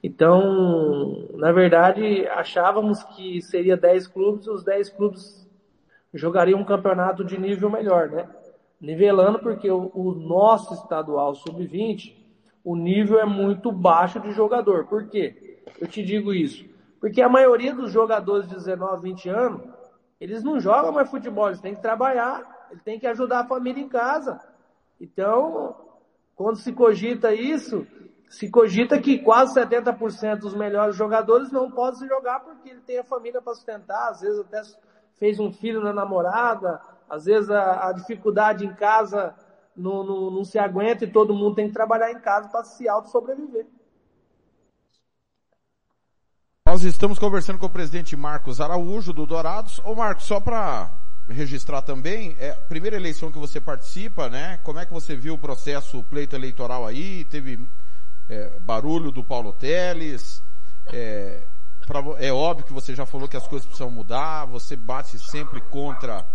Então, 0.04 1.30
na 1.36 1.54
verdade, 1.54 2.28
achávamos 2.28 3.02
que 3.16 3.42
seria 3.42 3.78
10 3.78 4.08
clubes, 4.08 4.46
os 4.48 4.62
10 4.62 4.90
clubes 4.90 5.50
jogariam 6.14 6.60
um 6.60 6.66
campeonato 6.66 7.24
de 7.24 7.40
nível 7.40 7.70
melhor, 7.70 8.10
né? 8.10 8.28
nivelando 8.80 9.40
porque 9.40 9.70
o, 9.70 9.92
o 9.94 10.14
nosso 10.14 10.74
estadual 10.74 11.34
sub-20, 11.36 12.25
o 12.66 12.76
nível 12.76 13.20
é 13.20 13.26
muito 13.26 13.72
baixo 13.72 14.20
de 14.20 14.32
jogador. 14.32 14.86
Por 14.88 15.08
quê? 15.08 15.36
Eu 15.80 15.88
te 15.88 16.04
digo 16.04 16.34
isso. 16.34 16.66
Porque 17.00 17.22
a 17.22 17.30
maioria 17.30 17.72
dos 17.76 17.92
jogadores 17.92 18.48
de 18.48 18.56
19, 18.56 19.04
20 19.04 19.30
anos, 19.30 19.62
eles 20.20 20.44
não 20.44 20.60
jogam 20.60 20.92
mais 20.92 21.08
futebol, 21.08 21.48
eles 21.48 21.62
têm 21.62 21.76
que 21.76 21.82
trabalhar, 21.82 22.42
eles 22.72 22.82
têm 22.84 23.00
que 23.00 23.06
ajudar 23.06 23.42
a 23.42 23.48
família 23.48 23.80
em 23.84 23.88
casa. 23.88 24.40
Então, 25.00 25.76
quando 26.36 26.58
se 26.58 26.74
cogita 26.74 27.36
isso, 27.36 27.86
se 28.28 28.50
cogita 28.50 29.00
que 29.00 29.20
quase 29.20 29.54
70% 29.54 30.40
dos 30.40 30.56
melhores 30.56 30.96
jogadores 30.96 31.52
não 31.52 31.70
podem 31.70 32.08
jogar 32.08 32.40
porque 32.40 32.70
ele 32.70 32.82
tem 32.82 32.98
a 32.98 33.04
família 33.04 33.40
para 33.44 33.54
sustentar, 33.54 34.10
às 34.10 34.22
vezes 34.22 34.40
até 34.40 34.62
fez 35.20 35.40
um 35.40 35.52
filho 35.52 35.82
na 35.82 35.94
namorada, 35.94 36.82
às 37.08 37.26
vezes 37.26 37.52
a, 37.52 37.90
a 37.90 37.94
dificuldade 37.94 38.66
em 38.66 38.74
casa 38.74 39.36
não, 39.76 40.04
não, 40.04 40.32
não, 40.32 40.46
se 40.46 40.58
aguenta 40.58 41.04
e 41.04 41.12
todo 41.12 41.34
mundo 41.34 41.56
tem 41.56 41.68
que 41.68 41.74
trabalhar 41.74 42.12
em 42.12 42.20
casa 42.20 42.48
para 42.50 42.64
se 42.64 42.88
auto-sobreviver. 42.88 43.66
Nós 46.66 46.84
estamos 46.84 47.20
conversando 47.20 47.60
com 47.60 47.68
o 47.68 47.70
presidente 47.70 48.16
Marcos 48.16 48.60
Araújo, 48.60 49.14
do 49.14 49.26
Dourados. 49.26 49.80
Ô 49.86 49.94
Marcos, 49.94 50.26
só 50.26 50.40
para 50.40 50.92
registrar 51.30 51.82
também, 51.82 52.36
é 52.40 52.54
primeira 52.54 52.96
eleição 52.96 53.32
que 53.32 53.38
você 53.38 53.60
participa, 53.60 54.30
né? 54.30 54.58
Como 54.64 54.80
é 54.80 54.86
que 54.86 54.94
você 54.94 55.16
viu 55.16 55.36
o 55.36 55.40
processo, 55.40 56.04
pleito 56.04 56.36
eleitoral 56.36 56.86
aí? 56.86 57.24
Teve 57.26 57.68
é, 58.30 58.60
barulho 58.60 59.12
do 59.12 59.24
Paulo 59.24 59.54
Teles? 59.54 60.42
É, 60.92 61.44
pra, 61.86 62.00
é 62.18 62.32
óbvio 62.32 62.66
que 62.66 62.74
você 62.74 62.96
já 62.96 63.06
falou 63.06 63.28
que 63.28 63.38
as 63.38 63.48
coisas 63.48 63.66
precisam 63.66 63.92
mudar, 63.92 64.46
você 64.46 64.76
bate 64.76 65.18
sempre 65.20 65.62
contra 65.62 66.26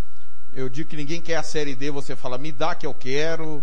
eu 0.53 0.67
digo 0.69 0.89
que 0.89 0.97
ninguém 0.97 1.21
quer 1.21 1.37
a 1.37 1.43
série 1.43 1.75
D, 1.75 1.91
você 1.91 2.15
fala, 2.15 2.37
me 2.37 2.51
dá 2.51 2.75
que 2.75 2.85
eu 2.85 2.93
quero. 2.93 3.61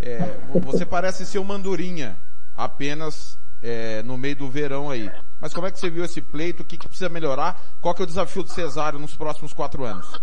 É, 0.00 0.18
você 0.60 0.86
parece 0.86 1.26
ser 1.26 1.38
uma 1.38 1.54
andorinha, 1.54 2.16
apenas 2.56 3.38
é, 3.62 4.02
no 4.02 4.16
meio 4.16 4.36
do 4.36 4.48
verão 4.48 4.90
aí. 4.90 5.10
Mas 5.40 5.52
como 5.52 5.66
é 5.66 5.70
que 5.70 5.78
você 5.78 5.90
viu 5.90 6.04
esse 6.04 6.20
pleito? 6.20 6.62
O 6.62 6.66
que, 6.66 6.78
que 6.78 6.88
precisa 6.88 7.08
melhorar? 7.08 7.60
Qual 7.80 7.94
que 7.94 8.02
é 8.02 8.04
o 8.04 8.06
desafio 8.06 8.42
do 8.42 8.50
Cesário 8.50 8.98
nos 8.98 9.16
próximos 9.16 9.52
quatro 9.52 9.84
anos? 9.84 10.20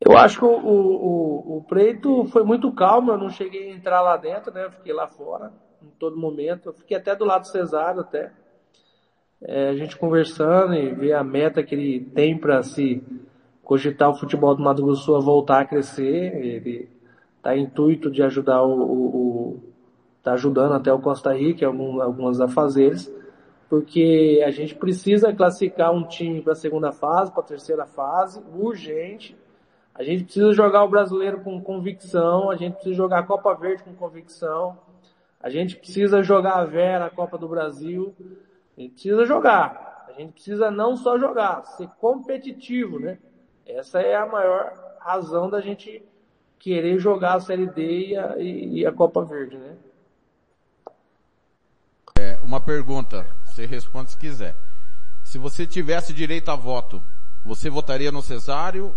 Eu 0.00 0.16
acho 0.16 0.38
que 0.38 0.44
o, 0.44 0.48
o, 0.48 1.58
o, 1.58 1.64
pleito 1.64 2.24
foi 2.26 2.42
muito 2.42 2.72
calmo, 2.72 3.12
eu 3.12 3.18
não 3.18 3.28
cheguei 3.28 3.70
a 3.70 3.74
entrar 3.74 4.00
lá 4.00 4.16
dentro, 4.16 4.50
né? 4.50 4.64
Eu 4.64 4.70
fiquei 4.70 4.94
lá 4.94 5.06
fora, 5.06 5.52
em 5.82 5.90
todo 5.98 6.16
momento. 6.16 6.70
Eu 6.70 6.72
fiquei 6.72 6.96
até 6.96 7.14
do 7.14 7.26
lado 7.26 7.42
do 7.42 7.48
Cesário, 7.48 8.00
até. 8.00 8.32
É, 9.42 9.68
a 9.68 9.76
gente 9.76 9.96
conversando 9.96 10.74
e 10.74 10.94
ver 10.94 11.12
a 11.12 11.22
meta 11.22 11.62
que 11.62 11.74
ele 11.74 12.00
tem 12.00 12.36
para 12.36 12.62
se 12.62 13.02
cogitar 13.70 14.10
o 14.10 14.16
futebol 14.16 14.52
do 14.52 14.64
Mato 14.64 14.82
Grosso 14.82 15.14
a 15.14 15.20
voltar 15.20 15.60
a 15.60 15.64
crescer. 15.64 16.34
Ele 16.34 16.88
está 17.36 17.56
intuito 17.56 18.10
de 18.10 18.20
ajudar 18.20 18.64
o, 18.64 18.82
o, 18.82 19.60
está 20.18 20.32
ajudando 20.32 20.72
até 20.72 20.92
o 20.92 20.98
Costa 20.98 21.32
Rica, 21.32 21.68
algum, 21.68 22.02
algumas 22.02 22.40
afazeres, 22.40 23.08
porque 23.68 24.42
a 24.44 24.50
gente 24.50 24.74
precisa 24.74 25.32
classificar 25.32 25.94
um 25.94 26.02
time 26.02 26.42
para 26.42 26.54
a 26.54 26.56
segunda 26.56 26.90
fase, 26.90 27.30
para 27.30 27.42
a 27.42 27.46
terceira 27.46 27.86
fase, 27.86 28.42
urgente. 28.52 29.38
A 29.94 30.02
gente 30.02 30.24
precisa 30.24 30.52
jogar 30.52 30.82
o 30.82 30.88
brasileiro 30.88 31.38
com 31.38 31.60
convicção, 31.60 32.50
a 32.50 32.56
gente 32.56 32.72
precisa 32.72 32.96
jogar 32.96 33.20
a 33.20 33.22
Copa 33.22 33.54
Verde 33.54 33.84
com 33.84 33.94
convicção, 33.94 34.76
a 35.40 35.48
gente 35.48 35.76
precisa 35.76 36.24
jogar 36.24 36.56
a 36.56 36.64
Vera, 36.64 37.04
a 37.04 37.10
Copa 37.10 37.38
do 37.38 37.46
Brasil, 37.46 38.16
a 38.76 38.80
gente 38.80 38.94
precisa 38.94 39.24
jogar. 39.24 40.06
A 40.08 40.12
gente 40.20 40.32
precisa 40.32 40.72
não 40.72 40.96
só 40.96 41.16
jogar, 41.16 41.62
ser 41.62 41.86
competitivo, 42.00 42.98
né? 42.98 43.16
Essa 43.70 44.00
é 44.00 44.16
a 44.16 44.26
maior 44.26 44.72
razão 44.98 45.48
da 45.48 45.60
gente 45.60 46.02
querer 46.58 46.98
jogar 46.98 47.34
a 47.34 47.40
Série 47.40 47.66
D 47.66 48.08
e 48.08 48.16
a, 48.16 48.36
e 48.38 48.86
a 48.86 48.92
Copa 48.92 49.24
Verde, 49.24 49.56
né? 49.56 49.76
É, 52.18 52.38
uma 52.42 52.60
pergunta, 52.60 53.26
você 53.44 53.64
responde 53.64 54.10
se 54.10 54.18
quiser. 54.18 54.56
Se 55.24 55.38
você 55.38 55.66
tivesse 55.66 56.12
direito 56.12 56.50
a 56.50 56.56
voto, 56.56 57.02
você 57.44 57.70
votaria 57.70 58.12
no 58.12 58.20
Cesário 58.20 58.94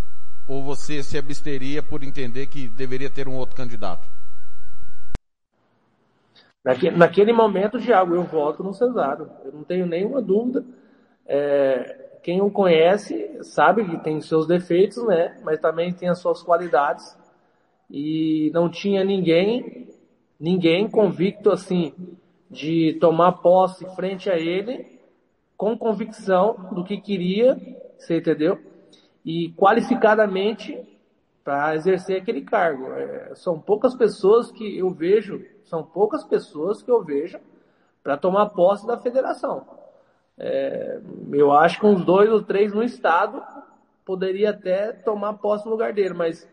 ou 0.48 0.64
você 0.64 1.02
se 1.02 1.18
absteria 1.18 1.82
por 1.82 2.04
entender 2.04 2.48
que 2.48 2.68
deveria 2.68 3.10
ter 3.10 3.28
um 3.28 3.36
outro 3.36 3.56
candidato? 3.56 4.08
Naquele, 6.64 6.98
naquele 6.98 7.34
momento, 7.34 7.80
Diago, 7.80 8.16
eu 8.16 8.24
voto 8.24 8.64
no 8.64 8.74
Cesário. 8.74 9.30
Eu 9.44 9.52
não 9.52 9.64
tenho 9.64 9.86
nenhuma 9.86 10.22
dúvida. 10.22 10.66
É, 11.26 12.13
quem 12.24 12.42
o 12.42 12.50
conhece 12.50 13.38
sabe 13.44 13.84
que 13.84 13.98
tem 13.98 14.22
seus 14.22 14.48
defeitos, 14.48 15.06
né? 15.06 15.38
Mas 15.44 15.60
também 15.60 15.94
tem 15.94 16.08
as 16.08 16.20
suas 16.20 16.42
qualidades. 16.42 17.18
E 17.92 18.50
não 18.54 18.70
tinha 18.70 19.04
ninguém, 19.04 19.90
ninguém 20.40 20.90
convicto 20.90 21.52
assim 21.52 21.94
de 22.50 22.98
tomar 23.02 23.34
posse 23.34 23.86
frente 23.96 24.30
a 24.30 24.38
ele 24.38 25.00
com 25.58 25.78
convicção 25.78 26.70
do 26.72 26.84
que 26.84 26.98
queria, 26.98 27.60
você 27.98 28.18
entendeu? 28.18 28.60
E 29.26 29.50
qualificadamente 29.54 30.82
para 31.44 31.76
exercer 31.76 32.22
aquele 32.22 32.42
cargo. 32.42 32.86
É, 32.94 33.36
são 33.36 33.60
poucas 33.60 33.94
pessoas 33.96 34.50
que 34.50 34.78
eu 34.78 34.90
vejo, 34.90 35.46
são 35.66 35.84
poucas 35.84 36.24
pessoas 36.24 36.82
que 36.82 36.90
eu 36.90 37.04
vejo 37.04 37.38
para 38.02 38.16
tomar 38.16 38.50
posse 38.50 38.88
da 38.88 38.98
federação. 38.98 39.83
É, 40.38 41.00
eu 41.32 41.52
acho 41.52 41.80
que 41.80 41.86
uns 41.86 42.04
dois 42.04 42.30
ou 42.30 42.42
três 42.42 42.74
no 42.74 42.84
estado 42.84 43.42
poderia 44.06 44.50
até 44.50 44.92
tomar 44.92 45.34
posse 45.34 45.66
no 45.66 45.72
lugar 45.72 45.94
dele, 45.94 46.14
mas 46.14 46.48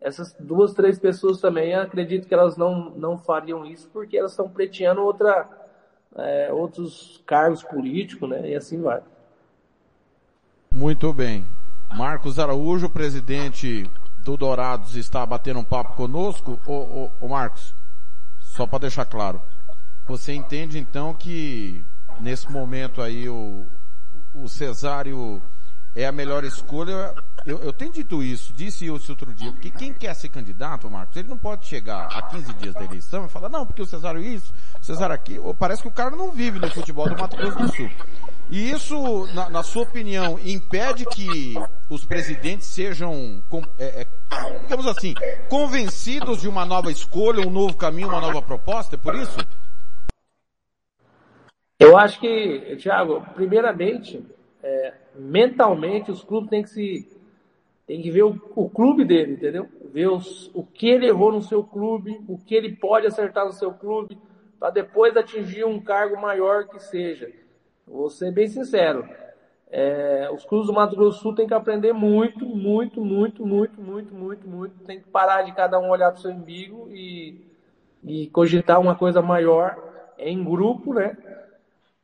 essas 0.00 0.34
duas, 0.38 0.74
três 0.74 0.98
pessoas 0.98 1.40
também, 1.40 1.74
acredito 1.74 2.28
que 2.28 2.34
elas 2.34 2.56
não, 2.56 2.90
não 2.90 3.16
fariam 3.16 3.64
isso 3.64 3.88
porque 3.92 4.18
elas 4.18 4.32
estão 4.32 4.48
preteando 4.48 5.02
outra, 5.02 5.48
é, 6.16 6.52
outros 6.52 7.22
cargos 7.26 7.62
políticos, 7.62 8.28
né? 8.28 8.50
E 8.50 8.54
assim 8.54 8.80
vai. 8.82 9.02
Muito 10.72 11.12
bem. 11.12 11.44
Marcos 11.96 12.38
Araújo, 12.38 12.90
presidente 12.90 13.88
do 14.18 14.36
Dourados, 14.36 14.96
está 14.96 15.24
batendo 15.24 15.60
um 15.60 15.64
papo 15.64 15.94
conosco. 15.94 16.58
Ô, 16.66 16.72
ô, 16.72 17.10
ô 17.20 17.28
Marcos, 17.28 17.74
só 18.40 18.66
para 18.66 18.80
deixar 18.80 19.04
claro, 19.04 19.40
você 20.06 20.32
entende 20.32 20.78
então 20.78 21.14
que 21.14 21.84
nesse 22.20 22.50
momento 22.50 23.02
aí 23.02 23.28
o, 23.28 23.66
o 24.34 24.48
Cesário 24.48 25.42
é 25.94 26.06
a 26.06 26.12
melhor 26.12 26.44
escolha. 26.44 27.14
Eu, 27.46 27.58
eu 27.62 27.72
tenho 27.72 27.92
dito 27.92 28.22
isso, 28.22 28.52
disse 28.52 28.86
isso 28.86 29.12
outro 29.12 29.32
dia, 29.34 29.52
porque 29.52 29.70
quem 29.70 29.92
quer 29.92 30.14
ser 30.14 30.30
candidato, 30.30 30.90
Marcos, 30.90 31.16
ele 31.16 31.28
não 31.28 31.36
pode 31.36 31.66
chegar 31.66 32.06
a 32.06 32.22
15 32.22 32.54
dias 32.54 32.74
da 32.74 32.84
eleição 32.84 33.26
e 33.26 33.28
falar, 33.28 33.48
não, 33.48 33.66
porque 33.66 33.82
o 33.82 33.86
Cesário 33.86 34.20
isso, 34.20 34.52
o 34.80 34.84
Cesário 34.84 35.14
aquilo. 35.14 35.54
Parece 35.54 35.82
que 35.82 35.88
o 35.88 35.92
cara 35.92 36.16
não 36.16 36.32
vive 36.32 36.58
no 36.58 36.70
futebol 36.70 37.08
do 37.08 37.16
Mato 37.16 37.36
Grosso 37.36 37.58
do 37.58 37.76
Sul. 37.76 37.90
E 38.50 38.70
isso, 38.70 39.26
na, 39.34 39.48
na 39.48 39.62
sua 39.62 39.82
opinião, 39.82 40.38
impede 40.38 41.04
que 41.06 41.54
os 41.88 42.04
presidentes 42.04 42.66
sejam, 42.66 43.42
é, 43.78 44.02
é, 44.02 44.06
digamos 44.62 44.86
assim, 44.86 45.14
convencidos 45.48 46.40
de 46.40 46.48
uma 46.48 46.64
nova 46.64 46.90
escolha, 46.90 47.46
um 47.46 47.50
novo 47.50 47.74
caminho, 47.76 48.08
uma 48.08 48.20
nova 48.20 48.42
proposta? 48.42 48.96
É 48.96 48.98
por 48.98 49.14
isso? 49.14 49.38
Eu 51.78 51.96
acho 51.96 52.20
que, 52.20 52.76
Thiago, 52.76 53.20
primeiramente, 53.34 54.24
é, 54.62 54.94
mentalmente 55.14 56.10
os 56.10 56.22
clubes 56.22 56.50
têm 56.50 56.62
que 56.62 56.70
se 56.70 57.08
tem 57.86 58.00
que 58.00 58.10
ver 58.10 58.22
o, 58.22 58.40
o 58.56 58.68
clube 58.68 59.04
dele, 59.04 59.34
entendeu? 59.34 59.68
Ver 59.92 60.08
os, 60.08 60.50
o 60.54 60.64
que 60.64 60.88
ele 60.88 61.06
errou 61.06 61.30
no 61.30 61.42
seu 61.42 61.62
clube, 61.62 62.18
o 62.26 62.38
que 62.38 62.54
ele 62.54 62.74
pode 62.74 63.06
acertar 63.06 63.44
no 63.44 63.52
seu 63.52 63.72
clube, 63.72 64.16
para 64.58 64.70
depois 64.70 65.14
atingir 65.16 65.66
um 65.66 65.78
cargo 65.78 66.18
maior 66.18 66.66
que 66.66 66.78
seja. 66.78 67.30
Vou 67.86 68.08
ser 68.08 68.32
bem 68.32 68.48
sincero. 68.48 69.06
É, 69.70 70.30
os 70.32 70.44
clubes 70.44 70.68
do 70.68 70.72
Mato 70.72 70.96
Grosso 70.96 71.18
do 71.18 71.22
Sul 71.22 71.34
têm 71.34 71.46
que 71.46 71.52
aprender 71.52 71.92
muito, 71.92 72.46
muito, 72.46 73.04
muito, 73.04 73.44
muito, 73.44 73.80
muito, 73.82 74.14
muito, 74.14 74.48
muito. 74.48 74.84
Tem 74.84 75.00
que 75.00 75.08
parar 75.08 75.42
de 75.42 75.52
cada 75.52 75.78
um 75.78 75.90
olhar 75.90 76.10
para 76.10 76.18
o 76.18 76.22
seu 76.22 76.30
umbigo 76.30 76.88
e, 76.90 77.38
e 78.02 78.28
cogitar 78.28 78.80
uma 78.80 78.94
coisa 78.94 79.20
maior 79.20 79.76
em 80.18 80.42
grupo, 80.42 80.94
né? 80.94 81.16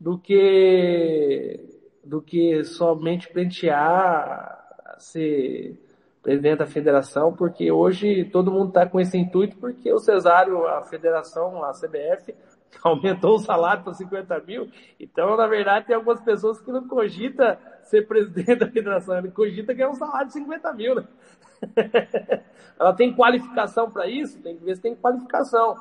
Do 0.01 0.19
que 0.19 1.79
do 2.03 2.23
que 2.23 2.65
somente 2.65 3.29
prentear 3.29 4.59
ser 4.99 5.79
presidente 6.23 6.59
da 6.59 6.67
federação, 6.67 7.33
porque 7.33 7.71
hoje 7.73 8.25
todo 8.27 8.51
mundo 8.51 8.69
está 8.69 8.87
com 8.87 9.01
esse 9.01 9.17
intuito, 9.17 9.57
porque 9.57 9.93
o 9.93 9.99
Cesário, 9.99 10.67
a 10.67 10.83
federação, 10.83 11.65
a 11.65 11.73
CBF, 11.73 12.35
aumentou 12.85 13.37
o 13.37 13.39
salário 13.39 13.83
para 13.83 13.95
50 13.95 14.39
mil. 14.41 14.71
Então, 14.99 15.37
na 15.37 15.47
verdade, 15.47 15.87
tem 15.87 15.97
algumas 15.97 16.21
pessoas 16.21 16.61
que 16.61 16.71
não 16.71 16.87
cogita 16.87 17.59
ser 17.85 18.07
presidente 18.07 18.57
da 18.57 18.69
federação, 18.69 19.19
ele 19.19 19.31
cogita 19.31 19.73
ganhar 19.73 19.91
um 19.91 19.95
salário 19.95 20.27
de 20.27 20.35
50 20.35 20.73
mil, 20.75 20.95
né? 20.97 21.05
Ela 22.79 22.95
tem 22.95 23.15
qualificação 23.15 23.91
para 23.91 24.07
isso? 24.07 24.41
Tem 24.41 24.57
que 24.57 24.65
ver 24.65 24.77
se 24.77 24.83
tem 24.83 24.95
qualificação. 24.95 25.77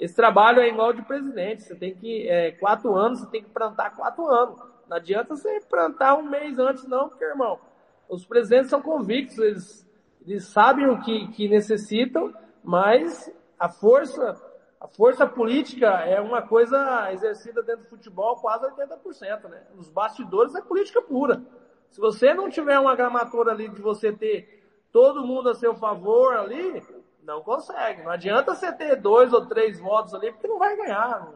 Esse 0.00 0.16
trabalho 0.16 0.60
é 0.60 0.68
igual 0.68 0.94
de 0.94 1.02
presidente. 1.02 1.62
Você 1.62 1.74
tem 1.74 1.94
que, 1.94 2.26
é, 2.26 2.52
quatro 2.52 2.96
anos, 2.96 3.20
você 3.20 3.26
tem 3.26 3.42
que 3.42 3.50
plantar 3.50 3.94
quatro 3.94 4.26
anos. 4.26 4.58
Não 4.88 4.96
adianta 4.96 5.36
você 5.36 5.60
plantar 5.68 6.14
um 6.14 6.22
mês 6.22 6.58
antes, 6.58 6.86
não, 6.88 7.10
porque, 7.10 7.22
irmão, 7.22 7.60
os 8.08 8.24
presidentes 8.24 8.70
são 8.70 8.80
convictos, 8.80 9.38
eles, 9.38 9.86
eles 10.26 10.44
sabem 10.46 10.88
o 10.88 11.02
que, 11.02 11.28
que 11.28 11.48
necessitam, 11.48 12.34
mas 12.64 13.30
a 13.58 13.68
força, 13.68 14.40
a 14.80 14.88
força 14.88 15.26
política 15.26 15.86
é 16.06 16.18
uma 16.18 16.40
coisa 16.40 17.12
exercida 17.12 17.62
dentro 17.62 17.82
do 17.82 17.90
futebol 17.90 18.36
quase 18.36 18.66
80%, 18.66 19.48
né? 19.50 19.62
Nos 19.74 19.90
bastidores 19.90 20.54
é 20.54 20.62
política 20.62 21.02
pura. 21.02 21.42
Se 21.90 22.00
você 22.00 22.32
não 22.32 22.48
tiver 22.48 22.78
uma 22.78 22.96
gramatura 22.96 23.52
ali 23.52 23.68
de 23.68 23.82
você 23.82 24.10
ter 24.10 24.64
todo 24.90 25.26
mundo 25.26 25.50
a 25.50 25.54
seu 25.54 25.74
favor 25.74 26.36
ali, 26.36 26.82
não 27.24 27.42
consegue. 27.42 28.02
Não 28.02 28.10
adianta 28.10 28.54
você 28.54 28.72
ter 28.72 28.96
dois 28.96 29.32
ou 29.32 29.46
três 29.46 29.78
votos 29.78 30.14
ali, 30.14 30.32
porque 30.32 30.48
não 30.48 30.58
vai 30.58 30.76
ganhar. 30.76 31.20
Não, 31.20 31.34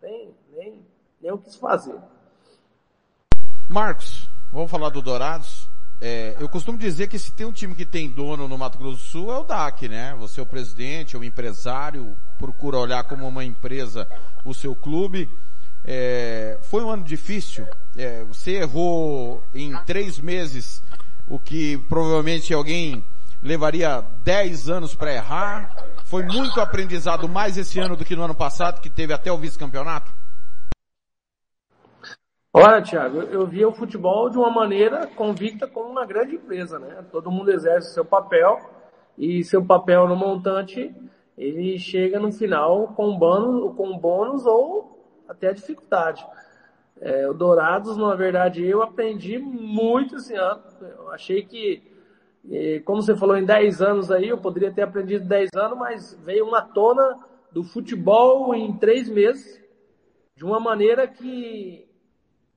tem 0.00 0.34
nem, 0.52 0.86
nem 1.20 1.32
o 1.32 1.38
que 1.38 1.50
se 1.50 1.58
fazer. 1.58 1.98
Marcos, 3.68 4.28
vamos 4.50 4.70
falar 4.70 4.88
do 4.88 5.02
Dourados. 5.02 5.68
É, 6.00 6.36
eu 6.38 6.48
costumo 6.48 6.78
dizer 6.78 7.08
que 7.08 7.18
se 7.18 7.32
tem 7.32 7.44
um 7.44 7.52
time 7.52 7.74
que 7.74 7.84
tem 7.84 8.08
dono 8.08 8.46
no 8.46 8.56
Mato 8.56 8.78
Grosso 8.78 8.96
do 8.96 9.02
Sul 9.02 9.32
é 9.32 9.38
o 9.38 9.42
DAC, 9.42 9.88
né? 9.88 10.14
Você 10.20 10.38
é 10.38 10.42
o 10.42 10.46
presidente, 10.46 11.16
é 11.16 11.18
o 11.18 11.24
empresário, 11.24 12.16
procura 12.38 12.78
olhar 12.78 13.02
como 13.04 13.26
uma 13.26 13.44
empresa 13.44 14.08
o 14.44 14.54
seu 14.54 14.76
clube. 14.76 15.28
É, 15.84 16.58
foi 16.62 16.84
um 16.84 16.90
ano 16.90 17.02
difícil. 17.02 17.66
É, 17.96 18.22
você 18.24 18.52
errou 18.52 19.42
em 19.52 19.76
três 19.84 20.20
meses 20.20 20.82
o 21.26 21.38
que 21.38 21.76
provavelmente 21.88 22.54
alguém 22.54 23.04
levaria 23.42 24.00
dez 24.22 24.68
anos 24.68 24.94
para 24.94 25.14
errar. 25.14 25.74
Foi 26.04 26.24
muito 26.24 26.60
aprendizado 26.60 27.28
mais 27.28 27.56
esse 27.56 27.78
ano 27.78 27.96
do 27.96 28.04
que 28.04 28.16
no 28.16 28.24
ano 28.24 28.34
passado, 28.34 28.80
que 28.80 28.90
teve 28.90 29.12
até 29.12 29.30
o 29.30 29.38
vice-campeonato. 29.38 30.10
Olha, 32.52 32.82
Thiago, 32.82 33.18
eu 33.22 33.46
via 33.46 33.68
o 33.68 33.74
futebol 33.74 34.30
de 34.30 34.38
uma 34.38 34.50
maneira 34.50 35.06
convicta 35.06 35.66
como 35.66 35.90
uma 35.90 36.06
grande 36.06 36.36
empresa, 36.36 36.78
né? 36.78 37.04
Todo 37.12 37.30
mundo 37.30 37.50
exerce 37.50 37.92
seu 37.92 38.04
papel 38.04 38.58
e 39.18 39.44
seu 39.44 39.64
papel 39.64 40.08
no 40.08 40.16
montante, 40.16 40.94
ele 41.36 41.78
chega 41.78 42.18
no 42.18 42.32
final 42.32 42.88
com 42.96 43.16
bônus, 43.16 43.76
com 43.76 43.98
bônus 43.98 44.46
ou 44.46 44.98
até 45.28 45.52
dificuldade. 45.52 46.26
É, 47.00 47.28
o 47.28 47.34
Dourados, 47.34 47.96
na 47.96 48.14
verdade, 48.14 48.64
eu 48.64 48.82
aprendi 48.82 49.38
muito 49.38 50.16
esse 50.16 50.34
ano. 50.34 50.62
Eu 50.80 51.12
achei 51.12 51.42
que, 51.42 51.82
como 52.84 53.02
você 53.02 53.16
falou, 53.16 53.36
em 53.36 53.44
10 53.44 53.82
anos 53.82 54.10
aí, 54.10 54.28
eu 54.28 54.38
poderia 54.38 54.72
ter 54.72 54.82
aprendido 54.82 55.24
10 55.26 55.50
anos, 55.54 55.78
mas 55.78 56.18
veio 56.24 56.46
uma 56.46 56.62
tona 56.62 57.18
do 57.52 57.62
futebol 57.62 58.54
em 58.54 58.76
3 58.76 59.08
meses, 59.08 59.62
de 60.34 60.44
uma 60.44 60.58
maneira 60.58 61.06
que 61.06 61.86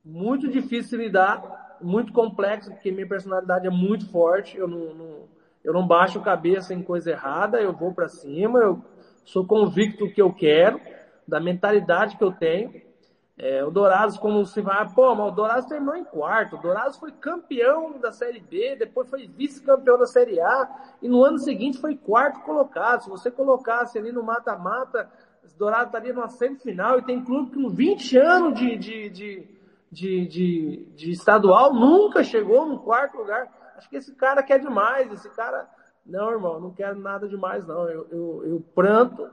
muito 0.04 0.48
difícil 0.50 0.98
de 0.98 1.06
lidar, 1.06 1.78
muito 1.82 2.14
complexo, 2.14 2.72
porque 2.72 2.92
minha 2.92 3.08
personalidade 3.08 3.68
é 3.68 3.70
muito 3.70 4.10
forte, 4.10 4.58
eu 4.58 4.68
não, 4.68 4.94
não 4.94 5.32
eu 5.64 5.74
não 5.74 5.86
baixo 5.86 6.20
cabeça 6.22 6.74
em 6.74 6.82
coisa 6.82 7.12
errada, 7.12 7.60
eu 7.60 7.74
vou 7.74 7.94
para 7.94 8.08
cima, 8.08 8.60
eu 8.60 8.84
sou 9.24 9.46
convicto 9.46 10.06
do 10.06 10.12
que 10.12 10.22
eu 10.22 10.34
quero, 10.34 10.82
da 11.28 11.40
mentalidade 11.40 12.18
que 12.18 12.24
eu 12.24 12.32
tenho. 12.32 12.74
É, 13.44 13.66
o 13.66 13.72
Dourados, 13.72 14.20
como 14.20 14.46
se 14.46 14.62
vai, 14.62 14.88
pô, 14.94 15.16
mas 15.16 15.32
o 15.32 15.36
Dourados 15.36 15.66
terminou 15.66 15.96
em 15.96 16.04
quarto, 16.04 16.58
o 16.58 16.62
Dourados 16.62 16.98
foi 16.98 17.12
campeão 17.12 17.98
da 17.98 18.12
Série 18.12 18.40
B, 18.40 18.76
depois 18.76 19.10
foi 19.10 19.26
vice-campeão 19.28 19.98
da 19.98 20.06
Série 20.06 20.40
A, 20.40 20.70
e 21.02 21.10
no 21.10 21.26
ano 21.26 21.40
seguinte 21.40 21.80
foi 21.80 21.96
quarto 21.98 22.42
colocado. 22.42 23.02
Se 23.02 23.10
você 23.10 23.32
colocasse 23.32 23.98
ali 23.98 24.12
no 24.12 24.22
mata-mata, 24.22 25.10
o 25.44 25.58
Dourados 25.58 25.88
estaria 25.88 26.14
numa 26.14 26.30
semifinal, 26.30 27.00
e 27.00 27.02
tem 27.02 27.26
clube 27.26 27.56
com 27.56 27.68
20 27.68 28.18
anos 28.20 28.60
de, 28.60 28.78
de, 28.78 29.10
de 29.10 29.62
de, 29.92 30.26
de, 30.26 30.86
de 30.96 31.12
estadual 31.12 31.74
nunca 31.74 32.24
chegou 32.24 32.66
no 32.66 32.80
quarto 32.80 33.18
lugar. 33.18 33.52
Acho 33.76 33.90
que 33.90 33.98
esse 33.98 34.16
cara 34.16 34.42
quer 34.42 34.58
demais, 34.60 35.12
esse 35.12 35.30
cara. 35.32 35.68
Não, 36.06 36.32
irmão, 36.32 36.60
não 36.60 36.72
quero 36.72 36.98
nada 36.98 37.28
demais, 37.28 37.68
não. 37.68 37.90
Eu, 37.90 38.08
eu, 38.10 38.44
eu 38.46 38.66
pranto 38.74 39.30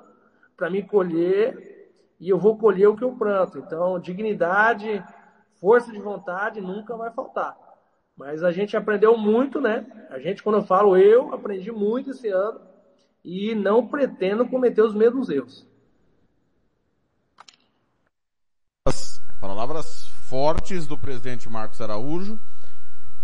para 0.56 0.68
me 0.68 0.82
colher 0.82 1.77
e 2.20 2.28
eu 2.28 2.38
vou 2.38 2.58
colher 2.58 2.88
o 2.88 2.96
que 2.96 3.04
eu 3.04 3.12
planto. 3.12 3.58
Então, 3.58 3.98
dignidade, 3.98 5.04
força 5.60 5.90
de 5.92 5.98
vontade 5.98 6.60
nunca 6.60 6.96
vai 6.96 7.10
faltar. 7.10 7.56
Mas 8.16 8.42
a 8.42 8.50
gente 8.50 8.76
aprendeu 8.76 9.16
muito, 9.16 9.60
né? 9.60 9.86
A 10.10 10.18
gente, 10.18 10.42
quando 10.42 10.56
eu 10.56 10.64
falo 10.64 10.96
eu, 10.96 11.32
aprendi 11.32 11.70
muito 11.70 12.10
esse 12.10 12.28
ano 12.28 12.60
e 13.24 13.54
não 13.54 13.86
pretendo 13.86 14.48
cometer 14.48 14.82
os 14.82 14.94
mesmos 14.94 15.28
erros. 15.28 15.66
Palavras 19.40 20.08
fortes 20.28 20.86
do 20.86 20.98
presidente 20.98 21.48
Marcos 21.48 21.80
Araújo. 21.80 22.38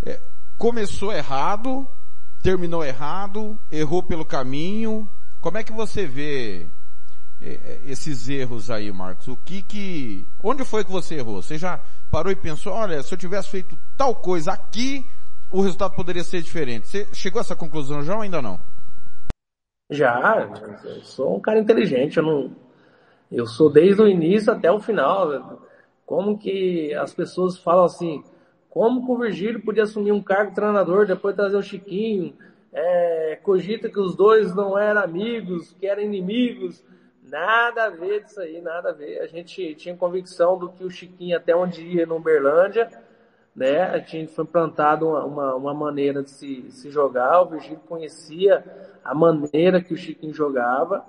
É, 0.06 0.20
começou 0.56 1.12
errado, 1.12 1.88
terminou 2.42 2.84
errado, 2.84 3.58
errou 3.70 4.02
pelo 4.02 4.24
caminho. 4.24 5.08
Como 5.40 5.58
é 5.58 5.64
que 5.64 5.72
você 5.72 6.06
vê 6.06 6.68
esses 7.84 8.28
erros 8.28 8.70
aí, 8.70 8.90
Marcos? 8.90 9.28
O 9.28 9.36
que 9.36 9.62
que, 9.62 10.26
onde 10.42 10.64
foi 10.64 10.84
que 10.84 10.90
você 10.90 11.16
errou? 11.16 11.42
Você 11.42 11.58
já 11.58 11.80
parou 12.10 12.32
e 12.32 12.36
pensou, 12.36 12.72
olha, 12.72 13.02
se 13.02 13.12
eu 13.12 13.18
tivesse 13.18 13.48
feito 13.48 13.78
tal 13.96 14.14
coisa 14.14 14.52
aqui, 14.52 15.04
o 15.50 15.60
resultado 15.60 15.94
poderia 15.94 16.24
ser 16.24 16.40
diferente. 16.42 16.88
Você 16.88 17.06
chegou 17.12 17.38
a 17.38 17.42
essa 17.42 17.54
conclusão 17.54 18.02
já 18.02 18.14
ou 18.16 18.22
ainda 18.22 18.40
não? 18.40 18.58
Já, 19.90 20.48
eu 20.84 21.02
sou 21.02 21.36
um 21.36 21.40
cara 21.40 21.58
inteligente, 21.58 22.16
eu 22.16 22.22
não, 22.22 22.56
eu 23.30 23.46
sou 23.46 23.70
desde 23.70 24.00
o 24.00 24.08
início 24.08 24.52
até 24.52 24.70
o 24.70 24.80
final. 24.80 25.60
Como 26.06 26.38
que 26.38 26.94
as 26.94 27.12
pessoas 27.12 27.58
falam 27.58 27.84
assim, 27.84 28.24
como 28.70 29.04
que 29.04 29.12
o 29.12 29.18
Virgílio 29.18 29.62
podia 29.62 29.84
assumir 29.84 30.12
um 30.12 30.22
cargo 30.22 30.50
de 30.50 30.56
treinador, 30.56 31.06
depois 31.06 31.36
trazer 31.36 31.56
o 31.56 31.62
Chiquinho, 31.62 32.34
é, 32.72 33.38
cogita 33.42 33.88
que 33.88 34.00
os 34.00 34.16
dois 34.16 34.54
não 34.54 34.76
eram 34.76 35.02
amigos, 35.02 35.74
que 35.78 35.86
eram 35.86 36.02
inimigos, 36.02 36.82
nada 37.34 37.86
a 37.86 37.90
ver 37.90 38.22
disso 38.22 38.40
aí, 38.40 38.60
nada 38.60 38.90
a 38.90 38.92
ver. 38.92 39.18
A 39.20 39.26
gente 39.26 39.74
tinha 39.74 39.96
convicção 39.96 40.56
do 40.56 40.68
que 40.68 40.84
o 40.84 40.90
Chiquinho 40.90 41.36
até 41.36 41.54
onde 41.54 41.82
ia 41.82 42.06
no 42.06 42.16
Uberlândia, 42.16 42.88
né? 43.56 43.82
A 43.82 43.98
gente 43.98 44.32
foi 44.32 44.44
plantado 44.44 45.08
uma, 45.08 45.24
uma, 45.24 45.54
uma, 45.56 45.74
maneira 45.74 46.22
de 46.22 46.30
se, 46.30 46.70
se 46.70 46.90
jogar, 46.90 47.42
o 47.42 47.46
Virgílio 47.46 47.80
conhecia 47.88 48.64
a 49.02 49.12
maneira 49.12 49.82
que 49.82 49.92
o 49.92 49.96
Chiquinho 49.96 50.32
jogava. 50.32 51.04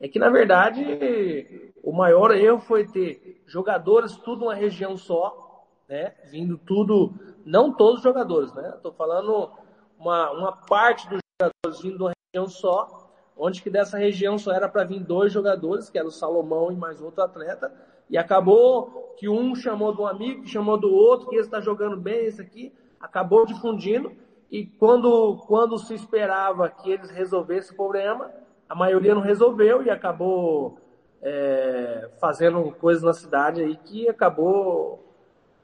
É 0.00 0.06
que, 0.06 0.18
na 0.18 0.28
verdade, 0.30 1.72
o 1.82 1.92
maior 1.92 2.30
erro 2.30 2.60
foi 2.60 2.86
ter 2.86 3.42
jogadores 3.44 4.16
tudo 4.16 4.42
numa 4.42 4.54
região 4.54 4.96
só, 4.96 5.66
né? 5.88 6.14
Vindo 6.30 6.56
tudo, 6.56 7.12
não 7.44 7.72
todos 7.72 7.96
os 7.96 8.04
jogadores, 8.04 8.52
né? 8.54 8.74
Estou 8.76 8.92
falando 8.92 9.50
uma, 9.98 10.30
uma 10.30 10.52
parte 10.52 11.08
dos 11.08 11.18
jogadores 11.40 11.82
vindo 11.82 11.96
de 11.96 12.02
uma 12.04 12.12
região 12.32 12.48
só, 12.48 13.03
onde 13.36 13.62
que 13.62 13.70
dessa 13.70 13.98
região 13.98 14.38
só 14.38 14.52
era 14.52 14.68
para 14.68 14.84
vir 14.84 15.00
dois 15.00 15.32
jogadores, 15.32 15.90
que 15.90 15.98
era 15.98 16.06
o 16.06 16.12
Salomão 16.12 16.70
e 16.70 16.76
mais 16.76 17.00
outro 17.00 17.22
atleta, 17.22 17.72
e 18.08 18.16
acabou 18.16 19.14
que 19.16 19.28
um 19.28 19.54
chamou 19.54 19.94
de 19.94 20.00
um 20.00 20.06
amigo, 20.06 20.42
que 20.42 20.50
chamou 20.50 20.76
do 20.76 20.92
outro, 20.92 21.28
que 21.28 21.36
esse 21.36 21.48
está 21.48 21.60
jogando 21.60 21.96
bem, 21.96 22.26
esse 22.26 22.40
aqui, 22.40 22.72
acabou 23.00 23.46
difundindo. 23.46 24.12
E 24.50 24.66
quando, 24.66 25.36
quando 25.46 25.78
se 25.78 25.94
esperava 25.94 26.68
que 26.68 26.90
eles 26.90 27.10
resolvessem 27.10 27.72
o 27.72 27.76
problema, 27.76 28.30
a 28.68 28.74
maioria 28.74 29.14
não 29.14 29.22
resolveu 29.22 29.82
e 29.82 29.90
acabou 29.90 30.78
é, 31.22 32.10
fazendo 32.20 32.70
coisas 32.72 33.02
na 33.02 33.12
cidade 33.12 33.62
aí 33.62 33.76
que 33.76 34.08
acabou 34.08 35.02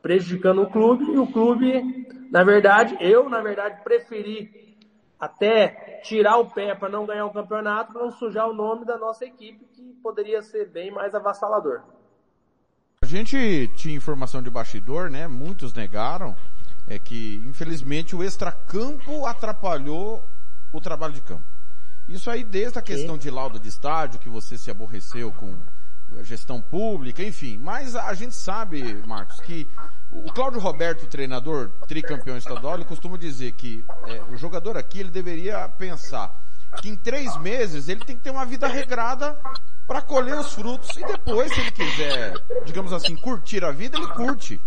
prejudicando 0.03 0.63
o 0.63 0.71
clube. 0.71 1.05
E 1.05 1.19
o 1.19 1.27
clube, 1.27 2.09
na 2.31 2.43
verdade, 2.43 2.97
eu, 3.01 3.29
na 3.29 3.41
verdade, 3.41 3.83
preferi 3.85 4.70
até 5.21 6.01
tirar 6.03 6.39
o 6.39 6.51
pé 6.51 6.75
para 6.75 6.89
não 6.89 7.05
ganhar 7.05 7.27
o 7.27 7.33
campeonato, 7.33 7.93
para 7.93 8.03
não 8.03 8.11
sujar 8.11 8.49
o 8.49 8.55
nome 8.55 8.87
da 8.87 8.97
nossa 8.97 9.25
equipe, 9.25 9.67
que 9.67 9.83
poderia 10.03 10.41
ser 10.43 10.69
bem 10.69 10.91
mais 10.91 11.15
avassalador. 11.15 11.83
A 13.03 13.07
gente 13.07 13.69
tinha 13.77 13.95
informação 13.95 14.43
de 14.43 14.51
bastidor, 14.51 15.11
né? 15.11 15.29
Muitos 15.29 15.75
negaram, 15.75 16.35
é 16.89 16.99
que 16.99 17.37
infelizmente 17.47 18.17
o 18.17 18.25
extracampo 18.25 19.27
atrapalhou 19.27 20.25
o 20.73 20.81
trabalho 20.81 21.13
de 21.13 21.21
campo. 21.21 21.45
Isso 22.09 22.31
aí 22.31 22.43
desde 22.43 22.79
a 22.79 22.83
questão 22.83 23.19
de 23.19 23.31
laudo 23.31 23.59
de 23.59 23.69
estádio, 23.69 24.21
que 24.21 24.29
você 24.29 24.57
se 24.57 24.71
aborreceu 24.71 25.33
com 25.33 25.57
gestão 26.23 26.61
pública, 26.61 27.23
enfim. 27.23 27.59
Mas 27.59 27.97
a 27.97 28.13
gente 28.15 28.35
sabe, 28.35 29.03
Marcos, 29.07 29.41
que 29.41 29.69
o 30.11 30.33
Cláudio 30.33 30.61
Roberto, 30.61 31.07
treinador, 31.07 31.71
tricampeão 31.87 32.37
estadual, 32.37 32.75
ele 32.75 32.85
costuma 32.85 33.17
dizer 33.17 33.53
que 33.53 33.85
é, 34.07 34.23
o 34.33 34.37
jogador 34.37 34.77
aqui 34.77 35.01
ele 35.01 35.11
deveria 35.11 35.69
pensar 35.69 36.35
que 36.81 36.89
em 36.89 36.97
três 36.97 37.37
meses 37.39 37.89
ele 37.89 38.05
tem 38.05 38.17
que 38.17 38.23
ter 38.23 38.31
uma 38.31 38.45
vida 38.45 38.67
regrada 38.67 39.37
para 39.87 40.01
colher 40.01 40.39
os 40.39 40.53
frutos 40.53 40.97
e 40.97 41.05
depois, 41.05 41.53
se 41.53 41.61
ele 41.61 41.71
quiser, 41.73 42.35
digamos 42.65 42.93
assim, 42.93 43.17
curtir 43.17 43.65
a 43.65 43.73
vida, 43.73 43.99
ele 43.99 44.07
curte. 44.09 44.61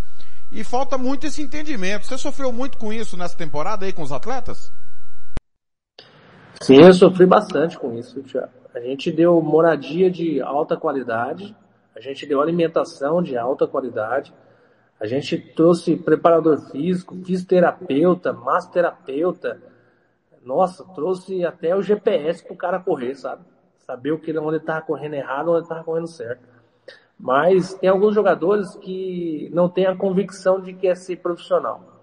E 0.52 0.62
falta 0.62 0.98
muito 0.98 1.26
esse 1.26 1.42
entendimento. 1.42 2.06
Você 2.06 2.18
sofreu 2.18 2.52
muito 2.52 2.78
com 2.78 2.92
isso 2.92 3.16
nessa 3.16 3.36
temporada 3.36 3.86
aí 3.86 3.92
com 3.92 4.02
os 4.02 4.12
atletas? 4.12 4.70
Sim, 6.64 6.80
eu 6.80 6.94
sofri 6.94 7.26
bastante 7.26 7.78
com 7.78 7.92
isso, 7.92 8.22
Thiago. 8.22 8.48
A 8.74 8.80
gente 8.80 9.12
deu 9.12 9.38
moradia 9.42 10.10
de 10.10 10.40
alta 10.40 10.78
qualidade, 10.78 11.54
a 11.94 12.00
gente 12.00 12.24
deu 12.24 12.40
alimentação 12.40 13.22
de 13.22 13.36
alta 13.36 13.66
qualidade, 13.66 14.32
a 14.98 15.06
gente 15.06 15.36
trouxe 15.36 15.94
preparador 15.94 16.58
físico, 16.70 17.14
fisioterapeuta, 17.16 18.32
massoterapeuta. 18.32 19.60
Nossa, 20.42 20.82
trouxe 20.94 21.44
até 21.44 21.76
o 21.76 21.82
GPS 21.82 22.42
pro 22.42 22.56
cara 22.56 22.80
correr, 22.80 23.14
sabe? 23.14 23.42
saber 23.76 24.12
o 24.12 24.18
que 24.18 24.34
onde 24.38 24.56
estava 24.56 24.80
correndo 24.80 25.16
errado, 25.16 25.50
onde 25.50 25.64
estava 25.64 25.84
correndo 25.84 26.06
certo. 26.06 26.48
Mas 27.20 27.74
tem 27.74 27.90
alguns 27.90 28.14
jogadores 28.14 28.74
que 28.76 29.50
não 29.52 29.68
têm 29.68 29.84
a 29.84 29.94
convicção 29.94 30.62
de 30.62 30.72
que 30.72 30.88
é 30.88 30.94
ser 30.94 31.16
profissional. 31.16 32.00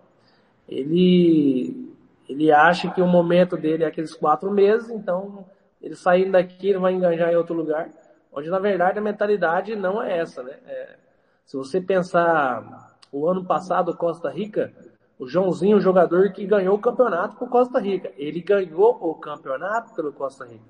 Ele 0.69 1.90
ele 2.31 2.49
acha 2.49 2.89
que 2.89 3.01
o 3.01 3.07
momento 3.07 3.57
dele 3.57 3.83
é 3.83 3.87
aqueles 3.87 4.13
quatro 4.13 4.49
meses, 4.49 4.89
então 4.89 5.45
ele 5.81 5.95
saindo 5.95 6.31
daqui 6.31 6.69
ele 6.69 6.79
vai 6.79 6.93
enganjar 6.93 7.29
em 7.29 7.35
outro 7.35 7.53
lugar, 7.53 7.89
onde 8.31 8.49
na 8.49 8.57
verdade 8.57 8.99
a 8.99 9.01
mentalidade 9.01 9.75
não 9.75 10.01
é 10.01 10.17
essa, 10.17 10.41
né? 10.41 10.53
É, 10.65 10.95
se 11.45 11.57
você 11.57 11.81
pensar 11.81 12.97
o 13.11 13.27
ano 13.27 13.43
passado 13.43 13.95
Costa 13.97 14.29
Rica, 14.29 14.71
o 15.19 15.27
Joãozinho, 15.27 15.75
o 15.75 15.81
jogador 15.81 16.31
que 16.31 16.45
ganhou 16.45 16.75
o 16.75 16.81
campeonato 16.81 17.35
por 17.35 17.49
Costa 17.49 17.79
Rica, 17.79 18.13
ele 18.15 18.39
ganhou 18.39 18.97
o 19.01 19.13
campeonato 19.15 19.93
pelo 19.93 20.13
Costa 20.13 20.45
Rica. 20.45 20.63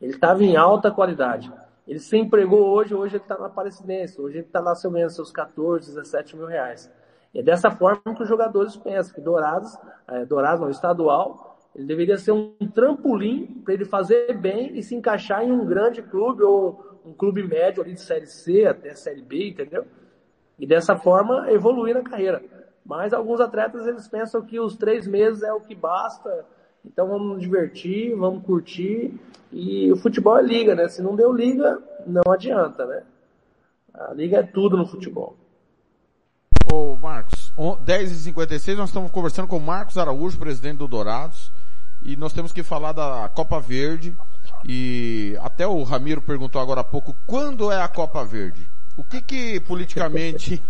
Ele 0.00 0.12
estava 0.12 0.42
em 0.42 0.56
alta 0.56 0.90
qualidade. 0.90 1.52
Ele 1.86 1.98
se 1.98 2.16
empregou 2.16 2.70
hoje, 2.70 2.94
hoje 2.94 3.16
ele 3.16 3.22
está 3.22 3.36
na 3.36 3.46
Aparecidense, 3.46 4.18
hoje 4.18 4.38
ele 4.38 4.46
está 4.46 4.60
lá 4.60 4.74
seu 4.74 4.90
ganhando 4.90 5.10
seus 5.10 5.30
14, 5.30 5.94
17 5.94 6.36
mil 6.36 6.46
reais. 6.46 6.90
É 7.34 7.42
dessa 7.42 7.70
forma 7.70 8.14
que 8.14 8.22
os 8.22 8.28
jogadores 8.28 8.76
pensam, 8.76 9.14
que 9.14 9.20
Dourados, 9.20 9.76
é, 10.08 10.24
Dourados 10.26 10.60
não, 10.60 10.70
estadual, 10.70 11.58
ele 11.74 11.86
deveria 11.86 12.18
ser 12.18 12.32
um 12.32 12.54
trampolim 12.74 13.62
para 13.64 13.72
ele 13.72 13.84
fazer 13.84 14.36
bem 14.36 14.76
e 14.76 14.82
se 14.82 14.94
encaixar 14.94 15.42
em 15.42 15.50
um 15.50 15.64
grande 15.64 16.02
clube 16.02 16.42
ou 16.42 17.00
um 17.04 17.12
clube 17.12 17.42
médio 17.42 17.82
ali 17.82 17.94
de 17.94 18.00
Série 18.00 18.26
C 18.26 18.66
até 18.66 18.94
Série 18.94 19.22
B, 19.22 19.48
entendeu? 19.48 19.86
E 20.58 20.66
dessa 20.66 20.96
forma 20.96 21.50
evoluir 21.50 21.94
na 21.94 22.02
carreira. 22.02 22.42
Mas 22.84 23.14
alguns 23.14 23.40
atletas 23.40 23.86
eles 23.86 24.06
pensam 24.06 24.42
que 24.42 24.60
os 24.60 24.76
três 24.76 25.06
meses 25.06 25.42
é 25.42 25.52
o 25.52 25.60
que 25.60 25.74
basta, 25.74 26.44
então 26.84 27.08
vamos 27.08 27.28
nos 27.28 27.40
divertir, 27.40 28.14
vamos 28.14 28.44
curtir 28.44 29.18
e 29.50 29.90
o 29.90 29.96
futebol 29.96 30.38
é 30.38 30.42
liga, 30.42 30.74
né? 30.74 30.88
Se 30.88 31.00
não 31.00 31.16
deu 31.16 31.32
liga, 31.32 31.82
não 32.06 32.30
adianta, 32.30 32.84
né? 32.84 33.02
A 33.94 34.12
liga 34.12 34.38
é 34.38 34.42
tudo 34.42 34.76
no 34.76 34.86
futebol. 34.86 35.36
Ô 37.62 37.76
Marcos, 37.76 37.86
10h56 37.86 38.74
nós 38.74 38.88
estamos 38.88 39.08
conversando 39.12 39.46
com 39.46 39.60
Marcos 39.60 39.96
Araújo, 39.96 40.36
presidente 40.36 40.78
do 40.78 40.88
Dourados, 40.88 41.52
e 42.02 42.16
nós 42.16 42.32
temos 42.32 42.50
que 42.50 42.60
falar 42.60 42.90
da 42.90 43.30
Copa 43.32 43.60
Verde. 43.60 44.16
E 44.64 45.38
até 45.40 45.64
o 45.64 45.80
Ramiro 45.84 46.20
perguntou 46.20 46.60
agora 46.60 46.80
há 46.80 46.84
pouco, 46.84 47.14
quando 47.24 47.70
é 47.70 47.80
a 47.80 47.86
Copa 47.86 48.24
Verde? 48.24 48.68
O 48.96 49.04
que 49.04 49.22
que 49.22 49.60
politicamente 49.60 50.60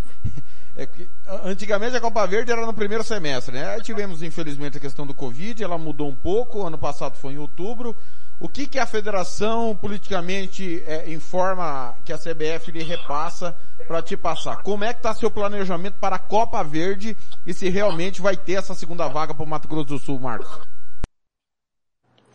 É 0.74 0.86
que, 0.86 1.08
antigamente 1.44 1.96
a 1.96 2.00
Copa 2.00 2.26
Verde 2.26 2.50
era 2.50 2.64
no 2.64 2.72
primeiro 2.72 3.04
semestre, 3.04 3.54
né? 3.54 3.74
Aí 3.74 3.82
tivemos, 3.82 4.22
infelizmente, 4.22 4.78
a 4.78 4.80
questão 4.80 5.06
do 5.06 5.12
Covid, 5.12 5.62
ela 5.62 5.76
mudou 5.76 6.08
um 6.08 6.14
pouco, 6.14 6.66
ano 6.66 6.78
passado 6.78 7.16
foi 7.16 7.34
em 7.34 7.38
outubro. 7.38 7.94
O 8.40 8.48
que, 8.48 8.66
que 8.66 8.78
a 8.78 8.86
federação 8.86 9.76
politicamente 9.76 10.82
é, 10.84 11.12
informa 11.12 11.94
que 12.04 12.12
a 12.12 12.18
CBF 12.18 12.72
lhe 12.72 12.82
repassa 12.82 13.54
para 13.86 14.02
te 14.02 14.16
passar? 14.16 14.62
Como 14.62 14.82
é 14.82 14.92
que 14.92 14.98
está 14.98 15.14
seu 15.14 15.30
planejamento 15.30 15.94
para 16.00 16.16
a 16.16 16.18
Copa 16.18 16.62
Verde 16.64 17.16
e 17.46 17.54
se 17.54 17.68
realmente 17.68 18.20
vai 18.20 18.36
ter 18.36 18.54
essa 18.54 18.74
segunda 18.74 19.06
vaga 19.06 19.34
para 19.34 19.44
o 19.44 19.48
Mato 19.48 19.68
Grosso 19.68 19.88
do 19.88 19.98
Sul, 19.98 20.18
Marcos? 20.18 20.60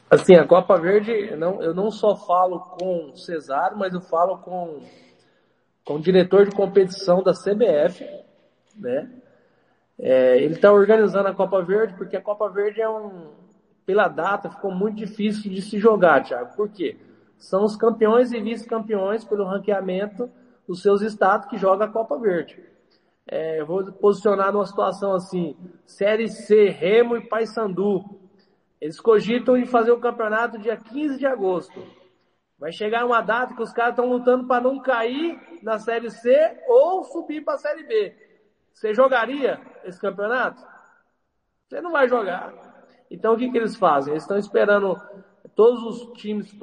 Assim, 0.10 0.36
a 0.36 0.48
Copa 0.48 0.80
Verde, 0.80 1.36
não, 1.36 1.62
eu 1.62 1.74
não 1.74 1.92
só 1.92 2.16
falo 2.16 2.60
com 2.60 3.10
o 3.10 3.18
Cesar, 3.18 3.76
mas 3.76 3.94
eu 3.94 4.00
falo 4.00 4.38
com, 4.38 4.82
com 5.84 5.96
o 5.96 6.02
diretor 6.02 6.46
de 6.46 6.56
competição 6.56 7.22
da 7.22 7.34
CBF, 7.34 8.06
né? 8.78 9.10
É, 10.00 10.38
ele 10.38 10.54
está 10.54 10.72
organizando 10.72 11.28
a 11.28 11.34
Copa 11.34 11.62
Verde 11.64 11.96
porque 11.96 12.16
a 12.16 12.22
Copa 12.22 12.48
Verde 12.50 12.82
é 12.82 12.90
um, 12.90 13.32
pela 13.86 14.08
data 14.08 14.50
ficou 14.50 14.70
muito 14.70 14.98
difícil 14.98 15.50
de 15.50 15.62
se 15.62 15.80
jogar, 15.80 16.24
Thiago. 16.24 16.56
Por 16.56 16.70
quê? 16.70 16.98
São 17.38 17.64
os 17.64 17.76
campeões 17.76 18.32
e 18.32 18.42
vice-campeões 18.42 19.24
pelo 19.24 19.46
ranqueamento 19.46 20.30
dos 20.68 20.82
seus 20.82 21.02
estados 21.02 21.48
que 21.48 21.58
joga 21.58 21.86
a 21.86 21.88
Copa 21.88 22.20
Verde. 22.20 22.62
É, 23.26 23.62
eu 23.62 23.66
vou 23.66 23.90
posicionar 23.94 24.52
numa 24.52 24.66
situação 24.66 25.14
assim, 25.14 25.56
Série 25.86 26.28
C, 26.28 26.70
Remo 26.70 27.16
e 27.16 27.28
Paysandu. 27.28 28.04
Eles 28.80 29.00
cogitam 29.00 29.58
de 29.58 29.66
fazer 29.66 29.92
o 29.92 30.00
campeonato 30.00 30.60
dia 30.60 30.78
15 30.78 31.18
de 31.18 31.26
agosto. 31.26 31.82
Vai 32.60 32.72
chegar 32.72 33.06
uma 33.06 33.22
data 33.22 33.56
que 33.56 33.62
os 33.62 33.72
caras 33.72 33.92
estão 33.92 34.10
lutando 34.10 34.48
para 34.48 34.64
não 34.64 34.80
cair 34.80 35.40
na 35.62 35.80
Série 35.80 36.10
C 36.10 36.60
ou 36.68 37.04
subir 37.06 37.44
para 37.44 37.54
a 37.54 37.58
Série 37.58 37.84
B. 37.84 38.27
Você 38.78 38.94
jogaria 38.94 39.60
esse 39.86 40.00
campeonato? 40.00 40.64
Você 41.68 41.82
não 41.82 41.92
vai 41.92 42.08
jogar. 42.08 42.54
Então 43.10 43.34
o 43.34 43.38
que, 43.38 43.50
que 43.50 43.58
eles 43.58 43.76
fazem? 43.76 44.14
Eles 44.14 44.22
estão 44.22 44.38
esperando 44.38 44.96
todos 45.56 45.82
os 45.84 46.14
times 46.14 46.56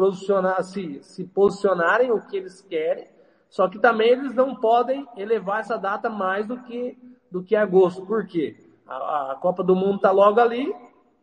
se, 0.62 1.02
se 1.02 1.24
posicionarem 1.24 2.12
o 2.12 2.20
que 2.20 2.36
eles 2.36 2.60
querem, 2.60 3.08
só 3.50 3.68
que 3.68 3.80
também 3.80 4.10
eles 4.10 4.32
não 4.32 4.54
podem 4.54 5.04
elevar 5.16 5.58
essa 5.58 5.76
data 5.76 6.08
mais 6.08 6.46
do 6.46 6.56
que, 6.62 6.96
do 7.32 7.42
que 7.42 7.56
agosto. 7.56 8.06
Por 8.06 8.24
quê? 8.28 8.54
A, 8.86 9.32
a 9.32 9.34
Copa 9.34 9.64
do 9.64 9.74
Mundo 9.74 9.96
está 9.96 10.12
logo 10.12 10.38
ali 10.38 10.72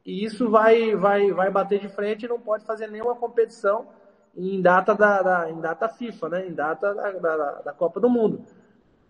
e 0.05 0.25
isso 0.25 0.49
vai, 0.49 0.93
vai, 0.93 1.31
vai 1.31 1.49
bater 1.49 1.79
de 1.79 1.87
frente 1.87 2.25
e 2.25 2.29
não 2.29 2.41
pode 2.41 2.65
fazer 2.65 2.87
nenhuma 2.87 3.15
competição 3.15 3.87
em 4.35 4.61
data 4.61 4.93
da, 4.93 5.21
da 5.21 5.49
em 5.49 5.61
data 5.61 5.87
FIFA, 5.87 6.27
né? 6.27 6.47
Em 6.47 6.53
data 6.53 6.93
da, 6.93 7.11
da, 7.11 7.61
da, 7.61 7.73
Copa 7.73 7.97
do 8.01 8.09
Mundo. 8.09 8.43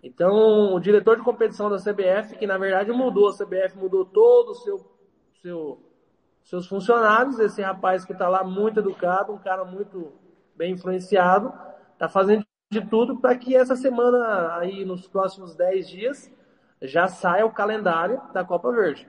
Então, 0.03 0.73
o 0.73 0.79
diretor 0.79 1.17
de 1.17 1.23
competição 1.23 1.69
da 1.69 1.77
CBF, 1.77 2.35
que 2.37 2.47
na 2.47 2.57
verdade 2.57 2.91
mudou, 2.91 3.29
a 3.29 3.33
CBF 3.33 3.77
mudou 3.77 4.03
todo 4.05 4.49
o 4.49 4.55
seu, 4.55 4.79
seu 5.41 5.91
seus 6.43 6.67
funcionários, 6.67 7.39
esse 7.39 7.61
rapaz 7.61 8.03
que 8.03 8.13
está 8.13 8.27
lá 8.27 8.43
muito 8.43 8.79
educado, 8.79 9.31
um 9.31 9.37
cara 9.37 9.63
muito 9.63 10.11
bem 10.55 10.73
influenciado, 10.73 11.53
está 11.93 12.09
fazendo 12.09 12.45
de 12.69 12.81
tudo 12.81 13.17
para 13.17 13.37
que 13.37 13.55
essa 13.55 13.75
semana, 13.75 14.55
aí 14.55 14.83
nos 14.85 15.07
próximos 15.07 15.55
10 15.55 15.89
dias, 15.89 16.31
já 16.81 17.07
saia 17.07 17.45
o 17.45 17.51
calendário 17.51 18.21
da 18.33 18.43
Copa 18.43 18.71
Verde. 18.71 19.07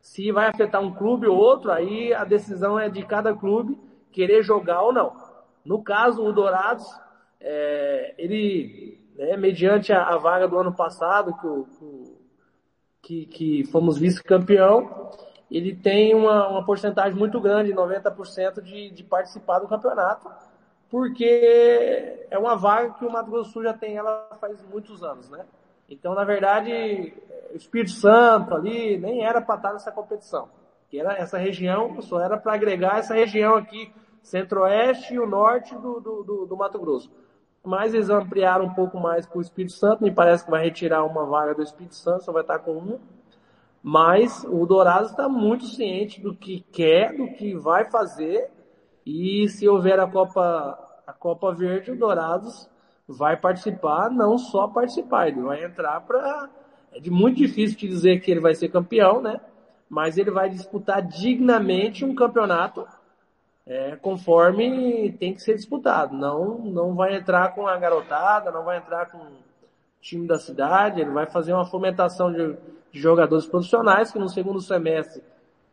Se 0.00 0.30
vai 0.30 0.48
afetar 0.48 0.82
um 0.82 0.94
clube 0.94 1.26
ou 1.26 1.36
outro, 1.36 1.72
aí 1.72 2.12
a 2.12 2.24
decisão 2.24 2.78
é 2.78 2.88
de 2.88 3.04
cada 3.04 3.34
clube 3.34 3.78
querer 4.12 4.42
jogar 4.42 4.82
ou 4.82 4.92
não. 4.92 5.16
No 5.64 5.82
caso, 5.82 6.22
o 6.22 6.32
Dourados, 6.32 6.86
é, 7.40 8.14
ele, 8.18 9.00
né, 9.16 9.36
mediante 9.36 9.92
a, 9.92 10.04
a, 10.04 10.16
vaga 10.18 10.46
do 10.46 10.58
ano 10.58 10.72
passado, 10.72 11.34
que, 11.34 11.46
o, 11.46 11.66
que, 13.02 13.26
que 13.26 13.64
fomos 13.64 13.98
vice-campeão, 13.98 15.10
ele 15.50 15.74
tem 15.74 16.14
uma, 16.14 16.48
uma 16.48 16.64
porcentagem 16.64 17.16
muito 17.16 17.40
grande, 17.40 17.72
90% 17.72 18.60
de, 18.60 18.90
de 18.90 19.04
participar 19.04 19.60
do 19.60 19.68
campeonato, 19.68 20.28
porque 20.88 22.26
é 22.30 22.38
uma 22.38 22.56
vaga 22.56 22.94
que 22.94 23.04
o 23.04 23.10
Mato 23.10 23.30
Grosso 23.30 23.52
Sul 23.52 23.62
já 23.62 23.72
tem 23.72 23.96
ela 23.96 24.28
faz 24.40 24.62
muitos 24.70 25.02
anos, 25.02 25.28
né? 25.28 25.44
Então, 25.88 26.14
na 26.14 26.24
verdade, 26.24 27.14
o 27.52 27.56
Espírito 27.56 27.92
Santo 27.92 28.54
ali 28.54 28.98
nem 28.98 29.24
era 29.24 29.40
para 29.40 29.54
estar 29.56 29.72
nessa 29.72 29.92
competição. 29.92 30.48
Que 30.88 30.98
era 30.98 31.14
essa 31.14 31.38
região, 31.38 32.00
só 32.02 32.20
era 32.20 32.36
para 32.36 32.54
agregar 32.54 32.98
essa 32.98 33.14
região 33.14 33.56
aqui, 33.56 33.92
centro-oeste 34.22 35.14
e 35.14 35.20
o 35.20 35.26
norte 35.26 35.74
do, 35.74 36.00
do, 36.00 36.22
do, 36.22 36.46
do 36.46 36.56
Mato 36.56 36.78
Grosso. 36.78 37.10
Mas 37.66 37.92
eles 37.92 38.08
ampliaram 38.08 38.66
um 38.66 38.74
pouco 38.74 38.96
mais 39.00 39.26
para 39.26 39.38
o 39.38 39.40
Espírito 39.40 39.72
Santo, 39.72 40.04
me 40.04 40.12
parece 40.12 40.44
que 40.44 40.50
vai 40.52 40.62
retirar 40.62 41.04
uma 41.04 41.26
vaga 41.26 41.52
do 41.52 41.64
Espírito 41.64 41.96
Santo, 41.96 42.22
só 42.22 42.30
vai 42.30 42.42
estar 42.42 42.60
com 42.60 42.70
uma. 42.70 43.00
Mas 43.82 44.44
o 44.48 44.64
Dourados 44.64 45.10
está 45.10 45.28
muito 45.28 45.64
ciente 45.64 46.20
do 46.20 46.32
que 46.32 46.60
quer, 46.70 47.16
do 47.16 47.26
que 47.32 47.56
vai 47.56 47.84
fazer. 47.90 48.52
E 49.04 49.48
se 49.48 49.68
houver 49.68 49.98
a 49.98 50.06
Copa, 50.06 50.78
a 51.04 51.12
Copa 51.12 51.52
Verde, 51.52 51.90
o 51.90 51.98
Dourados 51.98 52.70
vai 53.08 53.36
participar, 53.36 54.10
não 54.12 54.38
só 54.38 54.68
participar, 54.68 55.26
ele 55.26 55.40
vai 55.40 55.64
entrar 55.64 56.00
para. 56.02 56.48
É 56.92 57.10
muito 57.10 57.38
difícil 57.38 57.76
te 57.76 57.88
dizer 57.88 58.20
que 58.20 58.30
ele 58.30 58.40
vai 58.40 58.54
ser 58.54 58.68
campeão, 58.68 59.20
né? 59.20 59.40
Mas 59.88 60.16
ele 60.16 60.30
vai 60.30 60.48
disputar 60.48 61.02
dignamente 61.02 62.04
um 62.04 62.14
campeonato 62.14 62.86
é, 63.66 63.96
conforme 63.96 65.12
tem 65.18 65.34
que 65.34 65.42
ser 65.42 65.54
disputado. 65.54 66.16
Não, 66.16 66.58
não 66.58 66.94
vai 66.94 67.16
entrar 67.16 67.54
com 67.54 67.66
a 67.66 67.76
garotada, 67.76 68.50
não 68.50 68.64
vai 68.64 68.78
entrar 68.78 69.10
com 69.10 69.18
o 69.18 69.36
time 70.00 70.26
da 70.26 70.38
cidade, 70.38 71.00
ele 71.00 71.10
vai 71.10 71.26
fazer 71.26 71.52
uma 71.52 71.66
fomentação 71.66 72.32
de 72.32 72.56
de 72.96 73.02
jogadores 73.02 73.46
profissionais, 73.46 74.10
que 74.10 74.18
no 74.18 74.28
segundo 74.28 74.60
semestre 74.60 75.22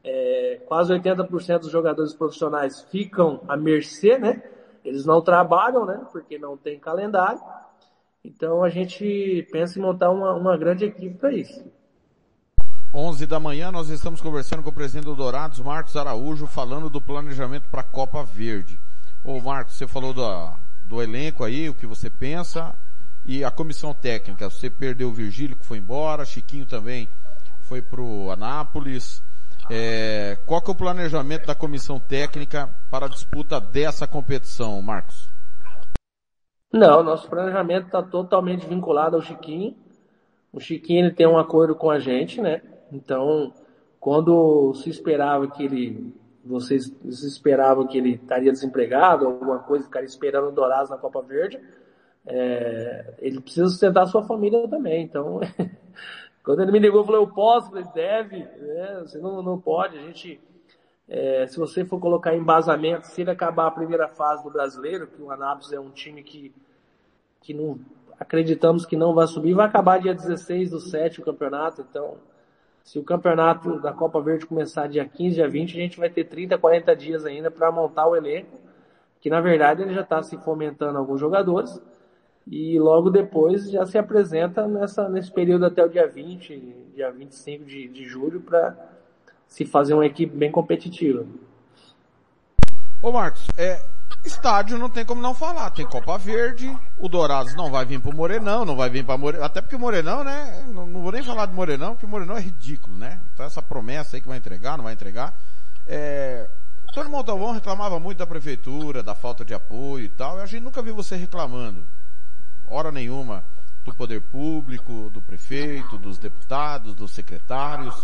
é, 0.04 0.60
quase 0.66 0.94
80% 0.94 1.60
dos 1.60 1.72
jogadores 1.72 2.14
profissionais 2.14 2.82
ficam 2.92 3.42
à 3.48 3.56
mercê, 3.56 4.18
né? 4.18 4.44
Eles 4.84 5.06
não 5.06 5.22
trabalham, 5.22 5.86
né? 5.86 6.06
Porque 6.12 6.38
não 6.38 6.58
tem 6.58 6.78
calendário. 6.78 7.42
Então 8.24 8.62
a 8.62 8.70
gente 8.70 9.48
pensa 9.52 9.80
em 9.80 9.82
montar 9.82 10.12
uma, 10.12 10.34
uma 10.34 10.58
grande 10.58 10.84
equipe 10.84 11.16
para 11.16 11.32
isso. 11.32 11.64
11 12.96 13.26
da 13.26 13.40
manhã 13.40 13.72
nós 13.72 13.90
estamos 13.90 14.22
conversando 14.22 14.62
com 14.62 14.70
o 14.70 14.74
presidente 14.74 15.06
do 15.06 15.16
Dourados, 15.16 15.60
Marcos 15.60 15.96
Araújo, 15.96 16.46
falando 16.46 16.92
do 16.92 17.02
planejamento 17.02 17.68
para 17.68 17.82
a 17.82 17.84
Copa 17.84 18.24
Verde. 18.24 18.80
Ô 19.24 19.42
Marcos, 19.42 19.74
você 19.74 19.88
falou 19.88 20.14
do, 20.14 21.02
elenco 21.02 21.44
aí, 21.44 21.68
o 21.68 21.74
que 21.74 21.88
você 21.88 22.08
pensa. 22.08 22.76
E 23.26 23.44
a 23.44 23.50
comissão 23.50 23.96
técnica, 23.96 24.48
você 24.48 24.70
perdeu 24.70 25.10
o 25.10 25.14
Virgílio 25.14 25.56
que 25.56 25.66
foi 25.66 25.80
embora, 25.80 26.24
Chiquinho 26.24 26.68
também 26.68 27.10
foi 27.62 27.82
pro 27.82 28.30
Anápolis. 28.30 29.24
É, 29.72 30.38
qual 30.46 30.62
que 30.62 30.70
é 30.70 30.74
o 30.74 30.78
planejamento 30.78 31.48
da 31.48 31.56
comissão 31.56 32.00
técnica 32.00 32.70
para 32.92 33.08
a 33.08 33.10
disputa 33.10 33.60
dessa 33.60 34.06
competição, 34.06 34.80
Marcos? 34.84 35.28
Não, 36.72 37.02
nosso 37.02 37.28
planejamento 37.28 37.88
está 37.88 38.04
totalmente 38.04 38.68
vinculado 38.68 39.16
ao 39.16 39.22
Chiquinho. 39.24 39.76
O 40.52 40.60
Chiquinho 40.60 41.08
ele 41.08 41.16
tem 41.16 41.26
um 41.26 41.40
acordo 41.40 41.74
com 41.74 41.90
a 41.90 41.98
gente, 41.98 42.40
né? 42.40 42.62
Então, 42.94 43.52
quando 44.00 44.74
se 44.76 44.90
esperava 44.90 45.48
que 45.48 45.64
ele, 45.64 46.14
vocês 46.46 46.94
esperavam 47.04 47.88
que 47.88 47.98
ele 47.98 48.16
estaria 48.16 48.52
desempregado, 48.52 49.26
alguma 49.26 49.60
coisa, 49.60 49.86
ficaria 49.86 50.08
esperando 50.08 50.50
o 50.50 50.52
Dourados 50.52 50.90
na 50.90 50.98
Copa 50.98 51.22
Verde, 51.22 51.60
é, 52.26 53.16
ele 53.20 53.42
precisa 53.42 53.68
sustentar 53.68 54.04
a 54.04 54.08
sua 54.08 54.24
família 54.24 54.68
também. 54.68 55.04
Então, 55.04 55.40
quando 56.44 56.62
ele 56.62 56.72
me 56.72 56.80
ligou, 56.80 57.02
eu 57.02 57.06
falei, 57.06 57.22
eu 57.22 57.28
posso, 57.28 57.76
ele 57.76 57.88
deve, 57.94 58.38
né? 58.38 59.00
você 59.02 59.18
não, 59.18 59.42
não 59.42 59.60
pode, 59.60 59.98
a 59.98 60.02
gente, 60.02 60.40
é, 61.10 61.48
se 61.48 61.58
você 61.58 61.84
for 61.84 62.00
colocar 62.00 62.36
embasamento, 62.36 63.08
se 63.08 63.22
ele 63.22 63.32
acabar 63.32 63.68
a 63.68 63.72
primeira 63.72 64.08
fase 64.08 64.44
do 64.44 64.52
brasileiro, 64.52 65.08
que 65.08 65.22
o 65.22 65.32
Anápolis 65.32 65.72
é 65.72 65.80
um 65.80 65.90
time 65.90 66.22
que, 66.22 66.54
que 67.42 67.54
não, 67.54 67.80
acreditamos 68.20 68.86
que 68.86 68.96
não 68.96 69.14
vai 69.14 69.28
subir, 69.28 69.54
vai 69.54 69.66
acabar 69.66 70.00
dia 70.00 70.14
16 70.14 70.70
do 70.70 70.80
7 70.80 71.20
o 71.20 71.26
campeonato, 71.26 71.82
então, 71.82 72.18
se 72.84 73.00
o 73.00 73.04
campeonato 73.04 73.80
da 73.80 73.94
Copa 73.94 74.22
Verde 74.22 74.46
começar 74.46 74.88
dia 74.88 75.06
15, 75.06 75.36
dia 75.36 75.48
20, 75.48 75.72
a 75.72 75.82
gente 75.82 75.98
vai 75.98 76.10
ter 76.10 76.26
30, 76.26 76.58
40 76.58 76.96
dias 76.96 77.26
ainda 77.26 77.50
para 77.50 77.72
montar 77.72 78.08
o 78.08 78.16
elenco, 78.16 78.60
que 79.22 79.30
na 79.30 79.40
verdade 79.40 79.82
ele 79.82 79.94
já 79.94 80.02
está 80.02 80.22
se 80.22 80.38
fomentando 80.38 80.98
alguns 80.98 81.20
jogadores, 81.20 81.82
e 82.46 82.78
logo 82.78 83.10
depois 83.10 83.72
já 83.72 83.86
se 83.86 83.98
apresenta 83.98 84.68
nessa, 84.68 85.08
nesse 85.08 85.32
período 85.32 85.66
até 85.66 85.84
o 85.84 85.90
dia 85.90 86.06
20, 86.06 86.92
dia 86.94 87.10
25 87.10 87.64
de, 87.64 87.88
de 87.88 88.06
julho, 88.06 88.42
para 88.42 88.76
se 89.48 89.64
fazer 89.66 89.94
uma 89.94 90.06
equipe 90.06 90.36
bem 90.36 90.52
competitiva. 90.52 91.26
Ô 93.02 93.12
Marcos, 93.12 93.48
é, 93.58 93.80
estádio 94.24 94.78
não 94.78 94.90
tem 94.90 95.06
como 95.06 95.22
não 95.22 95.34
falar. 95.34 95.70
Tem 95.72 95.86
Copa 95.86 96.18
Verde, 96.18 96.76
o 96.98 97.10
Dourados 97.10 97.56
não 97.56 97.70
vai 97.70 97.86
vir 97.86 98.00
pro 98.00 98.16
Morenão, 98.16 98.66
não 98.66 98.76
vai 98.76 98.90
vir 98.90 99.06
pra 99.06 99.18
Morenão. 99.18 99.46
Até 99.46 99.62
porque 99.62 99.76
o 99.76 99.80
Morenão, 99.80 100.24
né? 100.24 100.66
Não, 100.68 100.88
não, 100.88 101.02
vou 101.02 101.12
nem 101.12 101.24
falar 101.24 101.46
de 101.46 101.54
Morenão, 101.54 101.92
porque 101.92 102.06
o 102.06 102.10
Morenão 102.10 102.38
é 102.38 102.42
ridículo, 102.42 102.98
né? 102.98 103.20
Então 103.34 103.46
essa 103.46 103.62
promessa 103.62 104.16
aí 104.16 104.22
que 104.22 104.28
vai 104.28 104.38
entregar, 104.38 104.78
não 104.78 104.86
vai 104.86 104.94
entregar. 104.94 105.34
É, 105.86 106.50
o 106.88 106.92
Tony 106.94 107.10
Montalvão 107.10 107.52
reclamava 107.52 108.00
muito 108.00 108.18
da 108.18 108.28
prefeitura, 108.28 109.04
da 109.04 109.16
falta 109.16 109.44
de 109.44 109.54
apoio 109.54 110.06
e 110.06 110.10
tal. 110.10 110.40
E 110.40 110.42
a 110.42 110.46
gente 110.46 110.64
nunca 110.64 110.82
viu 110.82 110.96
você 110.96 111.16
reclamando 111.16 111.84
hora 112.68 112.92
nenhuma, 112.92 113.44
do 113.86 113.94
poder 113.94 114.22
público, 114.22 115.10
do 115.14 115.22
prefeito, 115.22 115.98
dos 115.98 116.18
deputados, 116.18 116.96
dos 116.96 117.12
secretários. 117.12 117.96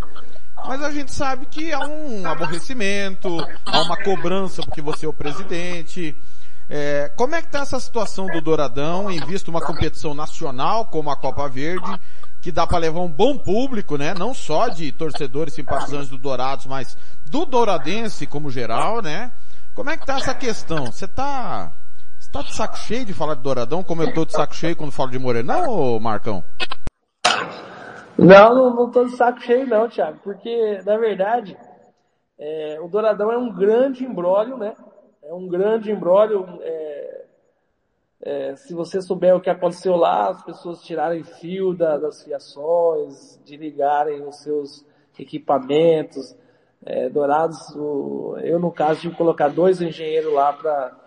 Mas 0.67 0.83
a 0.83 0.91
gente 0.91 1.13
sabe 1.13 1.45
que 1.45 1.71
há 1.71 1.79
um 1.79 2.27
aborrecimento, 2.27 3.37
há 3.65 3.81
uma 3.81 3.97
cobrança 3.97 4.61
porque 4.63 4.81
você 4.81 5.05
é 5.05 5.09
o 5.09 5.13
presidente. 5.13 6.15
É, 6.69 7.11
como 7.15 7.33
é 7.33 7.41
que 7.41 7.47
está 7.47 7.61
essa 7.61 7.79
situação 7.79 8.27
do 8.27 8.39
Douradão 8.41 9.09
em 9.09 9.19
vista 9.25 9.49
uma 9.49 9.61
competição 9.61 10.13
nacional 10.13 10.85
como 10.85 11.09
a 11.09 11.15
Copa 11.15 11.49
Verde, 11.49 11.99
que 12.41 12.51
dá 12.51 12.67
para 12.67 12.77
levar 12.77 12.99
um 12.99 13.11
bom 13.11 13.37
público, 13.37 13.97
né? 13.97 14.13
Não 14.13 14.33
só 14.33 14.67
de 14.67 14.91
torcedores 14.91 15.55
simpatizantes 15.55 16.09
do 16.09 16.17
Dourados, 16.17 16.67
mas 16.67 16.95
do 17.25 17.45
Douradense 17.45 18.27
como 18.27 18.51
geral, 18.51 19.01
né? 19.01 19.31
Como 19.73 19.89
é 19.89 19.97
que 19.97 20.03
está 20.03 20.17
essa 20.17 20.35
questão? 20.35 20.85
Você 20.85 21.05
está 21.05 21.71
você 22.19 22.29
tá 22.29 22.41
de 22.41 22.53
saco 22.53 22.77
cheio 22.77 23.05
de 23.05 23.13
falar 23.13 23.33
de 23.35 23.41
Douradão, 23.41 23.81
como 23.81 24.03
eu 24.03 24.13
tô 24.13 24.25
de 24.25 24.33
saco 24.33 24.55
cheio 24.55 24.75
quando 24.75 24.91
falo 24.91 25.09
de 25.09 25.17
Morenão, 25.17 25.69
ô 25.69 25.99
Marcão? 25.99 26.43
Não, 28.19 28.53
não, 28.53 28.75
não 28.75 28.91
tô 28.91 29.05
de 29.05 29.15
saco 29.15 29.39
cheio 29.39 29.65
não, 29.65 29.87
Thiago, 29.87 30.19
porque, 30.21 30.79
na 30.85 30.97
verdade, 30.97 31.57
é, 32.37 32.77
o 32.81 32.89
Douradão 32.89 33.31
é 33.31 33.37
um 33.37 33.49
grande 33.53 34.03
embrólio, 34.03 34.57
né? 34.57 34.75
É 35.23 35.33
um 35.33 35.47
grande 35.47 35.89
embrólio, 35.89 36.45
é, 36.61 37.25
é, 38.21 38.55
se 38.57 38.73
você 38.73 39.01
souber 39.01 39.33
o 39.33 39.39
que 39.39 39.49
aconteceu 39.49 39.95
lá, 39.95 40.31
as 40.31 40.43
pessoas 40.43 40.81
tirarem 40.81 41.23
fio 41.23 41.73
da, 41.73 41.97
das 41.97 42.21
fiações, 42.21 43.39
de 43.45 43.55
ligarem 43.55 44.27
os 44.27 44.35
seus 44.43 44.85
equipamentos, 45.17 46.35
é, 46.85 47.07
Dourados, 47.07 47.73
o, 47.75 48.37
eu 48.41 48.59
no 48.59 48.71
caso 48.71 48.99
tive 48.99 49.13
que 49.13 49.17
colocar 49.17 49.47
dois 49.47 49.81
engenheiros 49.81 50.33
lá 50.33 50.51
para 50.51 50.97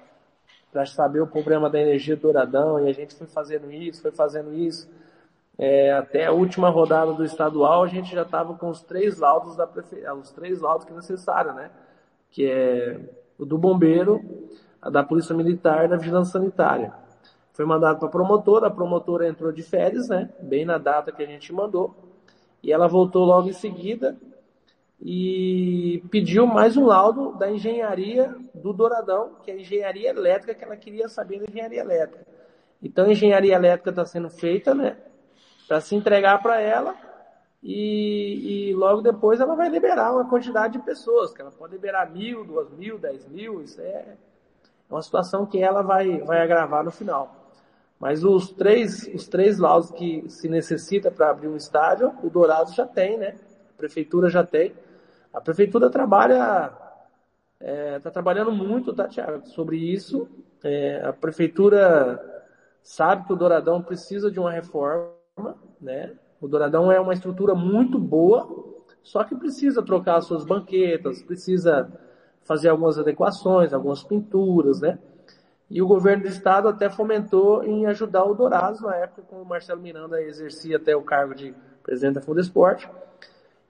para 0.72 0.86
saber 0.86 1.20
o 1.20 1.26
problema 1.26 1.68
da 1.68 1.78
energia 1.78 2.16
do 2.16 2.22
Douradão, 2.22 2.80
e 2.80 2.88
a 2.88 2.94
gente 2.94 3.14
foi 3.14 3.26
fazendo 3.26 3.70
isso, 3.70 4.00
foi 4.00 4.10
fazendo 4.10 4.54
isso. 4.54 4.88
É, 5.58 5.92
até 5.92 6.26
a 6.26 6.32
última 6.32 6.70
rodada 6.70 7.12
do 7.12 7.24
estadual, 7.24 7.82
a 7.82 7.86
gente 7.86 8.12
já 8.12 8.22
estava 8.22 8.54
com 8.54 8.68
os 8.68 8.82
três 8.82 9.18
laudos 9.18 9.56
da 9.56 9.66
prefe... 9.66 9.96
os 10.10 10.30
três 10.30 10.60
laudos 10.60 10.84
que 10.84 10.92
é 10.92 10.96
necessário, 10.96 11.52
né? 11.52 11.70
Que 12.30 12.50
é 12.50 13.00
o 13.38 13.44
do 13.44 13.58
bombeiro, 13.58 14.22
a 14.80 14.88
da 14.88 15.02
polícia 15.02 15.34
militar 15.34 15.88
da 15.88 15.96
vigilância 15.96 16.32
sanitária. 16.32 16.92
Foi 17.52 17.66
mandado 17.66 17.98
para 17.98 18.08
a 18.08 18.10
promotora, 18.10 18.66
a 18.68 18.70
promotora 18.70 19.28
entrou 19.28 19.52
de 19.52 19.62
férias, 19.62 20.08
né? 20.08 20.30
Bem 20.40 20.64
na 20.64 20.78
data 20.78 21.12
que 21.12 21.22
a 21.22 21.26
gente 21.26 21.52
mandou. 21.52 21.94
E 22.62 22.72
ela 22.72 22.88
voltou 22.88 23.24
logo 23.24 23.48
em 23.48 23.52
seguida 23.52 24.16
e 25.00 26.02
pediu 26.10 26.46
mais 26.46 26.76
um 26.76 26.86
laudo 26.86 27.32
da 27.36 27.50
engenharia 27.50 28.34
do 28.54 28.72
Douradão, 28.72 29.32
que 29.42 29.50
é 29.50 29.54
a 29.54 29.58
engenharia 29.58 30.10
elétrica, 30.10 30.54
que 30.54 30.64
ela 30.64 30.76
queria 30.76 31.08
saber 31.08 31.40
da 31.40 31.46
engenharia 31.46 31.80
elétrica. 31.80 32.24
Então 32.82 33.04
a 33.04 33.10
engenharia 33.10 33.54
elétrica 33.54 33.90
está 33.90 34.06
sendo 34.06 34.30
feita, 34.30 34.74
né? 34.74 34.96
Para 35.72 35.80
se 35.80 35.96
entregar 35.96 36.42
para 36.42 36.60
ela 36.60 36.94
e, 37.62 38.68
e, 38.68 38.74
logo 38.74 39.00
depois 39.00 39.40
ela 39.40 39.56
vai 39.56 39.70
liberar 39.70 40.12
uma 40.12 40.28
quantidade 40.28 40.74
de 40.74 40.84
pessoas, 40.84 41.32
que 41.32 41.40
ela 41.40 41.50
pode 41.50 41.72
liberar 41.72 42.10
mil, 42.10 42.44
duas 42.44 42.70
mil, 42.72 42.98
dez 42.98 43.26
mil, 43.26 43.62
isso 43.62 43.80
é 43.80 44.04
uma 44.90 45.00
situação 45.00 45.46
que 45.46 45.62
ela 45.62 45.80
vai, 45.80 46.18
vai 46.18 46.42
agravar 46.42 46.84
no 46.84 46.90
final. 46.90 47.34
Mas 47.98 48.22
os 48.22 48.50
três, 48.50 49.08
os 49.14 49.26
três 49.26 49.58
laudos 49.58 49.90
que 49.92 50.28
se 50.28 50.46
necessita 50.46 51.10
para 51.10 51.30
abrir 51.30 51.48
um 51.48 51.56
estádio, 51.56 52.12
o 52.22 52.28
Dourado 52.28 52.70
já 52.74 52.86
tem, 52.86 53.16
né? 53.16 53.36
A 53.70 53.78
prefeitura 53.78 54.28
já 54.28 54.44
tem. 54.44 54.74
A 55.32 55.40
prefeitura 55.40 55.88
trabalha, 55.88 56.70
está 57.58 57.66
é, 57.66 57.98
tá 57.98 58.10
trabalhando 58.10 58.52
muito, 58.52 58.92
tá, 58.92 59.08
Tiago, 59.08 59.46
sobre 59.46 59.78
isso. 59.78 60.28
É, 60.62 61.02
a 61.02 61.14
prefeitura 61.14 62.44
sabe 62.82 63.26
que 63.26 63.32
o 63.32 63.36
Douradão 63.36 63.80
precisa 63.80 64.30
de 64.30 64.38
uma 64.38 64.52
reforma, 64.52 65.21
né? 65.80 66.12
O 66.40 66.48
Douradão 66.48 66.90
é 66.90 67.00
uma 67.00 67.12
estrutura 67.12 67.54
muito 67.54 67.98
boa, 67.98 68.48
só 69.02 69.24
que 69.24 69.34
precisa 69.34 69.82
trocar 69.82 70.16
as 70.16 70.26
suas 70.26 70.44
banquetas, 70.44 71.22
precisa 71.22 71.90
fazer 72.44 72.68
algumas 72.68 72.98
adequações, 72.98 73.72
algumas 73.72 74.02
pinturas, 74.02 74.80
né? 74.80 74.98
E 75.70 75.80
o 75.80 75.86
governo 75.86 76.24
do 76.24 76.28
estado 76.28 76.68
até 76.68 76.90
fomentou 76.90 77.64
em 77.64 77.86
ajudar 77.86 78.24
o 78.24 78.34
Dourados 78.34 78.80
na 78.82 78.94
época, 78.96 79.22
quando 79.28 79.42
o 79.42 79.46
Marcelo 79.46 79.80
Miranda 79.80 80.20
exercia 80.20 80.76
até 80.76 80.94
o 80.94 81.02
cargo 81.02 81.34
de 81.34 81.54
presidente 81.82 82.14
da 82.14 82.20
Fundesporte. 82.20 82.88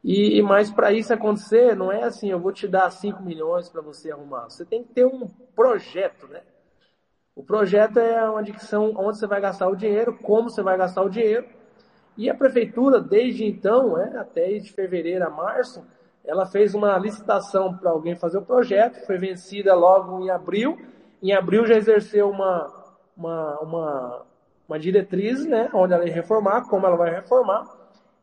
E, 0.02 0.36
e 0.36 0.42
mais 0.42 0.70
para 0.70 0.92
isso 0.92 1.12
acontecer, 1.12 1.76
não 1.76 1.92
é 1.92 2.02
assim, 2.02 2.30
eu 2.30 2.40
vou 2.40 2.50
te 2.50 2.66
dar 2.66 2.90
5 2.90 3.22
milhões 3.22 3.68
para 3.68 3.80
você 3.80 4.10
arrumar. 4.10 4.50
Você 4.50 4.64
tem 4.64 4.82
que 4.82 4.92
ter 4.92 5.06
um 5.06 5.28
projeto, 5.54 6.26
né? 6.26 6.40
O 7.34 7.42
projeto 7.42 7.98
é 7.98 8.28
uma 8.28 8.42
dicção 8.42 8.92
onde 8.96 9.18
você 9.18 9.26
vai 9.26 9.40
gastar 9.40 9.68
o 9.68 9.76
dinheiro, 9.76 10.18
como 10.18 10.50
você 10.50 10.62
vai 10.62 10.76
gastar 10.76 11.02
o 11.02 11.08
dinheiro. 11.08 11.46
E 12.16 12.28
a 12.28 12.34
prefeitura, 12.34 13.00
desde 13.00 13.44
então, 13.44 13.98
é, 13.98 14.18
até 14.18 14.58
de 14.58 14.70
fevereiro 14.70 15.26
a 15.26 15.30
março, 15.30 15.82
ela 16.24 16.44
fez 16.44 16.74
uma 16.74 16.96
licitação 16.98 17.74
para 17.74 17.90
alguém 17.90 18.14
fazer 18.14 18.38
o 18.38 18.42
projeto, 18.42 19.04
foi 19.06 19.16
vencida 19.16 19.74
logo 19.74 20.22
em 20.22 20.30
abril. 20.30 20.78
Em 21.22 21.32
abril 21.32 21.66
já 21.66 21.74
exerceu 21.74 22.28
uma, 22.28 22.70
uma, 23.16 23.58
uma, 23.60 24.22
uma 24.68 24.78
diretriz, 24.78 25.46
né, 25.46 25.70
onde 25.72 25.94
ela 25.94 26.04
ia 26.04 26.14
reformar, 26.14 26.68
como 26.68 26.86
ela 26.86 26.96
vai 26.96 27.10
reformar. 27.14 27.64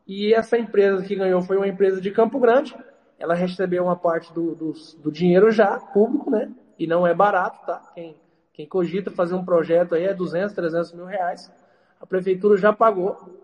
E 0.06 0.32
essa 0.32 0.56
empresa 0.56 1.04
que 1.04 1.16
ganhou 1.16 1.42
foi 1.42 1.56
uma 1.56 1.68
empresa 1.68 2.00
de 2.00 2.10
Campo 2.12 2.38
Grande. 2.38 2.76
Ela 3.18 3.34
recebeu 3.34 3.84
uma 3.84 3.96
parte 3.96 4.32
do, 4.32 4.54
do, 4.54 4.72
do 4.98 5.12
dinheiro 5.12 5.50
já, 5.50 5.78
público, 5.78 6.30
né? 6.30 6.50
E 6.78 6.86
não 6.86 7.06
é 7.06 7.12
barato, 7.12 7.66
tá? 7.66 7.82
Quem, 7.94 8.16
quem 8.60 8.66
cogita 8.66 9.10
fazer 9.10 9.34
um 9.34 9.44
projeto 9.44 9.94
aí 9.94 10.04
é 10.04 10.12
200, 10.12 10.54
300 10.54 10.92
mil 10.92 11.06
reais. 11.06 11.50
A 11.98 12.06
prefeitura 12.06 12.58
já 12.58 12.72
pagou 12.72 13.42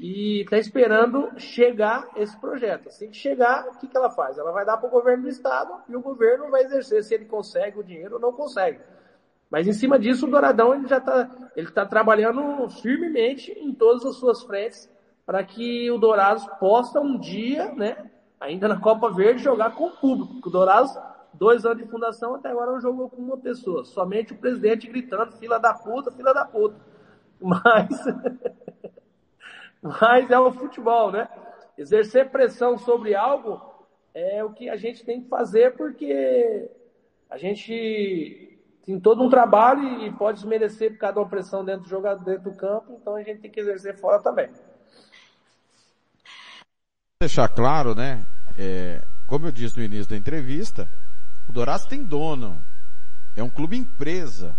e 0.00 0.40
está 0.42 0.56
esperando 0.56 1.30
chegar 1.38 2.08
esse 2.16 2.34
projeto. 2.38 2.88
Assim 2.88 3.10
que 3.10 3.16
chegar, 3.16 3.66
o 3.68 3.78
que, 3.78 3.86
que 3.86 3.96
ela 3.96 4.10
faz? 4.10 4.38
Ela 4.38 4.52
vai 4.52 4.64
dar 4.64 4.78
para 4.78 4.88
o 4.88 4.90
governo 4.90 5.24
do 5.24 5.28
estado 5.28 5.74
e 5.88 5.94
o 5.96 6.00
governo 6.00 6.50
vai 6.50 6.62
exercer 6.62 7.04
se 7.04 7.14
ele 7.14 7.26
consegue 7.26 7.78
o 7.78 7.84
dinheiro 7.84 8.14
ou 8.14 8.20
não 8.20 8.32
consegue. 8.32 8.80
Mas 9.50 9.66
em 9.66 9.74
cima 9.74 9.98
disso, 9.98 10.26
o 10.26 10.30
Douradão 10.30 10.74
ele 10.74 10.88
já 10.88 10.98
está 10.98 11.28
ele 11.54 11.70
tá 11.70 11.84
trabalhando 11.84 12.68
firmemente 12.80 13.52
em 13.52 13.74
todas 13.74 14.06
as 14.06 14.16
suas 14.16 14.42
frentes 14.42 14.90
para 15.26 15.44
que 15.44 15.90
o 15.90 15.98
Dourados 15.98 16.46
possa 16.58 16.98
um 16.98 17.18
dia, 17.18 17.72
né, 17.72 18.10
ainda 18.40 18.68
na 18.68 18.80
Copa 18.80 19.10
Verde, 19.10 19.42
jogar 19.42 19.74
com 19.74 19.88
o 19.88 19.96
público. 19.96 20.48
O 20.48 20.50
Dourados, 20.50 20.96
dois 21.38 21.64
anos 21.64 21.82
de 21.82 21.90
fundação, 21.90 22.34
até 22.34 22.50
agora 22.50 22.72
não 22.72 22.80
jogou 22.80 23.08
com 23.08 23.20
uma 23.20 23.36
pessoa. 23.36 23.84
Somente 23.84 24.32
o 24.32 24.38
presidente 24.38 24.88
gritando, 24.88 25.32
fila 25.32 25.58
da 25.58 25.74
puta, 25.74 26.10
fila 26.10 26.32
da 26.32 26.44
puta. 26.44 26.76
Mas 27.40 27.88
Mas 29.82 30.30
é 30.30 30.38
o 30.38 30.52
futebol, 30.52 31.12
né? 31.12 31.28
Exercer 31.76 32.30
pressão 32.30 32.78
sobre 32.78 33.14
algo 33.14 33.60
é 34.14 34.42
o 34.42 34.50
que 34.50 34.70
a 34.70 34.76
gente 34.76 35.04
tem 35.04 35.20
que 35.20 35.28
fazer 35.28 35.76
porque 35.76 36.70
a 37.28 37.36
gente 37.36 38.58
tem 38.84 38.98
todo 38.98 39.22
um 39.22 39.28
trabalho 39.28 40.06
e 40.06 40.12
pode 40.12 40.38
desmerecer 40.38 40.92
por 40.92 40.98
cada 40.98 41.20
uma 41.20 41.28
pressão 41.28 41.62
dentro 41.62 41.82
do 41.82 41.88
jogador, 41.88 42.24
dentro 42.24 42.50
do 42.50 42.56
campo, 42.56 42.96
então 42.98 43.14
a 43.14 43.22
gente 43.22 43.40
tem 43.40 43.50
que 43.50 43.60
exercer 43.60 43.98
fora 43.98 44.22
também. 44.22 44.48
Deixar 47.20 47.48
claro, 47.48 47.94
né? 47.94 48.24
É, 48.58 49.02
como 49.26 49.48
eu 49.48 49.52
disse 49.52 49.76
no 49.76 49.84
início 49.84 50.08
da 50.08 50.16
entrevista, 50.16 50.88
o 51.48 51.52
Dourados 51.52 51.86
tem 51.86 52.02
dono. 52.02 52.62
É 53.36 53.42
um 53.42 53.50
clube 53.50 53.76
empresa 53.76 54.54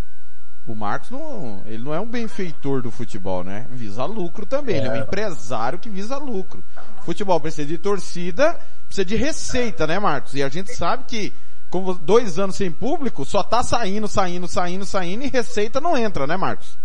o 0.68 0.76
Marcos 0.76 1.10
não, 1.10 1.64
ele 1.66 1.82
não 1.82 1.94
é 1.94 2.00
um 2.00 2.06
benfeitor 2.06 2.82
do 2.82 2.92
futebol, 2.92 3.42
né? 3.42 3.66
Visa 3.70 4.04
lucro 4.04 4.46
também. 4.46 4.76
É. 4.76 4.80
Ele 4.80 4.88
é 4.88 4.92
um 4.92 4.96
é. 4.96 5.00
empresário 5.00 5.80
que 5.80 5.90
visa 5.90 6.18
lucro. 6.18 6.62
Futebol 7.06 7.40
precisa 7.40 7.66
de 7.66 7.78
torcida, 7.78 8.60
precisa 8.86 9.06
de 9.06 9.16
receita, 9.16 9.88
né, 9.88 9.98
Marcos? 9.98 10.36
E 10.36 10.44
a 10.44 10.50
gente 10.50 10.76
sabe 10.76 11.06
que 11.06 11.34
com 11.70 11.94
dois 11.96 12.38
anos 12.38 12.58
sem 12.58 12.70
público, 12.70 13.24
só 13.24 13.44
tá 13.44 13.64
saindo, 13.64 14.10
saindo, 14.10 14.48
saindo, 14.48 14.86
saindo 14.86 15.24
e 15.24 15.30
receita 15.30 15.80
não 15.80 15.98
entra, 15.98 16.28
né, 16.28 16.36
Marcos? 16.36 16.78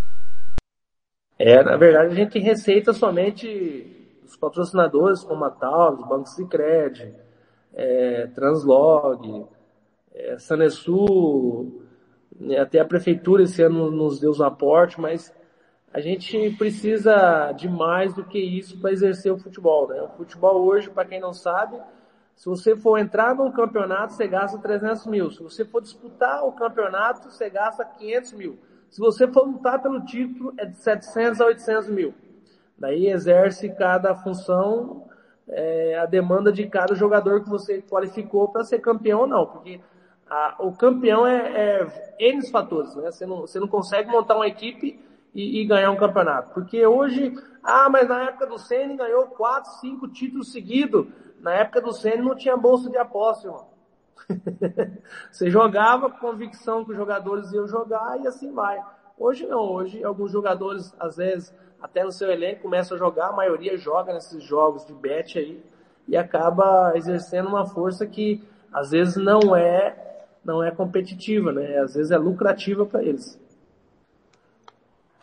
É, 1.37 1.63
na 1.65 1.77
verdade 1.77 2.13
a 2.13 2.15
gente 2.15 2.33
tem 2.33 2.43
receita 2.43 2.93
somente 2.93 4.21
dos 4.23 4.37
patrocinadores 4.37 5.25
como 5.25 5.45
a 5.45 5.51
Taurus, 5.51 6.07
Banco 6.07 6.29
Sicredi, 6.29 7.13
é, 7.75 8.29
Translog, 8.29 9.45
é, 10.15 10.37
né, 12.41 12.59
até 12.59 12.81
a 12.81 12.85
prefeitura 12.85 13.43
esse 13.43 13.63
ano 13.63 13.91
nos 13.91 14.21
deu 14.21 14.33
o 14.33 14.43
aporte, 14.43 15.01
mas 15.01 15.33
a 15.93 16.01
gente 16.01 16.51
precisa 16.57 17.53
de 17.53 17.69
mais 17.69 18.15
do 18.15 18.25
que 18.25 18.39
isso 18.39 18.81
para 18.81 18.93
exercer 18.93 19.33
o 19.33 19.39
futebol. 19.39 19.89
Né? 19.89 20.01
O 20.03 20.09
futebol 20.09 20.65
hoje, 20.65 20.89
para 20.89 21.05
quem 21.05 21.21
não 21.21 21.33
sabe, 21.33 21.79
se 22.35 22.49
você 22.49 22.75
for 22.75 22.99
entrar 22.99 23.35
num 23.35 23.53
campeonato, 23.53 24.15
você 24.15 24.27
gasta 24.27 24.59
300 24.59 25.07
mil. 25.07 25.31
Se 25.31 25.43
você 25.43 25.65
for 25.65 25.83
disputar 25.83 26.45
o 26.45 26.53
campeonato, 26.53 27.31
você 27.31 27.51
gasta 27.51 27.85
500 27.85 28.33
mil. 28.33 28.59
Se 28.91 29.01
você 29.01 29.27
for 29.29 29.47
lutar 29.47 29.81
pelo 29.83 30.05
título, 30.05 30.53
é 30.59 30.67
de 30.67 30.77
700 30.77 31.41
a 31.41 31.47
800 31.47 31.89
mil. 31.91 32.15
Daí 32.77 33.07
exerce 33.07 33.69
cada 33.71 34.15
função, 34.15 35.07
é, 35.49 35.99
a 35.99 36.07
demanda 36.07 36.51
de 36.51 36.67
cada 36.67 36.95
jogador 36.95 37.45
que 37.45 37.51
você 37.51 37.83
qualificou 37.83 38.49
para 38.49 38.65
ser 38.65 38.81
campeão 38.81 39.21
ou 39.21 39.27
não. 39.27 39.47
Porque 39.47 39.81
a, 40.33 40.55
o 40.61 40.73
campeão 40.73 41.27
é, 41.27 41.83
é 41.83 42.17
N 42.19 42.51
fatores, 42.51 42.95
né? 42.97 43.11
Você 43.11 43.27
não, 43.27 43.43
você 43.43 43.61
não 43.61 43.69
consegue 43.69 44.11
montar 44.11 44.35
uma 44.35 44.47
equipe 44.47 44.99
e, 45.35 45.61
e, 45.61 45.67
ganhar 45.67 45.91
um 45.91 45.97
campeonato. 45.97 46.55
Porque 46.55 46.87
hoje, 46.87 47.35
ah, 47.63 47.91
mas 47.91 48.09
na 48.09 48.23
época 48.23 48.47
do 48.47 48.59
Senna 48.59 48.97
ganhou 48.97 49.27
quatro, 49.27 49.71
cinco 49.73 50.09
títulos 50.09 50.51
seguidos. 50.51 51.07
Na 51.39 51.53
época 51.53 51.83
do 51.83 51.93
Senna 51.93 52.23
não 52.23 52.35
tinha 52.35 52.57
bolsa 52.57 52.89
de 52.89 52.97
aposta, 52.97 53.47
irmão. 53.47 53.67
você 55.31 55.51
jogava 55.51 56.09
com 56.09 56.19
convicção 56.19 56.83
que 56.83 56.93
os 56.93 56.97
jogadores 56.97 57.53
iam 57.53 57.69
jogar 57.69 58.19
e 58.19 58.27
assim 58.27 58.51
vai. 58.53 58.83
Hoje 59.19 59.47
não, 59.47 59.61
hoje 59.61 60.03
alguns 60.03 60.33
jogadores, 60.33 60.95
às 60.99 61.17
vezes, 61.17 61.55
até 61.81 62.03
no 62.03 62.13
seu 62.13 62.31
elenco, 62.31 62.63
começam 62.63 62.97
a 62.97 62.99
jogar, 62.99 63.29
a 63.29 63.33
maioria 63.33 63.77
joga 63.77 64.15
nesses 64.15 64.43
jogos 64.43 64.87
de 64.87 64.95
bet 64.95 65.39
aí 65.39 65.63
e 66.09 66.17
acaba 66.17 66.97
exercendo 66.97 67.49
uma 67.49 67.67
força 67.67 68.07
que 68.07 68.43
às 68.73 68.93
vezes 68.93 69.17
não 69.17 69.55
é 69.55 70.12
não 70.45 70.63
é 70.63 70.71
competitiva, 70.71 71.53
né? 71.53 71.79
Às 71.79 71.95
vezes 71.95 72.11
é 72.11 72.19
lucrativa 72.19 72.85
para 72.85 73.03
eles. 73.03 73.39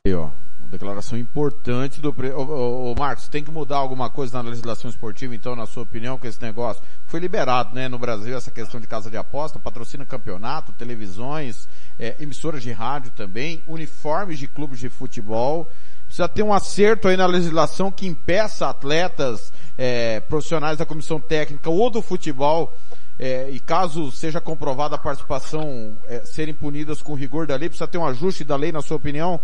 Aí, 0.06 0.14
ó, 0.14 0.30
declaração 0.70 1.18
importante 1.18 2.00
do 2.00 2.14
pre... 2.14 2.32
ô, 2.32 2.42
ô, 2.42 2.92
ô, 2.92 2.96
Marcos, 2.96 3.28
tem 3.28 3.44
que 3.44 3.52
mudar 3.52 3.78
alguma 3.78 4.10
coisa 4.10 4.42
na 4.42 4.50
legislação 4.50 4.90
esportiva, 4.90 5.36
então, 5.36 5.56
na 5.56 5.66
sua 5.66 5.84
opinião, 5.84 6.18
com 6.18 6.28
esse 6.28 6.42
negócio? 6.42 6.82
Foi 7.06 7.20
liberado, 7.20 7.74
né, 7.74 7.88
no 7.88 7.98
Brasil, 7.98 8.38
essa 8.38 8.52
questão 8.52 8.80
de 8.80 8.88
casa 8.88 9.10
de 9.10 9.18
aposta, 9.18 9.60
patrocina 9.60 10.06
campeonato, 10.06 10.72
televisões, 10.74 11.68
é, 11.98 12.16
emissoras 12.20 12.62
de 12.62 12.72
rádio 12.72 13.12
também, 13.12 13.64
uniformes 13.68 14.38
de 14.38 14.48
clubes 14.48 14.80
de 14.80 14.90
futebol. 14.90 15.70
Precisa 16.06 16.28
ter 16.28 16.44
um 16.44 16.54
acerto 16.54 17.08
aí 17.08 17.18
na 17.18 17.26
legislação 17.26 17.92
que 17.92 18.08
impeça 18.08 18.68
atletas 18.68 19.52
é, 19.78 20.20
profissionais 20.22 20.78
da 20.78 20.86
comissão 20.86 21.20
técnica 21.20 21.70
ou 21.70 21.90
do 21.90 22.02
futebol 22.02 22.74
é, 23.20 23.50
e 23.50 23.60
caso 23.60 24.10
seja 24.14 24.40
comprovada 24.40 24.96
a 24.96 24.98
participação, 24.98 25.98
é, 26.08 26.20
serem 26.20 26.54
punidas 26.54 27.02
com 27.02 27.14
rigor 27.14 27.46
da 27.46 27.58
lei, 27.58 27.68
precisa 27.68 27.90
ter 27.90 27.98
um 27.98 28.06
ajuste 28.06 28.46
da 28.46 28.56
lei, 28.56 28.72
na 28.72 28.82
sua 28.82 28.96
opinião? 28.96 29.42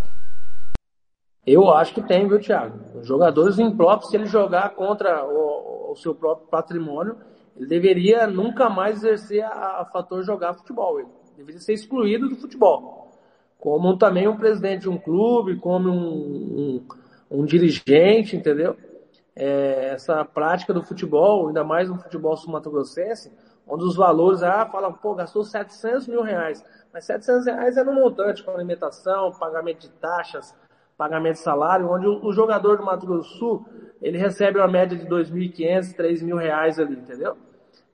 Eu 1.46 1.70
acho 1.70 1.94
que 1.94 2.02
tem, 2.02 2.26
viu, 2.26 2.40
Thiago? 2.40 2.80
Os 2.98 3.06
jogadores 3.06 3.60
impróprios, 3.60 4.10
se 4.10 4.16
ele 4.16 4.28
jogar 4.28 4.70
contra 4.70 5.26
o, 5.26 5.92
o 5.92 5.96
seu 5.98 6.16
próprio 6.16 6.48
patrimônio, 6.48 7.18
ele 7.56 7.68
deveria 7.68 8.26
nunca 8.28 8.70
mais 8.70 9.04
exercer 9.04 9.44
a, 9.44 9.82
a, 9.82 9.86
fator 9.86 10.24
jogar 10.24 10.54
futebol. 10.54 11.00
Ele 11.00 11.10
deveria 11.36 11.60
ser 11.60 11.74
excluído 11.74 12.30
do 12.30 12.38
futebol. 12.38 13.12
Como 13.60 13.98
também 13.98 14.28
um 14.28 14.38
presidente 14.38 14.84
de 14.84 14.90
um 14.90 14.98
clube, 14.98 15.58
como 15.58 15.90
um, 15.90 16.82
um, 17.30 17.40
um 17.40 17.46
dirigente, 17.46 18.38
entendeu? 18.38 18.78
É, 19.36 19.90
essa 19.94 20.24
prática 20.24 20.74
do 20.74 20.82
futebol, 20.82 21.48
ainda 21.48 21.64
mais 21.64 21.90
no 21.90 21.98
futebol 21.98 22.38
sul-mato-grossense, 22.38 23.32
onde 23.68 23.84
os 23.84 23.96
valores, 23.96 24.44
ah, 24.44 24.66
falam, 24.66 24.94
pô, 24.94 25.16
gastou 25.16 25.44
700 25.44 26.08
mil 26.08 26.22
reais. 26.22 26.64
Mas 26.94 27.06
700 27.06 27.46
reais 27.46 27.78
é 27.78 27.84
no 27.84 27.94
montante, 27.94 28.44
com 28.44 28.52
alimentação, 28.52 29.32
pagamento 29.32 29.82
de 29.82 29.90
taxas, 29.90 30.56
pagamento 30.98 31.34
de 31.34 31.42
salário, 31.42 31.92
onde 31.92 32.08
o, 32.08 32.32
jogador 32.32 32.78
do 32.78 32.86
Mato 32.86 33.06
Grosso 33.06 33.30
do 33.34 33.38
Sul, 33.38 33.66
ele 34.02 34.18
recebe 34.18 34.60
uma 34.60 34.68
média 34.68 34.98
de 34.98 35.06
2.500, 35.06 35.96
3.000 35.96 36.38
reais 36.38 36.80
ali, 36.80 36.96
entendeu? 36.96 37.36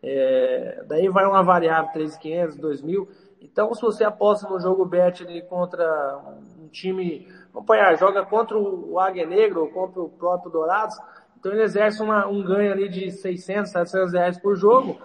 É, 0.03 0.84
daí 0.88 1.10
vai 1.10 1.26
uma 1.26 1.43
variável, 1.43 1.91
3.500, 1.93 2.60
2.000. 2.60 3.07
Então, 3.41 3.73
se 3.73 3.81
você 3.81 4.03
aposta 4.03 4.48
no 4.48 4.60
jogo 4.60 4.85
bet 4.85 5.23
ali 5.23 5.41
contra 5.41 6.19
um 6.60 6.68
time, 6.68 7.27
vamos 7.52 7.68
apanhar, 7.68 7.98
joga 7.98 8.23
contra 8.23 8.57
o 8.57 8.99
Águia 8.99 9.26
Negro 9.26 9.61
ou 9.61 9.68
contra 9.69 9.99
o 9.99 10.10
próprio 10.10 10.52
Dourados, 10.52 10.95
então 11.39 11.52
ele 11.52 11.64
exerce 11.64 12.03
uma, 12.03 12.27
um 12.27 12.43
ganho 12.43 12.72
ali 12.72 12.88
de 12.88 13.10
600, 13.10 13.72
700 13.72 14.14
reais 14.14 14.39
por 14.39 14.56
jogo, 14.56 14.99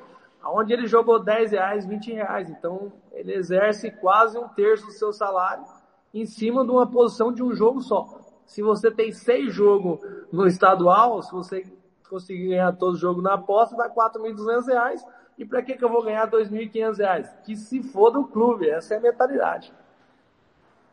onde 0.51 0.73
ele 0.73 0.87
jogou 0.87 1.23
10 1.23 1.53
reais, 1.53 1.87
20 1.87 2.13
reais. 2.13 2.51
Então, 2.51 2.93
ele 3.13 3.35
exerce 3.35 3.91
quase 3.91 4.39
um 4.39 4.49
terço 4.49 4.87
do 4.87 4.93
seu 4.93 5.13
salário 5.13 5.65
em 6.13 6.25
cima 6.25 6.65
de 6.65 6.71
uma 6.71 6.87
posição 6.87 7.33
de 7.33 7.43
um 7.43 7.55
jogo 7.55 7.81
só. 7.81 8.21
Se 8.47 8.63
você 8.63 8.91
tem 8.91 9.13
seis 9.13 9.53
jogos 9.53 10.01
no 10.33 10.47
estadual, 10.47 11.23
se 11.23 11.33
você 11.33 11.65
conseguir 12.09 12.49
ganhar 12.49 12.73
todo 12.73 12.95
o 12.95 12.99
jogo 12.99 13.21
na 13.21 13.35
aposta, 13.35 13.77
dá 13.77 13.85
R$ 13.85 13.91
4.200. 13.91 15.01
E 15.37 15.45
para 15.45 15.63
que, 15.63 15.75
que 15.75 15.85
eu 15.85 15.91
vou 15.91 16.03
ganhar 16.03 16.25
R$ 16.25 16.31
2.500? 16.31 17.29
Que 17.45 17.57
se 17.57 17.83
for 17.83 18.11
do 18.11 18.25
clube, 18.25 18.69
essa 18.71 18.95
é 18.95 18.99
a 18.99 19.01
mentalidade. 19.01 19.73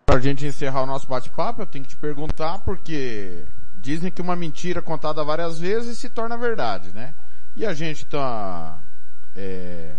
Para 0.05 0.17
a 0.17 0.19
gente 0.19 0.45
encerrar 0.45 0.83
o 0.83 0.85
nosso 0.85 1.07
bate-papo, 1.07 1.61
eu 1.61 1.65
tenho 1.65 1.85
que 1.85 1.91
te 1.91 1.97
perguntar, 1.97 2.61
porque 2.65 3.45
dizem 3.77 4.11
que 4.11 4.21
uma 4.21 4.35
mentira 4.35 4.81
contada 4.81 5.23
várias 5.23 5.59
vezes 5.59 5.97
se 5.97 6.09
torna 6.09 6.35
verdade, 6.35 6.93
né? 6.93 7.15
E 7.55 7.65
a 7.65 7.73
gente 7.73 8.03
está 8.03 8.82
é, 9.35 9.95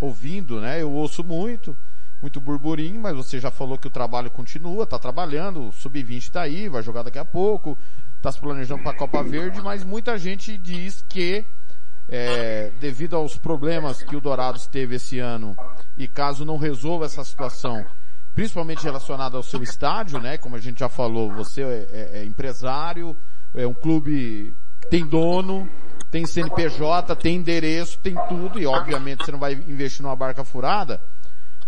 ouvindo, 0.00 0.60
né? 0.60 0.80
Eu 0.82 0.92
ouço 0.92 1.24
muito, 1.24 1.76
muito 2.20 2.40
burburinho, 2.40 3.00
mas 3.00 3.16
você 3.16 3.40
já 3.40 3.50
falou 3.50 3.78
que 3.78 3.86
o 3.86 3.90
trabalho 3.90 4.30
continua, 4.30 4.84
está 4.84 4.98
trabalhando, 4.98 5.68
o 5.68 5.72
Sub-20 5.72 6.18
está 6.18 6.42
aí, 6.42 6.68
vai 6.68 6.82
jogar 6.82 7.02
daqui 7.02 7.18
a 7.18 7.24
pouco, 7.24 7.78
está 8.16 8.30
se 8.30 8.40
planejando 8.40 8.82
para 8.82 8.92
a 8.92 8.96
Copa 8.96 9.22
Verde, 9.22 9.60
mas 9.60 9.84
muita 9.84 10.18
gente 10.18 10.56
diz 10.56 11.04
que 11.08 11.44
é, 12.08 12.70
devido 12.80 13.16
aos 13.16 13.36
problemas 13.36 14.02
que 14.02 14.14
o 14.14 14.20
Dourados 14.20 14.66
teve 14.66 14.96
esse 14.96 15.18
ano 15.18 15.56
e 15.96 16.06
caso 16.06 16.44
não 16.44 16.56
resolva 16.56 17.04
essa 17.06 17.24
situação, 17.24 17.84
principalmente 18.34 18.84
relacionada 18.84 19.36
ao 19.36 19.42
seu 19.42 19.62
estádio, 19.62 20.20
né? 20.20 20.36
Como 20.38 20.56
a 20.56 20.60
gente 20.60 20.80
já 20.80 20.88
falou, 20.88 21.32
você 21.32 21.62
é, 21.62 21.88
é, 21.90 22.18
é 22.20 22.24
empresário, 22.24 23.16
é 23.54 23.66
um 23.66 23.74
clube 23.74 24.54
que 24.80 24.88
tem 24.88 25.04
dono, 25.04 25.68
tem 26.16 26.24
CNPJ, 26.24 27.14
tem 27.16 27.36
endereço, 27.36 27.98
tem 27.98 28.14
tudo 28.26 28.58
e 28.58 28.66
obviamente 28.66 29.22
você 29.22 29.30
não 29.30 29.38
vai 29.38 29.52
investir 29.52 30.02
numa 30.02 30.16
barca 30.16 30.42
furada 30.44 30.98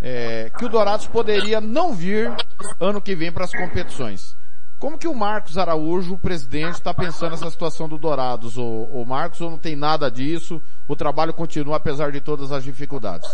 é, 0.00 0.50
que 0.56 0.64
o 0.64 0.70
Dourados 0.70 1.06
poderia 1.06 1.60
não 1.60 1.92
vir 1.92 2.34
ano 2.80 2.98
que 2.98 3.14
vem 3.14 3.30
para 3.30 3.44
as 3.44 3.52
competições. 3.52 4.34
Como 4.78 4.96
que 4.96 5.06
o 5.06 5.14
Marcos 5.14 5.58
Araújo, 5.58 6.14
o 6.14 6.18
presidente, 6.18 6.76
está 6.76 6.94
pensando 6.94 7.32
nessa 7.32 7.50
situação 7.50 7.86
do 7.86 7.98
Dourados? 7.98 8.56
O, 8.56 8.64
o 8.64 9.04
Marcos 9.04 9.42
ou 9.42 9.50
não 9.50 9.58
tem 9.58 9.76
nada 9.76 10.10
disso? 10.10 10.62
O 10.86 10.96
trabalho 10.96 11.34
continua 11.34 11.76
apesar 11.76 12.10
de 12.10 12.20
todas 12.20 12.50
as 12.50 12.64
dificuldades? 12.64 13.30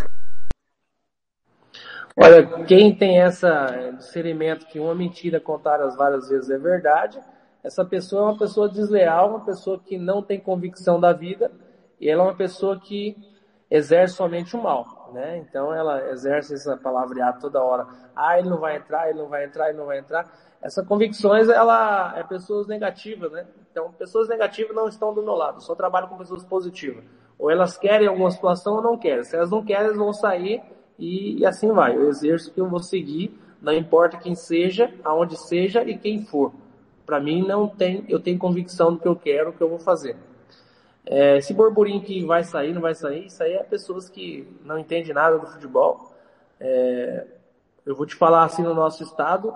Olha, 2.16 2.44
quem 2.64 2.92
tem 2.92 3.20
essa 3.20 3.92
discernimento 3.98 4.66
que 4.66 4.80
uma 4.80 4.96
mentira 4.96 5.38
contada 5.38 5.88
várias 5.94 6.28
vezes 6.28 6.50
é 6.50 6.58
verdade, 6.58 7.20
essa 7.64 7.84
pessoa 7.84 8.22
é 8.22 8.24
uma 8.26 8.38
pessoa 8.38 8.68
desleal, 8.68 9.30
uma 9.30 9.44
pessoa 9.44 9.80
que 9.80 9.98
não 9.98 10.22
tem 10.22 10.38
convicção 10.38 11.00
da 11.00 11.12
vida, 11.12 11.50
e 12.00 12.08
ela 12.08 12.22
é 12.22 12.26
uma 12.26 12.36
pessoa 12.36 12.78
que 12.78 13.16
exerce 13.70 14.14
somente 14.14 14.54
o 14.54 14.62
mal 14.62 15.04
né? 15.14 15.38
Então 15.38 15.72
ela 15.72 16.10
exerce 16.10 16.54
essa 16.54 16.76
palavreada 16.76 17.38
toda 17.38 17.62
hora. 17.62 17.86
Ah, 18.14 18.38
ele 18.38 18.50
não 18.50 18.58
vai 18.58 18.76
entrar, 18.76 19.08
ele 19.08 19.18
não 19.20 19.28
vai 19.28 19.44
entrar, 19.44 19.68
ele 19.68 19.78
não 19.78 19.86
vai 19.86 19.98
entrar. 20.00 20.28
Essas 20.60 20.84
convicções, 20.86 21.48
ela 21.48 22.14
é 22.16 22.24
pessoas 22.24 22.66
negativas, 22.66 23.30
né? 23.30 23.46
Então, 23.70 23.92
pessoas 23.92 24.28
negativas 24.28 24.74
não 24.74 24.88
estão 24.88 25.14
do 25.14 25.22
meu 25.22 25.34
lado. 25.34 25.62
Só 25.62 25.74
trabalho 25.74 26.08
com 26.08 26.18
pessoas 26.18 26.42
positivas. 26.42 27.04
Ou 27.38 27.50
elas 27.50 27.78
querem 27.78 28.08
alguma 28.08 28.30
situação 28.30 28.76
ou 28.76 28.82
não 28.82 28.98
querem. 28.98 29.22
Se 29.24 29.36
elas 29.36 29.50
não 29.50 29.64
querem, 29.64 29.84
elas 29.84 29.96
vão 29.96 30.12
sair 30.12 30.62
e, 30.98 31.38
e 31.38 31.46
assim 31.46 31.70
vai. 31.72 31.94
Eu 31.94 32.08
exerço 32.08 32.52
que 32.52 32.60
eu 32.60 32.68
vou 32.68 32.80
seguir, 32.80 33.38
não 33.60 33.72
importa 33.72 34.16
quem 34.16 34.34
seja, 34.34 34.92
aonde 35.04 35.36
seja 35.36 35.82
e 35.84 35.96
quem 35.96 36.24
for. 36.24 36.52
Para 37.04 37.20
mim 37.20 37.46
não 37.46 37.68
tem, 37.68 38.04
eu 38.08 38.18
tenho 38.20 38.38
convicção 38.38 38.92
do 38.92 38.98
que 38.98 39.08
eu 39.08 39.16
quero, 39.16 39.52
do 39.52 39.56
que 39.56 39.62
eu 39.62 39.68
vou 39.68 39.78
fazer. 39.78 40.16
É, 41.06 41.36
esse 41.36 41.52
burburinho 41.52 42.00
que 42.00 42.24
vai 42.24 42.42
sair, 42.42 42.72
não 42.72 42.80
vai 42.80 42.94
sair, 42.94 43.26
isso 43.26 43.42
aí 43.42 43.52
é 43.52 43.62
pessoas 43.62 44.08
que 44.08 44.48
não 44.64 44.78
entendem 44.78 45.12
nada 45.12 45.38
do 45.38 45.46
futebol. 45.46 46.12
É, 46.58 47.26
eu 47.84 47.94
vou 47.94 48.06
te 48.06 48.14
falar 48.14 48.44
assim 48.44 48.62
no 48.62 48.74
nosso 48.74 49.02
estado, 49.02 49.52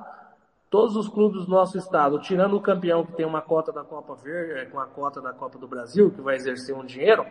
todos 0.69 0.95
os 0.97 1.09
clubes 1.09 1.47
do 1.47 1.51
nosso 1.51 1.79
estado, 1.79 2.20
tirando 2.20 2.57
o 2.57 2.61
campeão 2.61 3.05
que 3.05 3.12
tem 3.12 3.25
uma 3.25 3.41
cota 3.41 3.73
da 3.73 3.83
Copa 3.83 4.15
Verde, 4.16 4.61
é, 4.61 4.65
com 4.66 4.79
a 4.79 4.87
cota 4.87 5.20
da 5.20 5.33
Copa 5.33 5.59
do 5.59 5.66
Brasil, 5.66 6.11
que 6.11 6.20
vai 6.20 6.37
exercer 6.37 6.75
um 6.75 6.85
dinheiro, 6.85 7.25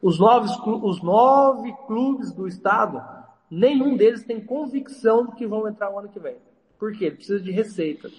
os 0.00 0.18
nove, 0.18 0.48
os 0.66 1.00
nove 1.00 1.72
clubes 1.86 2.32
do 2.32 2.48
estado, 2.48 3.00
nenhum 3.48 3.96
deles 3.96 4.24
tem 4.24 4.40
convicção 4.40 5.26
de 5.26 5.36
que 5.36 5.46
vão 5.46 5.68
entrar 5.68 5.92
o 5.92 5.98
ano 6.00 6.08
que 6.08 6.18
vem. 6.18 6.36
Por 6.76 6.92
quê? 6.92 7.04
Ele 7.04 7.16
precisa 7.16 7.38
de 7.38 7.52
receita. 7.52 8.10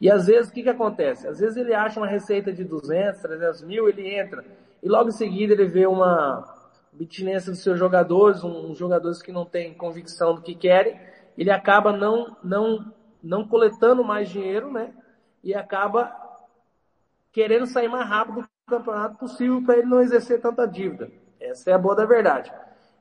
E 0.00 0.10
às 0.10 0.26
vezes, 0.26 0.50
o 0.50 0.52
que 0.52 0.62
que 0.62 0.68
acontece? 0.68 1.26
Às 1.26 1.40
vezes 1.40 1.56
ele 1.56 1.74
acha 1.74 1.98
uma 1.98 2.06
receita 2.06 2.52
de 2.52 2.64
200, 2.64 3.20
300 3.20 3.62
mil, 3.62 3.88
ele 3.88 4.08
entra 4.14 4.44
e 4.82 4.88
logo 4.88 5.08
em 5.08 5.12
seguida 5.12 5.52
ele 5.52 5.66
vê 5.66 5.86
uma 5.86 6.44
abstinência 6.92 7.50
dos 7.50 7.62
seus 7.62 7.78
jogadores, 7.78 8.42
uns 8.44 8.78
jogadores 8.78 9.20
que 9.20 9.32
não 9.32 9.44
têm 9.44 9.74
convicção 9.74 10.34
do 10.34 10.42
que 10.42 10.54
querem, 10.54 10.98
ele 11.36 11.50
acaba 11.50 11.92
não, 11.92 12.36
não, 12.42 12.92
não 13.22 13.46
coletando 13.46 14.04
mais 14.04 14.28
dinheiro, 14.28 14.72
né? 14.72 14.92
E 15.42 15.54
acaba 15.54 16.12
querendo 17.32 17.66
sair 17.66 17.88
mais 17.88 18.08
rápido 18.08 18.42
do 18.42 18.48
campeonato 18.66 19.16
possível 19.16 19.62
para 19.62 19.78
ele 19.78 19.86
não 19.86 20.00
exercer 20.00 20.40
tanta 20.40 20.66
dívida. 20.66 21.10
Essa 21.40 21.70
é 21.70 21.74
a 21.74 21.78
boa 21.78 21.94
da 21.94 22.04
verdade. 22.04 22.52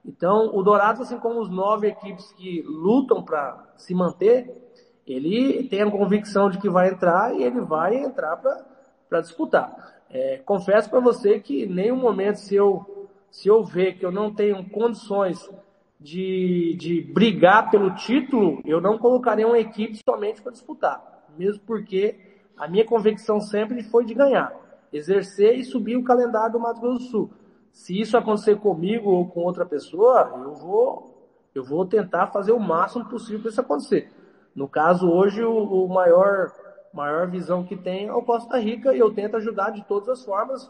Então, 0.06 0.56
o 0.56 0.64
Dourados, 0.64 1.02
assim 1.02 1.18
como 1.18 1.40
os 1.42 1.50
nove 1.50 1.88
equipes 1.88 2.32
que 2.34 2.62
lutam 2.62 3.24
para 3.24 3.74
se 3.76 3.94
manter, 3.94 4.67
ele 5.08 5.64
tem 5.70 5.82
a 5.82 5.90
convicção 5.90 6.50
de 6.50 6.58
que 6.58 6.70
vai 6.70 6.90
entrar 6.90 7.34
e 7.34 7.42
ele 7.42 7.62
vai 7.62 7.96
entrar 7.96 8.36
para 8.38 9.22
disputar. 9.22 9.96
É, 10.10 10.38
confesso 10.46 10.90
para 10.90 11.00
você 11.00 11.40
que 11.40 11.64
em 11.64 11.74
nenhum 11.74 11.96
momento, 11.96 12.38
se 12.38 12.56
eu, 12.56 13.08
se 13.32 13.48
eu 13.48 13.64
ver 13.64 13.98
que 13.98 14.06
eu 14.06 14.12
não 14.12 14.34
tenho 14.34 14.70
condições 14.70 15.50
de, 16.00 16.76
de 16.78 17.02
brigar 17.02 17.72
pelo 17.72 17.96
título, 17.96 18.62
eu 18.66 18.82
não 18.82 18.98
colocarei 18.98 19.46
uma 19.46 19.60
equipe 19.60 20.00
somente 20.08 20.42
para 20.42 20.52
disputar. 20.52 21.26
Mesmo 21.38 21.62
porque 21.66 22.20
a 22.58 22.68
minha 22.68 22.86
convicção 22.86 23.40
sempre 23.40 23.84
foi 23.84 24.04
de 24.04 24.14
ganhar. 24.14 24.54
Exercer 24.92 25.58
e 25.58 25.64
subir 25.64 25.96
o 25.96 26.04
calendário 26.04 26.54
do 26.54 26.60
Mato 26.60 26.82
Grosso 26.82 27.00
do 27.00 27.10
Sul. 27.10 27.32
Se 27.72 28.00
isso 28.00 28.18
acontecer 28.18 28.58
comigo 28.58 29.10
ou 29.10 29.28
com 29.28 29.42
outra 29.42 29.66
pessoa, 29.66 30.32
eu 30.44 30.54
vou, 30.54 31.30
eu 31.54 31.64
vou 31.64 31.86
tentar 31.86 32.28
fazer 32.28 32.52
o 32.52 32.60
máximo 32.60 33.06
possível 33.06 33.42
para 33.42 33.50
isso 33.52 33.62
acontecer. 33.62 34.12
No 34.58 34.68
caso, 34.68 35.08
hoje, 35.08 35.44
o, 35.44 35.86
o 35.86 35.88
maior 35.88 36.52
maior 36.92 37.28
visão 37.30 37.64
que 37.64 37.76
tem 37.76 38.08
é 38.08 38.14
o 38.14 38.24
Costa 38.24 38.58
Rica 38.58 38.92
e 38.92 38.98
eu 38.98 39.14
tento 39.14 39.38
ajudar 39.38 39.70
de 39.70 39.84
todas 39.84 40.10
as 40.10 40.26
formas, 40.26 40.68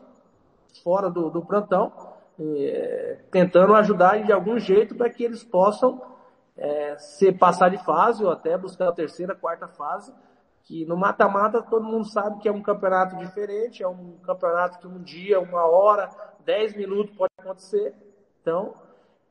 fora 0.83 1.09
do, 1.09 1.29
do 1.29 1.41
plantão, 1.41 1.93
é, 2.37 3.19
tentando 3.31 3.73
ajudar 3.75 4.21
de 4.21 4.33
algum 4.33 4.59
jeito 4.59 4.93
para 4.93 5.09
que 5.09 5.23
eles 5.23 5.41
possam 5.41 6.01
é, 6.57 6.97
se 6.97 7.31
passar 7.31 7.69
de 7.69 7.77
fase 7.85 8.25
ou 8.25 8.29
até 8.29 8.57
buscar 8.57 8.89
a 8.89 8.91
terceira, 8.91 9.33
quarta 9.33 9.69
fase, 9.69 10.13
que 10.63 10.85
no 10.85 10.97
mata-mata 10.97 11.61
todo 11.61 11.85
mundo 11.85 12.03
sabe 12.09 12.39
que 12.39 12.49
é 12.49 12.51
um 12.51 12.61
campeonato 12.61 13.15
diferente, 13.15 13.81
é 13.81 13.87
um 13.87 14.17
campeonato 14.17 14.79
que 14.79 14.87
um 14.87 15.01
dia, 15.01 15.39
uma 15.39 15.65
hora, 15.65 16.09
dez 16.43 16.75
minutos 16.75 17.15
pode 17.15 17.31
acontecer. 17.37 17.95
Então, 18.41 18.73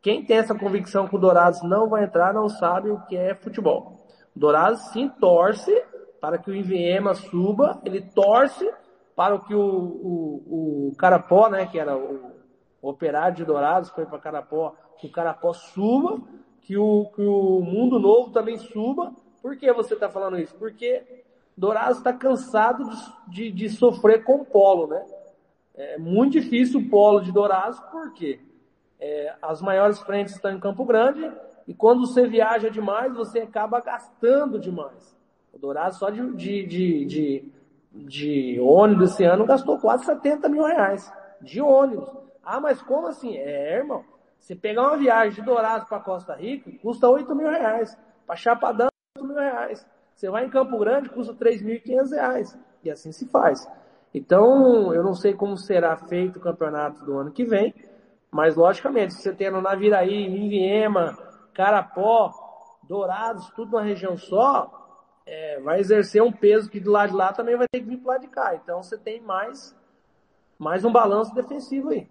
quem 0.00 0.24
tem 0.24 0.38
essa 0.38 0.54
convicção 0.54 1.06
que 1.06 1.14
o 1.14 1.18
Dourados 1.18 1.62
não 1.62 1.90
vai 1.90 2.04
entrar 2.04 2.32
não 2.32 2.48
sabe 2.48 2.88
o 2.88 3.00
que 3.02 3.14
é 3.14 3.34
futebol. 3.34 3.95
Dourados 4.36 4.80
sim 4.92 5.08
torce 5.08 5.72
para 6.20 6.36
que 6.36 6.50
o 6.50 6.54
Inviema 6.54 7.14
suba, 7.14 7.80
ele 7.84 8.02
torce 8.02 8.70
para 9.16 9.38
que 9.38 9.54
o, 9.54 9.60
o, 9.62 10.88
o 10.90 10.96
Carapó, 10.98 11.48
né, 11.48 11.64
que 11.64 11.78
era 11.78 11.96
o, 11.96 12.32
o 12.82 12.90
operário 12.90 13.34
de 13.34 13.44
Dourados, 13.46 13.88
foi 13.88 14.04
para 14.04 14.18
Carapó, 14.18 14.74
que 14.98 15.06
o 15.06 15.10
Carapó 15.10 15.54
suba, 15.54 16.20
que 16.60 16.76
o, 16.76 17.06
que 17.14 17.22
o 17.22 17.60
Mundo 17.62 17.98
Novo 17.98 18.30
também 18.30 18.58
suba. 18.58 19.14
Por 19.40 19.56
que 19.56 19.72
você 19.72 19.94
está 19.94 20.10
falando 20.10 20.38
isso? 20.38 20.54
Porque 20.56 21.24
Dourados 21.56 21.96
está 21.98 22.12
cansado 22.12 22.84
de, 22.84 22.96
de, 23.28 23.52
de, 23.52 23.70
sofrer 23.70 24.22
com 24.22 24.36
o 24.36 24.44
polo, 24.44 24.88
né? 24.88 25.02
É 25.74 25.96
muito 25.96 26.32
difícil 26.32 26.80
o 26.80 26.90
polo 26.90 27.20
de 27.20 27.32
Dourados, 27.32 27.80
porque 27.90 28.40
é, 29.00 29.34
as 29.40 29.62
maiores 29.62 29.98
frentes 30.00 30.34
estão 30.34 30.50
em 30.50 30.60
Campo 30.60 30.84
Grande 30.84 31.30
e 31.66 31.74
quando 31.74 32.06
você 32.06 32.26
viaja 32.26 32.70
demais, 32.70 33.12
você 33.14 33.40
acaba 33.40 33.80
gastando 33.80 34.58
demais. 34.58 35.16
O 35.52 35.58
Dourados 35.58 35.98
só 35.98 36.10
de, 36.10 36.32
de, 36.34 36.66
de, 36.66 37.04
de, 37.04 37.52
de 37.92 38.60
ônibus 38.60 39.12
esse 39.12 39.24
ano 39.24 39.44
gastou 39.44 39.78
quase 39.78 40.04
70 40.04 40.48
mil 40.48 40.64
reais. 40.64 41.12
De 41.40 41.60
ônibus. 41.60 42.08
Ah, 42.44 42.60
mas 42.60 42.80
como 42.80 43.08
assim? 43.08 43.36
É, 43.36 43.78
irmão. 43.78 44.04
Você 44.38 44.54
pegar 44.54 44.82
uma 44.82 44.96
viagem 44.96 45.34
de 45.34 45.42
Dourados 45.42 45.88
para 45.88 45.98
Costa 45.98 46.34
Rica, 46.34 46.70
custa 46.80 47.08
8 47.08 47.34
mil 47.34 47.48
reais. 47.48 47.98
Para 48.24 48.36
Chapadão, 48.36 48.88
8 49.18 49.26
mil 49.26 49.36
reais. 49.36 49.84
Você 50.14 50.30
vai 50.30 50.46
em 50.46 50.50
Campo 50.50 50.78
Grande, 50.78 51.08
custa 51.08 51.34
3.500 51.34 52.10
reais. 52.10 52.58
E 52.84 52.90
assim 52.90 53.10
se 53.10 53.26
faz. 53.26 53.68
Então, 54.14 54.94
eu 54.94 55.02
não 55.02 55.14
sei 55.14 55.34
como 55.34 55.56
será 55.56 55.96
feito 55.96 56.36
o 56.36 56.40
campeonato 56.40 57.04
do 57.04 57.18
ano 57.18 57.32
que 57.32 57.44
vem, 57.44 57.74
mas 58.30 58.54
logicamente, 58.54 59.14
se 59.14 59.22
você 59.22 59.32
tendo 59.32 59.60
Naviraí, 59.60 60.26
Inviema, 60.26 61.16
Carapó, 61.56 62.34
Dourados, 62.86 63.48
tudo 63.56 63.78
na 63.78 63.82
região 63.82 64.14
só, 64.18 64.70
é, 65.24 65.58
vai 65.60 65.80
exercer 65.80 66.22
um 66.22 66.30
peso 66.30 66.68
que 66.68 66.78
do 66.78 66.92
lado 66.92 67.10
de 67.10 67.16
lá 67.16 67.32
também 67.32 67.56
vai 67.56 67.66
ter 67.66 67.80
que 67.80 67.86
vir 67.86 67.96
pro 67.96 68.08
lado 68.08 68.20
de 68.20 68.28
cá. 68.28 68.54
Então 68.54 68.82
você 68.82 68.98
tem 68.98 69.22
mais, 69.22 69.74
mais 70.58 70.84
um 70.84 70.92
balanço 70.92 71.34
defensivo 71.34 71.88
aí. 71.88 72.06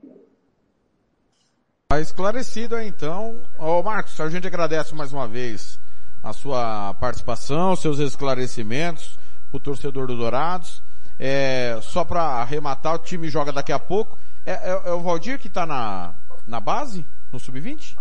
Tá 1.88 2.00
esclarecido 2.00 2.76
aí 2.76 2.88
então. 2.88 3.40
Ô 3.60 3.84
Marcos, 3.84 4.20
a 4.20 4.28
gente 4.30 4.48
agradece 4.48 4.96
mais 4.96 5.14
uma 5.14 5.28
vez 5.28 5.80
a 6.24 6.34
sua 6.34 6.96
participação, 6.96 7.76
seus 7.76 8.00
esclarecimentos, 8.00 9.20
o 9.54 9.60
torcedor 9.60 10.08
do 10.08 10.18
Dourados. 10.18 10.82
É, 11.20 11.78
só 11.84 12.04
para 12.04 12.24
arrematar, 12.42 12.96
o 12.96 13.00
time 13.00 13.30
joga 13.30 13.54
daqui 13.54 13.72
a 13.72 13.78
pouco. 13.78 14.18
É, 14.44 14.54
é, 14.54 14.90
é 14.90 14.92
o 14.92 15.02
Valdir 15.02 15.38
que 15.40 15.48
está 15.48 15.68
na, 15.68 16.16
na 16.48 16.60
base, 16.60 17.06
no 17.32 17.40
sub-20? 17.40 17.96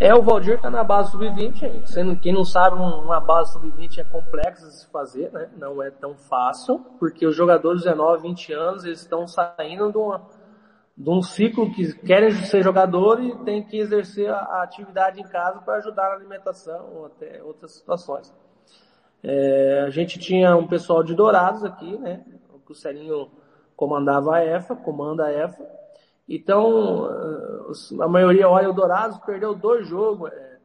É, 0.00 0.14
o 0.14 0.22
Valdir 0.22 0.54
está 0.54 0.70
na 0.70 0.82
base 0.82 1.10
sub-20. 1.10 1.86
Sendo 1.86 2.16
quem 2.16 2.32
não 2.32 2.42
sabe, 2.42 2.74
uma 2.74 3.20
base 3.20 3.52
sub-20 3.52 3.98
é 3.98 4.04
complexa 4.04 4.66
de 4.66 4.80
se 4.80 4.90
fazer, 4.90 5.30
né? 5.30 5.50
Não 5.58 5.82
é 5.82 5.90
tão 5.90 6.16
fácil, 6.16 6.78
porque 6.98 7.26
os 7.26 7.36
jogadores 7.36 7.82
de 7.82 7.90
19, 7.90 8.22
20 8.22 8.52
anos, 8.54 8.84
eles 8.86 9.00
estão 9.00 9.26
saindo 9.26 9.92
de 9.92 9.98
uma 9.98 10.22
de 10.96 11.08
um 11.08 11.22
ciclo 11.22 11.72
que 11.72 11.94
querem 11.94 12.30
ser 12.30 12.62
jogador 12.62 13.22
e 13.22 13.34
tem 13.44 13.62
que 13.62 13.78
exercer 13.78 14.30
a, 14.30 14.62
atividade 14.62 15.18
em 15.18 15.24
casa 15.24 15.58
para 15.60 15.76
ajudar 15.76 16.10
na 16.10 16.14
alimentação 16.14 16.90
ou 16.94 17.06
até 17.06 17.42
outras 17.42 17.72
situações. 17.72 18.34
É, 19.22 19.84
a 19.86 19.90
gente 19.90 20.18
tinha 20.18 20.54
um 20.56 20.66
pessoal 20.66 21.02
de 21.02 21.14
Dourados 21.14 21.64
aqui, 21.64 21.98
né? 21.98 22.22
O 22.68 22.74
Celinho 22.74 23.30
comandava 23.76 24.36
a 24.36 24.44
EFA, 24.44 24.76
comanda 24.76 25.24
a 25.24 25.32
EFA. 25.32 25.79
Então, 26.32 27.08
a 28.00 28.06
maioria 28.06 28.48
olha 28.48 28.70
o 28.70 28.72
Dourados, 28.72 29.18
perdeu 29.18 29.52
dois 29.52 29.88
jogos. 29.88 30.30
É, 30.30 30.58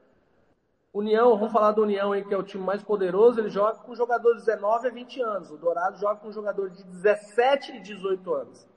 União, 0.94 1.36
vamos 1.36 1.52
falar 1.52 1.72
do 1.72 1.82
União 1.82 2.12
aí, 2.12 2.24
que 2.24 2.36
é 2.36 2.38
o 2.38 2.44
time 2.44 2.64
mais 2.64 2.84
poderoso, 2.84 3.40
ele 3.40 3.50
joga 3.50 3.80
com 3.80 3.96
jogadores 3.96 4.42
de 4.42 4.46
19 4.46 4.88
a 4.88 4.92
20 4.92 5.22
anos. 5.24 5.50
O 5.50 5.58
Dourado 5.58 5.98
joga 5.98 6.18
com 6.18 6.32
jogadores 6.32 6.78
de 6.78 6.84
17 6.84 7.78
e 7.78 7.80
18 7.80 8.32
anos. 8.32 8.68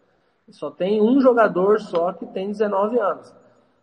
Só 0.48 0.70
tem 0.70 1.02
um 1.02 1.20
jogador 1.20 1.78
só 1.78 2.10
que 2.14 2.24
tem 2.24 2.48
19 2.48 2.98
anos. 2.98 3.34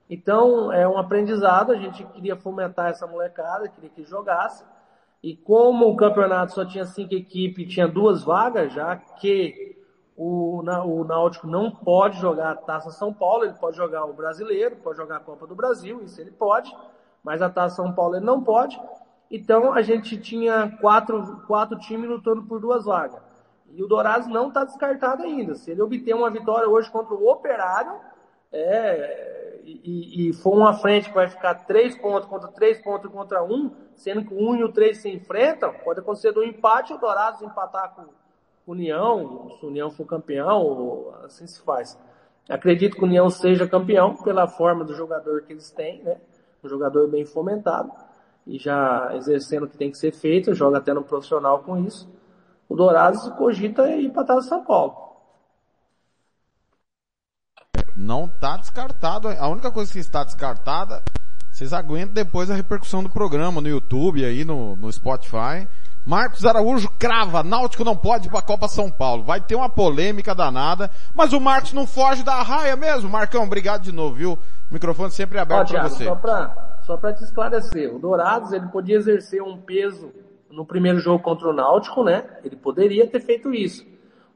Então, 0.10 0.73
é 0.73 0.88
um 0.88 0.98
aprendizado, 0.98 1.72
a 1.72 1.76
gente 1.76 2.03
queria 2.06 2.36
fomentar 2.36 2.90
essa 2.90 3.06
molecada, 3.06 3.69
queria 3.69 3.91
que 3.91 4.03
jogasse. 4.03 4.65
E 5.22 5.36
como 5.36 5.88
o 5.88 5.95
campeonato 5.95 6.53
só 6.53 6.65
tinha 6.65 6.86
cinco 6.86 7.14
equipes, 7.14 7.72
tinha 7.72 7.88
duas 7.88 8.23
vagas, 8.23 8.73
já 8.73 8.95
que 8.95 9.74
o, 10.15 10.61
o 10.61 11.03
Náutico 11.03 11.47
não 11.47 11.69
pode 11.69 12.19
jogar 12.19 12.51
a 12.51 12.55
Taça 12.55 12.91
São 12.91 13.13
Paulo, 13.13 13.43
ele 13.43 13.53
pode 13.53 13.75
jogar 13.75 14.05
o 14.05 14.13
Brasileiro, 14.13 14.77
pode 14.77 14.97
jogar 14.97 15.17
a 15.17 15.19
Copa 15.19 15.45
do 15.45 15.55
Brasil, 15.55 16.01
isso 16.03 16.21
ele 16.21 16.31
pode, 16.31 16.75
mas 17.23 17.41
a 17.41 17.49
Taça 17.49 17.76
São 17.76 17.91
Paulo 17.91 18.15
ele 18.15 18.26
não 18.26 18.41
pode. 18.41 18.79
Então 19.29 19.73
a 19.73 19.81
gente 19.81 20.18
tinha 20.18 20.77
quatro, 20.79 21.41
quatro 21.47 21.77
times 21.79 22.10
lutando 22.10 22.44
por 22.44 22.60
duas 22.60 22.85
vagas. 22.85 23.21
E 23.71 23.84
o 23.84 23.87
Dourados 23.87 24.27
não 24.27 24.47
está 24.47 24.63
descartado 24.63 25.23
ainda. 25.23 25.55
Se 25.55 25.71
ele 25.71 25.81
obter 25.81 26.15
uma 26.15 26.29
vitória 26.29 26.69
hoje 26.69 26.89
contra 26.89 27.13
o 27.13 27.29
Operário, 27.29 27.99
é, 28.52 29.60
e, 29.65 30.29
e, 30.29 30.34
for 30.34 30.53
uma 30.55 30.73
frente 30.73 31.10
que 31.10 31.15
vai 31.15 31.27
ficar 31.27 31.55
três 31.65 31.97
pontos 31.97 32.29
contra 32.29 32.47
três 32.49 32.81
pontos 32.81 33.11
contra 33.11 33.44
um, 33.44 33.71
sendo 33.95 34.23
que 34.23 34.34
o 34.34 34.37
um 34.37 34.55
e 34.55 34.63
o 34.63 34.71
três 34.71 34.99
se 34.99 35.10
enfrentam, 35.10 35.73
pode 35.84 35.99
acontecer 35.99 36.31
do 36.31 36.44
empate 36.44 36.94
o 36.94 36.97
Dourados 36.97 37.41
empatar 37.41 37.95
com 37.95 38.05
União, 38.71 39.49
se 39.60 39.65
o 39.65 39.69
União 39.69 39.91
for 39.91 40.05
campeão, 40.05 41.13
assim 41.23 41.45
se 41.45 41.61
faz. 41.61 41.97
Acredito 42.49 42.95
que 42.95 43.03
o 43.03 43.05
União 43.05 43.29
seja 43.29 43.68
campeão 43.68 44.15
pela 44.15 44.47
forma 44.47 44.84
do 44.84 44.94
jogador 44.94 45.44
que 45.44 45.53
eles 45.53 45.71
têm, 45.71 46.03
né? 46.03 46.18
Um 46.63 46.69
jogador 46.69 47.07
bem 47.07 47.26
fomentado 47.26 47.91
e 48.45 48.57
já 48.57 49.11
exercendo 49.15 49.63
o 49.63 49.68
que 49.68 49.77
tem 49.77 49.89
que 49.89 49.97
ser 49.97 50.11
feito, 50.11 50.53
joga 50.53 50.77
até 50.77 50.94
no 50.94 51.03
profissional 51.03 51.60
com 51.63 51.77
isso 51.77 52.07
o 52.68 52.76
Dourados 52.76 53.27
cogita 53.37 53.89
ir 53.89 54.11
para 54.11 54.35
de 54.35 54.47
São 54.47 54.63
Paulo. 54.63 55.05
Não 57.95 58.26
está 58.26 58.57
descartado. 58.57 59.29
A 59.29 59.47
única 59.47 59.71
coisa 59.71 59.91
que 59.91 59.99
está 59.99 60.23
descartada, 60.23 61.03
vocês 61.52 61.71
aguentam 61.71 62.13
depois 62.13 62.49
a 62.49 62.55
repercussão 62.55 63.03
do 63.03 63.10
programa 63.10 63.61
no 63.61 63.69
YouTube 63.69 64.26
aí, 64.26 64.44
no, 64.44 64.76
no 64.76 64.91
Spotify. 64.91 65.68
Marcos 66.05 66.45
Araújo 66.45 66.89
crava, 66.99 67.41
Náutico 67.41 67.84
não 67.84 67.97
pode 67.97 68.27
ir 68.27 68.29
para 68.29 68.39
a 68.39 68.43
Copa 68.43 68.67
São 68.67 68.91
Paulo. 68.91 69.23
Vai 69.23 69.41
ter 69.41 69.55
uma 69.55 69.69
polêmica 69.69 70.35
danada, 70.35 70.91
mas 71.13 71.34
o 71.34 71.39
Marcos 71.39 71.73
não 71.73 71.87
foge 71.87 72.23
da 72.23 72.41
raia 72.43 72.75
mesmo. 72.75 73.09
Marcão, 73.09 73.43
obrigado 73.43 73.81
de 73.81 73.91
novo, 73.91 74.15
viu? 74.15 74.34
O 74.34 74.73
microfone 74.73 75.11
sempre 75.11 75.39
aberto 75.39 75.71
para 75.71 75.89
você. 75.89 76.05
Só 76.05 76.15
para 76.15 76.75
só 76.85 76.97
te 76.97 77.23
esclarecer, 77.23 77.93
o 77.93 77.97
Dourados 77.97 78.51
ele 78.51 78.67
podia 78.67 78.97
exercer 78.97 79.41
um 79.41 79.57
peso 79.57 80.11
no 80.51 80.63
primeiro 80.65 80.99
jogo 80.99 81.23
contra 81.23 81.49
o 81.49 81.53
Náutico, 81.53 82.03
né? 82.03 82.23
Ele 82.43 82.55
poderia 82.55 83.07
ter 83.07 83.19
feito 83.19 83.51
isso. 83.51 83.84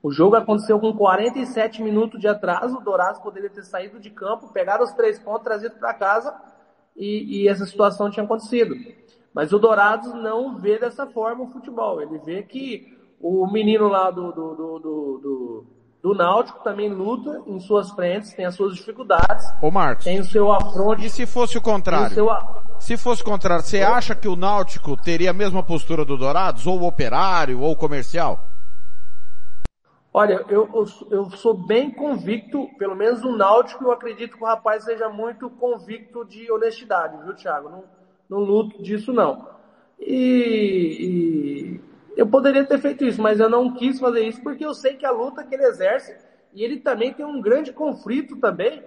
O 0.02 0.12
jogo 0.12 0.36
aconteceu 0.36 0.80
com 0.80 0.94
47 0.94 1.84
minutos 1.84 2.20
de 2.20 2.28
atraso, 2.28 2.78
o 2.78 2.82
Dourados 2.82 3.22
poderia 3.22 3.50
ter 3.50 3.64
saído 3.64 4.00
de 4.00 4.10
campo, 4.10 4.52
pegado 4.52 4.84
os 4.84 4.92
três 4.94 5.20
pontos, 5.20 5.44
trazido 5.44 5.76
para 5.76 5.94
casa 5.94 6.34
e, 6.96 7.44
e, 7.44 7.48
essa 7.48 7.66
situação 7.66 8.10
tinha 8.10 8.24
acontecido. 8.24 8.76
Mas 9.34 9.54
o 9.54 9.60
Dourados 9.60 10.14
não 10.14 10.58
vê 10.58 10.80
dessa 10.80 11.08
forma 11.08 11.44
o 11.44 11.52
futebol. 11.52 12.02
Ele 12.02 12.18
vê 12.20 12.44
que 12.44 12.98
o 13.20 13.46
menino 13.52 13.88
lá 13.88 14.10
do, 14.10 14.32
do, 14.32 14.56
do, 14.56 14.80
do, 14.80 15.66
do 16.02 16.14
Náutico 16.16 16.64
também 16.64 16.90
luta 16.90 17.42
em 17.46 17.60
suas 17.60 17.92
frentes, 17.92 18.34
tem 18.34 18.46
as 18.46 18.56
suas 18.56 18.76
dificuldades. 18.76 19.46
Ô 19.62 19.70
Marcos. 19.70 20.06
Tem 20.06 20.20
o 20.20 20.26
seu 20.26 20.52
afronte. 20.52 21.06
E 21.06 21.10
se 21.10 21.26
fosse 21.26 21.58
o 21.58 21.62
contrário? 21.62 22.26
O 22.26 22.60
se 22.80 22.96
fosse 22.96 23.22
o 23.22 23.26
contrário, 23.26 23.64
você 23.64 23.82
acha 23.82 24.16
que 24.16 24.28
o 24.28 24.38
Náutico 24.38 24.96
teria 24.96 25.32
a 25.32 25.34
mesma 25.34 25.62
postura 25.62 26.06
do 26.06 26.18
Dourados, 26.18 26.66
ou 26.66 26.80
o 26.80 26.88
Operário, 26.88 27.60
ou 27.60 27.74
o 27.74 27.76
Comercial? 27.76 28.48
Olha, 30.14 30.44
eu, 30.50 30.68
eu, 30.74 30.86
eu, 31.12 31.30
sou 31.32 31.54
bem 31.54 31.92
convicto, 31.92 32.68
pelo 32.78 32.96
menos 32.96 33.22
no 33.22 33.38
Náutico, 33.38 33.84
eu 33.84 33.92
acredito 33.92 34.38
que 34.38 34.44
o 34.44 34.48
rapaz 34.48 34.86
seja 34.86 35.10
muito 35.10 35.50
convicto 35.52 36.26
de 36.26 36.50
honestidade, 36.52 37.18
viu, 37.24 37.36
Thiago? 37.36 37.70
Não, 37.70 37.84
não 38.30 38.40
luto 38.40 38.82
disso, 38.82 39.12
não. 39.12 39.50
E, 40.00 41.00
e, 41.00 41.82
eu 42.16 42.28
poderia 42.28 42.66
ter 42.66 42.80
feito 42.80 43.04
isso, 43.04 43.22
mas 43.22 43.40
eu 43.40 43.50
não 43.50 43.74
quis 43.74 44.00
fazer 44.00 44.22
isso 44.22 44.42
porque 44.42 44.66
eu 44.66 44.74
sei 44.74 44.96
que 44.96 45.06
a 45.06 45.12
luta 45.12 45.44
que 45.44 45.56
ele 45.56 45.66
exerce, 45.66 46.16
e 46.54 46.64
ele 46.64 46.80
também 46.80 47.14
tem 47.14 47.26
um 47.26 47.42
grande 47.42 47.74
conflito 47.74 48.36
também, 48.38 48.84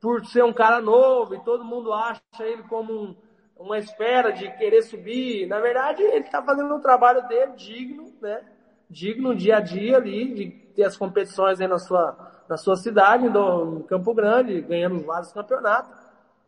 por 0.00 0.24
ser 0.26 0.44
um 0.44 0.52
cara 0.52 0.80
novo 0.80 1.34
e 1.34 1.44
todo 1.44 1.64
mundo 1.64 1.92
acha 1.92 2.20
ele 2.40 2.62
como 2.64 2.92
um, 2.92 3.16
uma 3.56 3.78
espera 3.78 4.32
de 4.32 4.50
querer 4.56 4.82
subir. 4.82 5.46
Na 5.46 5.60
verdade, 5.60 6.02
ele 6.02 6.24
está 6.24 6.42
fazendo 6.42 6.74
um 6.74 6.80
trabalho 6.80 7.26
dele 7.28 7.52
digno, 7.52 8.12
né? 8.20 8.42
Digno 8.88 9.34
dia 9.34 9.56
a 9.56 9.60
dia 9.60 9.96
ali, 9.96 10.34
de 10.34 10.50
ter 10.74 10.84
as 10.84 10.96
competições 10.96 11.60
aí 11.60 11.66
na 11.66 11.78
sua, 11.78 12.16
na 12.48 12.56
sua 12.56 12.76
cidade, 12.76 13.26
em 13.26 13.82
Campo 13.82 14.14
Grande, 14.14 14.60
ganhando 14.60 15.00
vários 15.00 15.32
campeonatos. 15.32 16.03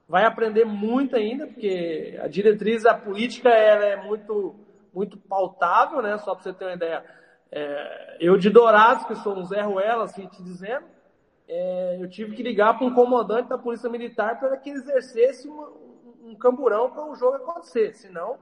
Vai 0.08 0.24
aprender 0.24 0.64
muito 0.64 1.16
ainda, 1.16 1.46
porque 1.46 2.18
a 2.22 2.28
diretriz 2.28 2.84
da 2.84 2.94
política 2.94 3.48
ela 3.48 3.84
é 3.84 3.96
muito, 3.96 4.54
muito 4.94 5.18
pautável, 5.18 6.00
né? 6.00 6.16
Só 6.18 6.34
para 6.34 6.44
você 6.44 6.52
ter 6.52 6.64
uma 6.64 6.74
ideia. 6.74 7.04
É, 7.50 8.16
eu 8.20 8.36
de 8.36 8.50
Dourados, 8.50 9.04
que 9.06 9.14
sou 9.16 9.36
um 9.36 9.44
Zé 9.44 9.62
Ruela, 9.62 10.04
assim 10.04 10.26
te 10.26 10.42
dizendo, 10.42 10.84
é, 11.48 11.98
eu 12.00 12.08
tive 12.08 12.34
que 12.36 12.42
ligar 12.42 12.76
para 12.76 12.86
um 12.86 12.94
comandante 12.94 13.48
da 13.48 13.58
Polícia 13.58 13.88
Militar 13.88 14.38
para 14.38 14.56
que 14.56 14.70
ele 14.70 14.78
exercesse 14.78 15.48
uma, 15.48 15.68
um 16.24 16.34
camburão 16.34 16.90
para 16.90 17.08
o 17.08 17.14
jogo 17.14 17.36
acontecer, 17.36 17.94
senão 17.94 18.36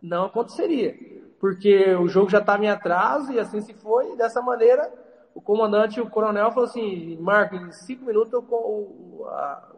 não 0.00 0.26
aconteceria. 0.26 0.94
Porque 1.40 1.94
o 1.94 2.08
jogo 2.08 2.30
já 2.30 2.38
estava 2.38 2.64
em 2.64 2.68
atraso 2.68 3.32
e 3.32 3.40
assim 3.40 3.60
se 3.60 3.74
foi, 3.74 4.12
e 4.12 4.16
dessa 4.16 4.40
maneira 4.42 4.92
o 5.34 5.40
comandante, 5.40 6.00
o 6.00 6.08
coronel, 6.08 6.52
falou 6.52 6.68
assim, 6.68 7.16
Marco, 7.16 7.56
em 7.56 7.72
cinco 7.72 8.04
minutos 8.04 8.32
eu, 8.32 9.26
a, 9.28 9.68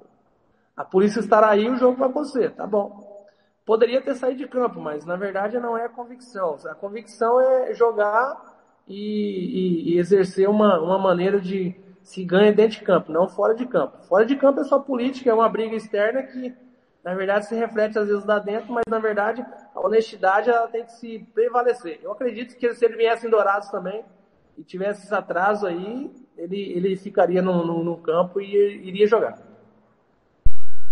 a 0.76 0.84
polícia 0.84 1.20
estará 1.20 1.48
aí 1.48 1.68
o 1.70 1.76
jogo 1.76 1.96
vai 1.96 2.08
acontecer, 2.08 2.50
tá 2.50 2.66
bom. 2.66 3.26
poderia 3.64 4.02
ter 4.02 4.14
saído 4.14 4.38
de 4.38 4.48
campo, 4.48 4.78
mas 4.80 5.06
na 5.06 5.16
verdade 5.16 5.58
não 5.58 5.76
é 5.76 5.86
a 5.86 5.88
convicção. 5.88 6.56
A 6.66 6.74
convicção 6.74 7.40
é 7.40 7.74
jogar 7.74 8.56
e, 8.86 8.94
e, 8.94 9.94
e 9.94 9.98
exercer 9.98 10.48
uma, 10.48 10.78
uma 10.78 10.98
maneira 10.98 11.40
de 11.40 11.74
se 12.02 12.22
ganha 12.24 12.52
dentro 12.52 12.78
de 12.78 12.84
campo, 12.84 13.10
não 13.10 13.26
fora 13.28 13.55
de 13.55 13.66
campo. 13.66 13.98
Fora 14.05 14.24
de 14.24 14.36
campo 14.36 14.60
é 14.60 14.64
só 14.64 14.78
política, 14.78 15.30
é 15.30 15.34
uma 15.34 15.48
briga 15.48 15.74
externa 15.74 16.22
que 16.22 16.55
na 17.02 17.14
verdade 17.14 17.46
se 17.46 17.55
reflete 17.55 17.98
às 17.98 18.06
vezes 18.06 18.24
lá 18.24 18.38
dentro, 18.38 18.72
mas 18.72 18.84
na 18.88 18.98
verdade 18.98 19.44
a 19.74 19.80
honestidade 19.80 20.50
ela 20.50 20.68
tem 20.68 20.84
que 20.84 20.92
se 20.92 21.18
prevalecer. 21.34 21.98
Eu 22.02 22.12
acredito 22.12 22.56
que 22.56 22.74
se 22.74 22.84
ele 22.84 22.96
viesse 22.96 23.26
em 23.26 23.30
Dourados 23.30 23.70
também 23.70 24.05
e 24.56 24.62
tivesse 24.62 25.05
esse 25.05 25.14
atraso 25.14 25.66
aí, 25.66 26.12
ele, 26.36 26.72
ele 26.72 26.96
ficaria 26.96 27.42
no, 27.42 27.64
no, 27.64 27.82
no 27.82 27.96
campo 27.98 28.40
e 28.40 28.55
iria 28.86 29.06
jogar. 29.06 29.45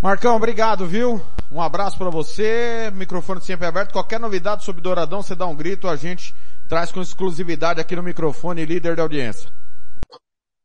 Marcão, 0.04 0.36
obrigado, 0.36 0.84
viu? 0.84 1.18
Um 1.50 1.62
abraço 1.62 1.96
para 1.96 2.10
você, 2.10 2.92
microfone 2.94 3.40
sempre 3.40 3.66
aberto. 3.66 3.90
Qualquer 3.90 4.20
novidade 4.20 4.62
sobre 4.62 4.82
Douradão, 4.82 5.22
você 5.22 5.34
dá 5.34 5.46
um 5.46 5.56
grito, 5.56 5.88
a 5.88 5.96
gente 5.96 6.34
traz 6.68 6.92
com 6.92 7.00
exclusividade 7.00 7.80
aqui 7.80 7.96
no 7.96 8.02
microfone, 8.02 8.66
líder 8.66 8.96
de 8.96 9.00
audiência. 9.00 9.50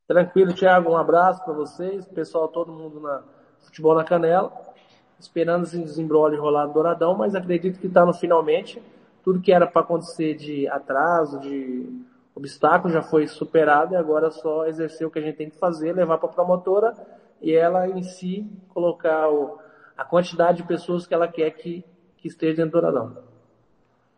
Tranquilo, 0.06 0.54
Thiago, 0.54 0.92
um 0.92 0.98
abraço 0.98 1.42
para 1.46 1.54
vocês, 1.54 2.06
pessoal, 2.08 2.50
todo 2.50 2.74
mundo 2.74 3.00
na 3.00 3.24
Futebol 3.62 3.96
na 3.96 4.04
Canela, 4.04 4.52
esperando 5.18 5.64
esse 5.64 5.78
desembrolho 5.78 6.42
rolar 6.42 6.66
do 6.66 6.74
Douradão, 6.74 7.16
mas 7.16 7.34
acredito 7.34 7.80
que 7.80 7.88
está 7.88 8.06
no 8.06 8.14
finalmente. 8.14 8.84
Tudo 9.24 9.40
que 9.40 9.54
era 9.54 9.66
para 9.66 9.84
acontecer 9.84 10.36
de 10.36 10.68
atraso, 10.68 11.40
de 11.40 11.88
obstáculo 12.36 12.94
já 12.94 13.02
foi 13.02 13.26
superado 13.26 13.94
e 13.94 13.96
agora 13.96 14.28
é 14.28 14.32
só 14.32 14.66
exercer 14.66 15.08
o 15.08 15.10
que 15.10 15.20
a 15.20 15.22
gente 15.22 15.38
tem 15.38 15.50
que 15.50 15.58
fazer, 15.58 15.94
levar 15.94 16.18
para 16.18 16.28
a 16.28 16.34
promotora 16.34 16.94
e 17.42 17.54
ela 17.54 17.88
em 17.88 18.04
si 18.04 18.46
colocar 18.70 19.30
o, 19.30 19.58
a 19.98 20.04
quantidade 20.04 20.58
de 20.58 20.68
pessoas 20.68 21.06
que 21.06 21.14
ela 21.14 21.28
quer 21.28 21.52
que, 21.52 21.84
que 22.18 22.28
esteja 22.28 22.58
dentro 22.58 22.80
do 22.80 22.82
Douradão. 22.82 23.30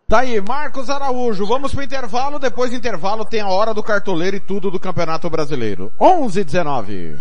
Tá 0.07 0.19
aí, 0.19 0.41
Marcos 0.41 0.89
Araújo. 0.89 1.45
Vamos 1.45 1.73
pro 1.73 1.83
intervalo. 1.83 2.37
Depois 2.37 2.71
do 2.71 2.77
intervalo 2.77 3.23
tem 3.23 3.39
a 3.39 3.47
hora 3.47 3.73
do 3.73 3.81
cartoleiro 3.81 4.35
e 4.35 4.41
tudo 4.41 4.69
do 4.69 4.79
Campeonato 4.79 5.29
Brasileiro. 5.29 5.91
11 5.99 6.43
19. 6.43 7.17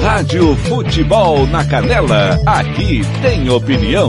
Rádio 0.00 0.54
Futebol 0.56 1.44
na 1.48 1.68
Canela. 1.68 2.38
Aqui 2.46 3.00
tem 3.20 3.50
opinião. 3.50 4.08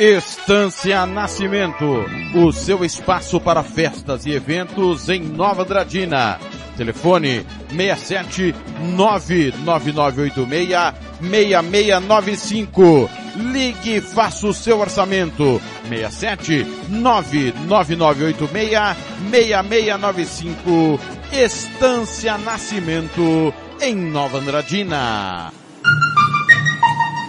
Estância 0.00 1.04
Nascimento, 1.04 2.06
o 2.34 2.50
seu 2.52 2.82
espaço 2.82 3.38
para 3.38 3.62
festas 3.62 4.24
e 4.24 4.30
eventos 4.30 5.10
em 5.10 5.20
Nova 5.20 5.62
Dradina. 5.62 6.40
Telefone 6.74 7.44
67 7.68 8.54
99986 8.96 10.94
6695. 11.20 13.10
Ligue 13.52 13.96
e 13.96 14.00
faça 14.00 14.46
o 14.46 14.54
seu 14.54 14.80
orçamento. 14.80 15.60
67 15.86 16.66
99986 16.88 18.96
6695. 19.30 20.98
Estância 21.30 22.38
Nascimento 22.38 23.52
em 23.82 23.94
Nova 23.94 24.38
Andradina. 24.38 25.52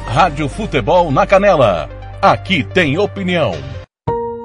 Rádio 0.08 0.48
Futebol 0.48 1.12
na 1.12 1.28
Canela. 1.28 2.01
Aqui 2.22 2.64
tem 2.64 3.00
opinião. 3.00 3.52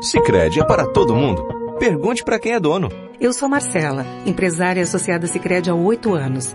Sicredi 0.00 0.58
é 0.60 0.64
para 0.64 0.86
todo 0.86 1.14
mundo. 1.14 1.46
Pergunte 1.78 2.24
para 2.24 2.38
quem 2.38 2.52
é 2.52 2.58
dono. 2.58 2.88
Eu 3.20 3.34
sou 3.34 3.50
Marcela, 3.50 4.06
empresária 4.24 4.82
associada 4.82 5.26
Sicredi 5.26 5.68
há 5.68 5.74
oito 5.74 6.14
anos. 6.14 6.54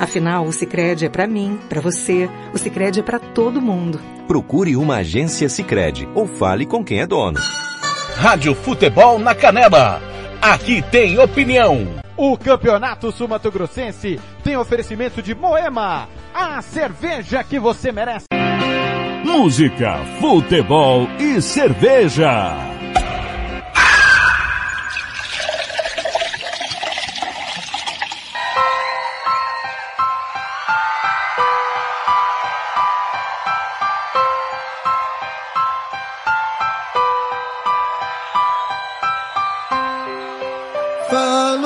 Afinal, 0.00 0.46
o 0.46 0.52
Sicredi 0.52 1.04
é 1.04 1.10
para 1.10 1.26
mim, 1.26 1.58
para 1.68 1.78
você. 1.78 2.26
O 2.54 2.58
Sicredi 2.58 3.00
é 3.00 3.02
para 3.02 3.18
todo 3.18 3.60
mundo. 3.60 4.00
Procure 4.26 4.74
uma 4.74 4.96
agência 4.96 5.46
Sicredi 5.46 6.08
ou 6.14 6.26
fale 6.26 6.64
com 6.64 6.82
quem 6.82 7.00
é 7.00 7.06
dono. 7.06 7.38
Rádio 8.16 8.54
Futebol 8.54 9.18
na 9.18 9.34
Canela. 9.34 10.00
Aqui 10.40 10.80
tem 10.80 11.18
opinião. 11.18 11.86
O 12.16 12.38
Campeonato 12.38 13.12
Sumato 13.12 13.50
Grossense 13.50 14.18
tem 14.42 14.56
oferecimento 14.56 15.20
de 15.20 15.34
Moema, 15.34 16.08
a 16.32 16.62
cerveja 16.62 17.44
que 17.44 17.58
você 17.58 17.92
merece. 17.92 18.24
Música, 19.22 19.98
futebol 20.18 21.06
e 21.18 21.42
cerveja. 21.42 22.69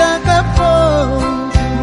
acabou, 0.00 1.20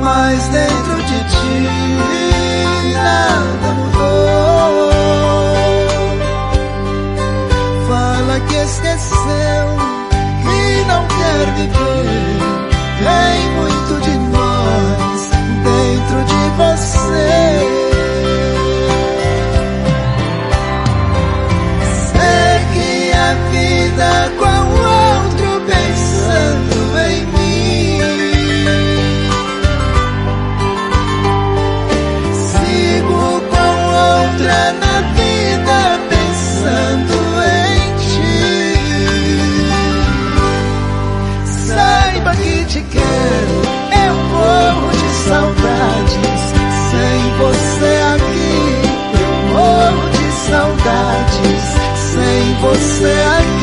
mas 0.02 0.48
dentro 0.48 1.04
de 1.04 1.20
ti 1.30 2.94
nada 2.94 3.68
mudou. 3.74 4.92
Fala 7.88 8.40
que 8.48 8.56
esqueceu, 8.56 9.66
que 10.42 10.86
não 10.88 11.06
quer 11.08 11.46
viver. 11.56 12.34
Tem 13.04 13.53
você 52.74 53.06
aqui. 53.06 53.63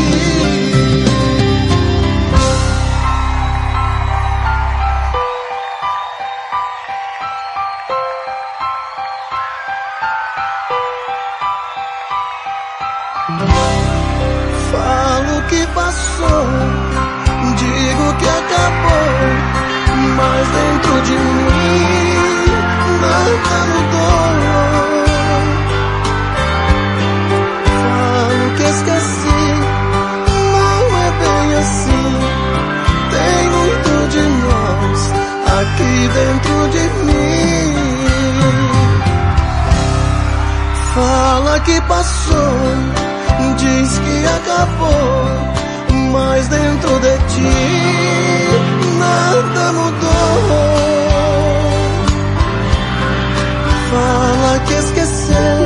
Dentro 36.14 36.68
de 36.68 36.82
mim. 37.04 37.90
Fala 40.94 41.60
que 41.60 41.80
passou, 41.82 42.56
diz 43.56 43.98
que 43.98 44.26
acabou, 44.26 45.24
mas 46.12 46.48
dentro 46.48 46.98
de 47.00 47.18
ti 47.28 48.70
nada 48.98 49.72
mudou. 49.72 50.90
Fala 53.90 54.58
que 54.66 54.74
esqueceu, 54.74 55.60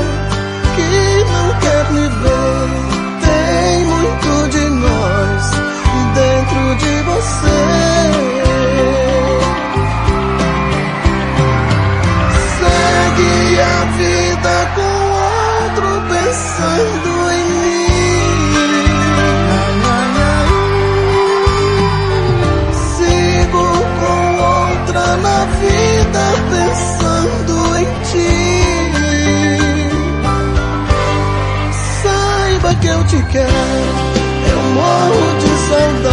que 0.76 1.24
não 1.32 1.48
quer 1.60 1.92
me 1.92 2.08
ver. 2.22 2.84
Tem 3.24 3.84
muito 3.86 4.48
de 4.50 4.70
nós 4.70 5.50
dentro 6.14 6.76
de 6.76 7.02
você. 7.02 8.23
Que 32.84 32.90
eu 32.90 33.04
te 33.04 33.22
quero, 33.32 33.50
eu 34.50 34.62
morro 34.74 35.38
de 35.38 35.48
saudade. 35.68 36.03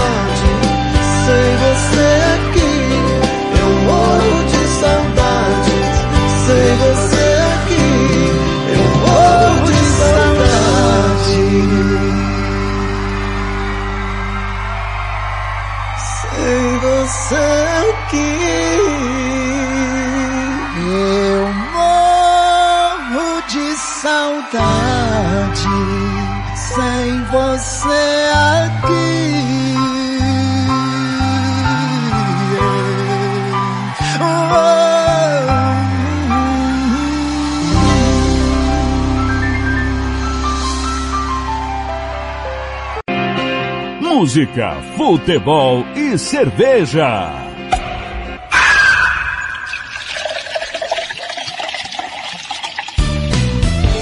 Música, 44.35 44.77
futebol 44.95 45.83
e 45.93 46.17
cerveja. 46.17 47.29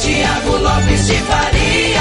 Tiago 0.01 0.57
Lopes 0.57 1.07
de 1.07 1.13
Faria. 1.23 1.99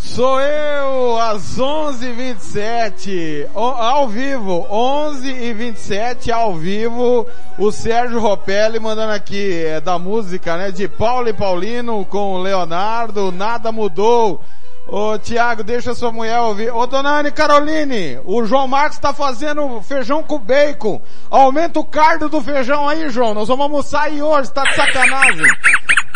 Sou 0.00 0.40
eu, 0.40 1.18
às 1.18 1.58
11h27, 1.58 3.48
o- 3.54 3.58
ao 3.58 4.08
vivo, 4.08 4.64
11h27, 4.70 6.30
ao 6.30 6.54
vivo, 6.54 7.26
o 7.58 7.72
Sérgio 7.72 8.20
Ropelli 8.20 8.78
mandando 8.78 9.12
aqui, 9.12 9.64
é, 9.64 9.80
da 9.80 9.98
música, 9.98 10.56
né, 10.56 10.70
de 10.70 10.86
Paulo 10.86 11.28
e 11.28 11.32
Paulino 11.32 12.04
com 12.04 12.34
o 12.34 12.42
Leonardo, 12.42 13.32
nada 13.32 13.72
mudou. 13.72 14.40
Ô, 14.86 15.18
Tiago, 15.18 15.64
deixa 15.64 15.94
sua 15.94 16.12
mulher 16.12 16.38
ouvir. 16.40 16.70
Ô, 16.70 16.86
dona 16.86 17.18
Anne 17.18 17.32
Caroline, 17.32 18.20
o 18.24 18.44
João 18.44 18.68
Marcos 18.68 18.98
tá 18.98 19.14
fazendo 19.14 19.80
feijão 19.80 20.22
com 20.22 20.38
bacon. 20.38 21.00
Aumenta 21.30 21.80
o 21.80 21.84
cardo 21.84 22.28
do 22.28 22.42
feijão 22.42 22.86
aí, 22.86 23.08
João. 23.08 23.32
Nós 23.32 23.48
vamos 23.48 23.62
almoçar 23.62 24.02
aí 24.02 24.22
hoje, 24.22 24.52
tá 24.52 24.62
de 24.62 24.74
sacanagem. 24.76 25.46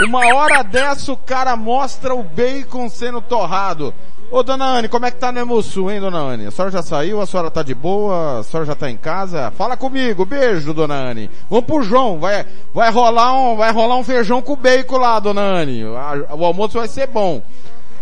Uma 0.03 0.35
hora 0.35 0.63
dessa 0.63 1.11
o 1.11 1.17
cara 1.17 1.57
mostra 1.57 2.15
o 2.15 2.23
bacon 2.23 2.91
sendo 2.91 3.23
torrado. 3.23 3.93
Ô, 4.31 4.43
dona 4.43 4.67
Anne, 4.67 4.89
como 4.89 5.07
é 5.07 5.11
que 5.11 5.17
tá 5.17 5.33
no 5.33 5.41
Emusul, 5.41 5.91
hein, 5.91 6.01
dona 6.01 6.19
Anne? 6.19 6.47
A 6.47 6.51
senhora 6.51 6.71
já 6.71 6.83
saiu? 6.83 7.23
A 7.23 7.27
senhora 7.27 7.51
tá 7.51 7.63
de 7.63 7.75
boa? 7.75 8.41
A 8.41 8.43
senhora 8.43 8.67
já 8.67 8.75
tá 8.75 8.91
em 8.91 8.97
casa? 8.99 9.51
Fala 9.53 9.79
comigo, 9.79 10.27
beijo, 10.27 10.75
dona 10.75 10.95
Anne. 10.95 11.31
Vamos 11.49 11.65
pro 11.65 11.83
João, 11.83 12.19
vai, 12.21 12.45
vai 12.75 12.91
rolar 12.91 13.33
um, 13.33 13.57
vai 13.57 13.73
rolar 13.73 13.97
um 13.97 14.05
feijão 14.05 14.43
com 14.43 14.55
bacon 14.55 14.99
lá, 14.99 15.19
dona 15.19 15.41
Anne. 15.41 15.83
O 15.87 16.45
almoço 16.45 16.79
vai 16.79 16.87
ser 16.87 17.07
bom. 17.07 17.43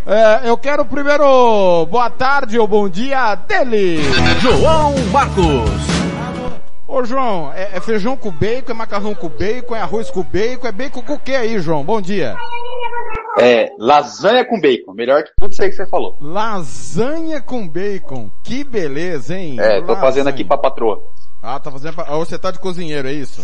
É, 0.06 0.48
eu 0.48 0.56
quero 0.56 0.84
primeiro 0.84 1.84
boa 1.86 2.08
tarde 2.08 2.58
ou 2.58 2.66
bom 2.68 2.88
dia 2.88 3.34
dele. 3.34 3.98
João 4.40 4.94
Marcos. 5.10 5.44
Ô 6.86 7.04
João, 7.04 7.52
é, 7.52 7.76
é 7.76 7.80
feijão 7.80 8.16
com 8.16 8.30
bacon, 8.30 8.70
é 8.70 8.74
macarrão 8.74 9.14
com 9.14 9.28
bacon, 9.28 9.74
é 9.74 9.80
arroz 9.80 10.08
com 10.08 10.22
bacon, 10.22 10.68
é 10.68 10.72
bacon 10.72 11.02
com 11.02 11.14
o 11.14 11.18
que 11.18 11.34
aí, 11.34 11.58
João? 11.58 11.82
Bom 11.82 12.00
dia. 12.00 12.36
É, 13.40 13.68
lasanha 13.78 14.44
com 14.44 14.60
bacon. 14.60 14.92
Melhor 14.94 15.24
que 15.24 15.30
tudo 15.36 15.52
isso 15.52 15.62
aí 15.62 15.70
que 15.70 15.74
você 15.76 15.88
falou. 15.88 16.16
Lasanha 16.20 17.42
com 17.42 17.66
bacon. 17.68 18.30
Que 18.44 18.62
beleza, 18.62 19.36
hein? 19.36 19.56
É, 19.58 19.80
tô 19.80 19.88
Lasanha. 19.88 20.00
fazendo 20.00 20.28
aqui 20.28 20.44
pra 20.44 20.56
patroa. 20.56 21.02
Ah, 21.42 21.58
tá 21.58 21.70
fazendo, 21.72 21.94
pra- 21.96 22.06
ah, 22.08 22.16
você 22.16 22.38
tá 22.38 22.52
de 22.52 22.60
cozinheiro, 22.60 23.08
é 23.08 23.12
isso? 23.12 23.42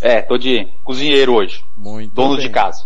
É, 0.00 0.22
tô 0.22 0.38
de 0.38 0.66
cozinheiro 0.82 1.34
hoje. 1.34 1.62
Muito 1.76 2.12
Dono 2.14 2.36
bem. 2.36 2.46
de 2.46 2.50
casa. 2.50 2.82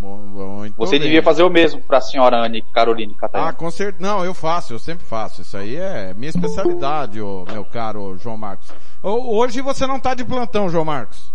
Muito 0.00 0.76
Você 0.76 0.92
bem. 0.92 1.00
devia 1.00 1.22
fazer 1.22 1.42
o 1.42 1.50
mesmo 1.50 1.82
pra 1.82 2.00
senhora 2.00 2.38
Anne 2.38 2.62
Caroline 2.72 3.14
Catarina. 3.14 3.50
Ah, 3.50 3.52
com 3.52 3.70
certeza. 3.70 4.02
Não, 4.02 4.24
eu 4.24 4.32
faço, 4.32 4.72
eu 4.72 4.78
sempre 4.78 5.04
faço. 5.04 5.42
Isso 5.42 5.56
aí 5.56 5.76
é 5.76 6.14
minha 6.14 6.30
especialidade, 6.30 7.20
ô, 7.20 7.44
meu 7.50 7.64
caro 7.64 8.16
João 8.18 8.36
Marcos. 8.36 8.70
Ho- 9.02 9.36
Hoje 9.38 9.60
você 9.60 9.86
não 9.86 9.98
tá 9.98 10.14
de 10.14 10.24
plantão, 10.24 10.68
João 10.68 10.84
Marcos. 10.84 11.32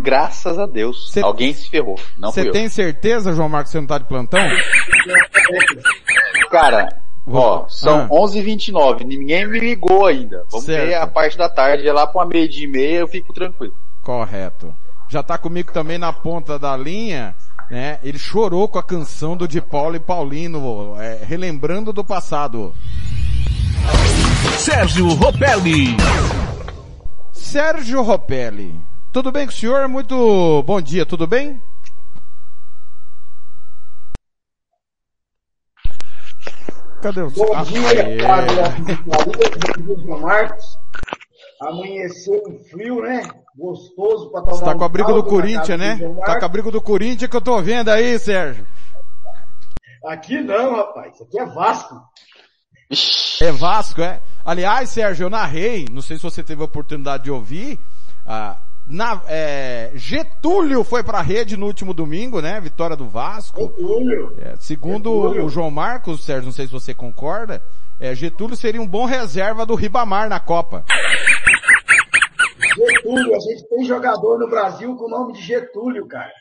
Graças 0.00 0.58
a 0.58 0.66
Deus. 0.66 1.14
Alguém 1.18 1.52
se 1.52 1.68
ferrou. 1.68 1.98
Não 2.16 2.30
Você 2.32 2.50
tem 2.50 2.68
certeza, 2.68 3.32
João 3.34 3.48
Marcos, 3.48 3.70
que 3.70 3.72
você 3.72 3.80
não 3.80 3.86
tá 3.88 3.98
de 3.98 4.04
plantão? 4.04 4.40
Cara, 6.50 6.88
ó, 7.26 7.62
Ah. 7.64 7.68
são 7.68 8.08
11h29, 8.08 9.04
ninguém 9.04 9.46
me 9.48 9.58
ligou 9.58 10.06
ainda. 10.06 10.44
Vamos 10.50 10.66
Certo. 10.66 10.86
ver 10.86 10.94
a 10.94 11.06
parte 11.06 11.36
da 11.36 11.48
tarde, 11.48 11.86
é 11.86 11.92
lá 11.92 12.06
pra 12.06 12.20
uma 12.22 12.28
meia 12.28 12.48
e 12.50 12.66
meia, 12.66 12.98
eu 13.00 13.08
fico 13.08 13.32
tranquilo. 13.32 13.74
Correto. 14.02 14.74
Já 15.12 15.22
tá 15.22 15.36
comigo 15.36 15.70
também 15.70 15.98
na 15.98 16.10
ponta 16.10 16.58
da 16.58 16.74
linha, 16.74 17.36
né? 17.70 17.98
Ele 18.02 18.18
chorou 18.18 18.66
com 18.66 18.78
a 18.78 18.82
canção 18.82 19.36
do 19.36 19.46
Di 19.46 19.60
Paulo 19.60 19.94
e 19.94 20.00
Paulino, 20.00 20.98
é, 20.98 21.22
relembrando 21.22 21.92
do 21.92 22.02
passado. 22.02 22.74
Sérgio 24.56 25.08
Ropelli. 25.08 25.94
Sérgio 27.30 28.00
Ropelli. 28.00 28.74
Tudo 29.12 29.30
bem 29.30 29.44
com 29.44 29.52
o 29.52 29.54
senhor? 29.54 29.86
Muito 29.86 30.62
bom 30.62 30.80
dia, 30.80 31.04
tudo 31.04 31.26
bem? 31.26 31.60
Cadê 37.02 37.20
o 37.20 37.30
Bom 37.32 37.54
Ah, 37.54 37.64
dia. 37.64 37.82
Fábio. 38.22 38.96
Bom 39.04 39.84
dia, 39.84 40.04
João 40.06 40.20
Marcos. 40.20 40.64
Amanheceu 41.60 42.42
um 42.48 42.58
frio, 42.70 43.02
né? 43.02 43.20
Gostoso 43.56 44.30
pra 44.30 44.40
tomar 44.40 44.56
Você 44.56 44.64
tá 44.64 44.74
um 44.74 44.78
com 44.78 44.84
a 44.84 44.88
briga 44.88 45.12
do 45.12 45.22
Corinthians, 45.24 45.78
né? 45.78 45.96
do 45.96 46.14
Tá 46.20 46.38
com 46.38 46.44
a 46.44 46.48
briga 46.48 46.70
do 46.70 46.80
Corinthians 46.80 47.30
que 47.30 47.36
eu 47.36 47.40
tô 47.40 47.60
vendo 47.60 47.90
aí, 47.90 48.18
Sérgio. 48.18 48.66
Aqui 50.06 50.40
não, 50.40 50.76
rapaz. 50.76 51.14
Isso 51.14 51.22
aqui 51.24 51.38
é 51.38 51.46
Vasco. 51.46 52.02
É 53.40 53.52
Vasco, 53.52 54.02
é? 54.02 54.20
Aliás, 54.44 54.90
Sérgio, 54.90 55.24
eu 55.24 55.30
narrei, 55.30 55.86
não 55.90 56.02
sei 56.02 56.16
se 56.16 56.22
você 56.22 56.42
teve 56.42 56.62
a 56.62 56.64
oportunidade 56.64 57.24
de 57.24 57.30
ouvir, 57.30 57.78
ah, 58.26 58.58
na, 58.86 59.22
é, 59.28 59.92
Getúlio 59.94 60.82
foi 60.82 61.02
pra 61.02 61.22
rede 61.22 61.56
no 61.56 61.66
último 61.66 61.94
domingo, 61.94 62.40
né? 62.40 62.60
Vitória 62.60 62.96
do 62.96 63.08
Vasco. 63.08 63.60
Getúlio. 63.60 64.34
É, 64.38 64.56
segundo 64.58 65.10
Getúlio. 65.10 65.44
o 65.46 65.48
João 65.48 65.70
Marcos, 65.70 66.24
Sérgio, 66.24 66.46
não 66.46 66.52
sei 66.52 66.66
se 66.66 66.72
você 66.72 66.92
concorda, 66.92 67.62
é, 68.00 68.14
Getúlio 68.14 68.56
seria 68.56 68.82
um 68.82 68.86
bom 68.86 69.04
reserva 69.04 69.64
do 69.64 69.74
Ribamar 69.74 70.28
na 70.28 70.40
Copa. 70.40 70.84
Getúlio. 72.74 73.34
A 73.34 73.40
gente 73.40 73.68
tem 73.68 73.84
jogador 73.84 74.38
no 74.38 74.48
Brasil 74.48 74.94
com 74.96 75.04
o 75.04 75.10
nome 75.10 75.32
de 75.34 75.42
Getúlio, 75.42 76.06
cara. 76.06 76.32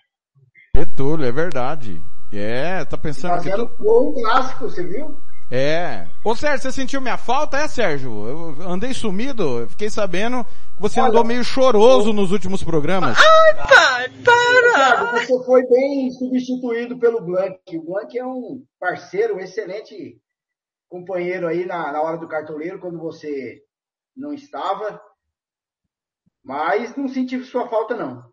Getúlio, 0.76 1.26
é 1.26 1.32
verdade. 1.32 2.02
É, 2.34 2.86
tá 2.86 2.98
pensando 2.98 3.42
que 3.42 3.50
Fazendo 3.50 3.68
tu... 3.68 3.84
gol 3.84 4.10
um 4.10 4.14
clássico, 4.14 4.70
você 4.70 4.84
viu? 4.84 5.18
É. 5.54 6.08
Ô 6.24 6.34
Sérgio, 6.34 6.62
você 6.62 6.72
sentiu 6.72 7.02
minha 7.02 7.18
falta? 7.18 7.58
É, 7.58 7.68
Sérgio? 7.68 8.26
Eu 8.26 8.70
andei 8.70 8.94
sumido, 8.94 9.60
eu 9.60 9.70
fiquei 9.70 9.90
sabendo 9.90 10.46
que 10.46 10.82
você 10.82 11.02
andou 11.02 11.26
meio 11.26 11.44
choroso 11.44 12.14
nos 12.14 12.32
últimos 12.32 12.64
programas. 12.64 13.18
pai, 13.58 14.10
para! 14.24 15.12
Você 15.12 15.44
foi 15.44 15.68
bem 15.68 16.10
substituído 16.12 16.98
pelo 16.98 17.20
Blank. 17.22 17.60
O 17.78 17.84
Blank 17.84 18.18
é 18.18 18.26
um 18.26 18.64
parceiro, 18.80 19.36
um 19.36 19.40
excelente 19.40 20.18
companheiro 20.88 21.48
aí 21.50 21.66
na, 21.66 21.92
na 21.92 22.02
hora 22.02 22.18
do 22.18 22.30
cartoleiro, 22.30 22.80
quando 22.80 22.98
você 22.98 23.62
não 24.16 24.34
estava. 24.34 25.02
Mas 26.44 26.96
não 26.96 27.08
senti 27.08 27.40
sua 27.44 27.68
falta, 27.68 27.96
não. 27.96 28.24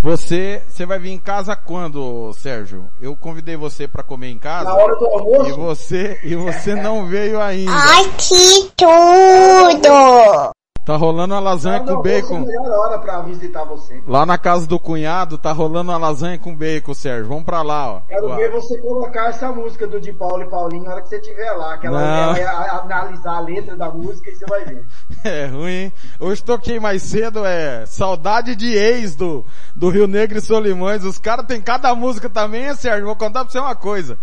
Você, 0.00 0.62
você 0.68 0.86
vai 0.86 0.98
vir 0.98 1.10
em 1.10 1.18
casa 1.18 1.56
quando, 1.56 2.32
Sérgio? 2.34 2.88
Eu 3.00 3.16
convidei 3.16 3.56
você 3.56 3.88
pra 3.88 4.04
comer 4.04 4.28
em 4.28 4.38
casa. 4.38 4.70
Na 4.70 4.76
hora 4.76 4.94
do 4.94 5.06
almoço? 5.06 5.50
E 5.50 5.52
você, 5.52 6.20
e 6.22 6.36
você 6.36 6.74
não 6.80 7.06
veio 7.06 7.40
ainda. 7.40 7.72
Ai, 7.72 8.04
que 8.16 8.70
tudo! 8.76 10.52
Tá 10.88 10.96
rolando 10.96 11.34
uma 11.34 11.40
lasanha 11.40 11.80
com 11.80 11.90
É 11.90 11.92
a 11.92 12.00
bacon. 12.00 12.40
melhor 12.40 12.70
hora 12.70 12.98
pra 12.98 13.20
visitar 13.20 13.62
você. 13.64 14.02
Lá 14.06 14.24
na 14.24 14.38
casa 14.38 14.66
do 14.66 14.80
cunhado 14.80 15.36
tá 15.36 15.52
rolando 15.52 15.90
uma 15.90 15.98
lasanha 15.98 16.38
com 16.38 16.56
bacon, 16.56 16.94
Sérgio. 16.94 17.28
Vamos 17.28 17.44
pra 17.44 17.60
lá, 17.60 17.92
ó. 17.96 18.00
Quero 18.08 18.30
Ó. 18.30 18.36
ver 18.36 18.50
você 18.50 18.80
colocar 18.80 19.26
essa 19.28 19.52
música 19.52 19.86
do 19.86 20.00
Di 20.00 20.14
Paulo 20.14 20.44
e 20.44 20.48
Paulinho 20.48 20.84
na 20.84 20.92
hora 20.92 21.02
que 21.02 21.10
você 21.10 21.16
estiver 21.18 21.52
lá. 21.52 21.76
Que 21.76 21.88
ela 21.88 22.00
Não. 22.00 22.32
vai 22.32 22.42
analisar 22.42 23.36
a 23.36 23.40
letra 23.40 23.76
da 23.76 23.90
música 23.90 24.30
e 24.30 24.34
você 24.34 24.46
vai 24.46 24.64
ver. 24.64 24.86
É 25.26 25.44
ruim, 25.44 25.70
hein? 25.70 25.92
Hoje 26.18 26.42
toquei 26.42 26.80
mais 26.80 27.02
cedo, 27.02 27.44
é 27.44 27.84
saudade 27.84 28.56
de 28.56 28.72
ex 28.74 29.14
do, 29.14 29.44
do 29.76 29.90
Rio 29.90 30.06
Negro 30.06 30.38
e 30.38 30.40
Solimões. 30.40 31.04
Os 31.04 31.18
caras 31.18 31.44
tem 31.44 31.60
cada 31.60 31.94
música 31.94 32.30
também, 32.30 32.64
é 32.64 32.74
Sérgio? 32.74 33.04
Vou 33.04 33.14
contar 33.16 33.44
pra 33.44 33.52
você 33.52 33.58
uma 33.58 33.76
coisa. 33.76 34.18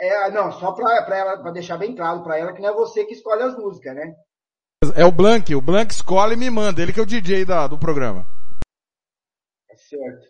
É, 0.00 0.30
não, 0.30 0.52
só 0.52 0.70
pra, 0.70 1.02
pra, 1.02 1.16
ela, 1.16 1.36
pra 1.38 1.50
deixar 1.50 1.78
bem 1.78 1.96
claro 1.96 2.22
pra 2.22 2.38
ela 2.38 2.52
que 2.52 2.62
não 2.62 2.68
é 2.68 2.72
você 2.72 3.04
que 3.04 3.14
escolhe 3.14 3.42
as 3.42 3.56
músicas, 3.56 3.94
né? 3.96 4.12
É 4.96 5.04
o 5.04 5.12
Blank, 5.12 5.54
o 5.54 5.60
Blank 5.60 5.92
escolhe 5.92 6.34
e 6.34 6.36
me 6.36 6.50
manda. 6.50 6.82
Ele 6.82 6.92
que 6.92 6.98
é 6.98 7.02
o 7.02 7.06
DJ 7.06 7.44
da, 7.44 7.68
do 7.68 7.78
programa. 7.78 8.26
É 9.70 9.76
certo. 9.76 10.26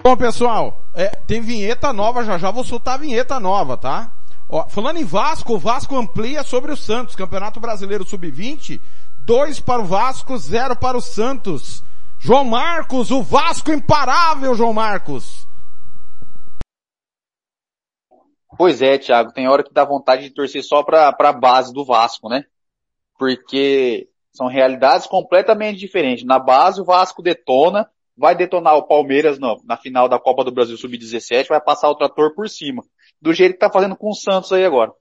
Bom, 0.00 0.16
pessoal, 0.16 0.84
é, 0.94 1.08
tem 1.26 1.40
vinheta 1.40 1.92
nova, 1.92 2.24
já 2.24 2.38
já 2.38 2.50
vou 2.50 2.64
soltar 2.64 2.94
a 2.94 2.98
vinheta 2.98 3.38
nova, 3.38 3.76
tá? 3.76 4.12
Ó, 4.48 4.68
falando 4.68 4.98
em 4.98 5.04
Vasco, 5.04 5.54
o 5.54 5.58
Vasco 5.58 5.96
amplia 5.96 6.42
sobre 6.42 6.72
o 6.72 6.76
Santos. 6.76 7.16
Campeonato 7.16 7.58
Brasileiro 7.58 8.04
Sub-20, 8.04 8.80
2 9.24 9.60
para 9.60 9.82
o 9.82 9.84
Vasco, 9.84 10.36
0 10.36 10.76
para 10.76 10.96
o 10.96 11.00
Santos. 11.00 11.82
João 12.18 12.44
Marcos, 12.44 13.10
o 13.10 13.22
Vasco 13.22 13.72
imparável, 13.72 14.54
João 14.54 14.72
Marcos. 14.72 15.48
Pois 18.56 18.82
é, 18.82 18.98
Thiago, 18.98 19.32
tem 19.32 19.48
hora 19.48 19.64
que 19.64 19.72
dá 19.72 19.84
vontade 19.84 20.22
de 20.22 20.30
torcer 20.30 20.62
só 20.62 20.82
pra, 20.82 21.12
pra 21.12 21.32
base 21.32 21.72
do 21.72 21.84
Vasco, 21.84 22.28
né? 22.28 22.44
Porque 23.18 24.08
são 24.32 24.46
realidades 24.46 25.06
completamente 25.06 25.78
diferentes. 25.78 26.24
Na 26.24 26.38
base 26.38 26.80
o 26.80 26.84
Vasco 26.84 27.22
detona, 27.22 27.88
vai 28.16 28.34
detonar 28.34 28.76
o 28.76 28.82
Palmeiras 28.86 29.38
no- 29.38 29.60
na 29.64 29.76
final 29.76 30.08
da 30.08 30.18
Copa 30.18 30.44
do 30.44 30.52
Brasil 30.52 30.76
Sub-17, 30.76 31.48
vai 31.48 31.60
passar 31.60 31.88
o 31.90 31.94
trator 31.94 32.34
por 32.34 32.48
cima. 32.48 32.82
Do 33.20 33.32
jeito 33.32 33.52
que 33.54 33.58
tá 33.58 33.70
fazendo 33.70 33.96
com 33.96 34.10
o 34.10 34.14
Santos 34.14 34.52
aí 34.52 34.64
agora. 34.64 34.92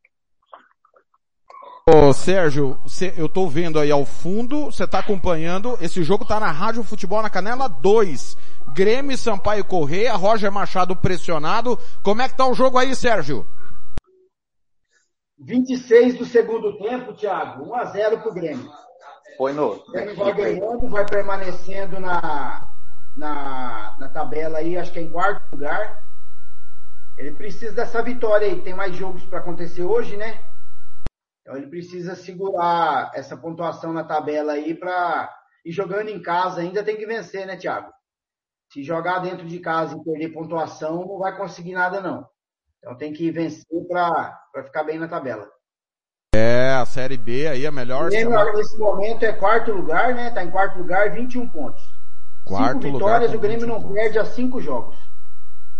Ô, 1.89 2.13
Sérgio, 2.13 2.79
cê- 2.85 3.13
eu 3.17 3.27
tô 3.27 3.47
vendo 3.47 3.79
aí 3.79 3.89
ao 3.89 4.05
fundo, 4.05 4.65
você 4.65 4.85
tá 4.87 4.99
acompanhando, 4.99 5.77
esse 5.81 6.03
jogo 6.03 6.23
tá 6.23 6.39
na 6.39 6.51
Rádio 6.51 6.83
Futebol 6.83 7.21
na 7.21 7.29
Canela 7.29 7.67
2. 7.67 8.37
Grêmio, 8.73 9.17
Sampaio 9.17 9.65
Correia, 9.65 10.13
Roger 10.15 10.51
Machado 10.51 10.95
pressionado. 10.95 11.77
Como 12.03 12.21
é 12.21 12.29
que 12.29 12.37
tá 12.37 12.47
o 12.47 12.53
jogo 12.53 12.77
aí, 12.77 12.95
Sérgio? 12.95 13.45
26 15.41 16.19
do 16.19 16.25
segundo 16.25 16.77
tempo, 16.77 17.13
Thiago. 17.13 17.63
1 17.65 17.75
a 17.75 17.85
0 17.85 18.19
pro 18.21 18.33
Grêmio. 18.33 18.71
Foi 19.37 19.51
no. 19.53 19.73
O 19.73 19.91
Grêmio 19.91 20.15
vai 20.15 20.33
ganhando, 20.33 20.89
vai 20.89 21.05
permanecendo 21.05 21.99
na, 21.99 22.69
na, 23.17 23.97
na 23.99 24.09
tabela 24.09 24.59
aí, 24.59 24.77
acho 24.77 24.91
que 24.91 24.99
é 24.99 25.01
em 25.01 25.11
quarto 25.11 25.43
lugar. 25.51 26.03
Ele 27.17 27.31
precisa 27.31 27.73
dessa 27.73 28.01
vitória 28.01 28.47
aí. 28.47 28.61
Tem 28.61 28.73
mais 28.73 28.95
jogos 28.95 29.25
para 29.25 29.39
acontecer 29.39 29.83
hoje, 29.83 30.15
né? 30.15 30.39
Então 31.41 31.57
ele 31.57 31.67
precisa 31.67 32.15
segurar 32.15 33.11
essa 33.15 33.35
pontuação 33.35 33.91
na 33.91 34.03
tabela 34.03 34.53
aí 34.53 34.75
para 34.75 35.29
e 35.65 35.71
jogando 35.71 36.09
em 36.09 36.21
casa 36.21 36.61
ainda 36.61 36.83
tem 36.83 36.97
que 36.97 37.05
vencer, 37.05 37.45
né, 37.45 37.55
Thiago? 37.55 37.91
Se 38.71 38.83
jogar 38.83 39.19
dentro 39.19 39.45
de 39.45 39.59
casa 39.59 39.95
e 39.95 40.03
perder 40.03 40.29
pontuação, 40.29 41.05
não 41.05 41.19
vai 41.19 41.35
conseguir 41.35 41.73
nada 41.73 41.99
não. 41.99 42.27
Então 42.79 42.95
tem 42.95 43.11
que 43.11 43.29
vencer 43.31 43.87
para 43.87 44.40
ficar 44.63 44.83
bem 44.83 44.99
na 44.99 45.07
tabela. 45.07 45.47
É, 46.33 46.71
a 46.73 46.85
Série 46.85 47.17
B 47.17 47.47
aí, 47.47 47.65
a 47.65 47.71
melhor. 47.71 48.07
O 48.07 48.09
Grêmio 48.09 48.53
nesse 48.53 48.77
momento 48.77 49.23
é 49.23 49.33
quarto 49.33 49.71
lugar, 49.71 50.15
né? 50.15 50.31
Tá 50.31 50.43
em 50.43 50.49
quarto 50.49 50.77
lugar, 50.77 51.11
21 51.11 51.47
pontos. 51.49 51.81
Quarto 52.45 52.83
cinco 52.83 52.97
vitórias, 52.97 53.31
com 53.31 53.37
o 53.37 53.39
Grêmio 53.39 53.67
não 53.67 53.93
perde 53.93 54.17
a 54.17 54.25
cinco 54.25 54.61
jogos. 54.61 54.97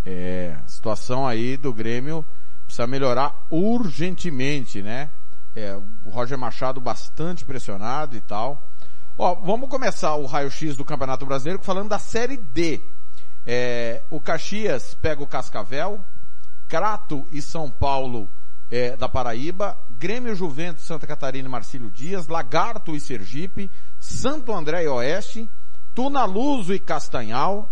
É, 0.06 0.58
a 0.64 0.68
situação 0.68 1.28
aí 1.28 1.58
do 1.58 1.74
Grêmio 1.74 2.26
precisa 2.66 2.88
melhorar 2.88 3.46
urgentemente, 3.50 4.82
né? 4.82 5.10
É, 5.56 5.76
o 6.06 6.10
Roger 6.10 6.38
Machado 6.38 6.80
bastante 6.80 7.46
pressionado 7.46 8.16
e 8.16 8.22
tal. 8.22 8.62
Ó, 9.18 9.36
vamos 9.36 9.70
começar 9.70 10.16
o 10.16 10.26
raio-x 10.26 10.76
do 10.76 10.86
Campeonato 10.86 11.26
Brasileiro 11.26 11.62
falando 11.62 11.90
da 11.90 12.00
Série 12.00 12.38
D. 12.38 12.82
É, 13.46 14.02
o 14.10 14.20
Caxias 14.20 14.94
pega 14.96 15.22
o 15.22 15.28
Cascavel, 15.28 16.00
Crato 16.68 17.28
e 17.32 17.42
São 17.42 17.70
Paulo 17.70 18.30
é, 18.72 18.96
da 18.96 19.10
Paraíba, 19.10 19.78
Grêmio 20.00 20.34
Juventus, 20.34 20.86
Santa 20.86 21.06
Catarina 21.06 21.48
e 21.48 21.52
Marcílio 21.52 21.92
Dias, 21.92 22.30
Lagarto 22.30 22.96
e 22.96 23.00
Sergipe, 23.02 23.70
Santo 24.00 24.54
André 24.54 24.86
e 24.86 24.88
Oeste, 24.88 25.50
Tunaluso 25.94 26.74
e 26.74 26.80
Castanhal, 26.80 27.70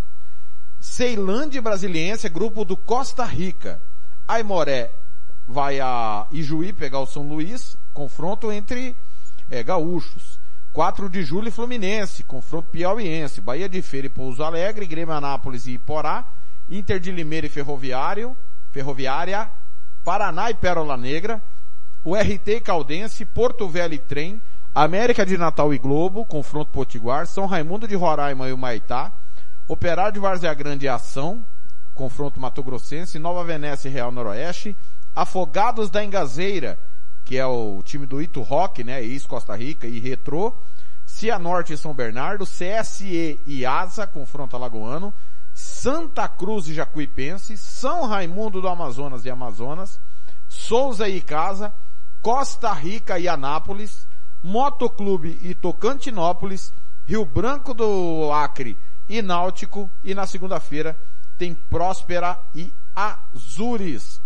Ceilândia 0.78 1.60
e 1.60 1.62
Brasiliense, 1.62 2.28
grupo 2.28 2.66
do 2.66 2.76
Costa 2.76 3.24
Rica. 3.24 3.82
Aimoré 4.28 4.92
vai 5.48 5.80
a 5.80 6.28
Ijuí 6.32 6.74
pegar 6.74 7.00
o 7.00 7.08
São 7.08 7.28
Luís, 7.28 7.78
confronto 7.94 8.52
entre 8.52 8.96
é, 9.50 9.64
Gaúchos. 9.64 10.38
4 10.74 11.10
de 11.10 11.24
julho 11.24 11.52
Fluminense, 11.52 12.24
confronto 12.24 12.70
piauiense, 12.70 13.42
Bahia 13.42 13.68
de 13.68 13.82
Feira 13.82 14.06
e 14.06 14.10
Pouso 14.10 14.44
Alegre, 14.44 14.86
Grêmio 14.86 15.16
Anápolis 15.16 15.66
e 15.66 15.72
Iporá, 15.72 16.26
Inter 16.70 17.00
de 17.00 17.12
Limeira 17.12 17.48
e 17.48 17.50
Ferroviário, 17.50 18.38
Ferroviária, 18.72 19.50
Paraná 20.04 20.50
e 20.50 20.54
Pérola 20.54 20.98
Negra, 20.98 21.42
o 22.04 22.16
RT 22.16 22.48
e 22.48 22.62
Caldense, 22.62 23.26
Porto 23.26 23.68
Velho 23.68 23.94
e 23.94 24.00
Trem, 24.00 24.42
América 24.74 25.26
de 25.26 25.38
Natal 25.38 25.74
e 25.74 25.78
Globo, 25.78 26.26
confronto 26.26 26.72
Potiguar, 26.72 27.28
São 27.28 27.46
Raimundo 27.46 27.88
de 27.88 27.96
Roraima 27.96 28.48
e 28.48 28.54
o 28.54 28.58
Maitá, 28.58 29.12
Operário 29.68 30.14
de 30.14 30.20
Várzea 30.20 30.54
Grande 30.54 30.86
e 30.86 30.90
Ação, 30.90 31.44
confronto 31.94 32.40
Mato 32.40 32.64
Grossense, 32.64 33.20
Nova 33.20 33.44
Venécia 33.44 33.90
e 33.90 33.92
Real 33.92 34.12
Noroeste, 34.12 34.76
Afogados 35.16 35.90
da 35.90 36.04
Engazeira, 36.04 36.80
que 37.26 37.38
é 37.38 37.46
o 37.46 37.82
time 37.84 38.06
do 38.06 38.22
Ito 38.22 38.42
Rock, 38.42 38.84
né, 38.84 39.04
ex-Costa 39.04 39.56
Rica 39.56 39.86
e 39.86 40.00
Retrô, 40.00 40.56
Cianorte 41.06 41.74
e 41.74 41.78
São 41.78 41.94
Bernardo, 41.94 42.46
CSE 42.46 43.40
e 43.46 43.66
Asa, 43.66 44.08
confronto 44.08 44.56
alagoano, 44.56 45.14
Santa 45.82 46.28
Cruz 46.28 46.68
e 46.68 46.74
Jacuipense, 46.74 47.56
São 47.56 48.06
Raimundo 48.06 48.60
do 48.60 48.68
Amazonas 48.68 49.24
e 49.24 49.30
Amazonas, 49.30 49.98
Souza 50.50 51.08
e 51.08 51.22
Casa, 51.22 51.74
Costa 52.22 52.74
Rica 52.74 53.18
e 53.18 53.30
Anápolis, 53.30 54.06
Motoclube 54.44 55.40
e 55.42 55.56
Tocantinópolis, 55.56 56.74
Rio 57.06 57.24
Branco 57.24 57.74
do 57.74 58.30
Acre 58.34 58.78
e 59.08 59.22
Náutico, 59.22 59.90
e 60.04 60.14
na 60.14 60.28
segunda-feira 60.28 61.00
tem 61.38 61.54
Próspera 61.56 62.38
e 62.54 62.74
Azures. 62.94 64.22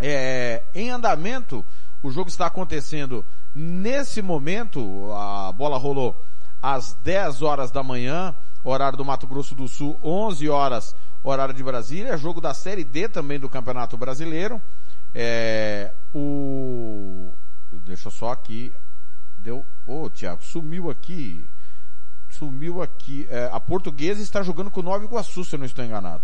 É, 0.00 0.64
em 0.74 0.90
andamento, 0.90 1.64
o 2.02 2.10
jogo 2.10 2.28
está 2.28 2.46
acontecendo 2.46 3.24
nesse 3.54 4.20
momento, 4.20 5.12
a 5.12 5.52
bola 5.52 5.78
rolou 5.78 6.20
às 6.60 6.94
10 6.94 7.42
horas 7.42 7.70
da 7.70 7.84
manhã, 7.84 8.34
horário 8.64 8.96
do 8.96 9.04
Mato 9.04 9.26
Grosso 9.26 9.54
do 9.54 9.68
Sul, 9.68 9.98
11 10.02 10.48
horas, 10.48 10.96
horário 11.22 11.54
de 11.54 11.62
Brasília, 11.62 12.16
jogo 12.16 12.40
da 12.40 12.54
Série 12.54 12.82
D 12.82 13.08
também 13.08 13.38
do 13.38 13.48
Campeonato 13.48 13.96
Brasileiro. 13.96 14.60
É, 15.14 15.92
o, 16.12 17.32
deixa 17.84 18.08
eu 18.08 18.12
só 18.12 18.32
aqui, 18.32 18.72
deu, 19.38 19.64
ô 19.86 20.04
oh, 20.04 20.10
Tiago, 20.10 20.42
sumiu 20.42 20.90
aqui, 20.90 21.48
sumiu 22.30 22.82
aqui, 22.82 23.28
é, 23.30 23.48
a 23.52 23.60
Portuguesa 23.60 24.22
está 24.22 24.42
jogando 24.42 24.70
com 24.70 24.80
o 24.80 24.82
Nova 24.82 25.04
Iguaçu, 25.04 25.44
se 25.44 25.54
eu 25.54 25.58
não 25.58 25.66
estou 25.66 25.84
enganado. 25.84 26.22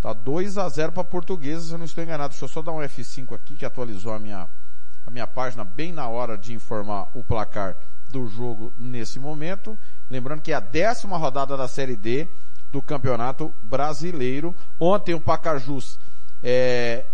Tá 0.00 0.12
2 0.12 0.58
a 0.58 0.68
0 0.68 0.92
para 0.92 1.04
Portuguesa, 1.04 1.66
se 1.66 1.72
eu 1.72 1.78
não 1.78 1.84
estou 1.84 2.02
enganado. 2.02 2.30
Deixa 2.30 2.44
eu 2.44 2.48
só 2.48 2.62
dar 2.62 2.72
um 2.72 2.78
F5 2.78 3.34
aqui 3.34 3.54
que 3.54 3.64
atualizou 3.64 4.12
a 4.12 4.18
minha 4.18 4.48
a 5.06 5.10
minha 5.10 5.26
página 5.26 5.64
bem 5.64 5.92
na 5.92 6.08
hora 6.08 6.36
de 6.36 6.52
informar 6.52 7.08
o 7.14 7.22
placar 7.22 7.76
do 8.10 8.26
jogo 8.26 8.72
nesse 8.78 9.18
momento. 9.18 9.78
Lembrando 10.10 10.42
que 10.42 10.52
é 10.52 10.54
a 10.54 10.60
décima 10.60 11.16
rodada 11.16 11.56
da 11.56 11.68
Série 11.68 11.96
D 11.96 12.28
do 12.70 12.82
Campeonato 12.82 13.54
Brasileiro. 13.62 14.54
Ontem 14.78 15.14
o 15.14 15.20
Pacajus 15.20 15.98
é, 16.42 17.04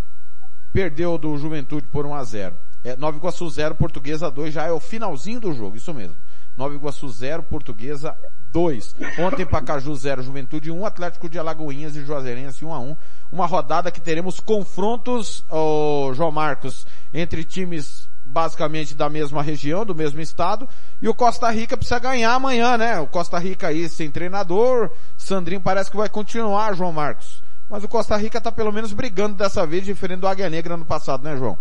perdeu 0.72 1.16
do 1.18 1.36
Juventude 1.36 1.86
por 1.88 2.06
1 2.06 2.14
a 2.14 2.24
0. 2.24 2.56
É, 2.84 2.96
Nova 2.96 3.16
Iguaçu 3.16 3.48
0, 3.48 3.76
Portuguesa 3.76 4.30
2, 4.30 4.52
já 4.52 4.66
é 4.66 4.72
o 4.72 4.80
finalzinho 4.80 5.38
do 5.38 5.52
jogo, 5.52 5.76
isso 5.76 5.94
mesmo. 5.94 6.16
Nova 6.56 6.74
Iguaçu 6.74 7.08
0, 7.08 7.44
Portuguesa 7.44 8.16
2. 8.52 8.96
Ontem 9.18 9.46
Pacaju 9.46 9.94
0, 9.94 10.22
Juventude 10.22 10.70
1, 10.70 10.84
Atlético 10.84 11.28
de 11.28 11.38
Alagoinhas 11.38 11.96
e 11.96 12.04
Juazeirense 12.04 12.64
1 12.64 12.74
a 12.74 12.80
1. 12.80 12.96
Uma 13.30 13.46
rodada 13.46 13.90
que 13.90 14.00
teremos 14.00 14.40
confrontos, 14.40 15.44
oh, 15.48 16.12
João 16.14 16.30
Marcos, 16.30 16.86
entre 17.14 17.44
times 17.44 18.08
basicamente 18.32 18.94
da 18.94 19.10
mesma 19.10 19.42
região, 19.42 19.84
do 19.84 19.94
mesmo 19.94 20.20
estado, 20.20 20.66
e 21.00 21.08
o 21.08 21.14
Costa 21.14 21.50
Rica 21.50 21.76
precisa 21.76 21.98
ganhar 21.98 22.32
amanhã, 22.32 22.78
né? 22.78 22.98
O 22.98 23.06
Costa 23.06 23.38
Rica 23.38 23.68
aí 23.68 23.88
sem 23.88 24.10
treinador, 24.10 24.90
Sandrinho 25.18 25.60
parece 25.60 25.90
que 25.90 25.96
vai 25.96 26.08
continuar, 26.08 26.74
João 26.74 26.92
Marcos. 26.92 27.42
Mas 27.68 27.84
o 27.84 27.88
Costa 27.88 28.16
Rica 28.16 28.40
tá 28.40 28.50
pelo 28.50 28.72
menos 28.72 28.92
brigando 28.92 29.36
dessa 29.36 29.66
vez, 29.66 29.84
diferente 29.84 30.20
do 30.20 30.26
Águia 30.26 30.48
Negra 30.48 30.76
no 30.76 30.86
passado, 30.86 31.22
né, 31.22 31.36
João? 31.36 31.58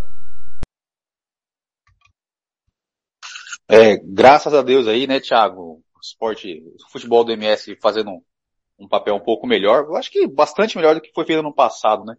É, 3.67 3.97
graças 3.97 4.53
a 4.53 4.61
Deus 4.61 4.87
aí, 4.87 5.07
né, 5.07 5.19
Thiago? 5.19 5.61
O 5.61 5.99
esporte, 6.01 6.63
o 6.85 6.91
futebol 6.91 7.23
do 7.23 7.31
MS 7.31 7.77
fazendo 7.81 8.11
um, 8.11 8.21
um 8.79 8.87
papel 8.87 9.15
um 9.15 9.19
pouco 9.19 9.45
melhor. 9.45 9.85
Eu 9.85 9.95
acho 9.95 10.09
que 10.09 10.25
bastante 10.27 10.75
melhor 10.77 10.95
do 10.95 11.01
que 11.01 11.11
foi 11.13 11.25
feito 11.25 11.43
no 11.43 11.53
passado, 11.53 12.03
né? 12.05 12.15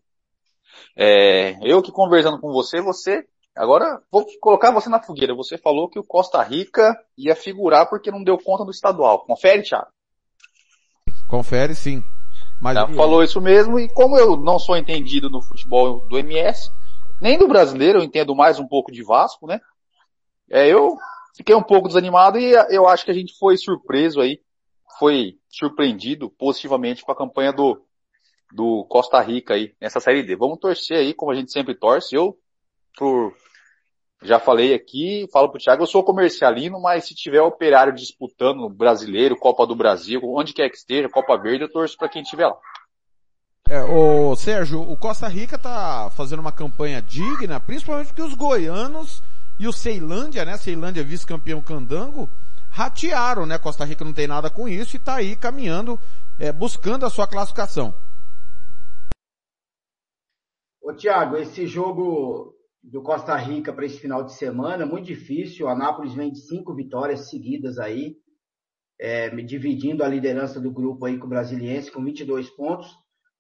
É, 0.97 1.58
eu 1.62 1.82
que 1.82 1.92
conversando 1.92 2.40
com 2.40 2.50
você, 2.52 2.81
você, 2.81 3.26
agora 3.56 4.02
vou 4.10 4.26
colocar 4.40 4.70
você 4.70 4.89
na 4.89 5.02
fogueira. 5.02 5.34
Você 5.34 5.58
falou 5.58 5.89
que 5.89 5.98
o 5.98 6.05
Costa 6.05 6.42
Rica 6.42 6.97
ia 7.16 7.36
figurar 7.36 7.89
porque 7.89 8.10
não 8.10 8.22
deu 8.22 8.39
conta 8.39 8.64
do 8.64 8.70
estadual. 8.70 9.24
Confere, 9.24 9.62
Thiago? 9.62 9.89
Confere 11.28 11.74
sim. 11.74 12.02
Mas 12.60 12.74
Já 12.74 12.86
falou 12.86 13.24
isso 13.24 13.40
mesmo, 13.40 13.76
e 13.76 13.89
como 13.89 14.16
eu 14.16 14.36
não 14.36 14.56
sou 14.56 14.76
entendido 14.76 15.28
no 15.28 15.42
futebol 15.42 16.06
do 16.06 16.16
MS, 16.16 16.70
nem 17.20 17.36
do 17.36 17.48
brasileiro, 17.48 17.98
eu 17.98 18.05
entendo 18.05 18.36
mais 18.36 18.60
um 18.60 18.68
pouco 18.68 18.92
de 18.92 19.02
Vasco, 19.02 19.48
né? 19.48 19.60
É, 20.48 20.68
eu 20.68 20.97
fiquei 21.36 21.55
um 21.56 21.62
pouco 21.62 21.89
desanimado 21.89 22.39
e 22.39 22.52
eu 22.70 22.86
acho 22.86 23.05
que 23.05 23.10
a 23.10 23.14
gente 23.14 23.36
foi 23.36 23.56
surpreso 23.56 24.20
aí, 24.20 24.40
foi 24.98 25.39
surpreendido 25.48 26.31
positivamente 26.31 27.05
com 27.05 27.10
a 27.10 27.16
campanha 27.16 27.52
do, 27.52 27.84
do 28.52 28.84
Costa 28.84 29.20
Rica 29.20 29.55
aí 29.55 29.74
nessa 29.81 29.98
série 29.98 30.22
D. 30.22 30.36
Vamos 30.36 30.58
torcer 30.60 30.98
aí, 30.98 31.14
como 31.14 31.32
a 31.32 31.34
gente 31.34 31.50
sempre 31.50 31.74
torce. 31.74 32.14
Eu, 32.14 32.39
por, 32.97 33.34
já 34.23 34.39
falei 34.39 34.73
aqui, 34.73 35.28
falo 35.33 35.49
pro 35.49 35.60
Thiago, 35.60 35.83
eu 35.83 35.86
sou 35.86 36.05
comercialino, 36.05 36.81
mas 36.81 37.07
se 37.07 37.15
tiver 37.15 37.42
operário 37.42 37.92
disputando 37.92 38.68
brasileiro, 38.68 39.36
Copa 39.36 39.67
do 39.67 39.75
Brasil, 39.75 40.20
onde 40.25 40.52
quer 40.52 40.70
que 40.70 40.76
esteja, 40.76 41.09
Copa 41.09 41.36
Verde, 41.36 41.65
eu 41.65 41.73
torço 41.73 41.97
para 41.97 42.09
quem 42.09 42.23
estiver 42.23 42.47
lá. 42.47 42.57
É, 43.68 43.83
o 43.83 44.34
Sérgio, 44.36 44.81
o 44.81 44.97
Costa 44.97 45.26
Rica 45.28 45.59
tá 45.59 46.10
fazendo 46.17 46.41
uma 46.41 46.52
campanha 46.52 47.01
digna, 47.01 47.59
principalmente 47.60 48.09
porque 48.09 48.23
os 48.23 48.34
goianos 48.34 49.23
e 49.59 49.67
o 49.67 49.73
Ceilândia, 49.73 50.44
né, 50.44 50.57
Ceilândia 50.57 51.02
vice-campeão 51.02 51.60
candango, 51.60 52.28
ratearam, 52.68 53.44
né, 53.44 53.59
Costa 53.59 53.84
Rica 53.84 54.05
não 54.05 54.12
tem 54.12 54.26
nada 54.26 54.51
com 54.51 54.68
isso 54.68 54.97
e 54.97 55.01
tá 55.01 55.17
aí 55.17 55.36
caminhando, 55.36 55.99
é, 56.39 56.52
buscando 56.52 57.07
a 57.07 57.10
sua 57.10 57.26
classificação. 57.26 57.94
Ô 60.81 60.92
Tiago, 60.92 61.36
esse 61.36 61.67
jogo 61.67 62.55
do 62.83 63.02
Costa 63.02 63.36
Rica 63.36 63.73
para 63.73 63.86
esse 63.86 63.99
final 63.99 64.25
de 64.25 64.33
semana, 64.33 64.85
muito 64.85 65.07
difícil. 65.07 65.67
O 65.67 65.69
Anápolis 65.69 66.15
vem 66.15 66.33
de 66.33 66.41
cinco 66.41 66.75
vitórias 66.75 67.28
seguidas 67.28 67.78
aí, 67.78 68.17
é, 69.01 69.31
dividindo 69.43 70.02
a 70.02 70.09
liderança 70.09 70.61
do 70.61 70.70
grupo 70.70 71.07
aí 71.07 71.19
com 71.19 71.27
o 71.27 71.28
Brasiliense 71.28 71.93
com 71.93 72.05
22 72.05 72.51
pontos. 72.51 72.89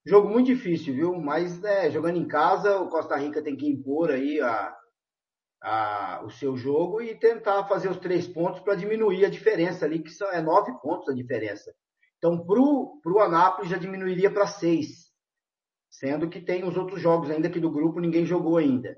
Jogo 0.06 0.28
muito 0.28 0.46
difícil, 0.46 0.94
viu? 0.94 1.14
Mas 1.20 1.62
é, 1.64 1.90
jogando 1.90 2.18
em 2.18 2.26
casa, 2.26 2.78
o 2.78 2.88
Costa 2.88 3.16
Rica 3.16 3.42
tem 3.42 3.56
que 3.56 3.68
impor 3.68 4.10
aí 4.10 4.40
a, 4.40 4.76
a, 5.62 6.22
o 6.24 6.30
seu 6.30 6.56
jogo 6.56 7.00
e 7.00 7.14
tentar 7.14 7.64
fazer 7.68 7.88
os 7.88 7.98
três 7.98 8.26
pontos 8.26 8.60
para 8.60 8.74
diminuir 8.74 9.24
a 9.24 9.30
diferença 9.30 9.84
ali, 9.84 10.02
que 10.02 10.10
são, 10.10 10.28
é 10.30 10.40
nove 10.40 10.72
pontos 10.80 11.08
a 11.08 11.14
diferença. 11.14 11.72
Então, 12.18 12.44
para 12.44 12.60
o 12.60 13.20
Anápolis 13.20 13.70
já 13.70 13.76
diminuiria 13.76 14.30
para 14.30 14.46
seis 14.46 15.12
sendo 15.92 16.28
que 16.28 16.40
tem 16.40 16.64
os 16.64 16.76
outros 16.76 17.00
jogos 17.00 17.30
ainda 17.30 17.50
que 17.50 17.60
do 17.60 17.70
grupo 17.70 18.00
ninguém 18.00 18.24
jogou 18.24 18.56
ainda. 18.56 18.96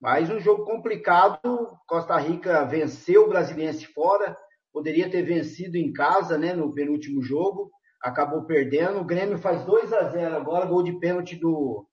Mas 0.00 0.30
um 0.30 0.38
jogo 0.38 0.64
complicado, 0.64 1.40
Costa 1.86 2.16
Rica 2.18 2.64
venceu 2.64 3.24
o 3.24 3.28
Brasiliense 3.28 3.86
fora, 3.86 4.36
poderia 4.72 5.10
ter 5.10 5.22
vencido 5.22 5.76
em 5.76 5.92
casa, 5.92 6.36
né, 6.36 6.52
no 6.52 6.72
penúltimo 6.72 7.22
jogo, 7.22 7.70
acabou 8.02 8.44
perdendo. 8.44 9.00
O 9.00 9.04
Grêmio 9.04 9.38
faz 9.38 9.64
2 9.64 9.92
a 9.92 10.10
0 10.10 10.36
agora, 10.36 10.66
gol 10.66 10.82
de 10.82 10.98
pênalti 10.98 11.36
do 11.36 11.86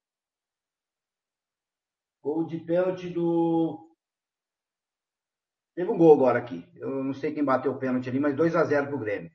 Gol 2.22 2.44
de 2.44 2.58
pênalti 2.58 3.10
do 3.10 3.90
Teve 5.74 5.90
um 5.90 5.98
gol 5.98 6.14
agora 6.14 6.38
aqui. 6.38 6.64
Eu 6.76 7.02
não 7.02 7.12
sei 7.12 7.32
quem 7.32 7.44
bateu 7.44 7.72
o 7.72 7.78
pênalti 7.78 8.08
ali, 8.08 8.20
mas 8.20 8.36
2 8.36 8.54
a 8.54 8.64
0 8.64 8.86
pro 8.86 8.98
Grêmio. 8.98 9.30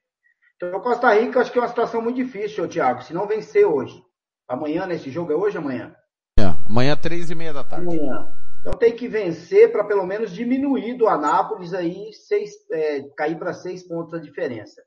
Então, 0.55 0.79
Costa 0.81 1.13
Rica, 1.13 1.41
acho 1.41 1.51
que 1.51 1.59
é 1.59 1.61
uma 1.61 1.67
situação 1.67 2.01
muito 2.01 2.15
difícil, 2.15 2.67
Thiago. 2.67 3.03
Se 3.03 3.13
não 3.13 3.27
vencer 3.27 3.65
hoje, 3.65 4.01
Amanhã, 4.49 4.87
nesse 4.87 5.11
jogo, 5.11 5.31
é 5.31 5.35
hoje 5.35 5.59
ou 5.59 5.63
amanhã? 5.63 5.95
É, 6.39 6.43
amanhã, 6.67 6.97
três 6.97 7.29
e 7.29 7.35
meia 7.35 7.53
da 7.53 7.63
tarde. 7.63 7.85
Amanhã. 7.85 8.33
Então 8.61 8.73
tem 8.73 8.95
que 8.95 9.07
vencer 9.07 9.71
para 9.71 9.83
pelo 9.83 10.05
menos 10.05 10.31
diminuir 10.31 10.95
do 10.95 11.07
Anápolis 11.07 11.73
aí, 11.73 12.11
seis, 12.13 12.51
é, 12.71 13.03
cair 13.15 13.37
para 13.37 13.53
seis 13.53 13.87
pontos 13.87 14.13
a 14.13 14.19
diferença. 14.19 14.81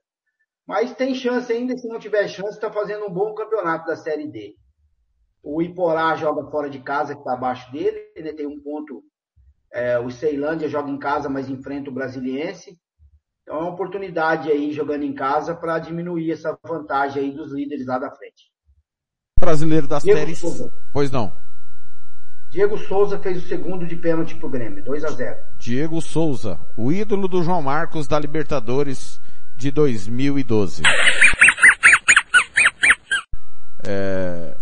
Mas 0.67 0.95
tem 0.95 1.15
chance 1.15 1.53
ainda, 1.53 1.77
se 1.77 1.89
não 1.89 1.99
tiver 1.99 2.29
chance, 2.29 2.51
está 2.55 2.71
fazendo 2.71 3.07
um 3.07 3.13
bom 3.13 3.35
campeonato 3.35 3.87
da 3.87 3.97
Série 3.97 4.29
D. 4.29 4.55
O 5.43 5.61
Iporá 5.61 6.15
joga 6.15 6.49
fora 6.51 6.71
de 6.71 6.81
casa, 6.81 7.15
que 7.15 7.21
está 7.21 7.33
abaixo 7.33 7.71
dele, 7.73 8.13
né, 8.17 8.33
tem 8.33 8.47
um 8.47 8.61
ponto. 8.61 9.03
É, 9.73 9.99
o 9.99 10.11
Ceilândia 10.11 10.69
joga 10.69 10.91
em 10.91 10.99
casa, 10.99 11.29
mas 11.29 11.49
enfrenta 11.49 11.91
o 11.91 11.95
Brasiliense. 11.95 12.79
Então 13.43 13.57
é 13.57 13.59
uma 13.61 13.73
oportunidade 13.73 14.51
aí, 14.51 14.73
jogando 14.73 15.03
em 15.03 15.15
casa, 15.15 15.55
para 15.55 15.79
diminuir 15.79 16.31
essa 16.31 16.57
vantagem 16.65 17.25
aí 17.25 17.31
dos 17.33 17.53
líderes 17.53 17.87
lá 17.87 17.99
da 17.99 18.11
frente 18.11 18.53
brasileiro 19.43 19.89
das 19.89 20.05
séries. 20.05 20.41
Pois 20.93 21.11
não. 21.11 21.33
Diego 22.53 22.77
Souza 22.77 23.19
fez 23.19 23.39
o 23.39 23.49
segundo 23.49 23.87
de 23.87 23.97
pênalti 23.97 24.35
pro 24.35 24.47
Grêmio, 24.47 24.85
2 24.85 25.05
a 25.05 25.09
0 25.09 25.37
Diego 25.59 26.03
Souza, 26.03 26.61
o 26.77 26.93
ídolo 26.93 27.27
do 27.27 27.43
João 27.43 27.63
Marcos 27.63 28.07
da 28.07 28.19
Libertadores 28.19 29.19
de 29.57 29.71
2012. 29.71 30.83
É... 33.89 34.55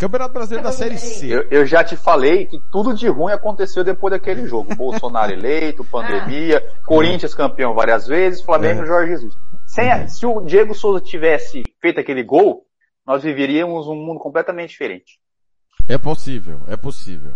Campeonato 0.00 0.34
Brasileiro 0.34 0.64
da 0.64 0.72
Série 0.72 0.98
C. 0.98 1.28
Eu, 1.28 1.46
eu, 1.48 1.64
já 1.64 1.84
te 1.84 1.96
falei 1.96 2.46
que 2.46 2.58
tudo 2.72 2.92
de 2.92 3.06
ruim 3.06 3.32
aconteceu 3.32 3.84
depois 3.84 4.10
daquele 4.10 4.48
jogo. 4.48 4.74
Bolsonaro 4.74 5.30
eleito, 5.30 5.84
pandemia, 5.84 6.60
Corinthians 6.84 7.34
campeão 7.34 7.72
várias 7.72 8.08
vezes, 8.08 8.42
Flamengo 8.42 8.80
e 8.80 8.82
é. 8.82 8.86
Jorge 8.86 9.12
Jesus. 9.12 9.36
Sem, 9.64 10.08
se 10.08 10.26
o 10.26 10.40
Diego 10.40 10.74
Souza 10.74 11.00
tivesse 11.00 11.62
feito 11.80 12.00
aquele 12.00 12.24
gol, 12.24 12.66
nós 13.06 13.22
viveríamos 13.22 13.86
um 13.86 13.94
mundo 13.94 14.18
completamente 14.18 14.70
diferente. 14.70 15.20
É 15.88 15.98
possível, 15.98 16.62
é 16.68 16.76
possível. 16.76 17.32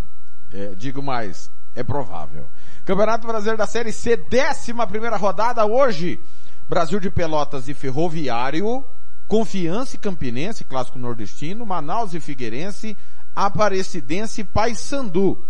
É, 0.53 0.75
digo 0.77 1.03
mais, 1.03 1.51
é 1.75 1.83
provável. 1.83 2.47
Campeonato 2.85 3.27
Brasileiro 3.27 3.59
da 3.59 3.67
Série 3.67 3.93
C, 3.93 4.17
décima 4.17 4.87
primeira 4.87 5.17
rodada 5.17 5.65
hoje. 5.65 6.21
Brasil 6.69 7.01
de 7.01 7.11
Pelotas 7.11 7.69
e 7.69 7.75
Ferroviário 7.75 8.85
Confiança 9.33 9.97
e 9.97 9.99
Campinense, 9.99 10.63
clássico 10.63 10.99
nordestino, 10.99 11.65
Manaus 11.65 12.13
e 12.13 12.21
Figueirense, 12.21 12.95
Aparecidense 13.35 14.43
e 14.43 14.45
Paysandu. 14.45 15.43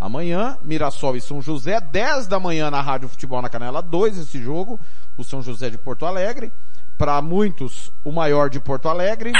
Amanhã, 0.00 0.56
Mirassol 0.62 1.16
e 1.16 1.20
São 1.20 1.42
José, 1.42 1.78
10 1.78 2.28
da 2.28 2.40
manhã 2.40 2.70
na 2.70 2.80
Rádio 2.80 3.10
Futebol 3.10 3.42
na 3.42 3.50
Canela 3.50 3.82
2, 3.82 4.16
esse 4.16 4.42
jogo, 4.42 4.80
o 5.18 5.22
São 5.22 5.42
José 5.42 5.68
de 5.68 5.76
Porto 5.76 6.06
Alegre. 6.06 6.50
Para 6.96 7.20
muitos, 7.20 7.92
o 8.02 8.10
maior 8.10 8.48
de 8.48 8.58
Porto 8.58 8.88
Alegre. 8.88 9.32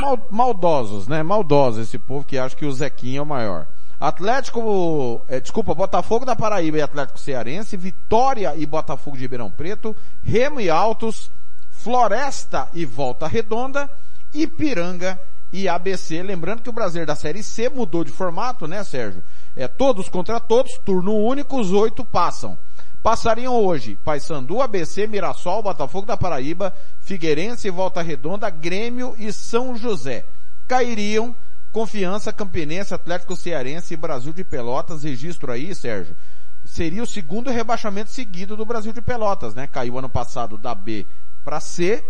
Mal, 0.00 0.26
maldosos, 0.30 1.08
né? 1.08 1.22
Maldosos 1.22 1.88
esse 1.88 1.98
povo 1.98 2.24
que 2.24 2.38
acha 2.38 2.54
que 2.54 2.66
o 2.66 2.72
Zequinha 2.72 3.18
é 3.18 3.22
o 3.22 3.26
maior. 3.26 3.66
Atlético, 3.98 5.24
é, 5.26 5.40
desculpa, 5.40 5.74
Botafogo 5.74 6.26
da 6.26 6.36
Paraíba 6.36 6.76
e 6.76 6.82
Atlético 6.82 7.18
Cearense, 7.18 7.76
Vitória 7.76 8.54
e 8.54 8.66
Botafogo 8.66 9.16
de 9.16 9.22
Ribeirão 9.22 9.50
Preto, 9.50 9.96
Remo 10.22 10.60
e 10.60 10.68
Altos, 10.68 11.30
Floresta 11.70 12.68
e 12.74 12.84
Volta 12.84 13.26
Redonda, 13.26 13.90
Ipiranga 14.34 15.18
e 15.50 15.66
ABC. 15.66 16.22
Lembrando 16.22 16.62
que 16.62 16.68
o 16.68 16.72
Brasileiro 16.72 17.06
da 17.06 17.16
Série 17.16 17.42
C 17.42 17.70
mudou 17.70 18.04
de 18.04 18.12
formato, 18.12 18.66
né, 18.66 18.84
Sérgio? 18.84 19.22
É 19.56 19.66
todos 19.66 20.08
contra 20.10 20.38
todos, 20.38 20.76
turno 20.78 21.16
único, 21.16 21.58
os 21.58 21.72
oito 21.72 22.04
passam. 22.04 22.58
Passariam 23.06 23.54
hoje 23.54 23.96
Paysandu, 24.04 24.60
ABC, 24.60 25.06
Mirassol, 25.06 25.62
Botafogo 25.62 26.04
da 26.04 26.16
Paraíba, 26.16 26.74
Figueirense, 26.98 27.70
Volta 27.70 28.02
Redonda, 28.02 28.50
Grêmio 28.50 29.14
e 29.16 29.32
São 29.32 29.76
José. 29.76 30.24
Cairiam 30.66 31.32
Confiança, 31.70 32.32
Campinense, 32.32 32.92
Atlético 32.92 33.36
Cearense 33.36 33.94
e 33.94 33.96
Brasil 33.96 34.32
de 34.32 34.42
Pelotas. 34.42 35.04
Registro 35.04 35.52
aí, 35.52 35.72
Sérgio. 35.72 36.16
Seria 36.64 37.00
o 37.00 37.06
segundo 37.06 37.48
rebaixamento 37.48 38.10
seguido 38.10 38.56
do 38.56 38.64
Brasil 38.64 38.92
de 38.92 39.00
Pelotas, 39.00 39.54
né? 39.54 39.68
Caiu 39.68 39.96
ano 39.96 40.08
passado 40.08 40.58
da 40.58 40.74
B 40.74 41.06
para 41.44 41.60
C 41.60 42.04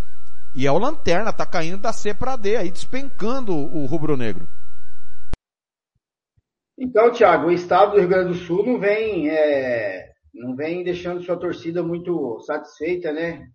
e 0.55 0.67
é 0.67 0.73
o 0.73 0.79
Lanterna, 0.79 1.31
tá 1.31 1.45
caindo 1.45 1.77
da 1.77 1.93
C 1.93 2.15
para 2.15 2.37
D, 2.37 2.57
aí 2.57 2.71
despencando 2.71 3.55
o 3.55 3.85
rubro-negro. 3.85 4.49
Então, 6.79 7.13
Thiago, 7.13 7.49
o 7.49 7.53
estado 7.53 7.93
do 7.93 7.99
Rio 7.99 8.09
Grande 8.09 8.29
do 8.31 8.35
Sul 8.47 8.65
não 8.65 8.81
vem, 8.81 9.29
é, 9.29 10.06
não 10.37 10.55
vem 10.55 10.85
deixando 10.85 11.23
sua 11.23 11.37
torcida 11.37 11.83
muito 11.83 12.39
satisfeita, 12.41 13.13
né? 13.13 13.49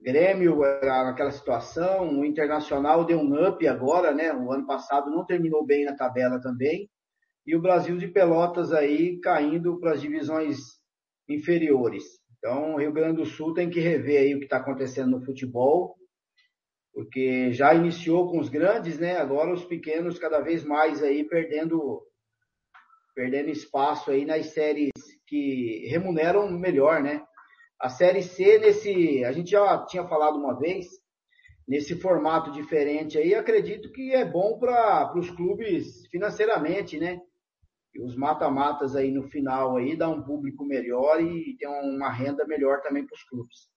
Grêmio 0.00 0.64
é, 0.64 0.84
naquela 0.84 1.30
situação, 1.30 2.20
o 2.20 2.24
Internacional 2.24 3.04
deu 3.04 3.18
um 3.18 3.48
up 3.48 3.66
agora, 3.66 4.12
né? 4.12 4.32
O 4.32 4.52
ano 4.52 4.66
passado 4.66 5.10
não 5.10 5.24
terminou 5.24 5.64
bem 5.64 5.84
na 5.84 5.94
tabela 5.94 6.40
também. 6.40 6.88
E 7.46 7.56
o 7.56 7.60
Brasil 7.60 7.96
de 7.96 8.06
Pelotas 8.06 8.72
aí 8.72 9.18
caindo 9.20 9.78
para 9.80 9.92
as 9.92 10.00
divisões 10.00 10.58
inferiores. 11.28 12.04
Então, 12.38 12.74
o 12.74 12.78
Rio 12.78 12.92
Grande 12.92 13.16
do 13.16 13.26
Sul 13.26 13.52
tem 13.54 13.68
que 13.68 13.80
rever 13.80 14.20
aí 14.20 14.34
o 14.34 14.38
que 14.38 14.44
está 14.44 14.58
acontecendo 14.58 15.10
no 15.10 15.24
futebol, 15.24 15.96
porque 16.92 17.52
já 17.52 17.74
iniciou 17.74 18.30
com 18.30 18.38
os 18.38 18.48
grandes, 18.48 18.98
né? 18.98 19.16
Agora 19.16 19.52
os 19.52 19.64
pequenos 19.64 20.18
cada 20.18 20.40
vez 20.40 20.64
mais 20.64 21.02
aí 21.02 21.24
perdendo 21.24 22.00
perdendo 23.14 23.50
espaço 23.50 24.10
aí 24.10 24.24
nas 24.24 24.46
séries 24.46 24.91
que 25.32 25.86
remuneram 25.88 26.50
melhor, 26.50 27.02
né? 27.02 27.24
A 27.80 27.88
série 27.88 28.22
C 28.22 28.58
nesse, 28.58 29.24
a 29.24 29.32
gente 29.32 29.52
já 29.52 29.82
tinha 29.86 30.06
falado 30.06 30.36
uma 30.36 30.58
vez, 30.58 30.88
nesse 31.66 31.98
formato 31.98 32.52
diferente 32.52 33.16
aí, 33.16 33.34
acredito 33.34 33.90
que 33.92 34.12
é 34.12 34.26
bom 34.26 34.58
para 34.58 35.10
os 35.16 35.30
clubes 35.30 36.06
financeiramente, 36.10 37.00
né? 37.00 37.18
E 37.94 38.04
os 38.04 38.14
mata-matas 38.14 38.94
aí 38.94 39.10
no 39.10 39.22
final 39.22 39.78
aí 39.78 39.96
dá 39.96 40.06
um 40.06 40.22
público 40.22 40.66
melhor 40.66 41.22
e 41.22 41.56
tem 41.56 41.66
uma 41.66 42.10
renda 42.10 42.46
melhor 42.46 42.82
também 42.82 43.06
para 43.06 43.14
os 43.14 43.24
clubes. 43.24 43.70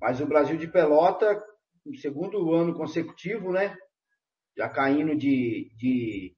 Mas 0.00 0.20
o 0.20 0.26
Brasil 0.26 0.56
de 0.56 0.68
Pelota, 0.68 1.42
no 1.84 1.96
segundo 1.96 2.52
ano 2.52 2.74
consecutivo, 2.74 3.50
né? 3.50 3.76
Já 4.56 4.68
caindo 4.68 5.16
de, 5.16 5.68
de, 5.76 6.36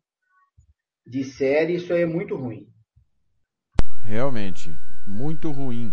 de 1.06 1.22
série, 1.22 1.74
isso 1.74 1.92
aí 1.92 2.00
é 2.00 2.06
muito 2.06 2.34
ruim. 2.34 2.73
Realmente, 4.04 4.76
muito 5.06 5.50
ruim. 5.50 5.92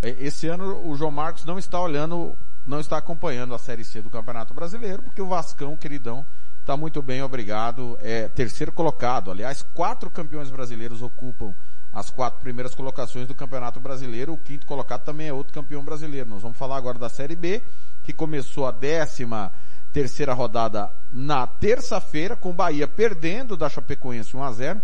É, 0.00 0.10
esse 0.18 0.46
ano 0.46 0.88
o 0.88 0.96
João 0.96 1.10
Marcos 1.10 1.44
não 1.44 1.58
está 1.58 1.78
olhando, 1.80 2.36
não 2.66 2.80
está 2.80 2.96
acompanhando 2.96 3.54
a 3.54 3.58
Série 3.58 3.84
C 3.84 4.00
do 4.00 4.08
Campeonato 4.08 4.54
Brasileiro, 4.54 5.02
porque 5.02 5.20
o 5.20 5.26
Vascão, 5.26 5.76
queridão, 5.76 6.24
Está 6.60 6.76
muito 6.76 7.02
bem, 7.02 7.22
obrigado. 7.22 7.98
É 8.00 8.28
terceiro 8.28 8.70
colocado. 8.70 9.30
Aliás, 9.30 9.62
quatro 9.74 10.10
campeões 10.10 10.50
brasileiros 10.50 11.02
ocupam 11.02 11.54
as 11.92 12.10
quatro 12.10 12.40
primeiras 12.40 12.74
colocações 12.74 13.26
do 13.26 13.34
Campeonato 13.34 13.80
Brasileiro. 13.80 14.34
O 14.34 14.38
quinto 14.38 14.66
colocado 14.66 15.02
também 15.02 15.26
é 15.26 15.32
outro 15.32 15.52
campeão 15.52 15.82
brasileiro. 15.82 16.28
Nós 16.28 16.42
vamos 16.42 16.56
falar 16.56 16.76
agora 16.76 16.98
da 16.98 17.08
Série 17.08 17.34
B, 17.34 17.62
que 18.04 18.12
começou 18.12 18.66
a 18.66 18.70
décima 18.70 19.50
terceira 19.92 20.32
rodada 20.32 20.88
na 21.10 21.44
terça-feira, 21.44 22.36
com 22.36 22.50
o 22.50 22.54
Bahia 22.54 22.86
perdendo 22.86 23.56
da 23.56 23.68
Chapecoense 23.68 24.36
1 24.36 24.42
a 24.44 24.52
0 24.52 24.82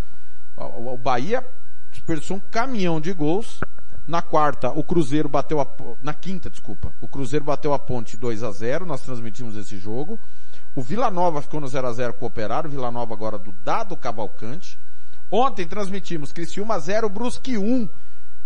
O 0.57 0.99
Bahia 0.99 1.47
dispersou 2.07 2.36
um 2.36 2.41
caminhão 2.41 3.01
de 3.01 3.12
gols. 3.12 3.59
Na 4.07 4.23
quarta, 4.23 4.70
o 4.70 4.85
Cruzeiro 4.85 5.28
bateu 5.28 5.60
a, 5.60 5.67
na 6.01 6.15
quinta, 6.15 6.49
desculpa, 6.49 6.94
o 7.01 7.09
Cruzeiro 7.09 7.44
bateu 7.44 7.75
a 7.75 7.78
ponte 7.78 8.17
2 8.17 8.44
a 8.44 8.52
0 8.52 8.86
nós 8.86 9.02
transmitimos 9.02 9.57
esse 9.57 9.76
jogo. 9.76 10.18
O 10.76 10.83
Vila 10.83 11.10
Nova 11.10 11.43
ficou 11.43 11.60
no 11.60 11.67
0 11.67 11.89
a 11.89 11.93
0 11.93 12.15
com 12.15 12.25
o 12.25 12.28
Operário, 12.28 12.70
Vila 12.70 12.93
Nova 12.93 13.12
agora 13.12 13.36
do 13.36 13.51
Dado 13.65 13.97
Cavalcante. 13.97 14.78
Ontem 15.28 15.67
transmitimos 15.67 16.31
Criciúma 16.31 16.78
0, 16.78 17.09
Brusque 17.09 17.59
1. 17.59 17.89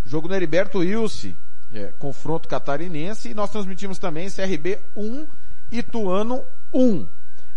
Jogo 0.06 0.28
no 0.28 0.34
Heriberto 0.34 0.82
Ilse, 0.82 1.36
é, 1.74 1.92
confronto 1.98 2.48
catarinense. 2.48 3.28
E 3.28 3.34
nós 3.34 3.50
transmitimos 3.50 3.98
também 3.98 4.30
CRB 4.30 4.78
1, 4.96 5.26
Ituano 5.70 6.42
1. 6.72 7.06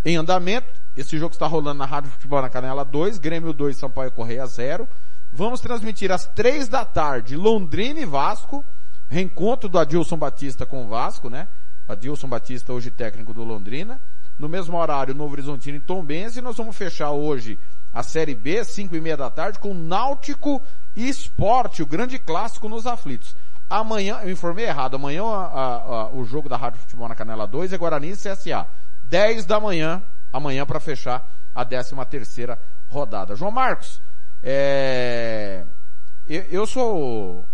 Em 0.04 0.18
andamento, 0.18 0.68
esse 0.98 1.18
jogo 1.18 1.34
está 1.34 1.48
rolando 1.48 1.80
na 1.80 1.86
Rádio 1.86 2.12
Futebol 2.12 2.42
na 2.42 2.50
Canela 2.50 2.84
2, 2.84 3.18
Grêmio 3.18 3.54
2, 3.54 3.78
Sampaio 3.78 4.12
Correia 4.12 4.46
0. 4.46 4.86
Vamos 5.36 5.62
transmitir 5.62 6.12
às 6.12 6.28
3 6.28 6.68
da 6.68 6.86
tarde 6.86 7.36
Londrina 7.36 8.00
e 8.00 8.06
Vasco. 8.06 8.64
Reencontro 9.10 9.68
do 9.68 9.80
Adilson 9.80 10.16
Batista 10.16 10.64
com 10.64 10.86
o 10.86 10.88
Vasco, 10.88 11.28
né? 11.28 11.48
Adilson 11.90 12.28
Batista, 12.28 12.72
hoje 12.72 12.92
técnico 12.92 13.34
do 13.34 13.44
Londrina. 13.44 14.00
No 14.38 14.48
mesmo 14.48 14.78
horário, 14.78 15.16
Novo 15.16 15.34
Horizontino 15.34 15.78
e 15.78 15.80
Tombense. 15.80 16.38
E 16.38 16.42
nós 16.42 16.56
vamos 16.56 16.78
fechar 16.78 17.10
hoje 17.10 17.58
a 17.92 18.04
Série 18.04 18.36
B, 18.36 18.64
5 18.64 18.96
e 18.96 19.02
meia 19.02 19.18
da 19.18 19.28
tarde, 19.28 19.58
com 19.58 19.74
Náutico 19.74 20.62
e 20.96 21.10
Esporte, 21.10 21.82
o 21.82 21.88
grande 21.88 22.20
clássico 22.20 22.70
nos 22.70 22.86
aflitos. 22.86 23.36
Amanhã, 23.68 24.20
eu 24.22 24.30
informei 24.30 24.66
errado, 24.66 24.98
amanhã 24.98 25.24
a, 25.24 25.46
a, 25.46 25.76
a, 25.76 26.10
o 26.14 26.24
jogo 26.26 26.48
da 26.48 26.58
Rádio 26.58 26.80
Futebol 26.80 27.10
na 27.10 27.16
Canela 27.16 27.48
2 27.48 27.74
é 27.74 27.78
Guarani 27.78 28.12
e 28.12 28.16
CSA. 28.16 28.68
10 29.06 29.48
da 29.48 29.60
manhã, 29.60 30.00
amanhã 30.32 30.64
para 30.64 30.80
fechar 30.80 31.28
a 31.56 31.66
13 31.66 31.96
terceira 32.08 32.60
rodada. 32.88 33.36
João 33.36 33.50
Marcos, 33.50 34.00
é, 34.44 35.64
eu, 36.28 36.42
eu 36.52 36.68
sou 36.68 37.48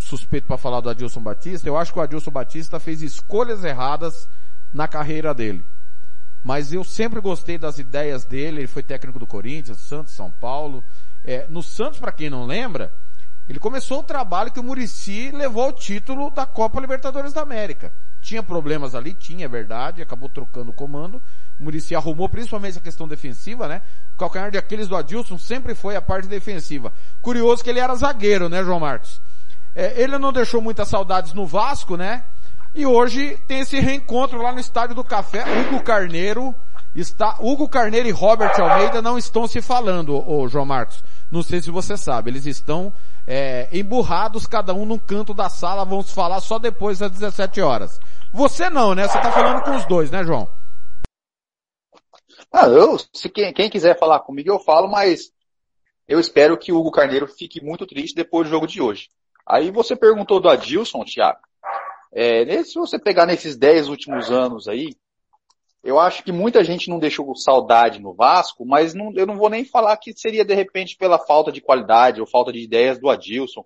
suspeito 0.00 0.46
para 0.46 0.58
falar 0.58 0.80
do 0.80 0.90
Adilson 0.90 1.20
Batista, 1.20 1.68
eu 1.68 1.76
acho 1.76 1.92
que 1.92 1.98
o 1.98 2.02
Adilson 2.02 2.30
Batista 2.30 2.80
fez 2.80 3.00
escolhas 3.02 3.62
erradas 3.64 4.28
na 4.74 4.88
carreira 4.88 5.32
dele. 5.32 5.64
Mas 6.42 6.72
eu 6.72 6.82
sempre 6.82 7.20
gostei 7.20 7.56
das 7.56 7.78
ideias 7.78 8.24
dele. 8.24 8.60
Ele 8.60 8.66
foi 8.66 8.82
técnico 8.82 9.18
do 9.18 9.26
Corinthians, 9.26 9.78
Santos, 9.78 10.12
São 10.12 10.30
Paulo. 10.30 10.82
É, 11.24 11.46
no 11.48 11.62
Santos, 11.62 12.00
para 12.00 12.10
quem 12.10 12.28
não 12.28 12.44
lembra, 12.44 12.92
ele 13.52 13.58
começou 13.58 14.00
o 14.00 14.02
trabalho 14.02 14.50
que 14.50 14.58
o 14.58 14.62
Murici 14.62 15.30
levou 15.30 15.64
ao 15.64 15.72
título 15.74 16.30
da 16.30 16.46
Copa 16.46 16.80
Libertadores 16.80 17.34
da 17.34 17.42
América. 17.42 17.92
Tinha 18.18 18.42
problemas 18.42 18.94
ali, 18.94 19.12
tinha, 19.12 19.44
é 19.44 19.48
verdade, 19.48 20.00
acabou 20.00 20.26
trocando 20.26 20.70
o 20.70 20.74
comando. 20.74 21.20
O 21.60 21.64
Murici 21.64 21.94
arrumou 21.94 22.30
principalmente 22.30 22.78
a 22.78 22.80
questão 22.80 23.06
defensiva, 23.06 23.68
né? 23.68 23.82
O 24.14 24.16
calcanhar 24.16 24.50
de 24.50 24.56
Aquiles 24.56 24.88
do 24.88 24.96
Adilson 24.96 25.36
sempre 25.36 25.74
foi 25.74 25.94
a 25.94 26.00
parte 26.00 26.28
defensiva. 26.28 26.94
Curioso 27.20 27.62
que 27.62 27.68
ele 27.68 27.78
era 27.78 27.94
zagueiro, 27.94 28.48
né, 28.48 28.64
João 28.64 28.80
Marcos? 28.80 29.20
É, 29.74 30.00
ele 30.00 30.16
não 30.16 30.32
deixou 30.32 30.62
muitas 30.62 30.88
saudades 30.88 31.34
no 31.34 31.46
Vasco, 31.46 31.94
né? 31.94 32.24
E 32.74 32.86
hoje 32.86 33.36
tem 33.46 33.60
esse 33.60 33.78
reencontro 33.78 34.40
lá 34.40 34.50
no 34.50 34.60
Estádio 34.60 34.96
do 34.96 35.04
Café. 35.04 35.44
Hugo 35.60 35.82
Carneiro 35.82 36.54
está, 36.94 37.36
Hugo 37.38 37.68
Carneiro 37.68 38.08
e 38.08 38.12
Robert 38.12 38.58
Almeida 38.58 39.02
não 39.02 39.18
estão 39.18 39.46
se 39.46 39.60
falando, 39.60 40.16
ô 40.26 40.48
João 40.48 40.64
Marcos. 40.64 41.04
Não 41.32 41.42
sei 41.42 41.62
se 41.62 41.70
você 41.70 41.96
sabe, 41.96 42.30
eles 42.30 42.44
estão 42.44 42.92
é, 43.26 43.66
emburrados, 43.72 44.46
cada 44.46 44.74
um 44.74 44.84
num 44.84 44.98
canto 44.98 45.32
da 45.32 45.48
sala, 45.48 45.88
se 46.02 46.12
falar 46.14 46.40
só 46.40 46.58
depois 46.58 46.98
das 46.98 47.10
17 47.10 47.58
horas. 47.62 47.98
Você 48.34 48.68
não, 48.68 48.94
né? 48.94 49.08
Você 49.08 49.18
tá 49.18 49.32
falando 49.32 49.64
com 49.64 49.74
os 49.74 49.86
dois, 49.86 50.10
né, 50.10 50.22
João? 50.22 50.46
Ah, 52.52 52.66
eu, 52.66 52.98
se 53.14 53.30
quem, 53.30 53.50
quem 53.54 53.70
quiser 53.70 53.98
falar 53.98 54.20
comigo, 54.20 54.50
eu 54.50 54.60
falo, 54.60 54.88
mas 54.88 55.32
eu 56.06 56.20
espero 56.20 56.58
que 56.58 56.70
o 56.70 56.76
Hugo 56.78 56.90
Carneiro 56.90 57.26
fique 57.26 57.64
muito 57.64 57.86
triste 57.86 58.14
depois 58.14 58.46
do 58.46 58.50
jogo 58.50 58.66
de 58.66 58.82
hoje. 58.82 59.08
Aí 59.46 59.70
você 59.70 59.96
perguntou 59.96 60.38
do 60.38 60.50
Adilson, 60.50 61.02
Thiago. 61.02 61.40
É, 62.12 62.62
se 62.62 62.74
você 62.74 62.98
pegar 62.98 63.24
nesses 63.24 63.56
10 63.56 63.88
últimos 63.88 64.30
anos 64.30 64.68
aí, 64.68 64.94
eu 65.82 65.98
acho 65.98 66.22
que 66.22 66.30
muita 66.30 66.62
gente 66.62 66.88
não 66.88 66.98
deixou 66.98 67.34
saudade 67.34 68.00
no 68.00 68.14
Vasco, 68.14 68.64
mas 68.64 68.94
não, 68.94 69.12
eu 69.16 69.26
não 69.26 69.36
vou 69.36 69.50
nem 69.50 69.64
falar 69.64 69.96
que 69.96 70.12
seria 70.16 70.44
de 70.44 70.54
repente 70.54 70.96
pela 70.96 71.18
falta 71.18 71.50
de 71.50 71.60
qualidade 71.60 72.20
ou 72.20 72.26
falta 72.26 72.52
de 72.52 72.60
ideias 72.60 72.98
do 72.98 73.10
Adilson, 73.10 73.64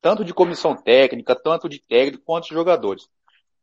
tanto 0.00 0.24
de 0.24 0.34
comissão 0.34 0.76
técnica, 0.76 1.34
tanto 1.34 1.68
de 1.68 1.78
técnico 1.78 2.24
quanto 2.24 2.48
de 2.48 2.54
jogadores. 2.54 3.08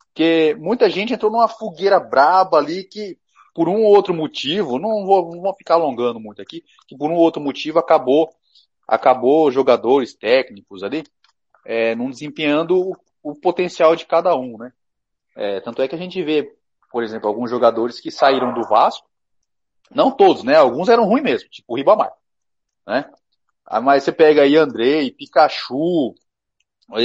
Porque 0.08 0.56
muita 0.60 0.90
gente 0.90 1.14
entrou 1.14 1.32
numa 1.32 1.48
fogueira 1.48 2.00
braba 2.00 2.58
ali 2.58 2.84
que 2.84 3.18
por 3.54 3.70
um 3.70 3.84
ou 3.84 3.94
outro 3.96 4.14
motivo, 4.14 4.80
não 4.80 5.06
vou, 5.06 5.36
não 5.36 5.42
vou 5.42 5.54
ficar 5.56 5.76
alongando 5.76 6.20
muito 6.20 6.42
aqui, 6.42 6.64
que 6.88 6.98
por 6.98 7.10
um 7.10 7.16
ou 7.16 7.22
outro 7.22 7.42
motivo 7.42 7.80
acabou, 7.80 8.30
acabou 8.88 9.52
jogadores 9.52 10.14
técnicos 10.14 10.84
ali, 10.84 11.04
é, 11.66 11.94
não 11.96 12.10
desempenhando 12.10 12.80
o, 12.80 12.96
o, 13.22 13.36
potencial 13.36 13.96
de 13.96 14.06
cada 14.06 14.36
um, 14.36 14.58
né? 14.58 14.72
É, 15.36 15.60
tanto 15.62 15.82
é 15.82 15.88
que 15.88 15.96
a 15.96 15.98
gente 15.98 16.22
vê, 16.24 16.54
por 16.92 17.04
exemplo, 17.04 17.28
alguns 17.28 17.50
jogadores 17.50 18.00
que 18.00 18.12
saíram 18.12 18.54
do 18.54 18.64
Vasco, 18.64 19.08
não 19.94 20.12
todos, 20.12 20.44
né? 20.44 20.56
Alguns 20.56 20.90
eram 20.90 21.06
ruins 21.06 21.24
mesmo, 21.24 21.50
tipo 21.50 21.74
o 21.74 21.76
Ribamar, 21.76 22.12
né? 22.86 23.10
Ah, 23.66 23.82
mas 23.82 24.04
você 24.04 24.12
pega 24.12 24.42
aí 24.42 24.58
Andrei, 24.58 25.12
Pikachu, 25.12 26.14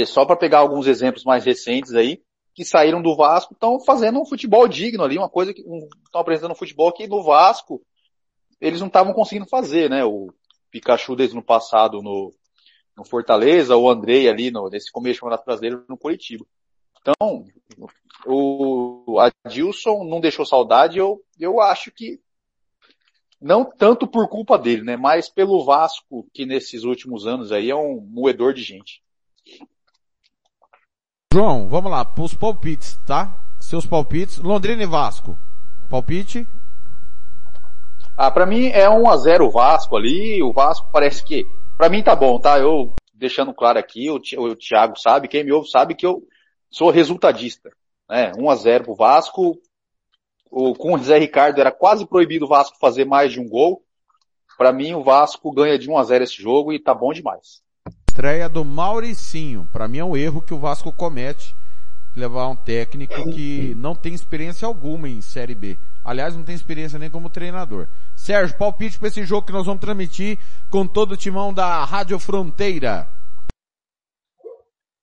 só 0.05 0.25
para 0.25 0.35
pegar 0.35 0.59
alguns 0.59 0.87
exemplos 0.87 1.23
mais 1.23 1.45
recentes 1.45 1.93
aí, 1.93 2.21
que 2.53 2.65
saíram 2.65 3.01
do 3.01 3.15
Vasco 3.15 3.53
estão 3.53 3.79
fazendo 3.79 4.19
um 4.19 4.25
futebol 4.25 4.67
digno 4.67 5.03
ali, 5.03 5.17
uma 5.17 5.29
coisa 5.29 5.53
que 5.53 5.61
estão 5.61 6.21
apresentando 6.21 6.51
um 6.51 6.55
futebol 6.55 6.91
que 6.91 7.07
no 7.07 7.23
Vasco 7.23 7.81
eles 8.59 8.79
não 8.79 8.87
estavam 8.87 9.13
conseguindo 9.13 9.47
fazer, 9.47 9.89
né? 9.89 10.03
O 10.03 10.33
Pikachu 10.71 11.15
desde 11.15 11.35
no 11.35 11.43
passado 11.43 12.01
no, 12.01 12.33
no 12.95 13.05
Fortaleza, 13.05 13.77
o 13.77 13.89
Andrei 13.89 14.27
ali 14.27 14.49
no, 14.49 14.69
nesse 14.69 14.91
começo 14.91 15.19
do 15.19 15.21
Campeonato 15.21 15.45
Brasileiro 15.45 15.85
no 15.87 15.97
Curitiba. 15.97 16.45
Então, 16.99 17.45
o 18.25 19.19
Adilson 19.19 20.03
não 20.03 20.19
deixou 20.19 20.45
saudade, 20.45 20.97
eu, 20.97 21.21
eu 21.39 21.61
acho 21.61 21.91
que 21.91 22.19
não 23.39 23.63
tanto 23.63 24.07
por 24.07 24.27
culpa 24.27 24.57
dele, 24.57 24.81
né? 24.81 24.97
Mas 24.97 25.29
pelo 25.29 25.63
Vasco, 25.63 26.27
que 26.33 26.45
nesses 26.45 26.83
últimos 26.83 27.27
anos 27.27 27.51
aí 27.51 27.69
é 27.69 27.75
um 27.75 27.99
moedor 28.01 28.53
de 28.53 28.63
gente. 28.63 29.01
João, 31.33 31.67
vamos 31.67 31.91
lá, 31.91 32.05
os 32.17 32.33
palpites, 32.33 32.97
tá? 33.05 33.39
Seus 33.59 33.85
palpites. 33.85 34.37
Londrina 34.37 34.81
e 34.81 34.87
Vasco. 34.87 35.37
Palpite? 35.89 36.47
Ah, 38.15 38.31
pra 38.31 38.45
mim 38.45 38.67
é 38.67 38.89
1 38.89 39.09
a 39.09 39.17
0 39.17 39.45
o 39.45 39.51
Vasco 39.51 39.95
ali. 39.95 40.41
O 40.41 40.51
Vasco 40.51 40.89
parece 40.91 41.23
que, 41.23 41.45
pra 41.77 41.89
mim 41.89 42.01
tá 42.01 42.15
bom, 42.15 42.39
tá? 42.39 42.57
Eu 42.57 42.95
deixando 43.13 43.53
claro 43.53 43.79
aqui, 43.79 44.09
o, 44.09 44.15
o 44.15 44.55
Thiago 44.55 44.97
sabe, 44.97 45.27
quem 45.27 45.43
me 45.43 45.51
ouve 45.51 45.69
sabe 45.69 45.95
que 45.95 46.05
eu 46.05 46.21
sou 46.69 46.91
resultadista, 46.91 47.71
né? 48.09 48.31
1 48.37 48.49
a 48.49 48.55
0 48.55 48.83
pro 48.83 48.95
Vasco. 48.95 49.59
O, 50.49 50.73
com 50.73 50.93
o 50.93 50.97
Zé 50.97 51.17
Ricardo 51.17 51.59
era 51.59 51.71
quase 51.71 52.05
proibido 52.05 52.45
o 52.45 52.47
Vasco 52.47 52.77
fazer 52.79 53.05
mais 53.05 53.31
de 53.31 53.39
um 53.39 53.47
gol. 53.47 53.83
Pra 54.57 54.71
mim 54.71 54.93
o 54.93 55.03
Vasco 55.03 55.51
ganha 55.51 55.77
de 55.77 55.89
1 55.89 55.97
a 55.97 56.03
0 56.03 56.23
esse 56.23 56.41
jogo 56.41 56.73
e 56.73 56.79
tá 56.79 56.93
bom 56.93 57.13
demais 57.13 57.61
estreia 58.17 58.49
do 58.49 58.65
Mauricinho. 58.65 59.69
Para 59.71 59.87
mim 59.87 59.99
é 59.99 60.03
um 60.03 60.17
erro 60.17 60.41
que 60.41 60.51
o 60.51 60.57
Vasco 60.57 60.91
comete 60.91 61.55
levar 62.15 62.47
um 62.47 62.55
técnico 62.55 63.13
que 63.29 63.75
não 63.77 63.93
tem 63.93 64.11
experiência 64.11 64.67
alguma 64.67 65.07
em 65.07 65.21
Série 65.21 65.53
B. 65.53 65.77
Aliás, 66.03 66.35
não 66.35 66.43
tem 66.43 66.55
experiência 66.55 66.97
nem 66.97 67.11
como 67.11 67.29
treinador. 67.29 67.87
Sérgio, 68.15 68.57
palpite 68.57 68.97
para 68.97 69.09
esse 69.09 69.23
jogo 69.23 69.45
que 69.45 69.53
nós 69.53 69.67
vamos 69.67 69.81
transmitir 69.81 70.39
com 70.71 70.87
todo 70.87 71.11
o 71.11 71.17
timão 71.17 71.53
da 71.53 71.85
Rádio 71.85 72.17
Fronteira. 72.17 73.07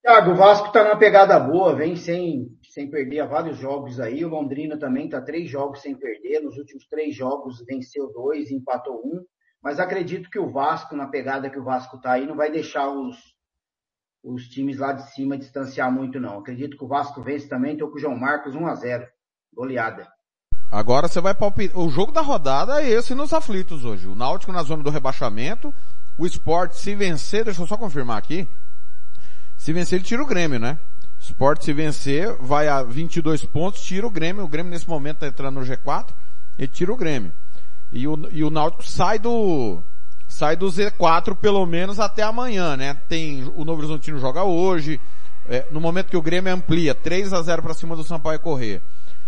Thiago, 0.03 0.33
o 0.33 0.35
Vasco 0.35 0.67
está 0.67 0.83
numa 0.83 0.97
pegada 0.97 1.39
boa, 1.39 1.73
vem 1.73 1.95
sem, 1.95 2.49
sem 2.75 2.91
perder 2.91 3.21
há 3.21 3.27
vários 3.27 3.57
jogos 3.57 4.01
aí. 4.01 4.25
O 4.25 4.29
Londrina 4.29 4.77
também 4.77 5.05
está 5.05 5.21
três 5.21 5.49
jogos 5.49 5.81
sem 5.81 5.95
perder. 5.95 6.41
Nos 6.41 6.59
últimos 6.59 6.85
três 6.89 7.15
jogos 7.15 7.65
venceu 7.65 8.13
dois, 8.13 8.51
empatou 8.51 9.01
um. 9.07 9.25
Mas 9.63 9.79
acredito 9.79 10.29
que 10.29 10.41
o 10.41 10.51
Vasco, 10.51 10.97
na 10.97 11.07
pegada 11.07 11.49
que 11.49 11.59
o 11.59 11.63
Vasco 11.63 11.97
está 11.97 12.15
aí, 12.15 12.27
não 12.27 12.35
vai 12.35 12.51
deixar 12.51 12.89
os, 12.89 13.17
os 14.25 14.49
times 14.49 14.79
lá 14.79 14.93
de 14.93 15.09
cima 15.13 15.39
distanciar 15.39 15.91
muito, 15.93 16.19
não. 16.19 16.41
Acredito 16.41 16.77
que 16.77 16.85
o 16.85 16.89
Vasco 16.89 17.23
vence 17.23 17.49
também, 17.49 17.75
estou 17.75 17.89
com 17.89 17.97
o 17.97 18.01
João 18.01 18.17
Marcos 18.17 18.57
1 18.57 18.67
a 18.67 18.75
0 18.75 19.07
Goleada. 19.55 20.09
Agora 20.69 21.07
você 21.07 21.21
vai 21.21 21.33
palpitar. 21.33 21.79
O 21.79 21.89
jogo 21.89 22.11
da 22.11 22.23
rodada 22.23 22.83
é 22.83 22.91
esse 22.91 23.15
nos 23.15 23.33
aflitos 23.33 23.85
hoje. 23.85 24.09
O 24.09 24.17
Náutico 24.17 24.51
na 24.51 24.65
zona 24.65 24.83
do 24.83 24.91
rebaixamento. 24.91 25.73
O 26.19 26.27
esporte, 26.27 26.77
se 26.77 26.97
vencer, 26.97 27.45
deixa 27.45 27.63
eu 27.63 27.69
só 27.69 27.77
confirmar 27.77 28.19
aqui. 28.19 28.49
Se 29.57 29.73
vencer, 29.73 30.01
ele 30.01 30.05
tira 30.05 30.23
o 30.23 30.27
Grêmio, 30.27 30.59
né? 30.59 30.77
O 31.25 31.27
esporte, 31.27 31.65
se 31.65 31.73
vencer, 31.73 32.37
vai 32.39 32.69
a 32.69 32.83
22 32.83 33.47
pontos, 33.47 33.81
tira 33.81 34.07
o 34.07 34.11
Grêmio. 34.11 34.45
O 34.45 34.49
Grêmio 34.49 34.71
nesse 34.71 34.87
momento 34.87 35.17
está 35.17 35.27
entrando 35.27 35.59
no 35.59 35.67
G4. 35.67 36.09
Ele 36.59 36.69
tira 36.69 36.93
o 36.93 36.97
Grêmio. 36.97 37.33
E 37.91 38.07
o, 38.07 38.29
e 38.31 38.45
o 38.45 38.51
Náutico 38.51 38.85
sai 38.85 39.19
do, 39.19 39.83
sai 40.29 40.55
do 40.55 40.67
Z4 40.67 41.35
pelo 41.35 41.65
menos 41.65 41.99
até 41.99 42.23
amanhã, 42.23 42.77
né? 42.77 42.95
Tem, 43.09 43.43
o 43.55 43.65
Novo 43.65 43.79
Horizontino 43.79 44.19
joga 44.19 44.45
hoje, 44.45 45.01
é, 45.49 45.67
no 45.71 45.81
momento 45.81 46.11
que 46.11 46.17
o 46.17 46.23
Grêmio 46.23 46.53
amplia 46.53 46.95
3 46.95 47.33
a 47.33 47.41
0 47.41 47.63
para 47.63 47.73
cima 47.73 47.97
do 47.97 48.05
Sampaio 48.05 48.39
Correr. 48.41 48.83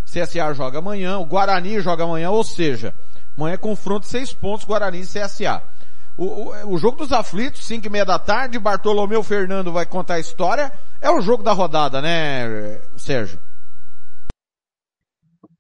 CSA 0.05 0.53
joga 0.53 0.81
amanhã, 0.81 1.17
o 1.17 1.25
Guarani 1.25 1.81
joga 1.81 2.05
amanhã, 2.05 2.31
ou 2.31 2.45
seja, 2.45 2.95
amanhã 3.37 3.55
é 3.55 3.59
confronto 3.59 4.07
seis 4.07 4.35
pontos 4.35 4.67
Guarani 4.67 5.01
e 5.01 5.07
CSA. 5.07 5.63
O, 6.17 6.25
o, 6.25 6.75
o, 6.75 6.79
jogo 6.79 6.97
dos 6.97 7.13
aflitos, 7.13 7.67
5 7.67 7.87
e 7.87 7.91
meia 7.91 8.05
da 8.05 8.19
tarde, 8.19 8.59
Bartolomeu 8.59 9.23
Fernando 9.23 9.71
vai 9.71 9.85
contar 9.85 10.15
a 10.15 10.21
história. 10.21 10.73
É 11.01 11.11
o 11.11 11.21
jogo 11.21 11.43
da 11.43 11.53
rodada, 11.53 12.01
né, 12.01 12.81
Sérgio? 12.97 13.39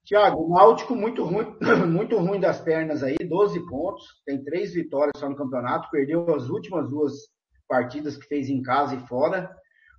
Tiago, 0.06 0.46
o 0.46 0.54
Náutico 0.54 0.94
muito 0.94 1.24
ruim, 1.24 1.54
muito 1.90 2.16
ruim 2.16 2.40
das 2.40 2.60
pernas 2.60 3.02
aí, 3.02 3.16
12 3.16 3.66
pontos, 3.66 4.04
tem 4.24 4.42
três 4.44 4.72
vitórias 4.72 5.12
só 5.18 5.28
no 5.28 5.36
campeonato, 5.36 5.90
perdeu 5.90 6.34
as 6.34 6.48
últimas 6.48 6.88
duas 6.88 7.12
partidas 7.68 8.16
que 8.16 8.26
fez 8.26 8.48
em 8.48 8.62
casa 8.62 8.94
e 8.94 9.06
fora. 9.08 9.50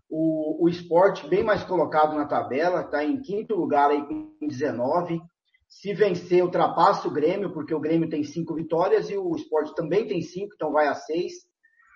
O, 0.10 0.64
o 0.66 0.70
esporte 0.70 1.28
bem 1.28 1.44
mais 1.44 1.64
colocado 1.66 2.16
na 2.16 2.26
tabela, 2.26 2.82
está 2.82 3.04
em 3.04 3.22
quinto 3.22 3.54
lugar 3.54 3.92
aí 3.92 4.02
com 4.08 4.48
19. 4.48 5.22
Se 5.68 5.94
vencer, 5.94 6.44
ultrapassa 6.44 7.08
o 7.08 7.12
Grêmio, 7.12 7.52
porque 7.52 7.74
o 7.74 7.80
Grêmio 7.80 8.10
tem 8.10 8.24
cinco 8.24 8.56
vitórias 8.56 9.10
e 9.10 9.18
o 9.18 9.36
esporte 9.36 9.76
também 9.76 10.08
tem 10.08 10.22
cinco, 10.22 10.54
então 10.56 10.72
vai 10.72 10.88
a 10.88 10.96
seis. 10.96 11.34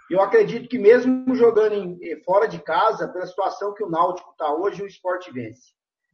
Eu 0.10 0.22
acredito 0.22 0.68
que 0.68 0.78
mesmo 0.78 1.34
jogando 1.34 1.74
em, 1.74 2.22
fora 2.24 2.48
de 2.48 2.60
casa, 2.60 3.08
pela 3.08 3.26
situação 3.26 3.74
que 3.74 3.84
o 3.84 3.90
Náutico 3.90 4.32
está 4.32 4.54
hoje, 4.54 4.84
o 4.84 4.88
esporte 4.88 5.32
vence. 5.32 5.74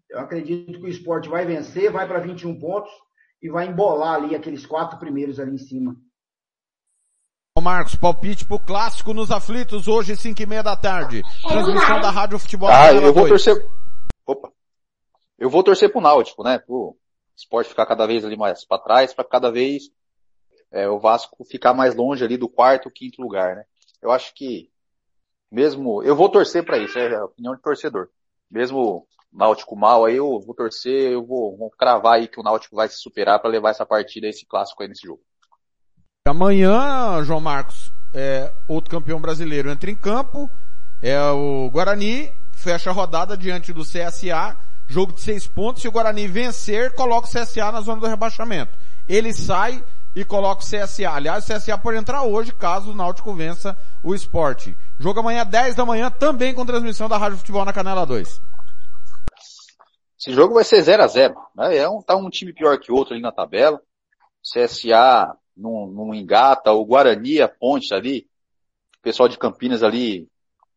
Eu 0.09 0.19
acredito 0.19 0.79
que 0.79 0.85
o 0.85 0.87
esporte 0.87 1.27
vai 1.27 1.45
vencer, 1.45 1.91
vai 1.91 2.07
para 2.07 2.19
21 2.19 2.59
pontos 2.59 2.91
e 3.41 3.49
vai 3.49 3.67
embolar 3.67 4.15
ali 4.15 4.35
aqueles 4.35 4.65
quatro 4.65 4.99
primeiros 4.99 5.39
ali 5.39 5.55
em 5.55 5.57
cima. 5.57 5.95
Ô 7.57 7.61
Marcos, 7.61 7.95
palpite 7.95 8.45
pro 8.45 8.59
clássico 8.59 9.15
nos 9.15 9.31
aflitos 9.31 9.87
hoje, 9.87 10.15
5 10.15 10.39
e 10.39 10.45
meia 10.45 10.61
da 10.61 10.77
tarde. 10.77 11.23
Transmissão 11.41 11.99
da 11.99 12.11
Rádio 12.11 12.37
Futebol. 12.37 12.69
Ah, 12.69 12.93
eu 12.93 13.01
vou 13.11 13.27
2. 13.27 13.29
torcer. 13.29 13.67
Opa. 14.27 14.51
Eu 15.39 15.49
vou 15.49 15.63
torcer 15.63 15.91
pro 15.91 15.99
Náutico, 15.99 16.43
né? 16.43 16.59
Pro 16.59 16.95
esporte 17.37 17.69
ficar 17.69 17.85
cada 17.85 18.05
vez 18.05 18.25
ali 18.25 18.35
mais 18.35 18.65
para 18.65 18.81
trás, 18.81 19.13
para 19.13 19.23
cada 19.23 19.51
vez 19.51 19.91
é, 20.71 20.89
o 20.89 20.99
Vasco 20.99 21.45
ficar 21.45 21.73
mais 21.73 21.95
longe 21.95 22.23
ali 22.23 22.35
do 22.35 22.49
quarto, 22.49 22.91
quinto 22.91 23.21
lugar, 23.21 23.55
né? 23.55 23.63
Eu 24.01 24.11
acho 24.11 24.33
que 24.33 24.69
mesmo, 25.49 26.03
eu 26.03 26.15
vou 26.15 26.29
torcer 26.29 26.65
para 26.65 26.77
isso, 26.77 26.97
é 26.99 27.15
a 27.15 27.25
opinião 27.25 27.55
de 27.55 27.61
torcedor. 27.61 28.09
Mesmo 28.49 29.07
Náutico 29.31 29.75
mal, 29.75 30.05
aí 30.05 30.17
eu 30.17 30.39
vou 30.39 30.55
torcer, 30.55 31.11
eu 31.11 31.25
vou, 31.25 31.55
vou 31.55 31.69
cravar 31.69 32.15
aí 32.15 32.27
que 32.27 32.39
o 32.39 32.43
Náutico 32.43 32.75
vai 32.75 32.89
se 32.89 32.97
superar 32.97 33.39
para 33.39 33.49
levar 33.49 33.69
essa 33.69 33.85
partida, 33.85 34.27
esse 34.27 34.45
clássico 34.45 34.81
aí 34.81 34.89
nesse 34.89 35.05
jogo. 35.05 35.21
Amanhã, 36.27 37.23
João 37.23 37.39
Marcos, 37.39 37.91
é, 38.13 38.51
outro 38.67 38.91
campeão 38.91 39.21
brasileiro 39.21 39.69
entra 39.69 39.89
em 39.89 39.95
campo, 39.95 40.49
é 41.01 41.19
o 41.31 41.69
Guarani, 41.69 42.31
fecha 42.53 42.89
a 42.89 42.93
rodada 42.93 43.37
diante 43.37 43.71
do 43.71 43.83
CSA, 43.83 44.57
jogo 44.87 45.13
de 45.13 45.21
seis 45.21 45.45
pontos, 45.45 45.81
se 45.81 45.87
o 45.87 45.91
Guarani 45.91 46.27
vencer, 46.27 46.93
coloca 46.93 47.27
o 47.27 47.29
CSA 47.29 47.71
na 47.71 47.81
zona 47.81 48.01
do 48.01 48.07
rebaixamento. 48.07 48.77
Ele 49.07 49.33
sai 49.33 49.83
e 50.15 50.25
coloca 50.25 50.63
o 50.63 50.65
CSA. 50.65 51.11
Aliás, 51.11 51.47
o 51.47 51.53
CSA 51.53 51.77
pode 51.77 51.97
entrar 51.97 52.23
hoje, 52.23 52.53
caso 52.53 52.91
o 52.91 52.95
Náutico 52.95 53.33
vença 53.33 53.77
o 54.01 54.15
esporte. 54.15 54.75
Jogo 54.99 55.19
amanhã, 55.19 55.45
10 55.45 55.75
da 55.75 55.85
manhã, 55.85 56.09
também 56.09 56.53
com 56.53 56.65
transmissão 56.65 57.07
da 57.07 57.17
Rádio 57.17 57.37
Futebol 57.37 57.63
na 57.63 57.73
Canela 57.73 58.05
2. 58.05 58.41
Esse 60.19 60.33
jogo 60.33 60.55
vai 60.55 60.63
ser 60.63 60.81
0 60.81 61.03
a 61.03 61.07
0 61.07 61.35
né? 61.55 61.77
É 61.77 61.87
um, 61.87 62.01
tá 62.01 62.15
um 62.15 62.29
time 62.29 62.51
pior 62.51 62.79
que 62.79 62.91
outro 62.91 63.13
ali 63.13 63.21
na 63.21 63.31
tabela. 63.31 63.79
CSA 64.41 65.35
não, 65.55 65.87
não 65.87 66.15
engata, 66.15 66.71
o 66.71 66.85
Guarani, 66.85 67.41
a 67.41 67.47
ponte 67.47 67.93
ali, 67.93 68.27
o 68.97 69.01
pessoal 69.01 69.29
de 69.29 69.37
Campinas 69.37 69.83
ali 69.83 70.27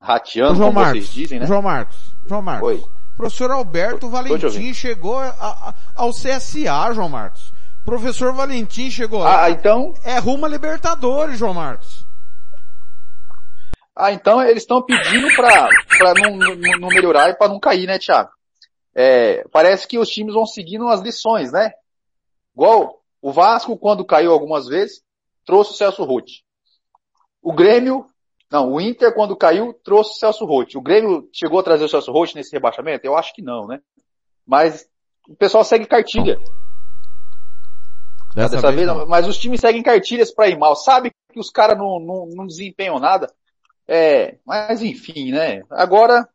rateando, 0.00 0.56
João 0.56 0.68
como 0.68 0.80
Marcos, 0.80 1.02
vocês 1.02 1.14
dizem, 1.14 1.38
né? 1.38 1.46
João 1.46 1.62
Marcos, 1.62 1.96
João 2.26 2.42
Marcos. 2.42 2.68
Oi. 2.68 2.99
Professor 3.20 3.50
Alberto 3.50 4.08
Valentim 4.08 4.72
chegou 4.72 5.18
a- 5.18 5.28
a- 5.28 5.74
ao 5.94 6.10
CSA, 6.10 6.92
João 6.94 7.08
Marcos. 7.10 7.52
Professor 7.84 8.32
Valentim 8.32 8.90
chegou 8.90 9.20
lá. 9.20 9.44
Ah, 9.44 9.50
então? 9.50 9.92
É 10.02 10.18
rumo 10.18 10.46
a 10.46 10.48
Libertadores, 10.48 11.38
João 11.38 11.52
Marcos. 11.52 12.06
Ah, 13.94 14.10
então 14.12 14.40
eles 14.42 14.62
estão 14.62 14.80
pedindo 14.82 15.28
pra, 15.36 15.68
pra 15.98 16.14
não, 16.14 16.34
não, 16.36 16.54
não 16.78 16.88
melhorar 16.88 17.28
e 17.28 17.34
pra 17.34 17.48
não 17.48 17.60
cair, 17.60 17.86
né, 17.86 17.98
Thiago? 17.98 18.30
É, 18.94 19.46
parece 19.52 19.86
que 19.86 19.98
os 19.98 20.08
times 20.08 20.32
vão 20.32 20.46
seguindo 20.46 20.88
as 20.88 21.00
lições, 21.02 21.52
né? 21.52 21.72
Igual 22.54 23.02
o 23.20 23.30
Vasco, 23.32 23.76
quando 23.76 24.04
caiu 24.04 24.32
algumas 24.32 24.66
vezes, 24.66 25.02
trouxe 25.44 25.72
o 25.72 25.74
Celso 25.74 26.04
Rotti. 26.04 26.42
O 27.42 27.52
Grêmio, 27.52 28.06
não, 28.50 28.72
o 28.72 28.80
Inter, 28.80 29.14
quando 29.14 29.36
caiu, 29.36 29.72
trouxe 29.84 30.10
o 30.10 30.14
Celso 30.14 30.44
Rotti. 30.44 30.76
O 30.76 30.82
Grêmio 30.82 31.28
chegou 31.32 31.60
a 31.60 31.62
trazer 31.62 31.84
o 31.84 31.88
Celso 31.88 32.10
Rotti 32.10 32.34
nesse 32.34 32.52
rebaixamento? 32.52 33.06
Eu 33.06 33.16
acho 33.16 33.32
que 33.32 33.40
não, 33.40 33.68
né? 33.68 33.80
Mas 34.44 34.88
o 35.28 35.36
pessoal 35.36 35.62
segue 35.62 35.86
cartilha. 35.86 36.36
Dessa, 38.34 38.56
Dessa, 38.56 38.72
vez, 38.72 38.86
não. 38.86 39.06
Mas 39.06 39.28
os 39.28 39.38
times 39.38 39.60
seguem 39.60 39.82
cartilhas 39.82 40.32
pra 40.32 40.48
ir 40.48 40.58
mal. 40.58 40.74
Sabe 40.74 41.12
que 41.32 41.38
os 41.38 41.50
caras 41.50 41.78
não, 41.78 42.00
não, 42.00 42.26
não 42.26 42.46
desempenham 42.46 42.98
nada. 42.98 43.32
É, 43.86 44.38
mas 44.44 44.82
enfim, 44.82 45.30
né? 45.30 45.62
Agora 45.70 46.28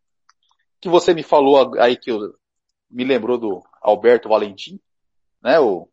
que 0.80 0.88
você 0.88 1.14
me 1.14 1.24
falou 1.24 1.74
aí 1.80 1.98
que 1.98 2.12
eu, 2.12 2.34
me 2.90 3.04
lembrou 3.04 3.38
do 3.38 3.62
Alberto 3.82 4.30
Valentim, 4.30 4.80
né? 5.42 5.60
O, 5.60 5.90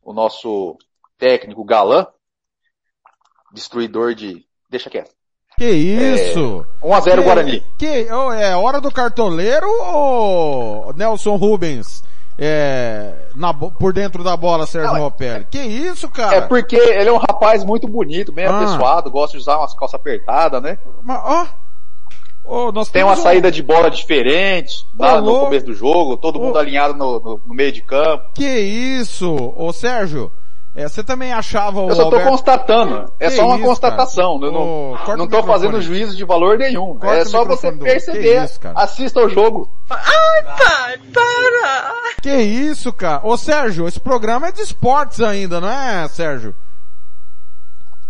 o 0.00 0.12
nosso 0.12 0.78
técnico 1.18 1.64
galã, 1.64 2.06
destruidor 3.52 4.14
de. 4.14 4.46
Deixa 4.70 4.90
quieto. 4.90 5.14
Que 5.56 5.70
isso? 5.70 6.66
1x0 6.82 7.02
Que- 7.16 7.22
Guarani. 7.22 7.62
Que, 7.78 8.12
ô, 8.12 8.32
é 8.32 8.56
hora 8.56 8.80
do 8.80 8.90
cartoleiro 8.90 9.66
ou 9.82 10.92
Nelson 10.94 11.36
Rubens 11.36 12.02
é, 12.36 13.28
na 13.36 13.54
por 13.54 13.92
dentro 13.92 14.24
da 14.24 14.36
bola, 14.36 14.66
Sérgio 14.66 14.96
Ropelli? 14.98 15.46
Que 15.50 15.60
isso, 15.62 16.08
cara? 16.08 16.36
É 16.36 16.40
porque 16.40 16.74
ele 16.76 17.08
é 17.08 17.12
um 17.12 17.18
rapaz 17.18 17.62
muito 17.64 17.86
bonito, 17.86 18.32
bem 18.32 18.46
Ah. 18.46 18.56
apessoado, 18.58 19.10
gosta 19.10 19.36
de 19.36 19.42
usar 19.42 19.58
umas 19.58 19.74
calças 19.74 19.94
apertadas, 19.94 20.60
né? 20.60 20.76
Mas, 21.02 21.20
ó, 22.44 22.72
nós 22.72 22.88
Tem 22.90 23.04
uma 23.04 23.12
um- 23.12 23.16
saída 23.16 23.50
de 23.52 23.62
bola 23.62 23.88
diferente, 23.90 24.84
lá 24.98 25.20
no 25.20 25.38
começo 25.40 25.66
do 25.66 25.72
jogo, 25.74 26.16
todo 26.16 26.40
mundo 26.40 26.58
alinhado 26.58 26.94
no, 26.94 27.20
no- 27.20 27.40
no 27.46 27.54
meio 27.54 27.70
de 27.70 27.80
campo. 27.82 28.24
Que 28.34 28.44
isso? 28.58 29.32
Ô 29.56 29.72
Sérgio, 29.72 30.32
é, 30.74 30.88
você 30.88 31.04
também 31.04 31.32
achava 31.32 31.80
o 31.80 31.88
Eu 31.88 31.94
só 31.94 32.02
tô 32.02 32.16
Alberto- 32.16 32.28
constatando. 32.30 33.12
É 33.20 33.26
Que 33.28 33.36
só 33.36 33.46
uma 33.46 33.56
isso, 33.56 33.64
constatação. 33.66 34.40
cara? 34.40 34.46
Eu 34.46 34.52
não, 34.52 34.90
corta 34.98 35.16
não 35.16 35.28
tô 35.28 35.42
fazendo 35.44 35.80
juízo 35.80 36.16
de 36.16 36.24
valor 36.24 36.58
nenhum. 36.58 36.98
Corta 36.98 37.16
é 37.18 37.24
só 37.24 37.44
você 37.44 37.70
do- 37.70 37.84
perceber. 37.84 38.44
Isso, 38.44 38.58
assista 38.74 39.20
o 39.20 39.28
jogo. 39.28 39.70
Ai, 39.90 40.42
pai, 40.58 40.98
para! 41.12 41.94
Que 42.22 42.34
isso, 42.36 42.92
cara? 42.92 43.20
Ô 43.24 43.36
Sérgio, 43.36 43.86
esse 43.86 44.00
programa 44.00 44.48
é 44.48 44.52
de 44.52 44.62
esportes 44.62 45.20
ainda, 45.20 45.60
não 45.60 45.70
é, 45.70 46.08
Sérgio? 46.08 46.54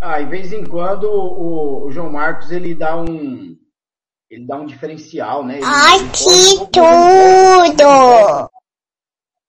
Ah, 0.01 0.21
em 0.21 0.29
vez 0.29 0.53
em 0.53 0.65
quando 0.65 1.05
o, 1.05 1.87
o 1.87 1.91
João 1.91 2.11
Marcos 2.13 2.51
ele 2.53 2.75
dá 2.75 2.97
um 2.97 3.57
ele 4.31 4.47
dá 4.47 4.57
um 4.57 4.67
diferencial, 4.67 5.45
né? 5.45 5.57
Ele- 5.57 5.65
Ai, 5.65 5.99
ele 6.01 6.67
que 6.67 6.81
tudo! 6.81 8.51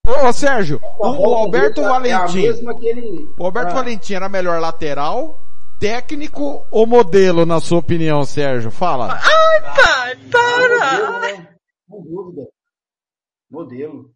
Ô, 0.07 0.31
Sérgio, 0.33 0.79
o, 0.99 1.07
o 1.07 1.33
Alberto 1.33 1.81
é 1.81 1.85
a 1.85 1.89
Valentim. 1.89 2.41
mesma 2.43 2.75
que 2.77 2.87
ele- 2.87 3.29
O 3.37 3.45
Alberto 3.45 3.71
Ah. 3.71 3.75
Valentim 3.75 4.13
era 4.13 4.29
melhor 4.29 4.59
lateral, 4.61 5.41
técnico 5.79 6.65
ou 6.71 6.85
modelo, 6.85 7.45
na 7.45 7.59
sua 7.59 7.79
opinião, 7.79 8.23
Sérgio? 8.23 8.69
Fala. 8.71 9.19
Ai, 9.21 9.61
pai, 9.61 10.15
para! 10.31 11.19
né? 11.19 11.47
Sem 11.89 12.03
dúvida. 12.03 12.41
Modelo. 13.49 14.11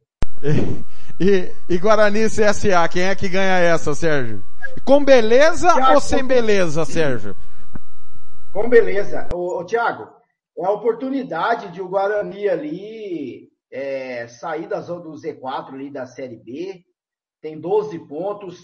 E, 1.20 1.52
e 1.68 1.78
Guarani 1.78 2.20
e 2.20 2.30
CSA, 2.30 2.88
quem 2.88 3.04
é 3.04 3.16
que 3.16 3.28
ganha 3.28 3.58
essa, 3.58 3.94
Sérgio? 3.94 4.44
Com 4.86 5.04
beleza 5.04 5.68
ou 5.94 6.00
sem 6.00 6.24
beleza, 6.24 6.86
Sérgio? 6.86 7.36
Com 8.54 8.70
beleza. 8.70 9.28
Ô, 9.34 9.60
ô 9.60 9.66
Thiago, 9.66 10.08
é 10.58 10.66
a 10.66 10.72
oportunidade 10.72 11.72
de 11.74 11.82
o 11.82 11.88
Guarani 11.90 12.48
ali 12.48 13.50
é, 13.72 14.28
sair 14.28 14.68
da 14.68 14.82
zona 14.82 15.02
do 15.02 15.12
Z4 15.12 15.74
ali 15.74 15.92
da 15.92 16.06
Série 16.06 16.38
B. 16.38 16.84
Tem 17.42 17.60
12 17.60 18.00
pontos. 18.08 18.60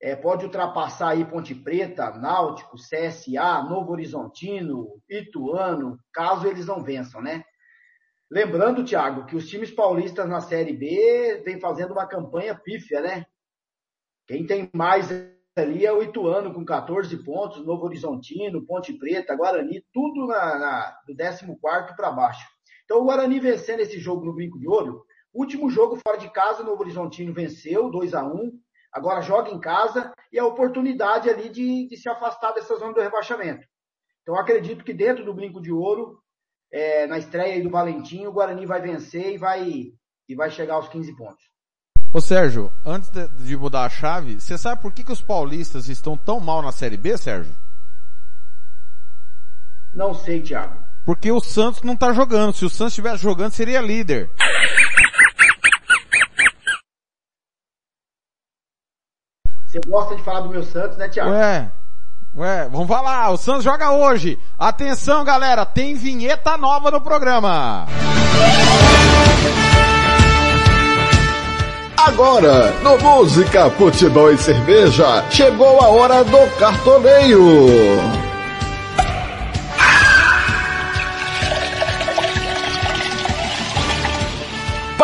É, 0.00 0.14
pode 0.14 0.44
ultrapassar 0.44 1.10
aí 1.10 1.24
Ponte 1.24 1.54
Preta, 1.54 2.10
Náutico, 2.10 2.76
CSA, 2.76 3.62
Novo 3.62 3.92
Horizontino, 3.92 5.00
Ituano, 5.08 5.98
caso 6.12 6.46
eles 6.46 6.66
não 6.66 6.82
vençam, 6.82 7.22
né? 7.22 7.42
Lembrando, 8.30 8.84
Thiago, 8.84 9.24
que 9.24 9.34
os 9.34 9.48
times 9.48 9.70
paulistas 9.70 10.28
na 10.28 10.40
Série 10.40 10.74
B 10.74 11.42
vem 11.44 11.58
fazendo 11.58 11.92
uma 11.92 12.06
campanha 12.06 12.54
pífia, 12.54 13.00
né? 13.00 13.24
Quem 14.26 14.46
tem 14.46 14.68
mais 14.74 15.08
ali 15.56 15.86
é 15.86 15.92
o 15.92 16.02
Ituano 16.02 16.52
com 16.52 16.64
14 16.64 17.16
pontos, 17.24 17.64
Novo 17.64 17.84
Horizontino, 17.84 18.66
Ponte 18.66 18.92
Preta, 18.92 19.34
Guarani, 19.34 19.82
tudo 19.92 20.26
na, 20.26 20.58
na, 20.58 20.98
do 21.06 21.16
14 21.16 21.96
para 21.96 22.12
baixo. 22.12 22.55
Então 22.86 23.02
o 23.02 23.04
Guarani 23.04 23.38
vencendo 23.38 23.80
esse 23.80 23.98
jogo 23.98 24.24
no 24.24 24.32
Brinco 24.32 24.58
de 24.58 24.66
Ouro, 24.66 25.04
último 25.34 25.68
jogo 25.68 26.00
fora 26.06 26.16
de 26.16 26.30
casa, 26.30 26.62
o 26.62 26.64
Novo 26.64 26.80
Horizontino 26.80 27.34
venceu 27.34 27.90
2 27.90 28.14
a 28.14 28.24
1 28.24 28.58
agora 28.96 29.20
joga 29.20 29.50
em 29.50 29.60
casa 29.60 30.10
e 30.32 30.38
a 30.38 30.46
oportunidade 30.46 31.28
ali 31.28 31.50
de, 31.50 31.86
de 31.86 31.96
se 31.98 32.08
afastar 32.08 32.52
dessa 32.52 32.76
zona 32.76 32.94
do 32.94 33.00
rebaixamento. 33.00 33.66
Então 34.22 34.38
acredito 34.38 34.84
que 34.84 34.94
dentro 34.94 35.22
do 35.22 35.34
Brinco 35.34 35.60
de 35.60 35.70
Ouro, 35.70 36.18
é, 36.72 37.06
na 37.06 37.18
estreia 37.18 37.54
aí 37.54 37.62
do 37.62 37.68
Valentim, 37.68 38.26
o 38.26 38.32
Guarani 38.32 38.64
vai 38.64 38.80
vencer 38.80 39.34
e 39.34 39.36
vai, 39.36 39.92
e 40.26 40.34
vai 40.34 40.50
chegar 40.50 40.74
aos 40.74 40.88
15 40.88 41.14
pontos. 41.14 41.44
Ô 42.14 42.20
Sérgio, 42.20 42.72
antes 42.84 43.10
de, 43.10 43.28
de 43.28 43.56
mudar 43.56 43.84
a 43.84 43.90
chave, 43.90 44.40
você 44.40 44.56
sabe 44.56 44.80
por 44.80 44.92
que, 44.92 45.04
que 45.04 45.12
os 45.12 45.20
paulistas 45.20 45.88
estão 45.88 46.16
tão 46.16 46.40
mal 46.40 46.62
na 46.62 46.72
Série 46.72 46.96
B, 46.96 47.18
Sérgio? 47.18 47.54
Não 49.94 50.14
sei, 50.14 50.40
Thiago. 50.42 50.85
Porque 51.06 51.30
o 51.30 51.40
Santos 51.40 51.82
não 51.82 51.96
tá 51.96 52.12
jogando. 52.12 52.52
Se 52.52 52.64
o 52.64 52.68
Santos 52.68 52.92
estivesse 52.92 53.22
jogando, 53.22 53.52
seria 53.52 53.80
líder. 53.80 54.28
Você 59.64 59.80
gosta 59.86 60.16
de 60.16 60.22
falar 60.24 60.40
do 60.40 60.48
meu 60.48 60.64
Santos, 60.64 60.98
né, 60.98 61.08
Thiago? 61.08 61.30
Ué, 61.30 61.70
ué, 62.34 62.68
vamos 62.68 62.88
falar. 62.88 63.30
O 63.30 63.36
Santos 63.36 63.62
joga 63.62 63.92
hoje. 63.92 64.36
Atenção, 64.58 65.24
galera, 65.24 65.64
tem 65.64 65.94
vinheta 65.94 66.56
nova 66.56 66.90
no 66.90 67.00
programa. 67.00 67.86
Agora, 71.96 72.72
no 72.82 72.98
Música, 72.98 73.70
Futebol 73.70 74.32
e 74.32 74.38
Cerveja, 74.38 75.24
chegou 75.30 75.80
a 75.80 75.88
hora 75.88 76.24
do 76.24 76.58
cartoneio. 76.58 78.25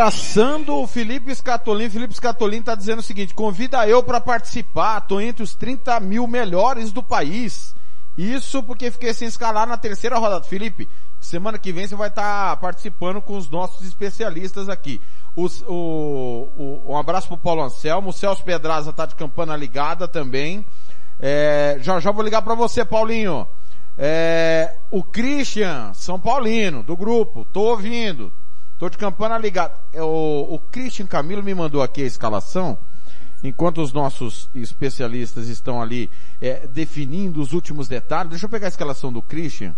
Abraçando 0.00 0.76
o 0.76 0.86
Felipe 0.86 1.34
Scatolin. 1.34 1.90
Felipe 1.90 2.14
Scatolin 2.14 2.62
tá 2.62 2.76
dizendo 2.76 3.00
o 3.00 3.02
seguinte, 3.02 3.34
convida 3.34 3.88
eu 3.88 4.04
para 4.04 4.20
participar, 4.20 5.00
tô 5.00 5.20
entre 5.20 5.42
os 5.42 5.56
30 5.56 5.98
mil 5.98 6.28
melhores 6.28 6.92
do 6.92 7.02
país. 7.02 7.74
Isso 8.16 8.62
porque 8.62 8.88
fiquei 8.92 9.12
sem 9.12 9.26
escalar 9.26 9.66
na 9.66 9.76
terceira 9.76 10.16
rodada. 10.16 10.44
Felipe, 10.44 10.88
semana 11.18 11.58
que 11.58 11.72
vem 11.72 11.88
você 11.88 11.96
vai 11.96 12.06
estar 12.06 12.56
participando 12.58 13.20
com 13.20 13.36
os 13.36 13.50
nossos 13.50 13.84
especialistas 13.84 14.68
aqui. 14.68 15.00
Os- 15.34 15.64
o, 15.66 16.48
o- 16.56 16.84
um 16.92 16.96
abraço 16.96 17.26
pro 17.26 17.36
Paulo 17.36 17.62
Anselmo, 17.64 18.10
o 18.10 18.12
Celso 18.12 18.44
Pedraza 18.44 18.92
tá 18.92 19.06
de 19.06 19.16
campana 19.16 19.56
ligada 19.56 20.06
também. 20.06 20.64
É, 21.18 21.78
já 21.80 21.98
já 21.98 22.12
vou 22.12 22.22
ligar 22.22 22.42
para 22.42 22.54
você, 22.54 22.84
Paulinho. 22.84 23.44
É, 23.98 24.72
o 24.88 25.02
Christian, 25.02 25.92
São 25.94 26.18
Paulino, 26.20 26.84
do 26.84 26.96
grupo, 26.96 27.44
tô 27.52 27.62
ouvindo. 27.62 28.32
Tô 28.80 28.88
de 28.88 28.96
campana 28.96 29.36
ligado. 29.36 29.78
É, 29.92 30.02
o, 30.02 30.46
o 30.54 30.58
Christian 30.58 31.04
Camilo 31.06 31.42
me 31.42 31.54
mandou 31.54 31.82
aqui 31.82 32.02
a 32.02 32.06
escalação, 32.06 32.78
enquanto 33.44 33.82
os 33.82 33.92
nossos 33.92 34.48
especialistas 34.54 35.48
estão 35.48 35.82
ali 35.82 36.10
é, 36.40 36.66
definindo 36.66 37.42
os 37.42 37.52
últimos 37.52 37.86
detalhes. 37.88 38.30
Deixa 38.30 38.46
eu 38.46 38.50
pegar 38.50 38.66
a 38.66 38.70
escalação 38.70 39.12
do 39.12 39.20
Christian, 39.20 39.76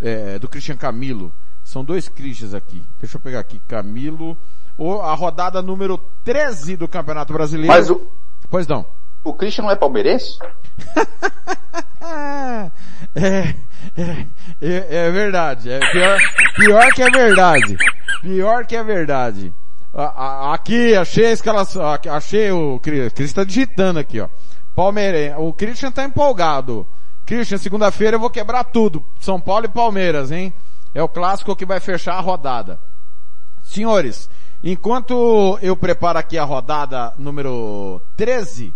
é, 0.00 0.40
do 0.40 0.48
Christian 0.48 0.76
Camilo. 0.76 1.32
São 1.62 1.84
dois 1.84 2.08
Christians 2.08 2.52
aqui. 2.52 2.82
Deixa 3.00 3.16
eu 3.16 3.20
pegar 3.20 3.38
aqui. 3.38 3.60
Camilo, 3.68 4.36
o, 4.76 4.94
a 5.00 5.14
rodada 5.14 5.62
número 5.62 5.96
13 6.24 6.76
do 6.76 6.88
Campeonato 6.88 7.32
Brasileiro. 7.32 7.72
Mas 7.72 7.88
o- 7.90 8.10
Pois 8.50 8.66
não. 8.66 8.84
O 9.22 9.32
Christian 9.32 9.62
não 9.62 9.70
é 9.70 9.76
palmeirense? 9.76 10.36
É, 13.14 13.54
é, 13.94 14.26
é, 14.60 15.06
é 15.06 15.10
verdade. 15.10 15.70
É 15.70 15.78
pior, 15.78 16.18
pior 16.56 16.92
que 16.94 17.02
é 17.02 17.10
verdade. 17.10 17.76
Pior 18.22 18.64
que 18.64 18.74
é 18.74 18.82
verdade. 18.82 19.52
Aqui, 19.92 20.94
achei 20.94 21.26
a 21.26 21.32
escalação. 21.32 21.82
Achei 22.10 22.50
o 22.50 22.80
Cris. 22.80 23.32
Tá 23.34 23.44
digitando 23.44 23.98
aqui, 23.98 24.18
ó. 24.20 24.28
Palmeirense. 24.74 25.36
O 25.38 25.52
Christian 25.52 25.90
tá 25.90 26.04
empolgado. 26.04 26.86
Christian, 27.26 27.58
segunda-feira 27.58 28.16
eu 28.16 28.20
vou 28.20 28.30
quebrar 28.30 28.64
tudo. 28.64 29.04
São 29.20 29.40
Paulo 29.40 29.66
e 29.66 29.68
Palmeiras, 29.68 30.30
hein? 30.30 30.52
É 30.94 31.02
o 31.02 31.08
clássico 31.08 31.54
que 31.54 31.66
vai 31.66 31.80
fechar 31.80 32.14
a 32.14 32.20
rodada. 32.20 32.80
Senhores, 33.62 34.28
enquanto 34.62 35.58
eu 35.62 35.76
preparo 35.76 36.18
aqui 36.18 36.36
a 36.38 36.44
rodada 36.44 37.12
número 37.18 38.00
13, 38.16 38.74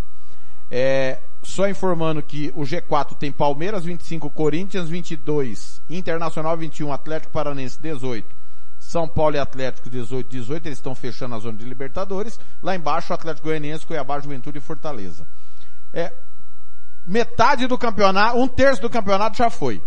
é, 0.71 1.19
só 1.47 1.69
informando 1.69 2.21
que 2.21 2.53
o 2.57 2.63
G4 2.63 3.17
tem 3.17 3.31
Palmeiras 3.31 3.85
25, 3.85 4.29
Corinthians 4.31 4.89
22, 4.89 5.81
Internacional 5.89 6.57
21, 6.57 6.93
Atlético 6.93 7.33
Paranense 7.33 7.81
18, 7.81 8.27
São 8.81 9.09
Paulo 9.09 9.37
e 9.37 9.39
Atlético 9.39 9.89
18, 9.89 10.29
18, 10.29 10.67
eles 10.67 10.79
estão 10.79 10.95
fechando 10.95 11.37
a 11.37 11.39
zona 11.39 11.57
de 11.57 11.65
Libertadores. 11.65 12.39
Lá 12.61 12.75
embaixo, 12.75 13.13
Atlético 13.13 13.47
Goianiense, 13.47 13.87
Cuiabá, 13.87 14.19
Juventude 14.19 14.59
e 14.59 14.61
Fortaleza. 14.61 15.25
É, 15.95 16.13
metade 17.07 17.69
do 17.69 17.79
campeonato, 17.79 18.37
um 18.37 18.49
terço 18.49 18.83
do 18.83 18.91
campeonato 18.91 19.39
já 19.39 19.49
foi. 19.49 19.81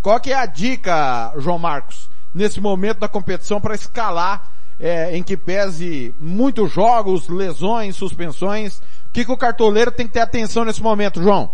Qual 0.00 0.20
que 0.20 0.32
é 0.32 0.36
a 0.36 0.46
dica, 0.46 1.34
João 1.36 1.58
Marcos, 1.58 2.08
nesse 2.32 2.60
momento 2.60 3.00
da 3.00 3.08
competição 3.08 3.60
para 3.60 3.74
escalar 3.74 4.48
é, 4.78 5.16
em 5.16 5.22
que 5.22 5.36
pese 5.36 6.14
muitos 6.20 6.72
jogos, 6.72 7.28
lesões, 7.28 7.96
suspensões? 7.96 8.80
O 9.10 9.12
que, 9.12 9.24
que 9.24 9.32
o 9.32 9.36
cartoleiro 9.36 9.90
tem 9.90 10.06
que 10.06 10.12
ter 10.12 10.20
atenção 10.20 10.64
nesse 10.64 10.80
momento, 10.80 11.20
João? 11.20 11.52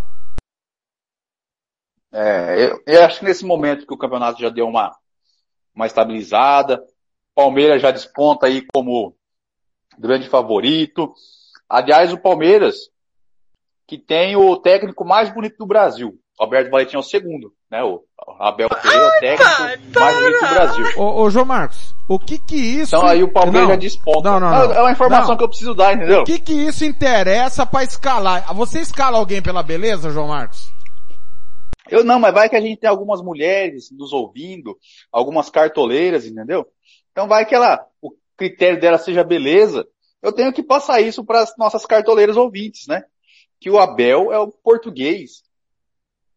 É, 2.13 2.67
eu, 2.67 2.83
eu 2.87 3.03
acho 3.03 3.21
que 3.21 3.25
nesse 3.25 3.47
momento 3.47 3.87
que 3.87 3.95
o 3.95 3.97
campeonato 3.97 4.39
já 4.39 4.51
deu 4.51 4.69
uma, 4.69 4.95
uma 5.75 5.87
estabilizada, 5.87 6.85
Palmeiras 7.35 7.81
já 7.81 7.91
desponta 7.91 8.47
aí 8.47 8.63
como 8.75 9.17
grande 9.99 10.29
favorito. 10.29 11.15
Aliás, 11.67 12.13
o 12.13 12.19
Palmeiras, 12.19 12.91
que 13.87 13.97
tem 13.97 14.37
o 14.37 14.55
técnico 14.59 15.03
mais 15.03 15.33
bonito 15.33 15.57
do 15.57 15.67
Brasil. 15.67 16.21
Alberto 16.39 16.71
Valentim 16.71 16.97
é 16.97 16.99
o 16.99 17.03
segundo, 17.03 17.53
né? 17.71 17.83
O 17.83 18.05
Abel 18.39 18.69
Ferreira 18.69 19.05
é 19.05 19.09
o 19.09 19.21
técnico 19.21 20.01
mais 20.01 20.17
bonito 20.17 20.41
do 20.41 20.49
Brasil. 20.49 20.87
Ô, 20.99 21.23
ô, 21.23 21.31
João 21.31 21.47
Marcos, 21.47 21.95
o 22.09 22.19
que 22.19 22.39
que 22.39 22.57
isso... 22.57 22.95
Então 22.95 23.09
aí 23.09 23.23
o 23.23 23.33
Palmeiras 23.33 23.69
Não, 23.69 23.75
já 23.75 23.81
desponta. 23.81 24.31
Não, 24.31 24.41
não, 24.41 24.51
não. 24.51 24.73
É 24.75 24.81
uma 24.81 24.93
informação 24.93 25.31
Não. 25.31 25.37
que 25.39 25.45
eu 25.45 25.49
preciso 25.49 25.75
dar, 25.75 25.95
entendeu? 25.95 26.21
O 26.21 26.25
que 26.25 26.39
que 26.39 26.53
isso 26.53 26.85
interessa 26.85 27.65
para 27.65 27.85
escalar? 27.85 28.55
Você 28.55 28.81
escala 28.81 29.17
alguém 29.17 29.41
pela 29.41 29.63
beleza, 29.63 30.11
João 30.11 30.29
Marcos? 30.29 30.71
Eu 31.89 32.05
não, 32.05 32.19
mas 32.19 32.35
vai 32.35 32.49
que 32.49 32.57
a 32.57 32.61
gente 32.61 32.81
tem 32.81 32.91
algumas 32.91 33.23
mulheres 33.23 33.91
nos 33.91 34.13
ouvindo, 34.13 34.77
algumas 35.11 35.49
cartoleiras, 35.49 36.27
entendeu? 36.27 36.67
Então 37.13 37.29
vai 37.29 37.47
que 37.47 37.55
ela, 37.55 37.87
o 38.03 38.11
critério 38.37 38.81
dela 38.81 38.99
seja 38.99 39.25
beleza. 39.25 39.87
Eu 40.21 40.33
tenho 40.33 40.53
que 40.53 40.63
passar 40.63 41.01
isso 41.01 41.25
para 41.25 41.41
as 41.41 41.57
nossas 41.57 41.87
cartoleiras 41.87 42.37
ouvintes, 42.37 42.87
né? 42.89 43.05
Que 43.61 43.71
o 43.71 43.79
Abel 43.79 44.33
é 44.33 44.39
o 44.39 44.49
português, 44.49 45.46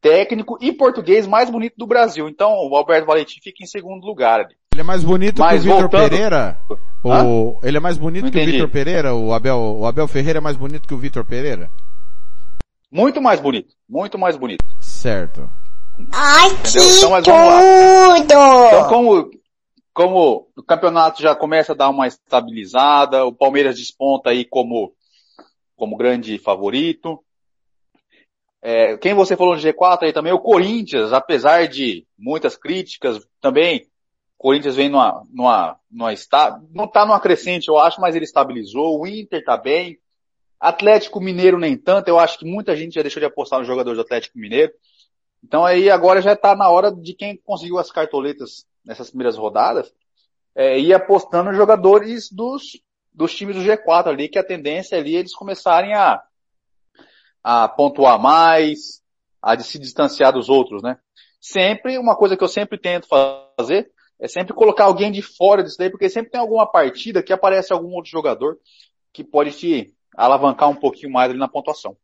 técnico 0.02 0.58
e 0.62 0.72
português 0.72 1.28
mais 1.28 1.50
bonito 1.50 1.74
do 1.78 1.88
Brasil. 1.88 2.28
Então 2.30 2.52
o 2.70 2.76
Alberto 2.76 3.06
Valentim 3.08 3.40
fica 3.42 3.64
em 3.64 3.68
segundo 3.68 4.06
lugar. 4.06 4.42
ali. 4.42 4.56
Ele 4.74 4.82
é 4.82 4.84
mais 4.84 5.04
bonito 5.04 5.40
Mas 5.40 5.62
que 5.64 5.70
o 5.70 5.74
Vitor 5.74 5.90
voltando- 5.90 6.10
Pereira? 6.10 6.60
Hã? 7.06 7.24
O, 7.26 7.60
ele 7.64 7.78
é 7.78 7.80
mais 7.80 7.98
bonito 7.98 8.26
Não 8.26 8.32
que 8.32 8.40
o. 8.42 8.46
Vitor 8.46 8.70
Pereira? 8.70 9.16
O 9.16 9.34
Abel, 9.34 9.58
o 9.58 9.86
Abel 9.86 10.08
Ferreira 10.08 10.40
é 10.40 10.42
mais 10.42 10.56
bonito 10.58 10.88
que 10.88 10.94
o 10.94 10.98
Vitor 10.98 11.26
Pereira? 11.26 11.70
Muito 12.92 13.22
mais 13.22 13.40
bonito, 13.40 13.74
muito 13.88 14.18
mais 14.18 14.36
bonito. 14.36 14.66
Certo. 14.80 15.50
Ai, 16.12 16.48
Entendeu? 16.52 16.98
Então, 16.98 17.10
mas 17.12 17.26
vamos 17.26 17.54
lá. 17.54 18.18
Então, 18.20 18.88
como, 18.90 19.30
como 19.94 20.48
o 20.58 20.64
campeonato 20.64 21.22
já 21.22 21.36
começa 21.36 21.74
a 21.74 21.76
dar 21.76 21.90
uma 21.90 22.08
estabilizada, 22.08 23.26
o 23.26 23.34
Palmeiras 23.34 23.78
desponta 23.78 24.30
aí 24.32 24.44
como, 24.46 24.94
como 25.76 25.98
grande 25.98 26.38
favorito. 26.40 27.20
É, 28.62 28.98
quem 28.98 29.14
você 29.14 29.38
falou 29.38 29.56
no 29.56 29.62
G4 29.62 30.04
aí 30.04 30.14
também, 30.14 30.34
o 30.34 30.40
Corinthians, 30.40 31.14
apesar 31.14 31.68
de 31.68 32.06
muitas 32.18 32.58
críticas, 32.58 33.26
também, 33.40 33.88
o 34.38 34.44
Corinthians 34.44 34.76
vem 34.76 34.90
numa, 34.90 35.26
numa, 35.32 35.80
numa 35.90 36.14
está, 36.14 36.60
não 36.72 36.88
tá 36.88 37.06
numa 37.06 37.20
crescente, 37.20 37.70
eu 37.70 37.78
acho, 37.78 38.02
mas 38.02 38.16
ele 38.16 38.26
estabilizou, 38.26 39.00
o 39.00 39.08
Inter 39.08 39.44
tá 39.44 39.56
bem, 39.56 39.98
Atlético 40.60 41.22
Mineiro 41.22 41.58
nem 41.58 41.78
tanto, 41.78 42.10
eu 42.10 42.20
acho 42.20 42.38
que 42.38 42.46
muita 42.46 42.76
gente 42.76 42.96
já 42.96 43.02
deixou 43.02 43.22
de 43.22 43.26
apostar 43.26 43.60
no 43.60 43.66
jogador 43.66 43.96
do 43.96 44.02
Atlético 44.02 44.38
Mineiro. 44.38 44.74
Então 45.42 45.66
aí 45.66 45.90
agora 45.90 46.22
já 46.22 46.34
está 46.34 46.54
na 46.54 46.70
hora 46.70 46.92
de 46.92 47.14
quem 47.14 47.38
conseguiu 47.38 47.78
as 47.78 47.90
cartoletas 47.90 48.66
nessas 48.84 49.10
primeiras 49.10 49.38
rodadas, 49.38 49.94
é, 50.54 50.78
ir 50.78 50.94
apostando 50.94 51.50
nos 51.50 51.58
jogadores 51.58 52.30
dos, 52.30 52.78
dos 53.14 53.34
times 53.34 53.56
do 53.56 53.62
G4 53.62 54.08
ali, 54.08 54.28
que 54.28 54.38
a 54.38 54.44
tendência 54.44 54.98
ali 54.98 55.16
é 55.16 55.20
eles 55.20 55.34
começarem 55.34 55.94
a, 55.94 56.22
a 57.44 57.68
pontuar 57.68 58.20
mais, 58.20 59.02
a 59.42 59.56
de 59.56 59.64
se 59.64 59.80
distanciar 59.80 60.34
dos 60.34 60.50
outros, 60.50 60.82
né? 60.84 60.98
Sempre, 61.40 61.98
uma 61.98 62.16
coisa 62.16 62.36
que 62.36 62.44
eu 62.44 62.48
sempre 62.48 62.78
tento 62.78 63.08
fazer, 63.08 63.90
é 64.20 64.28
sempre 64.28 64.54
colocar 64.54 64.86
alguém 64.86 65.12
de 65.12 65.22
fora 65.22 65.64
disso 65.64 65.78
daí, 65.80 65.90
porque 65.90 66.10
sempre 66.10 66.32
tem 66.32 66.42
alguma 66.42 66.70
partida 66.70 67.24
que 67.24 67.32
aparece 67.32 67.72
algum 67.72 67.94
outro 67.94 68.12
jogador 68.12 68.58
que 69.14 69.24
pode 69.24 69.52
te 69.52 69.94
alavancar 70.16 70.70
um 70.70 70.76
pouquinho 70.76 71.12
mais 71.12 71.30
ali 71.30 71.40
na 71.40 71.48
pontuação. 71.48 71.96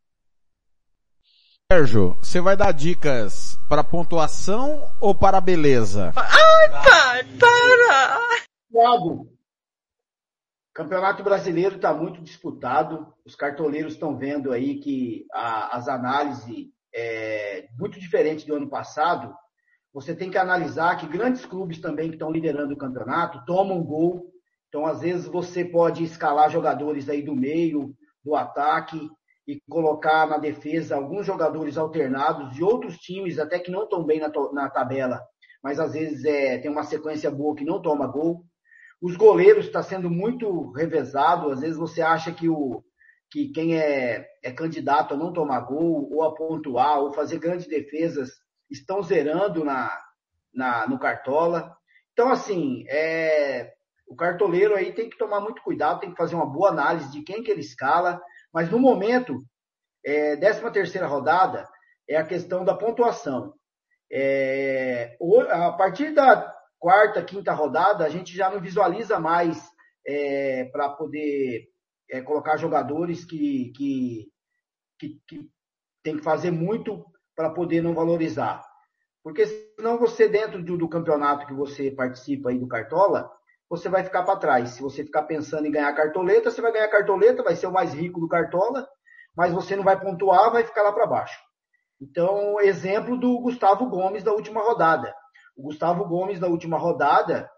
Sérgio, 1.71 2.15
você 2.21 2.39
vai 2.39 2.55
dar 2.55 2.71
dicas 2.71 3.57
para 3.67 3.83
pontuação 3.83 4.87
ou 5.01 5.15
para 5.15 5.41
beleza? 5.41 6.13
Ai, 6.15 6.69
pai, 6.69 7.23
para! 7.39 8.45
Thiago, 8.71 9.34
Campeonato 10.75 11.23
Brasileiro 11.23 11.77
está 11.77 11.93
muito 11.93 12.21
disputado. 12.21 13.07
Os 13.25 13.33
cartoleiros 13.33 13.93
estão 13.93 14.17
vendo 14.17 14.51
aí 14.51 14.77
que 14.81 15.25
a- 15.31 15.77
as 15.77 15.87
análises 15.87 16.67
é 16.93 17.69
muito 17.79 17.97
diferente 17.97 18.45
do 18.45 18.55
ano 18.55 18.69
passado. 18.69 19.33
Você 19.93 20.13
tem 20.13 20.29
que 20.29 20.37
analisar 20.37 20.97
que 20.97 21.07
grandes 21.07 21.45
clubes 21.45 21.79
também 21.79 22.09
que 22.09 22.15
estão 22.15 22.29
liderando 22.29 22.73
o 22.73 22.77
campeonato 22.77 23.45
tomam 23.45 23.81
gol. 23.81 24.29
Então, 24.67 24.85
às 24.85 24.99
vezes, 24.99 25.25
você 25.25 25.63
pode 25.63 26.03
escalar 26.03 26.51
jogadores 26.51 27.07
aí 27.07 27.21
do 27.21 27.33
meio, 27.33 27.95
do 28.21 28.35
ataque 28.35 29.09
e 29.47 29.61
colocar 29.69 30.27
na 30.27 30.37
defesa 30.37 30.97
alguns 30.97 31.25
jogadores 31.25 31.77
alternados 31.77 32.53
de 32.53 32.61
outros 32.61 32.97
times, 32.97 33.39
até 33.39 33.59
que 33.59 33.71
não 33.71 33.83
estão 33.83 34.03
bem 34.03 34.19
na, 34.19 34.29
na 34.51 34.69
tabela, 34.69 35.21
mas 35.63 35.79
às 35.79 35.93
vezes 35.93 36.25
é, 36.25 36.57
tem 36.57 36.69
uma 36.69 36.83
sequência 36.83 37.31
boa 37.31 37.55
que 37.55 37.63
não 37.63 37.81
toma 37.81 38.07
gol. 38.07 38.43
Os 39.01 39.15
goleiros 39.15 39.65
está 39.65 39.83
sendo 39.83 40.09
muito 40.09 40.71
revezado. 40.71 41.51
Às 41.51 41.61
vezes 41.61 41.77
você 41.77 42.01
acha 42.01 42.31
que, 42.31 42.49
o, 42.49 42.83
que 43.29 43.49
quem 43.49 43.77
é, 43.77 44.27
é 44.43 44.51
candidato 44.51 45.13
a 45.13 45.17
não 45.17 45.33
tomar 45.33 45.61
gol, 45.61 46.09
ou 46.11 46.23
a 46.23 46.33
pontuar, 46.33 46.99
ou 46.99 47.13
fazer 47.13 47.39
grandes 47.39 47.67
defesas, 47.67 48.31
estão 48.69 49.01
zerando 49.01 49.63
na, 49.63 49.91
na, 50.53 50.87
no 50.87 50.97
Cartola. 50.97 51.75
Então, 52.13 52.29
assim, 52.29 52.85
é, 52.87 53.73
o 54.07 54.15
cartoleiro 54.15 54.75
aí 54.75 54.93
tem 54.93 55.09
que 55.09 55.17
tomar 55.17 55.41
muito 55.41 55.61
cuidado, 55.61 55.99
tem 55.99 56.11
que 56.11 56.17
fazer 56.17 56.35
uma 56.35 56.45
boa 56.45 56.69
análise 56.69 57.11
de 57.11 57.23
quem 57.23 57.43
que 57.43 57.51
ele 57.51 57.61
escala. 57.61 58.21
Mas 58.53 58.69
no 58.69 58.79
momento, 58.79 59.43
é, 60.03 60.37
13 60.37 60.71
terceira 60.71 61.07
rodada, 61.07 61.67
é 62.07 62.15
a 62.15 62.25
questão 62.25 62.63
da 62.63 62.75
pontuação. 62.75 63.53
É, 64.11 65.17
a 65.49 65.71
partir 65.71 66.13
da 66.13 66.54
quarta, 66.79 67.23
quinta 67.23 67.53
rodada, 67.53 68.05
a 68.05 68.09
gente 68.09 68.35
já 68.35 68.49
não 68.49 68.59
visualiza 68.59 69.19
mais 69.19 69.71
para 70.71 70.89
poder 70.89 71.67
é, 72.11 72.21
colocar 72.21 72.57
jogadores 72.57 73.25
que, 73.25 73.71
que, 73.75 74.27
que, 74.99 75.21
que 75.27 75.49
tem 76.03 76.17
que 76.17 76.23
fazer 76.23 76.51
muito 76.51 77.03
para 77.35 77.49
poder 77.49 77.81
não 77.81 77.93
valorizar. 77.93 78.63
Porque 79.23 79.45
senão 79.75 79.97
você, 79.97 80.29
dentro 80.29 80.63
do, 80.63 80.77
do 80.77 80.87
campeonato 80.87 81.47
que 81.47 81.53
você 81.53 81.89
participa 81.89 82.49
aí 82.49 82.59
do 82.59 82.67
Cartola, 82.67 83.29
você 83.67 83.89
vai 83.89 84.03
ficar 84.03 84.23
para 84.23 84.37
trás. 84.37 84.69
Se 84.71 84.81
você 84.81 85.03
ficar 85.03 85.23
pensando 85.23 85.65
em 85.65 85.71
ganhar 85.71 85.91
cartoleta, 85.95 86.51
você 86.51 86.61
vai 86.61 86.71
ganhar 86.71 86.87
cartoleta, 86.87 87.43
vai 87.43 87.55
ser 87.55 87.67
o 87.67 87.71
mais 87.71 87.93
rico 87.93 88.19
do 88.19 88.27
Cartola, 88.27 88.87
mas 89.35 89.51
você 89.51 89.75
não 89.75 89.83
vai 89.83 89.99
pontuar, 89.99 90.51
vai 90.51 90.63
ficar 90.63 90.83
lá 90.83 90.93
para 90.93 91.07
baixo. 91.07 91.39
Então, 91.99 92.59
exemplo 92.61 93.17
do 93.17 93.39
Gustavo 93.39 93.89
Gomes 93.89 94.23
da 94.23 94.31
última 94.31 94.61
rodada. 94.61 95.13
O 95.55 95.63
Gustavo 95.63 96.05
Gomes 96.05 96.39
da 96.39 96.47
última 96.47 96.77
rodada, 96.77 97.49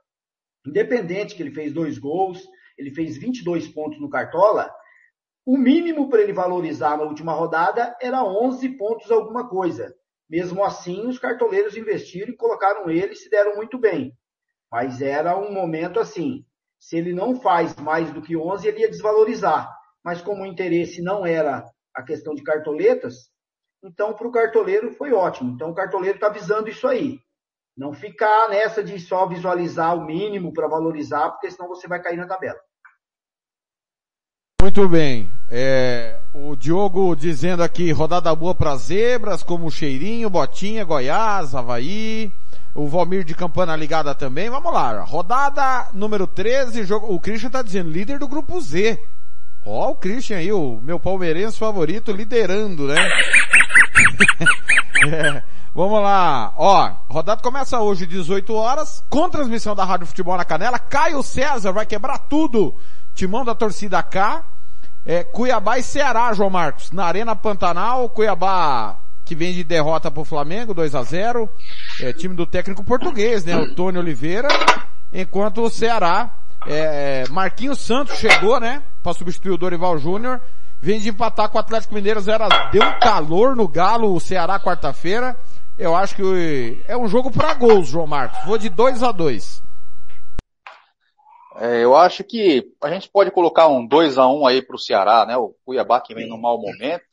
independente 0.65 1.35
que 1.35 1.41
ele 1.41 1.51
fez 1.51 1.73
dois 1.73 1.97
gols, 1.97 2.47
ele 2.77 2.91
fez 2.91 3.17
22 3.17 3.67
pontos 3.69 3.99
no 3.99 4.09
Cartola, 4.09 4.71
o 5.45 5.57
mínimo 5.57 6.09
para 6.09 6.21
ele 6.21 6.33
valorizar 6.33 6.97
na 6.97 7.03
última 7.03 7.33
rodada 7.33 7.95
era 8.01 8.23
11 8.23 8.69
pontos 8.77 9.09
alguma 9.09 9.47
coisa. 9.47 9.95
Mesmo 10.29 10.61
assim, 10.63 11.07
os 11.07 11.17
cartoleiros 11.17 11.77
investiram 11.77 12.33
e 12.33 12.35
colocaram 12.35 12.89
ele 12.89 13.13
e 13.13 13.15
se 13.15 13.29
deram 13.29 13.55
muito 13.55 13.77
bem. 13.77 14.13
Mas 14.69 15.01
era 15.01 15.37
um 15.37 15.53
momento 15.53 16.01
assim, 16.01 16.45
se 16.77 16.97
ele 16.97 17.13
não 17.13 17.39
faz 17.39 17.75
mais 17.77 18.11
do 18.11 18.21
que 18.21 18.35
11, 18.35 18.67
ele 18.67 18.81
ia 18.81 18.89
desvalorizar. 18.89 19.73
Mas 20.03 20.21
como 20.21 20.43
o 20.43 20.45
interesse 20.45 21.01
não 21.01 21.25
era 21.25 21.63
a 21.95 22.03
questão 22.03 22.35
de 22.35 22.43
cartoletas, 22.43 23.31
então 23.81 24.13
para 24.13 24.27
o 24.27 24.31
cartoleiro 24.31 24.91
foi 24.91 25.13
ótimo. 25.13 25.53
Então 25.53 25.71
o 25.71 25.75
cartoleiro 25.75 26.17
está 26.17 26.27
visando 26.27 26.69
isso 26.69 26.87
aí. 26.87 27.19
Não 27.77 27.93
ficar 27.93 28.49
nessa 28.49 28.83
de 28.83 28.99
só 28.99 29.27
visualizar 29.27 29.95
o 29.95 30.03
mínimo 30.03 30.51
para 30.51 30.67
valorizar, 30.67 31.29
porque 31.29 31.51
senão 31.51 31.69
você 31.69 31.87
vai 31.87 32.01
cair 32.01 32.17
na 32.17 32.25
tabela. 32.25 32.57
Muito 34.59 34.89
bem. 34.89 35.31
É, 35.51 36.19
o 36.33 36.55
Diogo 36.55 37.15
dizendo 37.15 37.61
aqui, 37.61 37.91
rodada 37.91 38.33
boa 38.35 38.55
para 38.55 38.75
zebras, 38.75 39.43
como 39.43 39.69
Cheirinho, 39.69 40.29
Botinha, 40.29 40.83
Goiás, 40.83 41.53
Havaí. 41.53 42.31
O 42.73 42.87
Valmir 42.87 43.23
de 43.23 43.35
Campana 43.35 43.75
ligada 43.75 44.15
também. 44.15 44.49
Vamos 44.49 44.73
lá. 44.73 45.03
Rodada 45.03 45.89
número 45.93 46.25
13, 46.25 46.83
jogo, 46.83 47.13
o 47.13 47.19
Christian 47.19 47.51
tá 47.51 47.61
dizendo, 47.61 47.91
líder 47.91 48.17
do 48.17 48.27
grupo 48.27 48.59
Z. 48.59 48.99
Ó, 49.63 49.91
o 49.91 49.95
Christian 49.95 50.37
aí, 50.37 50.51
o 50.51 50.79
meu 50.81 50.99
palmeirense 50.99 51.59
favorito, 51.59 52.11
liderando, 52.11 52.87
né? 52.87 52.95
é, 55.11 55.43
vamos 55.77 56.01
lá. 56.01 56.53
Ó, 56.57 56.91
rodada 57.07 57.39
começa 57.39 57.79
hoje, 57.79 58.07
18 58.07 58.51
horas, 58.55 59.03
com 59.07 59.29
transmissão 59.29 59.75
da 59.75 59.85
Rádio 59.85 60.07
Futebol 60.07 60.35
na 60.35 60.43
Canela. 60.43 60.79
Caio 60.79 61.21
César 61.21 61.71
vai 61.71 61.85
quebrar 61.85 62.17
tudo. 62.17 62.75
Timão 63.13 63.45
da 63.45 63.53
torcida 63.53 64.01
K. 64.01 64.43
É, 65.05 65.23
Cuiabá 65.23 65.77
e 65.77 65.83
Ceará, 65.83 66.33
João 66.33 66.49
Marcos. 66.49 66.91
Na 66.91 67.05
Arena 67.05 67.35
Pantanal, 67.35 68.09
Cuiabá 68.09 68.97
que 69.23 69.35
vem 69.35 69.53
de 69.53 69.63
derrota 69.63 70.09
pro 70.09 70.23
Flamengo, 70.23 70.73
2 70.73 70.95
a 70.95 71.03
0 71.03 71.49
é, 72.01 72.13
time 72.13 72.33
do 72.33 72.45
técnico 72.45 72.81
português, 72.81 73.43
né? 73.43 73.57
O 73.57 73.75
Tony 73.75 73.97
Oliveira. 73.97 74.47
Enquanto 75.11 75.61
o 75.61 75.69
Ceará, 75.69 76.33
é, 76.65 77.25
Marquinhos 77.29 77.79
Santos 77.79 78.17
chegou, 78.17 78.59
né? 78.59 78.81
Para 79.03 79.13
substituir 79.13 79.51
o 79.51 79.57
Dorival 79.57 79.97
Júnior. 79.97 80.41
Vem 80.81 80.99
de 80.99 81.09
empatar 81.09 81.49
com 81.49 81.57
o 81.57 81.61
Atlético 81.61 81.93
Mineiro 81.93 82.21
0 82.21 82.45
a 82.45 82.69
Deu 82.69 82.83
um 82.83 82.99
calor 82.99 83.55
no 83.55 83.67
Galo, 83.67 84.15
o 84.15 84.19
Ceará 84.19 84.59
quarta-feira. 84.59 85.35
Eu 85.77 85.95
acho 85.95 86.15
que 86.15 86.83
é 86.87 86.97
um 86.97 87.07
jogo 87.07 87.31
para 87.31 87.53
gols, 87.53 87.87
João 87.87 88.07
Marcos. 88.07 88.43
Vou 88.45 88.57
de 88.57 88.69
2 88.69 89.03
a 89.03 89.11
2 89.11 89.67
é, 91.59 91.83
eu 91.83 91.95
acho 91.95 92.23
que 92.23 92.71
a 92.79 92.89
gente 92.91 93.09
pode 93.09 93.31
colocar 93.31 93.67
um 93.67 93.85
2 93.85 94.19
a 94.19 94.27
1 94.27 94.45
aí 94.45 94.61
pro 94.61 94.77
Ceará, 94.77 95.25
né? 95.25 95.35
O 95.37 95.55
Cuiabá 95.65 95.99
que 95.99 96.13
vem 96.13 96.29
num 96.29 96.37
mau 96.37 96.61
momento. 96.61 97.03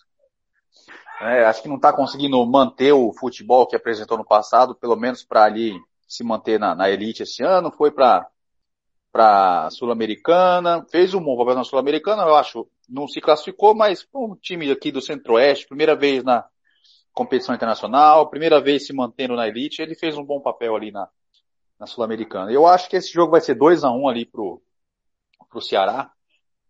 É, 1.23 1.47
acho 1.47 1.62
que 1.62 1.68
não 1.68 1.76
está 1.76 1.91
conseguindo 1.94 2.44
manter 2.44 2.93
o 2.93 3.10
futebol 3.15 3.67
que 3.67 3.75
apresentou 3.75 4.18
no 4.18 4.25
passado, 4.25 4.75
pelo 4.75 4.97
menos 4.97 5.25
para 5.25 5.44
ali 5.44 5.73
se 6.07 6.23
manter 6.23 6.60
na, 6.60 6.75
na, 6.75 6.91
elite 6.91 7.23
esse 7.23 7.43
ano. 7.43 7.73
Foi 7.73 7.91
para 7.91 8.28
para 9.10 9.70
Sul-Americana, 9.70 10.84
fez 10.91 11.15
um 11.15 11.23
bom 11.23 11.39
papel 11.39 11.55
na 11.55 11.62
Sul-Americana, 11.62 12.25
eu 12.25 12.34
acho, 12.34 12.68
não 12.89 13.07
se 13.07 13.20
classificou, 13.20 13.73
mas 13.73 14.05
um 14.12 14.34
time 14.34 14.68
aqui 14.73 14.91
do 14.91 15.01
Centro-Oeste, 15.01 15.68
primeira 15.68 15.94
vez 15.94 16.25
na 16.25 16.44
competição 17.15 17.55
internacional, 17.55 18.28
primeira 18.28 18.60
vez 18.60 18.86
se 18.86 18.93
mantendo 18.93 19.36
na 19.36 19.47
elite, 19.47 19.81
ele 19.81 19.94
fez 19.94 20.18
um 20.18 20.25
bom 20.25 20.41
papel 20.41 20.75
ali 20.75 20.91
na, 20.91 21.09
na 21.78 21.86
Sul-Americana. 21.86 22.52
Eu 22.52 22.67
acho 22.67 22.89
que 22.89 22.97
esse 22.97 23.12
jogo 23.12 23.31
vai 23.31 23.41
ser 23.41 23.55
2 23.55 23.84
a 23.84 23.91
1 23.91 24.02
um 24.02 24.09
ali 24.09 24.26
pro, 24.26 24.60
pro 25.49 25.60
Ceará, 25.60 26.10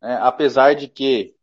né? 0.01 0.19
apesar 0.21 0.75
de 0.75 0.87
que 0.87 1.35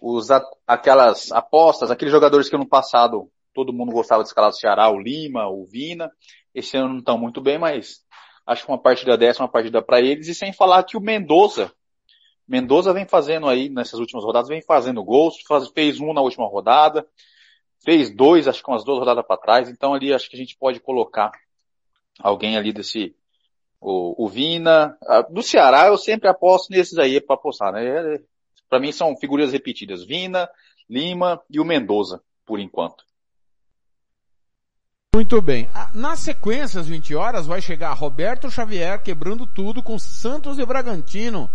os, 0.00 0.28
aquelas 0.66 1.32
apostas, 1.32 1.90
aqueles 1.90 2.12
jogadores 2.12 2.48
que 2.48 2.56
no 2.56 2.68
passado 2.68 3.30
todo 3.52 3.72
mundo 3.72 3.92
gostava 3.92 4.22
de 4.22 4.28
escalar 4.28 4.50
do 4.50 4.56
Ceará, 4.56 4.88
o 4.88 4.98
Lima, 4.98 5.48
o 5.48 5.64
Vina, 5.64 6.10
esse 6.54 6.76
ano 6.76 6.90
não 6.90 6.98
estão 6.98 7.18
muito 7.18 7.40
bem, 7.40 7.58
mas 7.58 8.04
acho 8.46 8.64
que 8.64 8.70
uma 8.70 8.80
partida 8.80 9.16
dessa 9.16 9.42
é 9.42 9.44
uma 9.44 9.50
partida 9.50 9.82
para 9.82 10.00
eles, 10.00 10.28
e 10.28 10.34
sem 10.34 10.52
falar 10.52 10.84
que 10.84 10.96
o 10.96 11.00
Mendoza, 11.00 11.72
Mendoza 12.46 12.92
vem 12.92 13.06
fazendo 13.06 13.48
aí, 13.48 13.68
nessas 13.68 13.98
últimas 13.98 14.22
rodadas, 14.22 14.48
vem 14.48 14.60
fazendo 14.60 15.02
gols, 15.02 15.36
faz, 15.48 15.68
fez 15.68 15.98
um 15.98 16.12
na 16.12 16.20
última 16.20 16.46
rodada, 16.46 17.06
fez 17.84 18.10
dois, 18.10 18.48
acho 18.48 18.62
que 18.62 18.70
umas 18.70 18.84
duas 18.84 18.98
rodadas 18.98 19.24
para 19.26 19.36
trás, 19.36 19.68
então 19.68 19.94
ali 19.94 20.12
acho 20.12 20.28
que 20.28 20.36
a 20.36 20.38
gente 20.38 20.56
pode 20.56 20.80
colocar 20.80 21.30
alguém 22.18 22.56
ali 22.56 22.72
desse, 22.72 23.14
o, 23.80 24.24
o 24.24 24.28
Vina, 24.28 24.96
a, 25.02 25.22
do 25.22 25.42
Ceará 25.42 25.86
eu 25.86 25.98
sempre 25.98 26.28
aposto 26.28 26.70
nesses 26.70 26.98
aí 26.98 27.20
para 27.20 27.34
apostar, 27.34 27.72
né? 27.72 27.84
É, 28.14 28.20
para 28.68 28.80
mim 28.80 28.90
são 28.90 29.16
figuras 29.16 29.52
repetidas, 29.52 30.04
Vina, 30.04 30.48
Lima 30.88 31.40
e 31.50 31.60
o 31.60 31.64
Mendoza, 31.64 32.22
por 32.46 32.58
enquanto. 32.58 33.04
Muito 35.14 35.40
bem. 35.40 35.68
Ah, 35.72 35.92
na 35.94 36.16
sequência, 36.16 36.80
às 36.80 36.88
20 36.88 37.14
horas, 37.14 37.46
vai 37.46 37.60
chegar 37.60 37.92
Roberto 37.92 38.50
Xavier 38.50 39.00
quebrando 39.00 39.46
tudo 39.46 39.80
com 39.80 39.96
Santos 39.96 40.58
e 40.58 40.66
Bragantino. 40.66 41.48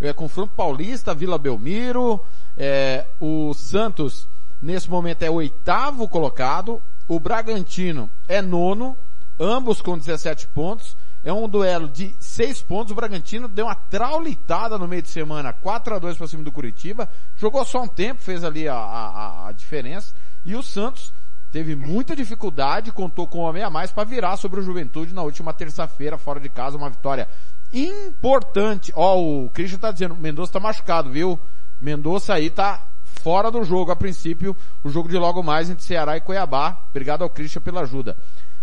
É, 0.00 0.12
confronto 0.12 0.54
paulista, 0.56 1.14
Vila 1.14 1.38
Belmiro. 1.38 2.20
É, 2.56 3.06
o 3.20 3.54
Santos, 3.54 4.28
nesse 4.60 4.88
momento, 4.90 5.22
é 5.22 5.30
oitavo 5.30 6.08
colocado. 6.08 6.82
O 7.06 7.18
Bragantino 7.18 8.10
é 8.26 8.42
nono 8.42 8.96
ambos 9.38 9.80
com 9.80 9.96
17 9.96 10.48
pontos. 10.48 10.96
É 11.24 11.32
um 11.32 11.48
duelo 11.48 11.88
de 11.88 12.14
6 12.20 12.62
pontos. 12.62 12.92
O 12.92 12.94
Bragantino 12.94 13.48
deu 13.48 13.66
uma 13.66 13.74
traulitada 13.74 14.78
no 14.78 14.88
meio 14.88 15.02
de 15.02 15.08
semana, 15.08 15.52
4 15.52 15.94
a 15.94 15.98
2 15.98 16.16
para 16.16 16.26
cima 16.26 16.42
do 16.42 16.52
Curitiba. 16.52 17.08
Jogou 17.36 17.64
só 17.64 17.82
um 17.82 17.88
tempo, 17.88 18.22
fez 18.22 18.44
ali 18.44 18.68
a, 18.68 18.74
a, 18.74 19.48
a 19.48 19.52
diferença. 19.52 20.14
E 20.44 20.54
o 20.54 20.62
Santos 20.62 21.12
teve 21.50 21.74
muita 21.74 22.14
dificuldade, 22.14 22.92
contou 22.92 23.26
com 23.26 23.38
um 23.38 23.42
homem 23.42 23.62
a 23.62 23.70
mais 23.70 23.90
para 23.90 24.04
virar 24.04 24.36
sobre 24.36 24.60
o 24.60 24.62
Juventude 24.62 25.14
na 25.14 25.22
última 25.22 25.52
terça-feira, 25.52 26.18
fora 26.18 26.38
de 26.38 26.48
casa, 26.48 26.76
uma 26.76 26.90
vitória 26.90 27.28
importante. 27.72 28.92
Ó, 28.94 29.16
oh, 29.16 29.44
o 29.46 29.50
Christian 29.50 29.78
tá 29.78 29.90
dizendo, 29.90 30.14
Mendonça 30.14 30.52
tá 30.52 30.60
machucado, 30.60 31.10
viu? 31.10 31.38
Mendonça 31.80 32.34
aí 32.34 32.50
tá 32.50 32.87
fora 33.22 33.50
do 33.50 33.64
jogo 33.64 33.90
a 33.90 33.96
princípio, 33.96 34.56
o 34.82 34.88
jogo 34.88 35.08
de 35.08 35.16
logo 35.16 35.42
mais 35.42 35.70
entre 35.70 35.84
Ceará 35.84 36.16
e 36.16 36.20
Cuiabá. 36.20 36.84
Obrigado 36.90 37.22
ao 37.22 37.30
Christian 37.30 37.62
pela 37.62 37.82
ajuda. 37.82 38.16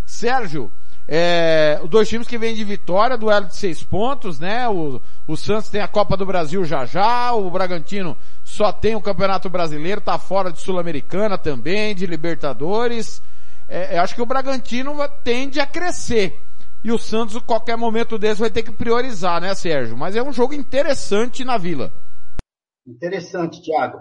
Sérgio, 0.05 0.71
é, 1.07 1.79
os 1.83 1.89
dois 1.89 2.09
times 2.09 2.27
que 2.27 2.37
vêm 2.37 2.55
de 2.55 2.63
vitória, 2.63 3.17
duelo 3.17 3.45
de 3.45 3.55
seis 3.55 3.83
pontos, 3.83 4.39
né? 4.39 4.67
O, 4.67 5.01
o 5.27 5.37
Santos 5.37 5.69
tem 5.69 5.81
a 5.81 5.87
Copa 5.87 6.17
do 6.17 6.25
Brasil 6.25 6.65
já 6.65 6.85
já, 6.85 7.31
o 7.33 7.49
Bragantino 7.49 8.17
só 8.43 8.71
tem 8.71 8.95
o 8.95 9.01
Campeonato 9.01 9.49
Brasileiro, 9.49 10.01
tá 10.01 10.17
fora 10.17 10.51
de 10.51 10.59
Sul-Americana 10.59 11.37
também, 11.37 11.93
de 11.93 12.05
Libertadores. 12.05 13.21
É, 13.67 13.97
acho 13.97 14.15
que 14.15 14.21
o 14.21 14.25
Bragantino 14.25 14.95
tende 15.23 15.59
a 15.59 15.65
crescer. 15.65 16.41
E 16.83 16.91
o 16.91 16.99
Santos, 16.99 17.35
a 17.35 17.41
qualquer 17.41 17.75
momento 17.75 18.17
desse, 18.17 18.41
vai 18.41 18.49
ter 18.49 18.61
que 18.61 18.71
priorizar, 18.71 19.41
né, 19.41 19.55
Sérgio? 19.55 19.97
Mas 19.97 20.15
é 20.15 20.21
um 20.21 20.31
jogo 20.31 20.53
interessante 20.53 21.43
na 21.43 21.57
Vila. 21.57 21.91
Interessante, 22.85 23.61
Thiago. 23.61 23.99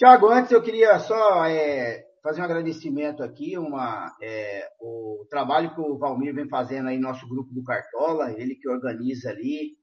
Thiago, 0.00 0.30
antes 0.30 0.50
eu 0.50 0.62
queria 0.62 0.98
só 0.98 1.44
é, 1.44 2.06
fazer 2.22 2.40
um 2.40 2.44
agradecimento 2.44 3.22
aqui, 3.22 3.58
uma, 3.58 4.10
é, 4.22 4.66
o 4.80 5.26
trabalho 5.28 5.74
que 5.74 5.80
o 5.82 5.98
Valmir 5.98 6.34
vem 6.34 6.48
fazendo 6.48 6.88
aí 6.88 6.96
no 6.96 7.06
nosso 7.06 7.28
grupo 7.28 7.52
do 7.52 7.62
Cartola, 7.62 8.32
ele 8.32 8.54
que 8.54 8.66
organiza 8.66 9.28
ali, 9.28 9.76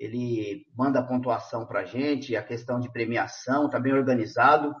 ele 0.00 0.64
manda 0.74 1.06
pontuação 1.06 1.66
para 1.66 1.80
a 1.80 1.84
gente, 1.84 2.34
a 2.34 2.42
questão 2.42 2.80
de 2.80 2.90
premiação, 2.90 3.66
está 3.66 3.78
bem 3.78 3.92
organizado. 3.92 4.74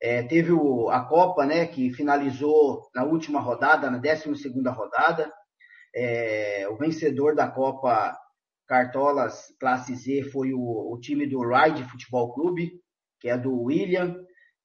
É, 0.00 0.22
teve 0.22 0.50
o, 0.50 0.88
a 0.88 1.04
Copa, 1.04 1.44
né, 1.44 1.66
que 1.66 1.92
finalizou 1.92 2.88
na 2.94 3.04
última 3.04 3.38
rodada, 3.38 3.90
na 3.90 3.98
12 3.98 4.34
segunda 4.36 4.70
rodada. 4.70 5.30
É, 5.94 6.66
o 6.70 6.78
vencedor 6.78 7.34
da 7.34 7.50
Copa 7.50 8.16
Cartolas 8.66 9.54
Classe 9.60 9.94
Z 9.94 10.30
foi 10.30 10.54
o, 10.54 10.90
o 10.90 10.98
time 11.00 11.26
do 11.26 11.46
Ride 11.46 11.84
Futebol 11.84 12.32
Clube, 12.32 12.80
que 13.22 13.30
é 13.30 13.38
do 13.38 13.62
William 13.62 14.16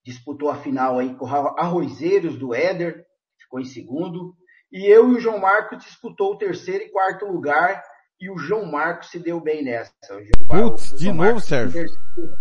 disputou 0.08 0.50
a 0.50 0.56
final 0.56 0.98
aí 0.98 1.14
com 1.16 1.26
Arrozeiros 1.28 2.38
do 2.38 2.56
Éder, 2.56 3.06
ficou 3.38 3.60
em 3.60 3.66
segundo. 3.66 4.34
E 4.72 4.86
eu 4.86 5.12
e 5.12 5.16
o 5.16 5.20
João 5.20 5.40
Marcos 5.40 5.84
disputou 5.84 6.34
o 6.34 6.38
terceiro 6.38 6.84
e 6.84 6.90
quarto 6.90 7.26
lugar 7.26 7.84
e 8.20 8.32
o 8.32 8.38
João 8.38 8.66
Marcos 8.66 9.12
se 9.12 9.20
deu 9.20 9.40
bem 9.40 9.64
nessa. 9.64 9.92
Putz, 10.48 10.98
de 10.98 11.08
novo, 11.08 11.20
Marcos 11.20 11.44
Sérgio. 11.44 11.86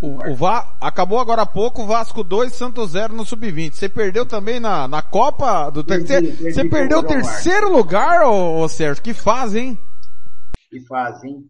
O, 0.00 0.30
o 0.30 0.34
Va... 0.34 0.76
Acabou 0.80 1.18
agora 1.18 1.42
há 1.42 1.46
pouco, 1.46 1.86
Vasco 1.86 2.24
2, 2.24 2.52
Santos 2.52 2.92
0 2.92 3.12
no 3.12 3.26
Sub-20. 3.26 3.74
Você 3.74 3.88
perdeu 3.88 4.24
também 4.24 4.58
na, 4.58 4.88
na 4.88 5.02
Copa 5.02 5.68
do 5.70 5.84
terceiro? 5.84 6.32
Você 6.36 6.68
perdeu 6.68 7.00
o 7.00 7.06
terceiro 7.06 7.66
Marcos. 7.66 7.78
lugar, 7.78 8.22
ô, 8.26 8.60
ô, 8.60 8.68
Sérgio? 8.68 9.02
Que 9.02 9.12
faz, 9.12 9.54
hein? 9.54 9.78
Que 10.70 10.80
faz, 10.86 11.22
hein? 11.24 11.44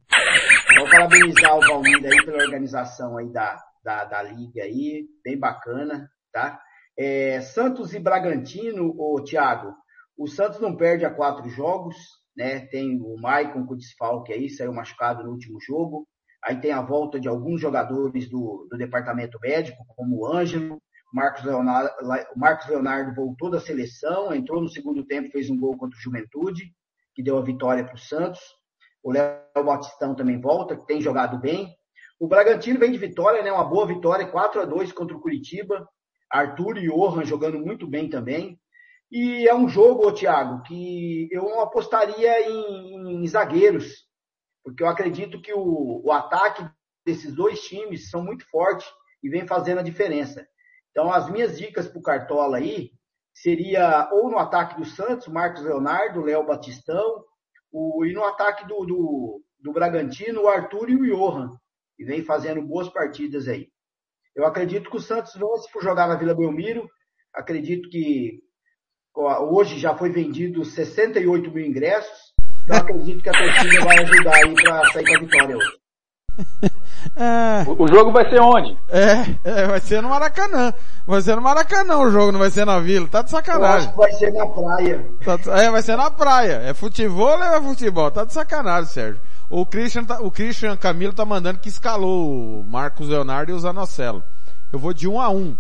Vou 0.77 0.91
parabenizar 0.91 1.57
o 1.57 1.61
Valmir 1.61 2.05
aí 2.05 2.25
pela 2.25 2.43
organização 2.43 3.17
aí 3.17 3.29
da, 3.33 3.57
da, 3.87 4.05
da 4.05 4.21
liga 4.21 4.65
aí, 4.65 5.07
bem 5.23 5.39
bacana, 5.39 6.11
tá? 6.33 6.61
É, 6.99 7.41
Santos 7.41 7.95
e 7.95 8.01
Bragantino, 8.01 8.93
o 8.99 9.23
Thiago, 9.23 9.73
o 10.19 10.27
Santos 10.27 10.61
não 10.61 10.77
perde 10.77 11.05
a 11.05 11.15
quatro 11.15 11.49
jogos, 11.49 11.97
né? 12.37 12.67
Tem 12.67 13.01
o 13.01 13.17
Maicon 13.21 13.65
com 13.65 13.75
o 13.75 13.77
desfalque 13.77 14.33
aí, 14.33 14.51
saiu 14.51 14.73
machucado 14.73 15.23
no 15.23 15.31
último 15.31 15.61
jogo. 15.61 16.05
Aí 16.45 16.61
tem 16.61 16.73
a 16.73 16.83
volta 16.83 17.21
de 17.21 17.29
alguns 17.29 17.61
jogadores 17.61 18.29
do, 18.29 18.67
do 18.69 18.77
departamento 18.77 19.39
médico, 19.41 19.85
como 19.95 20.17
o 20.17 20.27
Ângelo, 20.27 20.83
Marcos 21.13 21.45
Leonardo, 21.45 21.91
Marcos 22.35 22.69
Leonardo 22.69 23.15
voltou 23.15 23.51
da 23.51 23.61
seleção, 23.61 24.35
entrou 24.35 24.61
no 24.61 24.69
segundo 24.69 25.07
tempo, 25.07 25.31
fez 25.31 25.49
um 25.49 25.59
gol 25.59 25.77
contra 25.77 25.97
o 25.97 26.01
Juventude, 26.01 26.73
que 27.15 27.23
deu 27.23 27.39
a 27.39 27.43
vitória 27.43 27.85
para 27.85 27.95
o 27.95 27.99
Santos. 27.99 28.41
O 29.03 29.13
Léo 29.13 29.65
Batistão 29.65 30.15
também 30.17 30.41
volta, 30.41 30.77
que 30.77 30.87
tem 30.87 31.01
jogado 31.01 31.39
bem. 31.39 31.73
O 32.19 32.27
Bragantino 32.27 32.79
vem 32.79 32.93
de 32.93 32.99
vitória, 32.99 33.43
né? 33.43 33.53
Uma 33.53 33.65
boa 33.65 33.87
vitória, 33.87 34.27
4 34.27 34.63
a 34.63 34.65
2 34.65 34.93
contra 34.93 35.17
o 35.17 35.21
Curitiba. 35.21 35.87
Arthur 36.31 36.79
e 36.79 36.89
Johan 36.89 37.25
jogando 37.25 37.59
muito 37.59 37.87
bem 37.87 38.09
também. 38.09 38.59
E 39.11 39.47
é 39.47 39.55
um 39.55 39.69
jogo, 39.69 40.13
Thiago, 40.13 40.63
que 40.63 41.29
eu 41.31 41.45
não 41.45 41.61
apostaria 41.61 42.51
em, 42.51 43.23
em 43.23 43.27
zagueiros, 43.27 44.07
porque 44.65 44.83
eu 44.83 44.89
acredito 44.89 45.41
que 45.41 45.53
o, 45.53 46.03
o 46.05 46.11
ataque 46.11 46.69
desses 47.05 47.33
dois 47.33 47.61
times 47.61 48.11
são 48.11 48.25
muito 48.25 48.45
fortes 48.51 48.87
e 49.23 49.29
vem 49.29 49.47
fazendo 49.47 49.79
a 49.79 49.85
diferença. 49.85 50.47
Então, 50.91 51.13
as 51.13 51.31
minhas 51.31 51.57
dicas 51.57 51.87
para 51.87 51.99
o 51.99 52.03
Cartola 52.03 52.57
aí 52.57 52.91
seria 53.33 54.09
ou 54.13 54.31
no 54.31 54.39
ataque 54.39 54.77
do 54.77 54.85
Santos, 54.85 55.29
Marcos 55.29 55.63
Leonardo, 55.63 56.23
Léo 56.23 56.45
Batistão, 56.45 57.25
o, 57.71 58.05
e 58.05 58.13
no 58.13 58.25
ataque 58.25 58.67
do, 58.67 58.85
do, 58.85 59.43
do 59.61 59.73
Bragantino, 59.73 60.43
o 60.43 60.49
Arthur 60.49 60.91
e 60.91 60.97
o 60.97 61.05
Johan, 61.05 61.57
e 61.99 62.05
vem 62.05 62.23
fazendo 62.23 62.63
boas 62.63 62.89
partidas 62.89 63.49
aí. 63.49 63.69
Eu 64.35 64.45
acredito 64.45 64.91
que 64.91 64.97
o 64.97 65.01
Santos 65.01 65.33
vence 65.35 65.71
por 65.73 65.83
jogar 65.83 66.07
na 66.07 66.17
Vila 66.17 66.35
Belmiro. 66.35 66.89
Acredito 67.35 67.89
que 67.89 68.41
hoje 69.51 69.79
já 69.79 69.97
foi 69.97 70.11
vendido 70.11 70.65
68 70.65 71.51
mil 71.51 71.65
ingressos. 71.65 72.35
Então 72.65 72.77
acredito 72.79 73.23
que 73.23 73.29
a 73.31 73.33
torcida 73.33 73.85
vai 73.85 73.99
ajudar 73.99 74.35
aí 74.35 74.55
para 74.55 74.93
sair 74.93 75.05
com 75.07 75.17
a 75.17 75.21
vitória 75.21 75.57
hoje. 75.57 75.79
É... 77.15 77.65
O 77.79 77.89
jogo 77.89 78.11
vai 78.11 78.29
ser 78.29 78.41
onde? 78.41 78.77
É, 78.91 79.51
é, 79.63 79.67
vai 79.67 79.81
ser 79.81 80.03
no 80.03 80.09
Maracanã. 80.09 80.75
Vai 81.07 81.23
ser 81.23 81.35
no 81.37 81.41
Maracanã 81.41 81.99
o 81.99 82.11
jogo, 82.11 82.33
não 82.33 82.41
vai 82.41 82.51
ser 82.51 82.67
na 82.67 82.79
Vila. 82.79 83.09
Tá 83.09 83.23
de 83.23 83.31
sacanagem. 83.31 83.71
Eu 83.71 83.77
acho 83.77 83.91
que 83.91 83.97
vai 83.97 84.13
ser 84.13 84.33
na 84.33 84.47
praia. 84.47 85.11
Tá 85.25 85.37
de... 85.37 85.51
É, 85.51 85.71
vai 85.71 85.83
ser 85.83 85.97
na 85.97 86.11
praia. 86.11 86.63
É 86.65 86.75
futebol 86.75 87.39
ou 87.39 87.43
é 87.43 87.63
futebol? 87.63 88.11
Tá 88.11 88.25
de 88.25 88.35
sacanagem, 88.35 88.91
Sérgio. 88.91 89.23
O 89.49 89.65
Christian, 89.65 90.05
tá, 90.05 90.21
o 90.21 90.31
Christian 90.31 90.77
Camilo 90.77 91.13
tá 91.13 91.25
mandando 91.25 91.61
que 91.61 91.69
escalou 91.69 92.61
o 92.61 92.65
Marcos 92.65 93.09
Leonardo 93.09 93.53
e 93.53 93.55
o 93.55 93.59
Zanocelo. 93.59 94.23
Eu 94.73 94.79
vou 94.79 94.93
de 94.93 95.07
um 95.07 95.21
a 95.21 95.31
um. 95.31 95.57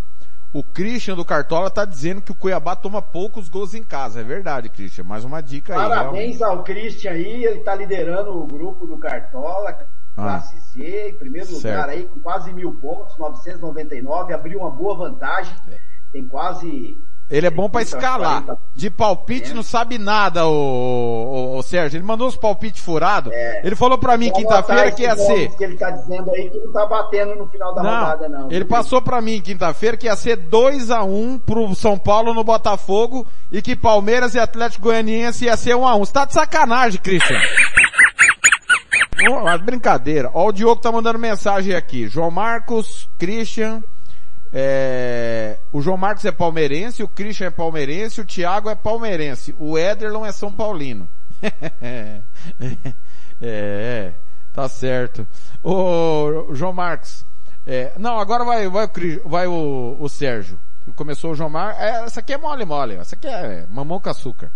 O 0.52 0.62
Christian 0.62 1.14
do 1.14 1.24
Cartola 1.24 1.70
tá 1.70 1.84
dizendo 1.84 2.22
que 2.22 2.32
o 2.32 2.34
Cuiabá 2.34 2.74
toma 2.74 3.02
poucos 3.02 3.48
gols 3.48 3.74
em 3.74 3.84
casa. 3.84 4.20
É 4.20 4.24
verdade, 4.24 4.68
Christian. 4.68 5.04
Mais 5.04 5.24
uma 5.24 5.40
dica 5.40 5.74
aí. 5.74 5.88
Parabéns 5.88 6.42
ao 6.42 6.64
Christian 6.64 7.12
aí. 7.12 7.44
Ele 7.44 7.60
tá 7.60 7.74
liderando 7.74 8.36
o 8.36 8.46
grupo 8.46 8.86
do 8.86 8.98
Cartola. 8.98 9.70
Ah. 10.16 10.22
Classe 10.22 10.56
ah. 10.56 10.60
C, 10.72 11.08
em 11.10 11.14
primeiro 11.14 11.46
certo. 11.48 11.64
lugar 11.64 11.88
aí, 11.90 12.04
com 12.04 12.20
quase 12.20 12.52
mil 12.52 12.74
pontos, 12.76 13.16
999. 13.18 14.32
Abriu 14.32 14.60
uma 14.60 14.70
boa 14.70 14.96
vantagem. 14.96 15.54
É. 15.68 15.78
Tem 16.10 16.26
quase 16.26 16.98
ele 17.28 17.46
é 17.46 17.50
bom 17.50 17.68
para 17.68 17.82
escalar. 17.82 18.44
De 18.74 18.88
palpite 18.88 19.50
é. 19.50 19.54
não 19.54 19.62
sabe 19.62 19.98
nada, 19.98 20.46
o, 20.46 20.52
o, 20.52 21.58
o, 21.58 21.62
Sérgio. 21.62 21.96
Ele 21.96 22.04
mandou 22.04 22.28
uns 22.28 22.36
palpites 22.36 22.80
furados. 22.80 23.32
É. 23.32 23.62
Ele 23.64 23.74
falou 23.74 23.98
para 23.98 24.16
mim 24.16 24.30
quinta-feira 24.30 24.92
que 24.92 25.02
ia 25.02 25.16
ser. 25.16 25.48
Que 25.56 25.64
ele 25.64 25.76
tá 25.76 25.90
dizendo 25.90 26.30
aí 26.30 26.48
que 26.48 26.58
não 26.58 26.72
tá 26.72 26.86
batendo 26.86 27.34
no 27.34 27.48
final 27.48 27.74
da 27.74 27.82
não, 27.82 27.90
rodada, 27.90 28.28
não. 28.28 28.50
Ele 28.50 28.64
passou 28.64 29.02
para 29.02 29.20
mim 29.20 29.40
quinta-feira 29.40 29.96
que 29.96 30.06
ia 30.06 30.14
ser 30.14 30.36
2 30.36 30.90
a 30.90 31.02
1 31.02 31.38
pro 31.40 31.74
São 31.74 31.98
Paulo 31.98 32.32
no 32.32 32.44
Botafogo 32.44 33.26
e 33.50 33.60
que 33.60 33.74
Palmeiras 33.74 34.34
e 34.34 34.38
Atlético 34.38 34.84
Goianiense 34.84 35.46
ia 35.46 35.56
ser 35.56 35.74
1 35.74 35.86
a 35.86 35.96
1 35.96 35.98
Você 35.98 36.12
tá 36.12 36.24
de 36.24 36.32
sacanagem, 36.32 37.00
Christian. 37.00 37.40
Mas 39.42 39.60
brincadeira. 39.62 40.30
Ó, 40.32 40.48
o 40.48 40.52
Diogo 40.52 40.80
tá 40.80 40.92
mandando 40.92 41.18
mensagem 41.18 41.74
aqui. 41.74 42.06
João 42.06 42.30
Marcos, 42.30 43.08
Christian, 43.18 43.82
é, 44.58 45.58
o 45.70 45.82
João 45.82 45.98
Marcos 45.98 46.24
é 46.24 46.32
palmeirense, 46.32 47.02
o 47.02 47.08
Christian 47.08 47.48
é 47.48 47.50
palmeirense, 47.50 48.22
o 48.22 48.24
Thiago 48.24 48.70
é 48.70 48.74
palmeirense, 48.74 49.54
o 49.58 49.76
Ederlon 49.76 50.24
é 50.24 50.32
São 50.32 50.50
Paulino. 50.50 51.06
é, 51.82 52.22
é, 53.38 54.14
tá 54.54 54.66
certo. 54.66 55.26
O 55.62 56.54
João 56.54 56.72
Marcos, 56.72 57.22
é, 57.66 57.92
não, 57.98 58.18
agora 58.18 58.46
vai, 58.46 58.66
vai, 58.66 58.88
vai 59.26 59.46
o, 59.46 59.94
o 60.00 60.08
Sérgio. 60.08 60.58
Começou 60.94 61.32
o 61.32 61.34
João 61.34 61.50
Marcos, 61.50 61.82
é, 61.82 62.04
essa 62.06 62.20
aqui 62.20 62.32
é 62.32 62.38
mole 62.38 62.64
mole, 62.64 62.94
essa 62.94 63.14
aqui 63.14 63.26
é 63.26 63.66
mamão 63.68 64.00
com 64.00 64.08
açúcar. 64.08 64.50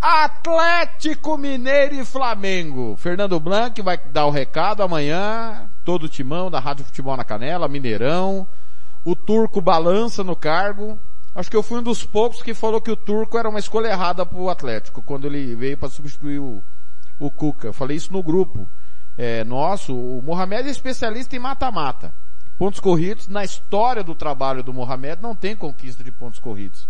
Atlético 0.00 1.36
Mineiro 1.36 1.96
e 1.96 2.04
Flamengo. 2.04 2.96
Fernando 2.96 3.38
Blanc 3.38 3.82
vai 3.82 3.98
dar 3.98 4.24
o 4.24 4.30
recado 4.30 4.82
amanhã. 4.82 5.68
Todo 5.84 6.04
o 6.04 6.08
timão 6.08 6.50
da 6.50 6.58
Rádio 6.58 6.86
Futebol 6.86 7.14
na 7.14 7.24
Canela, 7.24 7.68
Mineirão. 7.68 8.48
O 9.06 9.14
Turco 9.14 9.60
balança 9.60 10.24
no 10.24 10.34
cargo. 10.34 10.98
Acho 11.32 11.48
que 11.48 11.56
eu 11.56 11.62
fui 11.62 11.78
um 11.78 11.82
dos 11.82 12.02
poucos 12.04 12.42
que 12.42 12.52
falou 12.52 12.80
que 12.80 12.90
o 12.90 12.96
Turco 12.96 13.38
era 13.38 13.48
uma 13.48 13.60
escolha 13.60 13.86
errada 13.86 14.26
para 14.26 14.36
o 14.36 14.50
Atlético, 14.50 15.00
quando 15.00 15.28
ele 15.28 15.54
veio 15.54 15.78
para 15.78 15.88
substituir 15.88 16.40
o, 16.40 16.60
o 17.16 17.30
Cuca. 17.30 17.72
Falei 17.72 17.96
isso 17.96 18.12
no 18.12 18.20
grupo. 18.20 18.68
É, 19.16 19.44
nosso, 19.44 19.94
o 19.94 20.20
Mohamed 20.20 20.66
é 20.66 20.72
especialista 20.72 21.36
em 21.36 21.38
mata-mata. 21.38 22.12
Pontos 22.58 22.80
corridos, 22.80 23.28
na 23.28 23.44
história 23.44 24.02
do 24.02 24.12
trabalho 24.12 24.64
do 24.64 24.74
Mohamed, 24.74 25.22
não 25.22 25.36
tem 25.36 25.54
conquista 25.54 26.02
de 26.02 26.10
pontos 26.10 26.40
corridos. 26.40 26.88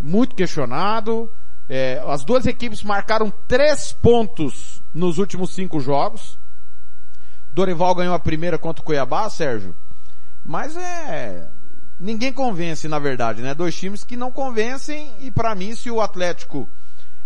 Muito 0.00 0.36
questionado. 0.36 1.28
É, 1.68 2.00
as 2.06 2.22
duas 2.22 2.46
equipes 2.46 2.84
marcaram 2.84 3.32
três 3.48 3.92
pontos 3.92 4.80
nos 4.94 5.18
últimos 5.18 5.52
cinco 5.52 5.80
jogos. 5.80 6.38
Dorival 7.52 7.96
ganhou 7.96 8.14
a 8.14 8.20
primeira 8.20 8.56
contra 8.56 8.80
o 8.80 8.86
Cuiabá, 8.86 9.28
Sérgio. 9.28 9.74
Mas 10.46 10.76
é, 10.76 11.48
ninguém 11.98 12.32
convence 12.32 12.86
na 12.86 13.00
verdade, 13.00 13.42
né? 13.42 13.52
Dois 13.52 13.74
times 13.76 14.04
que 14.04 14.16
não 14.16 14.30
convencem 14.30 15.12
e 15.18 15.30
para 15.30 15.54
mim 15.54 15.74
se 15.74 15.90
o 15.90 16.00
Atlético, 16.00 16.68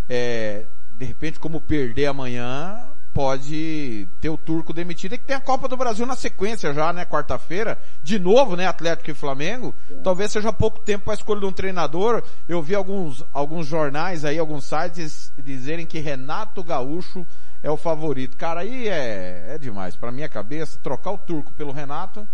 é, 0.09 0.65
de 0.97 1.05
repente 1.05 1.39
como 1.39 1.61
perder 1.61 2.07
amanhã, 2.07 2.83
pode 3.13 4.09
ter 4.21 4.31
o 4.31 4.39
Turco 4.39 4.73
demitido 4.73 5.15
e 5.15 5.19
que 5.19 5.25
tem 5.25 5.37
a 5.37 5.41
Copa 5.41 5.69
do 5.69 5.77
Brasil 5.77 6.07
na 6.07 6.17
sequência 6.17 6.73
já, 6.73 6.93
né? 6.95 7.05
Quarta-feira, 7.05 7.77
de 8.03 8.19
novo, 8.19 8.57
né? 8.57 8.67
Atlético 8.67 9.11
e 9.11 9.15
Flamengo. 9.15 9.75
Talvez 10.03 10.33
seja 10.33 10.51
pouco 10.53 10.81
tempo 10.81 11.05
para 11.05 11.15
escolher 11.15 11.45
um 11.45 11.53
treinador. 11.53 12.23
Eu 12.49 12.63
vi 12.63 12.75
alguns, 12.75 13.23
alguns 13.35 13.67
jornais 13.67 14.25
aí, 14.25 14.39
alguns 14.39 14.65
sites 14.65 15.31
dizerem 15.37 15.85
que 15.85 15.99
Renato 15.99 16.65
Gaúcho 16.65 17.27
é 17.63 17.71
o 17.71 17.77
favorito. 17.77 18.37
Cara, 18.37 18.61
aí 18.61 18.89
é, 18.89 19.55
é 19.55 19.59
demais. 19.59 19.97
Para 19.97 20.11
minha 20.11 20.29
cabeça, 20.29 20.79
trocar 20.83 21.11
o 21.11 21.19
Turco 21.19 21.53
pelo 21.53 21.73
Renato, 21.73 22.27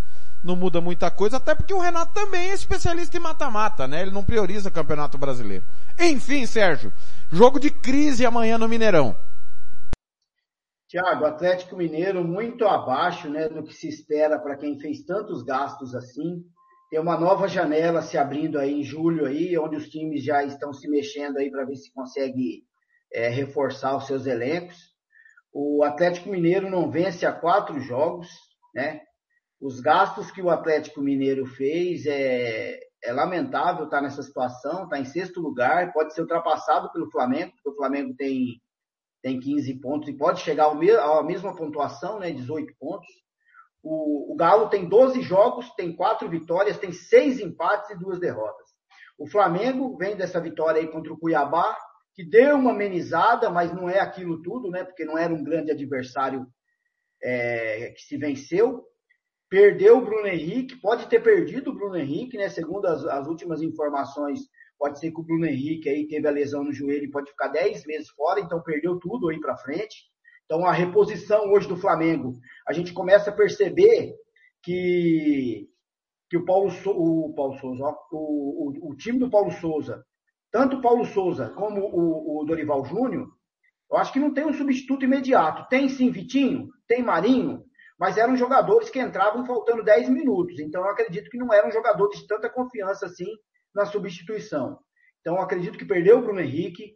não 0.43 0.57
muda 0.57 0.81
muita 0.81 1.11
coisa, 1.11 1.37
até 1.37 1.55
porque 1.55 1.75
o 1.75 1.81
Renato 1.81 2.13
também 2.13 2.51
é 2.51 2.55
especialista 2.55 3.17
em 3.17 3.21
mata-mata, 3.21 3.87
né? 3.87 4.03
Ele 4.03 4.11
não 4.11 4.25
prioriza 4.25 4.69
o 4.69 4.73
Campeonato 4.73 5.19
Brasileiro. 5.19 5.65
Enfim, 5.99 6.47
Sérgio, 6.47 6.93
jogo 7.31 7.59
de 7.59 7.71
crise 7.71 8.25
amanhã 8.25 8.57
no 8.59 8.69
Mineirão. 8.69 9.17
Tiago, 10.89 11.25
Atlético 11.25 11.77
Mineiro 11.77 12.23
muito 12.23 12.65
abaixo, 12.65 13.29
né, 13.29 13.49
do 13.49 13.65
que 13.65 13.73
se 13.73 13.89
espera 13.89 14.39
para 14.39 14.57
quem 14.57 14.79
fez 14.79 15.05
tantos 15.05 15.43
gastos 15.43 15.95
assim. 15.95 16.45
Tem 16.89 17.01
uma 17.01 17.19
nova 17.19 17.49
janela 17.49 18.03
se 18.03 18.17
abrindo 18.17 18.59
aí 18.59 18.73
em 18.73 18.85
julho 18.85 19.27
aí, 19.27 19.59
onde 19.59 19.75
os 19.75 19.89
times 19.89 20.23
já 20.23 20.45
estão 20.45 20.73
se 20.73 20.89
mexendo 20.89 21.39
aí 21.39 21.51
para 21.51 21.65
ver 21.65 21.75
se 21.75 21.93
consegue 21.93 22.63
é, 23.13 23.29
reforçar 23.29 23.97
os 23.97 24.07
seus 24.07 24.27
elencos. 24.27 24.77
O 25.53 25.83
Atlético 25.83 26.31
Mineiro 26.31 26.71
não 26.71 26.89
vence 26.89 27.27
há 27.27 27.33
quatro 27.33 27.81
jogos, 27.81 28.29
né? 28.73 29.01
Os 29.61 29.81
gastos 29.81 30.31
que 30.31 30.43
o 30.43 30.51
Atlético 30.51 31.01
Mineiro 31.01 31.47
fez 31.47 32.05
é, 32.07 32.79
é 33.03 33.13
lamentável 33.13 33.85
estar 33.85 34.01
nessa 34.01 34.23
situação, 34.23 34.85
está 34.85 34.99
em 34.99 35.05
sexto 35.05 35.41
lugar, 35.41 35.93
pode 35.93 36.15
ser 36.15 36.23
ultrapassado 36.23 36.91
pelo 36.93 37.11
Flamengo, 37.11 37.53
porque 37.53 37.71
o 37.71 37.77
Flamengo 37.77 38.15
tem, 38.17 38.61
tem 39.23 39.41
15 39.41 39.81
pontos 39.81 40.09
e 40.09 40.17
pode 40.17 40.41
chegar 40.41 40.65
ao 40.65 40.75
me, 40.75 40.91
à 40.91 41.23
mesma 41.23 41.55
pontuação, 41.55 42.19
né, 42.19 42.31
18 42.31 42.75
pontos. 42.79 43.09
O, 43.83 44.33
o 44.33 44.37
Galo 44.37 44.69
tem 44.69 44.89
12 44.89 45.23
jogos, 45.23 45.71
tem 45.75 45.95
quatro 45.95 46.29
vitórias, 46.29 46.79
tem 46.79 46.93
seis 46.93 47.39
empates 47.39 47.91
e 47.91 47.99
duas 47.99 48.19
derrotas. 48.19 48.67
O 49.19 49.27
Flamengo 49.27 49.97
vem 49.97 50.17
dessa 50.17 50.41
vitória 50.41 50.81
aí 50.81 50.89
contra 50.89 51.13
o 51.13 51.19
Cuiabá, 51.19 51.77
que 52.15 52.25
deu 52.25 52.57
uma 52.57 52.73
amenizada, 52.73 53.49
mas 53.49 53.73
não 53.73 53.89
é 53.89 54.01
aquilo 54.01 54.43
tudo, 54.43 54.71
né? 54.71 54.85
Porque 54.85 55.05
não 55.05 55.17
era 55.17 55.33
um 55.33 55.45
grande 55.45 55.71
adversário 55.71 56.47
é, 57.23 57.93
que 57.97 58.03
se 58.03 58.17
venceu. 58.17 58.85
Perdeu 59.57 59.97
o 59.97 60.05
Bruno 60.05 60.27
Henrique, 60.27 60.77
pode 60.77 61.09
ter 61.09 61.23
perdido 61.23 61.71
o 61.71 61.75
Bruno 61.75 61.97
Henrique, 61.97 62.37
né? 62.37 62.47
Segundo 62.51 62.85
as, 62.85 63.07
as 63.07 63.27
últimas 63.27 63.63
informações, 63.63 64.41
pode 64.79 65.01
ser 65.01 65.11
que 65.11 65.19
o 65.19 65.23
Bruno 65.23 65.47
Henrique 65.47 65.89
aí 65.89 66.07
teve 66.07 66.29
a 66.29 66.31
lesão 66.31 66.63
no 66.63 66.75
joelho 66.75 67.05
e 67.05 67.11
pode 67.11 67.31
ficar 67.31 67.49
10 67.49 67.87
meses 67.87 68.11
fora, 68.11 68.39
então 68.39 68.61
perdeu 68.61 68.99
tudo 68.99 69.31
aí 69.31 69.41
para 69.41 69.57
frente. 69.57 70.11
Então 70.45 70.67
a 70.67 70.73
reposição 70.73 71.51
hoje 71.51 71.67
do 71.67 71.77
Flamengo, 71.79 72.35
a 72.69 72.75
gente 72.75 72.93
começa 72.93 73.31
a 73.31 73.33
perceber 73.33 74.15
que 74.63 75.67
que 76.29 76.37
o 76.37 76.45
Paulo, 76.45 76.71
o 76.89 77.33
Paulo 77.35 77.59
Souza, 77.59 77.97
o, 78.13 78.19
o, 78.69 78.91
o, 78.91 78.97
time 78.97 79.19
do 79.19 79.31
Paulo 79.31 79.53
Souza, 79.53 80.05
tanto 80.53 80.77
o 80.77 80.83
Paulo 80.83 81.07
Souza 81.07 81.49
como 81.57 81.81
o, 81.81 82.43
o 82.43 82.45
Dorival 82.45 82.85
Júnior, 82.85 83.27
eu 83.91 83.97
acho 83.97 84.13
que 84.13 84.21
não 84.21 84.35
tem 84.35 84.45
um 84.45 84.53
substituto 84.53 85.07
imediato. 85.07 85.67
Tem 85.71 85.89
sim 85.89 86.11
Vitinho, 86.11 86.69
tem 86.87 87.03
Marinho, 87.03 87.65
mas 87.99 88.17
eram 88.19 88.37
jogadores 88.37 88.91
que 88.91 89.01
entravam 89.01 89.45
faltando 89.47 89.83
10 89.83 90.09
minutos. 90.11 90.59
Então 90.61 90.83
eu 90.83 90.91
acredito 90.91 91.31
que 91.31 91.39
não 91.39 91.53
eram 91.53 91.71
jogadores 91.71 92.21
de 92.21 92.27
tanta 92.27 92.49
confiança 92.49 93.07
assim 93.07 93.29
na 93.75 93.87
substituição. 93.87 94.79
Então 95.21 95.37
eu 95.37 95.43
acredito 95.43 95.79
que 95.79 95.85
perdeu 95.85 96.19
o 96.19 96.23
Bruno 96.23 96.41
Henrique. 96.41 96.95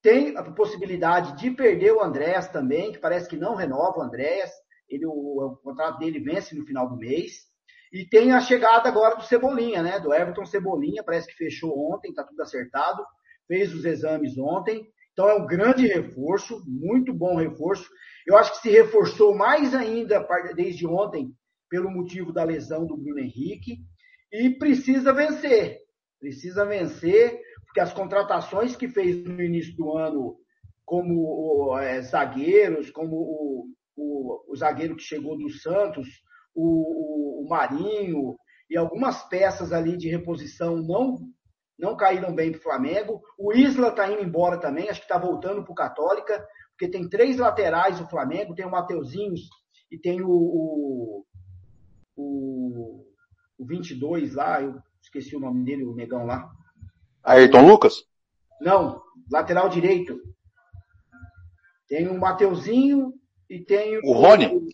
Tem 0.00 0.36
a 0.36 0.44
possibilidade 0.52 1.36
de 1.36 1.50
perder 1.50 1.92
o 1.92 2.02
Andréas 2.02 2.48
também, 2.48 2.92
que 2.92 2.98
parece 2.98 3.28
que 3.28 3.36
não 3.36 3.56
renova 3.56 3.98
o 3.98 4.02
Andréas. 4.02 4.50
Ele, 4.88 5.04
o, 5.06 5.10
o 5.10 5.56
contrato 5.56 5.98
dele 5.98 6.20
vence 6.20 6.54
no 6.54 6.64
final 6.64 6.88
do 6.88 6.96
mês. 6.96 7.48
E 7.92 8.04
tem 8.04 8.32
a 8.32 8.40
chegada 8.40 8.88
agora 8.88 9.16
do 9.16 9.24
Cebolinha, 9.24 9.82
né? 9.82 9.98
Do 9.98 10.14
Everton 10.14 10.46
Cebolinha, 10.46 11.02
parece 11.02 11.26
que 11.26 11.34
fechou 11.34 11.92
ontem, 11.92 12.12
tá 12.14 12.22
tudo 12.22 12.40
acertado. 12.40 13.04
Fez 13.46 13.74
os 13.74 13.84
exames 13.84 14.38
ontem. 14.38 14.86
Então 15.12 15.28
é 15.28 15.34
um 15.34 15.46
grande 15.46 15.86
reforço, 15.86 16.62
muito 16.66 17.12
bom 17.12 17.34
reforço. 17.34 17.88
Eu 18.28 18.36
acho 18.36 18.52
que 18.52 18.58
se 18.58 18.68
reforçou 18.68 19.34
mais 19.34 19.74
ainda 19.74 20.20
desde 20.54 20.86
ontem 20.86 21.32
pelo 21.70 21.90
motivo 21.90 22.30
da 22.30 22.44
lesão 22.44 22.84
do 22.86 22.94
Bruno 22.94 23.20
Henrique 23.20 23.78
e 24.30 24.50
precisa 24.50 25.14
vencer. 25.14 25.78
Precisa 26.20 26.66
vencer, 26.66 27.40
porque 27.64 27.80
as 27.80 27.90
contratações 27.90 28.76
que 28.76 28.86
fez 28.86 29.24
no 29.24 29.42
início 29.42 29.74
do 29.76 29.96
ano, 29.96 30.36
como 30.84 31.78
é, 31.78 32.02
zagueiros, 32.02 32.90
como 32.90 33.16
o, 33.16 33.66
o, 33.96 34.52
o, 34.52 34.56
zagueiro 34.56 34.96
que 34.96 35.02
chegou 35.02 35.38
do 35.38 35.48
Santos, 35.48 36.06
o, 36.54 37.44
o 37.44 37.48
Marinho 37.48 38.36
e 38.68 38.76
algumas 38.76 39.26
peças 39.30 39.72
ali 39.72 39.96
de 39.96 40.10
reposição 40.10 40.76
não 40.76 41.16
não 41.78 41.96
caíram 41.96 42.34
bem 42.34 42.50
para 42.50 42.58
o 42.58 42.62
Flamengo. 42.62 43.22
O 43.38 43.54
Isla 43.54 43.90
está 43.90 44.10
indo 44.10 44.20
embora 44.20 44.58
também, 44.58 44.90
acho 44.90 44.98
que 45.00 45.06
está 45.06 45.16
voltando 45.16 45.62
para 45.62 45.72
o 45.72 45.76
Católica, 45.76 46.44
porque 46.78 46.88
tem 46.88 47.08
três 47.08 47.38
laterais 47.38 48.00
o 48.00 48.08
Flamengo, 48.08 48.54
tem 48.54 48.64
o 48.64 48.70
Mateuzinhos 48.70 49.50
e 49.90 49.98
tem 49.98 50.22
o, 50.22 50.30
o, 50.30 51.26
o, 52.16 53.04
o 53.58 53.66
22 53.66 54.36
lá, 54.36 54.62
eu 54.62 54.80
esqueci 55.02 55.34
o 55.34 55.40
nome 55.40 55.64
dele, 55.64 55.82
o 55.82 55.92
negão 55.92 56.24
lá. 56.24 56.48
Ayrton 57.24 57.66
Lucas? 57.66 58.04
Não, 58.60 59.02
lateral 59.28 59.68
direito. 59.68 60.20
Tem 61.88 62.06
o 62.06 62.16
Mateuzinho 62.16 63.12
e 63.50 63.58
tem 63.58 63.98
o. 63.98 64.00
O 64.04 64.12
Rony? 64.12 64.68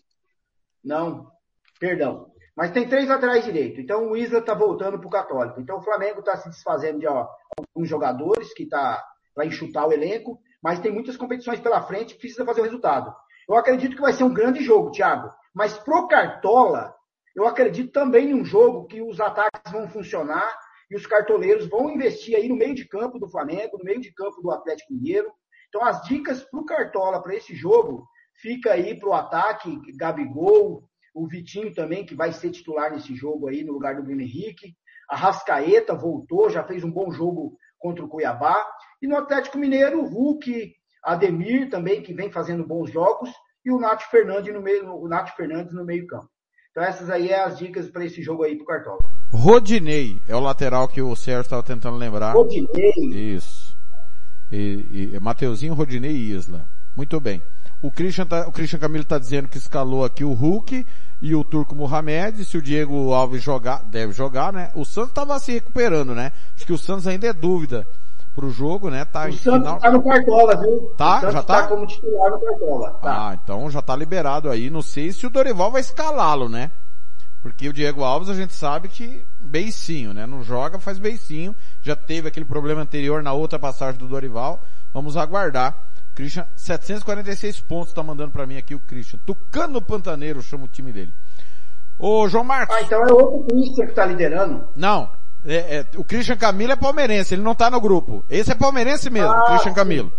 Não, 0.83 1.31
perdão. 1.79 2.31
Mas 2.55 2.71
tem 2.71 2.87
três 2.87 3.09
laterais 3.09 3.43
direito. 3.43 3.81
Então 3.81 4.11
o 4.11 4.15
Isla 4.15 4.39
está 4.39 4.53
voltando 4.53 4.99
para 4.99 5.07
o 5.07 5.11
Católico. 5.11 5.59
Então 5.59 5.79
o 5.79 5.83
Flamengo 5.83 6.19
está 6.19 6.37
se 6.37 6.49
desfazendo 6.49 6.99
de 6.99 7.07
ó, 7.07 7.27
alguns 7.57 7.89
jogadores 7.89 8.53
que 8.53 8.63
está 8.63 9.03
para 9.33 9.45
enxutar 9.45 9.87
o 9.87 9.91
elenco, 9.91 10.39
mas 10.65 10.79
tem 10.79 10.91
muitas 10.91 11.15
competições 11.15 11.59
pela 11.59 11.83
frente 11.83 12.15
precisa 12.15 12.43
fazer 12.43 12.61
o 12.61 12.63
resultado. 12.63 13.15
Eu 13.47 13.55
acredito 13.55 13.95
que 13.95 14.01
vai 14.01 14.11
ser 14.11 14.23
um 14.23 14.33
grande 14.33 14.63
jogo, 14.63 14.89
Thiago. 14.89 15.31
Mas 15.53 15.77
pro 15.77 16.07
Cartola, 16.07 16.91
eu 17.35 17.45
acredito 17.45 17.91
também 17.91 18.31
em 18.31 18.33
um 18.33 18.43
jogo 18.43 18.87
que 18.87 18.99
os 18.99 19.19
ataques 19.19 19.71
vão 19.71 19.87
funcionar 19.87 20.57
e 20.89 20.95
os 20.95 21.05
cartoleiros 21.05 21.67
vão 21.67 21.91
investir 21.91 22.35
aí 22.35 22.49
no 22.49 22.55
meio 22.55 22.73
de 22.73 22.87
campo 22.87 23.19
do 23.19 23.29
Flamengo, 23.29 23.77
no 23.77 23.83
meio 23.83 24.01
de 24.01 24.11
campo 24.11 24.41
do 24.41 24.49
Atlético 24.49 24.91
Mineiro. 24.91 25.31
Então 25.69 25.85
as 25.85 26.01
dicas 26.01 26.43
pro 26.43 26.65
Cartola 26.65 27.21
para 27.21 27.35
esse 27.35 27.53
jogo 27.53 28.07
fica 28.41 28.73
aí 28.73 28.99
pro 28.99 29.13
ataque, 29.13 29.79
Gabigol, 29.95 30.83
o 31.13 31.27
Vitinho 31.27 31.75
também, 31.75 32.07
que 32.07 32.15
vai 32.15 32.33
ser 32.33 32.49
titular 32.49 32.91
nesse 32.91 33.13
jogo 33.13 33.49
aí, 33.49 33.63
no 33.63 33.73
lugar 33.73 33.97
do 33.97 34.01
Bruno 34.01 34.21
Henrique. 34.21 34.75
A 35.07 35.15
Rascaeta 35.15 35.93
voltou, 35.93 36.49
já 36.49 36.63
fez 36.63 36.83
um 36.83 36.91
bom 36.91 37.11
jogo 37.11 37.55
contra 37.85 38.03
o 38.03 38.07
Cuiabá. 38.07 38.65
E 38.99 39.07
no 39.07 39.15
Atlético 39.15 39.59
Mineiro, 39.59 40.01
o 40.01 40.07
Hulk, 40.07 40.73
Ademir 41.03 41.69
também, 41.69 42.01
que 42.01 42.15
vem 42.15 42.31
fazendo 42.31 42.65
bons 42.65 42.91
jogos. 42.91 43.29
E 43.63 43.71
o 43.71 43.79
Nath 43.79 44.01
Fernandes 44.09 44.51
no 44.51 44.61
meio, 44.61 44.91
o 44.91 45.07
Nath 45.07 45.35
Fernandes 45.35 45.71
no 45.71 45.85
meio 45.85 46.07
campo. 46.07 46.27
Então 46.71 46.83
essas 46.83 47.09
aí 47.09 47.29
é 47.29 47.43
as 47.43 47.59
dicas 47.59 47.87
para 47.89 48.03
esse 48.03 48.23
jogo 48.23 48.43
aí 48.43 48.57
pro 48.57 48.65
Cartola. 48.65 48.97
Rodinei 49.31 50.19
é 50.27 50.35
o 50.35 50.39
lateral 50.39 50.87
que 50.87 51.01
o 51.01 51.15
Sérgio 51.15 51.41
estava 51.41 51.61
tentando 51.61 51.95
lembrar. 51.95 52.33
Rodinei. 52.33 52.91
Isso. 53.35 53.77
E, 54.51 55.11
e 55.13 55.19
Mateuzinho, 55.19 55.75
Rodinei 55.75 56.11
e 56.11 56.31
Isla. 56.31 56.67
Muito 56.95 57.19
bem. 57.19 57.41
O 57.81 57.91
Christian, 57.91 58.25
tá, 58.25 58.47
o 58.47 58.51
Christian 58.51 58.79
Camilo 58.79 59.03
está 59.03 59.19
dizendo 59.19 59.47
que 59.47 59.57
escalou 59.57 60.03
aqui 60.03 60.23
o 60.23 60.33
Hulk 60.33 60.85
e 61.25 61.33
o 61.33 61.43
Turco 61.43 61.73
Mohamed. 61.73 62.45
Se 62.45 62.55
o 62.55 62.61
Diego 62.61 63.11
Alves 63.11 63.41
jogar, 63.41 63.83
deve 63.85 64.13
jogar, 64.13 64.53
né? 64.53 64.69
O 64.75 64.85
Santos 64.85 65.09
estava 65.09 65.39
se 65.39 65.53
recuperando, 65.53 66.13
né? 66.13 66.31
Acho 66.55 66.67
que 66.67 66.71
o 66.71 66.77
Santos 66.77 67.07
ainda 67.07 67.25
é 67.25 67.33
dúvida 67.33 67.87
pro 68.35 68.51
jogo, 68.51 68.91
né? 68.91 69.03
Tá 69.05 69.21
o 69.21 69.33
Santos 69.33 69.41
final... 69.41 69.79
tá 69.79 69.89
no 69.89 70.03
Cartola, 70.03 70.55
viu? 70.55 70.93
Tá? 70.95 71.21
já 71.31 71.41
tá? 71.41 71.61
tá 71.63 71.67
como 71.67 71.87
titular 71.87 72.29
no 72.29 72.39
Cartola. 72.39 72.91
Tá. 73.01 73.29
Ah, 73.29 73.39
então 73.43 73.71
já 73.71 73.81
tá 73.81 73.95
liberado 73.95 74.51
aí. 74.51 74.69
Não 74.69 74.83
sei 74.83 75.11
se 75.11 75.25
o 75.25 75.29
Dorival 75.31 75.71
vai 75.71 75.81
escalá-lo, 75.81 76.47
né? 76.47 76.69
Porque 77.41 77.67
o 77.67 77.73
Diego 77.73 78.03
Alves 78.03 78.29
a 78.29 78.35
gente 78.35 78.53
sabe 78.53 78.87
que 78.87 79.25
beicinho, 79.39 80.13
né? 80.13 80.27
Não 80.27 80.43
joga, 80.43 80.77
faz 80.77 80.99
beicinho. 80.99 81.55
Já 81.81 81.95
teve 81.95 82.27
aquele 82.27 82.45
problema 82.45 82.83
anterior 82.83 83.23
na 83.23 83.33
outra 83.33 83.57
passagem 83.57 83.97
do 83.97 84.07
Dorival. 84.07 84.61
Vamos 84.93 85.17
aguardar. 85.17 85.75
Christian, 86.15 86.47
746 86.55 87.59
pontos 87.59 87.93
tá 87.93 88.01
mandando 88.01 88.31
para 88.31 88.47
mim 88.47 88.57
aqui 88.57 88.73
o 88.73 88.79
Christian. 88.79 89.19
Tucano 89.25 89.81
Pantaneiro 89.81 90.41
chama 90.41 90.63
o 90.63 90.67
time 90.69 90.93
dele. 90.93 91.13
Ô, 91.99 92.27
João 92.29 92.43
Marcos. 92.43 92.75
Ah, 92.75 92.81
então 92.81 93.01
é 93.01 93.11
outro 93.11 93.45
Christian 93.49 93.85
que 93.85 93.93
tá 93.93 94.05
liderando? 94.05 94.67
Não. 94.75 95.11
É, 95.45 95.77
é, 95.77 95.85
o 95.95 96.03
Christian 96.03 96.37
Camilo 96.37 96.71
é 96.71 96.75
palmeirense, 96.75 97.35
ele 97.35 97.43
não 97.43 97.53
tá 97.53 97.69
no 97.69 97.79
grupo. 97.81 98.25
Esse 98.29 98.51
é 98.51 98.55
palmeirense 98.55 99.09
mesmo, 99.09 99.31
ah, 99.31 99.45
Christian 99.47 99.71
sim. 99.71 99.75
Camilo. 99.75 100.11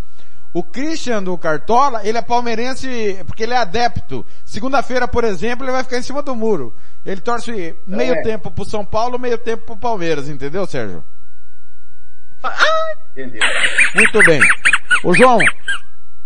O 0.53 0.63
Christian 0.63 1.21
do 1.21 1.37
Cartola, 1.37 2.07
ele 2.07 2.17
é 2.17 2.21
palmeirense 2.21 3.19
porque 3.25 3.43
ele 3.43 3.53
é 3.53 3.57
adepto. 3.57 4.25
Segunda-feira, 4.45 5.07
por 5.07 5.23
exemplo, 5.23 5.65
ele 5.65 5.71
vai 5.71 5.83
ficar 5.83 5.97
em 5.97 6.03
cima 6.03 6.21
do 6.21 6.35
muro. 6.35 6.73
Ele 7.05 7.21
torce 7.21 7.75
meio 7.85 8.13
é. 8.13 8.21
tempo 8.21 8.49
pro 8.49 8.65
São 8.65 8.85
Paulo, 8.85 9.19
meio 9.19 9.37
tempo 9.37 9.65
pro 9.65 9.77
Palmeiras, 9.77 10.29
entendeu, 10.29 10.65
Sérgio? 10.65 11.03
Entendeu. 13.11 13.41
Muito 13.95 14.23
bem. 14.25 14.39
Ô 15.03 15.13
João, 15.13 15.39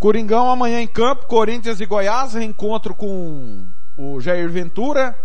Coringão 0.02 0.50
amanhã 0.50 0.82
em 0.82 0.88
campo, 0.88 1.28
Corinthians 1.28 1.80
e 1.80 1.86
Goiás, 1.86 2.34
reencontro 2.34 2.96
com 2.96 3.68
o 3.96 4.20
Jair 4.20 4.50
Ventura. 4.50 5.16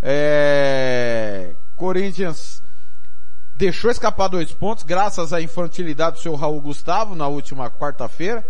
É... 0.00 1.56
Corinthians 1.74 2.62
deixou 3.56 3.90
escapar 3.90 4.28
dois 4.28 4.52
pontos, 4.52 4.84
graças 4.84 5.32
à 5.32 5.42
infantilidade 5.42 6.18
do 6.18 6.22
seu 6.22 6.36
Raul 6.36 6.60
Gustavo 6.60 7.16
na 7.16 7.26
última 7.26 7.68
quarta-feira. 7.68 8.46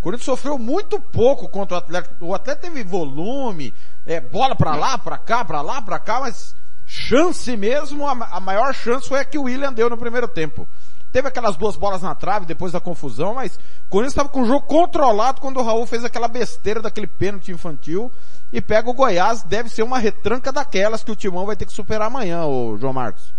Corinthians 0.00 0.24
sofreu 0.24 0.58
muito 0.58 0.98
pouco 0.98 1.48
contra 1.48 1.76
o 1.76 1.78
Atlético. 1.78 2.26
O 2.26 2.34
Atlético 2.34 2.66
teve 2.66 2.82
volume, 2.82 3.72
é, 4.04 4.20
bola 4.20 4.56
para 4.56 4.74
lá, 4.74 4.98
para 4.98 5.16
cá, 5.16 5.44
para 5.44 5.62
lá, 5.62 5.80
para 5.80 6.00
cá, 6.00 6.18
mas 6.18 6.56
chance 6.86 7.56
mesmo, 7.56 8.04
a, 8.04 8.10
a 8.32 8.40
maior 8.40 8.74
chance 8.74 9.08
foi 9.08 9.20
a 9.20 9.24
que 9.24 9.38
o 9.38 9.44
William 9.44 9.72
deu 9.72 9.88
no 9.88 9.96
primeiro 9.96 10.26
tempo. 10.26 10.66
Teve 11.14 11.28
aquelas 11.28 11.56
duas 11.56 11.76
bolas 11.76 12.02
na 12.02 12.12
trave 12.12 12.44
depois 12.44 12.72
da 12.72 12.80
confusão, 12.80 13.34
mas 13.34 13.54
o 13.56 13.88
Corinthians 13.88 14.14
estava 14.14 14.28
com 14.28 14.42
o 14.42 14.46
jogo 14.46 14.66
controlado 14.66 15.40
quando 15.40 15.58
o 15.58 15.62
Raul 15.62 15.86
fez 15.86 16.04
aquela 16.04 16.26
besteira 16.26 16.82
daquele 16.82 17.06
pênalti 17.06 17.52
infantil 17.52 18.10
e 18.52 18.60
pega 18.60 18.90
o 18.90 18.92
Goiás. 18.92 19.44
Deve 19.44 19.68
ser 19.68 19.84
uma 19.84 19.96
retranca 19.96 20.50
daquelas 20.50 21.04
que 21.04 21.12
o 21.12 21.14
Timão 21.14 21.46
vai 21.46 21.54
ter 21.54 21.66
que 21.66 21.72
superar 21.72 22.08
amanhã, 22.08 22.46
o 22.46 22.76
João 22.76 22.92
Marcos. 22.92 23.32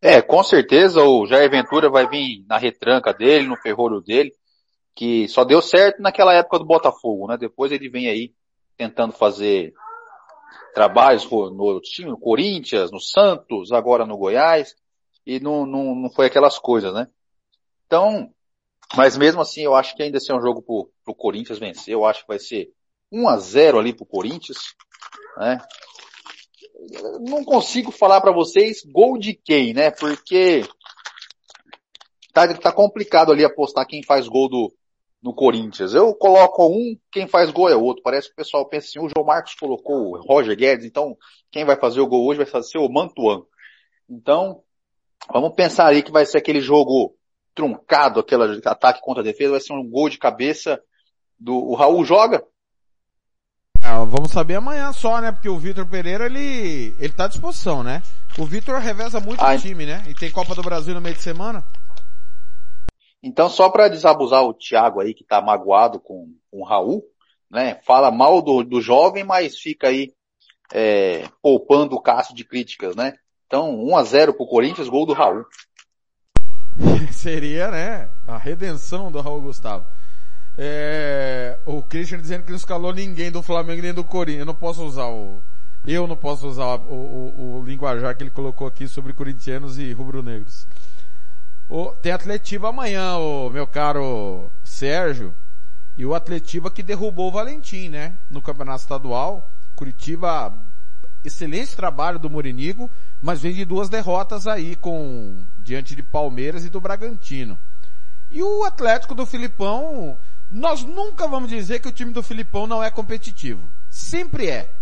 É, 0.00 0.22
com 0.22 0.40
certeza 0.44 1.02
o 1.02 1.26
Jair 1.26 1.50
Ventura 1.50 1.90
vai 1.90 2.06
vir 2.06 2.44
na 2.48 2.58
retranca 2.58 3.12
dele, 3.12 3.48
no 3.48 3.56
ferrolho 3.56 4.00
dele, 4.00 4.32
que 4.94 5.26
só 5.26 5.42
deu 5.42 5.60
certo 5.60 6.00
naquela 6.00 6.32
época 6.32 6.60
do 6.60 6.64
Botafogo, 6.64 7.26
né? 7.26 7.36
Depois 7.36 7.72
ele 7.72 7.88
vem 7.88 8.06
aí 8.06 8.32
tentando 8.76 9.12
fazer 9.12 9.74
trabalhos 10.72 11.28
no 11.28 11.80
time, 11.80 12.10
no 12.10 12.20
Corinthians, 12.20 12.92
no 12.92 13.00
Santos, 13.00 13.72
agora 13.72 14.06
no 14.06 14.16
Goiás 14.16 14.76
e 15.26 15.40
não, 15.40 15.66
não, 15.66 15.94
não 15.94 16.10
foi 16.10 16.26
aquelas 16.26 16.58
coisas, 16.58 16.94
né? 16.94 17.08
Então, 17.86 18.32
mas 18.94 19.16
mesmo 19.16 19.40
assim 19.40 19.62
eu 19.62 19.74
acho 19.74 19.96
que 19.96 20.02
ainda 20.02 20.18
assim 20.18 20.32
é 20.32 20.36
um 20.36 20.40
jogo 20.40 20.62
pro, 20.62 20.90
pro 21.04 21.14
Corinthians 21.14 21.58
vencer, 21.58 21.94
eu 21.94 22.06
acho 22.06 22.22
que 22.22 22.28
vai 22.28 22.38
ser 22.38 22.70
1 23.10 23.28
a 23.28 23.36
0 23.36 23.78
ali 23.78 23.92
pro 23.92 24.06
Corinthians, 24.06 24.58
né? 25.36 25.58
Não 27.20 27.44
consigo 27.44 27.90
falar 27.90 28.20
para 28.20 28.32
vocês 28.32 28.82
gol 28.84 29.18
de 29.18 29.34
quem, 29.34 29.74
né? 29.74 29.90
Porque 29.90 30.62
tá, 32.32 32.52
tá 32.54 32.72
complicado 32.72 33.32
ali 33.32 33.44
apostar 33.44 33.86
quem 33.86 34.02
faz 34.02 34.28
gol 34.28 34.48
do, 34.48 34.72
no 35.22 35.34
Corinthians. 35.34 35.94
Eu 35.94 36.14
coloco 36.14 36.68
um, 36.68 36.96
quem 37.10 37.26
faz 37.26 37.50
gol 37.50 37.68
é 37.68 37.74
outro. 37.74 38.02
Parece 38.02 38.28
que 38.28 38.34
o 38.34 38.36
pessoal 38.36 38.68
pensa 38.68 38.88
assim, 38.88 39.00
o 39.00 39.08
João 39.08 39.26
Marcos 39.26 39.54
colocou 39.54 40.12
o 40.12 40.20
Roger 40.20 40.56
Guedes, 40.56 40.84
então 40.84 41.16
quem 41.50 41.64
vai 41.64 41.76
fazer 41.76 42.00
o 42.00 42.06
gol 42.06 42.26
hoje 42.26 42.44
vai 42.44 42.62
ser 42.62 42.78
o 42.78 42.88
Mantuan. 42.88 43.42
Então, 44.08 44.62
Vamos 45.32 45.54
pensar 45.54 45.88
aí 45.88 46.02
que 46.02 46.12
vai 46.12 46.24
ser 46.24 46.38
aquele 46.38 46.60
jogo 46.60 47.14
truncado, 47.54 48.20
aquele 48.20 48.60
ataque 48.64 49.00
contra 49.00 49.22
a 49.22 49.24
defesa, 49.24 49.52
vai 49.52 49.60
ser 49.60 49.72
um 49.72 49.88
gol 49.88 50.08
de 50.08 50.18
cabeça 50.18 50.80
do 51.38 51.54
o 51.54 51.74
Raul 51.74 52.04
joga? 52.04 52.44
vamos 54.06 54.30
saber 54.30 54.56
amanhã 54.56 54.92
só, 54.92 55.20
né? 55.20 55.32
Porque 55.32 55.48
o 55.48 55.58
Vitor 55.58 55.86
Pereira, 55.86 56.26
ele, 56.26 56.94
ele 56.98 57.12
tá 57.12 57.24
à 57.24 57.28
disposição, 57.28 57.82
né? 57.82 58.02
O 58.38 58.44
Vitor 58.44 58.78
reveza 58.78 59.20
muito 59.20 59.42
Ai. 59.42 59.56
o 59.56 59.60
time, 59.60 59.86
né? 59.86 60.04
E 60.08 60.14
tem 60.14 60.30
Copa 60.30 60.54
do 60.54 60.62
Brasil 60.62 60.94
no 60.94 61.00
meio 61.00 61.14
de 61.14 61.22
semana. 61.22 61.64
Então, 63.22 63.48
só 63.48 63.68
para 63.68 63.88
desabusar 63.88 64.44
o 64.44 64.54
Thiago 64.54 65.00
aí, 65.00 65.14
que 65.14 65.24
tá 65.24 65.40
magoado 65.40 65.98
com, 66.00 66.32
com 66.50 66.60
o 66.60 66.64
Raul, 66.64 67.02
né? 67.50 67.80
Fala 67.84 68.10
mal 68.10 68.40
do, 68.40 68.62
do 68.62 68.80
jovem, 68.80 69.24
mas 69.24 69.58
fica 69.58 69.88
aí 69.88 70.12
é, 70.72 71.28
poupando 71.42 71.96
o 71.96 72.00
Cássio 72.00 72.34
de 72.34 72.44
críticas, 72.44 72.94
né? 72.94 73.14
Então, 73.46 73.70
1 73.70 73.96
a 73.96 74.02
0 74.02 74.34
pro 74.34 74.46
Corinthians, 74.46 74.88
gol 74.88 75.06
do 75.06 75.12
Raul. 75.12 75.44
Seria, 77.12 77.70
né? 77.70 78.08
A 78.26 78.36
redenção 78.36 79.10
do 79.10 79.20
Raul 79.20 79.40
Gustavo. 79.40 79.86
É, 80.58 81.58
o 81.66 81.82
Christian 81.82 82.18
dizendo 82.18 82.42
que 82.42 82.50
não 82.50 82.56
escalou 82.56 82.92
ninguém 82.92 83.30
do 83.30 83.42
Flamengo 83.42 83.82
nem 83.82 83.94
do 83.94 84.02
Corinthians. 84.02 84.40
Eu 84.40 84.46
não 84.46 84.54
posso 84.54 84.84
usar 84.84 85.06
o. 85.06 85.40
Eu 85.86 86.06
não 86.08 86.16
posso 86.16 86.48
usar 86.48 86.80
o, 86.80 86.94
o, 86.94 87.60
o 87.60 87.64
linguajar 87.64 88.16
que 88.16 88.24
ele 88.24 88.30
colocou 88.30 88.66
aqui 88.66 88.88
sobre 88.88 89.12
corintianos 89.12 89.78
e 89.78 89.92
rubro-negros. 89.92 90.66
Tem 92.02 92.10
Atletiba 92.10 92.70
amanhã, 92.70 93.16
o 93.16 93.50
meu 93.50 93.66
caro 93.66 94.50
Sérgio. 94.64 95.32
E 95.96 96.04
o 96.04 96.14
Atletiba 96.14 96.70
que 96.70 96.82
derrubou 96.82 97.28
o 97.28 97.32
Valentim, 97.32 97.88
né? 97.88 98.14
No 98.28 98.42
campeonato 98.42 98.80
estadual. 98.80 99.48
Curitiba, 99.76 100.52
excelente 101.26 101.74
trabalho 101.76 102.18
do 102.18 102.30
Morinigo, 102.30 102.90
mas 103.20 103.40
vem 103.40 103.52
de 103.54 103.64
duas 103.64 103.88
derrotas 103.88 104.46
aí 104.46 104.76
com 104.76 105.42
diante 105.58 105.94
de 105.96 106.02
Palmeiras 106.02 106.64
e 106.64 106.70
do 106.70 106.80
Bragantino. 106.80 107.58
E 108.30 108.42
o 108.42 108.64
Atlético 108.64 109.14
do 109.14 109.24
Filipão, 109.26 110.18
nós 110.50 110.82
nunca 110.82 111.28
vamos 111.28 111.48
dizer 111.48 111.80
que 111.80 111.88
o 111.88 111.92
time 111.92 112.12
do 112.12 112.22
Filipão 112.22 112.66
não 112.66 112.82
é 112.82 112.90
competitivo. 112.90 113.62
Sempre 113.88 114.48
é. 114.48 114.72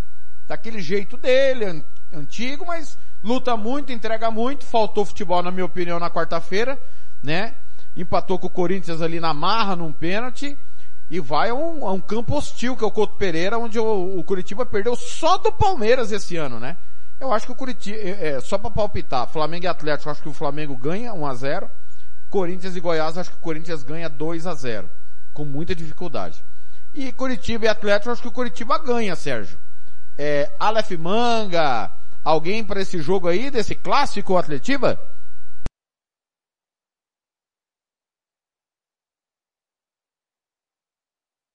Daquele 0.47 0.81
jeito 0.81 1.17
dele, 1.17 1.65
an- 1.65 1.83
antigo, 2.13 2.67
mas 2.67 2.99
luta 3.23 3.57
muito, 3.57 3.93
entrega 3.93 4.31
muito. 4.31 4.65
Faltou 4.65 5.05
futebol, 5.05 5.43
na 5.43 5.51
minha 5.51 5.65
opinião, 5.65 5.99
na 5.99 6.11
quarta-feira, 6.11 6.79
né? 7.23 7.55
Empatou 7.97 8.39
com 8.39 8.47
o 8.47 8.51
Corinthians 8.51 9.01
ali 9.01 9.21
na 9.21 9.33
marra, 9.33 9.77
num 9.77 9.93
pênalti. 9.93 10.59
E 11.11 11.21
vai 11.21 11.51
a 11.51 11.55
um, 11.55 11.87
a 11.87 11.93
um 11.93 12.01
campo 12.01 12.37
hostil, 12.37 12.77
que 12.77 12.85
é 12.85 12.87
o 12.87 12.91
Couto 12.91 13.17
Pereira, 13.17 13.59
onde 13.59 13.79
o, 13.79 14.19
o 14.19 14.25
Curitiba 14.25 14.65
perdeu 14.65 14.97
só 14.97 15.37
do 15.39 15.53
Palmeiras 15.53 16.11
esse 16.11 16.37
ano, 16.37 16.59
né? 16.59 16.77
Eu 17.21 17.33
acho 17.33 17.47
que 17.47 17.53
o 17.53 17.57
Curitiba, 17.57 17.97
é, 17.97 18.29
é, 18.29 18.41
só 18.41 18.59
pra 18.59 18.71
palpitar, 18.71 19.29
Flamengo 19.29 19.65
e 19.65 19.69
Atlético, 19.69 20.11
acho 20.11 20.23
que 20.23 20.29
o 20.29 20.35
Flamengo 20.35 20.77
ganha 20.77 21.13
1 21.13 21.27
a 21.27 21.35
0 21.35 21.71
Corinthians 22.31 22.75
e 22.75 22.81
Goiás, 22.81 23.17
acho 23.17 23.31
que 23.31 23.37
o 23.37 23.41
Corinthians 23.41 23.85
ganha 23.85 24.09
2 24.09 24.47
a 24.47 24.55
0 24.55 24.91
com 25.33 25.45
muita 25.45 25.75
dificuldade. 25.75 26.43
E 26.93 27.13
Curitiba 27.13 27.67
e 27.67 27.69
Atlético, 27.69 28.11
acho 28.11 28.23
que 28.23 28.29
o 28.29 28.33
Curitiba 28.33 28.77
ganha, 28.79 29.15
Sérgio. 29.15 29.59
É, 30.19 30.51
Aleph 30.59 30.91
Manga, 30.93 31.91
alguém 32.25 32.65
para 32.65 32.81
esse 32.81 33.01
jogo 33.01 33.29
aí, 33.29 33.51
desse 33.51 33.75
clássico 33.75 34.37
Atletiba? 34.37 34.99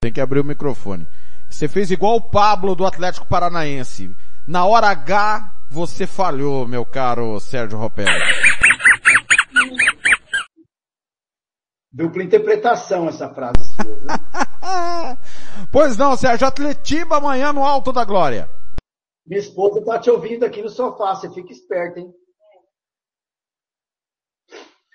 Tem 0.02 0.14
que 0.14 0.22
abrir 0.22 0.40
o 0.40 0.46
microfone. 0.46 1.06
Você 1.50 1.68
fez 1.68 1.92
igual 1.92 2.16
o 2.16 2.22
Pablo 2.22 2.74
do 2.74 2.86
Atlético 2.86 3.28
Paranaense. 3.28 4.16
Na 4.48 4.66
hora 4.66 4.88
H, 4.88 5.54
você 5.70 6.08
falhou, 6.08 6.66
meu 6.66 6.86
caro 6.86 7.38
Sérgio 7.42 7.78
Ropelli. 7.78 8.10
Dupla 11.92 12.24
interpretação 12.24 13.10
essa 13.10 13.28
frase 13.34 13.60
sua. 13.76 15.18
Pois 15.72 15.98
não, 15.98 16.16
Sérgio, 16.16 16.48
Atletiba 16.48 17.18
amanhã 17.18 17.52
no 17.52 17.66
Alto 17.66 17.92
da 17.92 18.06
Glória. 18.06 18.50
Minha 19.26 19.42
esposa 19.42 19.84
tá 19.84 20.00
te 20.00 20.10
ouvindo 20.10 20.46
aqui 20.46 20.62
no 20.62 20.70
sofá, 20.70 21.14
você 21.14 21.30
fica 21.30 21.52
esperto, 21.52 22.00
hein? 22.00 22.10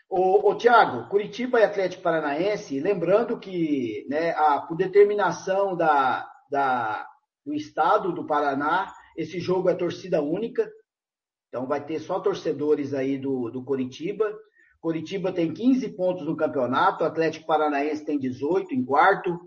Ô, 0.08 0.50
ô 0.50 0.54
Tiago, 0.56 1.08
Curitiba 1.08 1.60
e 1.60 1.64
Atlético 1.64 2.02
Paranaense, 2.02 2.78
lembrando 2.78 3.38
que, 3.38 4.06
né, 4.08 4.30
a, 4.32 4.60
por 4.60 4.76
determinação 4.76 5.76
da, 5.76 6.28
da, 6.50 7.06
do 7.44 7.54
Estado 7.54 8.12
do 8.12 8.26
Paraná, 8.26 8.92
esse 9.16 9.40
jogo 9.40 9.68
é 9.68 9.74
torcida 9.74 10.22
única, 10.22 10.70
então 11.48 11.66
vai 11.66 11.84
ter 11.84 12.00
só 12.00 12.20
torcedores 12.20 12.92
aí 12.92 13.16
do, 13.16 13.50
do 13.50 13.64
Curitiba. 13.64 14.32
Curitiba 14.80 15.32
tem 15.32 15.52
15 15.52 15.88
pontos 15.90 16.26
no 16.26 16.36
campeonato, 16.36 17.04
Atlético 17.04 17.46
Paranaense 17.46 18.04
tem 18.04 18.18
18 18.18 18.74
em 18.74 18.84
quarto. 18.84 19.38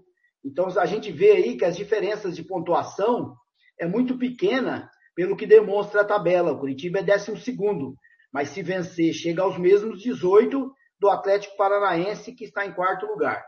Então 0.44 0.68
a 0.80 0.86
gente 0.86 1.12
vê 1.12 1.32
aí 1.32 1.58
que 1.58 1.66
as 1.66 1.76
diferenças 1.76 2.36
de 2.36 2.44
pontuação 2.44 3.36
é 3.78 3.86
muito 3.86 4.18
pequena 4.18 4.90
pelo 5.14 5.36
que 5.36 5.46
demonstra 5.46 6.02
a 6.02 6.06
tabela. 6.06 6.54
O 6.54 6.60
Curitiba 6.60 7.00
é 7.00 7.04
12 7.04 7.38
segundo, 7.42 7.96
mas 8.38 8.50
se 8.50 8.62
vencer 8.62 9.12
chega 9.14 9.42
aos 9.42 9.58
mesmos 9.58 10.00
18 10.00 10.72
do 11.00 11.10
Atlético 11.10 11.58
Paranaense 11.58 12.36
que 12.36 12.44
está 12.44 12.68
em 12.68 12.72
quarto 12.72 13.08
lugar. 13.08 13.44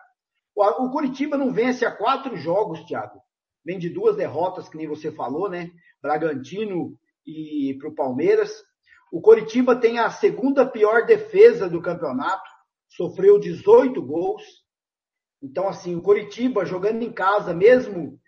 O, 0.55 0.89
Curitiba 0.89 1.37
não 1.37 1.53
vence 1.53 1.85
há 1.85 1.95
quatro 1.95 2.35
jogos, 2.35 2.83
Thiago. 2.85 3.21
Vem 3.63 3.77
de 3.77 3.87
duas 3.87 4.15
derrotas, 4.15 4.67
que 4.67 4.77
nem 4.77 4.87
você 4.87 5.11
falou, 5.11 5.47
né? 5.47 5.69
Bragantino 6.01 6.97
e 7.23 7.77
para 7.79 7.87
o 7.87 7.93
Palmeiras. 7.93 8.63
O 9.11 9.21
Coritiba 9.21 9.75
tem 9.75 9.99
a 9.99 10.09
segunda 10.09 10.65
pior 10.65 11.05
defesa 11.05 11.69
do 11.69 11.83
campeonato, 11.83 12.49
sofreu 12.87 13.39
18 13.39 14.01
gols. 14.01 14.41
Então, 15.39 15.67
assim, 15.67 15.95
o 15.95 16.01
Coritiba 16.01 16.65
jogando 16.65 17.03
em 17.03 17.13
casa, 17.13 17.53
mesmo 17.53 18.19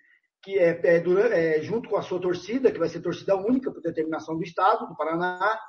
que 0.44 0.60
é, 0.60 0.80
é, 0.84 1.58
é, 1.58 1.62
junto 1.64 1.90
com 1.90 1.98
a 1.98 2.04
sua 2.04 2.22
torcida, 2.22 2.72
que 2.72 2.78
vai 2.78 2.88
ser 2.88 3.02
torcida 3.02 3.36
única 3.36 3.72
por 3.72 3.82
determinação 3.82 4.38
do 4.38 4.44
Estado, 4.44 4.88
do 4.88 4.96
Paraná. 4.96 5.60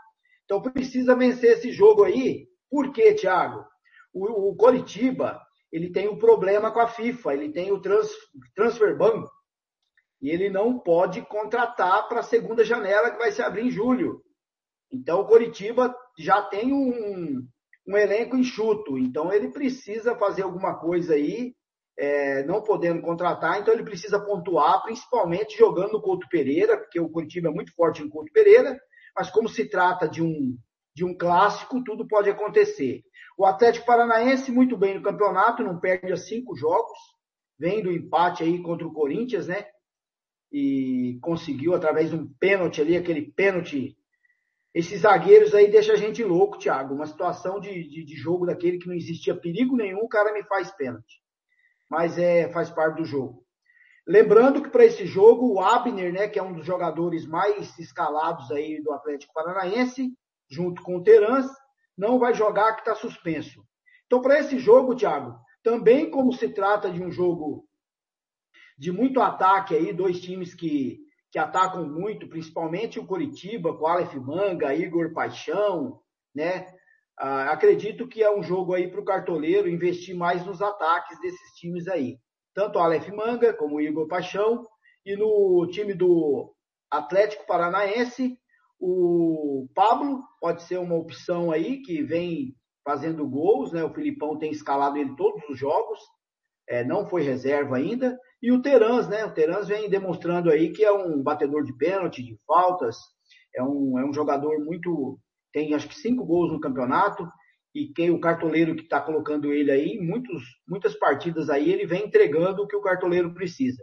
Então, 0.53 0.61
precisa 0.61 1.17
vencer 1.17 1.53
esse 1.53 1.73
jogo 1.73 2.05
aí. 2.05 2.47
Por 2.71 2.93
quê, 2.93 3.15
Thiago? 3.15 3.65
O, 4.13 4.51
o 4.51 4.55
Coritiba, 4.55 5.41
ele 5.73 5.91
tem 5.91 6.11
um 6.11 6.19
problema 6.19 6.71
com 6.71 6.79
a 6.79 6.89
FIFA, 6.89 7.33
ele 7.33 7.51
tem 7.51 7.73
o 7.73 7.81
trans, 7.81 8.11
transfer 8.55 8.95
ban, 8.95 9.25
e 10.21 10.29
ele 10.29 10.51
não 10.51 10.79
pode 10.79 11.23
contratar 11.23 12.07
para 12.07 12.21
a 12.21 12.23
segunda 12.23 12.67
janela 12.67 13.11
que 13.11 13.17
vai 13.17 13.33
se 13.33 13.41
abrir 13.41 13.65
em 13.65 13.71
julho. 13.71 14.23
Então 14.93 15.21
o 15.21 15.27
Coritiba 15.27 15.97
já 16.19 16.43
tem 16.43 16.71
um, 16.71 17.49
um 17.89 17.97
elenco 17.97 18.37
enxuto, 18.37 18.99
então 18.99 19.33
ele 19.33 19.49
precisa 19.49 20.15
fazer 20.17 20.43
alguma 20.43 20.79
coisa 20.79 21.15
aí, 21.15 21.55
é, 21.99 22.45
não 22.45 22.63
podendo 22.63 23.01
contratar, 23.01 23.59
então 23.59 23.73
ele 23.73 23.85
precisa 23.85 24.23
pontuar, 24.23 24.83
principalmente 24.83 25.57
jogando 25.57 25.93
no 25.93 26.03
Couto 26.03 26.29
Pereira, 26.29 26.77
porque 26.77 27.01
o 27.01 27.09
Coritiba 27.09 27.49
é 27.49 27.53
muito 27.53 27.75
forte 27.75 28.05
no 28.05 28.11
Couto 28.11 28.31
Pereira, 28.35 28.79
mas 29.17 29.31
como 29.31 29.49
se 29.49 29.69
trata 29.69 30.09
de 30.09 30.23
um, 30.23 30.57
de 30.95 31.05
um 31.05 31.17
clássico, 31.17 31.83
tudo 31.85 32.07
pode 32.07 32.31
acontecer. 32.31 33.03
O 33.37 33.45
Atlético 33.45 33.87
Paranaense 33.87 34.51
muito 34.51 34.77
bem 34.77 34.95
no 34.95 35.03
campeonato, 35.03 35.63
não 35.63 35.79
perde 35.79 36.13
a 36.13 36.17
cinco 36.17 36.55
jogos, 36.55 36.99
vem 37.59 37.83
do 37.83 37.93
empate 37.93 38.43
aí 38.43 38.63
contra 38.63 38.87
o 38.87 38.93
Corinthians, 38.93 39.47
né? 39.47 39.67
E 40.51 41.19
conseguiu 41.23 41.75
através 41.75 42.11
de 42.11 42.17
um 42.17 42.31
pênalti 42.39 42.81
ali, 42.81 42.97
aquele 42.97 43.33
pênalti 43.33 43.97
esses 44.75 45.03
zagueiros 45.03 45.55
aí 45.55 45.71
deixam 45.71 45.95
a 45.95 45.99
gente 45.99 46.25
louco, 46.25 46.59
Thiago. 46.59 46.95
Uma 46.95 47.07
situação 47.07 47.61
de, 47.61 47.87
de, 47.89 48.05
de, 48.05 48.17
jogo 48.17 48.47
daquele 48.47 48.79
que 48.79 48.87
não 48.87 48.95
existia 48.95 49.35
perigo 49.35 49.77
nenhum, 49.77 50.01
o 50.01 50.09
cara 50.09 50.33
me 50.33 50.43
faz 50.45 50.71
pênalti. 50.71 51.21
Mas 51.91 52.17
é, 52.17 52.51
faz 52.51 52.71
parte 52.71 52.97
do 52.97 53.05
jogo. 53.05 53.42
Lembrando 54.07 54.63
que 54.63 54.69
para 54.69 54.85
esse 54.85 55.07
jogo, 55.07 55.53
o 55.53 55.61
Abner, 55.61 56.13
né, 56.13 56.29
que 56.29 56.39
é 56.39 56.43
um 56.43 56.53
dos 56.53 56.67
jogadores 56.67 57.27
mais 57.27 57.79
escalados 57.79 58.51
aí 58.51 58.83
do 58.83 58.93
Atlético 58.93 59.33
Paranaense, 59.33 60.13
junto 60.51 60.83
com 60.83 60.97
o 60.97 61.03
Terans, 61.03 61.47
não 61.97 62.19
vai 62.19 62.35
jogar 62.35 62.75
que 62.75 62.81
está 62.81 62.95
suspenso. 62.95 63.63
Então, 64.07 64.21
para 64.21 64.41
esse 64.41 64.59
jogo, 64.59 64.97
Thiago, 64.97 65.39
também 65.63 66.11
como 66.11 66.33
se 66.33 66.49
trata 66.49 66.91
de 66.91 67.03
um 67.03 67.11
jogo 67.11 67.67
de 68.77 68.91
muito 68.91 69.21
ataque 69.21 69.75
aí, 69.75 69.93
dois 69.93 70.21
times 70.21 70.55
que 70.55 71.01
que 71.33 71.39
atacam 71.39 71.89
muito, 71.89 72.29
principalmente 72.29 73.01
o 73.01 73.07
Coritiba, 73.07 73.75
com 73.75 73.87
Aleph 73.87 74.15
Manga, 74.17 74.75
Igor 74.75 75.15
Paixão, 75.15 75.99
né? 76.35 76.67
Ah, 77.19 77.51
acredito 77.53 78.07
que 78.07 78.23
é 78.23 78.31
um 78.31 78.43
jogo 78.43 78.75
aí 78.75 78.87
para 78.91 79.01
o 79.01 79.05
cartoleiro 79.05 79.67
investir 79.67 80.15
mais 80.15 80.45
nos 80.45 80.61
ataques 80.61 81.19
desses 81.21 81.53
times 81.53 81.89
aí. 81.89 82.19
Tanto 82.55 82.79
Aleph 82.79 83.09
Manga 83.09 83.53
como 83.55 83.77
o 83.77 83.81
Igor 83.81 84.07
Paixão. 84.07 84.67
E 85.05 85.17
no 85.17 85.67
time 85.71 85.95
do 85.95 86.55
Atlético 86.91 87.47
Paranaense, 87.47 88.39
o 88.79 89.69
Pablo 89.75 90.23
pode 90.41 90.63
ser 90.63 90.79
uma 90.79 90.97
opção 90.97 91.51
aí, 91.51 91.83
que 91.83 92.03
vem 92.03 92.55
fazendo 92.85 93.29
gols, 93.29 93.73
né? 93.73 93.85
O 93.85 93.95
Filipão 93.95 94.39
tem 94.39 94.51
escalado 94.51 94.99
ele 94.99 95.15
todos 95.17 95.43
os 95.49 95.59
jogos, 95.59 96.01
é, 96.69 96.85
não 96.85 97.07
foi 97.07 97.23
reserva 97.23 97.77
ainda. 97.77 98.19
E 98.43 98.51
o 98.51 98.61
Terans, 98.61 99.09
né? 99.09 99.25
O 99.25 99.33
Terans 99.33 99.69
vem 99.69 99.89
demonstrando 99.89 100.51
aí 100.51 100.73
que 100.73 100.85
é 100.85 100.93
um 100.93 101.23
batedor 101.23 101.65
de 101.65 101.73
pênalti, 101.77 102.23
de 102.23 102.37
faltas, 102.47 102.97
é 103.55 103.63
um, 103.63 103.99
é 103.99 104.05
um 104.05 104.13
jogador 104.13 104.59
muito. 104.65 105.19
tem 105.53 105.75
acho 105.75 105.89
que 105.89 105.95
cinco 105.95 106.25
gols 106.25 106.53
no 106.53 106.61
campeonato, 106.61 107.27
e 107.75 107.87
quem 107.87 108.11
o 108.11 108.21
cartoleiro 108.21 108.75
que 108.75 108.83
está 108.83 109.01
colocando 109.01 109.53
ele 109.53 109.71
aí, 109.71 109.99
muitos, 110.01 110.43
muitas 110.69 110.95
partidas 110.95 111.49
aí, 111.49 111.73
ele 111.73 111.87
vem 111.87 112.07
entregando 112.07 112.63
o 112.63 112.67
que 112.67 112.77
o 112.77 112.83
cartoleiro 112.83 113.33
precisa. 113.33 113.83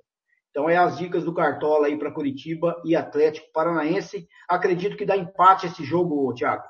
Então 0.52 0.70
é 0.70 0.78
as 0.78 0.98
dicas 0.98 1.24
do 1.24 1.34
Cartola 1.34 1.88
aí 1.88 1.98
para 1.98 2.12
Curitiba 2.12 2.82
e 2.84 2.96
Atlético 2.96 3.48
Paranaense. 3.54 4.28
Acredito 4.48 4.98
que 4.98 5.06
dá 5.06 5.16
empate 5.16 5.68
esse 5.68 5.84
jogo, 5.84 6.34
Thiago. 6.34 6.64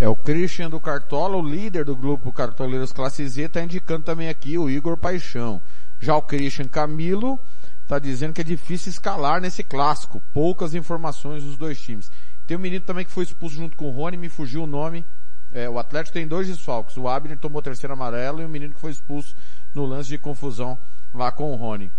É 0.00 0.08
o 0.08 0.16
Christian 0.16 0.70
do 0.70 0.80
Cartola, 0.80 1.36
o 1.36 1.46
líder 1.46 1.84
do 1.84 1.94
grupo 1.94 2.32
Cartoleiros 2.32 2.92
Classe 2.92 3.26
Z, 3.28 3.42
está 3.42 3.62
indicando 3.62 4.04
também 4.04 4.28
aqui 4.28 4.56
o 4.58 4.68
Igor 4.68 4.96
Paixão. 4.96 5.60
Já 6.00 6.16
o 6.16 6.22
Christian 6.22 6.68
Camilo 6.68 7.38
está 7.82 7.98
dizendo 7.98 8.32
que 8.32 8.40
é 8.40 8.44
difícil 8.44 8.90
escalar 8.90 9.40
nesse 9.40 9.62
clássico. 9.62 10.22
Poucas 10.32 10.74
informações 10.74 11.44
dos 11.44 11.56
dois 11.56 11.80
times. 11.80 12.10
Tem 12.46 12.56
um 12.56 12.60
menino 12.60 12.84
também 12.84 13.04
que 13.04 13.10
foi 13.10 13.24
expulso 13.24 13.56
junto 13.56 13.76
com 13.76 13.86
o 13.86 13.90
Rony, 13.90 14.16
me 14.16 14.28
fugiu 14.28 14.62
o 14.62 14.66
nome. 14.66 15.04
É, 15.52 15.68
o 15.68 15.78
Atlético 15.78 16.14
tem 16.14 16.26
dois 16.26 16.46
desfalques. 16.46 16.96
O 16.96 17.08
Abner 17.08 17.38
tomou 17.38 17.60
terceiro 17.60 17.92
amarelo 17.92 18.40
e 18.40 18.44
o 18.44 18.48
menino 18.48 18.74
que 18.74 18.80
foi 18.80 18.92
expulso 18.92 19.34
no 19.74 19.84
lance 19.84 20.08
de 20.08 20.18
confusão 20.18 20.78
lá 21.12 21.32
com 21.32 21.52
o 21.52 21.56
Rony. 21.56 21.90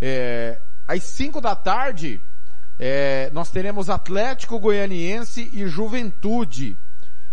É, 0.00 0.60
às 0.86 1.02
5 1.02 1.40
da 1.40 1.56
tarde, 1.56 2.20
é, 2.78 3.30
nós 3.32 3.50
teremos 3.50 3.90
Atlético 3.90 4.58
Goianiense 4.58 5.50
e 5.52 5.66
Juventude. 5.66 6.76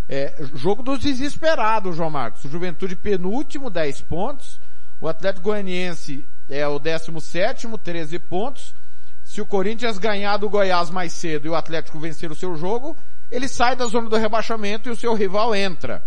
É, 0.10 0.36
jogo 0.56 0.84
dos 0.84 1.00
desesperados, 1.00 1.96
João 1.96 2.10
Marcos. 2.10 2.50
Juventude 2.50 2.96
penúltimo, 2.96 3.70
10 3.70 4.02
pontos. 4.02 4.60
O 5.00 5.08
Atlético 5.08 5.46
Goianiense 5.46 6.28
é 6.50 6.68
o 6.68 6.80
17, 6.80 7.68
13 7.84 8.20
pontos. 8.20 8.76
Se 9.24 9.42
o 9.42 9.46
Corinthians 9.46 9.98
ganhar 9.98 10.38
do 10.38 10.50
Goiás 10.50 10.90
mais 10.90 11.14
cedo 11.14 11.46
e 11.46 11.50
o 11.50 11.56
Atlético 11.56 12.00
vencer 12.00 12.32
o 12.32 12.36
seu 12.36 12.56
jogo, 12.56 12.98
ele 13.32 13.48
sai 13.48 13.76
da 13.76 13.86
zona 13.86 14.10
do 14.10 14.18
rebaixamento 14.18 14.90
e 14.90 14.92
o 14.92 14.96
seu 14.96 15.14
rival 15.14 15.56
entra. 15.56 16.04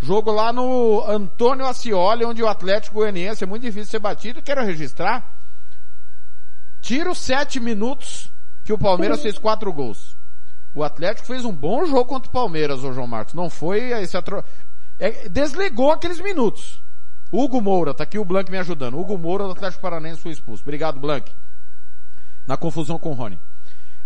Jogo 0.00 0.30
lá 0.30 0.52
no 0.52 1.02
Antônio 1.06 1.64
Ascioli, 1.64 2.24
onde 2.24 2.42
o 2.42 2.48
Atlético 2.48 2.96
Goianiense 2.96 3.44
é 3.44 3.46
muito 3.46 3.62
difícil 3.62 3.90
ser 3.90 3.98
batido. 3.98 4.42
Quero 4.42 4.64
registrar. 4.64 5.32
Tiro 6.82 7.14
sete 7.14 7.58
minutos 7.58 8.30
que 8.64 8.72
o 8.72 8.78
Palmeiras 8.78 9.22
fez 9.22 9.38
quatro 9.38 9.72
gols. 9.72 10.16
O 10.74 10.84
Atlético 10.84 11.26
fez 11.26 11.44
um 11.44 11.52
bom 11.52 11.86
jogo 11.86 12.04
contra 12.04 12.28
o 12.28 12.32
Palmeiras, 12.32 12.84
o 12.84 12.92
João 12.92 13.06
Marcos. 13.06 13.32
Não 13.32 13.48
foi 13.48 13.92
esse 13.92 14.16
atro... 14.16 14.44
É, 14.98 15.28
desligou 15.28 15.90
aqueles 15.90 16.20
minutos. 16.20 16.82
Hugo 17.32 17.60
Moura, 17.60 17.94
tá 17.94 18.04
aqui 18.04 18.18
o 18.18 18.24
Blank 18.24 18.50
me 18.50 18.58
ajudando. 18.58 18.98
Hugo 18.98 19.16
Moura 19.16 19.44
do 19.44 19.52
Atlético 19.52 19.82
Paranaense 19.82 20.20
foi 20.20 20.32
expulso. 20.32 20.62
Obrigado, 20.62 21.00
Blank. 21.00 21.32
Na 22.46 22.56
confusão 22.56 22.98
com 22.98 23.10
o 23.10 23.14
Rony. 23.14 23.38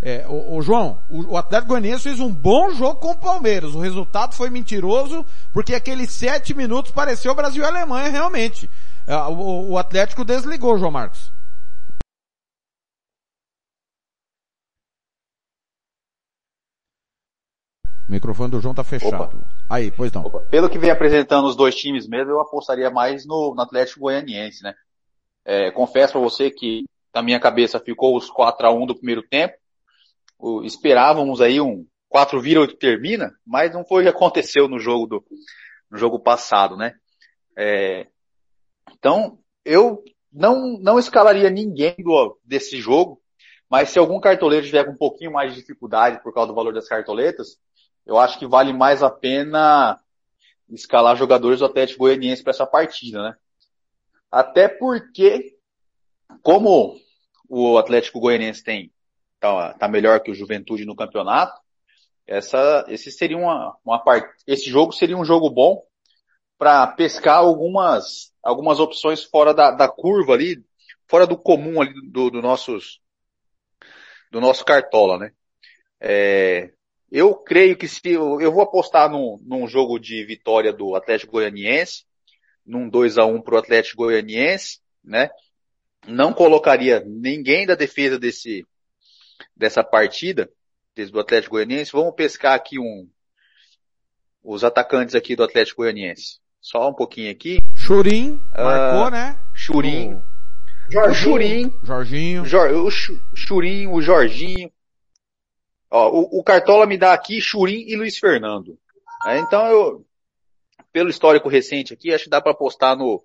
É, 0.03 0.27
o, 0.27 0.57
o, 0.57 0.63
João, 0.63 1.03
o, 1.11 1.33
o 1.33 1.37
Atlético 1.37 1.69
Goianiense 1.69 2.05
fez 2.05 2.21
um 2.21 2.33
bom 2.33 2.71
jogo 2.71 3.01
com 3.01 3.11
o 3.11 3.17
Palmeiras. 3.17 3.75
O 3.75 3.81
resultado 3.81 4.35
foi 4.35 4.49
mentiroso, 4.49 5.25
porque 5.53 5.75
aqueles 5.75 6.11
sete 6.11 6.55
minutos 6.55 6.91
pareceu 6.91 7.35
Brasil 7.35 7.63
e 7.63 7.67
Alemanha 7.67 8.09
realmente. 8.09 8.71
É, 9.07 9.15
o, 9.17 9.73
o 9.73 9.79
Atlético 9.79 10.25
desligou, 10.25 10.79
João 10.79 10.91
Marcos. 10.91 11.31
O 18.09 18.13
microfone 18.13 18.51
do 18.51 18.61
João 18.61 18.75
tá 18.75 18.83
fechado. 18.83 19.37
Opa. 19.37 19.49
Aí, 19.69 19.91
pois 19.91 20.11
não. 20.11 20.23
Opa. 20.23 20.41
Pelo 20.51 20.69
que 20.69 20.79
vem 20.79 20.91
apresentando 20.91 21.47
os 21.47 21.55
dois 21.55 21.77
times 21.77 22.09
mesmo, 22.09 22.33
eu 22.33 22.41
apostaria 22.41 22.91
mais 22.91 23.25
no, 23.27 23.55
no 23.55 23.63
Atlético 23.63 24.01
Goianiense, 24.01 24.65
né? 24.65 24.75
É, 25.45 25.71
confesso 25.71 26.15
para 26.15 26.21
você 26.21 26.51
que 26.51 26.85
na 27.15 27.23
minha 27.23 27.39
cabeça 27.39 27.79
ficou 27.79 28.17
os 28.17 28.31
4 28.31 28.67
a 28.67 28.73
1 28.73 28.87
do 28.87 28.97
primeiro 28.97 29.23
tempo. 29.23 29.55
Esperávamos 30.65 31.41
aí 31.41 31.61
um 31.61 31.87
4 32.09 32.41
vira 32.41 32.61
8 32.61 32.77
termina, 32.77 33.33
mas 33.47 33.73
não 33.73 33.85
foi 33.85 34.03
o 34.03 34.05
que 34.05 34.17
aconteceu 34.17 34.69
no 34.69 34.79
jogo 34.79 35.07
do 35.07 35.25
no 35.91 35.99
jogo 35.99 36.21
passado, 36.21 36.77
né? 36.77 36.95
É, 37.57 38.07
então, 38.93 39.39
eu 39.65 40.03
não, 40.33 40.79
não 40.79 40.99
escalaria 40.99 41.51
ninguém 41.51 41.97
do, 41.99 42.39
desse 42.45 42.79
jogo, 42.79 43.21
mas 43.69 43.91
se 43.91 43.99
algum 43.99 44.21
cartoleiro 44.21 44.65
tiver 44.65 44.85
com 44.85 44.93
um 44.93 44.97
pouquinho 44.97 45.33
mais 45.33 45.53
de 45.53 45.61
dificuldade 45.61 46.23
por 46.23 46.33
causa 46.33 46.49
do 46.49 46.55
valor 46.55 46.73
das 46.73 46.89
cartoletas, 46.89 47.59
eu 48.07 48.19
acho 48.19 48.39
que 48.39 48.47
vale 48.47 48.73
mais 48.73 49.03
a 49.03 49.11
pena 49.11 50.01
escalar 50.69 51.17
jogadores 51.17 51.59
do 51.59 51.65
Atlético 51.65 52.01
Goianiense 52.01 52.43
para 52.43 52.53
essa 52.53 52.67
partida, 52.67 53.23
né? 53.23 53.37
Até 54.31 54.69
porque, 54.69 55.57
como 56.41 56.97
o 57.49 57.79
Atlético 57.79 58.21
Goianiense 58.21 58.63
tem 58.63 58.93
tá, 59.41 59.75
tá 59.75 59.89
melhor 59.89 60.21
que 60.21 60.31
o 60.31 60.35
Juventude 60.35 60.85
no 60.85 60.95
campeonato, 60.95 61.59
essa, 62.27 62.85
esse 62.89 63.11
seria 63.11 63.37
uma, 63.37 63.77
uma 63.85 63.99
part... 63.99 64.31
esse 64.47 64.71
jogo 64.71 64.93
seria 64.93 65.17
um 65.17 65.25
jogo 65.25 65.51
bom 65.51 65.83
para 66.57 66.87
pescar 66.87 67.39
algumas, 67.39 68.33
algumas 68.43 68.79
opções 68.79 69.25
fora 69.25 69.53
da, 69.53 69.71
da 69.71 69.89
curva 69.89 70.35
ali, 70.35 70.63
fora 71.09 71.27
do 71.27 71.37
comum 71.37 71.81
ali 71.81 71.95
do, 72.09 72.31
do 72.31 72.43
nossos, 72.43 73.01
do 74.31 74.41
nosso 74.41 74.65
cartola, 74.65 75.19
né? 75.19 75.33
É, 75.99 76.71
eu 77.11 77.35
creio 77.35 77.77
que 77.77 77.89
se 77.89 78.01
eu, 78.05 78.41
eu 78.41 78.53
vou 78.53 78.63
apostar 78.63 79.11
num, 79.11 79.41
num, 79.43 79.67
jogo 79.67 79.99
de 79.99 80.25
vitória 80.25 80.73
do 80.73 80.95
Atlético 80.95 81.33
Goianiense, 81.33 82.05
num 82.65 82.89
2 82.89 83.19
a 83.19 83.25
1 83.25 83.43
pro 83.43 83.59
Atlético 83.59 84.05
Goianiense, 84.05 84.81
né? 85.03 85.31
Não 86.07 86.33
colocaria 86.33 87.03
ninguém 87.05 87.67
da 87.67 87.75
defesa 87.75 88.19
desse 88.19 88.65
dessa 89.57 89.83
partida, 89.83 90.51
desde 90.95 91.13
do 91.13 91.21
Atlético 91.21 91.57
Goianiense. 91.57 91.93
Vamos 91.93 92.15
pescar 92.15 92.55
aqui 92.55 92.79
um 92.79 93.09
os 94.43 94.65
atacantes 94.65 95.15
aqui 95.15 95.37
do 95.37 95.45
Atlético 95.45 95.83
Goianiense. 95.83 96.41
Só 96.61 96.89
um 96.89 96.95
pouquinho 96.95 97.31
aqui. 97.31 97.59
Churim, 97.75 98.35
uh, 98.55 98.63
marcou, 98.63 99.11
né? 99.11 99.39
Churim. 99.55 100.21
O 100.95 101.15
Churim. 101.15 101.73
Jorginho. 101.83 102.43
o 102.43 102.91
Churim, 103.35 103.87
o 103.87 104.01
Jorginho. 104.03 104.71
Ó, 105.91 106.11
o, 106.11 106.41
o, 106.41 106.45
Cartola 106.45 106.87
me 106.87 106.99
dá 106.99 107.13
aqui 107.13 107.41
Churim 107.41 107.85
e 107.87 107.97
Luiz 107.97 108.19
Fernando. 108.19 108.79
É, 109.27 109.39
então 109.39 109.67
eu, 109.67 110.07
pelo 110.93 111.11
histórico 111.11 111.49
recente 111.49 111.93
aqui, 111.93 112.13
acho 112.13 112.25
que 112.25 112.31
dá 112.31 112.41
para 112.41 112.53
apostar 112.53 112.97
no 112.97 113.23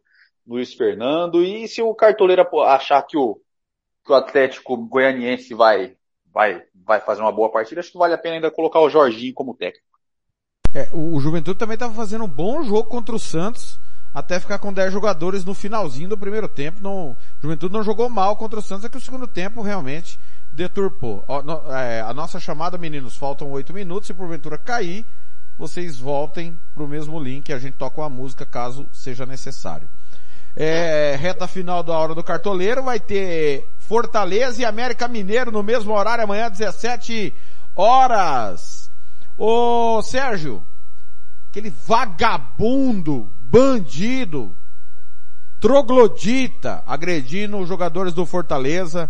Luiz 0.48 0.74
Fernando. 0.74 1.44
E 1.44 1.68
se 1.68 1.82
o 1.82 1.94
cartoleiro 1.94 2.48
achar 2.62 3.02
que 3.04 3.18
o, 3.18 3.40
que 4.06 4.12
o 4.12 4.16
Atlético 4.16 4.78
Goianiense 4.78 5.54
vai, 5.54 5.96
vai, 6.36 6.62
vai 6.86 7.00
fazer 7.00 7.22
uma 7.22 7.32
boa 7.32 7.50
partida, 7.50 7.80
acho 7.80 7.94
que 7.94 7.98
vale 7.98 8.14
a 8.14 8.18
pena 8.18 8.36
ainda 8.36 8.52
colocar 8.52 8.82
o 8.82 8.90
Jorginho 8.90 9.34
como 9.34 9.56
técnico. 9.56 9.88
É, 10.74 10.90
o, 10.92 11.18
Juventude 11.22 11.58
também 11.58 11.76
estava 11.76 11.94
fazendo 11.94 12.26
um 12.26 12.30
bom 12.30 12.62
jogo 12.62 12.90
contra 12.90 13.16
o 13.16 13.20
Santos, 13.20 13.80
até 14.14 14.38
ficar 14.38 14.60
com 14.60 14.74
10 14.74 14.92
jogadores 14.92 15.46
no 15.46 15.54
finalzinho 15.54 16.10
do 16.10 16.18
primeiro 16.18 16.50
tempo. 16.50 16.84
Não, 16.84 17.12
o 17.12 17.18
Juventude 17.42 17.74
não 17.74 17.82
jogou 17.82 18.10
mal 18.10 18.36
contra 18.36 18.60
o 18.60 18.62
Santos, 18.62 18.84
é 18.84 18.90
que 18.90 18.98
o 18.98 19.02
segundo 19.02 19.26
tempo 19.26 19.62
realmente 19.62 20.20
deturpou. 20.52 21.24
É, 21.70 22.02
a 22.02 22.14
nossa 22.14 22.38
chamada, 22.38 22.78
meninos, 22.78 23.16
faltam 23.16 23.50
oito 23.52 23.74
minutos. 23.74 24.08
Se 24.08 24.14
porventura 24.14 24.58
cair, 24.58 25.06
vocês 25.58 25.98
voltem 25.98 26.60
o 26.76 26.86
mesmo 26.86 27.18
link 27.18 27.48
e 27.48 27.54
a 27.54 27.60
gente 27.60 27.78
toca 27.78 28.02
uma 28.02 28.10
música 28.10 28.46
caso 28.46 28.86
seja 28.92 29.26
necessário. 29.26 29.88
É, 30.58 31.18
reta 31.18 31.48
final 31.48 31.84
da 31.84 31.98
hora 31.98 32.16
do 32.16 32.24
cartoleiro 32.24 32.84
vai 32.84 33.00
ter 33.00 33.70
Fortaleza 33.88 34.62
e 34.62 34.66
América 34.66 35.08
Mineiro 35.08 35.52
no 35.52 35.64
mesmo 35.64 35.94
horário 35.94 36.24
amanhã 36.24 36.50
17 36.50 37.34
horas. 37.76 38.92
Ô 39.38 40.02
Sérgio, 40.02 40.66
aquele 41.50 41.74
vagabundo, 41.86 43.32
bandido, 43.42 44.56
troglodita 45.60 46.84
agredindo 46.86 47.58
os 47.58 47.68
jogadores 47.68 48.14
do 48.14 48.26
Fortaleza, 48.26 49.10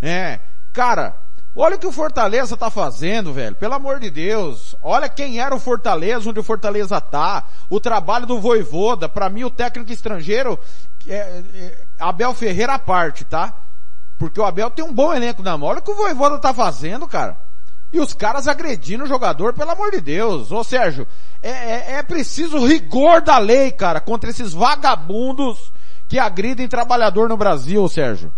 é, 0.00 0.40
Cara, 0.72 1.14
olha 1.54 1.76
o 1.76 1.78
que 1.78 1.86
o 1.86 1.92
Fortaleza 1.92 2.56
tá 2.56 2.70
fazendo, 2.70 3.32
velho. 3.32 3.54
Pelo 3.54 3.74
amor 3.74 4.00
de 4.00 4.10
Deus. 4.10 4.74
Olha 4.82 5.08
quem 5.08 5.38
era 5.38 5.54
o 5.54 5.60
Fortaleza, 5.60 6.30
onde 6.30 6.40
o 6.40 6.44
Fortaleza 6.44 6.98
tá. 6.98 7.46
O 7.68 7.78
trabalho 7.78 8.26
do 8.26 8.40
Voivoda. 8.40 9.06
Para 9.08 9.28
mim, 9.28 9.44
o 9.44 9.50
técnico 9.50 9.92
estrangeiro, 9.92 10.58
é, 11.06 11.14
é, 11.14 11.84
Abel 12.00 12.32
Ferreira 12.32 12.74
à 12.74 12.78
parte, 12.78 13.24
tá? 13.24 13.54
Porque 14.18 14.40
o 14.40 14.44
Abel 14.44 14.70
tem 14.70 14.84
um 14.84 14.92
bom 14.92 15.12
elenco 15.12 15.42
na 15.42 15.56
mão. 15.56 15.68
Olha 15.68 15.80
o 15.80 15.82
que 15.82 15.90
o 15.90 15.96
Voivoda 15.96 16.38
tá 16.38 16.54
fazendo, 16.54 17.06
cara. 17.08 17.36
E 17.92 18.00
os 18.00 18.14
caras 18.14 18.48
agredindo 18.48 19.04
o 19.04 19.08
jogador, 19.08 19.52
pelo 19.52 19.70
amor 19.70 19.90
de 19.90 20.00
Deus. 20.00 20.50
Ô 20.50 20.64
Sérgio, 20.64 21.06
é, 21.42 21.50
é, 21.50 21.92
é 21.94 22.02
preciso 22.02 22.64
rigor 22.66 23.20
da 23.20 23.36
lei, 23.38 23.70
cara, 23.70 24.00
contra 24.00 24.30
esses 24.30 24.54
vagabundos 24.54 25.72
que 26.08 26.18
agridem 26.18 26.68
trabalhador 26.68 27.28
no 27.28 27.36
Brasil, 27.36 27.86
Sérgio. 27.88 28.32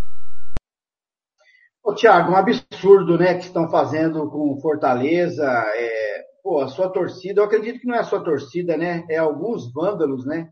Ô, 1.85 1.95
Thiago, 1.95 2.33
um 2.33 2.37
absurdo, 2.37 3.19
né, 3.19 3.35
que 3.35 3.45
estão 3.45 3.69
fazendo 3.69 4.29
com 4.31 4.59
Fortaleza. 4.61 5.45
É, 5.47 6.25
pô, 6.43 6.61
a 6.61 6.69
sua 6.69 6.89
torcida, 6.89 7.41
eu 7.41 7.45
acredito 7.45 7.79
que 7.79 7.87
não 7.87 7.95
é 7.95 8.01
a 8.01 8.05
sua 8.05 8.25
torcida, 8.25 8.77
né? 8.77 9.05
É 9.09 9.19
alguns 9.19 9.73
vândalos, 9.73 10.25
né? 10.25 10.49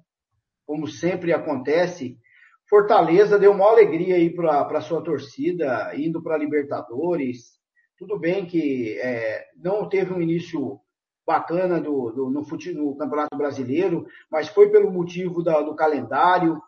Como 0.66 0.86
sempre 0.86 1.32
acontece. 1.32 2.16
Fortaleza 2.72 3.38
deu 3.38 3.52
uma 3.52 3.68
alegria 3.68 4.14
aí 4.14 4.34
para 4.34 4.62
a 4.62 4.80
sua 4.80 5.02
torcida, 5.02 5.92
indo 5.94 6.22
para 6.22 6.38
Libertadores. 6.38 7.60
Tudo 7.98 8.18
bem 8.18 8.46
que 8.46 8.98
é, 8.98 9.44
não 9.58 9.86
teve 9.90 10.10
um 10.10 10.22
início 10.22 10.80
bacana 11.26 11.78
do, 11.78 12.10
do 12.12 12.30
no, 12.30 12.42
fute, 12.42 12.72
no 12.72 12.96
Campeonato 12.96 13.36
Brasileiro, 13.36 14.06
mas 14.30 14.48
foi 14.48 14.70
pelo 14.70 14.90
motivo 14.90 15.42
da, 15.42 15.60
do 15.60 15.76
calendário. 15.76 16.62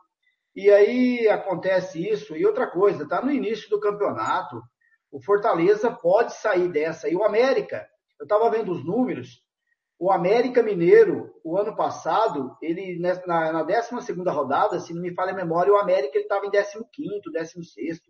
E 0.55 0.71
aí 0.71 1.27
acontece 1.27 2.07
isso. 2.07 2.37
E 2.37 2.45
outra 2.45 2.67
coisa, 2.67 3.09
tá 3.09 3.25
no 3.25 3.33
início 3.33 3.71
do 3.71 3.81
campeonato. 3.81 4.61
O 5.11 5.23
Fortaleza 5.23 5.91
pode 5.91 6.35
sair 6.35 6.69
dessa. 6.69 7.09
E 7.09 7.17
o 7.17 7.25
América, 7.25 7.89
eu 8.21 8.25
estava 8.25 8.51
vendo 8.51 8.73
os 8.73 8.85
números, 8.85 9.43
o 9.99 10.11
América 10.11 10.63
Mineiro, 10.63 11.33
o 11.45 11.57
ano 11.57 11.75
passado, 11.77 12.57
ele 12.61 12.99
na, 12.99 13.53
na 13.53 13.63
12 13.63 14.13
rodada, 14.27 14.79
se 14.81 14.93
não 14.93 15.01
me 15.01 15.15
falha 15.15 15.33
a 15.33 15.37
memória, 15.37 15.73
o 15.73 15.77
América 15.77 16.19
estava 16.19 16.47
em 16.47 16.51
15º, 16.51 17.33
16 17.33 18.01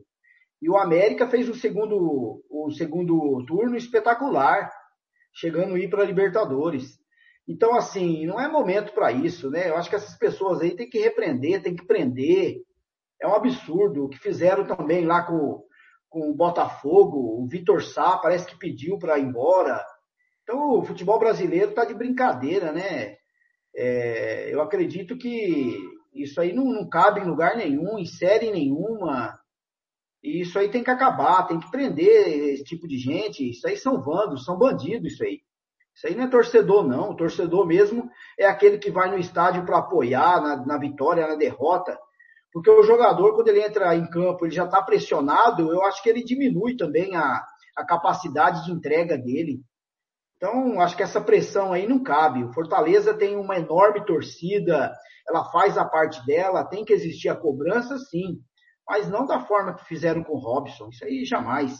E 0.62 0.70
o 0.70 0.76
América 0.76 1.28
fez 1.28 1.48
o 1.48 1.54
segundo, 1.54 2.42
o 2.48 2.70
segundo 2.70 3.44
turno 3.46 3.76
espetacular, 3.76 4.70
chegando 5.34 5.74
a 5.74 5.78
ir 5.78 5.90
para 5.90 6.02
a 6.02 6.06
Libertadores. 6.06 6.98
Então, 7.46 7.74
assim, 7.74 8.24
não 8.26 8.40
é 8.40 8.48
momento 8.48 8.92
para 8.92 9.12
isso, 9.12 9.50
né? 9.50 9.68
Eu 9.68 9.76
acho 9.76 9.90
que 9.90 9.96
essas 9.96 10.16
pessoas 10.16 10.62
aí 10.62 10.74
têm 10.74 10.88
que 10.88 10.98
repreender, 10.98 11.62
têm 11.62 11.76
que 11.76 11.86
prender. 11.86 12.62
É 13.20 13.28
um 13.28 13.34
absurdo. 13.34 14.04
O 14.04 14.08
que 14.08 14.18
fizeram 14.18 14.66
também 14.66 15.04
lá 15.04 15.22
com, 15.24 15.62
com 16.08 16.30
o 16.30 16.34
Botafogo, 16.34 17.42
o 17.42 17.46
Vitor 17.46 17.82
Sá 17.82 18.16
parece 18.16 18.46
que 18.46 18.58
pediu 18.58 18.98
para 18.98 19.18
ir 19.18 19.24
embora. 19.24 19.84
Então, 20.44 20.78
o 20.78 20.84
futebol 20.84 21.18
brasileiro 21.18 21.70
está 21.70 21.84
de 21.84 21.94
brincadeira, 21.94 22.70
né? 22.70 23.16
É, 23.74 24.54
eu 24.54 24.60
acredito 24.62 25.16
que 25.16 25.76
isso 26.14 26.40
aí 26.40 26.52
não, 26.52 26.66
não 26.66 26.88
cabe 26.88 27.20
em 27.20 27.26
lugar 27.26 27.56
nenhum, 27.56 27.98
em 27.98 28.06
série 28.06 28.52
nenhuma. 28.52 29.36
E 30.22 30.42
isso 30.42 30.58
aí 30.58 30.70
tem 30.70 30.84
que 30.84 30.90
acabar, 30.90 31.46
tem 31.46 31.58
que 31.58 31.70
prender 31.70 32.52
esse 32.52 32.62
tipo 32.62 32.86
de 32.86 32.98
gente. 32.98 33.50
Isso 33.50 33.66
aí 33.66 33.76
são 33.76 34.00
vandos, 34.00 34.44
são 34.44 34.56
bandidos, 34.56 35.14
isso 35.14 35.24
aí. 35.24 35.40
Isso 35.94 36.06
aí 36.06 36.14
não 36.14 36.24
é 36.24 36.28
torcedor, 36.28 36.86
não. 36.86 37.10
O 37.10 37.16
torcedor 37.16 37.66
mesmo 37.66 38.08
é 38.38 38.46
aquele 38.46 38.78
que 38.78 38.90
vai 38.90 39.10
no 39.10 39.18
estádio 39.18 39.64
para 39.64 39.78
apoiar 39.78 40.40
na, 40.40 40.64
na, 40.64 40.78
vitória, 40.78 41.26
na 41.26 41.36
derrota. 41.36 41.98
Porque 42.52 42.70
o 42.70 42.82
jogador, 42.82 43.34
quando 43.34 43.48
ele 43.48 43.64
entra 43.64 43.96
em 43.96 44.08
campo, 44.08 44.44
ele 44.44 44.54
já 44.54 44.64
está 44.64 44.82
pressionado, 44.82 45.72
eu 45.72 45.82
acho 45.84 46.02
que 46.02 46.08
ele 46.08 46.22
diminui 46.22 46.76
também 46.76 47.16
a, 47.16 47.44
a 47.76 47.84
capacidade 47.84 48.64
de 48.64 48.72
entrega 48.72 49.16
dele. 49.16 49.60
Então, 50.36 50.80
acho 50.80 50.96
que 50.96 51.02
essa 51.02 51.20
pressão 51.20 51.72
aí 51.72 51.86
não 51.86 52.02
cabe. 52.02 52.44
O 52.44 52.52
Fortaleza 52.52 53.14
tem 53.14 53.36
uma 53.36 53.56
enorme 53.56 54.04
torcida, 54.04 54.92
ela 55.28 55.44
faz 55.50 55.78
a 55.78 55.84
parte 55.84 56.24
dela, 56.26 56.64
tem 56.64 56.84
que 56.84 56.92
existir 56.92 57.28
a 57.28 57.36
cobrança, 57.36 57.96
sim. 57.98 58.40
Mas 58.86 59.08
não 59.08 59.24
da 59.24 59.40
forma 59.40 59.74
que 59.74 59.84
fizeram 59.86 60.22
com 60.22 60.34
o 60.34 60.38
Robson. 60.38 60.88
Isso 60.90 61.04
aí 61.04 61.24
jamais. 61.24 61.78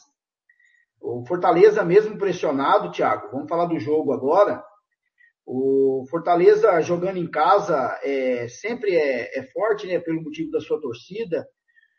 O 1.01 1.25
Fortaleza, 1.27 1.85
mesmo 1.85 2.17
pressionado, 2.17 2.91
Thiago, 2.91 3.31
vamos 3.31 3.49
falar 3.49 3.67
do 3.67 3.79
jogo 3.79 4.13
agora. 4.13 4.65
O 5.47 6.07
Fortaleza 6.09 6.81
jogando 6.81 7.19
em 7.19 7.31
casa 7.31 7.99
é, 8.03 8.49
sempre 8.49 8.97
é, 8.97 9.39
é 9.39 9.43
forte, 9.53 9.87
né, 9.87 9.99
pelo 9.99 10.23
motivo 10.23 10.51
da 10.51 10.61
sua 10.61 10.81
torcida. 10.81 11.47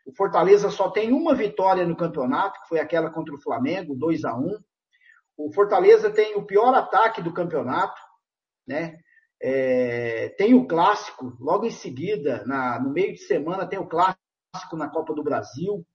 O 0.04 0.12
Fortaleza 0.16 0.70
só 0.70 0.90
tem 0.90 1.12
uma 1.12 1.34
vitória 1.34 1.86
no 1.86 1.96
campeonato, 1.96 2.60
que 2.62 2.68
foi 2.68 2.80
aquela 2.80 3.10
contra 3.10 3.34
o 3.34 3.40
Flamengo, 3.40 3.94
2 3.94 4.24
a 4.24 4.36
1 4.36 4.58
o 5.36 5.52
Fortaleza 5.52 6.10
tem 6.10 6.36
o 6.36 6.44
pior 6.44 6.74
ataque 6.74 7.22
do 7.22 7.32
campeonato, 7.32 8.00
né? 8.66 8.98
É, 9.40 10.30
tem 10.38 10.54
o 10.54 10.66
clássico, 10.66 11.36
logo 11.38 11.66
em 11.66 11.70
seguida, 11.70 12.42
na, 12.46 12.80
no 12.80 12.90
meio 12.90 13.12
de 13.12 13.20
semana, 13.20 13.66
tem 13.66 13.78
o 13.78 13.86
clássico 13.86 14.16
na 14.74 14.88
Copa 14.88 15.14
do 15.14 15.22
Brasil. 15.22 15.86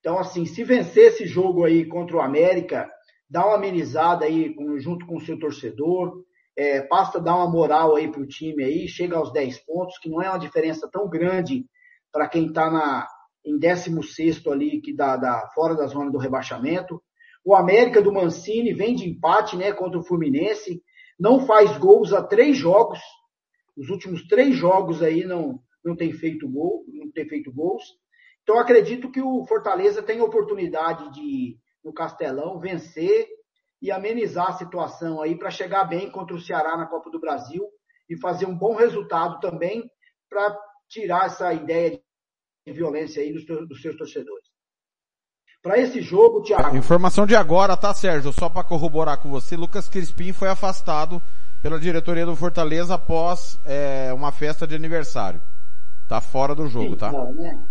Então, 0.00 0.18
assim, 0.18 0.44
se 0.44 0.62
vencer 0.62 1.06
esse 1.06 1.26
jogo 1.26 1.64
aí 1.64 1.86
contra 1.86 2.16
o 2.16 2.20
América, 2.20 2.90
dá 3.30 3.46
uma 3.46 3.56
amenizada 3.56 4.26
aí 4.26 4.54
junto 4.78 5.06
com 5.06 5.16
o 5.16 5.20
seu 5.20 5.38
torcedor, 5.38 6.22
é, 6.54 6.86
basta 6.86 7.18
dar 7.18 7.36
uma 7.36 7.50
moral 7.50 7.96
aí 7.96 8.10
para 8.10 8.20
o 8.20 8.26
time 8.26 8.62
aí, 8.62 8.86
chega 8.86 9.16
aos 9.16 9.32
10 9.32 9.64
pontos, 9.64 9.98
que 9.98 10.10
não 10.10 10.20
é 10.20 10.28
uma 10.28 10.38
diferença 10.38 10.88
tão 10.90 11.08
grande 11.08 11.64
para 12.12 12.28
quem 12.28 12.48
está 12.48 12.70
na, 12.70 13.08
em 13.44 13.58
16 13.58 14.46
ali, 14.48 14.80
que 14.82 14.94
dá, 14.94 15.16
dá 15.16 15.48
fora 15.54 15.74
da 15.74 15.86
zona 15.86 16.10
do 16.10 16.18
rebaixamento. 16.18 17.02
O 17.44 17.54
América 17.54 18.00
do 18.00 18.12
Mancini 18.12 18.72
vem 18.72 18.94
de 18.94 19.08
empate 19.08 19.56
né, 19.56 19.72
contra 19.72 19.98
o 19.98 20.04
Fluminense, 20.04 20.82
não 21.18 21.46
faz 21.46 21.76
gols 21.78 22.12
há 22.12 22.22
três 22.22 22.56
jogos. 22.56 23.00
Os 23.76 23.88
últimos 23.88 24.26
três 24.26 24.54
jogos 24.54 25.02
aí 25.02 25.24
não, 25.24 25.60
não 25.84 25.96
tem 25.96 26.12
feito 26.12 26.48
gol, 26.48 26.84
não 26.88 27.10
tem 27.10 27.28
feito 27.28 27.52
gols. 27.52 27.82
Então 28.42 28.58
acredito 28.58 29.10
que 29.10 29.20
o 29.20 29.44
Fortaleza 29.46 30.02
tem 30.02 30.20
oportunidade 30.20 31.12
de, 31.12 31.56
no 31.84 31.92
Castelão, 31.92 32.58
vencer 32.58 33.26
e 33.80 33.90
amenizar 33.90 34.50
a 34.50 34.58
situação 34.58 35.20
aí 35.20 35.36
para 35.36 35.50
chegar 35.50 35.84
bem 35.84 36.10
contra 36.10 36.36
o 36.36 36.40
Ceará 36.40 36.76
na 36.76 36.86
Copa 36.86 37.10
do 37.10 37.20
Brasil 37.20 37.68
e 38.08 38.16
fazer 38.16 38.46
um 38.46 38.56
bom 38.56 38.74
resultado 38.74 39.40
também 39.40 39.90
para 40.28 40.56
tirar 40.88 41.26
essa 41.26 41.52
ideia 41.52 42.00
de 42.66 42.72
violência 42.72 43.22
aí 43.22 43.32
dos, 43.32 43.44
dos 43.44 43.80
seus 43.80 43.96
torcedores. 43.96 44.51
Para 45.62 45.78
esse 45.78 46.02
jogo, 46.02 46.42
Thiago. 46.42 46.76
Informação 46.76 47.24
de 47.24 47.36
agora, 47.36 47.76
tá, 47.76 47.94
Sérgio? 47.94 48.32
Só 48.32 48.48
para 48.48 48.64
corroborar 48.64 49.18
com 49.18 49.30
você, 49.30 49.56
Lucas 49.56 49.88
Crispim 49.88 50.32
foi 50.32 50.48
afastado 50.48 51.22
pela 51.62 51.78
diretoria 51.78 52.26
do 52.26 52.34
Fortaleza 52.34 52.96
após 52.96 53.60
é, 53.64 54.12
uma 54.12 54.32
festa 54.32 54.66
de 54.66 54.74
aniversário. 54.74 55.40
Tá 56.08 56.20
fora 56.20 56.52
do 56.52 56.66
jogo, 56.66 56.96
tá? 56.96 57.10
Então, 57.10 57.32
né? 57.34 57.64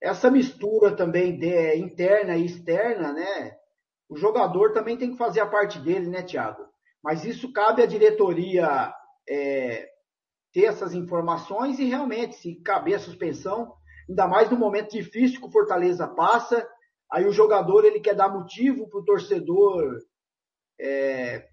Essa 0.00 0.30
mistura 0.30 0.92
também 0.92 1.36
de, 1.36 1.52
é, 1.52 1.76
interna 1.76 2.36
e 2.36 2.46
externa, 2.46 3.12
né? 3.12 3.56
O 4.08 4.16
jogador 4.16 4.72
também 4.72 4.96
tem 4.96 5.10
que 5.10 5.18
fazer 5.18 5.40
a 5.40 5.46
parte 5.46 5.80
dele, 5.80 6.06
né, 6.06 6.22
Thiago? 6.22 6.62
Mas 7.02 7.24
isso 7.24 7.52
cabe 7.52 7.82
à 7.82 7.86
diretoria 7.86 8.94
é, 9.28 9.88
ter 10.52 10.66
essas 10.66 10.94
informações 10.94 11.80
e 11.80 11.86
realmente, 11.86 12.36
se 12.36 12.54
caber 12.62 12.94
a 12.94 13.00
suspensão, 13.00 13.74
ainda 14.08 14.28
mais 14.28 14.48
no 14.48 14.56
momento 14.56 14.92
difícil 14.92 15.40
que 15.40 15.46
o 15.46 15.52
Fortaleza 15.52 16.06
passa, 16.06 16.66
Aí 17.10 17.26
o 17.26 17.32
jogador 17.32 17.84
ele 17.84 18.00
quer 18.00 18.14
dar 18.14 18.28
motivo 18.28 18.88
para 18.88 19.00
o 19.00 19.04
torcedor 19.04 19.98
é, 20.78 21.48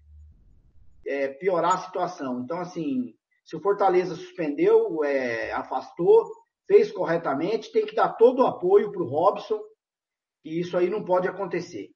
é, 1.06 1.28
piorar 1.28 1.74
a 1.74 1.78
situação. 1.78 2.40
Então, 2.40 2.60
assim, 2.60 3.14
se 3.44 3.56
o 3.56 3.60
Fortaleza 3.60 4.14
suspendeu, 4.14 5.02
é, 5.02 5.52
afastou, 5.52 6.30
fez 6.66 6.92
corretamente, 6.92 7.72
tem 7.72 7.86
que 7.86 7.94
dar 7.94 8.10
todo 8.10 8.42
o 8.42 8.46
apoio 8.46 8.92
para 8.92 9.02
o 9.02 9.08
Robson, 9.08 9.58
e 10.44 10.60
isso 10.60 10.76
aí 10.76 10.88
não 10.88 11.04
pode 11.04 11.26
acontecer. 11.26 11.90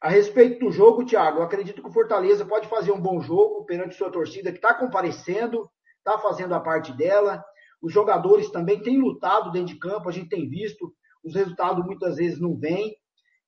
A 0.00 0.10
respeito 0.10 0.62
do 0.62 0.70
jogo, 0.70 1.06
Thiago, 1.06 1.38
eu 1.38 1.42
acredito 1.42 1.82
que 1.82 1.88
o 1.88 1.92
Fortaleza 1.92 2.44
pode 2.44 2.68
fazer 2.68 2.92
um 2.92 3.00
bom 3.00 3.20
jogo 3.20 3.64
perante 3.64 3.94
sua 3.94 4.10
torcida 4.10 4.52
que 4.52 4.58
está 4.58 4.74
comparecendo, 4.74 5.68
está 5.98 6.18
fazendo 6.18 6.54
a 6.54 6.60
parte 6.60 6.92
dela. 6.92 7.42
Os 7.80 7.92
jogadores 7.92 8.50
também 8.50 8.82
têm 8.82 9.00
lutado 9.00 9.50
dentro 9.50 9.72
de 9.72 9.80
campo, 9.80 10.08
a 10.08 10.12
gente 10.12 10.28
tem 10.28 10.46
visto 10.46 10.94
os 11.24 11.34
resultados 11.34 11.84
muitas 11.84 12.16
vezes 12.16 12.40
não 12.40 12.56
vêm. 12.56 12.94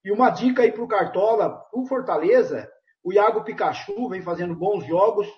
E 0.04 0.10
uma 0.10 0.30
dica 0.30 0.62
aí 0.62 0.72
para 0.72 0.82
o 0.82 0.88
Cartola, 0.88 1.62
o 1.72 1.84
Fortaleza, 1.86 2.68
o 3.04 3.12
Iago 3.12 3.44
Pikachu 3.44 4.08
vem 4.08 4.22
fazendo 4.22 4.54
bons 4.54 4.86
jogos, 4.86 5.28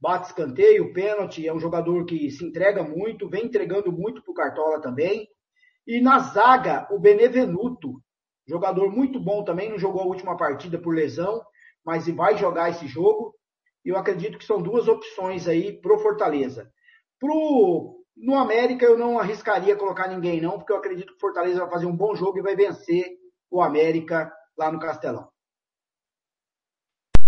bate 0.00 0.28
escanteio, 0.28 0.92
pênalti, 0.92 1.46
é 1.46 1.52
um 1.52 1.60
jogador 1.60 2.04
que 2.04 2.30
se 2.30 2.44
entrega 2.44 2.82
muito, 2.82 3.28
vem 3.28 3.46
entregando 3.46 3.92
muito 3.92 4.22
para 4.22 4.32
o 4.32 4.34
Cartola 4.34 4.80
também. 4.80 5.28
E 5.86 6.00
na 6.00 6.18
zaga, 6.18 6.86
o 6.90 6.98
Benevenuto, 6.98 8.02
jogador 8.46 8.90
muito 8.90 9.20
bom 9.20 9.44
também, 9.44 9.70
não 9.70 9.78
jogou 9.78 10.02
a 10.02 10.06
última 10.06 10.36
partida 10.36 10.78
por 10.78 10.94
lesão, 10.94 11.42
mas 11.84 12.08
vai 12.08 12.36
jogar 12.36 12.70
esse 12.70 12.86
jogo. 12.86 13.34
E 13.84 13.88
eu 13.88 13.96
acredito 13.96 14.38
que 14.38 14.44
são 14.44 14.62
duas 14.62 14.88
opções 14.88 15.48
aí 15.48 15.80
pro 15.80 15.98
Fortaleza. 15.98 16.70
Pro 17.18 18.01
no 18.16 18.36
América 18.36 18.84
eu 18.84 18.98
não 18.98 19.18
arriscaria 19.18 19.76
colocar 19.76 20.08
ninguém 20.08 20.40
não, 20.40 20.58
porque 20.58 20.72
eu 20.72 20.76
acredito 20.76 21.12
que 21.12 21.16
o 21.16 21.20
Fortaleza 21.20 21.60
vai 21.60 21.70
fazer 21.70 21.86
um 21.86 21.96
bom 21.96 22.14
jogo 22.14 22.38
e 22.38 22.42
vai 22.42 22.54
vencer 22.54 23.04
o 23.50 23.62
América 23.62 24.32
lá 24.56 24.70
no 24.70 24.78
Castelão. 24.78 25.28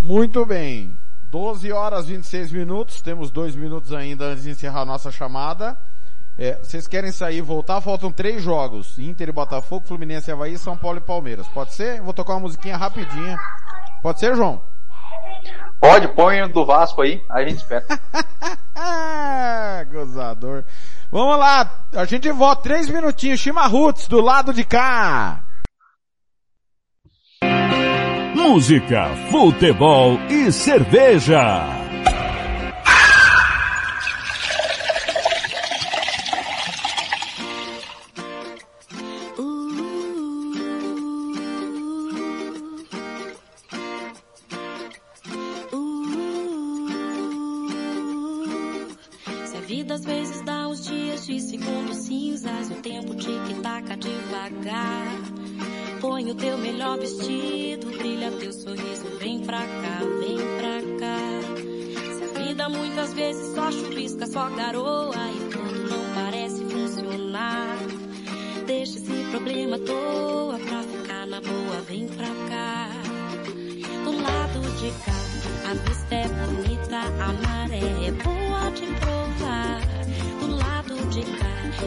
Muito 0.02 0.44
bem. 0.44 0.96
12 1.30 1.72
horas 1.72 2.08
e 2.08 2.12
26 2.12 2.52
minutos, 2.52 3.02
temos 3.02 3.30
dois 3.30 3.56
minutos 3.56 3.92
ainda 3.92 4.26
antes 4.26 4.44
de 4.44 4.50
encerrar 4.50 4.82
a 4.82 4.86
nossa 4.86 5.10
chamada. 5.10 5.76
É, 6.38 6.56
vocês 6.56 6.86
querem 6.86 7.12
sair 7.12 7.38
e 7.38 7.40
voltar? 7.40 7.80
Faltam 7.80 8.12
três 8.12 8.42
jogos. 8.42 8.98
Inter 8.98 9.28
e 9.28 9.32
Botafogo, 9.32 9.86
Fluminense 9.86 10.30
e 10.30 10.32
Havaí, 10.32 10.58
São 10.58 10.76
Paulo 10.76 10.98
e 10.98 11.00
Palmeiras. 11.00 11.48
Pode 11.48 11.74
ser? 11.74 12.00
vou 12.02 12.12
tocar 12.12 12.34
uma 12.34 12.40
musiquinha 12.40 12.76
rapidinha. 12.76 13.36
Pode 14.02 14.20
ser, 14.20 14.34
João? 14.36 14.62
Pode, 15.80 16.08
põe 16.08 16.48
do 16.48 16.64
Vasco 16.64 17.02
aí, 17.02 17.22
aí 17.30 17.44
a 17.44 17.48
gente 17.48 17.58
espera. 17.58 17.84
Gozador. 19.90 20.64
Vamos 21.10 21.38
lá, 21.38 21.70
a 21.92 22.04
gente 22.04 22.30
volta 22.32 22.62
três 22.62 22.88
minutinhos. 22.88 23.40
Chimarruts 23.40 24.08
do 24.08 24.20
lado 24.20 24.52
de 24.52 24.64
cá. 24.64 25.44
Música, 28.34 29.10
futebol 29.30 30.18
e 30.28 30.50
cerveja. 30.50 31.83
Põe 56.24 56.30
o 56.30 56.34
teu 56.36 56.56
melhor 56.56 56.98
vestido, 56.98 57.86
brilha 57.98 58.30
teu 58.30 58.50
sorriso, 58.50 59.04
vem 59.20 59.40
pra 59.40 59.58
cá, 59.58 59.98
vem 60.20 60.38
pra 60.56 60.80
cá. 60.98 61.18
Se 62.16 62.24
a 62.24 62.42
vida 62.42 62.66
muitas 62.70 63.12
vezes 63.12 63.54
só 63.54 63.70
chuvisca, 63.70 64.26
só 64.26 64.48
garoa 64.48 65.14
e 65.14 65.50
tudo 65.50 65.90
não 65.90 66.14
parece 66.14 66.64
funcionar. 66.64 67.76
Deixa 68.66 68.96
esse 68.96 69.12
problema 69.32 69.76
à 69.76 69.80
toa 69.80 70.58
pra 70.60 70.82
ficar 70.84 71.26
na 71.26 71.42
boa, 71.42 71.82
vem 71.86 72.08
pra 72.08 72.28
cá. 72.48 72.88
Do 74.04 74.12
lado 74.22 74.60
de 74.80 74.90
cá, 75.04 75.12
a 75.70 75.74
vista 75.74 76.14
é 76.14 76.26
bonita, 76.26 77.00
a 77.00 77.32
maré 77.46 78.06
é 78.06 78.12
boa 78.12 78.70
de 78.70 78.86
provar. 78.98 79.82
Do 80.40 80.56
lado 80.56 80.83
de 81.14 81.22
cá, 81.22 81.46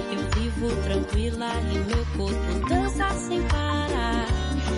eu 0.09 0.41
vivo 0.41 0.69
tranquila 0.83 1.51
e 1.69 1.79
meu 1.79 2.05
corpo 2.15 2.69
dança 2.69 3.09
sem 3.09 3.41
parar. 3.49 4.25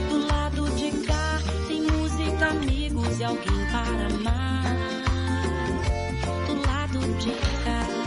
Do 0.09 0.25
lado 0.25 0.67
de 0.71 0.89
cá, 1.05 1.39
tem 1.67 1.83
música, 1.83 2.47
amigos 2.47 3.19
e 3.19 3.23
alguém 3.23 3.65
para 3.71 4.07
amar. 4.07 4.63
Do 6.47 6.67
lado 6.67 6.99
de 7.19 7.31
cá. 7.63 7.99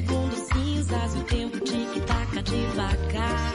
segundos 0.00 0.49
cinzas, 0.90 1.14
o 1.14 1.24
tempo 1.24 1.60
tic-taca 1.60 2.42
devagar. 2.42 3.52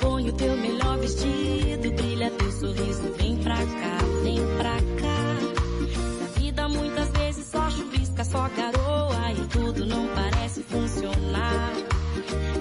Põe 0.00 0.28
o 0.28 0.32
teu 0.32 0.56
melhor 0.56 0.98
vestido, 0.98 1.90
brilha 1.92 2.30
teu 2.30 2.52
sorriso, 2.52 3.12
vem 3.16 3.36
pra 3.38 3.56
cá, 3.56 3.98
vem 4.22 4.40
pra 4.58 4.76
cá. 5.00 5.14
Se 5.94 6.22
a 6.22 6.40
vida 6.40 6.68
muitas 6.68 7.08
vezes 7.10 7.46
só 7.46 7.70
chuvisca, 7.70 8.24
só 8.24 8.48
garoa 8.48 9.32
e 9.32 9.46
tudo 9.48 9.86
não 9.86 10.06
parece 10.08 10.62
funcionar. 10.64 11.72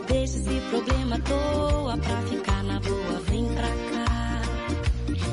Deixa 0.07 0.37
esse 0.37 0.61
problema 0.69 1.17
à 1.17 1.19
toa 1.19 1.97
pra 1.97 2.21
ficar 2.23 2.63
na 2.63 2.79
boa, 2.79 3.19
vem 3.27 3.45
pra 3.45 3.67
cá. 3.67 4.41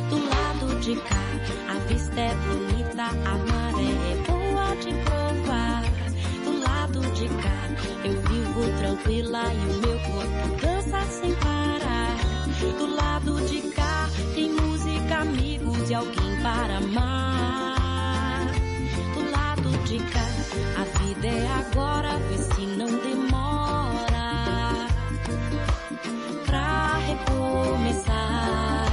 Do 0.09 0.17
lado 0.17 0.81
de 0.81 0.97
cá, 0.97 1.25
a 1.69 1.75
vista 1.87 2.21
é 2.21 2.35
bonita, 2.35 3.03
a 3.05 3.50
tranquila 9.01 9.43
e 9.53 9.57
o 9.57 9.81
meu 9.81 9.99
corpo 10.01 10.49
dança 10.61 11.01
sem 11.07 11.35
parar. 11.37 12.17
Do 12.79 12.95
lado 12.95 13.41
de 13.47 13.63
cá, 13.71 14.11
tem 14.35 14.51
música, 14.51 15.21
amigos 15.21 15.89
e 15.91 15.95
alguém 15.95 16.43
para 16.43 16.77
amar. 16.79 18.47
Do 19.15 19.31
lado 19.31 19.71
de 19.85 19.99
cá, 19.99 20.27
a 20.77 20.85
vida 20.99 21.27
é 21.27 21.49
agora, 21.49 22.19
vê 22.29 22.37
se 22.39 22.67
não 22.77 22.87
demora 22.87 24.87
pra 26.47 26.99
recomeçar. 26.99 28.87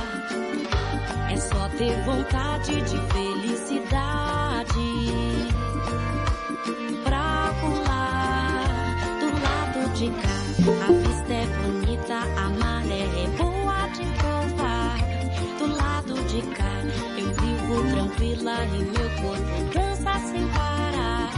É 1.32 1.38
só 1.38 1.70
ter 1.78 2.02
vontade 2.04 2.82
de 2.82 2.98
felicidade 3.14 3.27
tranquila 18.18 18.66
e 18.66 18.80
meu 18.84 19.10
corpo 19.22 19.74
dança 19.74 20.20
sem 20.32 20.48
parar. 20.50 21.32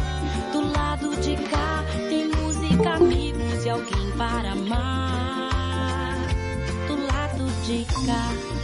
Do 0.53 0.71
lado 0.71 1.15
de 1.21 1.35
cá, 1.49 1.83
tem 2.09 2.27
música, 2.29 2.91
amigos 2.95 3.65
e 3.65 3.69
alguém 3.69 4.11
para 4.17 4.53
amar. 4.53 6.15
Do 6.87 6.95
lado 7.05 7.45
de 7.65 7.85
cá. 8.05 8.58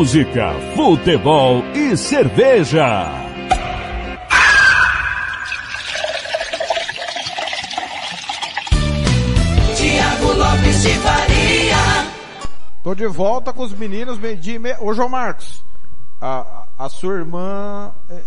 Música, 0.00 0.54
futebol 0.74 1.62
e 1.74 1.94
cerveja. 1.94 3.04
Tiago 9.76 10.32
Lopes 10.32 10.82
de 10.82 10.94
Faria. 11.00 11.76
Tô 12.82 12.94
de 12.94 13.06
volta 13.08 13.52
com 13.52 13.62
os 13.62 13.72
meninos, 13.74 14.18
meio-dia 14.18 14.54
e 14.54 14.58
meia. 14.58 14.78
Ô, 14.80 14.94
João 14.94 15.10
Marcos, 15.10 15.62
a, 16.18 16.66
a 16.78 16.88
sua 16.88 17.16
irmã... 17.16 17.92
eh, 18.08 18.24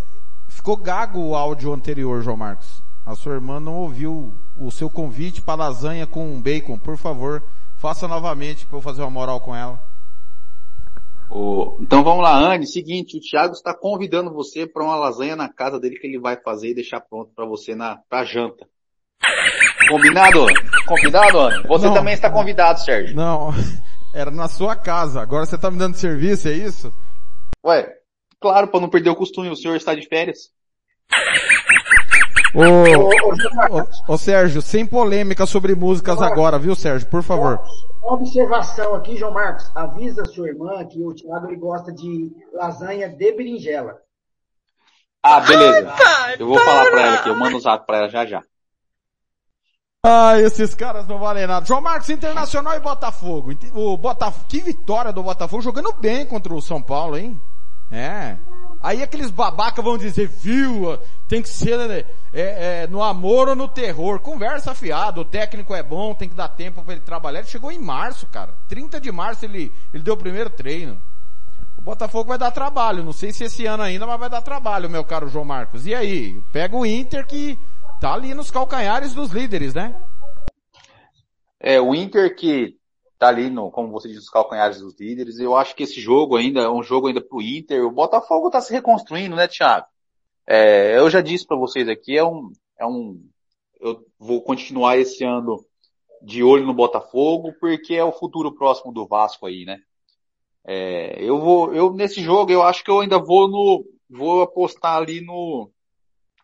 Ficou 0.47 0.77
gago 0.77 1.19
o 1.19 1.35
áudio 1.35 1.73
anterior, 1.73 2.21
João 2.21 2.37
Marcos. 2.37 2.83
A 3.03 3.15
sua 3.15 3.33
irmã 3.33 3.59
não 3.59 3.73
ouviu 3.73 4.31
o 4.55 4.69
seu 4.69 4.91
convite 4.91 5.41
para 5.41 5.55
lasanha 5.63 6.05
com 6.05 6.39
bacon. 6.39 6.77
Por 6.77 6.97
favor, 6.97 7.41
faça 7.77 8.07
novamente 8.07 8.67
para 8.67 8.77
eu 8.77 8.81
fazer 8.81 9.01
uma 9.01 9.09
moral 9.09 9.41
com 9.41 9.55
ela. 9.55 9.91
Então 11.79 12.03
vamos 12.03 12.23
lá, 12.23 12.35
Anne. 12.37 12.67
Seguinte, 12.67 13.17
o 13.17 13.19
Thiago 13.19 13.53
está 13.53 13.73
convidando 13.73 14.31
você 14.33 14.67
para 14.67 14.83
uma 14.83 14.95
lasanha 14.95 15.35
na 15.35 15.49
casa 15.51 15.79
dele 15.79 15.97
que 15.99 16.07
ele 16.07 16.19
vai 16.19 16.37
fazer 16.41 16.69
e 16.69 16.75
deixar 16.75 17.01
pronto 17.01 17.31
para 17.35 17.45
você 17.45 17.73
na 17.75 17.97
pra 18.09 18.23
janta. 18.23 18.67
Combinado? 19.89 20.45
Combinado, 20.85 21.39
Anne? 21.39 21.67
Você 21.67 21.87
Não. 21.87 21.93
também 21.93 22.13
está 22.13 22.29
convidado, 22.29 22.79
Sérgio. 22.81 23.15
Não, 23.15 23.49
era 24.13 24.29
na 24.31 24.47
sua 24.47 24.75
casa. 24.75 25.21
Agora 25.21 25.45
você 25.45 25.57
tá 25.57 25.71
me 25.71 25.77
dando 25.77 25.95
serviço, 25.95 26.47
é 26.47 26.53
isso? 26.53 26.93
Ué, 27.65 27.89
claro, 28.39 28.67
para 28.67 28.81
não 28.81 28.89
perder 28.89 29.09
o 29.09 29.15
costume, 29.15 29.49
o 29.49 29.55
senhor 29.55 29.75
está 29.75 29.95
de 29.95 30.07
férias. 30.07 30.51
Ô, 32.56 33.77
ô, 33.77 34.14
ô, 34.14 34.17
Sérgio, 34.17 34.61
sem 34.61 34.85
polêmica 34.85 35.45
sobre 35.45 35.73
músicas 35.73 36.22
agora, 36.22 36.59
viu, 36.59 36.75
Sérgio? 36.75 37.07
Por 37.09 37.23
favor. 37.23 37.59
Uma 38.03 38.14
observação 38.14 38.93
aqui, 38.93 39.17
João 39.17 39.33
Marcos. 39.33 39.72
Avisa 39.75 40.23
sua 40.25 40.49
irmã 40.49 40.85
que 40.85 41.01
o 41.01 41.14
Thiago 41.14 41.48
ele 41.48 41.56
gosta 41.56 41.91
de 41.91 42.32
lasanha 42.53 43.09
de 43.09 43.32
berinjela. 43.32 43.98
Ah, 45.23 45.40
beleza. 45.40 45.93
Eu 46.38 46.48
vou 46.48 46.59
falar 46.59 46.91
para 46.91 47.01
ela 47.01 47.15
aqui, 47.15 47.30
eu 47.30 47.35
mando 47.35 47.57
o 47.57 47.59
zap 47.59 47.88
para 47.88 47.98
ela 47.98 48.09
já 48.09 48.25
já. 48.25 48.43
Ah, 50.06 50.38
esses 50.38 50.75
caras 50.75 51.07
não 51.07 51.17
valem 51.17 51.48
nada. 51.48 51.65
João 51.65 51.82
Marcos, 51.82 52.09
Internacional 52.09 52.75
e 52.75 52.80
Botafogo. 52.82 53.51
O 53.73 53.98
Botafogo, 53.98 54.45
que 54.49 54.59
vitória 54.61 55.14
do 55.14 55.23
Botafogo, 55.23 55.61
jogando 55.61 55.93
bem 55.93 56.25
contra 56.25 56.53
o 56.53 56.61
São 56.61 56.82
Paulo, 56.82 57.17
hein? 57.17 57.40
É. 57.90 58.38
Aí 58.83 59.01
aqueles 59.01 59.31
babaca 59.31 59.81
vão 59.81 59.97
dizer, 59.97 60.27
viu, 60.27 60.99
tem 61.25 61.41
que 61.41 61.47
ser 61.47 61.77
né, 61.87 62.03
é, 62.33 62.83
é, 62.83 62.87
no 62.87 63.01
amor 63.01 63.47
ou 63.47 63.55
no 63.55 63.65
terror. 63.65 64.19
Conversa 64.19 64.75
fiada, 64.75 65.21
o 65.21 65.25
técnico 65.25 65.73
é 65.73 65.81
bom, 65.81 66.13
tem 66.13 66.27
que 66.27 66.35
dar 66.35 66.49
tempo 66.49 66.83
para 66.83 66.95
ele 66.95 67.01
trabalhar. 67.01 67.39
Ele 67.39 67.47
chegou 67.47 67.71
em 67.71 67.79
março, 67.79 68.27
cara. 68.27 68.53
30 68.67 68.99
de 68.99 69.09
março 69.09 69.45
ele, 69.45 69.71
ele 69.93 70.03
deu 70.03 70.15
o 70.15 70.17
primeiro 70.17 70.49
treino. 70.49 71.01
O 71.77 71.81
Botafogo 71.81 72.27
vai 72.27 72.37
dar 72.37 72.51
trabalho. 72.51 73.05
Não 73.05 73.13
sei 73.13 73.31
se 73.31 73.45
esse 73.45 73.65
ano 73.65 73.83
ainda, 73.83 74.05
mas 74.05 74.19
vai 74.19 74.29
dar 74.29 74.41
trabalho, 74.41 74.89
meu 74.89 75.05
caro 75.05 75.29
João 75.29 75.45
Marcos. 75.45 75.85
E 75.87 75.95
aí? 75.95 76.41
Pega 76.51 76.75
o 76.75 76.85
Inter 76.85 77.25
que 77.25 77.57
tá 78.01 78.13
ali 78.13 78.33
nos 78.33 78.51
calcanhares 78.51 79.13
dos 79.13 79.31
líderes, 79.31 79.73
né? 79.73 79.95
É, 81.57 81.79
o 81.79 81.95
Inter 81.95 82.35
que 82.35 82.75
tá 83.17 83.27
ali 83.27 83.50
no, 83.50 83.72
como 83.72 83.92
você 83.92 84.08
diz, 84.08 84.19
os 84.19 84.30
calcanhares 84.30 84.80
dos 84.80 85.00
líderes, 85.00 85.40
eu 85.40 85.56
acho 85.56 85.75
que 85.75 85.83
esse 85.83 86.00
jogo 86.00 86.35
ainda 86.35 86.61
é 86.61 86.69
um 86.69 86.83
jogo 86.83 87.08
ainda 87.08 87.22
pro 87.22 87.42
Inter. 87.42 87.85
O 87.85 87.92
Botafogo 87.92 88.50
tá 88.50 88.61
se 88.61 88.74
reconstruindo, 88.74 89.35
né, 89.35 89.48
Thiago? 89.48 89.85
É, 90.45 90.98
eu 90.98 91.09
já 91.09 91.22
disse 91.22 91.48
para 91.48 91.58
vocês 91.58 91.88
aqui, 91.88 92.17
é 92.17 92.24
um, 92.24 92.51
é 92.77 92.85
um, 92.85 93.24
eu 93.80 94.06
vou 94.19 94.42
continuar 94.42 94.98
esse 94.98 95.24
ano 95.24 95.64
de 96.22 96.43
olho 96.43 96.66
no 96.66 96.74
Botafogo, 96.74 97.53
porque 97.59 97.95
é 97.95 98.03
o 98.03 98.11
futuro 98.11 98.53
próximo 98.53 98.93
do 98.93 99.08
Vasco 99.08 99.45
aí, 99.45 99.66
né? 99.66 99.80
É, 100.66 101.22
eu 101.22 101.40
vou, 101.40 101.74
eu 101.74 101.93
nesse 101.93 102.22
jogo 102.22 102.51
eu 102.51 102.64
acho 102.64 102.83
que 102.83 102.90
eu 102.90 103.01
ainda 103.01 103.19
vou 103.19 103.50
no, 103.50 103.85
vou 104.09 104.42
apostar 104.42 104.95
ali 104.95 105.19
no 105.19 105.69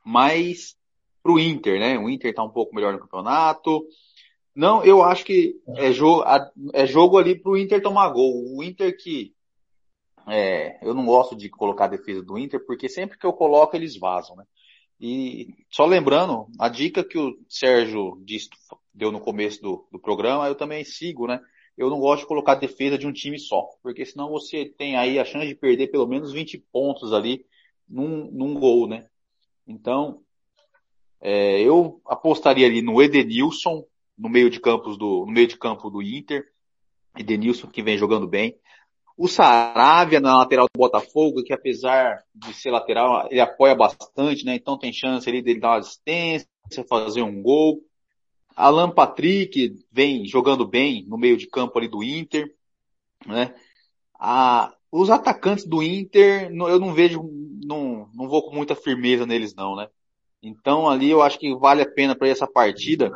mais 0.03 0.75
pro 1.23 1.39
Inter, 1.39 1.79
né? 1.79 1.97
O 1.97 2.09
Inter 2.09 2.33
tá 2.33 2.43
um 2.43 2.49
pouco 2.49 2.75
melhor 2.75 2.91
no 2.91 2.99
campeonato. 2.99 3.85
Não, 4.59 4.83
eu 4.83 5.01
acho 5.01 5.23
que 5.23 5.55
é 5.77 5.89
jogo, 5.93 6.25
é 6.73 6.85
jogo 6.85 7.17
ali 7.17 7.33
pro 7.33 7.55
Inter 7.55 7.81
tomar 7.81 8.09
gol. 8.09 8.57
O 8.57 8.61
Inter 8.61 8.93
que 9.01 9.33
é, 10.27 10.85
eu 10.85 10.93
não 10.93 11.05
gosto 11.05 11.33
de 11.33 11.47
colocar 11.47 11.85
a 11.85 11.95
defesa 11.95 12.21
do 12.21 12.37
Inter, 12.37 12.65
porque 12.65 12.89
sempre 12.89 13.17
que 13.17 13.25
eu 13.25 13.31
coloco 13.31 13.73
eles 13.73 13.95
vazam, 13.95 14.35
né? 14.35 14.43
E 14.99 15.55
só 15.71 15.85
lembrando, 15.85 16.45
a 16.59 16.67
dica 16.67 17.05
que 17.05 17.17
o 17.17 17.39
Sérgio 17.47 18.21
disse, 18.25 18.49
deu 18.93 19.13
no 19.13 19.21
começo 19.21 19.61
do, 19.61 19.87
do 19.93 19.97
programa, 19.97 20.45
eu 20.49 20.55
também 20.55 20.83
sigo, 20.83 21.25
né? 21.25 21.39
Eu 21.77 21.89
não 21.89 22.01
gosto 22.01 22.23
de 22.23 22.27
colocar 22.27 22.51
a 22.51 22.55
defesa 22.55 22.97
de 22.97 23.07
um 23.07 23.13
time 23.13 23.39
só, 23.39 23.65
porque 23.81 24.05
senão 24.05 24.29
você 24.29 24.65
tem 24.65 24.97
aí 24.97 25.19
a 25.19 25.23
chance 25.23 25.47
de 25.47 25.55
perder 25.55 25.87
pelo 25.87 26.05
menos 26.05 26.33
20 26.33 26.57
pontos 26.69 27.13
ali 27.13 27.45
num, 27.87 28.29
num 28.29 28.55
gol, 28.55 28.89
né? 28.89 29.07
Então, 29.65 30.19
é, 31.21 31.61
eu 31.61 32.01
apostaria 32.05 32.67
ali 32.67 32.81
no 32.81 33.01
Edenilson, 33.01 33.85
no 34.19 34.29
meio 34.29 34.49
de 34.49 34.59
campos 34.59 34.97
do, 34.97 35.25
no 35.25 35.31
meio 35.31 35.47
de 35.47 35.57
campo 35.57 35.89
do 35.89 36.01
Inter. 36.01 36.45
Edenilson 37.17 37.67
que 37.67 37.81
vem 37.81 37.97
jogando 37.97 38.27
bem. 38.27 38.55
O 39.17 39.27
Saravia 39.27 40.19
na 40.19 40.37
lateral 40.37 40.67
do 40.73 40.77
Botafogo, 40.77 41.43
que 41.43 41.53
apesar 41.53 42.23
de 42.33 42.53
ser 42.53 42.71
lateral, 42.71 43.27
ele 43.31 43.41
apoia 43.41 43.75
bastante, 43.75 44.45
né? 44.45 44.55
Então 44.55 44.77
tem 44.77 44.93
chance 44.93 45.27
ali 45.27 45.41
dele 45.41 45.59
dar 45.59 45.69
uma 45.69 45.79
assistência, 45.79 46.47
fazer 46.87 47.21
um 47.21 47.41
gol. 47.41 47.81
Alan 48.55 48.91
Patrick 48.91 49.75
vem 49.91 50.25
jogando 50.25 50.65
bem 50.65 51.05
no 51.07 51.17
meio 51.17 51.35
de 51.35 51.47
campo 51.47 51.77
ali 51.77 51.87
do 51.87 52.03
Inter, 52.03 52.53
né? 53.25 53.53
Ah, 54.17 54.73
os 54.91 55.09
atacantes 55.09 55.65
do 55.65 55.83
Inter, 55.83 56.49
eu 56.51 56.79
não 56.79 56.93
vejo, 56.93 57.21
não, 57.65 58.09
não 58.13 58.27
vou 58.27 58.43
com 58.43 58.55
muita 58.55 58.75
firmeza 58.75 59.25
neles 59.25 59.53
não, 59.53 59.75
né? 59.75 59.89
Então 60.41 60.89
ali 60.89 61.09
eu 61.09 61.21
acho 61.21 61.37
que 61.37 61.53
vale 61.55 61.81
a 61.81 61.89
pena 61.89 62.15
para 62.15 62.29
essa 62.29 62.47
partida 62.47 63.11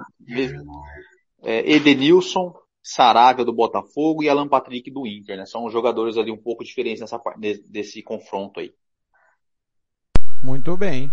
é, 1.42 1.72
Edenilson, 1.72 2.53
Saravia 2.82 3.45
do 3.45 3.53
Botafogo 3.53 4.24
e 4.24 4.30
Alan 4.30 4.48
Patrick 4.48 4.92
do 4.92 5.08
Inter, 5.08 5.38
né? 5.38 5.45
São 5.45 5.69
jogadores 5.69 6.18
ali 6.18 6.32
um 6.32 6.38
pouco 6.38 6.64
diferentes 6.64 7.00
nessa 7.00 7.19
desse 7.69 8.03
confronto 8.03 8.60
aí. 8.60 8.74
Muito 10.43 10.76
bem. 10.76 11.11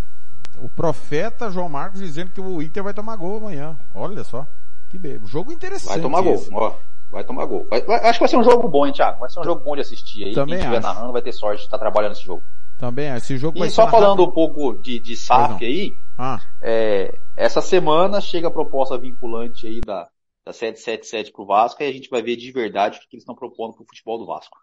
O 0.58 0.68
profeta 0.68 1.50
João 1.50 1.68
Marcos 1.68 2.00
dizendo 2.00 2.32
que 2.32 2.40
o 2.40 2.60
Inter 2.60 2.82
vai 2.82 2.92
tomar 2.92 3.14
gol 3.16 3.36
amanhã. 3.36 3.78
Olha 3.94 4.24
só. 4.24 4.44
Que 4.90 4.98
bem. 4.98 5.20
Jogo 5.24 5.52
interessante. 5.52 5.88
Vai 5.88 6.00
tomar 6.00 6.26
esse. 6.26 6.50
gol, 6.50 6.60
ó. 6.60 6.76
Vai 7.10 7.24
tomar 7.24 7.46
gol. 7.46 7.64
Vai, 7.70 7.80
vai, 7.82 8.00
acho 8.00 8.18
que 8.18 8.20
vai 8.20 8.28
ser 8.28 8.36
um 8.36 8.42
jogo 8.42 8.68
bom, 8.68 8.86
hein, 8.86 8.92
Thiago? 8.92 9.20
Vai 9.20 9.30
ser 9.30 9.40
um 9.40 9.44
jogo 9.44 9.64
bom 9.64 9.74
de 9.76 9.82
assistir 9.82 10.24
aí. 10.24 10.34
Também 10.34 10.58
Quem 10.58 10.66
estiver 10.66 10.80
narrando 10.80 11.12
vai 11.12 11.22
ter 11.22 11.32
sorte 11.32 11.60
de 11.60 11.66
estar 11.66 11.78
trabalhando 11.78 12.12
esse 12.12 12.24
jogo. 12.24 12.42
Também, 12.80 13.14
esse 13.14 13.36
jogo 13.36 13.58
vai 13.58 13.68
E 13.68 13.70
ser 13.70 13.76
só 13.76 13.88
falando 13.90 14.24
um 14.24 14.30
pouco 14.30 14.72
de, 14.82 14.98
de 14.98 15.14
SAF 15.14 15.62
aí, 15.64 15.92
Ah, 16.18 16.40
é, 16.62 17.14
essa 17.36 17.60
semana 17.60 18.20
chega 18.22 18.48
a 18.48 18.50
proposta 18.50 18.96
vinculante 18.98 19.66
aí 19.66 19.80
da, 19.82 20.08
da 20.46 20.52
777 20.52 21.30
pro 21.30 21.44
Vasco 21.44 21.82
e 21.82 21.86
a 21.86 21.92
gente 21.92 22.08
vai 22.08 22.22
ver 22.22 22.36
de 22.36 22.50
verdade 22.50 22.96
o 22.96 23.00
que 23.02 23.14
eles 23.16 23.22
estão 23.22 23.34
propondo 23.34 23.74
pro 23.74 23.84
futebol 23.84 24.18
do 24.18 24.24
Vasco. 24.26 24.56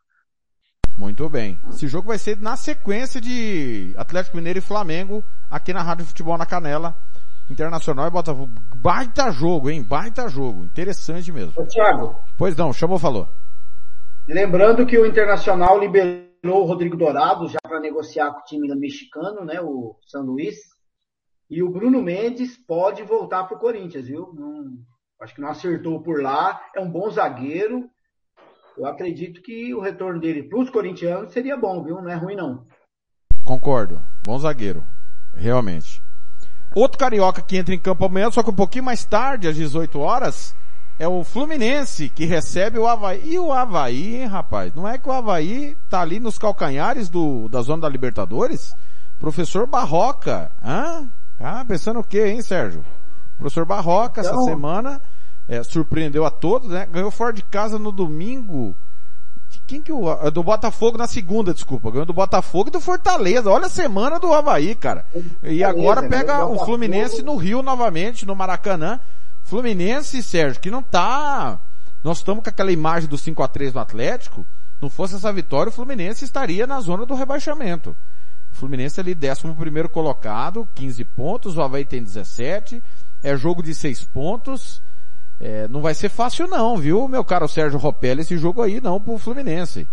muito 0.97 1.29
bem. 1.29 1.59
Esse 1.69 1.87
jogo 1.87 2.07
vai 2.07 2.17
ser 2.17 2.37
na 2.41 2.57
sequência 2.57 3.21
de 3.21 3.93
Atlético 3.95 4.35
Mineiro 4.37 4.57
e 4.57 4.63
Flamengo 4.63 5.23
aqui 5.49 5.71
na 5.71 5.83
Rádio 5.83 6.05
Futebol 6.07 6.37
na 6.39 6.45
Canela. 6.45 6.95
Internacional 7.49 8.07
e 8.07 8.11
Botafogo. 8.11 8.49
Baita 8.75 9.31
jogo, 9.31 9.69
hein? 9.69 9.81
Baita 9.81 10.27
jogo. 10.27 10.65
Interessante 10.65 11.31
mesmo. 11.31 11.53
Ô, 11.55 11.63
Thiago, 11.65 12.19
Pois 12.35 12.55
não, 12.57 12.73
chamou, 12.73 12.99
falou. 12.99 13.29
lembrando 14.27 14.85
que 14.85 14.97
o 14.97 15.05
Internacional 15.05 15.79
liberou 15.79 16.26
o 16.43 16.63
Rodrigo 16.63 16.95
Dourado 16.97 17.47
já 17.47 17.57
para 17.61 17.79
negociar 17.79 18.31
com 18.31 18.39
o 18.39 18.43
time 18.43 18.73
mexicano, 18.75 19.43
né, 19.43 19.59
o 19.61 19.97
São 20.07 20.23
Luís. 20.23 20.55
E 21.49 21.63
o 21.63 21.69
Bruno 21.69 22.01
Mendes 22.01 22.57
pode 22.57 23.03
voltar 23.03 23.45
para 23.45 23.55
o 23.55 23.59
Corinthians, 23.59 24.05
viu? 24.07 24.33
Não- 24.33 24.73
acho 25.21 25.33
que 25.33 25.41
não 25.41 25.49
acertou 25.49 26.01
por 26.01 26.21
lá. 26.21 26.61
É 26.75 26.79
um 26.79 26.89
bom 26.89 27.09
zagueiro. 27.09 27.89
Eu 28.77 28.85
acredito 28.85 29.41
que 29.41 29.73
o 29.73 29.79
retorno 29.79 30.19
dele 30.19 30.43
para 30.43 30.59
os 30.59 30.69
corintianos 30.69 31.31
seria 31.31 31.57
bom, 31.57 31.83
viu? 31.83 32.01
Não 32.01 32.09
é 32.09 32.15
ruim 32.15 32.35
não. 32.35 32.65
Concordo. 33.45 34.01
Bom 34.25 34.37
zagueiro. 34.37 34.83
Realmente. 35.33 36.01
Outro 36.75 36.97
carioca 36.97 37.41
que 37.41 37.57
entra 37.57 37.73
em 37.73 37.79
campo 37.79 38.05
amanhã, 38.05 38.29
só 38.29 38.43
que 38.43 38.49
um 38.49 38.55
pouquinho 38.55 38.83
mais 38.83 39.05
tarde, 39.05 39.47
às 39.47 39.55
18 39.55 39.99
horas, 39.99 40.53
é 40.99 41.07
o 41.07 41.23
Fluminense, 41.23 42.09
que 42.09 42.25
recebe 42.25 42.79
o 42.79 42.87
Havaí. 42.87 43.21
E 43.33 43.39
o 43.39 43.53
Havaí, 43.53 44.15
hein, 44.17 44.25
rapaz? 44.25 44.73
Não 44.73 44.87
é 44.87 44.97
que 44.97 45.07
o 45.07 45.11
Havaí 45.11 45.77
tá 45.89 46.01
ali 46.01 46.19
nos 46.19 46.37
calcanhares 46.37 47.09
do, 47.09 47.47
da 47.49 47.61
zona 47.61 47.83
da 47.83 47.89
Libertadores? 47.89 48.73
Professor 49.19 49.67
Barroca. 49.67 50.51
Hã? 50.63 51.07
Ah, 51.39 51.63
pensando 51.67 51.99
o 51.99 52.03
quê, 52.03 52.27
hein, 52.27 52.41
Sérgio? 52.41 52.83
Professor 53.37 53.65
Barroca, 53.65 54.21
essa 54.21 54.31
Então- 54.31 54.45
semana, 54.45 54.99
é, 55.47 55.61
surpreendeu 55.63 56.25
a 56.25 56.31
todos, 56.31 56.69
né? 56.69 56.87
Ganhou 56.91 57.11
fora 57.11 57.31
de 57.31 57.43
casa 57.43 57.77
no 57.77 57.91
domingo. 57.91 58.75
De 59.49 59.59
Quem 59.65 59.81
que 59.81 59.93
o, 59.93 60.11
é 60.11 60.29
do 60.31 60.43
Botafogo 60.43 60.97
na 60.97 61.07
segunda, 61.07 61.53
desculpa. 61.53 61.89
Ganhou 61.91 62.05
do 62.05 62.13
Botafogo 62.13 62.69
e 62.69 62.71
do 62.71 62.81
Fortaleza. 62.81 63.49
Olha 63.49 63.67
a 63.67 63.69
semana 63.69 64.19
do 64.19 64.33
Havaí, 64.33 64.75
cara. 64.75 65.05
E 65.43 65.63
agora 65.63 66.01
né? 66.01 66.09
pega 66.09 66.45
o. 66.45 66.65
Fluminense 66.65 67.21
no 67.21 67.35
Rio 67.35 67.61
novamente, 67.61 68.25
no 68.25 68.35
Maracanã. 68.35 68.99
Fluminense, 69.47 70.21
Sérgio, 70.21 70.61
que 70.61 70.69
não 70.69 70.83
tá. 70.83 71.57
Nós 72.03 72.17
estamos 72.17 72.43
com 72.43 72.49
aquela 72.49 72.69
imagem 72.69 73.07
do 73.07 73.17
5 73.17 73.41
a 73.41 73.47
3 73.47 73.73
no 73.73 73.79
Atlético. 73.79 74.45
Não 74.81 74.89
fosse 74.89 75.15
essa 75.15 75.31
vitória, 75.31 75.69
o 75.69 75.73
Fluminense 75.73 76.25
estaria 76.25 76.67
na 76.67 76.81
zona 76.81 77.05
do 77.05 77.15
rebaixamento. 77.15 77.95
O 78.51 78.55
Fluminense 78.55 78.99
ali, 78.99 79.15
11 79.15 79.55
primeiro 79.55 79.87
colocado, 79.87 80.67
15 80.75 81.01
pontos, 81.05 81.57
o 81.57 81.61
Havaí 81.61 81.85
tem 81.85 82.03
17. 82.03 82.83
É 83.23 83.37
jogo 83.37 83.63
de 83.63 83.73
6 83.73 84.03
pontos. 84.03 84.81
É, 85.39 85.65
não 85.69 85.81
vai 85.81 85.93
ser 85.93 86.09
fácil 86.09 86.45
não, 86.47 86.75
viu, 86.75 87.07
meu 87.07 87.23
caro 87.23 87.47
Sérgio 87.47 87.79
Ropelli, 87.79 88.21
esse 88.21 88.37
jogo 88.37 88.61
aí 88.61 88.81
não 88.81 88.99
pro 88.99 89.17
Fluminense. 89.17 89.87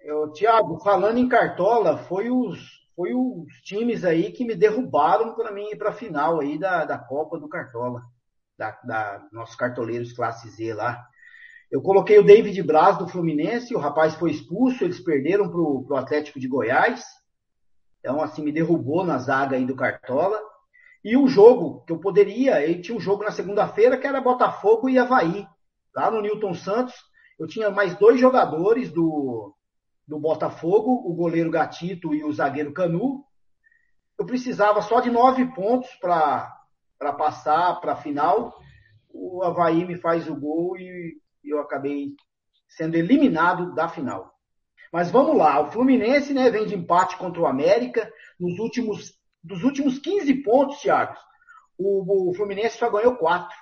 Eu, 0.00 0.32
Thiago, 0.32 0.80
falando 0.80 1.18
em 1.18 1.28
Cartola, 1.28 1.96
foi 1.96 2.28
os, 2.28 2.58
foi 2.96 3.14
os 3.14 3.46
times 3.62 4.04
aí 4.04 4.32
que 4.32 4.44
me 4.44 4.56
derrubaram 4.56 5.32
para 5.34 5.52
mim 5.52 5.68
ir 5.70 5.76
para 5.76 5.90
a 5.90 5.94
final 5.94 6.40
aí 6.40 6.58
da, 6.58 6.84
da 6.84 6.98
Copa 6.98 7.38
do 7.38 7.48
Cartola, 7.48 8.02
da, 8.58 8.70
da 8.84 9.26
nossos 9.32 9.56
cartoleiros 9.56 10.12
classe 10.12 10.48
Z 10.50 10.74
lá. 10.74 11.04
Eu 11.70 11.80
coloquei 11.80 12.18
o 12.18 12.24
David 12.24 12.62
Braz 12.62 12.98
do 12.98 13.08
Fluminense, 13.08 13.74
o 13.74 13.78
rapaz 13.78 14.14
foi 14.14 14.30
expulso, 14.30 14.84
eles 14.84 15.00
perderam 15.00 15.48
pro, 15.48 15.84
pro 15.86 15.96
Atlético 15.96 16.38
de 16.38 16.46
Goiás. 16.46 17.02
Então, 18.00 18.20
assim, 18.20 18.42
me 18.42 18.52
derrubou 18.52 19.04
na 19.04 19.16
zaga 19.18 19.56
aí 19.56 19.64
do 19.64 19.74
Cartola. 19.74 20.38
E 21.04 21.16
o 21.16 21.26
jogo 21.26 21.82
que 21.84 21.92
eu 21.92 21.98
poderia, 21.98 22.62
ele 22.62 22.80
tinha 22.80 22.96
um 22.96 23.00
jogo 23.00 23.24
na 23.24 23.30
segunda-feira 23.30 23.96
que 23.96 24.06
era 24.06 24.20
Botafogo 24.20 24.88
e 24.88 24.98
Havaí. 24.98 25.46
Lá 25.94 26.10
no 26.10 26.20
Newton 26.20 26.54
Santos, 26.54 26.94
eu 27.38 27.46
tinha 27.46 27.70
mais 27.70 27.96
dois 27.96 28.20
jogadores 28.20 28.92
do, 28.92 29.54
do 30.06 30.18
Botafogo, 30.18 30.90
o 31.10 31.14
goleiro 31.14 31.50
Gatito 31.50 32.14
e 32.14 32.22
o 32.22 32.32
zagueiro 32.32 32.72
Canu. 32.72 33.24
Eu 34.18 34.26
precisava 34.26 34.82
só 34.82 35.00
de 35.00 35.10
nove 35.10 35.46
pontos 35.54 35.88
para 36.00 36.54
passar 37.10 37.80
para 37.80 37.94
a 37.94 37.96
final. 37.96 38.54
O 39.08 39.42
Havaí 39.42 39.86
me 39.86 39.96
faz 39.96 40.28
o 40.28 40.36
gol 40.38 40.76
e 40.76 41.18
eu 41.42 41.58
acabei 41.58 42.14
sendo 42.68 42.96
eliminado 42.96 43.74
da 43.74 43.88
final. 43.88 44.30
Mas 44.92 45.10
vamos 45.10 45.34
lá, 45.36 45.58
o 45.58 45.70
Fluminense 45.70 46.34
né, 46.34 46.50
vem 46.50 46.66
de 46.66 46.74
empate 46.74 47.16
contra 47.16 47.40
o 47.40 47.46
América. 47.46 48.12
Nos 48.38 48.58
últimos, 48.58 49.14
dos 49.42 49.64
últimos 49.64 49.98
15 49.98 50.34
pontos, 50.42 50.80
Thiago, 50.80 51.16
o, 51.78 52.30
o 52.30 52.34
Fluminense 52.34 52.76
só 52.76 52.90
ganhou 52.90 53.16
quatro. 53.16 53.56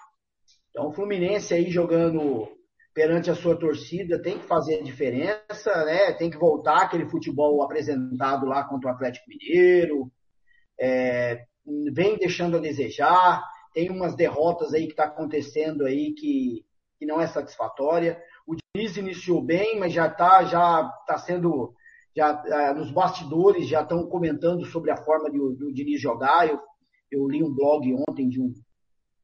Então 0.70 0.89
o 0.89 0.93
Fluminense 0.93 1.55
aí 1.55 1.70
jogando 1.70 2.49
perante 2.93 3.31
a 3.31 3.35
sua 3.35 3.57
torcida 3.57 4.20
tem 4.20 4.39
que 4.39 4.47
fazer 4.47 4.83
diferença, 4.83 5.85
né? 5.85 6.12
Tem 6.12 6.31
que 6.31 6.36
voltar 6.36 6.83
aquele 6.83 7.09
futebol 7.09 7.62
apresentado 7.62 8.47
lá 8.47 8.65
contra 8.65 8.91
o 8.91 8.93
Atlético 8.93 9.28
Mineiro. 9.28 10.10
É, 10.81 11.44
vem 11.93 12.17
deixando 12.17 12.57
a 12.57 12.61
desejar. 12.61 13.43
Tem 13.73 13.91
umas 13.91 14.15
derrotas 14.15 14.75
aí 14.75 14.87
que 14.87 14.93
está 14.93 15.05
acontecendo 15.05 15.85
aí 15.85 16.13
que, 16.13 16.65
que 16.99 17.07
não 17.07 17.21
é 17.21 17.27
satisfatória. 17.27 18.21
O 18.47 18.55
Diniz 18.57 18.97
iniciou 18.97 19.43
bem, 19.43 19.79
mas 19.79 19.93
já 19.93 20.07
está 20.07 20.45
já 20.45 20.85
tá 21.07 21.19
sendo 21.19 21.75
já 22.17 22.31
ah, 22.31 22.75
nos 22.75 22.91
bastidores 22.91 23.69
já 23.69 23.83
estão 23.83 24.09
comentando 24.09 24.65
sobre 24.67 24.91
a 24.91 24.97
forma 24.97 25.31
do, 25.31 25.53
do 25.55 25.73
Diniz 25.73 26.01
jogar. 26.01 26.49
Eu, 26.49 26.61
eu 27.11 27.29
li 27.29 27.43
um 27.43 27.55
blog 27.55 27.95
ontem 28.09 28.29
de 28.29 28.41
um 28.41 28.53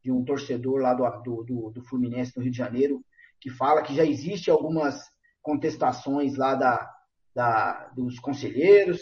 de 0.03 0.13
um 0.13 0.25
torcedor 0.25 0.81
lá 0.81 0.95
do, 0.95 1.43
do, 1.43 1.71
do 1.71 1.83
Fluminense 1.83 2.33
no 2.37 2.43
Rio 2.43 2.53
de 2.53 2.59
Janeiro 2.59 3.05
que 3.41 3.51
fala 3.51 3.83
que 3.83 3.95
já 3.95 4.05
existe 4.05 4.51
algumas 4.51 5.01
contestações 5.43 6.37
lá 6.37 6.55
da, 6.55 6.91
da, 7.35 7.89
dos 7.95 8.19
conselheiros. 8.19 9.01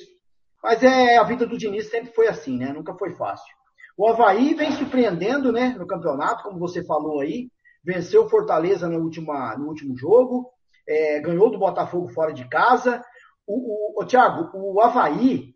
Mas 0.65 0.83
é, 0.83 1.18
a 1.18 1.23
vida 1.23 1.47
do 1.47 1.59
Diniz 1.59 1.91
sempre 1.91 2.10
foi 2.15 2.26
assim, 2.26 2.57
né? 2.57 2.73
Nunca 2.73 2.94
foi 2.94 3.15
fácil. 3.15 3.55
O 3.99 4.09
Havaí 4.09 4.55
vem 4.55 4.73
surpreendendo, 4.73 5.52
né, 5.52 5.76
no 5.78 5.86
campeonato, 5.86 6.43
como 6.43 6.59
você 6.59 6.83
falou 6.83 7.20
aí. 7.20 7.51
Venceu 7.84 8.25
o 8.25 8.31
Fortaleza 8.31 8.89
no, 8.89 8.99
última, 8.99 9.55
no 9.59 9.67
último 9.68 9.94
jogo. 9.94 10.51
É, 10.89 11.20
ganhou 11.20 11.51
do 11.51 11.59
Botafogo 11.59 12.09
fora 12.09 12.33
de 12.33 12.49
casa. 12.49 13.05
O, 13.47 13.99
o, 13.99 14.02
o 14.02 14.07
Thiago, 14.07 14.51
o 14.55 14.81
Havaí, 14.81 15.55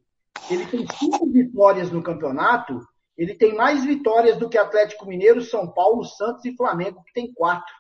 ele 0.51 0.67
tem 0.67 0.87
cinco 0.87 1.27
vitórias 1.33 1.91
no 1.91 2.03
campeonato. 2.03 2.79
Ele 3.17 3.35
tem 3.35 3.55
mais 3.55 3.87
vitórias 3.87 4.37
do 4.37 4.47
que 4.47 4.59
Atlético 4.59 5.07
Mineiro, 5.07 5.41
São 5.41 5.73
Paulo, 5.73 6.05
Santos 6.05 6.45
e 6.45 6.55
Flamengo, 6.55 7.03
que 7.03 7.15
tem 7.15 7.33
quatro. 7.33 7.75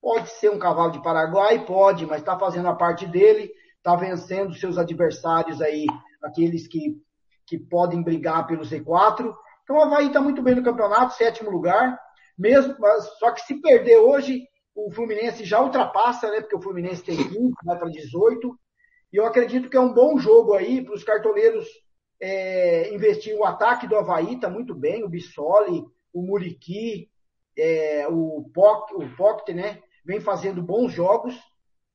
Pode 0.00 0.30
ser 0.30 0.50
um 0.50 0.58
cavalo 0.58 0.90
de 0.90 1.02
Paraguai, 1.02 1.66
pode, 1.66 2.06
mas 2.06 2.20
está 2.20 2.38
fazendo 2.38 2.68
a 2.68 2.74
parte 2.74 3.06
dele, 3.06 3.52
está 3.88 3.96
vencendo 3.96 4.54
seus 4.54 4.76
adversários 4.76 5.62
aí, 5.62 5.86
aqueles 6.22 6.68
que, 6.68 7.00
que 7.46 7.58
podem 7.58 8.02
brigar 8.02 8.46
pelo 8.46 8.62
Z4. 8.62 9.34
Então 9.62 9.76
o 9.76 9.80
Havaí 9.80 10.08
está 10.08 10.20
muito 10.20 10.42
bem 10.42 10.54
no 10.54 10.62
campeonato, 10.62 11.14
sétimo 11.14 11.50
lugar. 11.50 11.98
Mesmo, 12.36 12.74
só 13.18 13.32
que 13.32 13.40
se 13.40 13.60
perder 13.60 13.96
hoje, 13.96 14.46
o 14.74 14.90
Fluminense 14.90 15.42
já 15.44 15.60
ultrapassa, 15.60 16.30
né? 16.30 16.40
Porque 16.40 16.56
o 16.56 16.60
Fluminense 16.60 17.02
tem 17.02 17.16
20, 17.16 17.54
vai 17.64 17.78
para 17.78 17.88
18. 17.88 18.58
E 19.10 19.16
eu 19.16 19.24
acredito 19.24 19.70
que 19.70 19.76
é 19.76 19.80
um 19.80 19.92
bom 19.92 20.18
jogo 20.18 20.52
aí 20.52 20.84
para 20.84 20.94
os 20.94 21.02
cartoleiros 21.02 21.66
é, 22.20 22.94
investir 22.94 23.34
o 23.34 23.44
ataque 23.44 23.86
do 23.86 23.96
Havaí, 23.96 24.34
está 24.34 24.50
muito 24.50 24.74
bem, 24.74 25.02
o 25.02 25.08
Bissoli, 25.08 25.82
o 26.12 26.20
Muriqui, 26.20 27.08
é, 27.56 28.06
o 28.08 28.50
Poc, 28.52 28.92
o 28.92 29.16
Poct, 29.16 29.54
né? 29.54 29.80
Vem 30.04 30.20
fazendo 30.20 30.62
bons 30.62 30.92
jogos 30.92 31.34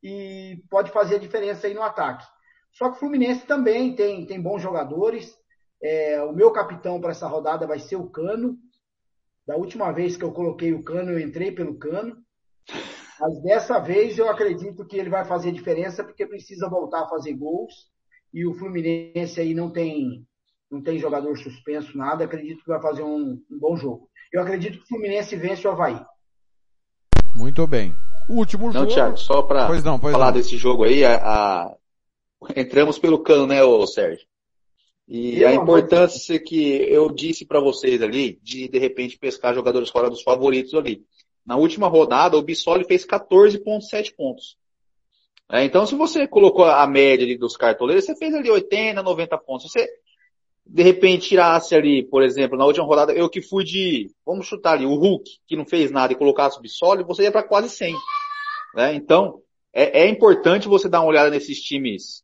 e 0.04 0.62
pode 0.70 0.92
fazer 0.92 1.16
a 1.16 1.20
diferença 1.20 1.66
aí 1.66 1.74
no 1.74 1.82
ataque. 1.82 2.26
Só 2.74 2.90
que 2.90 2.98
o 2.98 3.00
Fluminense 3.00 3.46
também 3.46 3.96
tem, 3.96 4.26
tem 4.26 4.42
bons 4.42 4.62
jogadores. 4.62 5.34
É, 5.82 6.22
o 6.24 6.34
meu 6.34 6.52
capitão 6.52 7.00
para 7.00 7.12
essa 7.12 7.28
rodada 7.28 7.66
vai 7.66 7.80
ser 7.80 7.96
o 7.96 8.10
Cano. 8.10 8.58
Da 9.48 9.56
última 9.56 9.92
vez 9.92 10.18
que 10.18 10.24
eu 10.24 10.32
coloquei 10.32 10.74
o 10.74 10.84
Cano, 10.84 11.12
eu 11.12 11.20
entrei 11.20 11.52
pelo 11.52 11.78
Cano. 11.78 12.18
Mas 13.20 13.42
dessa 13.44 13.80
vez 13.80 14.18
eu 14.18 14.30
acredito 14.30 14.86
que 14.86 14.98
ele 14.98 15.10
vai 15.10 15.24
fazer 15.24 15.52
diferença 15.52 16.04
porque 16.04 16.26
precisa 16.26 16.70
voltar 16.70 17.04
a 17.04 17.08
fazer 17.08 17.34
gols. 17.34 17.74
E 18.34 18.46
o 18.46 18.54
Fluminense 18.56 19.40
aí 19.40 19.54
não 19.54 19.72
tem, 19.72 20.26
não 20.70 20.82
tem 20.82 20.98
jogador 20.98 21.38
suspenso, 21.38 21.98
nada. 21.98 22.26
Acredito 22.26 22.64
que 22.64 22.70
vai 22.70 22.82
fazer 22.82 23.04
um, 23.04 23.40
um 23.50 23.60
bom 23.60 23.78
jogo. 23.78 24.10
Eu 24.34 24.42
acredito 24.42 24.80
que 24.80 24.84
o 24.84 24.88
Fluminense 24.88 25.36
vence 25.36 25.68
o 25.68 25.72
Havaí. 25.72 26.04
Muito 27.36 27.68
bem. 27.68 27.94
O 28.30 28.36
último 28.36 28.66
não, 28.68 28.74
jogo. 28.82 28.94
Thiago, 28.94 29.18
só 29.18 29.42
para 29.42 29.68
falar 29.68 30.26
não. 30.26 30.34
desse 30.34 30.58
jogo 30.58 30.84
aí, 30.84 31.04
a, 31.04 31.16
a... 31.16 31.76
entramos 32.56 32.98
pelo 32.98 33.20
cano, 33.20 33.48
né, 33.48 33.64
ô 33.64 33.86
Sérgio? 33.86 34.26
E 35.08 35.42
eu 35.42 35.50
a 35.50 35.54
importância 35.54 36.40
que 36.40 36.64
eu 36.90 37.10
disse 37.12 37.46
para 37.46 37.60
vocês 37.60 38.02
ali, 38.02 38.40
de 38.42 38.70
de 38.70 38.80
repente 38.80 39.18
pescar 39.18 39.54
jogadores 39.54 39.90
fora 39.90 40.10
dos 40.10 40.22
favoritos 40.22 40.74
ali. 40.74 41.04
Na 41.46 41.58
última 41.58 41.88
rodada, 41.88 42.38
o 42.38 42.42
Bissoli 42.42 42.86
fez 42.86 43.06
14,7 43.06 44.16
pontos. 44.16 44.58
É, 45.52 45.64
então, 45.64 45.86
se 45.86 45.94
você 45.94 46.26
colocou 46.26 46.66
a 46.66 46.88
média 46.88 47.26
ali 47.26 47.38
dos 47.38 47.58
cartoleiros, 47.58 48.06
você 48.06 48.16
fez 48.16 48.34
ali 48.34 48.50
80, 48.50 49.04
90 49.04 49.38
pontos. 49.40 49.70
Você, 49.70 49.88
de 50.66 50.84
repente, 50.84 51.30
tirasse 51.30 51.76
ali, 51.76 52.04
por 52.04 52.24
exemplo, 52.24 52.58
na 52.58 52.66
última 52.66 52.86
rodada, 52.86 53.14
eu 53.14 53.30
que 53.30 53.42
fui 53.42 53.64
de, 53.64 54.10
vamos 54.26 54.48
chutar 54.48 54.74
ali, 54.74 54.86
o 54.86 54.96
Hulk, 54.96 55.40
que 55.46 55.56
não 55.56 55.66
fez 55.66 55.92
nada 55.92 56.14
e 56.14 56.16
colocasse 56.16 56.58
o 56.58 56.62
Bissoli, 56.62 57.04
você 57.04 57.24
ia 57.24 57.32
para 57.32 57.44
quase 57.44 57.70
100. 57.70 57.96
Né? 58.76 58.96
Então, 58.96 59.42
é, 59.74 60.04
é 60.04 60.10
importante 60.10 60.68
você 60.68 60.88
dar 60.88 61.02
uma 61.02 61.10
olhada 61.10 61.30
nesses 61.30 61.62
times 61.62 62.24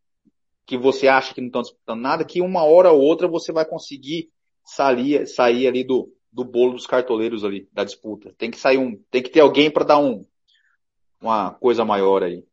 que 0.66 0.78
você 0.78 1.08
acha 1.08 1.34
que 1.34 1.42
não 1.42 1.48
estão 1.48 1.62
disputando 1.64 2.00
nada, 2.00 2.24
que 2.24 2.42
uma 2.42 2.64
hora 2.64 2.92
ou 2.92 3.02
outra 3.02 3.28
você 3.28 3.52
vai 3.52 3.66
conseguir 3.66 4.30
sair, 4.64 5.26
sair 5.28 5.68
ali 5.68 5.84
do, 5.84 6.14
do 6.32 6.46
bolo 6.46 6.74
dos 6.74 6.86
cartoleiros 6.86 7.44
ali, 7.44 7.68
da 7.74 7.84
disputa. 7.84 8.34
Tem 8.38 8.52
que 8.52 8.58
sair 8.58 8.78
um, 8.78 8.96
tem 9.10 9.22
que 9.22 9.30
ter 9.30 9.40
alguém 9.40 9.72
para 9.72 9.84
dar 9.84 9.98
um, 9.98 10.26
uma 11.20 11.52
coisa 11.52 11.84
maior 11.84 12.24
aí. 12.24 12.44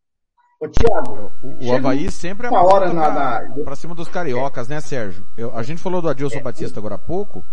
Ô, 0.59 0.69
Thiago, 0.69 1.33
o, 1.43 1.67
o 1.67 1.75
Havaí 1.75 2.11
sempre 2.11 2.47
é 2.47 2.51
uma 2.51 2.63
hora 2.63 2.91
pra, 2.91 3.13
na, 3.13 3.65
pra 3.65 3.77
cima 3.77 3.95
dos 3.95 4.09
cariocas, 4.09 4.69
né, 4.69 4.81
Sérgio? 4.81 5.27
Eu, 5.37 5.57
a 5.57 5.63
gente 5.63 5.83
falou 5.83 6.01
do 6.01 6.09
Adilson 6.09 6.39
é, 6.39 6.43
Batista 6.43 6.81
agora 6.81 6.95
há 6.95 6.99
pouco. 6.99 7.45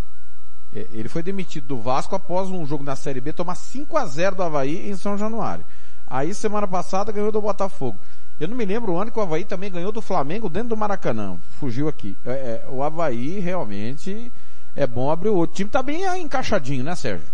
É, 0.74 0.88
ele 0.92 1.10
foi 1.10 1.22
demitido 1.22 1.68
do 1.68 1.80
Vasco 1.80 2.16
após 2.16 2.50
um 2.50 2.66
jogo 2.66 2.84
na 2.84 2.96
Série 2.96 3.20
B 3.20 3.34
tomar 3.34 3.56
5 3.56 3.98
a 3.98 4.06
0 4.06 4.38
do 4.38 4.44
Havaí 4.44 4.90
em 4.90 4.96
São 4.96 5.18
Januário. 5.18 5.66
Aí 6.08 6.34
semana 6.34 6.68
passada 6.68 7.12
ganhou 7.12 7.32
do 7.32 7.42
Botafogo. 7.42 8.00
Eu 8.40 8.48
não 8.48 8.56
me 8.56 8.66
lembro 8.66 8.94
o 8.94 8.98
ano 8.98 9.12
que 9.12 9.20
o 9.20 9.22
Havaí 9.22 9.46
também 9.46 9.72
ganhou 9.72 9.92
do 9.92 10.02
Flamengo 10.02 10.50
dentro 10.50 10.70
do 10.70 10.78
Maracanã. 10.78 11.38
Fugiu 11.60 11.88
aqui. 11.88 12.18
É, 12.26 12.32
é, 12.32 12.66
o 12.70 12.82
Havaí 12.82 13.40
realmente 13.40 14.32
é 14.76 14.88
bom 14.88 15.12
abrir 15.12 15.30
o 15.30 15.36
outro. 15.36 15.54
O 15.54 15.56
time 15.56 15.70
tá 15.70 15.84
bem 15.84 16.04
encaixadinho, 16.22 16.84
né, 16.84 16.96
Sérgio? 16.96 17.28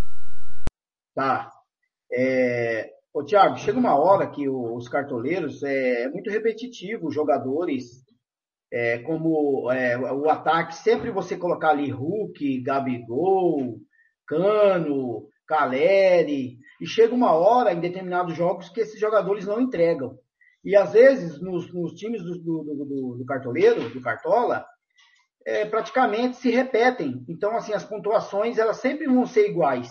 Tá. 1.14 1.50
É... 2.12 2.90
Ô, 3.12 3.24
Thiago, 3.24 3.56
chega 3.56 3.76
uma 3.76 3.96
hora 3.96 4.30
que 4.30 4.48
os 4.48 4.88
cartoleiros 4.88 5.64
é, 5.64 6.04
é 6.04 6.08
muito 6.08 6.30
repetitivo, 6.30 7.08
os 7.08 7.14
jogadores, 7.14 8.04
é, 8.72 8.98
como 9.00 9.68
é, 9.72 9.98
o 10.12 10.30
ataque, 10.30 10.76
sempre 10.76 11.10
você 11.10 11.36
colocar 11.36 11.70
ali 11.70 11.90
Hulk, 11.90 12.60
Gabigol, 12.62 13.80
Cano, 14.28 15.28
Caleri, 15.44 16.56
e 16.80 16.86
chega 16.86 17.12
uma 17.12 17.32
hora 17.32 17.72
em 17.72 17.80
determinados 17.80 18.36
jogos 18.36 18.68
que 18.68 18.80
esses 18.80 19.00
jogadores 19.00 19.44
não 19.44 19.60
entregam. 19.60 20.16
E 20.64 20.76
às 20.76 20.92
vezes, 20.92 21.40
nos, 21.40 21.72
nos 21.74 21.94
times 21.94 22.22
do, 22.22 22.38
do, 22.38 22.62
do, 22.62 23.16
do, 23.18 23.24
cartoleiro, 23.26 23.90
do 23.90 24.00
cartola, 24.00 24.64
é, 25.44 25.64
praticamente 25.64 26.36
se 26.36 26.48
repetem. 26.48 27.24
Então, 27.28 27.56
assim, 27.56 27.72
as 27.72 27.84
pontuações, 27.84 28.56
elas 28.56 28.76
sempre 28.76 29.06
vão 29.06 29.26
ser 29.26 29.48
iguais. 29.48 29.90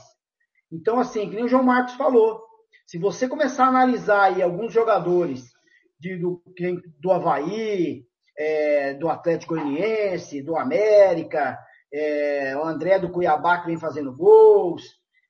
Então, 0.72 1.00
assim, 1.00 1.30
que 1.30 1.36
nem 1.36 1.44
o 1.44 1.50
João 1.50 1.64
Marcos 1.64 1.96
falou, 1.96 2.49
se 2.90 2.98
você 2.98 3.28
começar 3.28 3.66
a 3.66 3.70
analisar 3.70 4.24
aí 4.24 4.42
alguns 4.42 4.74
jogadores 4.74 5.52
de, 6.00 6.18
do, 6.18 6.42
do 7.00 7.12
Havaí, 7.12 8.04
é, 8.36 8.96
do 8.96 9.08
Atlético 9.08 9.54
Goianiense, 9.54 10.42
do 10.42 10.58
América, 10.58 11.56
é, 11.94 12.58
o 12.58 12.64
André 12.64 12.98
do 12.98 13.12
Cuiabá 13.12 13.60
que 13.60 13.68
vem 13.68 13.78
fazendo 13.78 14.16
gols. 14.16 14.82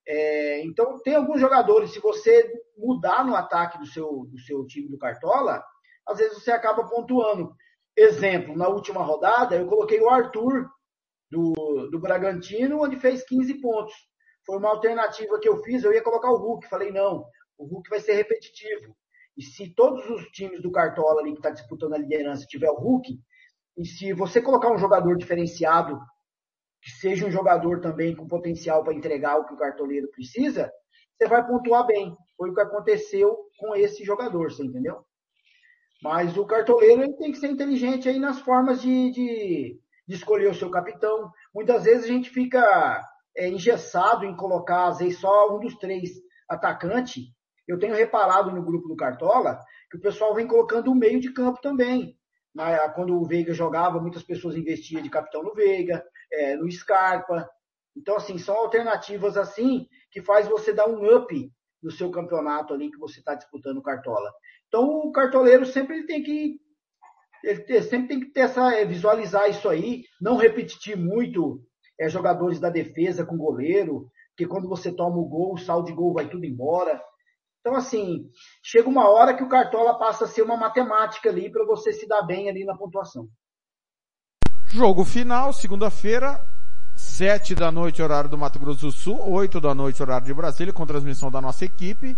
É, 0.08 0.62
então, 0.64 1.02
tem 1.04 1.16
alguns 1.16 1.42
jogadores, 1.42 1.92
se 1.92 2.00
você 2.00 2.50
mudar 2.78 3.26
no 3.26 3.36
ataque 3.36 3.78
do 3.78 3.86
seu, 3.86 4.08
do 4.32 4.40
seu 4.40 4.66
time 4.66 4.88
do 4.88 4.98
Cartola, 4.98 5.62
às 6.08 6.18
vezes 6.18 6.42
você 6.42 6.52
acaba 6.52 6.88
pontuando. 6.88 7.54
Exemplo, 7.94 8.56
na 8.56 8.70
última 8.70 9.04
rodada, 9.04 9.58
eu 9.58 9.68
coloquei 9.68 10.00
o 10.00 10.10
Arthur 10.10 10.66
do, 11.30 11.90
do 11.92 12.00
Bragantino, 12.00 12.82
onde 12.82 12.96
fez 12.96 13.22
15 13.26 13.60
pontos. 13.60 13.94
Foi 14.46 14.58
uma 14.58 14.70
alternativa 14.70 15.38
que 15.42 15.50
eu 15.50 15.62
fiz, 15.62 15.84
eu 15.84 15.92
ia 15.92 16.02
colocar 16.02 16.32
o 16.32 16.38
Hulk. 16.38 16.70
Falei, 16.70 16.90
não, 16.90 17.26
o 17.60 17.66
Hulk 17.66 17.90
vai 17.90 18.00
ser 18.00 18.14
repetitivo. 18.14 18.96
E 19.38 19.44
se 19.44 19.74
todos 19.74 20.10
os 20.10 20.24
times 20.32 20.62
do 20.62 20.72
Cartola 20.72 21.22
ali 21.22 21.32
que 21.32 21.40
está 21.40 21.50
disputando 21.50 21.94
a 21.94 21.98
liderança 21.98 22.46
tiver 22.48 22.70
o 22.70 22.80
Hulk, 22.80 23.20
e 23.78 23.86
se 23.86 24.14
você 24.14 24.42
colocar 24.42 24.72
um 24.72 24.78
jogador 24.78 25.16
diferenciado, 25.18 26.00
que 26.82 26.92
seja 26.92 27.26
um 27.26 27.32
jogador 27.32 27.82
também 27.82 28.16
com 28.16 28.28
potencial 28.28 28.84
para 28.84 28.94
entregar 28.94 29.38
o 29.38 29.46
que 29.46 29.54
o 29.54 29.58
cartoleiro 29.58 30.10
precisa, 30.10 30.72
você 31.18 31.28
vai 31.28 31.46
pontuar 31.46 31.86
bem. 31.86 32.16
Foi 32.38 32.50
o 32.50 32.54
que 32.54 32.62
aconteceu 32.62 33.38
com 33.58 33.76
esse 33.76 34.04
jogador, 34.04 34.52
você 34.52 34.64
entendeu? 34.64 35.04
Mas 36.02 36.38
o 36.38 36.46
cartoleiro 36.46 37.04
ele 37.04 37.18
tem 37.18 37.32
que 37.32 37.38
ser 37.38 37.48
inteligente 37.48 38.08
aí 38.08 38.20
nas 38.20 38.40
formas 38.40 38.82
de, 38.82 39.12
de, 39.12 39.80
de 40.08 40.16
escolher 40.16 40.50
o 40.50 40.56
seu 40.56 40.70
capitão. 40.70 41.30
Muitas 41.54 41.84
vezes 41.84 42.06
a 42.06 42.08
gente 42.08 42.30
fica 42.30 43.06
é, 43.36 43.50
engessado 43.50 44.26
em 44.26 44.36
colocar, 44.36 44.88
às 44.88 45.00
vezes, 45.00 45.20
só 45.20 45.56
um 45.56 45.60
dos 45.60 45.76
três 45.76 46.12
atacantes. 46.48 47.26
Eu 47.70 47.78
tenho 47.78 47.96
reparado 47.96 48.52
no 48.52 48.64
grupo 48.64 48.88
do 48.88 48.96
Cartola 48.96 49.60
que 49.92 49.98
o 49.98 50.02
pessoal 50.02 50.34
vem 50.34 50.48
colocando 50.48 50.92
o 50.92 50.96
meio 50.96 51.20
de 51.20 51.32
campo 51.32 51.62
também. 51.62 52.18
Quando 52.96 53.16
o 53.16 53.26
Veiga 53.26 53.54
jogava, 53.54 54.02
muitas 54.02 54.24
pessoas 54.24 54.56
investiam 54.56 55.02
de 55.02 55.10
capitão 55.10 55.44
no 55.44 55.54
Veiga, 55.54 56.04
é, 56.32 56.56
no 56.56 56.70
Scarpa. 56.72 57.48
Então, 57.96 58.16
assim, 58.16 58.38
são 58.38 58.56
alternativas 58.56 59.38
assim 59.38 59.88
que 60.12 60.22
faz 60.22 60.48
você 60.48 60.74
dar 60.74 60.88
um 60.88 61.16
up 61.16 61.52
no 61.82 61.92
seu 61.92 62.10
campeonato 62.10 62.74
ali 62.74 62.92
que 62.92 62.98
você 62.98 63.20
está 63.20 63.36
disputando 63.36 63.78
o 63.78 63.84
Cartola. 63.84 64.32
Então 64.68 64.84
o 64.88 65.12
cartoleiro 65.12 65.66
sempre 65.66 66.06
tem 66.06 66.22
que 66.22 66.60
ele 67.44 67.82
sempre 67.84 68.08
tem 68.08 68.20
que 68.20 68.32
ter 68.32 68.42
essa 68.42 68.74
é, 68.74 68.84
visualizar 68.84 69.50
isso 69.50 69.70
aí, 69.70 70.04
não 70.20 70.36
repetir 70.36 70.98
muito 70.98 71.62
é, 71.98 72.10
jogadores 72.10 72.60
da 72.60 72.70
defesa 72.70 73.26
com 73.26 73.38
goleiro, 73.38 74.10
porque 74.30 74.46
quando 74.46 74.68
você 74.68 74.92
toma 74.92 75.18
o 75.18 75.26
gol, 75.26 75.54
o 75.54 75.58
saldo 75.58 75.88
de 75.88 75.94
gol 75.94 76.14
vai 76.14 76.28
tudo 76.30 76.46
embora. 76.46 77.02
Então 77.60 77.76
assim, 77.76 78.30
chega 78.64 78.88
uma 78.88 79.10
hora 79.10 79.36
que 79.36 79.44
o 79.44 79.50
cartola 79.50 79.98
passa 79.98 80.26
a 80.26 80.28
ser 80.28 80.42
uma 80.42 80.58
matemática 80.58 81.30
ali 81.30 81.52
para 81.52 81.66
você 81.66 81.92
se 81.92 82.08
dar 82.08 82.22
bem 82.22 82.50
ali 82.50 82.66
na 82.66 82.76
pontuação. 82.76 83.28
Jogo 84.68 85.04
final, 85.04 85.52
segunda-feira, 85.52 86.40
sete 86.96 87.56
da 87.56 87.72
noite, 87.72 88.02
horário 88.02 88.30
do 88.30 88.38
Mato 88.38 88.60
Grosso 88.60 88.86
do 88.86 88.92
Sul, 88.92 89.20
oito 89.32 89.60
da 89.60 89.74
noite, 89.74 90.02
horário 90.02 90.28
de 90.28 90.34
Brasília, 90.34 90.72
com 90.72 90.86
transmissão 90.86 91.32
da 91.32 91.42
nossa 91.42 91.66
equipe. 91.66 92.18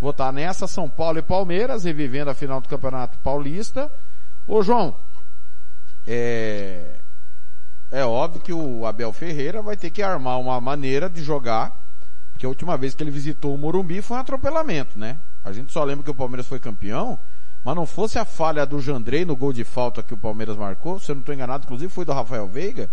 Vou 0.00 0.12
estar 0.12 0.32
nessa, 0.32 0.66
São 0.66 0.88
Paulo 0.88 1.18
e 1.18 1.22
Palmeiras, 1.22 1.84
revivendo 1.84 2.30
a 2.30 2.34
final 2.34 2.60
do 2.60 2.68
Campeonato 2.68 3.18
Paulista. 3.18 3.92
Ô 4.46 4.62
João, 4.62 4.96
é, 6.06 6.98
é 7.90 8.04
óbvio 8.04 8.40
que 8.40 8.52
o 8.52 8.86
Abel 8.86 9.12
Ferreira 9.12 9.60
vai 9.60 9.76
ter 9.76 9.90
que 9.90 10.02
armar 10.02 10.40
uma 10.40 10.60
maneira 10.60 11.10
de 11.10 11.22
jogar, 11.22 11.78
porque 12.40 12.46
a 12.46 12.48
última 12.48 12.74
vez 12.74 12.94
que 12.94 13.02
ele 13.02 13.10
visitou 13.10 13.54
o 13.54 13.58
Morumbi 13.58 14.00
foi 14.00 14.16
um 14.16 14.20
atropelamento, 14.20 14.98
né? 14.98 15.18
A 15.44 15.52
gente 15.52 15.70
só 15.70 15.84
lembra 15.84 16.02
que 16.02 16.10
o 16.10 16.14
Palmeiras 16.14 16.46
foi 16.46 16.58
campeão, 16.58 17.18
mas 17.62 17.76
não 17.76 17.84
fosse 17.84 18.18
a 18.18 18.24
falha 18.24 18.64
do 18.64 18.80
Jandrei 18.80 19.26
no 19.26 19.36
gol 19.36 19.52
de 19.52 19.62
falta 19.62 20.02
que 20.02 20.14
o 20.14 20.16
Palmeiras 20.16 20.56
marcou, 20.56 20.98
se 20.98 21.10
eu 21.10 21.16
não 21.16 21.20
estou 21.20 21.34
enganado, 21.34 21.64
inclusive 21.66 21.92
foi 21.92 22.06
do 22.06 22.14
Rafael 22.14 22.48
Veiga, 22.48 22.88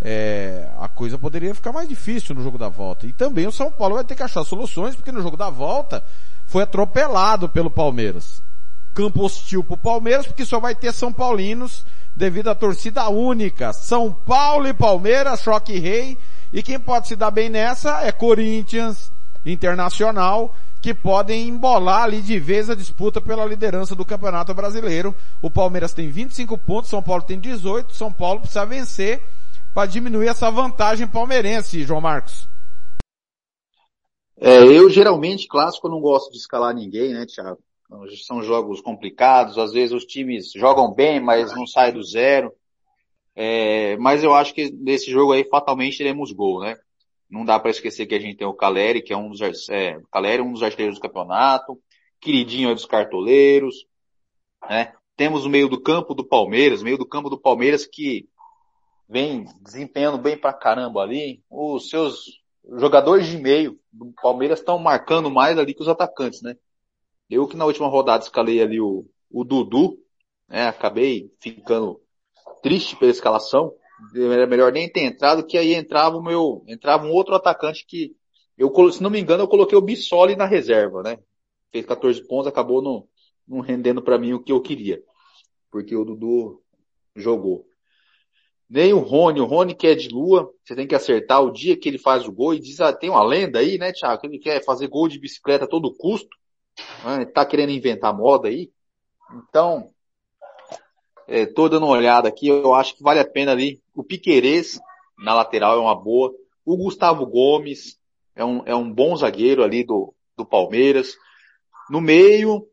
é, 0.00 0.66
a 0.78 0.88
coisa 0.88 1.18
poderia 1.18 1.54
ficar 1.54 1.72
mais 1.72 1.90
difícil 1.90 2.34
no 2.34 2.42
jogo 2.42 2.56
da 2.56 2.70
volta. 2.70 3.06
E 3.06 3.12
também 3.12 3.46
o 3.46 3.52
São 3.52 3.70
Paulo 3.70 3.96
vai 3.96 4.04
ter 4.04 4.14
que 4.14 4.22
achar 4.22 4.44
soluções, 4.44 4.96
porque 4.96 5.12
no 5.12 5.20
jogo 5.20 5.36
da 5.36 5.50
volta 5.50 6.02
foi 6.46 6.62
atropelado 6.62 7.50
pelo 7.50 7.70
Palmeiras. 7.70 8.42
campo 8.94 9.22
hostil 9.22 9.62
pro 9.62 9.76
Palmeiras, 9.76 10.26
porque 10.26 10.46
só 10.46 10.58
vai 10.58 10.74
ter 10.74 10.94
São 10.94 11.12
Paulinos 11.12 11.84
devido 12.16 12.48
à 12.48 12.54
torcida 12.54 13.10
única. 13.10 13.74
São 13.74 14.10
Paulo 14.10 14.66
e 14.66 14.72
Palmeiras, 14.72 15.42
choque 15.42 15.78
rei. 15.78 16.16
E 16.52 16.62
quem 16.62 16.80
pode 16.80 17.08
se 17.08 17.14
dar 17.14 17.30
bem 17.30 17.48
nessa 17.48 18.02
é 18.04 18.10
Corinthians, 18.10 19.12
Internacional, 19.46 20.54
que 20.82 20.92
podem 20.92 21.48
embolar 21.48 22.04
ali 22.04 22.20
de 22.20 22.38
vez 22.38 22.68
a 22.68 22.74
disputa 22.74 23.20
pela 23.20 23.44
liderança 23.44 23.94
do 23.94 24.04
Campeonato 24.04 24.52
Brasileiro. 24.52 25.14
O 25.40 25.50
Palmeiras 25.50 25.92
tem 25.92 26.10
25 26.10 26.58
pontos, 26.58 26.90
São 26.90 27.02
Paulo 27.02 27.22
tem 27.22 27.38
18, 27.38 27.94
São 27.94 28.12
Paulo 28.12 28.40
precisa 28.40 28.66
vencer 28.66 29.22
para 29.74 29.88
diminuir 29.88 30.28
essa 30.28 30.50
vantagem 30.50 31.06
palmeirense, 31.06 31.84
João 31.84 32.00
Marcos. 32.00 32.48
É, 34.36 34.62
eu 34.64 34.88
geralmente, 34.88 35.46
clássico, 35.46 35.88
não 35.88 36.00
gosto 36.00 36.32
de 36.32 36.38
escalar 36.38 36.74
ninguém, 36.74 37.12
né, 37.12 37.26
Thiago? 37.26 37.58
São 38.24 38.42
jogos 38.42 38.80
complicados, 38.80 39.58
às 39.58 39.72
vezes 39.72 39.92
os 39.92 40.04
times 40.04 40.52
jogam 40.52 40.92
bem, 40.92 41.20
mas 41.20 41.54
não 41.54 41.66
saem 41.66 41.92
do 41.92 42.02
zero. 42.02 42.52
É, 43.42 43.96
mas 43.96 44.22
eu 44.22 44.34
acho 44.34 44.52
que 44.52 44.70
nesse 44.70 45.10
jogo 45.10 45.32
aí 45.32 45.44
fatalmente 45.48 45.96
teremos 45.96 46.30
gol, 46.30 46.60
né? 46.60 46.76
Não 47.30 47.42
dá 47.42 47.58
para 47.58 47.70
esquecer 47.70 48.04
que 48.04 48.14
a 48.14 48.20
gente 48.20 48.36
tem 48.36 48.46
o 48.46 48.52
Caleri, 48.52 49.00
que 49.00 49.14
é 49.14 49.16
um 49.16 49.30
dos, 49.30 49.40
é, 49.70 49.98
Caleri, 50.12 50.42
um 50.42 50.52
dos 50.52 50.62
artilheiros 50.62 50.98
do 50.98 51.00
campeonato, 51.00 51.80
queridinho 52.20 52.68
é 52.68 52.74
dos 52.74 52.84
cartoleiros, 52.84 53.86
né? 54.68 54.92
Temos 55.16 55.46
o 55.46 55.48
meio 55.48 55.70
do 55.70 55.80
campo 55.80 56.14
do 56.14 56.22
Palmeiras, 56.22 56.82
meio 56.82 56.98
do 56.98 57.08
campo 57.08 57.30
do 57.30 57.40
Palmeiras 57.40 57.86
que 57.86 58.28
vem 59.08 59.46
desempenhando 59.62 60.18
bem 60.18 60.36
pra 60.36 60.52
caramba 60.52 61.00
ali. 61.00 61.42
Os 61.48 61.88
seus 61.88 62.42
jogadores 62.76 63.26
de 63.26 63.38
meio 63.38 63.80
do 63.90 64.12
Palmeiras 64.20 64.58
estão 64.58 64.78
marcando 64.78 65.30
mais 65.30 65.56
ali 65.56 65.72
que 65.72 65.80
os 65.80 65.88
atacantes, 65.88 66.42
né? 66.42 66.56
Eu 67.30 67.48
que 67.48 67.56
na 67.56 67.64
última 67.64 67.88
rodada 67.88 68.22
escalei 68.22 68.60
ali 68.60 68.82
o, 68.82 69.06
o 69.30 69.44
Dudu, 69.44 69.96
né? 70.46 70.68
Acabei 70.68 71.32
ficando 71.40 72.02
triste 72.62 72.96
pela 72.96 73.10
escalação. 73.10 73.72
Era 74.14 74.46
melhor 74.46 74.72
nem 74.72 74.90
ter 74.90 75.02
entrado, 75.02 75.44
que 75.46 75.58
aí 75.58 75.74
entrava 75.74 76.16
o 76.16 76.22
meu, 76.22 76.64
entrava 76.66 77.06
um 77.06 77.12
outro 77.12 77.34
atacante 77.34 77.84
que, 77.86 78.16
eu, 78.56 78.72
se 78.92 79.02
não 79.02 79.10
me 79.10 79.20
engano, 79.20 79.42
eu 79.42 79.48
coloquei 79.48 79.76
o 79.76 79.82
Bissoli 79.82 80.36
na 80.36 80.46
reserva, 80.46 81.02
né? 81.02 81.18
Fez 81.70 81.84
14 81.84 82.26
pontos, 82.26 82.46
acabou 82.46 82.80
não, 82.80 83.06
não 83.46 83.60
rendendo 83.60 84.02
para 84.02 84.18
mim 84.18 84.32
o 84.32 84.42
que 84.42 84.52
eu 84.52 84.60
queria. 84.60 85.02
Porque 85.70 85.94
o 85.94 86.04
Dudu 86.04 86.62
jogou. 87.14 87.66
Nem 88.68 88.92
o 88.92 89.00
Rony, 89.00 89.40
o 89.40 89.44
Rony 89.44 89.74
que 89.74 89.88
é 89.88 89.94
de 89.94 90.08
lua, 90.08 90.48
você 90.64 90.76
tem 90.76 90.86
que 90.86 90.94
acertar 90.94 91.42
o 91.42 91.50
dia 91.50 91.76
que 91.76 91.88
ele 91.88 91.98
faz 91.98 92.26
o 92.26 92.32
gol 92.32 92.54
e 92.54 92.60
diz, 92.60 92.80
ah, 92.80 92.92
tem 92.92 93.10
uma 93.10 93.24
lenda 93.24 93.58
aí, 93.58 93.76
né, 93.76 93.92
Thiago, 93.92 94.20
que 94.20 94.28
ele 94.28 94.38
quer 94.38 94.64
fazer 94.64 94.86
gol 94.86 95.08
de 95.08 95.18
bicicleta 95.18 95.64
a 95.64 95.68
todo 95.68 95.94
custo, 95.96 96.36
né? 97.04 97.24
tá 97.26 97.44
querendo 97.44 97.72
inventar 97.72 98.16
moda 98.16 98.48
aí. 98.48 98.70
Então, 99.48 99.90
é, 101.30 101.46
dando 101.46 101.86
uma 101.86 101.96
olhada 101.96 102.28
aqui, 102.28 102.48
eu 102.48 102.74
acho 102.74 102.96
que 102.96 103.02
vale 103.04 103.20
a 103.20 103.24
pena 103.24 103.52
ali. 103.52 103.80
O 103.94 104.02
Piquerez, 104.02 104.80
na 105.16 105.32
lateral, 105.32 105.76
é 105.76 105.80
uma 105.80 105.94
boa. 105.94 106.34
O 106.64 106.76
Gustavo 106.76 107.24
Gomes, 107.24 107.98
é 108.34 108.44
um, 108.44 108.62
é 108.66 108.74
um 108.74 108.92
bom 108.92 109.14
zagueiro 109.14 109.62
ali 109.62 109.84
do, 109.84 110.12
do 110.36 110.44
Palmeiras. 110.44 111.14
No 111.88 112.00
meio, 112.00 112.66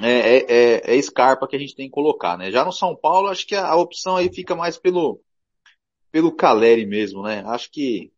é, 0.00 0.10
é, 0.10 0.46
é, 0.48 0.98
é 0.98 1.02
Scarpa 1.02 1.48
que 1.48 1.56
a 1.56 1.58
gente 1.58 1.74
tem 1.74 1.86
que 1.86 1.94
colocar, 1.94 2.36
né? 2.36 2.50
Já 2.50 2.62
no 2.62 2.72
São 2.72 2.94
Paulo, 2.94 3.28
acho 3.28 3.46
que 3.46 3.54
a, 3.54 3.66
a 3.66 3.76
opção 3.76 4.16
aí 4.16 4.30
fica 4.32 4.54
mais 4.54 4.76
pelo, 4.76 5.20
pelo 6.12 6.32
Caleri 6.32 6.84
mesmo, 6.84 7.22
né? 7.22 7.42
Acho 7.46 7.70
que 7.70 8.12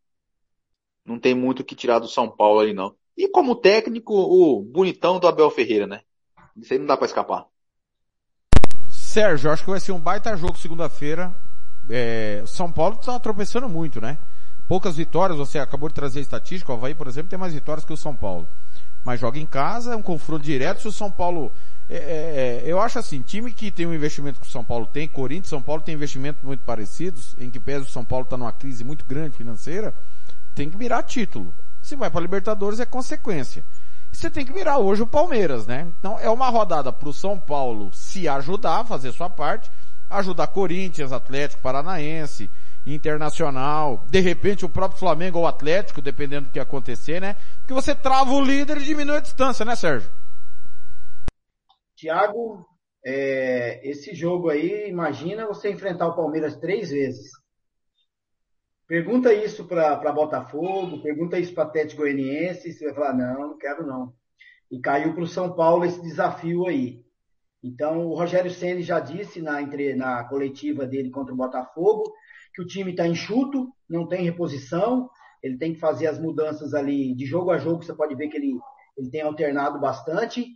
não 1.04 1.18
tem 1.18 1.34
muito 1.34 1.60
o 1.60 1.64
que 1.64 1.76
tirar 1.76 2.00
do 2.00 2.08
São 2.08 2.28
Paulo 2.28 2.60
aí 2.60 2.72
não. 2.72 2.96
E 3.16 3.28
como 3.28 3.54
técnico, 3.54 4.14
o 4.14 4.62
bonitão 4.62 5.20
do 5.20 5.28
Abel 5.28 5.50
Ferreira, 5.50 5.86
né? 5.86 6.02
Isso 6.56 6.72
aí 6.72 6.78
não 6.78 6.86
dá 6.86 6.96
para 6.96 7.06
escapar. 7.06 7.49
Sérgio, 9.10 9.50
acho 9.50 9.64
que 9.64 9.70
vai 9.70 9.80
ser 9.80 9.90
um 9.90 9.98
baita 9.98 10.36
jogo 10.36 10.56
segunda-feira. 10.56 11.34
É, 11.88 12.44
São 12.46 12.70
Paulo 12.70 12.96
está 13.00 13.18
tropeçando 13.18 13.68
muito, 13.68 14.00
né? 14.00 14.16
Poucas 14.68 14.96
vitórias, 14.96 15.36
você 15.36 15.58
acabou 15.58 15.88
de 15.88 15.96
trazer 15.96 16.20
a 16.20 16.22
estatística, 16.22 16.70
o 16.70 16.76
Havaí, 16.76 16.94
por 16.94 17.08
exemplo, 17.08 17.28
tem 17.28 17.38
mais 17.38 17.52
vitórias 17.52 17.84
que 17.84 17.92
o 17.92 17.96
São 17.96 18.14
Paulo. 18.14 18.46
Mas 19.04 19.18
joga 19.18 19.40
em 19.40 19.46
casa, 19.46 19.94
é 19.94 19.96
um 19.96 20.02
confronto 20.02 20.44
direto. 20.44 20.82
Se 20.82 20.86
o 20.86 20.92
São 20.92 21.10
Paulo 21.10 21.50
é, 21.88 22.62
é, 22.62 22.62
eu 22.64 22.80
acho 22.80 23.00
assim, 23.00 23.20
time 23.20 23.52
que 23.52 23.72
tem 23.72 23.84
um 23.84 23.92
investimento 23.92 24.38
que 24.38 24.46
o 24.46 24.50
São 24.50 24.62
Paulo 24.62 24.86
tem, 24.86 25.08
Corinthians, 25.08 25.48
São 25.48 25.60
Paulo 25.60 25.82
tem 25.82 25.96
investimentos 25.96 26.40
muito 26.44 26.60
parecidos, 26.60 27.34
em 27.36 27.50
que 27.50 27.58
pese 27.58 27.86
o 27.86 27.90
São 27.90 28.04
Paulo 28.04 28.22
está 28.22 28.36
numa 28.36 28.52
crise 28.52 28.84
muito 28.84 29.04
grande 29.04 29.36
financeira, 29.36 29.92
tem 30.54 30.70
que 30.70 30.76
mirar 30.76 31.02
título. 31.02 31.52
Se 31.82 31.96
vai 31.96 32.08
para 32.08 32.20
Libertadores 32.20 32.78
é 32.78 32.86
consequência. 32.86 33.64
Você 34.12 34.30
tem 34.30 34.44
que 34.44 34.52
mirar 34.52 34.78
hoje 34.78 35.02
o 35.02 35.06
Palmeiras, 35.06 35.66
né? 35.66 35.86
Então 35.98 36.18
é 36.18 36.28
uma 36.28 36.48
rodada 36.48 36.92
para 36.92 37.08
o 37.08 37.12
São 37.12 37.38
Paulo 37.38 37.92
se 37.92 38.28
ajudar, 38.28 38.84
fazer 38.84 39.12
sua 39.12 39.30
parte, 39.30 39.70
ajudar 40.10 40.48
Corinthians, 40.48 41.12
Atlético 41.12 41.62
Paranaense, 41.62 42.50
Internacional, 42.86 44.04
de 44.08 44.20
repente 44.20 44.64
o 44.64 44.68
próprio 44.68 44.98
Flamengo 44.98 45.38
ou 45.38 45.46
Atlético, 45.46 46.00
dependendo 46.00 46.48
do 46.48 46.52
que 46.52 46.58
acontecer, 46.58 47.20
né? 47.20 47.36
Porque 47.60 47.74
você 47.74 47.94
trava 47.94 48.32
o 48.32 48.42
líder 48.42 48.78
e 48.78 48.84
diminui 48.84 49.16
a 49.16 49.20
distância, 49.20 49.64
né, 49.64 49.76
Sérgio? 49.76 50.10
Tiago, 51.94 52.66
é, 53.04 53.86
esse 53.88 54.14
jogo 54.14 54.48
aí, 54.48 54.88
imagina 54.88 55.46
você 55.46 55.70
enfrentar 55.70 56.08
o 56.08 56.16
Palmeiras 56.16 56.56
três 56.56 56.90
vezes. 56.90 57.30
Pergunta 58.90 59.32
isso 59.32 59.66
para 59.66 60.10
Botafogo, 60.10 61.00
pergunta 61.00 61.38
isso 61.38 61.54
para 61.54 61.62
Atlético 61.62 62.02
Goianiense, 62.02 62.72
você 62.72 62.86
vai 62.86 62.94
falar, 62.94 63.14
não, 63.14 63.50
não 63.50 63.56
quero 63.56 63.86
não. 63.86 64.12
E 64.68 64.80
caiu 64.80 65.14
para 65.14 65.22
o 65.22 65.28
São 65.28 65.54
Paulo 65.54 65.84
esse 65.84 66.02
desafio 66.02 66.66
aí. 66.66 67.00
Então, 67.62 68.08
o 68.08 68.16
Rogério 68.16 68.50
Ceni 68.50 68.82
já 68.82 68.98
disse 68.98 69.40
na, 69.40 69.62
entre, 69.62 69.94
na 69.94 70.24
coletiva 70.24 70.88
dele 70.88 71.08
contra 71.08 71.32
o 71.32 71.36
Botafogo 71.36 72.02
que 72.52 72.60
o 72.60 72.66
time 72.66 72.90
está 72.90 73.06
enxuto, 73.06 73.72
não 73.88 74.08
tem 74.08 74.24
reposição, 74.24 75.08
ele 75.40 75.56
tem 75.56 75.72
que 75.72 75.78
fazer 75.78 76.08
as 76.08 76.18
mudanças 76.18 76.74
ali 76.74 77.14
de 77.14 77.26
jogo 77.26 77.52
a 77.52 77.58
jogo, 77.58 77.84
você 77.84 77.94
pode 77.94 78.16
ver 78.16 78.26
que 78.26 78.38
ele, 78.38 78.58
ele 78.98 79.08
tem 79.08 79.20
alternado 79.20 79.78
bastante. 79.78 80.48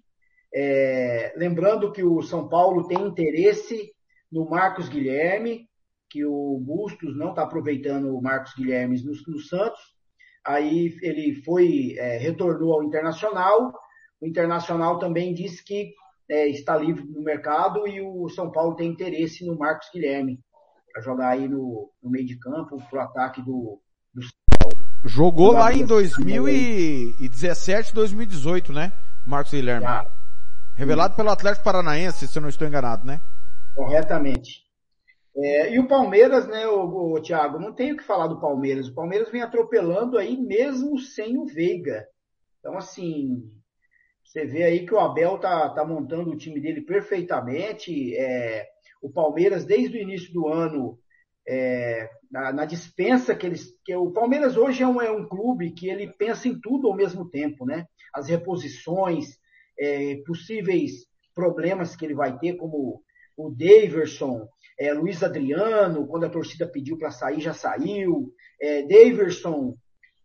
É, 0.53 1.33
lembrando 1.37 1.93
que 1.93 2.03
o 2.03 2.21
São 2.21 2.49
Paulo 2.49 2.89
tem 2.89 3.01
interesse 3.01 3.93
no 4.29 4.51
Marcos 4.51 4.89
Guilherme, 4.89 5.69
que 6.15 6.25
o 6.25 6.63
Bustos 6.65 7.19
não 7.19 7.31
está 7.31 7.43
aproveitando 7.43 8.17
o 8.17 8.23
Marcos 8.23 8.55
Guilherme 8.55 9.03
no, 9.03 9.11
no, 9.27 9.41
Santos. 9.41 9.81
Aí 10.47 10.97
ele 11.03 11.43
foi, 11.43 11.97
é, 11.99 12.19
retornou 12.19 12.75
ao 12.75 12.85
Internacional. 12.85 13.75
O 14.21 14.27
Internacional 14.27 15.01
também 15.01 15.35
disse 15.35 15.65
que 15.65 15.93
é, 16.31 16.49
está 16.49 16.77
livre 16.77 17.05
no 17.05 17.21
mercado 17.21 17.89
e 17.89 18.01
o 18.01 18.29
São 18.29 18.53
Paulo 18.53 18.77
tem 18.77 18.93
interesse 18.93 19.45
no 19.45 19.59
Marcos 19.59 19.89
Guilherme 19.93 20.39
para 20.93 21.03
jogar 21.03 21.31
aí 21.31 21.49
no, 21.49 21.91
no, 22.01 22.09
meio 22.09 22.25
de 22.25 22.39
campo 22.39 22.77
o 22.77 22.99
ataque 23.01 23.43
do, 23.43 23.81
do 24.15 24.23
São 24.23 24.31
Paulo. 24.57 24.79
Jogou 25.05 25.51
lá 25.51 25.73
em 25.73 25.85
2017, 25.85 27.93
2018, 27.93 28.73
né? 28.73 28.93
Marcos 29.27 29.53
Guilherme. 29.53 29.83
Já. 29.83 30.07
Revelado 30.77 31.17
pelo 31.17 31.31
Atlético 31.31 31.65
Paranaense, 31.65 32.29
se 32.29 32.39
eu 32.39 32.43
não 32.43 32.49
estou 32.49 32.69
enganado, 32.69 33.05
né? 33.05 33.21
Corretamente. 33.75 34.64
É, 35.37 35.75
e 35.75 35.81
o 35.81 35.89
Palmeiras, 35.89 36.47
né, 36.47 36.67
o, 36.69 37.13
o 37.15 37.21
Thiago, 37.21 37.59
não 37.59 37.73
tem 37.73 37.93
o 37.93 37.97
que 37.97 38.05
falar 38.05 38.29
do 38.29 38.41
Palmeiras. 38.41 38.89
O 38.89 38.95
Palmeiras 38.95 39.31
vem 39.31 39.43
atropelando 39.43 40.17
aí 40.17 40.37
mesmo 40.37 40.99
sem 40.99 41.37
o 41.37 41.45
Veiga. 41.45 42.07
Então, 42.61 42.77
assim, 42.77 43.43
você 44.25 44.45
vê 44.47 44.63
aí 44.63 44.87
que 44.87 44.95
o 44.95 44.99
Abel 44.99 45.39
tá, 45.39 45.69
tá 45.71 45.85
montando 45.85 46.31
o 46.31 46.37
time 46.37 46.61
dele 46.61 46.83
perfeitamente. 46.83 48.17
É, 48.17 48.67
o 49.03 49.11
Palmeiras, 49.11 49.65
desde 49.65 49.99
o 49.99 50.01
início 50.01 50.33
do 50.33 50.49
ano, 50.49 50.99
é, 51.47 52.09
na, 52.31 52.53
na, 52.53 52.65
dispensa 52.65 53.35
que 53.35 53.47
eles. 53.47 53.79
Que 53.85 53.95
o 53.95 54.13
Palmeiras 54.13 54.57
hoje 54.57 54.83
é 54.83 54.87
um, 54.87 55.01
é 55.01 55.11
um 55.11 55.29
clube 55.29 55.73
que 55.73 55.89
ele 55.89 56.13
pensa 56.13 56.49
em 56.49 56.59
tudo 56.59 56.89
ao 56.89 56.97
mesmo 56.97 57.29
tempo, 57.29 57.67
né? 57.67 57.87
As 58.15 58.29
reposições, 58.29 59.37
é, 59.79 60.17
possíveis 60.27 61.07
problemas 61.35 61.97
que 61.97 62.05
ele 62.05 62.15
vai 62.15 62.39
ter, 62.39 62.55
como 62.55 63.03
o 63.37 63.51
Daverson, 63.51 64.49
é, 64.79 64.93
Luiz 64.93 65.23
Adriano, 65.23 66.07
quando 66.07 66.25
a 66.25 66.31
torcida 66.31 66.67
pediu 66.67 66.99
para 66.99 67.11
sair, 67.11 67.41
já 67.41 67.55
saiu. 67.55 68.33
É, 68.61 68.83
Daverson 68.83 69.77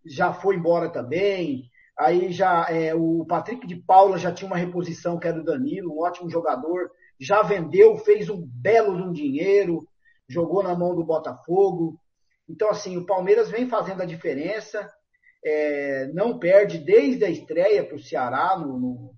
já 0.06 0.34
foi 0.34 0.56
embora 0.56 0.90
também. 0.90 1.69
Aí 1.98 2.32
já 2.32 2.66
é, 2.69 2.95
o 2.95 3.26
Patrick 3.26 3.68
de 3.68 3.76
Paula 3.76 4.18
já 4.18 4.32
tinha 4.32 4.48
uma 4.48 4.58
reposição 4.58 5.19
que 5.19 5.28
era 5.28 5.40
o 5.40 5.44
Danilo, 5.44 5.94
um 5.94 6.02
ótimo 6.02 6.30
jogador. 6.30 6.90
Já 7.19 7.42
vendeu, 7.42 7.98
fez 7.98 8.30
um 8.30 8.42
belo 8.42 8.95
de 8.95 9.03
um 9.03 9.11
dinheiro, 9.11 9.86
jogou 10.28 10.64
na 10.64 10.74
mão 10.74 10.95
do 10.95 11.03
Botafogo. 11.03 12.00
Então, 12.48 12.69
assim, 12.69 12.98
o 12.98 13.06
Palmeiras 13.06 13.52
vem 13.52 13.68
fazendo 13.68 14.02
a 14.02 14.06
diferença. 14.06 14.90
É, 15.45 16.08
não 16.14 16.40
perde 16.40 16.80
desde 16.80 17.24
a 17.24 17.30
estreia 17.30 17.86
para 17.86 17.95
o 17.95 18.02
Ceará 18.02 18.58
no, 18.58 18.80
no, 18.80 19.14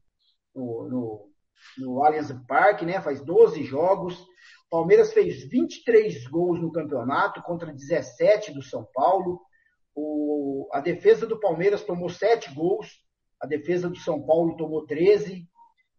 no, 0.55 0.89
no, 0.89 1.29
no 1.77 2.03
Allianz 2.03 2.31
Parque, 2.47 2.85
né? 2.85 2.99
Faz 2.99 3.23
12 3.23 3.63
jogos. 3.63 4.25
Palmeiras 4.71 5.11
fez 5.11 5.43
23 5.43 6.27
gols 6.27 6.61
no 6.61 6.71
campeonato 6.71 7.41
contra 7.43 7.73
17 7.73 8.53
do 8.53 8.61
São 8.61 8.87
Paulo. 8.93 9.41
O, 9.93 10.69
a 10.71 10.79
defesa 10.79 11.27
do 11.27 11.37
Palmeiras 11.37 11.83
tomou 11.83 12.09
7 12.09 12.53
gols, 12.55 12.87
a 13.41 13.45
defesa 13.45 13.89
do 13.89 13.97
São 13.97 14.25
Paulo 14.25 14.55
tomou 14.55 14.85
13. 14.85 15.45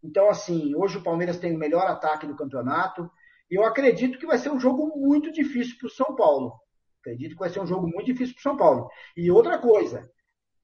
Então, 0.02 0.30
assim, 0.30 0.74
hoje 0.74 0.96
o 0.96 1.02
Palmeiras 1.02 1.38
tem 1.38 1.54
o 1.54 1.58
melhor 1.58 1.86
ataque 1.86 2.26
do 2.26 2.34
campeonato. 2.34 3.10
E 3.50 3.56
eu 3.56 3.64
acredito 3.64 4.18
que 4.18 4.26
vai 4.26 4.38
ser 4.38 4.50
um 4.50 4.58
jogo 4.58 4.90
muito 4.96 5.30
difícil 5.30 5.76
para 5.78 5.88
o 5.88 5.90
São 5.90 6.16
Paulo. 6.16 6.54
Acredito 7.00 7.32
que 7.32 7.40
vai 7.40 7.50
ser 7.50 7.60
um 7.60 7.66
jogo 7.66 7.86
muito 7.86 8.06
difícil 8.06 8.34
para 8.34 8.40
o 8.40 8.42
São 8.42 8.56
Paulo. 8.56 8.88
E 9.14 9.30
outra 9.30 9.58
coisa, 9.58 10.10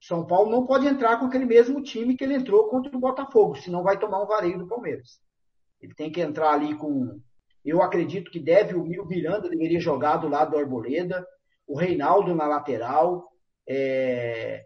São 0.01 0.27
Paulo 0.27 0.51
não 0.51 0.65
pode 0.65 0.87
entrar 0.87 1.19
com 1.19 1.27
aquele 1.27 1.45
mesmo 1.45 1.83
time 1.83 2.17
que 2.17 2.25
ele 2.25 2.37
entrou 2.37 2.71
contra 2.71 2.97
o 2.97 3.01
Botafogo, 3.01 3.57
senão 3.57 3.83
vai 3.83 3.99
tomar 3.99 4.23
um 4.23 4.27
vareio 4.27 4.59
do 4.59 4.67
Palmeiras. 4.67 5.21
Ele 5.79 5.95
tem 5.95 6.11
que 6.11 6.23
entrar 6.23 6.55
ali 6.55 6.75
com. 6.75 7.21
Eu 7.69 7.83
acredito 7.83 8.31
que 8.31 8.41
deve, 8.41 8.75
o 8.75 9.07
Miranda 9.07 9.51
deveria 9.51 9.79
jogar 9.79 10.17
do 10.17 10.27
lado 10.27 10.53
do 10.53 10.59
Arboleda, 10.59 11.27
o 11.67 11.77
Reinaldo 11.77 12.35
na 12.35 12.47
lateral. 12.47 13.31
É... 13.69 14.65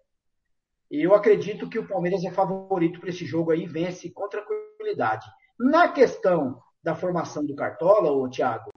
Eu 0.88 1.12
acredito 1.12 1.68
que 1.68 1.80
o 1.80 1.88
Palmeiras 1.88 2.22
é 2.24 2.30
favorito 2.30 3.00
para 3.00 3.08
esse 3.08 3.26
jogo 3.26 3.50
aí, 3.50 3.66
vence 3.66 4.08
com 4.12 4.28
tranquilidade. 4.28 5.26
Na 5.58 5.88
questão 5.88 6.60
da 6.80 6.94
formação 6.94 7.44
do 7.44 7.56
Cartola, 7.56 8.12
o 8.12 8.30
Thiago, 8.30 8.70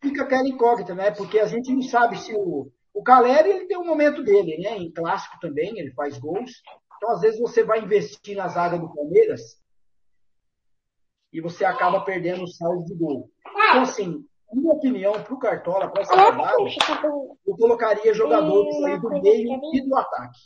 fica 0.00 0.22
aquela 0.22 0.48
incógnita, 0.48 0.94
né? 0.94 1.10
Porque 1.10 1.38
a 1.38 1.46
gente 1.46 1.70
não 1.70 1.82
sabe 1.82 2.16
se 2.18 2.34
o, 2.34 2.72
o 2.94 3.02
Caleri 3.02 3.50
ele 3.50 3.66
tem 3.66 3.76
um 3.76 3.84
momento 3.84 4.22
dele, 4.22 4.56
né? 4.62 4.78
Em 4.78 4.90
clássico 4.90 5.38
também, 5.40 5.78
ele 5.78 5.92
faz 5.92 6.16
gols. 6.16 6.62
Então, 6.96 7.10
às 7.10 7.20
vezes, 7.20 7.38
você 7.38 7.62
vai 7.62 7.82
investir 7.82 8.34
na 8.34 8.48
zaga 8.48 8.78
do 8.78 8.94
Palmeiras 8.94 9.60
e 11.32 11.40
você 11.40 11.64
acaba 11.64 12.00
perdendo 12.00 12.44
o 12.44 12.48
saldo 12.48 12.84
de 12.84 12.94
gol. 12.94 13.30
Então, 13.70 13.82
assim, 13.82 14.24
minha 14.52 14.72
opinião 14.72 15.12
para 15.12 15.34
o 15.34 15.38
Cartola, 15.38 15.88
para 15.88 16.02
essa 16.02 16.14
rodada, 16.14 16.56
eu 17.46 17.56
colocaria 17.56 18.14
jogadores 18.14 18.82
aí 18.82 18.98
do 19.00 19.10
meio 19.10 19.60
e 19.74 19.80
do 19.80 19.96
ataque. 19.96 20.38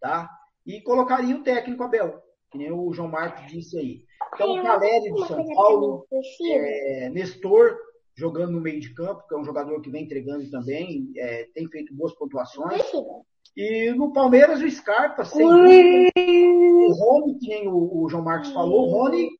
Tá? 0.00 0.30
E 0.66 0.80
colocaria 0.82 1.36
o 1.36 1.42
técnico 1.42 1.82
Abel, 1.82 2.22
que 2.50 2.58
nem 2.58 2.70
o 2.70 2.92
João 2.92 3.08
Marcos 3.08 3.46
disse 3.50 3.78
aí. 3.78 4.04
Então, 4.34 4.52
o 4.52 4.62
Caleri 4.62 5.10
do 5.10 5.26
São 5.26 5.46
Paulo, 5.54 6.06
é, 6.42 7.10
Nestor 7.10 7.78
jogando 8.14 8.52
no 8.52 8.60
meio 8.60 8.80
de 8.80 8.92
campo, 8.92 9.26
que 9.26 9.34
é 9.34 9.38
um 9.38 9.44
jogador 9.44 9.80
que 9.80 9.90
vem 9.90 10.04
entregando 10.04 10.48
também, 10.50 11.10
é, 11.16 11.48
tem 11.54 11.66
feito 11.68 11.94
boas 11.94 12.14
pontuações. 12.14 12.82
E 13.56 13.90
no 13.92 14.12
Palmeiras, 14.12 14.60
o 14.60 14.70
Scarpa, 14.70 15.24
sem 15.24 15.46
dúvida. 15.46 16.10
O 16.16 16.92
Rony, 16.92 17.38
que 17.38 17.48
nem 17.48 17.68
o, 17.68 18.04
o 18.04 18.08
João 18.08 18.22
Marcos 18.22 18.52
falou, 18.52 18.88
o 18.88 18.90
Rony, 18.90 19.30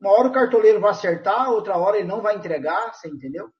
uma 0.00 0.12
hora 0.12 0.28
o 0.28 0.32
cartoleiro 0.32 0.80
vai 0.80 0.90
acertar, 0.90 1.50
outra 1.50 1.76
hora 1.76 1.98
ele 1.98 2.08
não 2.08 2.20
vai 2.20 2.36
entregar, 2.36 2.92
você 2.92 3.08
entendeu? 3.08 3.50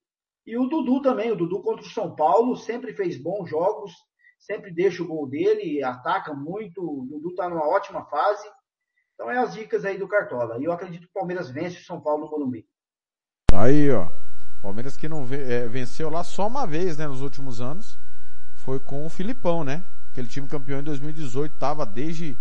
E 0.45 0.57
o 0.57 0.67
Dudu 0.67 1.01
também, 1.01 1.31
o 1.31 1.35
Dudu 1.35 1.61
contra 1.61 1.83
o 1.83 1.89
São 1.89 2.15
Paulo, 2.15 2.55
sempre 2.55 2.93
fez 2.93 3.17
bons 3.17 3.49
jogos, 3.49 3.91
sempre 4.39 4.71
deixa 4.71 5.01
o 5.01 5.07
gol 5.07 5.27
dele, 5.27 5.83
ataca 5.83 6.33
muito, 6.33 6.81
o 6.81 7.05
Dudu 7.05 7.29
está 7.29 7.49
numa 7.49 7.67
ótima 7.67 8.05
fase. 8.05 8.47
Então 9.15 9.31
é 9.31 9.37
as 9.37 9.53
dicas 9.53 9.85
aí 9.85 9.97
do 9.97 10.07
Cartola. 10.07 10.59
E 10.59 10.65
eu 10.65 10.71
acredito 10.71 11.03
que 11.03 11.09
o 11.09 11.13
Palmeiras 11.13 11.49
vence 11.49 11.79
o 11.79 11.85
São 11.85 11.99
Paulo 11.99 12.25
no 12.25 12.31
Morumbi. 12.31 12.67
Aí, 13.51 13.89
ó. 13.89 14.09
Palmeiras 14.61 14.97
que 14.97 15.07
não 15.07 15.27
é, 15.31 15.67
venceu 15.67 16.09
lá 16.09 16.23
só 16.23 16.47
uma 16.47 16.67
vez, 16.67 16.97
né, 16.97 17.07
nos 17.07 17.21
últimos 17.21 17.61
anos. 17.61 17.97
Foi 18.57 18.79
com 18.79 19.05
o 19.05 19.09
Filipão, 19.09 19.63
né? 19.63 19.83
Aquele 20.11 20.27
time 20.27 20.47
campeão 20.47 20.79
em 20.79 20.83
2018 20.83 21.57
tava 21.57 21.85
desde 21.85 22.37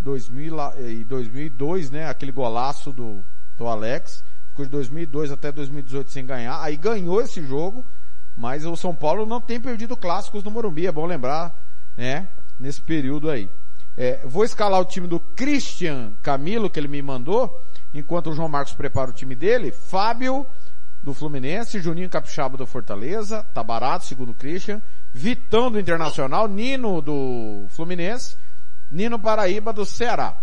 2000 0.00 0.56
e 0.78 1.04
2002, 1.04 1.90
né? 1.90 2.08
Aquele 2.08 2.32
golaço 2.32 2.92
do, 2.92 3.24
do 3.56 3.66
Alex. 3.66 4.24
Ficou 4.50 4.64
de 4.64 4.70
2002 4.70 5.32
até 5.32 5.50
2018 5.50 6.10
sem 6.10 6.24
ganhar. 6.24 6.60
Aí 6.62 6.76
ganhou 6.76 7.20
esse 7.20 7.42
jogo, 7.42 7.84
mas 8.36 8.64
o 8.64 8.76
São 8.76 8.94
Paulo 8.94 9.26
não 9.26 9.40
tem 9.40 9.60
perdido 9.60 9.96
clássicos 9.96 10.44
no 10.44 10.50
Morumbi, 10.50 10.86
é 10.86 10.92
bom 10.92 11.06
lembrar, 11.06 11.54
né? 11.96 12.28
Nesse 12.58 12.80
período 12.80 13.30
aí. 13.30 13.48
É, 13.96 14.20
vou 14.24 14.44
escalar 14.44 14.80
o 14.80 14.84
time 14.84 15.06
do 15.06 15.20
Christian 15.20 16.12
Camilo, 16.22 16.68
que 16.68 16.78
ele 16.78 16.88
me 16.88 17.00
mandou, 17.00 17.62
enquanto 17.92 18.30
o 18.30 18.34
João 18.34 18.48
Marcos 18.48 18.74
prepara 18.74 19.10
o 19.10 19.14
time 19.14 19.34
dele. 19.34 19.70
Fábio, 19.70 20.46
do 21.04 21.12
Fluminense, 21.12 21.80
Juninho 21.80 22.08
Capixaba 22.08 22.56
do 22.56 22.66
Fortaleza, 22.66 23.44
tá 23.52 23.62
barato, 23.62 24.06
segundo 24.06 24.30
o 24.30 24.34
Christian. 24.34 24.80
Vitão 25.12 25.70
do 25.70 25.78
Internacional, 25.78 26.48
Nino 26.48 27.02
do 27.02 27.66
Fluminense, 27.68 28.36
Nino 28.90 29.18
Paraíba 29.18 29.72
do 29.72 29.84
Ceará. 29.84 30.34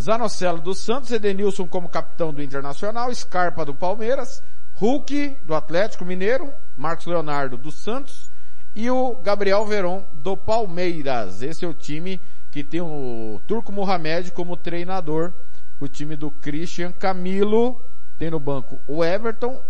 Zanocelo 0.00 0.60
do 0.60 0.74
Santos, 0.74 1.10
Edenilson 1.10 1.66
como 1.66 1.88
capitão 1.88 2.32
do 2.32 2.42
Internacional, 2.42 3.14
Scarpa 3.14 3.64
do 3.64 3.74
Palmeiras, 3.74 4.42
Hulk 4.74 5.36
do 5.44 5.54
Atlético 5.54 6.04
Mineiro, 6.04 6.52
Marcos 6.76 7.06
Leonardo 7.06 7.56
do 7.56 7.70
Santos 7.70 8.30
e 8.74 8.90
o 8.90 9.16
Gabriel 9.16 9.66
Veron 9.66 10.04
do 10.14 10.36
Palmeiras. 10.36 11.42
Esse 11.42 11.64
é 11.64 11.68
o 11.68 11.74
time 11.74 12.20
que 12.50 12.64
tem 12.64 12.80
o 12.80 13.40
Turco 13.46 13.70
Mohamed 13.70 14.32
como 14.32 14.56
treinador, 14.56 15.32
o 15.78 15.88
time 15.88 16.16
do 16.16 16.30
Christian 16.30 16.92
Camilo, 16.92 17.80
tem 18.18 18.30
no 18.30 18.40
banco 18.40 18.78
o 18.86 19.04
Everton 19.04 19.60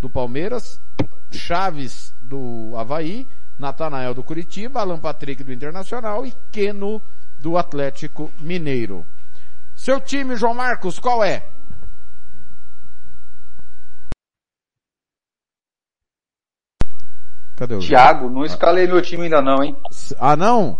do 0.00 0.08
Palmeiras, 0.08 0.80
Chaves 1.30 2.12
do 2.20 2.72
Havaí, 2.76 3.26
Natanael 3.58 4.14
do 4.14 4.22
Curitiba, 4.22 4.80
Alan 4.80 4.98
Patrick 4.98 5.42
do 5.42 5.52
Internacional 5.52 6.24
e 6.26 6.34
Keno 6.50 7.00
do 7.38 7.56
Atlético 7.56 8.30
Mineiro. 8.40 9.04
Seu 9.82 10.00
time, 10.00 10.36
João 10.36 10.54
Marcos, 10.54 11.00
qual 11.00 11.24
é? 11.24 11.42
Cadê 17.56 17.74
o 17.74 17.80
Thiago, 17.80 18.30
não 18.30 18.44
escalei 18.44 18.86
meu 18.86 19.02
time 19.02 19.24
ainda 19.24 19.42
não, 19.42 19.60
hein? 19.60 19.74
Ah, 20.20 20.36
não? 20.36 20.78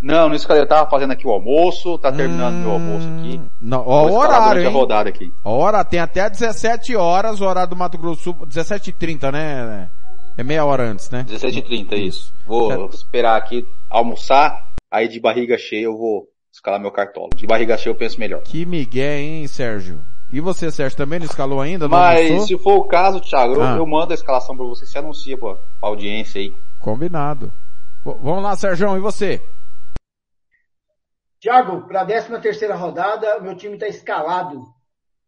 Não, 0.00 0.28
não 0.28 0.36
escalei. 0.36 0.62
Eu 0.62 0.68
tava 0.68 0.88
fazendo 0.88 1.10
aqui 1.10 1.26
o 1.26 1.32
almoço, 1.32 1.98
tá 1.98 2.12
terminando 2.12 2.54
hum, 2.54 2.60
meu 2.60 2.70
almoço 2.70 3.08
aqui. 3.18 3.40
Não, 3.60 3.82
ó, 3.84 4.06
o 4.06 4.14
horário, 4.16 4.60
hein? 4.60 4.68
A 4.68 4.70
rodada 4.70 5.08
aqui. 5.08 5.34
Hora 5.42 5.84
tem 5.84 5.98
até 5.98 6.30
17 6.30 6.94
horas, 6.94 7.40
o 7.40 7.44
horário 7.44 7.70
do 7.70 7.76
Mato 7.76 7.98
Grosso 7.98 8.22
Sul, 8.22 8.34
17h30, 8.46 9.32
né? 9.32 9.90
É 10.36 10.44
meia 10.44 10.64
hora 10.64 10.88
antes, 10.88 11.10
né? 11.10 11.26
17h30, 11.28 11.94
isso. 11.94 12.32
Vou 12.46 12.68
certo. 12.68 12.94
esperar 12.94 13.36
aqui 13.36 13.66
almoçar, 13.90 14.68
aí 14.88 15.08
de 15.08 15.18
barriga 15.18 15.58
cheia 15.58 15.86
eu 15.86 15.98
vou 15.98 16.32
escalar 16.64 16.80
meu 16.80 16.90
cartola. 16.90 17.28
De 17.36 17.46
barriga 17.46 17.76
cheia 17.76 17.92
eu 17.92 17.96
penso 17.96 18.18
melhor. 18.18 18.42
Que 18.42 18.64
migué, 18.64 19.20
hein, 19.20 19.46
Sérgio? 19.46 20.00
E 20.32 20.40
você, 20.40 20.70
Sérgio, 20.70 20.96
também 20.96 21.18
não 21.18 21.26
escalou 21.26 21.60
ainda? 21.60 21.86
Não 21.86 21.96
Mas 21.96 22.26
almoçou? 22.26 22.46
se 22.46 22.58
for 22.58 22.76
o 22.78 22.84
caso, 22.84 23.20
Thiago, 23.20 23.60
ah. 23.60 23.72
eu, 23.72 23.76
eu, 23.78 23.86
mando 23.86 24.12
a 24.12 24.14
escalação 24.14 24.56
para 24.56 24.64
você, 24.64 24.86
você 24.86 24.98
anuncia 24.98 25.36
pra, 25.36 25.54
pra 25.54 25.88
audiência 25.90 26.40
aí. 26.40 26.54
Combinado. 26.80 27.52
V 28.02 28.14
vamos 28.20 28.42
lá, 28.42 28.56
Sérgio, 28.56 28.96
e 28.96 29.00
você? 29.00 29.42
Thiago, 31.38 31.86
para 31.86 32.00
a 32.00 32.06
13 32.06 32.40
terceira 32.40 32.74
rodada, 32.74 33.38
meu 33.40 33.54
time 33.54 33.74
está 33.74 33.86
escalado. 33.86 34.64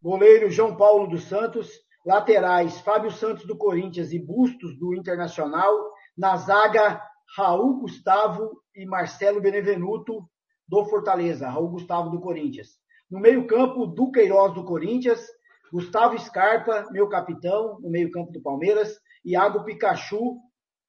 Goleiro 0.01 0.49
João 0.49 0.75
Paulo 0.75 1.07
dos 1.07 1.25
Santos, 1.25 1.69
laterais 2.03 2.81
Fábio 2.81 3.11
Santos 3.11 3.45
do 3.45 3.55
Corinthians 3.55 4.11
e 4.11 4.19
Bustos 4.19 4.77
do 4.79 4.95
Internacional, 4.95 5.71
na 6.17 6.35
zaga 6.35 6.99
Raul 7.35 7.81
Gustavo 7.81 8.59
e 8.75 8.85
Marcelo 8.87 9.39
Benevenuto 9.39 10.27
do 10.67 10.85
Fortaleza, 10.85 11.49
Raul 11.49 11.69
Gustavo 11.69 12.09
do 12.09 12.19
Corinthians. 12.19 12.77
No 13.09 13.19
meio-campo, 13.19 13.87
Duqueiroz 13.87 14.53
do 14.53 14.65
Corinthians, 14.65 15.25
Gustavo 15.71 16.17
Scarpa, 16.19 16.87
meu 16.91 17.07
capitão, 17.07 17.79
no 17.79 17.89
meio-campo 17.89 18.31
do 18.31 18.41
Palmeiras, 18.41 18.99
Iago 19.23 19.63
Pikachu 19.63 20.37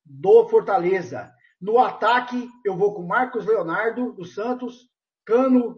do 0.05 0.49
Fortaleza. 0.49 1.31
No 1.61 1.79
ataque, 1.79 2.49
eu 2.65 2.77
vou 2.77 2.95
com 2.95 3.03
Marcos 3.03 3.47
Leonardo 3.47 4.13
do 4.13 4.25
Santos, 4.25 4.89
Cano 5.25 5.77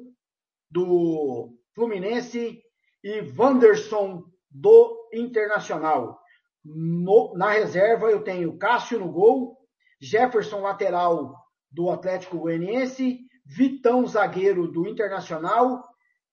do 0.71 1.57
Fluminense 1.75 2.63
e 3.03 3.21
Wanderson 3.37 4.23
do 4.51 5.09
Internacional. 5.13 6.21
No, 6.65 7.33
na 7.35 7.51
reserva, 7.51 8.11
eu 8.11 8.23
tenho 8.23 8.59
Cássio 8.59 9.01
no 9.01 9.11
gol, 9.11 9.57
Jefferson 10.01 10.61
lateral 10.61 11.35
do 11.71 11.91
Atlético 11.91 12.39
Goianiense, 12.39 13.21
Vitão 13.53 14.07
zagueiro 14.07 14.69
do 14.69 14.87
Internacional 14.87 15.85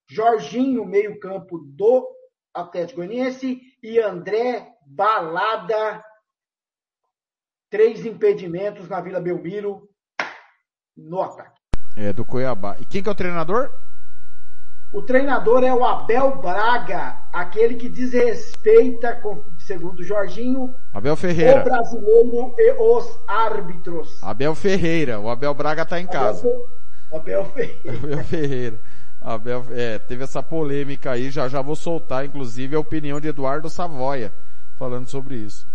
Jorginho, 0.08 0.86
meio-campo 0.86 1.58
do 1.58 2.08
Atlético 2.54 2.98
Goianiense, 2.98 3.60
e 3.82 4.00
André 4.00 4.68
Balada, 4.86 6.04
três 7.72 8.06
impedimentos 8.06 8.88
na 8.88 9.02
Vila 9.02 9.20
Belmiro 9.20 9.90
no 10.96 11.22
ataque. 11.22 11.60
É, 11.96 12.14
do 12.14 12.24
Cuiabá. 12.24 12.78
E 12.80 12.86
quem 12.86 13.02
que 13.02 13.10
é 13.10 13.12
o 13.12 13.16
treinador? 13.16 13.72
O 14.94 15.02
treinador 15.02 15.64
é 15.64 15.74
o 15.74 15.84
Abel 15.84 16.38
Braga, 16.38 17.18
aquele 17.34 17.76
que 17.76 17.90
desrespeita, 17.90 19.22
segundo 19.58 20.04
Jorginho, 20.04 20.74
Abel 20.94 21.16
Ferreira. 21.16 21.62
o 21.62 21.64
brasileiro 21.64 22.54
e 22.58 22.72
os 22.74 23.20
árbitros. 23.28 24.24
Abel 24.24 24.56
Ferreira, 24.56 25.20
o 25.20 25.30
Abel 25.30 25.54
Braga 25.54 25.82
está 25.82 26.00
em 26.00 26.08
casa. 26.08 26.48
Abel, 26.48 26.77
Abel 27.14 27.46
Ferreira. 27.46 27.98
Abel 27.98 28.24
Ferreira. 28.24 28.80
Abel, 29.22 29.66
é, 29.72 30.00
teve 30.00 30.24
essa 30.24 30.44
polêmica 30.44 31.12
aí, 31.12 31.30
já 31.32 31.48
já 31.48 31.62
vou 31.62 31.76
soltar, 31.76 32.26
inclusive, 32.26 32.76
a 32.76 32.80
opinião 32.80 33.20
de 33.20 33.28
Eduardo 33.28 33.70
Savoia, 33.70 34.32
falando 34.78 35.08
sobre 35.08 35.36
isso. 35.36 35.68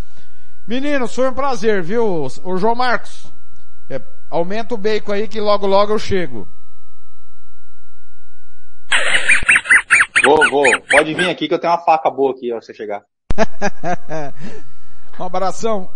Meninos, 0.66 1.14
foi 1.14 1.28
um 1.28 1.34
prazer, 1.34 1.82
viu? 1.82 2.26
O 2.44 2.56
João 2.56 2.74
Marcos, 2.74 3.32
é, 3.90 4.00
aumenta 4.30 4.74
o 4.74 4.78
bacon 4.78 5.12
aí 5.12 5.26
que 5.26 5.40
logo 5.40 5.66
logo 5.66 5.92
eu 5.92 5.98
chego. 5.98 6.48
Vou, 10.24 10.50
vou. 10.50 10.64
Pode 10.88 11.14
vir 11.14 11.28
aqui 11.28 11.48
que 11.48 11.54
eu 11.54 11.58
tenho 11.58 11.72
uma 11.72 11.84
faca 11.84 12.08
boa 12.10 12.30
aqui, 12.30 12.52
ó, 12.52 12.60
você 12.60 12.72
chegar. 12.72 13.02
um 15.18 15.24
abração. 15.24 15.90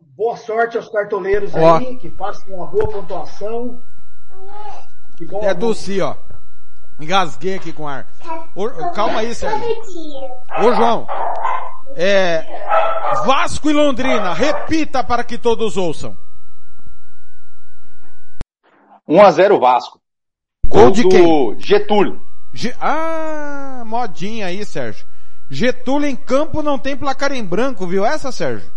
Boa 0.00 0.36
sorte 0.36 0.78
aos 0.78 0.88
cartoleiros 0.88 1.54
Ó. 1.54 1.76
aí, 1.76 1.96
que 1.98 2.10
façam 2.10 2.54
uma 2.54 2.66
boa 2.66 2.88
pontuação. 2.90 3.82
É 5.42 5.54
Dulci, 5.54 6.00
ó. 6.00 6.14
Engasguei 7.00 7.54
aqui 7.56 7.72
com 7.72 7.86
ar. 7.86 8.06
Ô, 8.54 8.68
calma 8.92 9.20
aí, 9.20 9.34
Sérgio. 9.34 9.60
Ô, 10.58 10.72
João. 10.74 11.06
É, 11.94 12.44
Vasco 13.24 13.70
e 13.70 13.72
Londrina, 13.72 14.32
repita 14.34 15.02
para 15.04 15.24
que 15.24 15.38
todos 15.38 15.76
ouçam. 15.76 16.16
1x0 19.08 19.58
Vasco. 19.60 20.00
Gol 20.66 20.90
de 20.90 21.02
do 21.02 21.08
quem? 21.08 21.60
Getúlio. 21.60 22.20
Ge- 22.52 22.74
ah, 22.80 23.82
modinha 23.86 24.46
aí, 24.46 24.64
Sérgio. 24.64 25.06
Getúlio 25.48 26.08
em 26.08 26.16
campo 26.16 26.62
não 26.62 26.78
tem 26.78 26.96
placar 26.96 27.30
em 27.32 27.44
branco, 27.44 27.86
viu 27.86 28.04
essa, 28.04 28.32
Sérgio? 28.32 28.70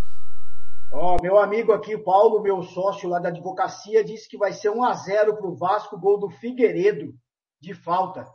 Ó, 0.92 1.18
meu 1.22 1.38
amigo 1.38 1.72
aqui, 1.72 1.96
Paulo, 1.98 2.42
meu 2.42 2.64
sócio 2.64 3.08
lá 3.08 3.20
da 3.20 3.30
advocacia, 3.30 4.04
disse 4.04 4.28
que 4.28 4.38
vai 4.38 4.52
ser 4.52 4.70
1 4.70 4.84
a 4.84 4.94
0 4.94 5.38
pro 5.38 5.56
Vasco, 5.56 6.00
gol 6.00 6.20
do 6.20 6.30
Figueiredo, 6.30 7.14
de 7.62 7.76
falta. 7.76 8.28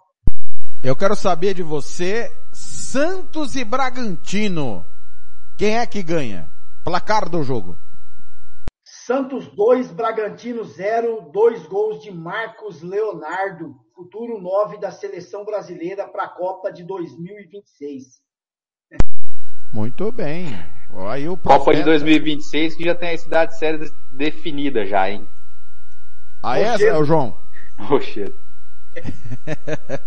Eu 0.82 0.94
quero 0.94 1.16
saber 1.16 1.54
de 1.54 1.62
você, 1.62 2.30
Santos 2.52 3.56
e 3.56 3.64
Bragantino. 3.64 4.86
Quem 5.58 5.78
é 5.78 5.86
que 5.86 6.02
ganha? 6.02 6.48
Placar 6.84 7.28
do 7.28 7.42
jogo. 7.42 7.76
Santos 8.84 9.48
2, 9.48 9.92
Bragantino 9.92 10.62
0, 10.64 11.30
dois 11.32 11.66
gols 11.66 12.02
de 12.02 12.12
Marcos 12.12 12.82
Leonardo, 12.82 13.74
futuro 13.94 14.40
9 14.40 14.78
da 14.78 14.92
seleção 14.92 15.44
brasileira 15.44 16.06
para 16.06 16.24
a 16.24 16.28
Copa 16.28 16.70
de 16.72 16.84
2026. 16.84 18.23
Muito 19.74 20.12
bem. 20.12 20.56
Aí 21.08 21.28
o 21.28 21.36
Copa 21.36 21.58
de 21.58 21.82
profeta- 21.82 21.84
2026 21.86 22.76
que 22.76 22.84
já 22.84 22.94
tem 22.94 23.10
a 23.10 23.18
cidade 23.18 23.58
séria 23.58 23.90
definida 24.12 24.86
já, 24.86 25.10
hein? 25.10 25.26
Ah, 26.40 26.56
é, 26.58 26.70
Rochedo. 26.70 27.02
é, 27.02 27.04
João? 27.04 27.36
Rochedo. 27.76 28.34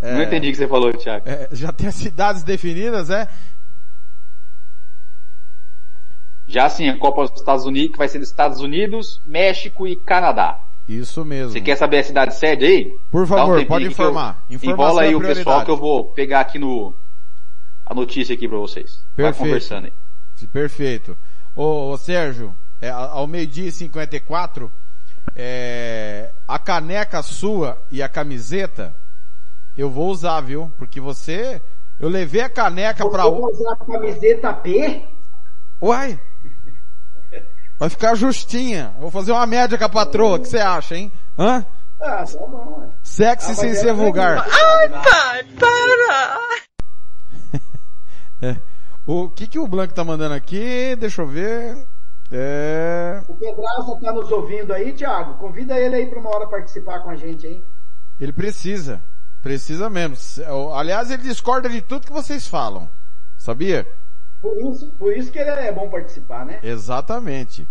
Não 0.02 0.24
entendi 0.24 0.48
o 0.48 0.52
que 0.52 0.58
você 0.58 0.68
falou, 0.70 0.94
Thiago. 0.94 1.28
É, 1.28 1.50
já 1.52 1.74
tem 1.74 1.88
as 1.90 1.96
cidades 1.96 2.44
definidas, 2.44 3.10
é? 3.10 3.28
Já 6.48 6.70
sim, 6.70 6.88
a 6.88 6.98
Copa 6.98 7.28
dos 7.28 7.38
Estados 7.38 7.66
Unidos, 7.66 7.92
que 7.92 7.98
vai 7.98 8.08
ser 8.08 8.20
dos 8.20 8.30
Estados 8.30 8.62
Unidos, 8.62 9.20
México 9.26 9.86
e 9.86 9.98
Canadá. 9.98 10.62
Isso 10.88 11.26
mesmo. 11.26 11.52
Você 11.52 11.60
quer 11.60 11.76
saber 11.76 11.98
a 11.98 12.04
cidade 12.06 12.36
sede 12.36 12.64
aí? 12.66 12.98
Por 13.12 13.28
Dá 13.28 13.36
um 13.36 13.38
favor, 13.38 13.54
tempinho 13.56 13.68
pode 13.68 13.84
eu- 13.86 13.92
informar. 13.92 14.46
Informação 14.50 14.86
Enrola 14.86 15.02
aí 15.02 15.12
é 15.12 15.16
o 15.18 15.20
pessoal 15.20 15.66
que 15.66 15.72
eu 15.72 15.76
vou 15.76 16.06
pegar 16.06 16.40
aqui 16.40 16.58
no 16.58 16.96
a 17.90 17.94
notícia 17.96 18.36
aqui 18.36 18.48
pra 18.48 18.58
vocês. 18.58 19.00
Vai 19.16 19.28
Perfeito. 19.28 19.38
conversando 19.48 19.86
aí. 19.86 19.94
Perfeito. 20.52 21.18
Ô, 21.56 21.92
ô, 21.92 21.98
Sérgio, 21.98 22.54
é, 22.82 22.90
ao 22.90 23.26
meio-dia 23.26 23.70
e 23.70 23.72
54, 23.72 24.72
é, 25.36 26.32
a 26.48 26.60
caneca 26.60 27.22
sua 27.24 27.82
e 27.90 28.04
a 28.04 28.10
camiseta, 28.10 28.94
eu 29.76 29.90
vou 29.90 30.10
usar, 30.10 30.42
viu? 30.42 30.72
Porque 30.78 31.00
você, 31.00 31.62
eu 32.00 32.10
levei 32.10 32.42
a 32.42 32.50
caneca 32.50 33.10
pra... 33.10 33.24
Vou 33.24 33.50
usar 33.52 33.74
a 33.74 33.76
camiseta 33.78 34.54
P? 34.54 35.04
Uai! 35.82 36.20
Vai 37.80 37.90
ficar 37.90 38.16
justinha. 38.16 38.94
Vou 39.00 39.10
fazer 39.12 39.32
uma 39.32 39.46
média 39.46 39.78
com 39.78 39.86
a 39.86 39.90
patroa, 39.90 40.38
o 40.38 40.40
que 40.40 40.48
você 40.48 40.58
acha, 40.58 40.96
hein? 40.96 41.12
Hã? 41.38 41.66
Ah, 42.02 42.24
tá 42.26 42.46
bom. 42.48 42.80
ué. 42.82 42.88
Sexy 43.02 43.52
Ah, 43.52 43.56
sem 43.56 43.70
é 43.70 43.74
ser 43.76 43.94
vulgar. 43.94 44.46
Ai, 44.48 44.90
pai, 44.90 45.44
para! 45.60 46.67
É. 48.42 48.56
O 49.06 49.30
que 49.30 49.48
que 49.48 49.60
o 49.60 49.68
Blanco 49.68 49.94
tá 49.94 50.04
mandando 50.04 50.34
aqui? 50.34 50.96
Deixa 50.98 51.22
eu 51.22 51.28
ver. 51.28 51.88
É... 52.32 53.22
O 53.28 53.36
Pedraza 53.36 53.98
tá 54.02 54.12
nos 54.12 54.32
ouvindo 54.32 54.74
aí, 54.74 54.92
Thiago? 54.92 55.36
Convida 55.36 55.80
ele 55.80 55.96
aí 55.96 56.06
para 56.08 56.20
uma 56.20 56.30
hora 56.30 56.48
participar 56.48 57.00
com 57.00 57.10
a 57.10 57.16
gente 57.16 57.48
aí. 57.48 57.64
Ele 58.20 58.34
precisa. 58.34 59.02
Precisa 59.42 59.90
mesmo. 59.90 60.18
Aliás, 60.74 61.10
ele 61.10 61.24
discorda 61.24 61.70
de 61.70 61.82
tudo 61.82 62.06
que 62.06 62.12
vocês 62.12 62.48
falam. 62.48 62.90
Sabia? 63.38 63.88
Por 64.42 64.60
isso, 64.72 64.88
por 65.00 65.16
isso 65.16 65.32
que 65.32 65.40
ele 65.40 65.50
é 65.50 65.72
bom 65.72 65.90
participar, 65.90 66.46
né? 66.46 66.60
Exatamente. 66.62 67.68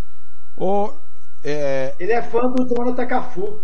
O, 0.56 0.92
é, 1.44 1.94
Ele 2.00 2.12
é 2.12 2.22
fã 2.22 2.40
do 2.48 2.66
Jonathan 2.66 3.06
Cafu. 3.06 3.62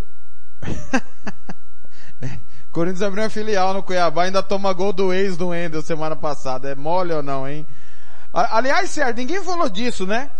Corinthians 2.73 3.02
abriu 3.02 3.23
uma 3.23 3.28
filial 3.31 3.75
no 3.75 3.83
Cuiabá, 3.83 4.25
ainda 4.25 4.42
toma 4.42 4.73
gol 4.73 4.92
do 4.94 5.12
ex 5.12 5.36
do 5.36 5.49
Wendel 5.49 5.83
semana 5.83 6.17
passada. 6.17 6.70
É 6.70 6.75
mole 6.75 7.12
ou 7.12 7.23
não, 7.23 7.47
hein? 7.47 7.67
Aliás, 8.33 8.89
Sérgio, 8.91 9.15
ninguém 9.17 9.44
falou 9.44 9.68
disso, 9.68 10.07
né? 10.07 10.31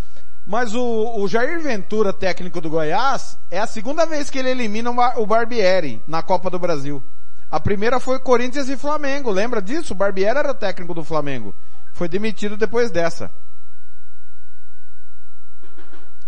Mas 0.47 0.75
o, 0.75 0.83
o 1.20 1.28
Jair 1.28 1.61
Ventura, 1.61 2.11
técnico 2.12 2.59
do 2.61 2.70
Goiás, 2.70 3.39
é 3.51 3.61
a 3.61 3.67
segunda 3.67 4.07
vez 4.07 4.31
que 4.31 4.39
ele 4.39 4.49
elimina 4.51 4.91
o 4.91 4.94
Bar- 4.94 5.20
o 5.20 5.27
Barbieri 5.27 6.02
na 6.07 6.23
Copa 6.23 6.49
do 6.49 6.59
Brasil. 6.59 7.02
A 7.51 7.61
primeira 7.61 8.01
foi 8.01 8.19
Corinthians 8.19 8.69
e 8.70 8.78
Flamengo, 8.78 9.31
lembra 9.31 9.61
disso? 9.61 9.93
O 9.93 9.97
Barbieri 9.97 10.39
era 10.39 10.55
técnico 10.55 10.94
do 10.94 11.05
Flamengo. 11.05 11.55
Foi 11.93 12.09
demitido 12.09 12.57
depois 12.57 12.91
dessa. 12.91 13.31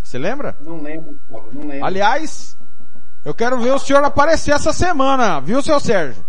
Você 0.03 0.19
lembra? 0.19 0.55
Não 0.61 0.81
lembro, 0.81 1.19
não 1.51 1.67
lembro. 1.67 1.83
Aliás, 1.85 2.55
eu 3.25 3.33
quero 3.33 3.59
ver 3.59 3.73
o 3.73 3.79
senhor 3.79 4.03
aparecer 4.03 4.53
essa 4.53 4.71
semana, 4.71 5.41
viu, 5.41 5.61
seu 5.61 5.79
Sérgio? 5.79 6.23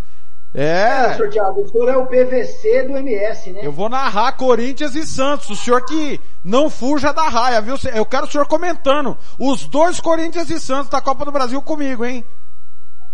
É, 0.55 1.11
É, 1.11 1.15
senhor 1.15 1.29
Thiago, 1.29 1.61
o 1.61 1.69
senhor 1.69 1.89
é 1.91 1.97
o 1.99 2.07
PVC 2.07 2.85
do 2.85 2.97
MS, 2.97 3.53
né? 3.53 3.61
eu 3.63 3.71
vou 3.71 3.91
narrar 3.91 4.33
Corinthians 4.33 4.95
e 4.95 5.07
Santos. 5.07 5.51
O 5.51 5.57
senhor 5.57 5.85
que 5.85 6.19
não 6.43 6.71
fuja 6.71 7.13
da 7.13 7.29
raia, 7.29 7.61
viu? 7.61 7.75
Eu 7.95 8.07
quero 8.07 8.25
o 8.25 8.31
senhor 8.31 8.47
comentando 8.47 9.19
os 9.39 9.69
dois 9.69 10.01
Corinthians 10.01 10.49
e 10.49 10.59
Santos 10.59 10.89
da 10.89 11.03
Copa 11.03 11.27
do 11.27 11.33
Brasil 11.33 11.61
comigo, 11.61 12.07
hein? 12.07 12.25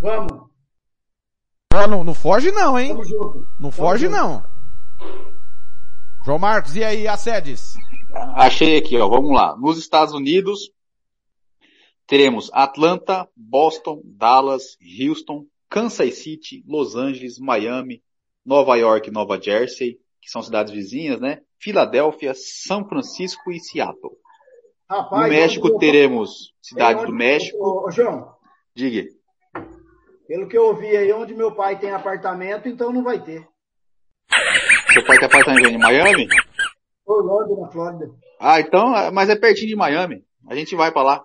Vamos. 0.00 0.52
Ó, 1.74 1.86
não, 1.88 2.04
não 2.04 2.14
foge 2.14 2.52
não, 2.52 2.78
hein? 2.78 2.90
Tamo 2.90 3.04
junto. 3.04 3.48
Não 3.58 3.72
foge 3.72 4.08
não. 4.08 4.44
João 6.24 6.38
Marcos, 6.38 6.76
e 6.76 6.84
aí, 6.84 7.08
a 7.08 7.16
sedes? 7.16 7.74
Achei 8.36 8.78
aqui, 8.78 8.96
ó. 8.98 9.08
Vamos 9.08 9.32
lá. 9.32 9.56
Nos 9.56 9.78
Estados 9.78 10.14
Unidos, 10.14 10.70
teremos 12.12 12.50
Atlanta, 12.52 13.26
Boston, 13.34 14.02
Dallas, 14.04 14.76
Houston, 15.00 15.46
Kansas 15.70 16.16
City, 16.16 16.62
Los 16.68 16.94
Angeles, 16.94 17.38
Miami, 17.38 18.02
Nova 18.44 18.76
York, 18.76 19.10
Nova 19.10 19.40
Jersey, 19.40 19.98
que 20.20 20.28
são 20.30 20.42
cidades 20.42 20.70
vizinhas, 20.74 21.18
né? 21.18 21.40
Filadélfia, 21.58 22.34
São 22.36 22.86
Francisco 22.86 23.50
e 23.50 23.58
Seattle. 23.58 24.12
Rapaz, 24.90 25.22
No 25.22 25.28
México 25.30 25.68
eu- 25.68 25.78
teremos 25.78 26.52
Cidade 26.60 27.02
É 27.02 27.06
do 27.06 27.14
México. 27.14 27.56
Ô, 27.58 27.86
ô, 27.86 27.90
João, 27.90 28.30
Diga. 28.74 29.08
pelo 30.28 30.46
que 30.46 30.58
eu 30.58 30.66
ouvi 30.66 30.94
aí, 30.94 31.10
onde 31.14 31.34
meu 31.34 31.54
pai 31.54 31.78
tem 31.78 31.92
apartamento, 31.92 32.68
então 32.68 32.92
não 32.92 33.02
vai 33.02 33.22
ter. 33.24 33.48
Seu 34.92 35.02
pai 35.06 35.16
tem 35.16 35.26
apartamento 35.28 35.66
em 35.66 35.78
Miami? 35.78 36.28
Orlando, 37.06 37.58
na 37.58 37.68
Flórida. 37.68 38.10
Ah, 38.38 38.60
então, 38.60 39.10
mas 39.14 39.30
é 39.30 39.34
pertinho 39.34 39.68
de 39.68 39.76
Miami. 39.76 40.22
A 40.46 40.54
gente 40.54 40.76
vai 40.76 40.92
pra 40.92 41.02
lá. 41.02 41.24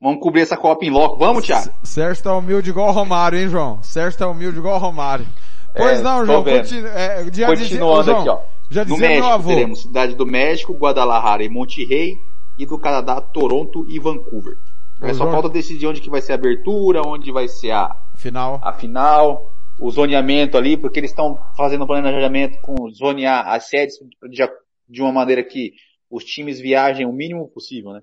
Vamos 0.00 0.20
cobrir 0.20 0.42
essa 0.42 0.56
Copa 0.56 0.84
em 0.84 0.90
loco. 0.90 1.16
Vamos, 1.16 1.44
Thiago? 1.44 1.70
Sérgio 1.82 2.22
tá 2.22 2.36
humilde 2.36 2.70
igual 2.70 2.88
o 2.88 2.92
Romário, 2.92 3.38
hein, 3.38 3.48
João? 3.48 3.82
Sérgio 3.82 4.18
tá 4.18 4.28
humilde 4.28 4.58
igual 4.58 4.76
o 4.76 4.78
Romário. 4.78 5.26
Pois 5.76 6.00
É, 6.00 6.02
não, 6.02 6.24
João, 6.26 6.44
continu, 6.44 6.86
é, 6.88 7.24
já 7.32 7.46
Continuando 7.48 8.04
João, 8.04 8.20
aqui, 8.20 8.28
ó. 8.28 8.38
Já 8.70 8.84
no 8.84 8.96
México 8.96 9.26
avô. 9.26 9.48
teremos 9.48 9.82
Cidade 9.82 10.14
do 10.14 10.26
México, 10.26 10.72
Guadalajara 10.74 11.42
e 11.42 11.48
Monterrey. 11.48 12.16
E 12.56 12.64
do 12.64 12.78
Canadá, 12.78 13.20
Toronto 13.20 13.84
e 13.88 13.98
Vancouver. 13.98 14.56
Ô, 15.02 15.06
Aí 15.06 15.12
só 15.14 15.24
João. 15.24 15.32
falta 15.32 15.48
decidir 15.48 15.88
onde 15.88 16.00
que 16.00 16.08
vai 16.08 16.20
ser 16.20 16.32
a 16.32 16.34
abertura, 16.36 17.02
onde 17.04 17.32
vai 17.32 17.48
ser 17.48 17.72
a, 17.72 17.90
Final. 18.14 18.60
a 18.62 18.72
final, 18.72 19.52
o 19.80 19.90
zoneamento 19.90 20.56
ali, 20.56 20.76
porque 20.76 21.00
eles 21.00 21.10
estão 21.10 21.36
fazendo 21.56 21.82
um 21.82 21.86
planejamento 21.86 22.60
com 22.62 22.88
zonear 22.90 23.48
as 23.48 23.68
sedes 23.68 23.96
de, 24.30 24.48
de 24.88 25.02
uma 25.02 25.10
maneira 25.10 25.42
que 25.42 25.72
os 26.08 26.24
times 26.24 26.60
viajem 26.60 27.06
o 27.06 27.12
mínimo 27.12 27.48
possível, 27.48 27.90
né? 27.92 28.02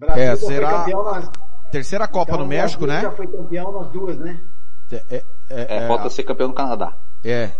Brasil 0.00 0.22
É, 0.22 0.36
será 0.36 0.70
campeão 0.78 1.04
nas- 1.04 1.30
terceira 1.70 2.08
Copa 2.08 2.32
então, 2.32 2.38
no 2.40 2.44
o 2.44 2.48
México, 2.48 2.86
Brasil 2.86 3.02
né? 3.04 3.10
Já 3.10 3.16
foi 3.16 3.26
campeão 3.26 3.72
nas 3.80 3.92
duas, 3.92 4.18
né? 4.18 4.40
É, 4.90 5.04
é, 5.10 5.24
É, 5.50 5.76
é, 5.84 5.86
falta 5.88 6.08
ser 6.10 6.22
campeão 6.24 6.48
do 6.48 6.54
Canadá. 6.54 6.96
É. 7.24 7.50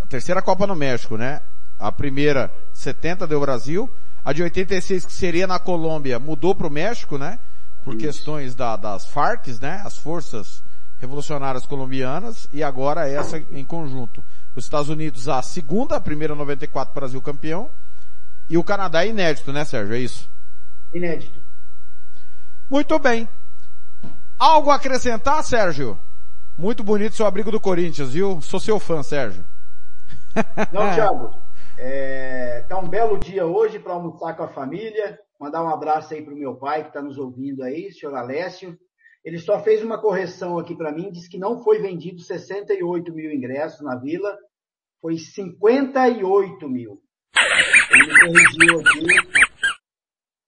A 0.00 0.06
terceira 0.06 0.40
Copa 0.42 0.66
no 0.66 0.76
México, 0.76 1.16
né? 1.16 1.40
A 1.78 1.90
primeira, 1.90 2.50
70 2.72 3.26
deu 3.26 3.40
Brasil. 3.40 3.90
A 4.24 4.32
de 4.32 4.42
86, 4.42 5.04
que 5.04 5.12
seria 5.12 5.46
na 5.46 5.58
Colômbia, 5.58 6.18
mudou 6.18 6.54
pro 6.54 6.70
México, 6.70 7.16
né? 7.18 7.38
Por 7.84 7.96
questões 7.96 8.54
da- 8.54 8.76
das 8.76 9.06
Farc, 9.06 9.46
né? 9.60 9.80
As 9.84 9.96
Forças 9.96 10.62
Revolucionárias 11.00 11.64
Colombianas. 11.66 12.48
E 12.52 12.62
agora 12.62 13.08
essa 13.08 13.38
em 13.38 13.64
conjunto. 13.64 14.22
Os 14.54 14.64
Estados 14.64 14.88
Unidos, 14.88 15.28
a 15.28 15.40
segunda, 15.42 15.96
a 15.96 16.00
primeira 16.00 16.34
94, 16.34 16.94
Brasil 16.94 17.20
campeão. 17.22 17.68
E 18.48 18.56
o 18.58 18.64
Canadá 18.64 19.04
é 19.04 19.08
inédito, 19.08 19.52
né, 19.52 19.64
Sérgio? 19.64 19.94
É 19.94 19.98
isso. 19.98 20.28
Inédito. 20.92 21.38
Muito 22.68 22.98
bem. 22.98 23.28
Algo 24.38 24.70
a 24.70 24.74
acrescentar, 24.74 25.42
Sérgio? 25.44 25.98
Muito 26.58 26.82
bonito 26.82 27.14
seu 27.14 27.26
abrigo 27.26 27.50
do 27.50 27.60
Corinthians, 27.60 28.12
viu? 28.12 28.40
Sou 28.40 28.58
seu 28.58 28.80
fã, 28.80 29.02
Sérgio. 29.02 29.44
Não, 30.72 30.94
Thiago. 30.94 31.30
É, 31.78 32.64
tá 32.68 32.78
um 32.78 32.88
belo 32.88 33.18
dia 33.18 33.46
hoje 33.46 33.78
para 33.78 33.92
almoçar 33.92 34.34
com 34.34 34.42
a 34.42 34.48
família. 34.48 35.18
Mandar 35.38 35.62
um 35.62 35.68
abraço 35.68 36.14
aí 36.14 36.22
pro 36.22 36.34
meu 36.34 36.56
pai 36.56 36.82
que 36.82 36.88
está 36.88 37.02
nos 37.02 37.18
ouvindo 37.18 37.62
aí, 37.62 37.92
senhor 37.92 38.14
Alessio. 38.16 38.76
Ele 39.24 39.38
só 39.38 39.60
fez 39.60 39.82
uma 39.82 40.00
correção 40.00 40.58
aqui 40.58 40.74
para 40.74 40.92
mim, 40.92 41.10
disse 41.10 41.28
que 41.28 41.38
não 41.38 41.62
foi 41.62 41.80
vendido 41.80 42.20
68 42.20 43.12
mil 43.12 43.30
ingressos 43.32 43.80
na 43.82 43.96
Vila, 43.96 44.36
foi 45.00 45.18
58 45.18 46.68
mil. 46.68 47.02
Ele 47.90 48.06
me 48.06 48.20
corrigiu 48.20 48.80
aqui. 48.80 49.45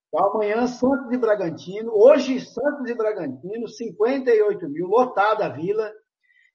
Então, 0.09 0.27
amanhã, 0.33 0.67
Santos 0.67 1.13
e 1.13 1.19
Bragantino. 1.19 1.93
Hoje, 1.95 2.41
Santos 2.41 2.89
e 2.89 2.95
Bragantino, 2.95 3.69
58 3.69 4.69
mil, 4.69 4.87
lotada 4.87 5.47
a 5.47 5.49
Vila. 5.51 5.91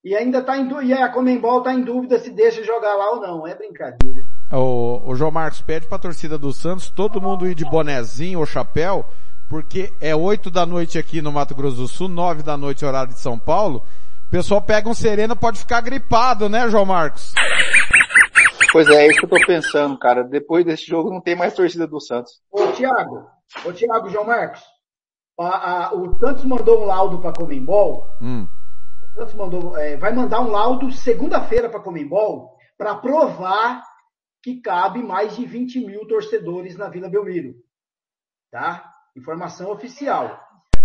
E 0.04 0.16
ainda 0.16 0.40
está 0.40 0.58
em 0.58 0.68
dúvida, 0.68 0.86
e 0.86 0.94
a 0.94 1.10
Comembol 1.10 1.60
está 1.60 1.74
em 1.74 1.82
dúvida 1.82 2.20
se 2.20 2.32
deixa 2.32 2.64
jogar 2.64 2.96
lá 2.96 3.12
ou 3.12 3.22
não. 3.22 3.48
É 3.48 3.56
brincadeira. 3.56 4.26
O, 4.52 5.02
o 5.10 5.16
João 5.16 5.32
Marcos 5.32 5.62
pede 5.62 5.88
para 5.88 5.98
a 5.98 6.02
torcida 6.02 6.38
do 6.38 6.52
Santos 6.52 6.90
todo 6.90 7.22
mundo 7.22 7.48
ir 7.48 7.56
de 7.56 7.64
bonezinho 7.64 8.40
ou 8.40 8.46
chapéu, 8.46 9.06
porque 9.48 9.94
é 10.02 10.16
8 10.16 10.52
da 10.52 10.66
noite 10.66 10.98
aqui 10.98 11.22
no 11.22 11.32
Mato 11.32 11.56
Grosso 11.56 11.78
do 11.78 11.88
Sul, 11.88 12.10
9 12.10 12.44
da 12.44 12.58
noite 12.58 12.84
horário 12.84 13.14
de 13.14 13.20
São 13.20 13.40
Paulo. 13.40 13.84
O 14.28 14.32
pessoal 14.32 14.62
pega 14.62 14.90
um 14.90 14.94
sereno, 14.94 15.36
pode 15.36 15.60
ficar 15.60 15.80
gripado, 15.80 16.50
né, 16.50 16.68
João 16.70 16.86
Marcos? 16.86 17.34
Pois 18.74 18.88
é, 18.90 19.06
é 19.06 19.08
isso 19.08 19.20
que 19.20 19.26
eu 19.26 19.30
tô 19.30 19.46
pensando, 19.46 19.98
cara. 19.98 20.24
Depois 20.24 20.66
desse 20.66 20.88
jogo 20.88 21.12
não 21.12 21.22
tem 21.22 21.36
mais 21.36 21.54
torcida 21.54 21.86
do 21.86 22.02
Santos. 22.02 22.42
Ô, 22.52 22.68
Thiago, 22.74 23.28
ô, 23.66 23.74
Thiago, 23.74 24.10
João 24.10 24.26
Marcos, 24.26 24.62
a, 25.40 25.88
a, 25.88 25.94
o 25.94 26.18
Santos 26.20 26.46
mandou 26.46 26.82
um 26.82 26.86
laudo 26.86 27.20
para 27.20 27.34
Comembol. 27.34 28.08
Hum. 28.22 28.48
O 29.04 29.16
Santos 29.16 29.34
mandou, 29.34 29.78
é, 29.78 29.98
vai 29.98 30.14
mandar 30.14 30.42
um 30.42 30.52
laudo 30.52 30.92
segunda-feira 30.92 31.70
para 31.70 31.80
Comembol 31.80 32.54
para 32.78 32.96
provar 32.96 33.84
que 34.44 34.60
cabe 34.60 35.02
mais 35.02 35.36
de 35.36 35.46
20 35.46 35.86
mil 35.86 36.06
torcedores 36.08 36.76
na 36.76 36.90
Vila 36.90 37.10
Belmiro. 37.10 37.56
Tá? 38.52 38.92
Informação 39.16 39.72
oficial. 39.72 40.40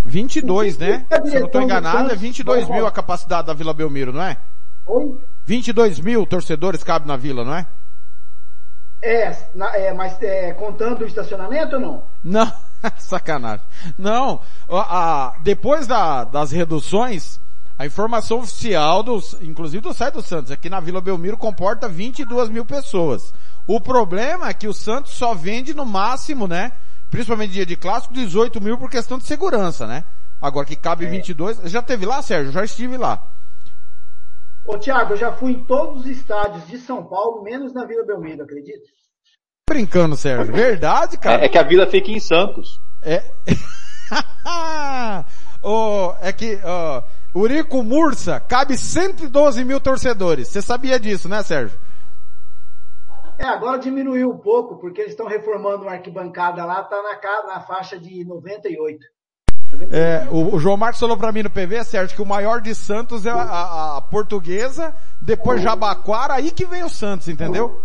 22, 0.04 0.78
né? 0.78 1.06
Se 1.24 1.34
eu 1.34 1.40
não 1.40 1.46
estou 1.46 1.62
enganado, 1.62 2.10
é 2.10 2.16
22 2.16 2.68
mil 2.68 2.86
a 2.86 2.92
capacidade 2.92 3.46
da 3.46 3.52
Vila 3.52 3.74
Belmiro, 3.74 4.12
não 4.12 4.22
é? 4.22 4.40
Oi? 4.86 5.18
22 5.44 6.00
mil 6.00 6.26
torcedores 6.26 6.82
cabe 6.82 7.06
na 7.06 7.16
Vila, 7.16 7.44
não 7.44 7.54
é? 7.54 7.66
É, 9.00 9.36
na, 9.54 9.76
é 9.76 9.92
mas 9.92 10.20
é, 10.22 10.52
contando 10.52 11.02
o 11.02 11.06
estacionamento 11.06 11.76
ou 11.76 11.80
não? 11.80 12.04
Não, 12.22 12.52
sacanagem. 12.98 13.64
Não, 13.96 14.40
a, 14.68 15.28
a, 15.28 15.38
depois 15.40 15.86
da, 15.86 16.24
das 16.24 16.50
reduções, 16.50 17.40
a 17.78 17.86
informação 17.86 18.40
oficial, 18.40 19.02
dos, 19.02 19.36
inclusive 19.40 19.80
do 19.80 19.94
site 19.94 20.14
do 20.14 20.22
Santos, 20.22 20.50
é 20.50 20.56
que 20.56 20.68
na 20.68 20.80
Vila 20.80 21.00
Belmiro 21.00 21.36
comporta 21.36 21.88
22 21.88 22.48
mil 22.48 22.64
pessoas. 22.64 23.32
O 23.66 23.80
problema 23.80 24.48
é 24.48 24.54
que 24.54 24.66
o 24.66 24.74
Santos 24.74 25.12
só 25.12 25.34
vende 25.34 25.72
no 25.74 25.86
máximo, 25.86 26.48
né? 26.48 26.72
Principalmente 27.10 27.52
dia 27.52 27.66
de 27.66 27.76
clássico, 27.76 28.14
18 28.14 28.60
mil 28.60 28.76
por 28.76 28.90
questão 28.90 29.16
de 29.16 29.24
segurança, 29.24 29.86
né? 29.86 30.04
Agora 30.42 30.66
que 30.66 30.74
cabe 30.74 31.04
é. 31.04 31.08
22. 31.08 31.60
Já 31.64 31.80
teve 31.82 32.04
lá, 32.04 32.20
Sérgio? 32.20 32.52
Já 32.52 32.64
estive 32.64 32.96
lá. 32.96 33.22
Ô, 34.68 34.76
Thiago, 34.78 35.14
eu 35.14 35.16
já 35.16 35.32
fui 35.32 35.52
em 35.52 35.64
todos 35.64 36.02
os 36.02 36.06
estádios 36.06 36.66
de 36.66 36.76
São 36.76 37.02
Paulo, 37.02 37.42
menos 37.42 37.72
na 37.72 37.86
Vila 37.86 38.04
Belmiro, 38.04 38.42
acredita? 38.42 38.86
Brincando, 39.66 40.14
Sérgio. 40.14 40.52
Verdade, 40.52 41.16
cara. 41.16 41.40
É, 41.40 41.46
é 41.46 41.48
que 41.48 41.56
a 41.56 41.62
Vila 41.62 41.86
fica 41.86 42.10
em 42.10 42.20
Santos. 42.20 42.78
É. 43.02 43.24
oh, 45.62 46.12
é 46.20 46.30
que, 46.34 46.60
oh, 46.62 47.38
Urico 47.38 47.82
Mursa 47.82 48.38
cabe 48.40 48.76
112 48.76 49.64
mil 49.64 49.80
torcedores. 49.80 50.48
Você 50.48 50.60
sabia 50.60 51.00
disso, 51.00 51.30
né, 51.30 51.42
Sérgio? 51.42 51.78
É, 53.38 53.46
agora 53.46 53.78
diminuiu 53.78 54.28
um 54.28 54.38
pouco, 54.38 54.76
porque 54.76 55.00
eles 55.00 55.12
estão 55.12 55.26
reformando 55.26 55.84
uma 55.84 55.92
arquibancada 55.92 56.62
lá, 56.66 56.82
tá 56.82 57.02
na, 57.02 57.54
na 57.54 57.60
faixa 57.60 57.98
de 57.98 58.22
98. 58.22 58.98
É, 59.90 60.26
o, 60.30 60.54
o, 60.54 60.58
João 60.58 60.76
Marcos 60.76 61.00
falou 61.00 61.16
para 61.16 61.32
mim 61.32 61.42
no 61.42 61.50
PV, 61.50 61.84
Sérgio, 61.84 62.16
que 62.16 62.22
o 62.22 62.26
maior 62.26 62.60
de 62.60 62.74
Santos 62.74 63.26
é 63.26 63.30
a, 63.30 63.34
a, 63.34 63.96
a 63.98 64.00
portuguesa, 64.02 64.94
depois 65.20 65.62
Jabaquara, 65.62 66.34
aí 66.34 66.50
que 66.50 66.66
vem 66.66 66.82
o 66.82 66.90
Santos, 66.90 67.28
entendeu? 67.28 67.82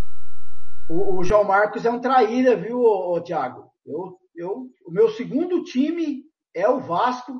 O, 0.89 1.19
o 1.19 1.23
João 1.23 1.43
Marcos 1.43 1.85
é 1.85 1.91
um 1.91 1.99
traíra, 1.99 2.55
viu, 2.55 2.79
ô, 2.79 3.15
ô, 3.15 3.21
Thiago? 3.21 3.65
Eu, 3.85 4.17
eu, 4.35 4.67
o 4.85 4.91
meu 4.91 5.09
segundo 5.09 5.63
time 5.63 6.23
é 6.53 6.67
o 6.69 6.79
Vasco. 6.79 7.33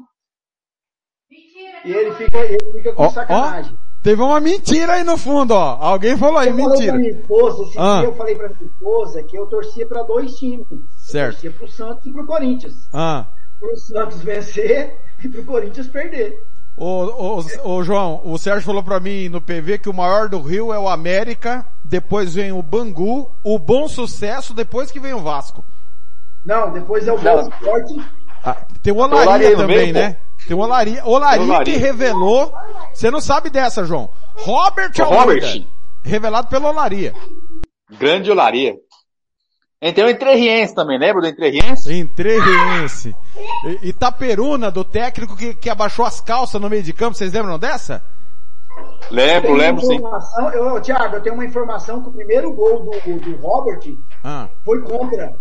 Mentira, 1.30 1.80
e 1.85 1.91
ele 1.91 2.11
fica, 2.13 2.38
ele 2.38 2.72
fica 2.73 2.93
com 2.93 3.09
sacanagem. 3.09 3.77
teve 4.03 4.22
uma 4.22 4.39
mentira 4.39 4.93
aí 4.93 5.03
no 5.03 5.17
fundo, 5.17 5.51
ó. 5.51 5.77
Alguém 5.81 6.17
falou 6.17 6.38
aí, 6.38 6.49
eu 6.49 6.55
mentira. 6.55 6.75
Falei 6.75 6.89
pra 6.91 6.99
minha 6.99 7.11
esposa, 7.11 7.63
esse 7.63 7.80
ah. 7.80 7.99
dia 7.99 8.09
eu 8.09 8.15
falei 8.15 8.35
pra 8.35 8.49
minha 8.49 8.65
esposa 8.65 9.23
que 9.23 9.38
eu 9.38 9.47
torcia 9.47 9.88
para 9.88 10.03
dois 10.03 10.33
times. 10.35 10.67
Certo. 10.97 11.45
Eu 11.45 11.51
torcia 11.51 11.51
pro 11.51 11.67
Santos 11.67 12.05
e 12.05 12.11
pro 12.13 12.25
Corinthians. 12.25 12.75
Ah 12.93 13.27
pro 13.64 13.77
Santos 13.77 14.22
vencer 14.22 14.98
e 15.24 15.30
pro 15.30 15.45
Corinthians 15.45 15.88
perder. 15.88 16.38
Ô, 16.75 17.03
ô, 17.06 17.75
ô 17.75 17.83
João, 17.83 18.22
o 18.25 18.38
Sérgio 18.38 18.64
falou 18.64 18.83
para 18.83 19.00
mim 19.00 19.30
no 19.30 19.40
PV 19.40 19.77
que 19.77 19.90
o 19.90 19.93
maior 19.93 20.27
do 20.27 20.42
Rio 20.42 20.74
é 20.74 20.80
o 20.80 20.90
América, 20.90 21.66
depois 21.83 22.33
vem 22.33 22.51
o 22.51 22.61
Bangu, 22.61 23.32
o 23.43 23.59
Bom 23.59 23.88
Sucesso, 23.88 24.53
depois 24.53 24.92
que 24.92 25.00
vem 25.00 25.14
o 25.14 25.22
Vasco. 25.22 25.64
Não, 26.43 26.72
depois 26.74 27.08
é 27.08 27.14
o 27.14 27.17
Bom 27.17 27.42
Esporte. 27.42 28.06
Ah, 28.43 28.58
tem 28.82 28.92
o 28.92 28.98
Olaria, 28.98 29.24
Olaria 29.24 29.56
também, 29.56 29.77
meio, 29.77 29.93
né? 29.93 30.14
Pô. 30.14 30.48
Tem 30.48 30.58
o 30.58 30.59
Olaria. 30.59 31.06
Olaria, 31.06 31.43
Olaria 31.43 31.64
que 31.64 31.80
revelou. 31.80 32.53
Você 32.93 33.09
não 33.09 33.22
sabe 33.22 33.50
dessa, 33.50 33.85
João. 33.85 34.09
Robert 34.35 34.92
Almeida. 35.00 35.66
Revelado 36.03 36.50
pelo 36.50 36.67
Olaria. 36.67 37.14
Grande 37.98 38.30
Olaria. 38.30 38.75
Tem 39.91 40.03
o 40.03 40.09
Entrerriense 40.09 40.73
também, 40.73 40.97
lembra 40.97 41.21
do 41.21 41.27
Entrerriense? 41.27 41.93
Entrerriense. 41.93 43.13
Itaperuna, 43.81 44.71
do 44.71 44.83
técnico 44.83 45.35
que, 45.35 45.53
que 45.53 45.69
abaixou 45.69 46.05
as 46.05 46.21
calças 46.21 46.61
no 46.61 46.69
meio 46.69 46.83
de 46.83 46.93
campo, 46.93 47.17
vocês 47.17 47.33
lembram 47.33 47.59
dessa? 47.59 48.01
Lembro, 49.11 49.53
lembro 49.53 49.85
sim. 49.85 49.99
Eu, 50.53 50.79
Thiago, 50.81 51.17
eu 51.17 51.21
tenho 51.21 51.35
uma 51.35 51.45
informação 51.45 52.01
que 52.01 52.09
o 52.09 52.13
primeiro 52.13 52.51
gol 52.53 52.79
do, 52.83 53.19
do 53.19 53.37
Robert 53.37 53.81
ah. 54.23 54.47
foi 54.63 54.81
contra. 54.81 55.35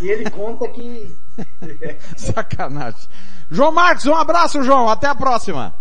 E 0.00 0.08
ele 0.08 0.30
conta 0.30 0.68
que... 0.68 1.14
Sacanagem. 2.16 3.08
João 3.50 3.72
Marcos, 3.72 4.06
um 4.06 4.14
abraço, 4.14 4.62
João. 4.62 4.88
Até 4.88 5.08
a 5.08 5.14
próxima. 5.14 5.74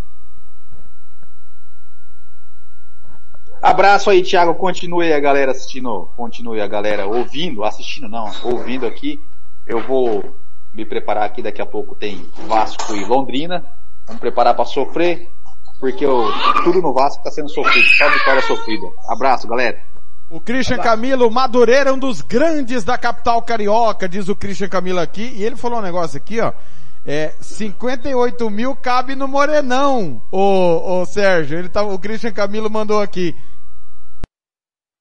Abraço 3.61 4.09
aí, 4.09 4.23
Thiago. 4.23 4.55
Continue 4.55 5.13
a 5.13 5.19
galera 5.19 5.51
assistindo, 5.51 6.09
continue 6.15 6.59
a 6.59 6.67
galera 6.67 7.05
ouvindo, 7.05 7.63
assistindo 7.63 8.09
não, 8.09 8.25
ouvindo 8.43 8.87
aqui. 8.87 9.19
Eu 9.67 9.85
vou 9.85 10.35
me 10.73 10.83
preparar 10.85 11.25
aqui, 11.25 11.43
daqui 11.43 11.61
a 11.61 11.65
pouco 11.65 11.93
tem 11.93 12.25
Vasco 12.47 12.95
e 12.95 13.05
Londrina. 13.05 13.63
Vamos 14.07 14.19
preparar 14.19 14.55
para 14.55 14.65
sofrer, 14.65 15.29
porque 15.79 16.03
eu, 16.03 16.25
tudo 16.63 16.81
no 16.81 16.91
Vasco 16.91 17.19
está 17.19 17.29
sendo 17.29 17.49
sofrido, 17.49 17.87
só 17.89 18.09
vitória 18.09 18.41
sofrida. 18.41 18.87
Abraço, 19.07 19.47
galera. 19.47 19.79
O 20.27 20.39
Christian. 20.39 20.77
Camilo 20.77 21.29
Madureira 21.29 21.89
é 21.89 21.93
um 21.93 21.99
dos 21.99 22.21
grandes 22.21 22.83
da 22.83 22.97
capital 22.97 23.41
carioca, 23.41 24.09
diz 24.09 24.27
o 24.27 24.35
Christian 24.35 24.69
Camilo 24.69 24.99
aqui, 24.99 25.33
e 25.35 25.43
ele 25.43 25.55
falou 25.55 25.79
um 25.79 25.83
negócio 25.83 26.17
aqui, 26.17 26.39
ó. 26.39 26.51
É, 27.05 27.33
58 27.41 28.49
mil 28.49 28.75
cabe 28.75 29.15
no 29.15 29.27
Morenão, 29.27 30.21
o, 30.31 31.01
o 31.01 31.05
Sérgio. 31.05 31.59
Ele 31.59 31.67
tá, 31.67 31.83
o 31.83 31.99
Christian 31.99 32.31
Camilo 32.31 32.69
mandou 32.69 33.01
aqui. 33.01 33.35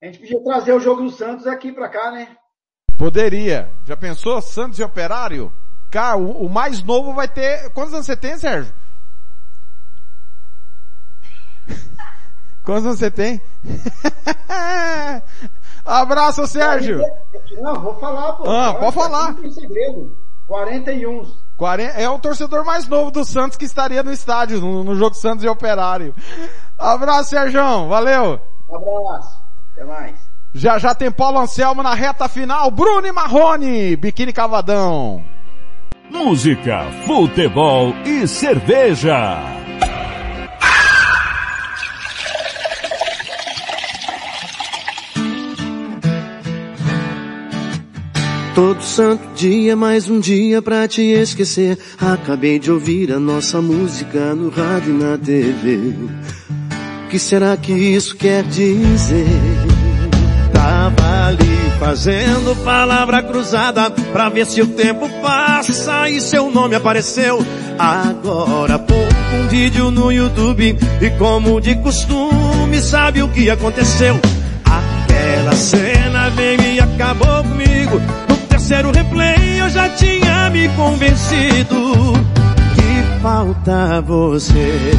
A 0.02 0.06
gente 0.06 0.18
podia 0.18 0.42
trazer 0.42 0.72
o 0.72 0.80
jogo 0.80 1.02
do 1.02 1.10
Santos 1.10 1.46
aqui 1.46 1.70
pra 1.70 1.86
cá, 1.86 2.10
né? 2.10 2.34
Poderia. 2.96 3.70
Já 3.84 3.94
pensou? 3.94 4.40
Santos 4.40 4.78
e 4.78 4.82
Operário? 4.82 5.52
Cara, 5.90 6.16
o, 6.16 6.46
o 6.46 6.48
mais 6.48 6.82
novo 6.82 7.12
vai 7.12 7.28
ter. 7.28 7.70
Quantos 7.74 7.92
anos 7.92 8.06
você 8.06 8.16
tem, 8.16 8.38
Sérgio? 8.38 8.72
Quantos 12.64 12.86
anos 12.86 12.98
você 12.98 13.10
tem? 13.10 13.42
Abraço, 15.84 16.46
Sérgio! 16.46 17.02
Não, 17.60 17.82
vou 17.82 17.94
falar, 17.96 18.32
pô. 18.32 18.48
Ah, 18.48 18.72
pode 18.72 18.94
falar. 18.94 19.34
Tem 19.34 19.50
segredo. 19.50 20.16
41. 20.46 21.30
É 21.94 22.08
o 22.08 22.18
torcedor 22.18 22.64
mais 22.64 22.88
novo 22.88 23.10
do 23.10 23.22
Santos 23.22 23.58
que 23.58 23.66
estaria 23.66 24.02
no 24.02 24.10
estádio, 24.10 24.62
no, 24.62 24.82
no 24.82 24.96
jogo 24.96 25.14
Santos 25.14 25.44
e 25.44 25.48
Operário. 25.48 26.14
Abraço, 26.78 27.28
Sérgio. 27.30 27.60
Valeu. 27.86 28.40
abraço. 28.66 29.49
Até 29.81 29.84
mais. 29.84 30.15
Já 30.52 30.78
já 30.78 30.94
tem 30.94 31.10
Paulo 31.10 31.39
Anselmo 31.39 31.83
na 31.83 31.94
reta 31.94 32.28
final. 32.28 32.70
Bruno 32.70 33.07
e 33.07 33.12
Marrone, 33.12 33.97
biquíni 33.97 34.31
cavadão. 34.31 35.25
Música, 36.10 36.84
futebol 37.07 37.94
e 38.05 38.28
cerveja. 38.28 39.39
Todo 48.55 48.83
santo 48.83 49.26
dia, 49.34 49.75
mais 49.75 50.10
um 50.10 50.20
dia 50.20 50.60
pra 50.60 50.86
te 50.86 51.00
esquecer. 51.00 51.78
Acabei 51.99 52.59
de 52.59 52.70
ouvir 52.70 53.12
a 53.12 53.18
nossa 53.18 53.62
música 53.62 54.34
no 54.34 54.50
rádio 54.50 54.94
e 54.94 55.02
na 55.02 55.17
TV. 55.17 55.94
que 57.09 57.18
será 57.18 57.57
que 57.57 57.73
isso 57.73 58.15
quer 58.17 58.42
dizer? 58.44 59.69
Tava 60.52 61.26
ali 61.28 61.72
fazendo 61.78 62.56
palavra 62.64 63.22
cruzada 63.22 63.90
pra 64.12 64.28
ver 64.28 64.46
se 64.46 64.60
o 64.60 64.66
tempo 64.66 65.08
passa 65.22 66.08
e 66.08 66.20
seu 66.20 66.50
nome 66.50 66.74
apareceu. 66.74 67.44
Agora 67.78 68.78
pouco 68.78 69.14
um 69.34 69.48
vídeo 69.48 69.90
no 69.90 70.12
YouTube 70.12 70.76
e 71.00 71.10
como 71.18 71.60
de 71.60 71.74
costume 71.76 72.80
sabe 72.80 73.22
o 73.22 73.28
que 73.28 73.48
aconteceu. 73.48 74.20
Aquela 74.64 75.52
cena 75.52 76.28
veio 76.30 76.60
e 76.60 76.80
acabou 76.80 77.42
comigo. 77.44 78.00
No 78.28 78.36
terceiro 78.48 78.92
replay 78.92 79.60
eu 79.60 79.70
já 79.70 79.88
tinha 79.90 80.50
me 80.50 80.68
convencido 80.70 82.12
que 82.74 83.22
falta 83.22 84.00
você. 84.02 84.92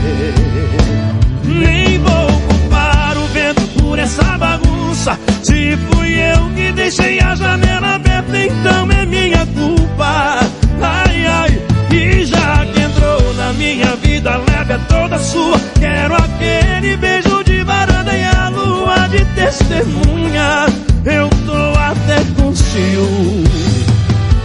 Nem 1.46 2.00
vou 2.00 2.28
culpar 2.48 3.18
o 3.18 3.26
vento 3.28 3.62
por 3.80 4.00
essa 4.00 4.24
bagunça. 4.38 4.71
Se 5.02 5.76
fui 5.90 6.14
eu 6.14 6.48
que 6.56 6.72
deixei 6.74 7.20
a 7.20 7.34
janela 7.34 7.96
aberta, 7.96 8.38
então 8.38 8.88
é 8.92 9.04
minha 9.04 9.48
culpa. 9.48 10.40
Ai, 10.80 11.26
ai, 11.26 11.62
e 11.92 12.24
já 12.24 12.64
que 12.68 12.82
entrou 12.82 13.34
na 13.34 13.52
minha 13.54 13.96
vida, 13.96 14.38
leve 14.38 14.78
toda 14.88 15.18
sua. 15.18 15.60
Quero 15.80 16.14
aquele 16.16 16.96
beijo 16.98 17.44
de 17.44 17.64
varanda 17.64 18.16
e 18.16 18.24
a 18.24 18.50
lua 18.50 19.08
de 19.08 19.26
testemunha. 19.34 20.68
Eu 21.04 21.28
tô 21.48 21.80
até 21.80 22.24
com 22.40 22.56
ciúme. 22.56 23.44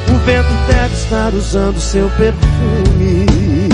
O 0.09 0.19
vento 0.25 0.49
deve 0.69 0.95
estar 0.95 1.35
usando 1.35 1.79
seu 1.79 2.09
perfume. 2.17 3.66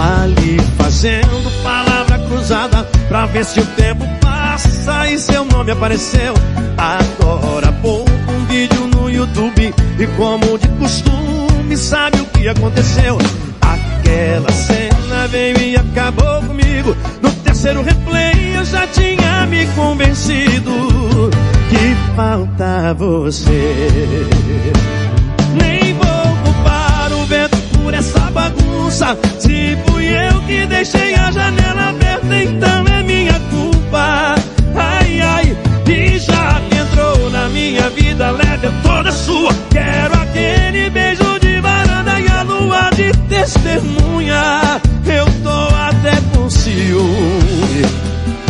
Ali 0.00 0.58
fazendo 0.78 1.62
palavra 1.62 2.18
cruzada 2.20 2.84
pra 3.06 3.26
ver 3.26 3.44
se 3.44 3.60
o 3.60 3.66
tempo 3.66 4.02
passa 4.18 5.06
e 5.10 5.18
seu 5.18 5.44
nome 5.44 5.72
apareceu. 5.72 6.32
Agora 6.78 7.70
pouco 7.82 8.10
um 8.10 8.46
vídeo 8.46 8.86
no 8.86 9.10
YouTube 9.10 9.74
e 9.98 10.06
como 10.16 10.58
de 10.58 10.68
costume 10.78 11.76
sabe 11.76 12.18
o 12.18 12.24
que 12.24 12.48
aconteceu. 12.48 13.18
Aquela 13.60 14.50
cena 14.50 15.28
veio 15.28 15.60
e 15.60 15.76
acabou 15.76 16.42
comigo. 16.44 16.96
No 17.20 17.30
terceiro 17.44 17.82
replay 17.82 18.56
eu 18.56 18.64
já 18.64 18.86
tinha 18.86 19.46
me 19.46 19.66
convencido 19.76 20.70
que 21.68 22.16
falta 22.16 22.94
você. 22.94 23.76
Por 27.90 27.94
essa 27.94 28.30
bagunça. 28.30 29.18
Se 29.40 29.76
fui 29.86 30.06
eu 30.06 30.40
que 30.42 30.64
deixei 30.66 31.14
a 31.14 31.30
janela 31.32 31.88
aberta, 31.88 32.36
então 32.36 32.86
é 32.86 33.02
minha 33.02 33.40
culpa. 33.50 34.34
Ai, 34.76 35.20
ai, 35.20 35.56
e 35.88 36.18
já 36.18 36.60
que 36.68 36.76
entrou 36.76 37.30
na 37.30 37.48
minha 37.48 37.90
vida, 37.90 38.30
leve 38.30 38.68
é 38.68 38.72
toda 38.82 39.10
sua. 39.10 39.52
Quero 39.70 40.14
aquele 40.14 40.88
beijo 40.90 41.38
de 41.40 41.60
varanda 41.60 42.20
e 42.20 42.28
a 42.28 42.42
lua 42.42 42.90
de 42.90 43.10
testemunha. 43.28 44.80
Eu 45.06 45.26
tô 45.42 45.74
até 45.74 46.16
com 46.32 46.48
ciúme. 46.48 47.84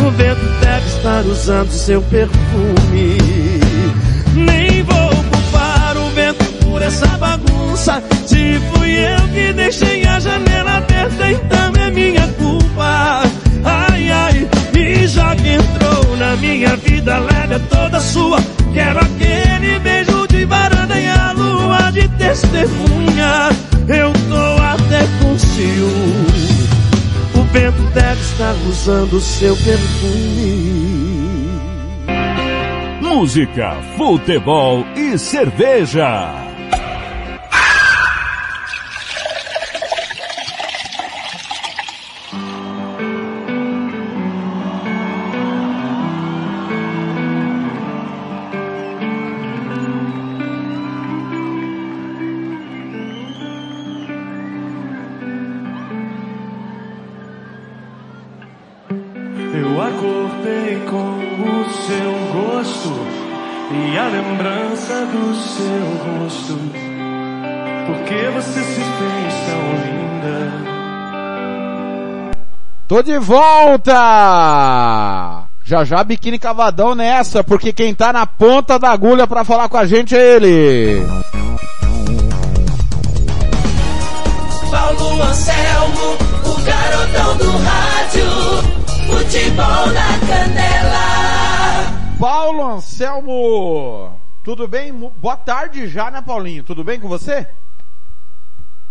O 0.05 0.11
vento 0.11 0.45
deve 0.61 0.87
estar 0.87 1.25
usando 1.25 1.71
seu 1.71 2.01
perfume. 2.03 3.17
Nem 4.35 4.83
vou 4.83 5.09
culpar 5.09 5.97
o 5.97 6.09
vento 6.11 6.45
por 6.63 6.81
essa 6.81 7.07
bagunça. 7.17 8.03
Se 8.27 8.61
fui 8.71 8.91
eu 8.91 9.20
que 9.31 9.53
deixei 9.53 10.05
a 10.05 10.19
janela 10.19 10.77
aberta, 10.77 11.31
então 11.31 11.73
é 11.83 11.91
minha 11.91 12.27
culpa. 12.37 13.23
Ai, 13.63 14.09
ai, 14.09 14.49
e 14.75 15.07
já 15.07 15.35
que 15.35 15.49
entrou 15.49 16.17
na 16.17 16.35
minha 16.37 16.75
vida, 16.75 17.17
leve 17.19 17.55
é 17.55 17.59
toda 17.59 17.99
sua. 17.99 18.39
Quero 18.73 18.99
aquele 18.99 19.79
beijo 19.79 20.27
de 20.27 20.45
varanda 20.45 20.99
e 20.99 21.07
a 21.07 21.31
lua 21.33 21.91
de 21.91 22.07
testemunha. 22.09 23.49
Eu 23.87 24.13
tô 24.29 24.61
até 24.61 25.01
com 25.21 25.37
ciúme. 25.37 26.61
O 27.35 27.43
vento 27.51 27.81
deve 27.93 28.21
estar 28.21 28.55
usando 28.67 29.19
seu 29.19 29.55
perfume. 29.57 31.01
Música, 33.01 33.75
futebol 33.97 34.85
e 34.95 35.17
cerveja. 35.17 36.50
E 63.73 63.97
a 63.97 64.07
lembrança 64.07 65.05
do 65.05 65.33
seu 65.35 65.85
rosto. 66.03 66.59
Porque 67.85 68.29
você 68.33 68.59
se 68.59 68.81
fez 68.81 69.33
tão 69.47 69.61
linda. 69.85 70.51
Tô 72.87 73.01
de 73.01 73.17
volta! 73.17 73.93
Já 75.63 75.85
já 75.85 76.03
biquíni 76.03 76.37
cavadão 76.37 76.93
nessa, 76.93 77.43
porque 77.43 77.71
quem 77.71 77.95
tá 77.95 78.11
na 78.11 78.25
ponta 78.25 78.77
da 78.77 78.89
agulha 78.91 79.25
pra 79.25 79.45
falar 79.45 79.69
com 79.69 79.77
a 79.77 79.85
gente 79.85 80.13
é 80.15 80.35
ele. 80.35 81.07
Paulo 84.69 85.23
Anselmo, 85.23 86.17
o 86.45 86.61
garotão 86.61 87.37
do 87.37 87.51
rádio. 87.63 88.25
Futebol 89.07 89.87
na 89.93 90.19
canela. 90.27 91.20
Paulo 92.21 92.61
Anselmo! 92.61 94.21
Tudo 94.45 94.67
bem? 94.67 94.93
Boa 94.93 95.35
tarde 95.35 95.87
já, 95.87 96.11
né, 96.11 96.21
Paulinho? 96.21 96.63
Tudo 96.63 96.83
bem 96.83 96.99
com 96.99 97.07
você? 97.07 97.47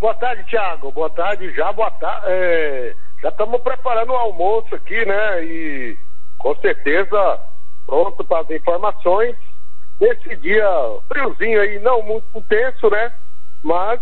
Boa 0.00 0.15
tarde, 0.15 0.42
Thiago. 0.50 0.91
Boa 0.91 1.09
tarde, 1.10 1.55
já 1.55 1.73
boa 1.73 1.92
tarde. 1.92 2.26
já 3.23 3.28
estamos 3.28 3.60
preparando 3.62 4.10
o 4.10 4.17
almoço 4.17 4.75
aqui, 4.75 5.05
né? 5.05 5.44
E 5.44 5.97
com 6.39 6.57
certeza 6.57 7.39
pronto 7.86 8.25
para 8.25 8.41
as 8.41 8.50
informações. 8.50 9.36
Nesse 10.00 10.34
dia 10.39 10.68
friozinho 11.07 11.60
aí, 11.60 11.78
não 11.78 12.02
muito 12.02 12.26
intenso, 12.34 12.91
né? 12.91 13.12
Mas 13.62 14.00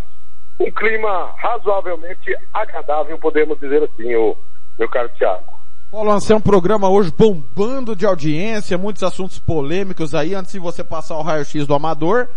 um 0.59 0.71
clima 0.71 1.35
razoavelmente 1.37 2.35
agradável, 2.55 3.19
podemos 3.19 3.61
dizer 3.61 3.83
assim, 3.83 4.15
o 4.15 4.35
meu 4.79 4.89
caro 4.89 5.11
Thiago. 5.19 5.58
Paulo 5.91 6.13
Anselmo, 6.13 6.43
programa 6.43 6.87
hoje 6.91 7.11
bombando 7.11 7.97
de 7.97 8.05
audiência, 8.05 8.77
muitos 8.77 9.03
assuntos 9.03 9.39
polêmicos 9.39 10.15
aí, 10.15 10.35
antes 10.35 10.53
de 10.53 10.59
você 10.59 10.85
passar 10.85 11.17
o 11.17 11.23
raio-x 11.23 11.67
do 11.67 11.73
Amador. 11.73 12.29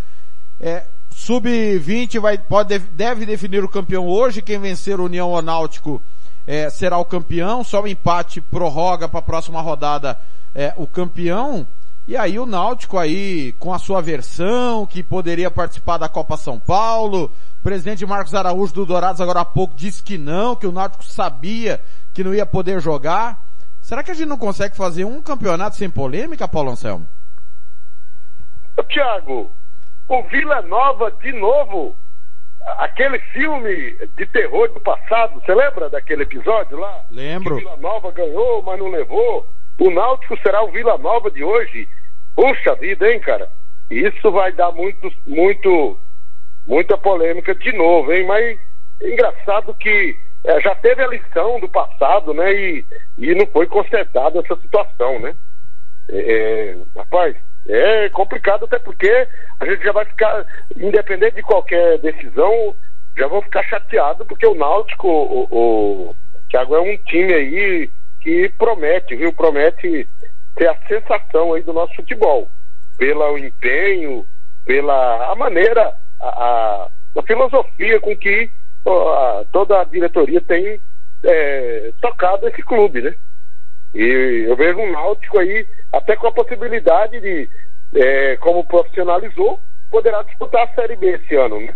É, 0.58 0.86
Sub-20 1.10 2.18
vai, 2.22 2.38
pode, 2.38 2.80
deve 2.80 3.26
definir 3.26 3.62
o 3.62 3.68
campeão 3.68 4.08
hoje, 4.08 4.42
quem 4.42 4.58
vencer 4.58 5.02
o 5.02 5.04
União 5.04 5.32
ou 5.32 5.42
Náutico 5.42 6.02
é, 6.48 6.70
será 6.70 6.98
o 6.98 7.04
campeão, 7.04 7.62
só 7.62 7.82
o 7.82 7.88
empate 7.90 8.40
prorroga 8.40 9.10
para 9.10 9.20
a 9.20 9.24
próxima 9.24 9.60
rodada 9.60 10.18
é, 10.56 10.74
o 10.78 10.88
campeão. 10.88 11.68
E 12.08 12.18
aí 12.18 12.40
o 12.40 12.46
Náutico 12.46 12.98
aí, 12.98 13.54
com 13.54 13.74
a 13.74 13.78
sua 13.78 14.02
versão, 14.02 14.88
que 14.88 15.04
poderia 15.04 15.52
participar 15.52 15.98
da 15.98 16.10
Copa 16.10 16.36
São 16.36 16.60
Paulo, 16.60 17.32
o 17.60 17.64
presidente 17.64 18.06
Marcos 18.06 18.34
Araújo 18.34 18.74
do 18.74 18.86
Dourados 18.86 19.22
agora 19.22 19.42
há 19.42 19.46
pouco 19.46 19.76
disse 19.76 20.02
que 20.02 20.18
não, 20.18 20.56
que 20.56 20.66
o 20.66 20.72
Náutico 20.72 21.04
sabia 21.04 21.80
que 22.14 22.24
não 22.24 22.34
ia 22.34 22.46
poder 22.46 22.82
jogar. 22.82 23.40
Será 23.80 24.04
que 24.04 24.12
a 24.12 24.14
gente 24.14 24.28
não 24.28 24.38
consegue 24.38 24.76
fazer 24.76 25.06
um 25.06 25.22
campeonato 25.22 25.76
sem 25.76 25.90
polêmica, 25.90 26.48
Paulo 26.48 26.72
Anselmo? 26.72 27.08
Ô, 28.76 28.84
Thiago, 28.84 29.52
o 30.08 30.24
Vila 30.24 30.62
Nova 30.64 31.12
de 31.12 31.32
novo, 31.34 31.96
aquele 32.78 33.20
filme 33.32 33.96
de 34.18 34.26
terror 34.26 34.74
do 34.74 34.80
passado, 34.80 35.40
você 35.40 35.54
lembra 35.54 35.90
daquele 35.90 36.24
episódio 36.24 36.80
lá? 36.80 37.06
Lembro. 37.12 37.58
Que 37.58 37.64
o 37.64 37.66
Vila 37.66 37.78
Nova 37.78 38.12
ganhou, 38.12 38.64
mas 38.64 38.80
não 38.80 38.90
levou. 38.90 39.48
O 39.82 39.90
Náutico 39.90 40.38
será 40.44 40.62
o 40.62 40.70
Vila 40.70 40.96
Nova 41.00 41.32
de 41.32 41.44
hoje. 41.44 41.90
Puxa 42.36 42.76
vida, 42.76 43.12
hein, 43.12 43.20
cara? 43.20 43.50
Isso 43.90 44.32
vai 44.32 44.52
dar 44.52 44.72
muito, 44.72 45.12
muito, 45.26 46.00
muita 46.68 46.96
polêmica 47.00 47.56
de 47.56 47.72
novo, 47.76 48.14
hein? 48.14 48.24
Mas 48.28 48.60
é 49.02 49.10
engraçado 49.10 49.74
que 49.74 50.16
é, 50.44 50.62
já 50.62 50.76
teve 50.76 51.02
a 51.02 51.08
lição 51.08 51.60
do 51.60 51.68
passado, 51.68 52.32
né? 52.32 52.54
E, 52.54 52.86
e 53.18 53.34
não 53.34 53.48
foi 53.48 53.66
consertada 53.66 54.38
essa 54.38 54.56
situação, 54.58 55.18
né? 55.18 55.34
É, 56.12 56.20
é, 56.20 56.78
rapaz, 56.96 57.36
é 57.68 58.08
complicado 58.10 58.66
até 58.66 58.78
porque 58.78 59.28
a 59.60 59.66
gente 59.66 59.84
já 59.84 59.94
vai 59.94 60.06
ficar, 60.06 60.46
independente 60.78 61.38
de 61.38 61.42
qualquer 61.42 61.98
decisão, 61.98 62.76
já 63.18 63.26
vou 63.26 63.42
ficar 63.42 63.64
chateado 63.64 64.28
porque 64.28 64.46
o 64.46 64.54
Náutico, 64.54 65.08
o, 65.08 65.48
o 65.50 66.16
Thiago, 66.52 66.76
é 66.76 66.82
um 66.82 66.96
time 66.98 67.34
aí 67.34 67.90
que 68.22 68.50
promete, 68.58 69.16
viu? 69.16 69.34
Promete 69.34 70.08
ter 70.56 70.68
a 70.68 70.78
sensação 70.88 71.54
aí 71.54 71.64
do 71.64 71.74
nosso 71.74 71.96
futebol. 71.96 72.50
Pelo 72.98 73.38
empenho, 73.38 74.26
pela 74.66 75.32
a 75.32 75.36
maneira, 75.36 75.94
a, 76.22 76.88
a, 77.18 77.24
filosofia 77.24 78.00
com 78.00 78.16
que 78.16 78.50
toda 79.52 79.82
a 79.82 79.84
diretoria 79.84 80.42
tem 80.42 80.80
é, 81.24 81.92
tocado 82.02 82.48
esse 82.48 82.62
clube, 82.64 83.02
né? 83.02 83.16
E 83.94 84.46
eu 84.48 84.56
vejo 84.56 84.80
um 84.80 84.92
Náutico 84.92 85.40
aí, 85.40 85.68
até 85.92 86.16
com 86.16 86.28
a 86.28 86.32
possibilidade 86.32 87.20
de, 87.20 87.50
é, 87.96 88.38
como 88.38 88.66
profissionalizou, 88.66 89.60
poderá 89.90 90.24
disputar 90.24 90.64
a 90.64 90.74
Série 90.74 90.96
B 90.96 91.08
esse 91.08 91.36
ano, 91.36 91.60
né? 91.60 91.76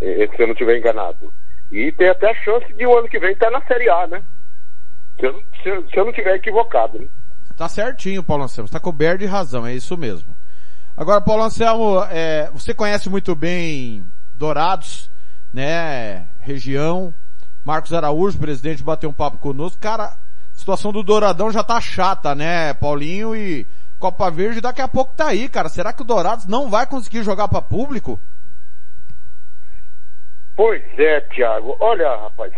Se 0.00 0.42
eu 0.42 0.46
não 0.46 0.52
estiver 0.52 0.76
enganado. 0.76 1.32
E 1.72 1.90
tem 1.92 2.08
até 2.08 2.30
a 2.30 2.34
chance 2.34 2.72
de 2.74 2.86
o 2.86 2.96
ano 2.96 3.08
que 3.08 3.18
vem 3.18 3.32
estar 3.32 3.50
na 3.50 3.62
Série 3.62 3.88
A, 3.88 4.06
né? 4.06 4.22
Se 5.18 5.26
eu, 5.26 5.42
se 5.62 5.68
eu, 5.68 5.88
se 5.88 5.96
eu 5.96 6.04
não 6.04 6.10
estiver 6.10 6.36
equivocado, 6.36 6.98
né? 6.98 7.06
Tá 7.56 7.68
certinho, 7.68 8.22
Paulo 8.22 8.44
Anselmo. 8.44 8.66
Está 8.66 8.80
coberto 8.80 9.18
de 9.18 9.26
razão, 9.26 9.66
é 9.66 9.74
isso 9.74 9.96
mesmo. 9.96 10.34
Agora, 10.96 11.20
Paulo 11.20 11.44
Anselmo, 11.44 12.04
é, 12.10 12.50
você 12.52 12.74
conhece 12.74 13.08
muito 13.08 13.34
bem 13.34 14.04
Dourados, 14.34 15.10
né? 15.52 16.28
Região. 16.40 17.14
Marcos 17.64 17.92
Araújo, 17.94 18.38
presidente, 18.38 18.82
bateu 18.82 19.08
um 19.08 19.12
papo 19.12 19.38
conosco. 19.38 19.80
Cara, 19.80 20.04
a 20.04 20.16
situação 20.52 20.92
do 20.92 21.02
Douradão 21.02 21.50
já 21.50 21.64
tá 21.64 21.80
chata, 21.80 22.34
né, 22.34 22.74
Paulinho? 22.74 23.34
E 23.34 23.66
Copa 23.98 24.30
Verde 24.30 24.60
daqui 24.60 24.82
a 24.82 24.88
pouco 24.88 25.14
tá 25.14 25.28
aí, 25.28 25.48
cara. 25.48 25.68
Será 25.68 25.92
que 25.92 26.02
o 26.02 26.04
Dourados 26.04 26.46
não 26.46 26.68
vai 26.68 26.86
conseguir 26.86 27.22
jogar 27.22 27.48
para 27.48 27.62
público? 27.62 28.20
Pois 30.56 30.82
é, 30.98 31.20
Thiago. 31.22 31.76
Olha, 31.80 32.08
rapaz, 32.16 32.52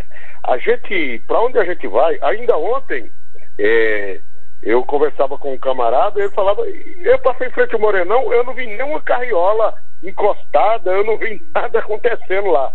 a 0.47 0.59
gente, 0.59 1.23
para 1.27 1.41
onde 1.41 1.59
a 1.59 1.65
gente 1.65 1.87
vai? 1.89 2.19
Ainda 2.23 2.57
ontem, 2.57 3.11
é, 3.59 4.21
eu 4.63 4.85
conversava 4.85 5.37
com 5.37 5.53
um 5.53 5.59
camarada, 5.59 6.21
ele 6.21 6.31
falava, 6.31 6.63
eu 6.67 7.19
passei 7.19 7.49
em 7.49 7.51
frente 7.51 7.75
ao 7.75 7.81
Morenão, 7.81 8.33
eu 8.33 8.45
não 8.45 8.55
vi 8.55 8.67
nenhuma 8.67 9.01
carriola 9.03 9.75
encostada, 10.03 10.91
eu 10.93 11.05
não 11.05 11.19
vi 11.19 11.43
nada 11.55 11.81
acontecendo 11.81 12.51
lá. 12.51 12.73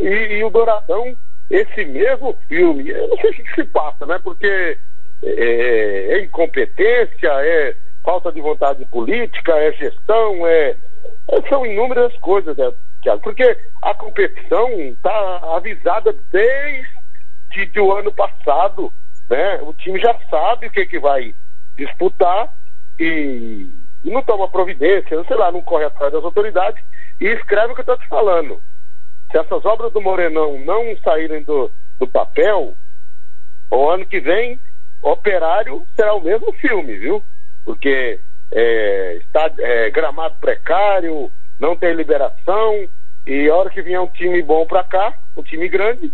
E, 0.00 0.06
e 0.06 0.44
o 0.44 0.50
Douradão, 0.50 1.16
esse 1.50 1.84
mesmo 1.86 2.36
filme, 2.46 2.90
eu 2.90 3.08
não 3.08 3.16
sei 3.18 3.30
o 3.30 3.34
que 3.34 3.54
se 3.54 3.64
passa, 3.64 4.04
né? 4.04 4.18
Porque 4.22 4.76
é, 5.24 6.14
é 6.14 6.24
incompetência, 6.24 7.28
é 7.28 7.74
falta 8.04 8.30
de 8.30 8.40
vontade 8.40 8.84
política, 8.86 9.52
é 9.56 9.72
gestão, 9.72 10.46
é, 10.46 10.76
é 11.30 11.48
são 11.48 11.64
inúmeras 11.64 12.14
coisas, 12.18 12.56
né? 12.56 12.70
Porque 13.22 13.56
a 13.82 13.94
competição 13.94 14.70
está 14.80 15.40
avisada 15.56 16.14
desde 16.30 16.97
o 17.80 17.92
ano 17.92 18.12
passado, 18.12 18.92
né? 19.28 19.60
O 19.62 19.72
time 19.74 20.00
já 20.00 20.16
sabe 20.30 20.66
o 20.66 20.70
que, 20.70 20.86
que 20.86 20.98
vai 20.98 21.34
disputar 21.76 22.52
e 22.98 23.70
não 24.04 24.22
toma 24.22 24.48
providência, 24.48 25.22
sei 25.24 25.36
lá, 25.36 25.52
não 25.52 25.62
corre 25.62 25.84
atrás 25.84 26.12
das 26.12 26.24
autoridades 26.24 26.82
e 27.20 27.26
escreve 27.26 27.72
o 27.72 27.74
que 27.74 27.80
eu 27.80 27.82
estou 27.82 27.98
te 27.98 28.08
falando. 28.08 28.60
Se 29.30 29.38
essas 29.38 29.64
obras 29.64 29.92
do 29.92 30.00
Morenão 30.00 30.58
não 30.64 30.96
saírem 30.98 31.42
do, 31.42 31.70
do 31.98 32.06
papel, 32.06 32.74
o 33.70 33.88
ano 33.90 34.06
que 34.06 34.20
vem, 34.20 34.58
Operário 35.02 35.86
será 35.94 36.14
o 36.14 36.20
mesmo 36.20 36.52
filme, 36.54 36.96
viu? 36.96 37.22
Porque 37.64 38.18
é, 38.52 39.16
está 39.20 39.50
é, 39.58 39.90
gramado 39.90 40.36
precário, 40.40 41.30
não 41.60 41.76
tem 41.76 41.92
liberação, 41.94 42.88
e 43.26 43.48
a 43.48 43.54
hora 43.54 43.70
que 43.70 43.82
vier 43.82 44.00
um 44.00 44.08
time 44.08 44.42
bom 44.42 44.66
para 44.66 44.82
cá, 44.82 45.14
um 45.36 45.42
time 45.42 45.68
grande, 45.68 46.12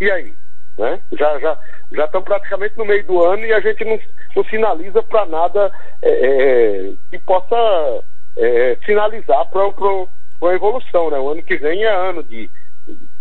e 0.00 0.10
aí? 0.10 0.32
Né? 0.78 1.00
Já 1.18 1.38
já 1.38 1.58
já 1.92 2.04
estamos 2.06 2.26
praticamente 2.26 2.78
no 2.78 2.84
meio 2.84 3.04
do 3.04 3.22
ano 3.22 3.44
e 3.44 3.52
a 3.52 3.60
gente 3.60 3.84
não, 3.84 3.98
não 4.34 4.44
sinaliza 4.44 5.02
para 5.02 5.26
nada 5.26 5.70
é, 6.02 6.10
é, 6.10 6.92
que 7.10 7.18
possa 7.18 8.02
é, 8.38 8.76
sinalizar 8.84 9.48
para 9.50 9.66
uma 9.66 10.54
evolução, 10.54 11.10
né? 11.10 11.18
O 11.18 11.30
ano 11.30 11.42
que 11.42 11.56
vem 11.56 11.84
é 11.84 11.90
ano 11.90 12.22
de 12.22 12.50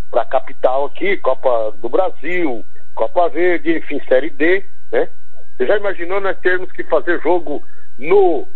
para 0.09 0.25
capital 0.25 0.85
aqui, 0.85 1.17
Copa 1.17 1.71
do 1.77 1.89
Brasil, 1.89 2.65
Copa 2.95 3.29
Verde, 3.29 3.77
enfim, 3.77 4.01
Série 4.07 4.29
D, 4.29 4.65
né? 4.91 5.09
Você 5.55 5.65
já 5.65 5.77
imaginou 5.77 6.19
nós 6.19 6.37
termos 6.39 6.71
que 6.71 6.83
fazer 6.83 7.21
jogo 7.21 7.63
no 7.97 8.47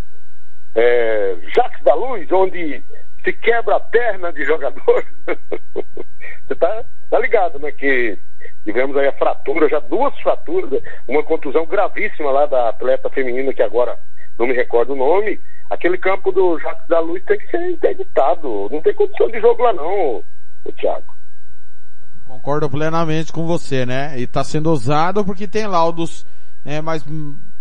é, 0.74 1.36
Jacques 1.54 1.82
da 1.82 1.94
Luz, 1.94 2.30
onde 2.32 2.82
se 3.24 3.32
quebra 3.32 3.76
a 3.76 3.80
perna 3.80 4.32
de 4.32 4.44
jogador? 4.44 5.04
Você 6.46 6.54
tá, 6.54 6.84
tá 7.10 7.18
ligado, 7.18 7.58
né? 7.58 7.72
Que 7.72 8.18
tivemos 8.66 8.96
aí 8.96 9.06
a 9.06 9.12
fratura, 9.12 9.68
já 9.68 9.78
duas 9.78 10.12
fraturas, 10.18 10.82
uma 11.06 11.22
contusão 11.22 11.64
gravíssima 11.66 12.32
lá 12.32 12.46
da 12.46 12.68
atleta 12.68 13.08
feminina, 13.10 13.54
que 13.54 13.62
agora 13.62 13.96
não 14.36 14.44
me 14.44 14.54
recordo 14.54 14.92
o 14.92 14.96
nome. 14.96 15.40
Aquele 15.70 15.96
campo 15.96 16.32
do 16.32 16.58
Jacques 16.58 16.86
da 16.88 16.98
Luz 16.98 17.22
tem 17.24 17.38
que 17.38 17.48
ser 17.48 17.70
interditado. 17.70 18.68
Não 18.70 18.82
tem 18.82 18.92
condição 18.92 19.30
de 19.30 19.40
jogo 19.40 19.62
lá 19.62 19.72
não, 19.72 20.24
o 20.64 20.72
Thiago. 20.76 21.14
Concordo 22.26 22.68
plenamente 22.68 23.32
com 23.32 23.46
você, 23.46 23.86
né? 23.86 24.18
E 24.18 24.24
está 24.24 24.42
sendo 24.42 24.72
usado 24.72 25.24
porque 25.24 25.46
tem 25.46 25.68
laudos, 25.68 26.26
né? 26.64 26.80
Mas 26.80 27.04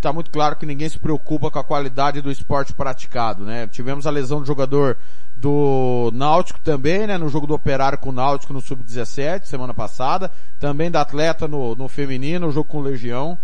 está 0.05 0.13
muito 0.13 0.29
claro 0.29 0.55
que 0.55 0.67
ninguém 0.67 0.87
se 0.87 0.99
preocupa 0.99 1.49
com 1.49 1.57
a 1.57 1.63
qualidade 1.63 2.21
do 2.21 2.31
esporte 2.31 2.73
praticado, 2.73 3.43
né? 3.43 3.65
Tivemos 3.65 4.05
a 4.05 4.11
lesão 4.11 4.39
do 4.39 4.45
jogador 4.45 4.97
do 5.35 6.11
Náutico 6.13 6.59
também, 6.59 7.07
né? 7.07 7.17
No 7.17 7.27
jogo 7.27 7.47
do 7.47 7.55
Operário 7.55 7.97
com 7.97 8.09
o 8.09 8.11
Náutico 8.11 8.53
no 8.53 8.61
Sub-17, 8.61 9.45
semana 9.45 9.73
passada. 9.73 10.29
Também 10.59 10.91
da 10.91 11.01
atleta 11.01 11.47
no, 11.47 11.75
no 11.75 11.87
feminino, 11.87 12.47
o 12.47 12.51
jogo 12.51 12.69
com 12.69 12.77
o 12.77 12.83
Legião. 12.83 13.35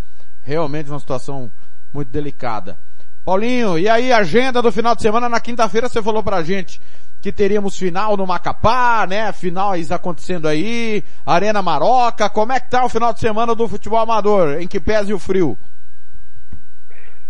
Realmente 0.44 0.92
uma 0.92 1.00
situação 1.00 1.52
muito 1.92 2.10
delicada. 2.10 2.78
Paulinho, 3.26 3.80
e 3.80 3.90
aí 3.90 4.14
agenda 4.14 4.62
do 4.62 4.72
final 4.72 4.96
de 4.96 5.02
semana? 5.02 5.28
Na 5.28 5.40
quinta-feira 5.40 5.90
você 5.90 6.02
falou 6.02 6.22
pra 6.22 6.44
gente 6.44 6.80
que 7.22 7.32
teríamos 7.32 7.76
final 7.76 8.16
no 8.16 8.28
Macapá, 8.28 9.08
né? 9.10 9.32
Finais 9.32 9.92
acontecendo 9.92 10.48
aí, 10.48 11.04
Arena 11.26 11.64
Maroca. 11.64 12.30
Como 12.30 12.54
é 12.54 12.60
que 12.60 12.70
tá 12.70 12.86
o 12.86 12.90
final 12.90 13.12
de 13.12 13.20
semana 13.20 13.56
do 13.56 13.68
futebol 13.68 14.00
amador? 14.00 14.62
Em 14.62 14.68
que 14.68 14.80
pese 14.80 15.12
o 15.12 15.18
frio? 15.18 15.58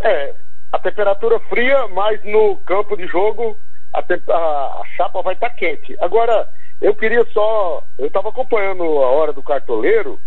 É, 0.03 0.33
a 0.71 0.79
temperatura 0.79 1.39
fria, 1.41 1.87
mas 1.89 2.23
no 2.23 2.57
campo 2.57 2.95
de 2.95 3.05
jogo 3.07 3.57
a, 3.93 3.99
a, 3.99 4.81
a 4.81 4.83
chapa 4.95 5.21
vai 5.21 5.33
estar 5.33 5.49
tá 5.49 5.55
quente. 5.55 5.95
Agora, 5.99 6.47
eu 6.81 6.95
queria 6.95 7.23
só. 7.33 7.83
Eu 7.97 8.07
estava 8.07 8.29
acompanhando 8.29 8.83
a 8.83 9.11
hora 9.11 9.33
do 9.33 9.43
cartoleiro 9.43 10.19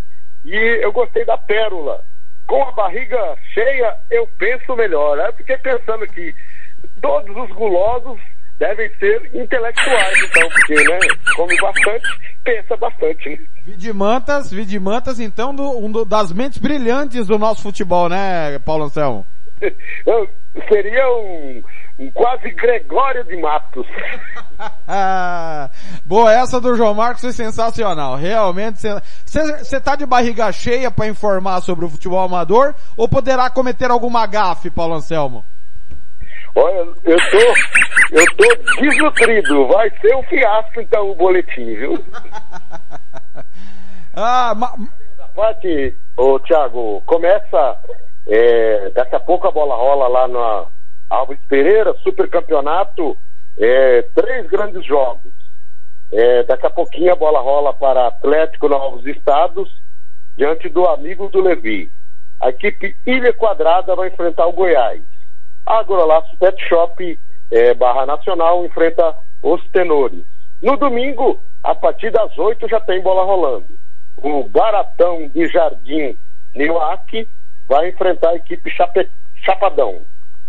e 0.44 0.54
eu 0.82 0.92
gostei 0.92 1.24
da 1.24 1.36
pérola. 1.36 2.02
Com 2.46 2.62
a 2.62 2.72
barriga 2.72 3.36
cheia, 3.54 3.96
eu 4.10 4.28
penso 4.38 4.76
melhor. 4.76 5.18
Eu 5.18 5.32
fiquei 5.32 5.56
pensando 5.58 6.06
que 6.06 6.34
todos 7.00 7.34
os 7.36 7.56
gulosos 7.56 8.20
devem 8.58 8.88
ser 8.96 9.30
intelectuais, 9.34 10.22
então, 10.22 10.48
porque, 10.48 10.74
né, 10.74 10.98
come 11.34 11.56
bastante, 11.60 12.06
pensa 12.44 12.76
bastante, 12.76 13.30
né? 13.30 13.38
Vidimantas, 13.64 14.52
Vidimantas, 14.52 15.18
então, 15.18 15.54
do, 15.54 15.78
um 15.78 15.90
do, 15.90 16.04
das 16.04 16.32
mentes 16.32 16.58
brilhantes 16.58 17.26
do 17.26 17.38
nosso 17.38 17.62
futebol, 17.62 18.08
né, 18.08 18.58
Paulo 18.60 18.84
Anselmo? 18.84 19.26
Seria 20.68 21.08
um, 21.08 21.62
um 21.98 22.10
quase 22.12 22.50
Gregório 22.50 23.24
de 23.24 23.36
Matos. 23.36 23.86
Boa, 26.04 26.32
essa 26.32 26.60
do 26.60 26.76
João 26.76 26.94
Marcos 26.94 27.22
foi 27.22 27.32
sensacional. 27.32 28.16
Realmente, 28.16 28.80
você 29.24 29.80
tá 29.80 29.96
de 29.96 30.06
barriga 30.06 30.50
cheia 30.52 30.90
para 30.90 31.08
informar 31.08 31.60
sobre 31.60 31.84
o 31.84 31.90
futebol 31.90 32.20
amador 32.20 32.74
ou 32.96 33.08
poderá 33.08 33.50
cometer 33.50 33.90
alguma 33.90 34.26
gafe, 34.26 34.70
Paulo 34.70 34.94
Anselmo? 34.94 35.44
Olha, 36.56 36.86
eu 37.02 37.16
tô, 37.30 38.16
eu 38.16 38.24
tô 38.36 38.80
desnutrido. 38.80 39.66
Vai 39.66 39.90
ser 40.00 40.14
um 40.14 40.22
fiasco 40.24 40.80
então 40.80 41.10
o 41.10 41.14
boletim, 41.16 41.74
viu? 41.74 42.04
ah, 44.14 44.54
ma... 44.54 44.72
parte, 45.34 45.96
ô 46.16 46.38
Thiago, 46.38 47.02
começa, 47.06 47.76
é, 48.26 48.90
daqui 48.90 49.14
a 49.14 49.20
pouco 49.20 49.46
a 49.46 49.50
bola 49.50 49.74
rola 49.74 50.08
lá 50.08 50.28
na 50.28 50.66
Alves 51.10 51.38
Pereira, 51.48 51.94
super 52.02 52.28
campeonato, 52.28 53.16
é, 53.58 54.02
três 54.14 54.46
grandes 54.48 54.84
jogos. 54.84 55.32
É, 56.12 56.42
daqui 56.44 56.66
a 56.66 56.70
pouquinho 56.70 57.12
a 57.12 57.16
bola 57.16 57.40
rola 57.40 57.72
para 57.74 58.06
Atlético 58.06 58.68
Novos 58.68 59.04
Estados, 59.06 59.70
diante 60.36 60.68
do 60.68 60.86
amigo 60.86 61.28
do 61.28 61.40
Levi. 61.40 61.90
A 62.40 62.50
equipe 62.50 62.96
Ilha 63.06 63.32
Quadrada 63.32 63.94
vai 63.94 64.08
enfrentar 64.08 64.46
o 64.46 64.52
Goiás. 64.52 65.02
Agrolaço 65.66 66.36
Pet 66.38 66.62
Shop 66.68 67.18
é, 67.50 67.74
Barra 67.74 68.06
Nacional 68.06 68.64
enfrenta 68.64 69.14
os 69.42 69.62
Tenores. 69.70 70.24
No 70.62 70.76
domingo, 70.76 71.40
a 71.62 71.74
partir 71.74 72.10
das 72.10 72.36
oito 72.38 72.68
já 72.68 72.80
tem 72.80 73.00
bola 73.00 73.24
rolando. 73.24 73.66
O 74.16 74.44
Baratão 74.44 75.28
de 75.28 75.46
Jardim 75.48 76.16
Nioac 76.54 77.28
vai 77.68 77.88
enfrentar 77.88 78.30
a 78.30 78.36
equipe 78.36 78.70
Chape... 78.70 79.10
Chapadão. 79.44 80.02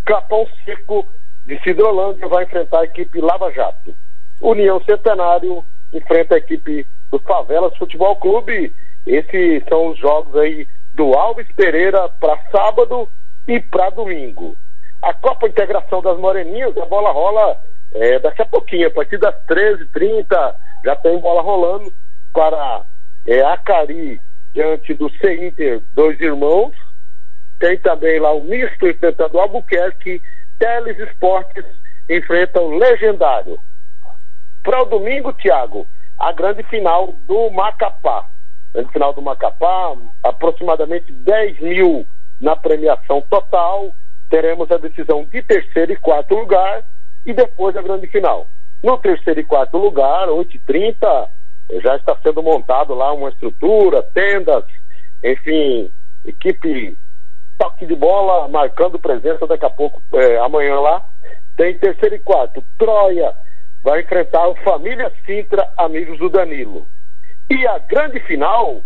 Capão 0.05 0.47
Seco 0.63 1.07
de 1.45 1.59
Cidrolândia 1.63 2.27
vai 2.27 2.43
enfrentar 2.43 2.81
a 2.81 2.85
equipe 2.85 3.21
Lava 3.21 3.51
Jato. 3.51 3.95
União 4.41 4.81
Centenário 4.83 5.63
enfrenta 5.93 6.35
a 6.35 6.37
equipe 6.37 6.85
do 7.11 7.19
Favelas 7.19 7.75
Futebol 7.77 8.15
Clube. 8.17 8.73
Esses 9.05 9.63
são 9.67 9.87
os 9.87 9.99
jogos 9.99 10.35
aí 10.37 10.67
do 10.93 11.13
Alves 11.13 11.47
Pereira 11.55 12.09
para 12.19 12.37
sábado 12.51 13.09
e 13.47 13.59
para 13.59 13.89
domingo. 13.91 14.57
A 15.01 15.13
Copa 15.13 15.47
Integração 15.47 16.01
das 16.01 16.17
Moreninhas, 16.17 16.75
a 16.77 16.85
bola 16.85 17.11
rola 17.11 17.57
é, 17.93 18.19
daqui 18.19 18.41
a 18.41 18.45
pouquinho, 18.45 18.87
a 18.87 18.91
partir 18.91 19.17
das 19.17 19.35
13h30, 19.45 20.55
já 20.83 20.95
tem 20.97 21.19
bola 21.19 21.41
rolando 21.41 21.93
para 22.33 22.83
é, 23.27 23.41
Acari 23.41 24.19
diante 24.53 24.93
do 24.93 25.09
C-Inter, 25.17 25.81
dois 25.93 26.19
irmãos. 26.19 26.73
Tem 27.59 27.77
também 27.79 28.19
lá 28.19 28.33
o 28.33 28.43
misto 28.43 28.87
enfrentando 28.87 29.37
o 29.37 29.39
Albuquerque. 29.39 30.21
Teles 30.59 30.99
Esportes 30.99 31.65
enfrenta 32.09 32.61
o 32.61 32.77
Legendário. 32.77 33.59
Para 34.63 34.81
o 34.81 34.85
domingo, 34.85 35.33
Thiago, 35.33 35.87
a 36.19 36.31
grande 36.31 36.63
final 36.63 37.13
do 37.27 37.49
Macapá. 37.51 38.25
Grande 38.73 38.91
final 38.91 39.13
do 39.13 39.21
Macapá, 39.21 39.95
aproximadamente 40.23 41.11
10 41.11 41.59
mil 41.59 42.05
na 42.41 42.55
premiação 42.55 43.21
total. 43.29 43.93
Teremos 44.29 44.69
a 44.71 44.77
decisão 44.77 45.23
de 45.25 45.41
terceiro 45.43 45.93
e 45.93 45.97
quarto 45.97 46.35
lugar 46.35 46.83
e 47.25 47.33
depois 47.33 47.75
a 47.75 47.81
grande 47.81 48.07
final. 48.07 48.47
No 48.83 48.97
terceiro 48.97 49.39
e 49.39 49.45
quarto 49.45 49.77
lugar, 49.77 50.27
8h30, 50.27 51.29
já 51.81 51.95
está 51.95 52.17
sendo 52.21 52.43
montado 52.43 52.93
lá 52.93 53.13
uma 53.13 53.29
estrutura, 53.29 54.03
tendas, 54.13 54.63
enfim, 55.23 55.91
equipe 56.25 56.97
toque 57.57 57.85
de 57.85 57.95
bola 57.95 58.47
marcando 58.47 58.99
presença 58.99 59.47
daqui 59.47 59.65
a 59.65 59.69
pouco, 59.69 60.01
é, 60.13 60.37
amanhã 60.37 60.79
lá. 60.79 61.05
Tem 61.57 61.77
terceiro 61.77 62.15
e 62.15 62.19
quarto. 62.19 62.63
Troia 62.77 63.33
vai 63.83 64.01
enfrentar 64.01 64.47
o 64.47 64.55
Família 64.55 65.11
Sintra, 65.25 65.67
amigos 65.77 66.17
do 66.19 66.29
Danilo. 66.29 66.87
E 67.49 67.67
a 67.67 67.77
grande 67.77 68.19
final, 68.21 68.81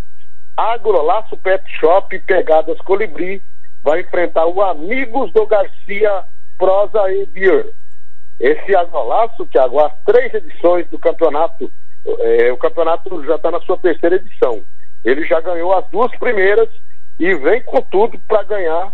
Agrolaço 0.58 1.38
Pet 1.38 1.64
Shop, 1.80 2.20
Pegadas 2.20 2.78
Colibri, 2.82 3.42
vai 3.82 4.02
enfrentar 4.02 4.46
o 4.46 4.62
Amigos 4.62 5.32
do 5.32 5.48
Garcia 5.48 6.24
Prosa 6.58 7.12
e 7.12 7.26
Beer. 7.28 7.72
Esse 8.40 8.76
agrolaço, 8.76 9.46
Thiago, 9.48 9.80
as 9.80 9.94
três 10.06 10.34
edições 10.34 10.88
do 10.90 11.00
campeonato, 11.00 11.72
é, 12.20 12.52
o 12.52 12.58
campeonato 12.58 13.24
já 13.26 13.36
está 13.36 13.52
na 13.52 13.62
sua 13.62 13.78
terceira 13.78 14.18
edição. 14.18 14.64
Ele 15.04 15.26
já 15.26 15.40
ganhou 15.40 15.74
as 15.74 15.88
duas 15.90 16.12
primeiras 16.18 16.70
e 17.20 17.36
vem 17.36 17.62
com 17.64 17.82
tudo 17.82 18.18
para 18.28 18.44
ganhar, 18.44 18.94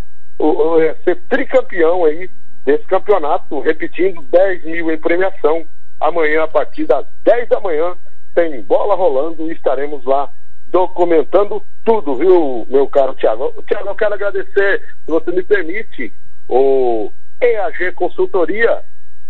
é, 0.81 0.95
ser 1.03 1.21
tricampeão 1.29 2.03
aí 2.05 2.29
desse 2.65 2.83
campeonato, 2.85 3.59
repetindo 3.59 4.21
10 4.23 4.65
mil 4.65 4.91
em 4.91 4.97
premiação. 4.97 5.65
Amanhã, 5.99 6.43
a 6.43 6.47
partir 6.47 6.85
das 6.85 7.05
10 7.23 7.47
da 7.47 7.59
manhã, 7.59 7.95
tem 8.33 8.61
bola 8.63 8.95
rolando 8.95 9.49
e 9.49 9.53
estaremos 9.53 10.03
lá 10.03 10.29
documentando 10.67 11.61
tudo, 11.85 12.15
viu, 12.15 12.65
meu 12.67 12.87
caro 12.87 13.13
Tiago? 13.13 13.53
Tiago, 13.67 13.89
eu 13.89 13.95
quero 13.95 14.15
agradecer, 14.15 14.81
se 15.05 15.11
você 15.11 15.31
me 15.31 15.43
permite, 15.43 16.11
o 16.49 17.11
EAG 17.39 17.93
Consultoria, 17.93 18.81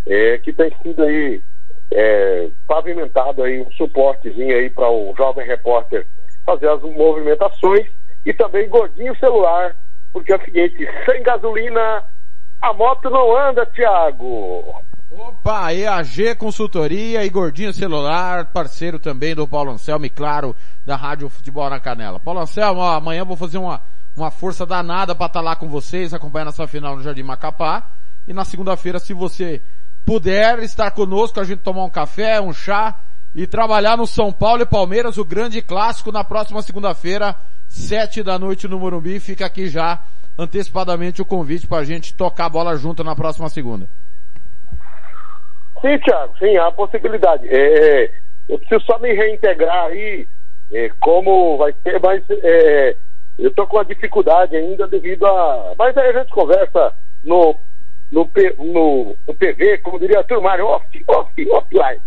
é, 0.08 0.38
que 0.40 0.54
tem 0.54 0.74
sido 0.82 1.04
aí 1.04 1.42
é, 1.92 2.50
pavimentado 2.68 3.44
aí 3.44 3.60
um 3.60 3.72
suportezinho 3.74 4.56
aí 4.56 4.70
para 4.70 4.90
o 4.90 5.14
jovem 5.16 5.46
repórter 5.46 6.08
fazer 6.46 6.70
as 6.70 6.82
movimentações 6.82 7.88
e 8.26 8.34
também 8.34 8.68
gordinho 8.68 9.16
celular, 9.18 9.76
porque 10.12 10.34
é 10.34 10.38
o 10.38 10.44
seguinte, 10.44 10.88
sem 11.06 11.22
gasolina 11.22 12.04
a 12.62 12.74
moto 12.74 13.10
não 13.10 13.38
anda, 13.38 13.66
Tiago. 13.68 14.84
Opa, 15.12 15.72
EAG 15.72 16.36
Consultoria 16.36 17.24
e 17.24 17.30
Gordinho 17.30 17.72
Celular, 17.72 18.52
parceiro 18.52 18.98
também 18.98 19.36
do 19.36 19.48
Paulo 19.48 19.72
Anselmo 19.72 20.06
e 20.06 20.10
claro, 20.10 20.56
da 20.86 20.96
Rádio 20.96 21.30
Futebol 21.30 21.70
na 21.70 21.80
Canela. 21.80 22.20
Paulo 22.20 22.40
Anselmo, 22.40 22.82
ó, 22.82 22.96
amanhã 22.96 23.24
vou 23.24 23.38
fazer 23.38 23.60
uma, 23.60 23.82
uma 24.18 24.32
força 24.32 24.66
danada 24.66 25.14
para 25.14 25.28
estar 25.28 25.40
tá 25.40 25.46
lá 25.46 25.56
com 25.56 25.70
vocês, 25.70 26.14
acompanhando 26.14 26.50
essa 26.50 26.68
final 26.68 26.96
no 26.96 27.04
Jardim 27.04 27.24
Macapá. 27.24 27.92
E 28.28 28.34
na 28.34 28.44
segunda-feira, 28.44 28.98
se 28.98 29.14
você 29.14 29.62
puder 30.04 30.60
estar 30.60 30.90
conosco, 30.92 31.40
a 31.40 31.44
gente 31.44 31.60
tomar 31.60 31.86
um 31.86 31.90
café, 31.90 32.42
um 32.42 32.52
chá 32.52 33.00
e 33.36 33.46
trabalhar 33.46 33.98
no 33.98 34.08
São 34.08 34.32
Paulo 34.32 34.62
e 34.62 34.66
Palmeiras, 34.66 35.18
o 35.18 35.26
grande 35.26 35.62
clássico 35.62 36.10
na 36.10 36.24
próxima 36.24 36.62
segunda-feira, 36.62 37.36
sete 37.68 38.24
da 38.24 38.40
noite 38.40 38.66
no 38.66 38.80
Morumbi. 38.80 39.20
Fica 39.20 39.46
aqui 39.46 39.68
já 39.68 40.02
antecipadamente 40.40 41.22
o 41.22 41.26
convite 41.26 41.68
para 41.68 41.80
a 41.80 41.84
gente 41.84 42.16
tocar 42.16 42.46
a 42.46 42.50
bola 42.50 42.78
junto 42.78 43.04
na 43.04 43.14
próxima 43.14 43.50
segunda. 43.50 43.88
Sim, 45.82 46.00
Thiago, 46.00 46.34
sim, 46.40 46.56
há 46.56 46.72
possibilidade. 46.72 47.46
É, 47.50 48.10
eu 48.48 48.58
preciso 48.58 48.86
só 48.86 48.98
me 49.00 49.14
reintegrar 49.14 49.88
aí, 49.88 50.26
é, 50.72 50.90
como 51.02 51.58
vai 51.58 51.76
ser, 51.84 52.00
mas 52.00 52.24
é, 52.30 52.96
eu 53.38 53.50
estou 53.50 53.68
com 53.68 53.76
uma 53.76 53.86
dificuldade 53.86 54.56
ainda 54.56 54.88
devido 54.88 55.26
a. 55.26 55.74
Mas 55.78 55.96
aí 55.98 56.10
a 56.10 56.20
gente 56.20 56.32
conversa 56.32 56.94
no 57.22 57.54
no, 58.16 58.32
no, 58.64 59.16
no 59.28 59.36
PV, 59.36 59.80
como 59.80 60.00
diria 60.00 60.22
a 60.22 60.24
turmário, 60.24 60.66
off, 60.66 60.86
off, 61.10 61.52
offline. 61.52 62.02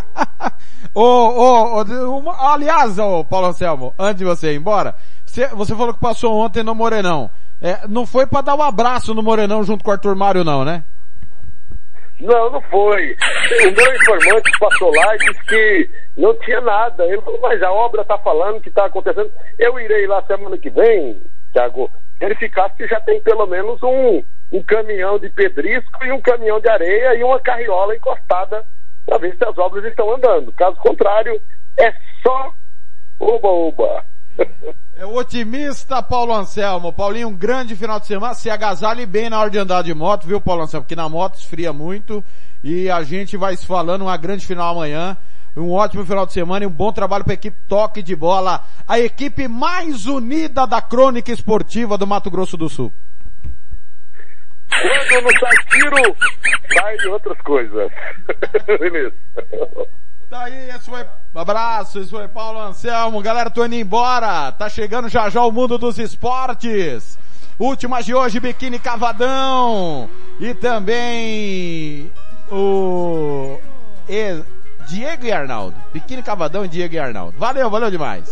ô, 0.94 1.02
ô, 1.02 1.82
ô, 1.82 2.30
aliás, 2.30 2.98
ô, 2.98 3.22
Paulo 3.22 3.48
Anselmo, 3.48 3.94
antes 3.98 4.16
de 4.16 4.24
você 4.24 4.52
ir 4.52 4.56
embora, 4.56 4.94
você, 5.26 5.46
você 5.48 5.76
falou 5.76 5.92
que 5.92 6.00
passou 6.00 6.34
ontem 6.34 6.62
no 6.62 6.74
Morenão. 6.74 7.30
É, 7.60 7.86
não 7.86 8.06
foi 8.06 8.26
para 8.26 8.40
dar 8.40 8.54
um 8.54 8.62
abraço 8.62 9.12
no 9.12 9.22
Morenão 9.22 9.62
junto 9.62 9.84
com 9.84 9.90
o 9.90 9.92
Arthur 9.92 10.16
Mário 10.16 10.42
não, 10.42 10.64
né? 10.64 10.82
Não, 12.18 12.50
não 12.50 12.60
foi. 12.62 13.14
O 13.62 13.72
meu 13.72 13.94
informante 13.96 14.50
passou 14.58 14.90
lá 14.94 15.14
e 15.14 15.18
disse 15.18 15.46
que 15.46 15.90
não 16.16 16.34
tinha 16.40 16.60
nada. 16.62 17.04
Ele 17.04 17.20
falou, 17.20 17.40
mas 17.42 17.62
a 17.62 17.70
obra 17.70 18.00
está 18.00 18.16
falando 18.18 18.60
que 18.60 18.70
está 18.70 18.86
acontecendo. 18.86 19.30
Eu 19.58 19.78
irei 19.78 20.06
lá 20.06 20.22
semana 20.22 20.56
que 20.56 20.70
vem, 20.70 21.22
Thiago, 21.52 21.90
verificar 22.18 22.72
se 22.76 22.86
já 22.86 23.00
tem 23.00 23.20
pelo 23.22 23.46
menos 23.46 23.82
um, 23.82 24.22
um 24.52 24.62
caminhão 24.62 25.18
de 25.18 25.28
pedrisco 25.30 26.04
e 26.04 26.12
um 26.12 26.20
caminhão 26.20 26.60
de 26.60 26.68
areia 26.68 27.14
e 27.14 27.24
uma 27.24 27.40
carriola 27.40 27.94
encostada 27.94 28.64
para 29.06 29.18
ver 29.18 29.36
se 29.36 29.44
as 29.44 29.56
obras 29.58 29.84
estão 29.84 30.14
andando. 30.14 30.52
Caso 30.52 30.76
contrário, 30.76 31.40
é 31.78 31.92
só 32.22 32.52
oba-oba. 33.18 34.04
É 34.96 35.04
o 35.04 35.14
otimista 35.16 36.02
Paulo 36.02 36.34
Anselmo. 36.34 36.92
Paulinho, 36.92 37.28
um 37.28 37.34
grande 37.34 37.74
final 37.74 37.98
de 37.98 38.06
semana. 38.06 38.34
Se 38.34 38.50
agasalhe 38.50 39.06
bem 39.06 39.30
na 39.30 39.40
hora 39.40 39.50
de 39.50 39.58
andar 39.58 39.82
de 39.82 39.94
moto, 39.94 40.26
viu, 40.26 40.40
Paulo 40.40 40.62
Anselmo? 40.62 40.84
Porque 40.84 40.94
na 40.94 41.08
moto 41.08 41.36
esfria 41.36 41.72
muito. 41.72 42.22
E 42.62 42.90
a 42.90 43.02
gente 43.02 43.36
vai 43.36 43.56
se 43.56 43.66
falando 43.66 44.02
uma 44.02 44.16
grande 44.16 44.46
final 44.46 44.74
amanhã. 44.74 45.16
Um 45.56 45.72
ótimo 45.72 46.06
final 46.06 46.26
de 46.26 46.32
semana 46.32 46.64
e 46.64 46.68
um 46.68 46.70
bom 46.70 46.92
trabalho 46.92 47.24
para 47.24 47.32
a 47.32 47.34
equipe 47.34 47.56
Toque 47.68 48.02
de 48.02 48.14
Bola. 48.14 48.64
A 48.86 49.00
equipe 49.00 49.48
mais 49.48 50.06
unida 50.06 50.66
da 50.66 50.80
crônica 50.80 51.32
esportiva 51.32 51.98
do 51.98 52.06
Mato 52.06 52.30
Grosso 52.30 52.56
do 52.56 52.68
Sul. 52.68 52.92
Quando 54.70 55.24
não 55.24 55.40
sai 55.40 55.56
tiro, 55.70 56.16
sai 56.72 56.96
de 56.96 57.08
outras 57.08 57.40
coisas. 57.42 57.90
Beleza. 58.78 59.14
Daí, 60.30 60.68
esse 60.70 60.88
foi, 60.88 61.04
abraço, 61.34 61.98
esse 61.98 62.10
foi 62.10 62.28
Paulo 62.28 62.60
Anselmo. 62.60 63.20
Galera, 63.20 63.50
tô 63.50 63.64
indo 63.64 63.74
embora. 63.74 64.52
Tá 64.52 64.68
chegando 64.68 65.08
já 65.08 65.28
já 65.28 65.42
o 65.42 65.50
mundo 65.50 65.76
dos 65.76 65.98
esportes. 65.98 67.18
Últimas 67.58 68.06
de 68.06 68.14
hoje, 68.14 68.38
Biquíni 68.38 68.78
Cavadão. 68.78 70.08
E 70.38 70.54
também 70.54 72.12
o 72.50 73.58
Diego 74.90 75.24
e 75.24 75.32
Arnaldo. 75.32 75.76
Biquíni 75.92 76.20
Cavadão 76.20 76.66
Diego 76.66 76.94
e 76.94 76.98
Arnaldo. 76.98 77.38
Valeu, 77.38 77.70
valeu 77.70 77.90
demais. 77.90 78.28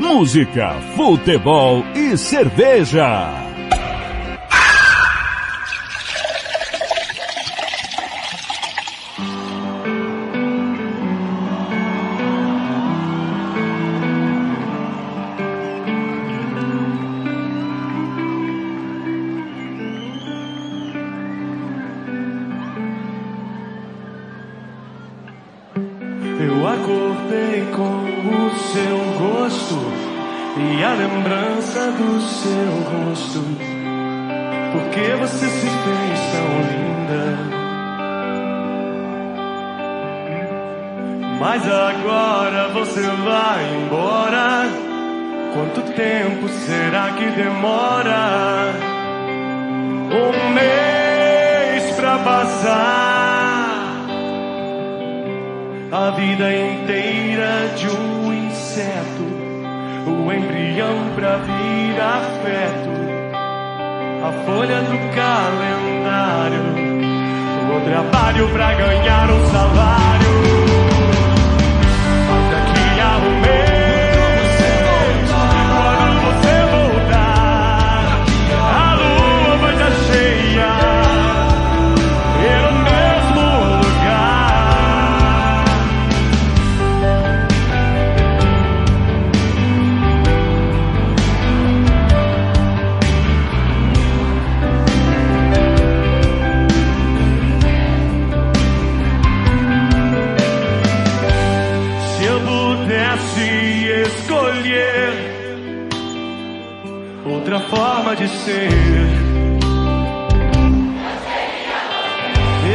Música, 0.00 0.74
futebol 0.96 1.84
e 1.94 2.16
cerveja. 2.16 3.47
A 30.90 30.94
lembrança 30.94 31.90
do 31.92 32.20
seu 32.20 32.72
rosto. 32.90 33.40
Porque 34.72 35.14
você 35.20 35.46
se 35.46 35.66
fez 35.66 36.20
tão 36.32 36.48
linda. 36.70 37.24
Mas 41.40 41.62
agora 41.64 42.68
você 42.68 43.02
vai 43.02 43.76
embora 43.76 44.88
Quanto 45.58 45.82
tempo 45.92 46.48
será 46.48 47.12
que 47.14 47.24
demora? 47.30 48.72
Um 50.12 50.50
mês 50.50 51.94
pra 51.96 52.18
passar 52.18 54.06
a 55.90 56.10
vida 56.10 56.52
inteira 56.54 57.74
de 57.76 57.88
um 57.88 58.07
o 60.08 60.32
embrião 60.32 61.10
pra 61.14 61.36
vir 61.36 62.00
afeto, 62.00 62.90
a 64.24 64.32
folha 64.44 64.80
do 64.80 64.98
calendário, 65.14 66.62
o 67.76 67.80
trabalho 67.84 68.48
pra 68.50 68.74
ganhar 68.74 69.30
um 69.30 69.46
salário. 69.46 70.47
Forma 108.08 108.16
de 108.16 108.28
ser, 108.28 108.70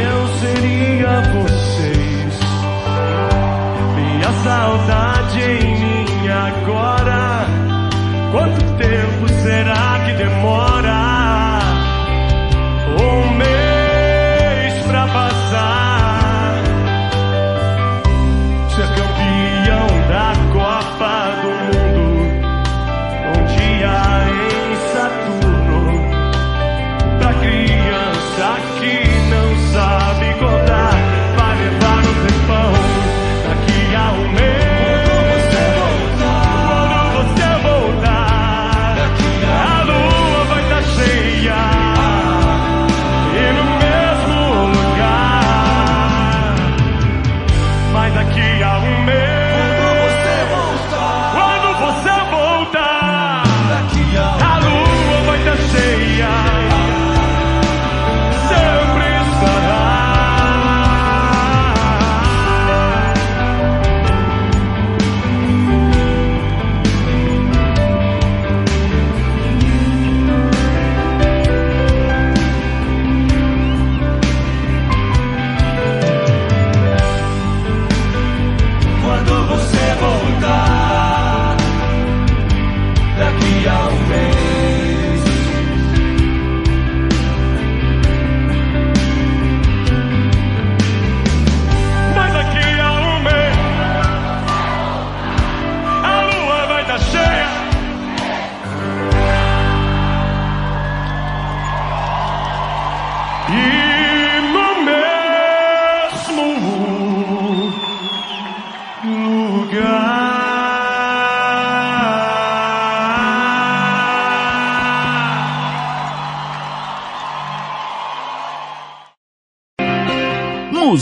eu 0.02 0.28
seria 0.40 1.22
vocês. 1.32 2.34
Minha 3.96 4.32
saudade 4.44 5.40
em 5.40 5.80
mim 5.80 6.28
agora. 6.28 7.46
Quanto 8.30 8.60
tempo 8.76 9.28
será 9.42 10.04
que 10.04 10.12
demora? 10.14 10.73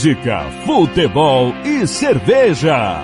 Música, 0.03 0.43
futebol 0.67 1.55
e 1.65 1.87
cerveja. 1.87 2.99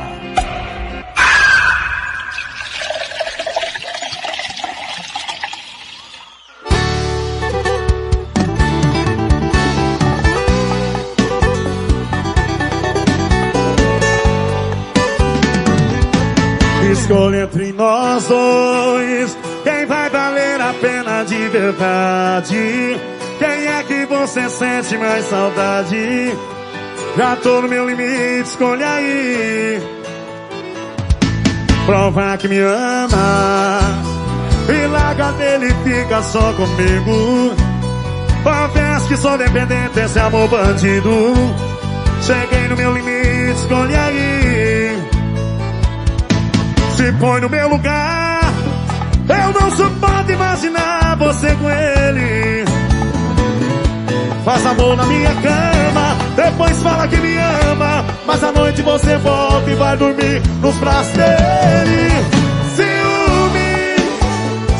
Escolha 16.91 17.45
entre 17.45 17.73
nós 17.75 18.27
dois 18.27 19.39
quem 19.63 19.87
vai 19.87 20.11
valer 20.11 20.61
a 20.61 20.75
pena 20.75 21.23
de 21.23 21.49
verdade. 21.49 23.01
Quem 23.39 23.49
é 23.49 23.85
que 23.85 24.05
você 24.07 24.49
sente 24.49 24.99
mais 24.99 25.25
saudade? 25.27 26.58
Já 27.19 27.35
tô 27.35 27.61
no 27.61 27.69
meu 27.69 27.85
limite, 27.85 28.49
escolha 28.49 28.89
aí. 28.89 29.83
Prova 31.85 32.37
que 32.37 32.47
me 32.47 32.61
ama 32.61 33.81
e 34.69 34.87
larga 34.87 35.33
dele 35.33 35.67
e 35.67 35.75
fica 35.83 36.23
só 36.23 36.53
comigo. 36.53 37.57
Confesso 38.45 39.09
que 39.09 39.17
sou 39.17 39.37
dependente 39.37 39.95
desse 39.97 40.17
amor 40.21 40.47
bandido. 40.47 41.35
Cheguei 42.23 42.69
no 42.69 42.77
meu 42.77 42.93
limite, 42.93 43.51
escolhe 43.51 43.97
aí. 43.97 45.03
Se 46.97 47.13
põe 47.15 47.41
no 47.41 47.49
meu 47.49 47.69
lugar, 47.69 48.43
eu 49.29 49.61
não 49.61 49.71
suporto 49.73 50.31
imaginar 50.31 51.17
você 51.17 51.53
com 51.57 51.69
ele. 51.69 52.65
Faz 54.45 54.65
amor 54.67 54.97
na 54.97 55.05
minha 55.05 55.35
cama, 55.35 55.68
depois 56.39 56.81
fala 56.83 57.09
que 57.09 57.17
me 57.17 57.37
ama. 57.37 58.05
Mas 58.25 58.45
à 58.45 58.53
noite 58.53 58.81
você 58.83 59.17
volta 59.17 59.71
e 59.71 59.75
vai 59.75 59.97
dormir 59.97 60.41
nos 60.63 60.77
braços 60.77 61.13
dele. 61.13 62.11
Ciúme, 62.77 63.97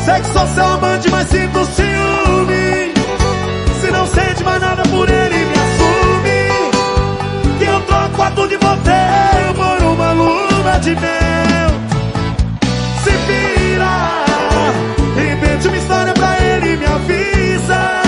sei 0.05 0.21
que 0.21 0.27
sou 0.27 0.47
seu 0.47 0.65
amante, 0.65 1.09
mas 1.09 1.27
sinto 1.27 1.65
ciúme. 1.65 2.93
Se 3.81 3.91
não 3.91 4.07
sente 4.07 4.43
mais 4.43 4.61
nada 4.61 4.83
por 4.83 5.09
ele, 5.09 5.45
me 5.45 5.53
assume. 5.65 6.39
Que 7.59 7.65
eu 7.65 7.81
troco 7.81 8.21
a 8.21 8.31
tudo 8.31 8.47
de 8.47 8.57
você 8.57 9.53
por 9.55 9.85
uma 9.85 10.11
luna 10.13 10.79
de 10.79 10.95
mel. 10.95 11.69
Se 13.03 13.11
vira, 13.27 14.23
invente 15.33 15.67
uma 15.67 15.77
história 15.77 16.13
pra 16.13 16.39
ele, 16.39 16.77
me 16.77 16.85
avisa. 16.85 18.01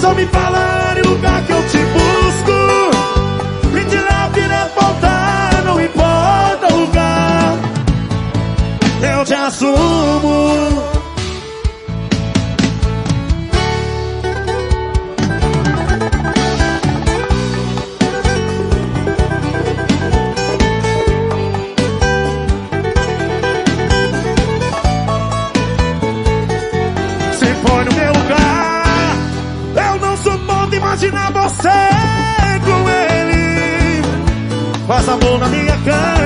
Só 0.00 0.14
me 0.14 0.24
fala 0.26 0.79
assumo. 9.50 10.38
Se 27.32 27.46
foi 27.46 27.84
no 27.84 27.92
meu 27.92 28.12
lugar, 28.12 29.16
eu 29.74 29.98
não 29.98 30.16
sou 30.16 30.38
bom 30.38 30.68
de 30.68 30.76
imaginar 30.76 31.32
você 31.32 31.68
com 32.64 32.88
ele. 32.88 34.02
Faz 34.86 35.08
amor 35.08 35.38
na 35.40 35.48
minha 35.48 35.76
cara 35.84 36.19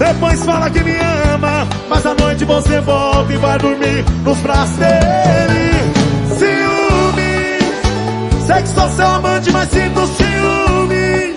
depois 0.00 0.42
fala 0.44 0.70
que 0.70 0.82
me 0.82 0.96
ama, 1.34 1.68
mas 1.90 2.06
à 2.06 2.14
noite 2.14 2.42
você 2.46 2.80
volta 2.80 3.30
e 3.30 3.36
vai 3.36 3.58
dormir 3.58 4.02
nos 4.24 4.38
braços 4.38 4.76
dele. 4.76 5.72
Ciúme, 6.38 7.58
sei 8.46 8.62
que 8.62 8.68
sou 8.68 8.88
seu 8.88 9.06
amante, 9.06 9.52
mas 9.52 9.68
sinto 9.68 10.06
ciúme. 10.06 11.34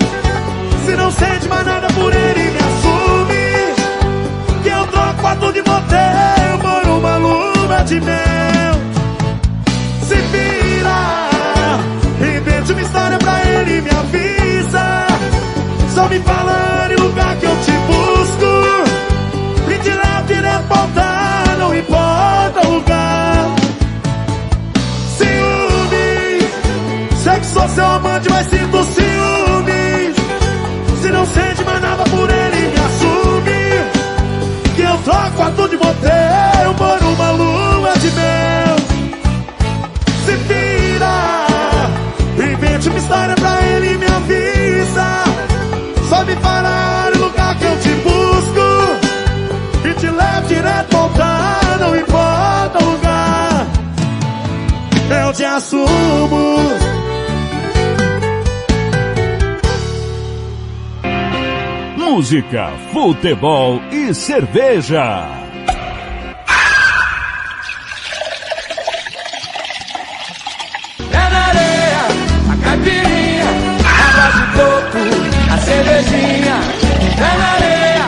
Se 0.86 0.96
não 0.96 1.12
sente 1.12 1.48
mais 1.50 1.66
nada 1.66 1.88
por 1.88 2.14
ele, 2.14 2.52
me 2.52 2.58
assume. 2.58 3.44
Que 4.64 4.70
eu 4.70 4.88
troco 4.88 5.22
quarto 5.22 5.52
de 5.52 5.60
motel 5.60 6.58
por 6.62 6.90
uma 6.90 7.18
lua 7.18 7.84
de 7.84 8.00
mel. 8.00 8.74
Se 10.08 10.16
vira, 10.16 11.30
invente 12.38 12.72
uma 12.72 12.82
história 12.82 13.18
pra 13.18 13.42
ele, 13.44 13.82
me 13.82 13.90
avisa. 13.90 14.43
Só 15.94 16.08
me 16.10 16.20
falar 16.22 16.90
em 16.92 16.96
lugar 16.96 17.36
que 17.38 17.46
eu 17.46 17.56
te 17.58 17.72
busco. 17.72 18.52
E 19.72 19.78
te 19.78 19.90
levo 19.90 20.26
direto 20.26 20.64
pra 20.68 20.80
altar, 20.80 21.58
não 21.60 21.76
importa 21.76 22.68
o 22.68 22.74
lugar. 22.74 23.56
Ciúme, 25.16 26.48
sei 27.16 27.40
que 27.40 27.46
sou 27.46 27.70
seu 27.70 27.86
amante, 27.86 28.28
mas 28.32 28.48
sinto 28.48 28.84
ciúmes. 28.86 30.16
Se 31.00 31.10
não 31.10 31.26
sente 31.28 31.64
mais 31.64 31.82
nada 31.82 32.04
por 32.06 32.28
ele, 32.28 32.68
me 32.70 32.80
assume. 32.88 33.56
Que 34.76 34.82
eu 34.82 34.98
troco 34.98 35.32
quarto 35.36 35.70
de 35.70 35.78
motel 35.78 36.74
por 36.76 37.08
uma 37.08 37.32
lua 37.32 37.94
de 38.00 38.12
mel. 38.12 38.73
Te 55.34 55.46
assumo. 55.46 56.58
Música, 61.98 62.72
futebol 62.92 63.82
e 63.92 64.14
cerveja. 64.14 65.28
Pé 71.10 71.30
na 71.32 71.46
areia, 71.48 72.04
a 72.52 72.56
caipirinha, 72.64 73.50
água 74.06 74.28
de 74.38 74.46
coco, 74.54 75.04
a 75.52 75.58
cervejinha. 75.58 76.58
Pé 77.18 77.38
na 77.40 77.50
areia, 77.54 78.08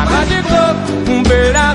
água 0.00 0.24
de 0.24 0.42
coco, 0.42 1.10
um 1.10 1.22
beira 1.22 1.74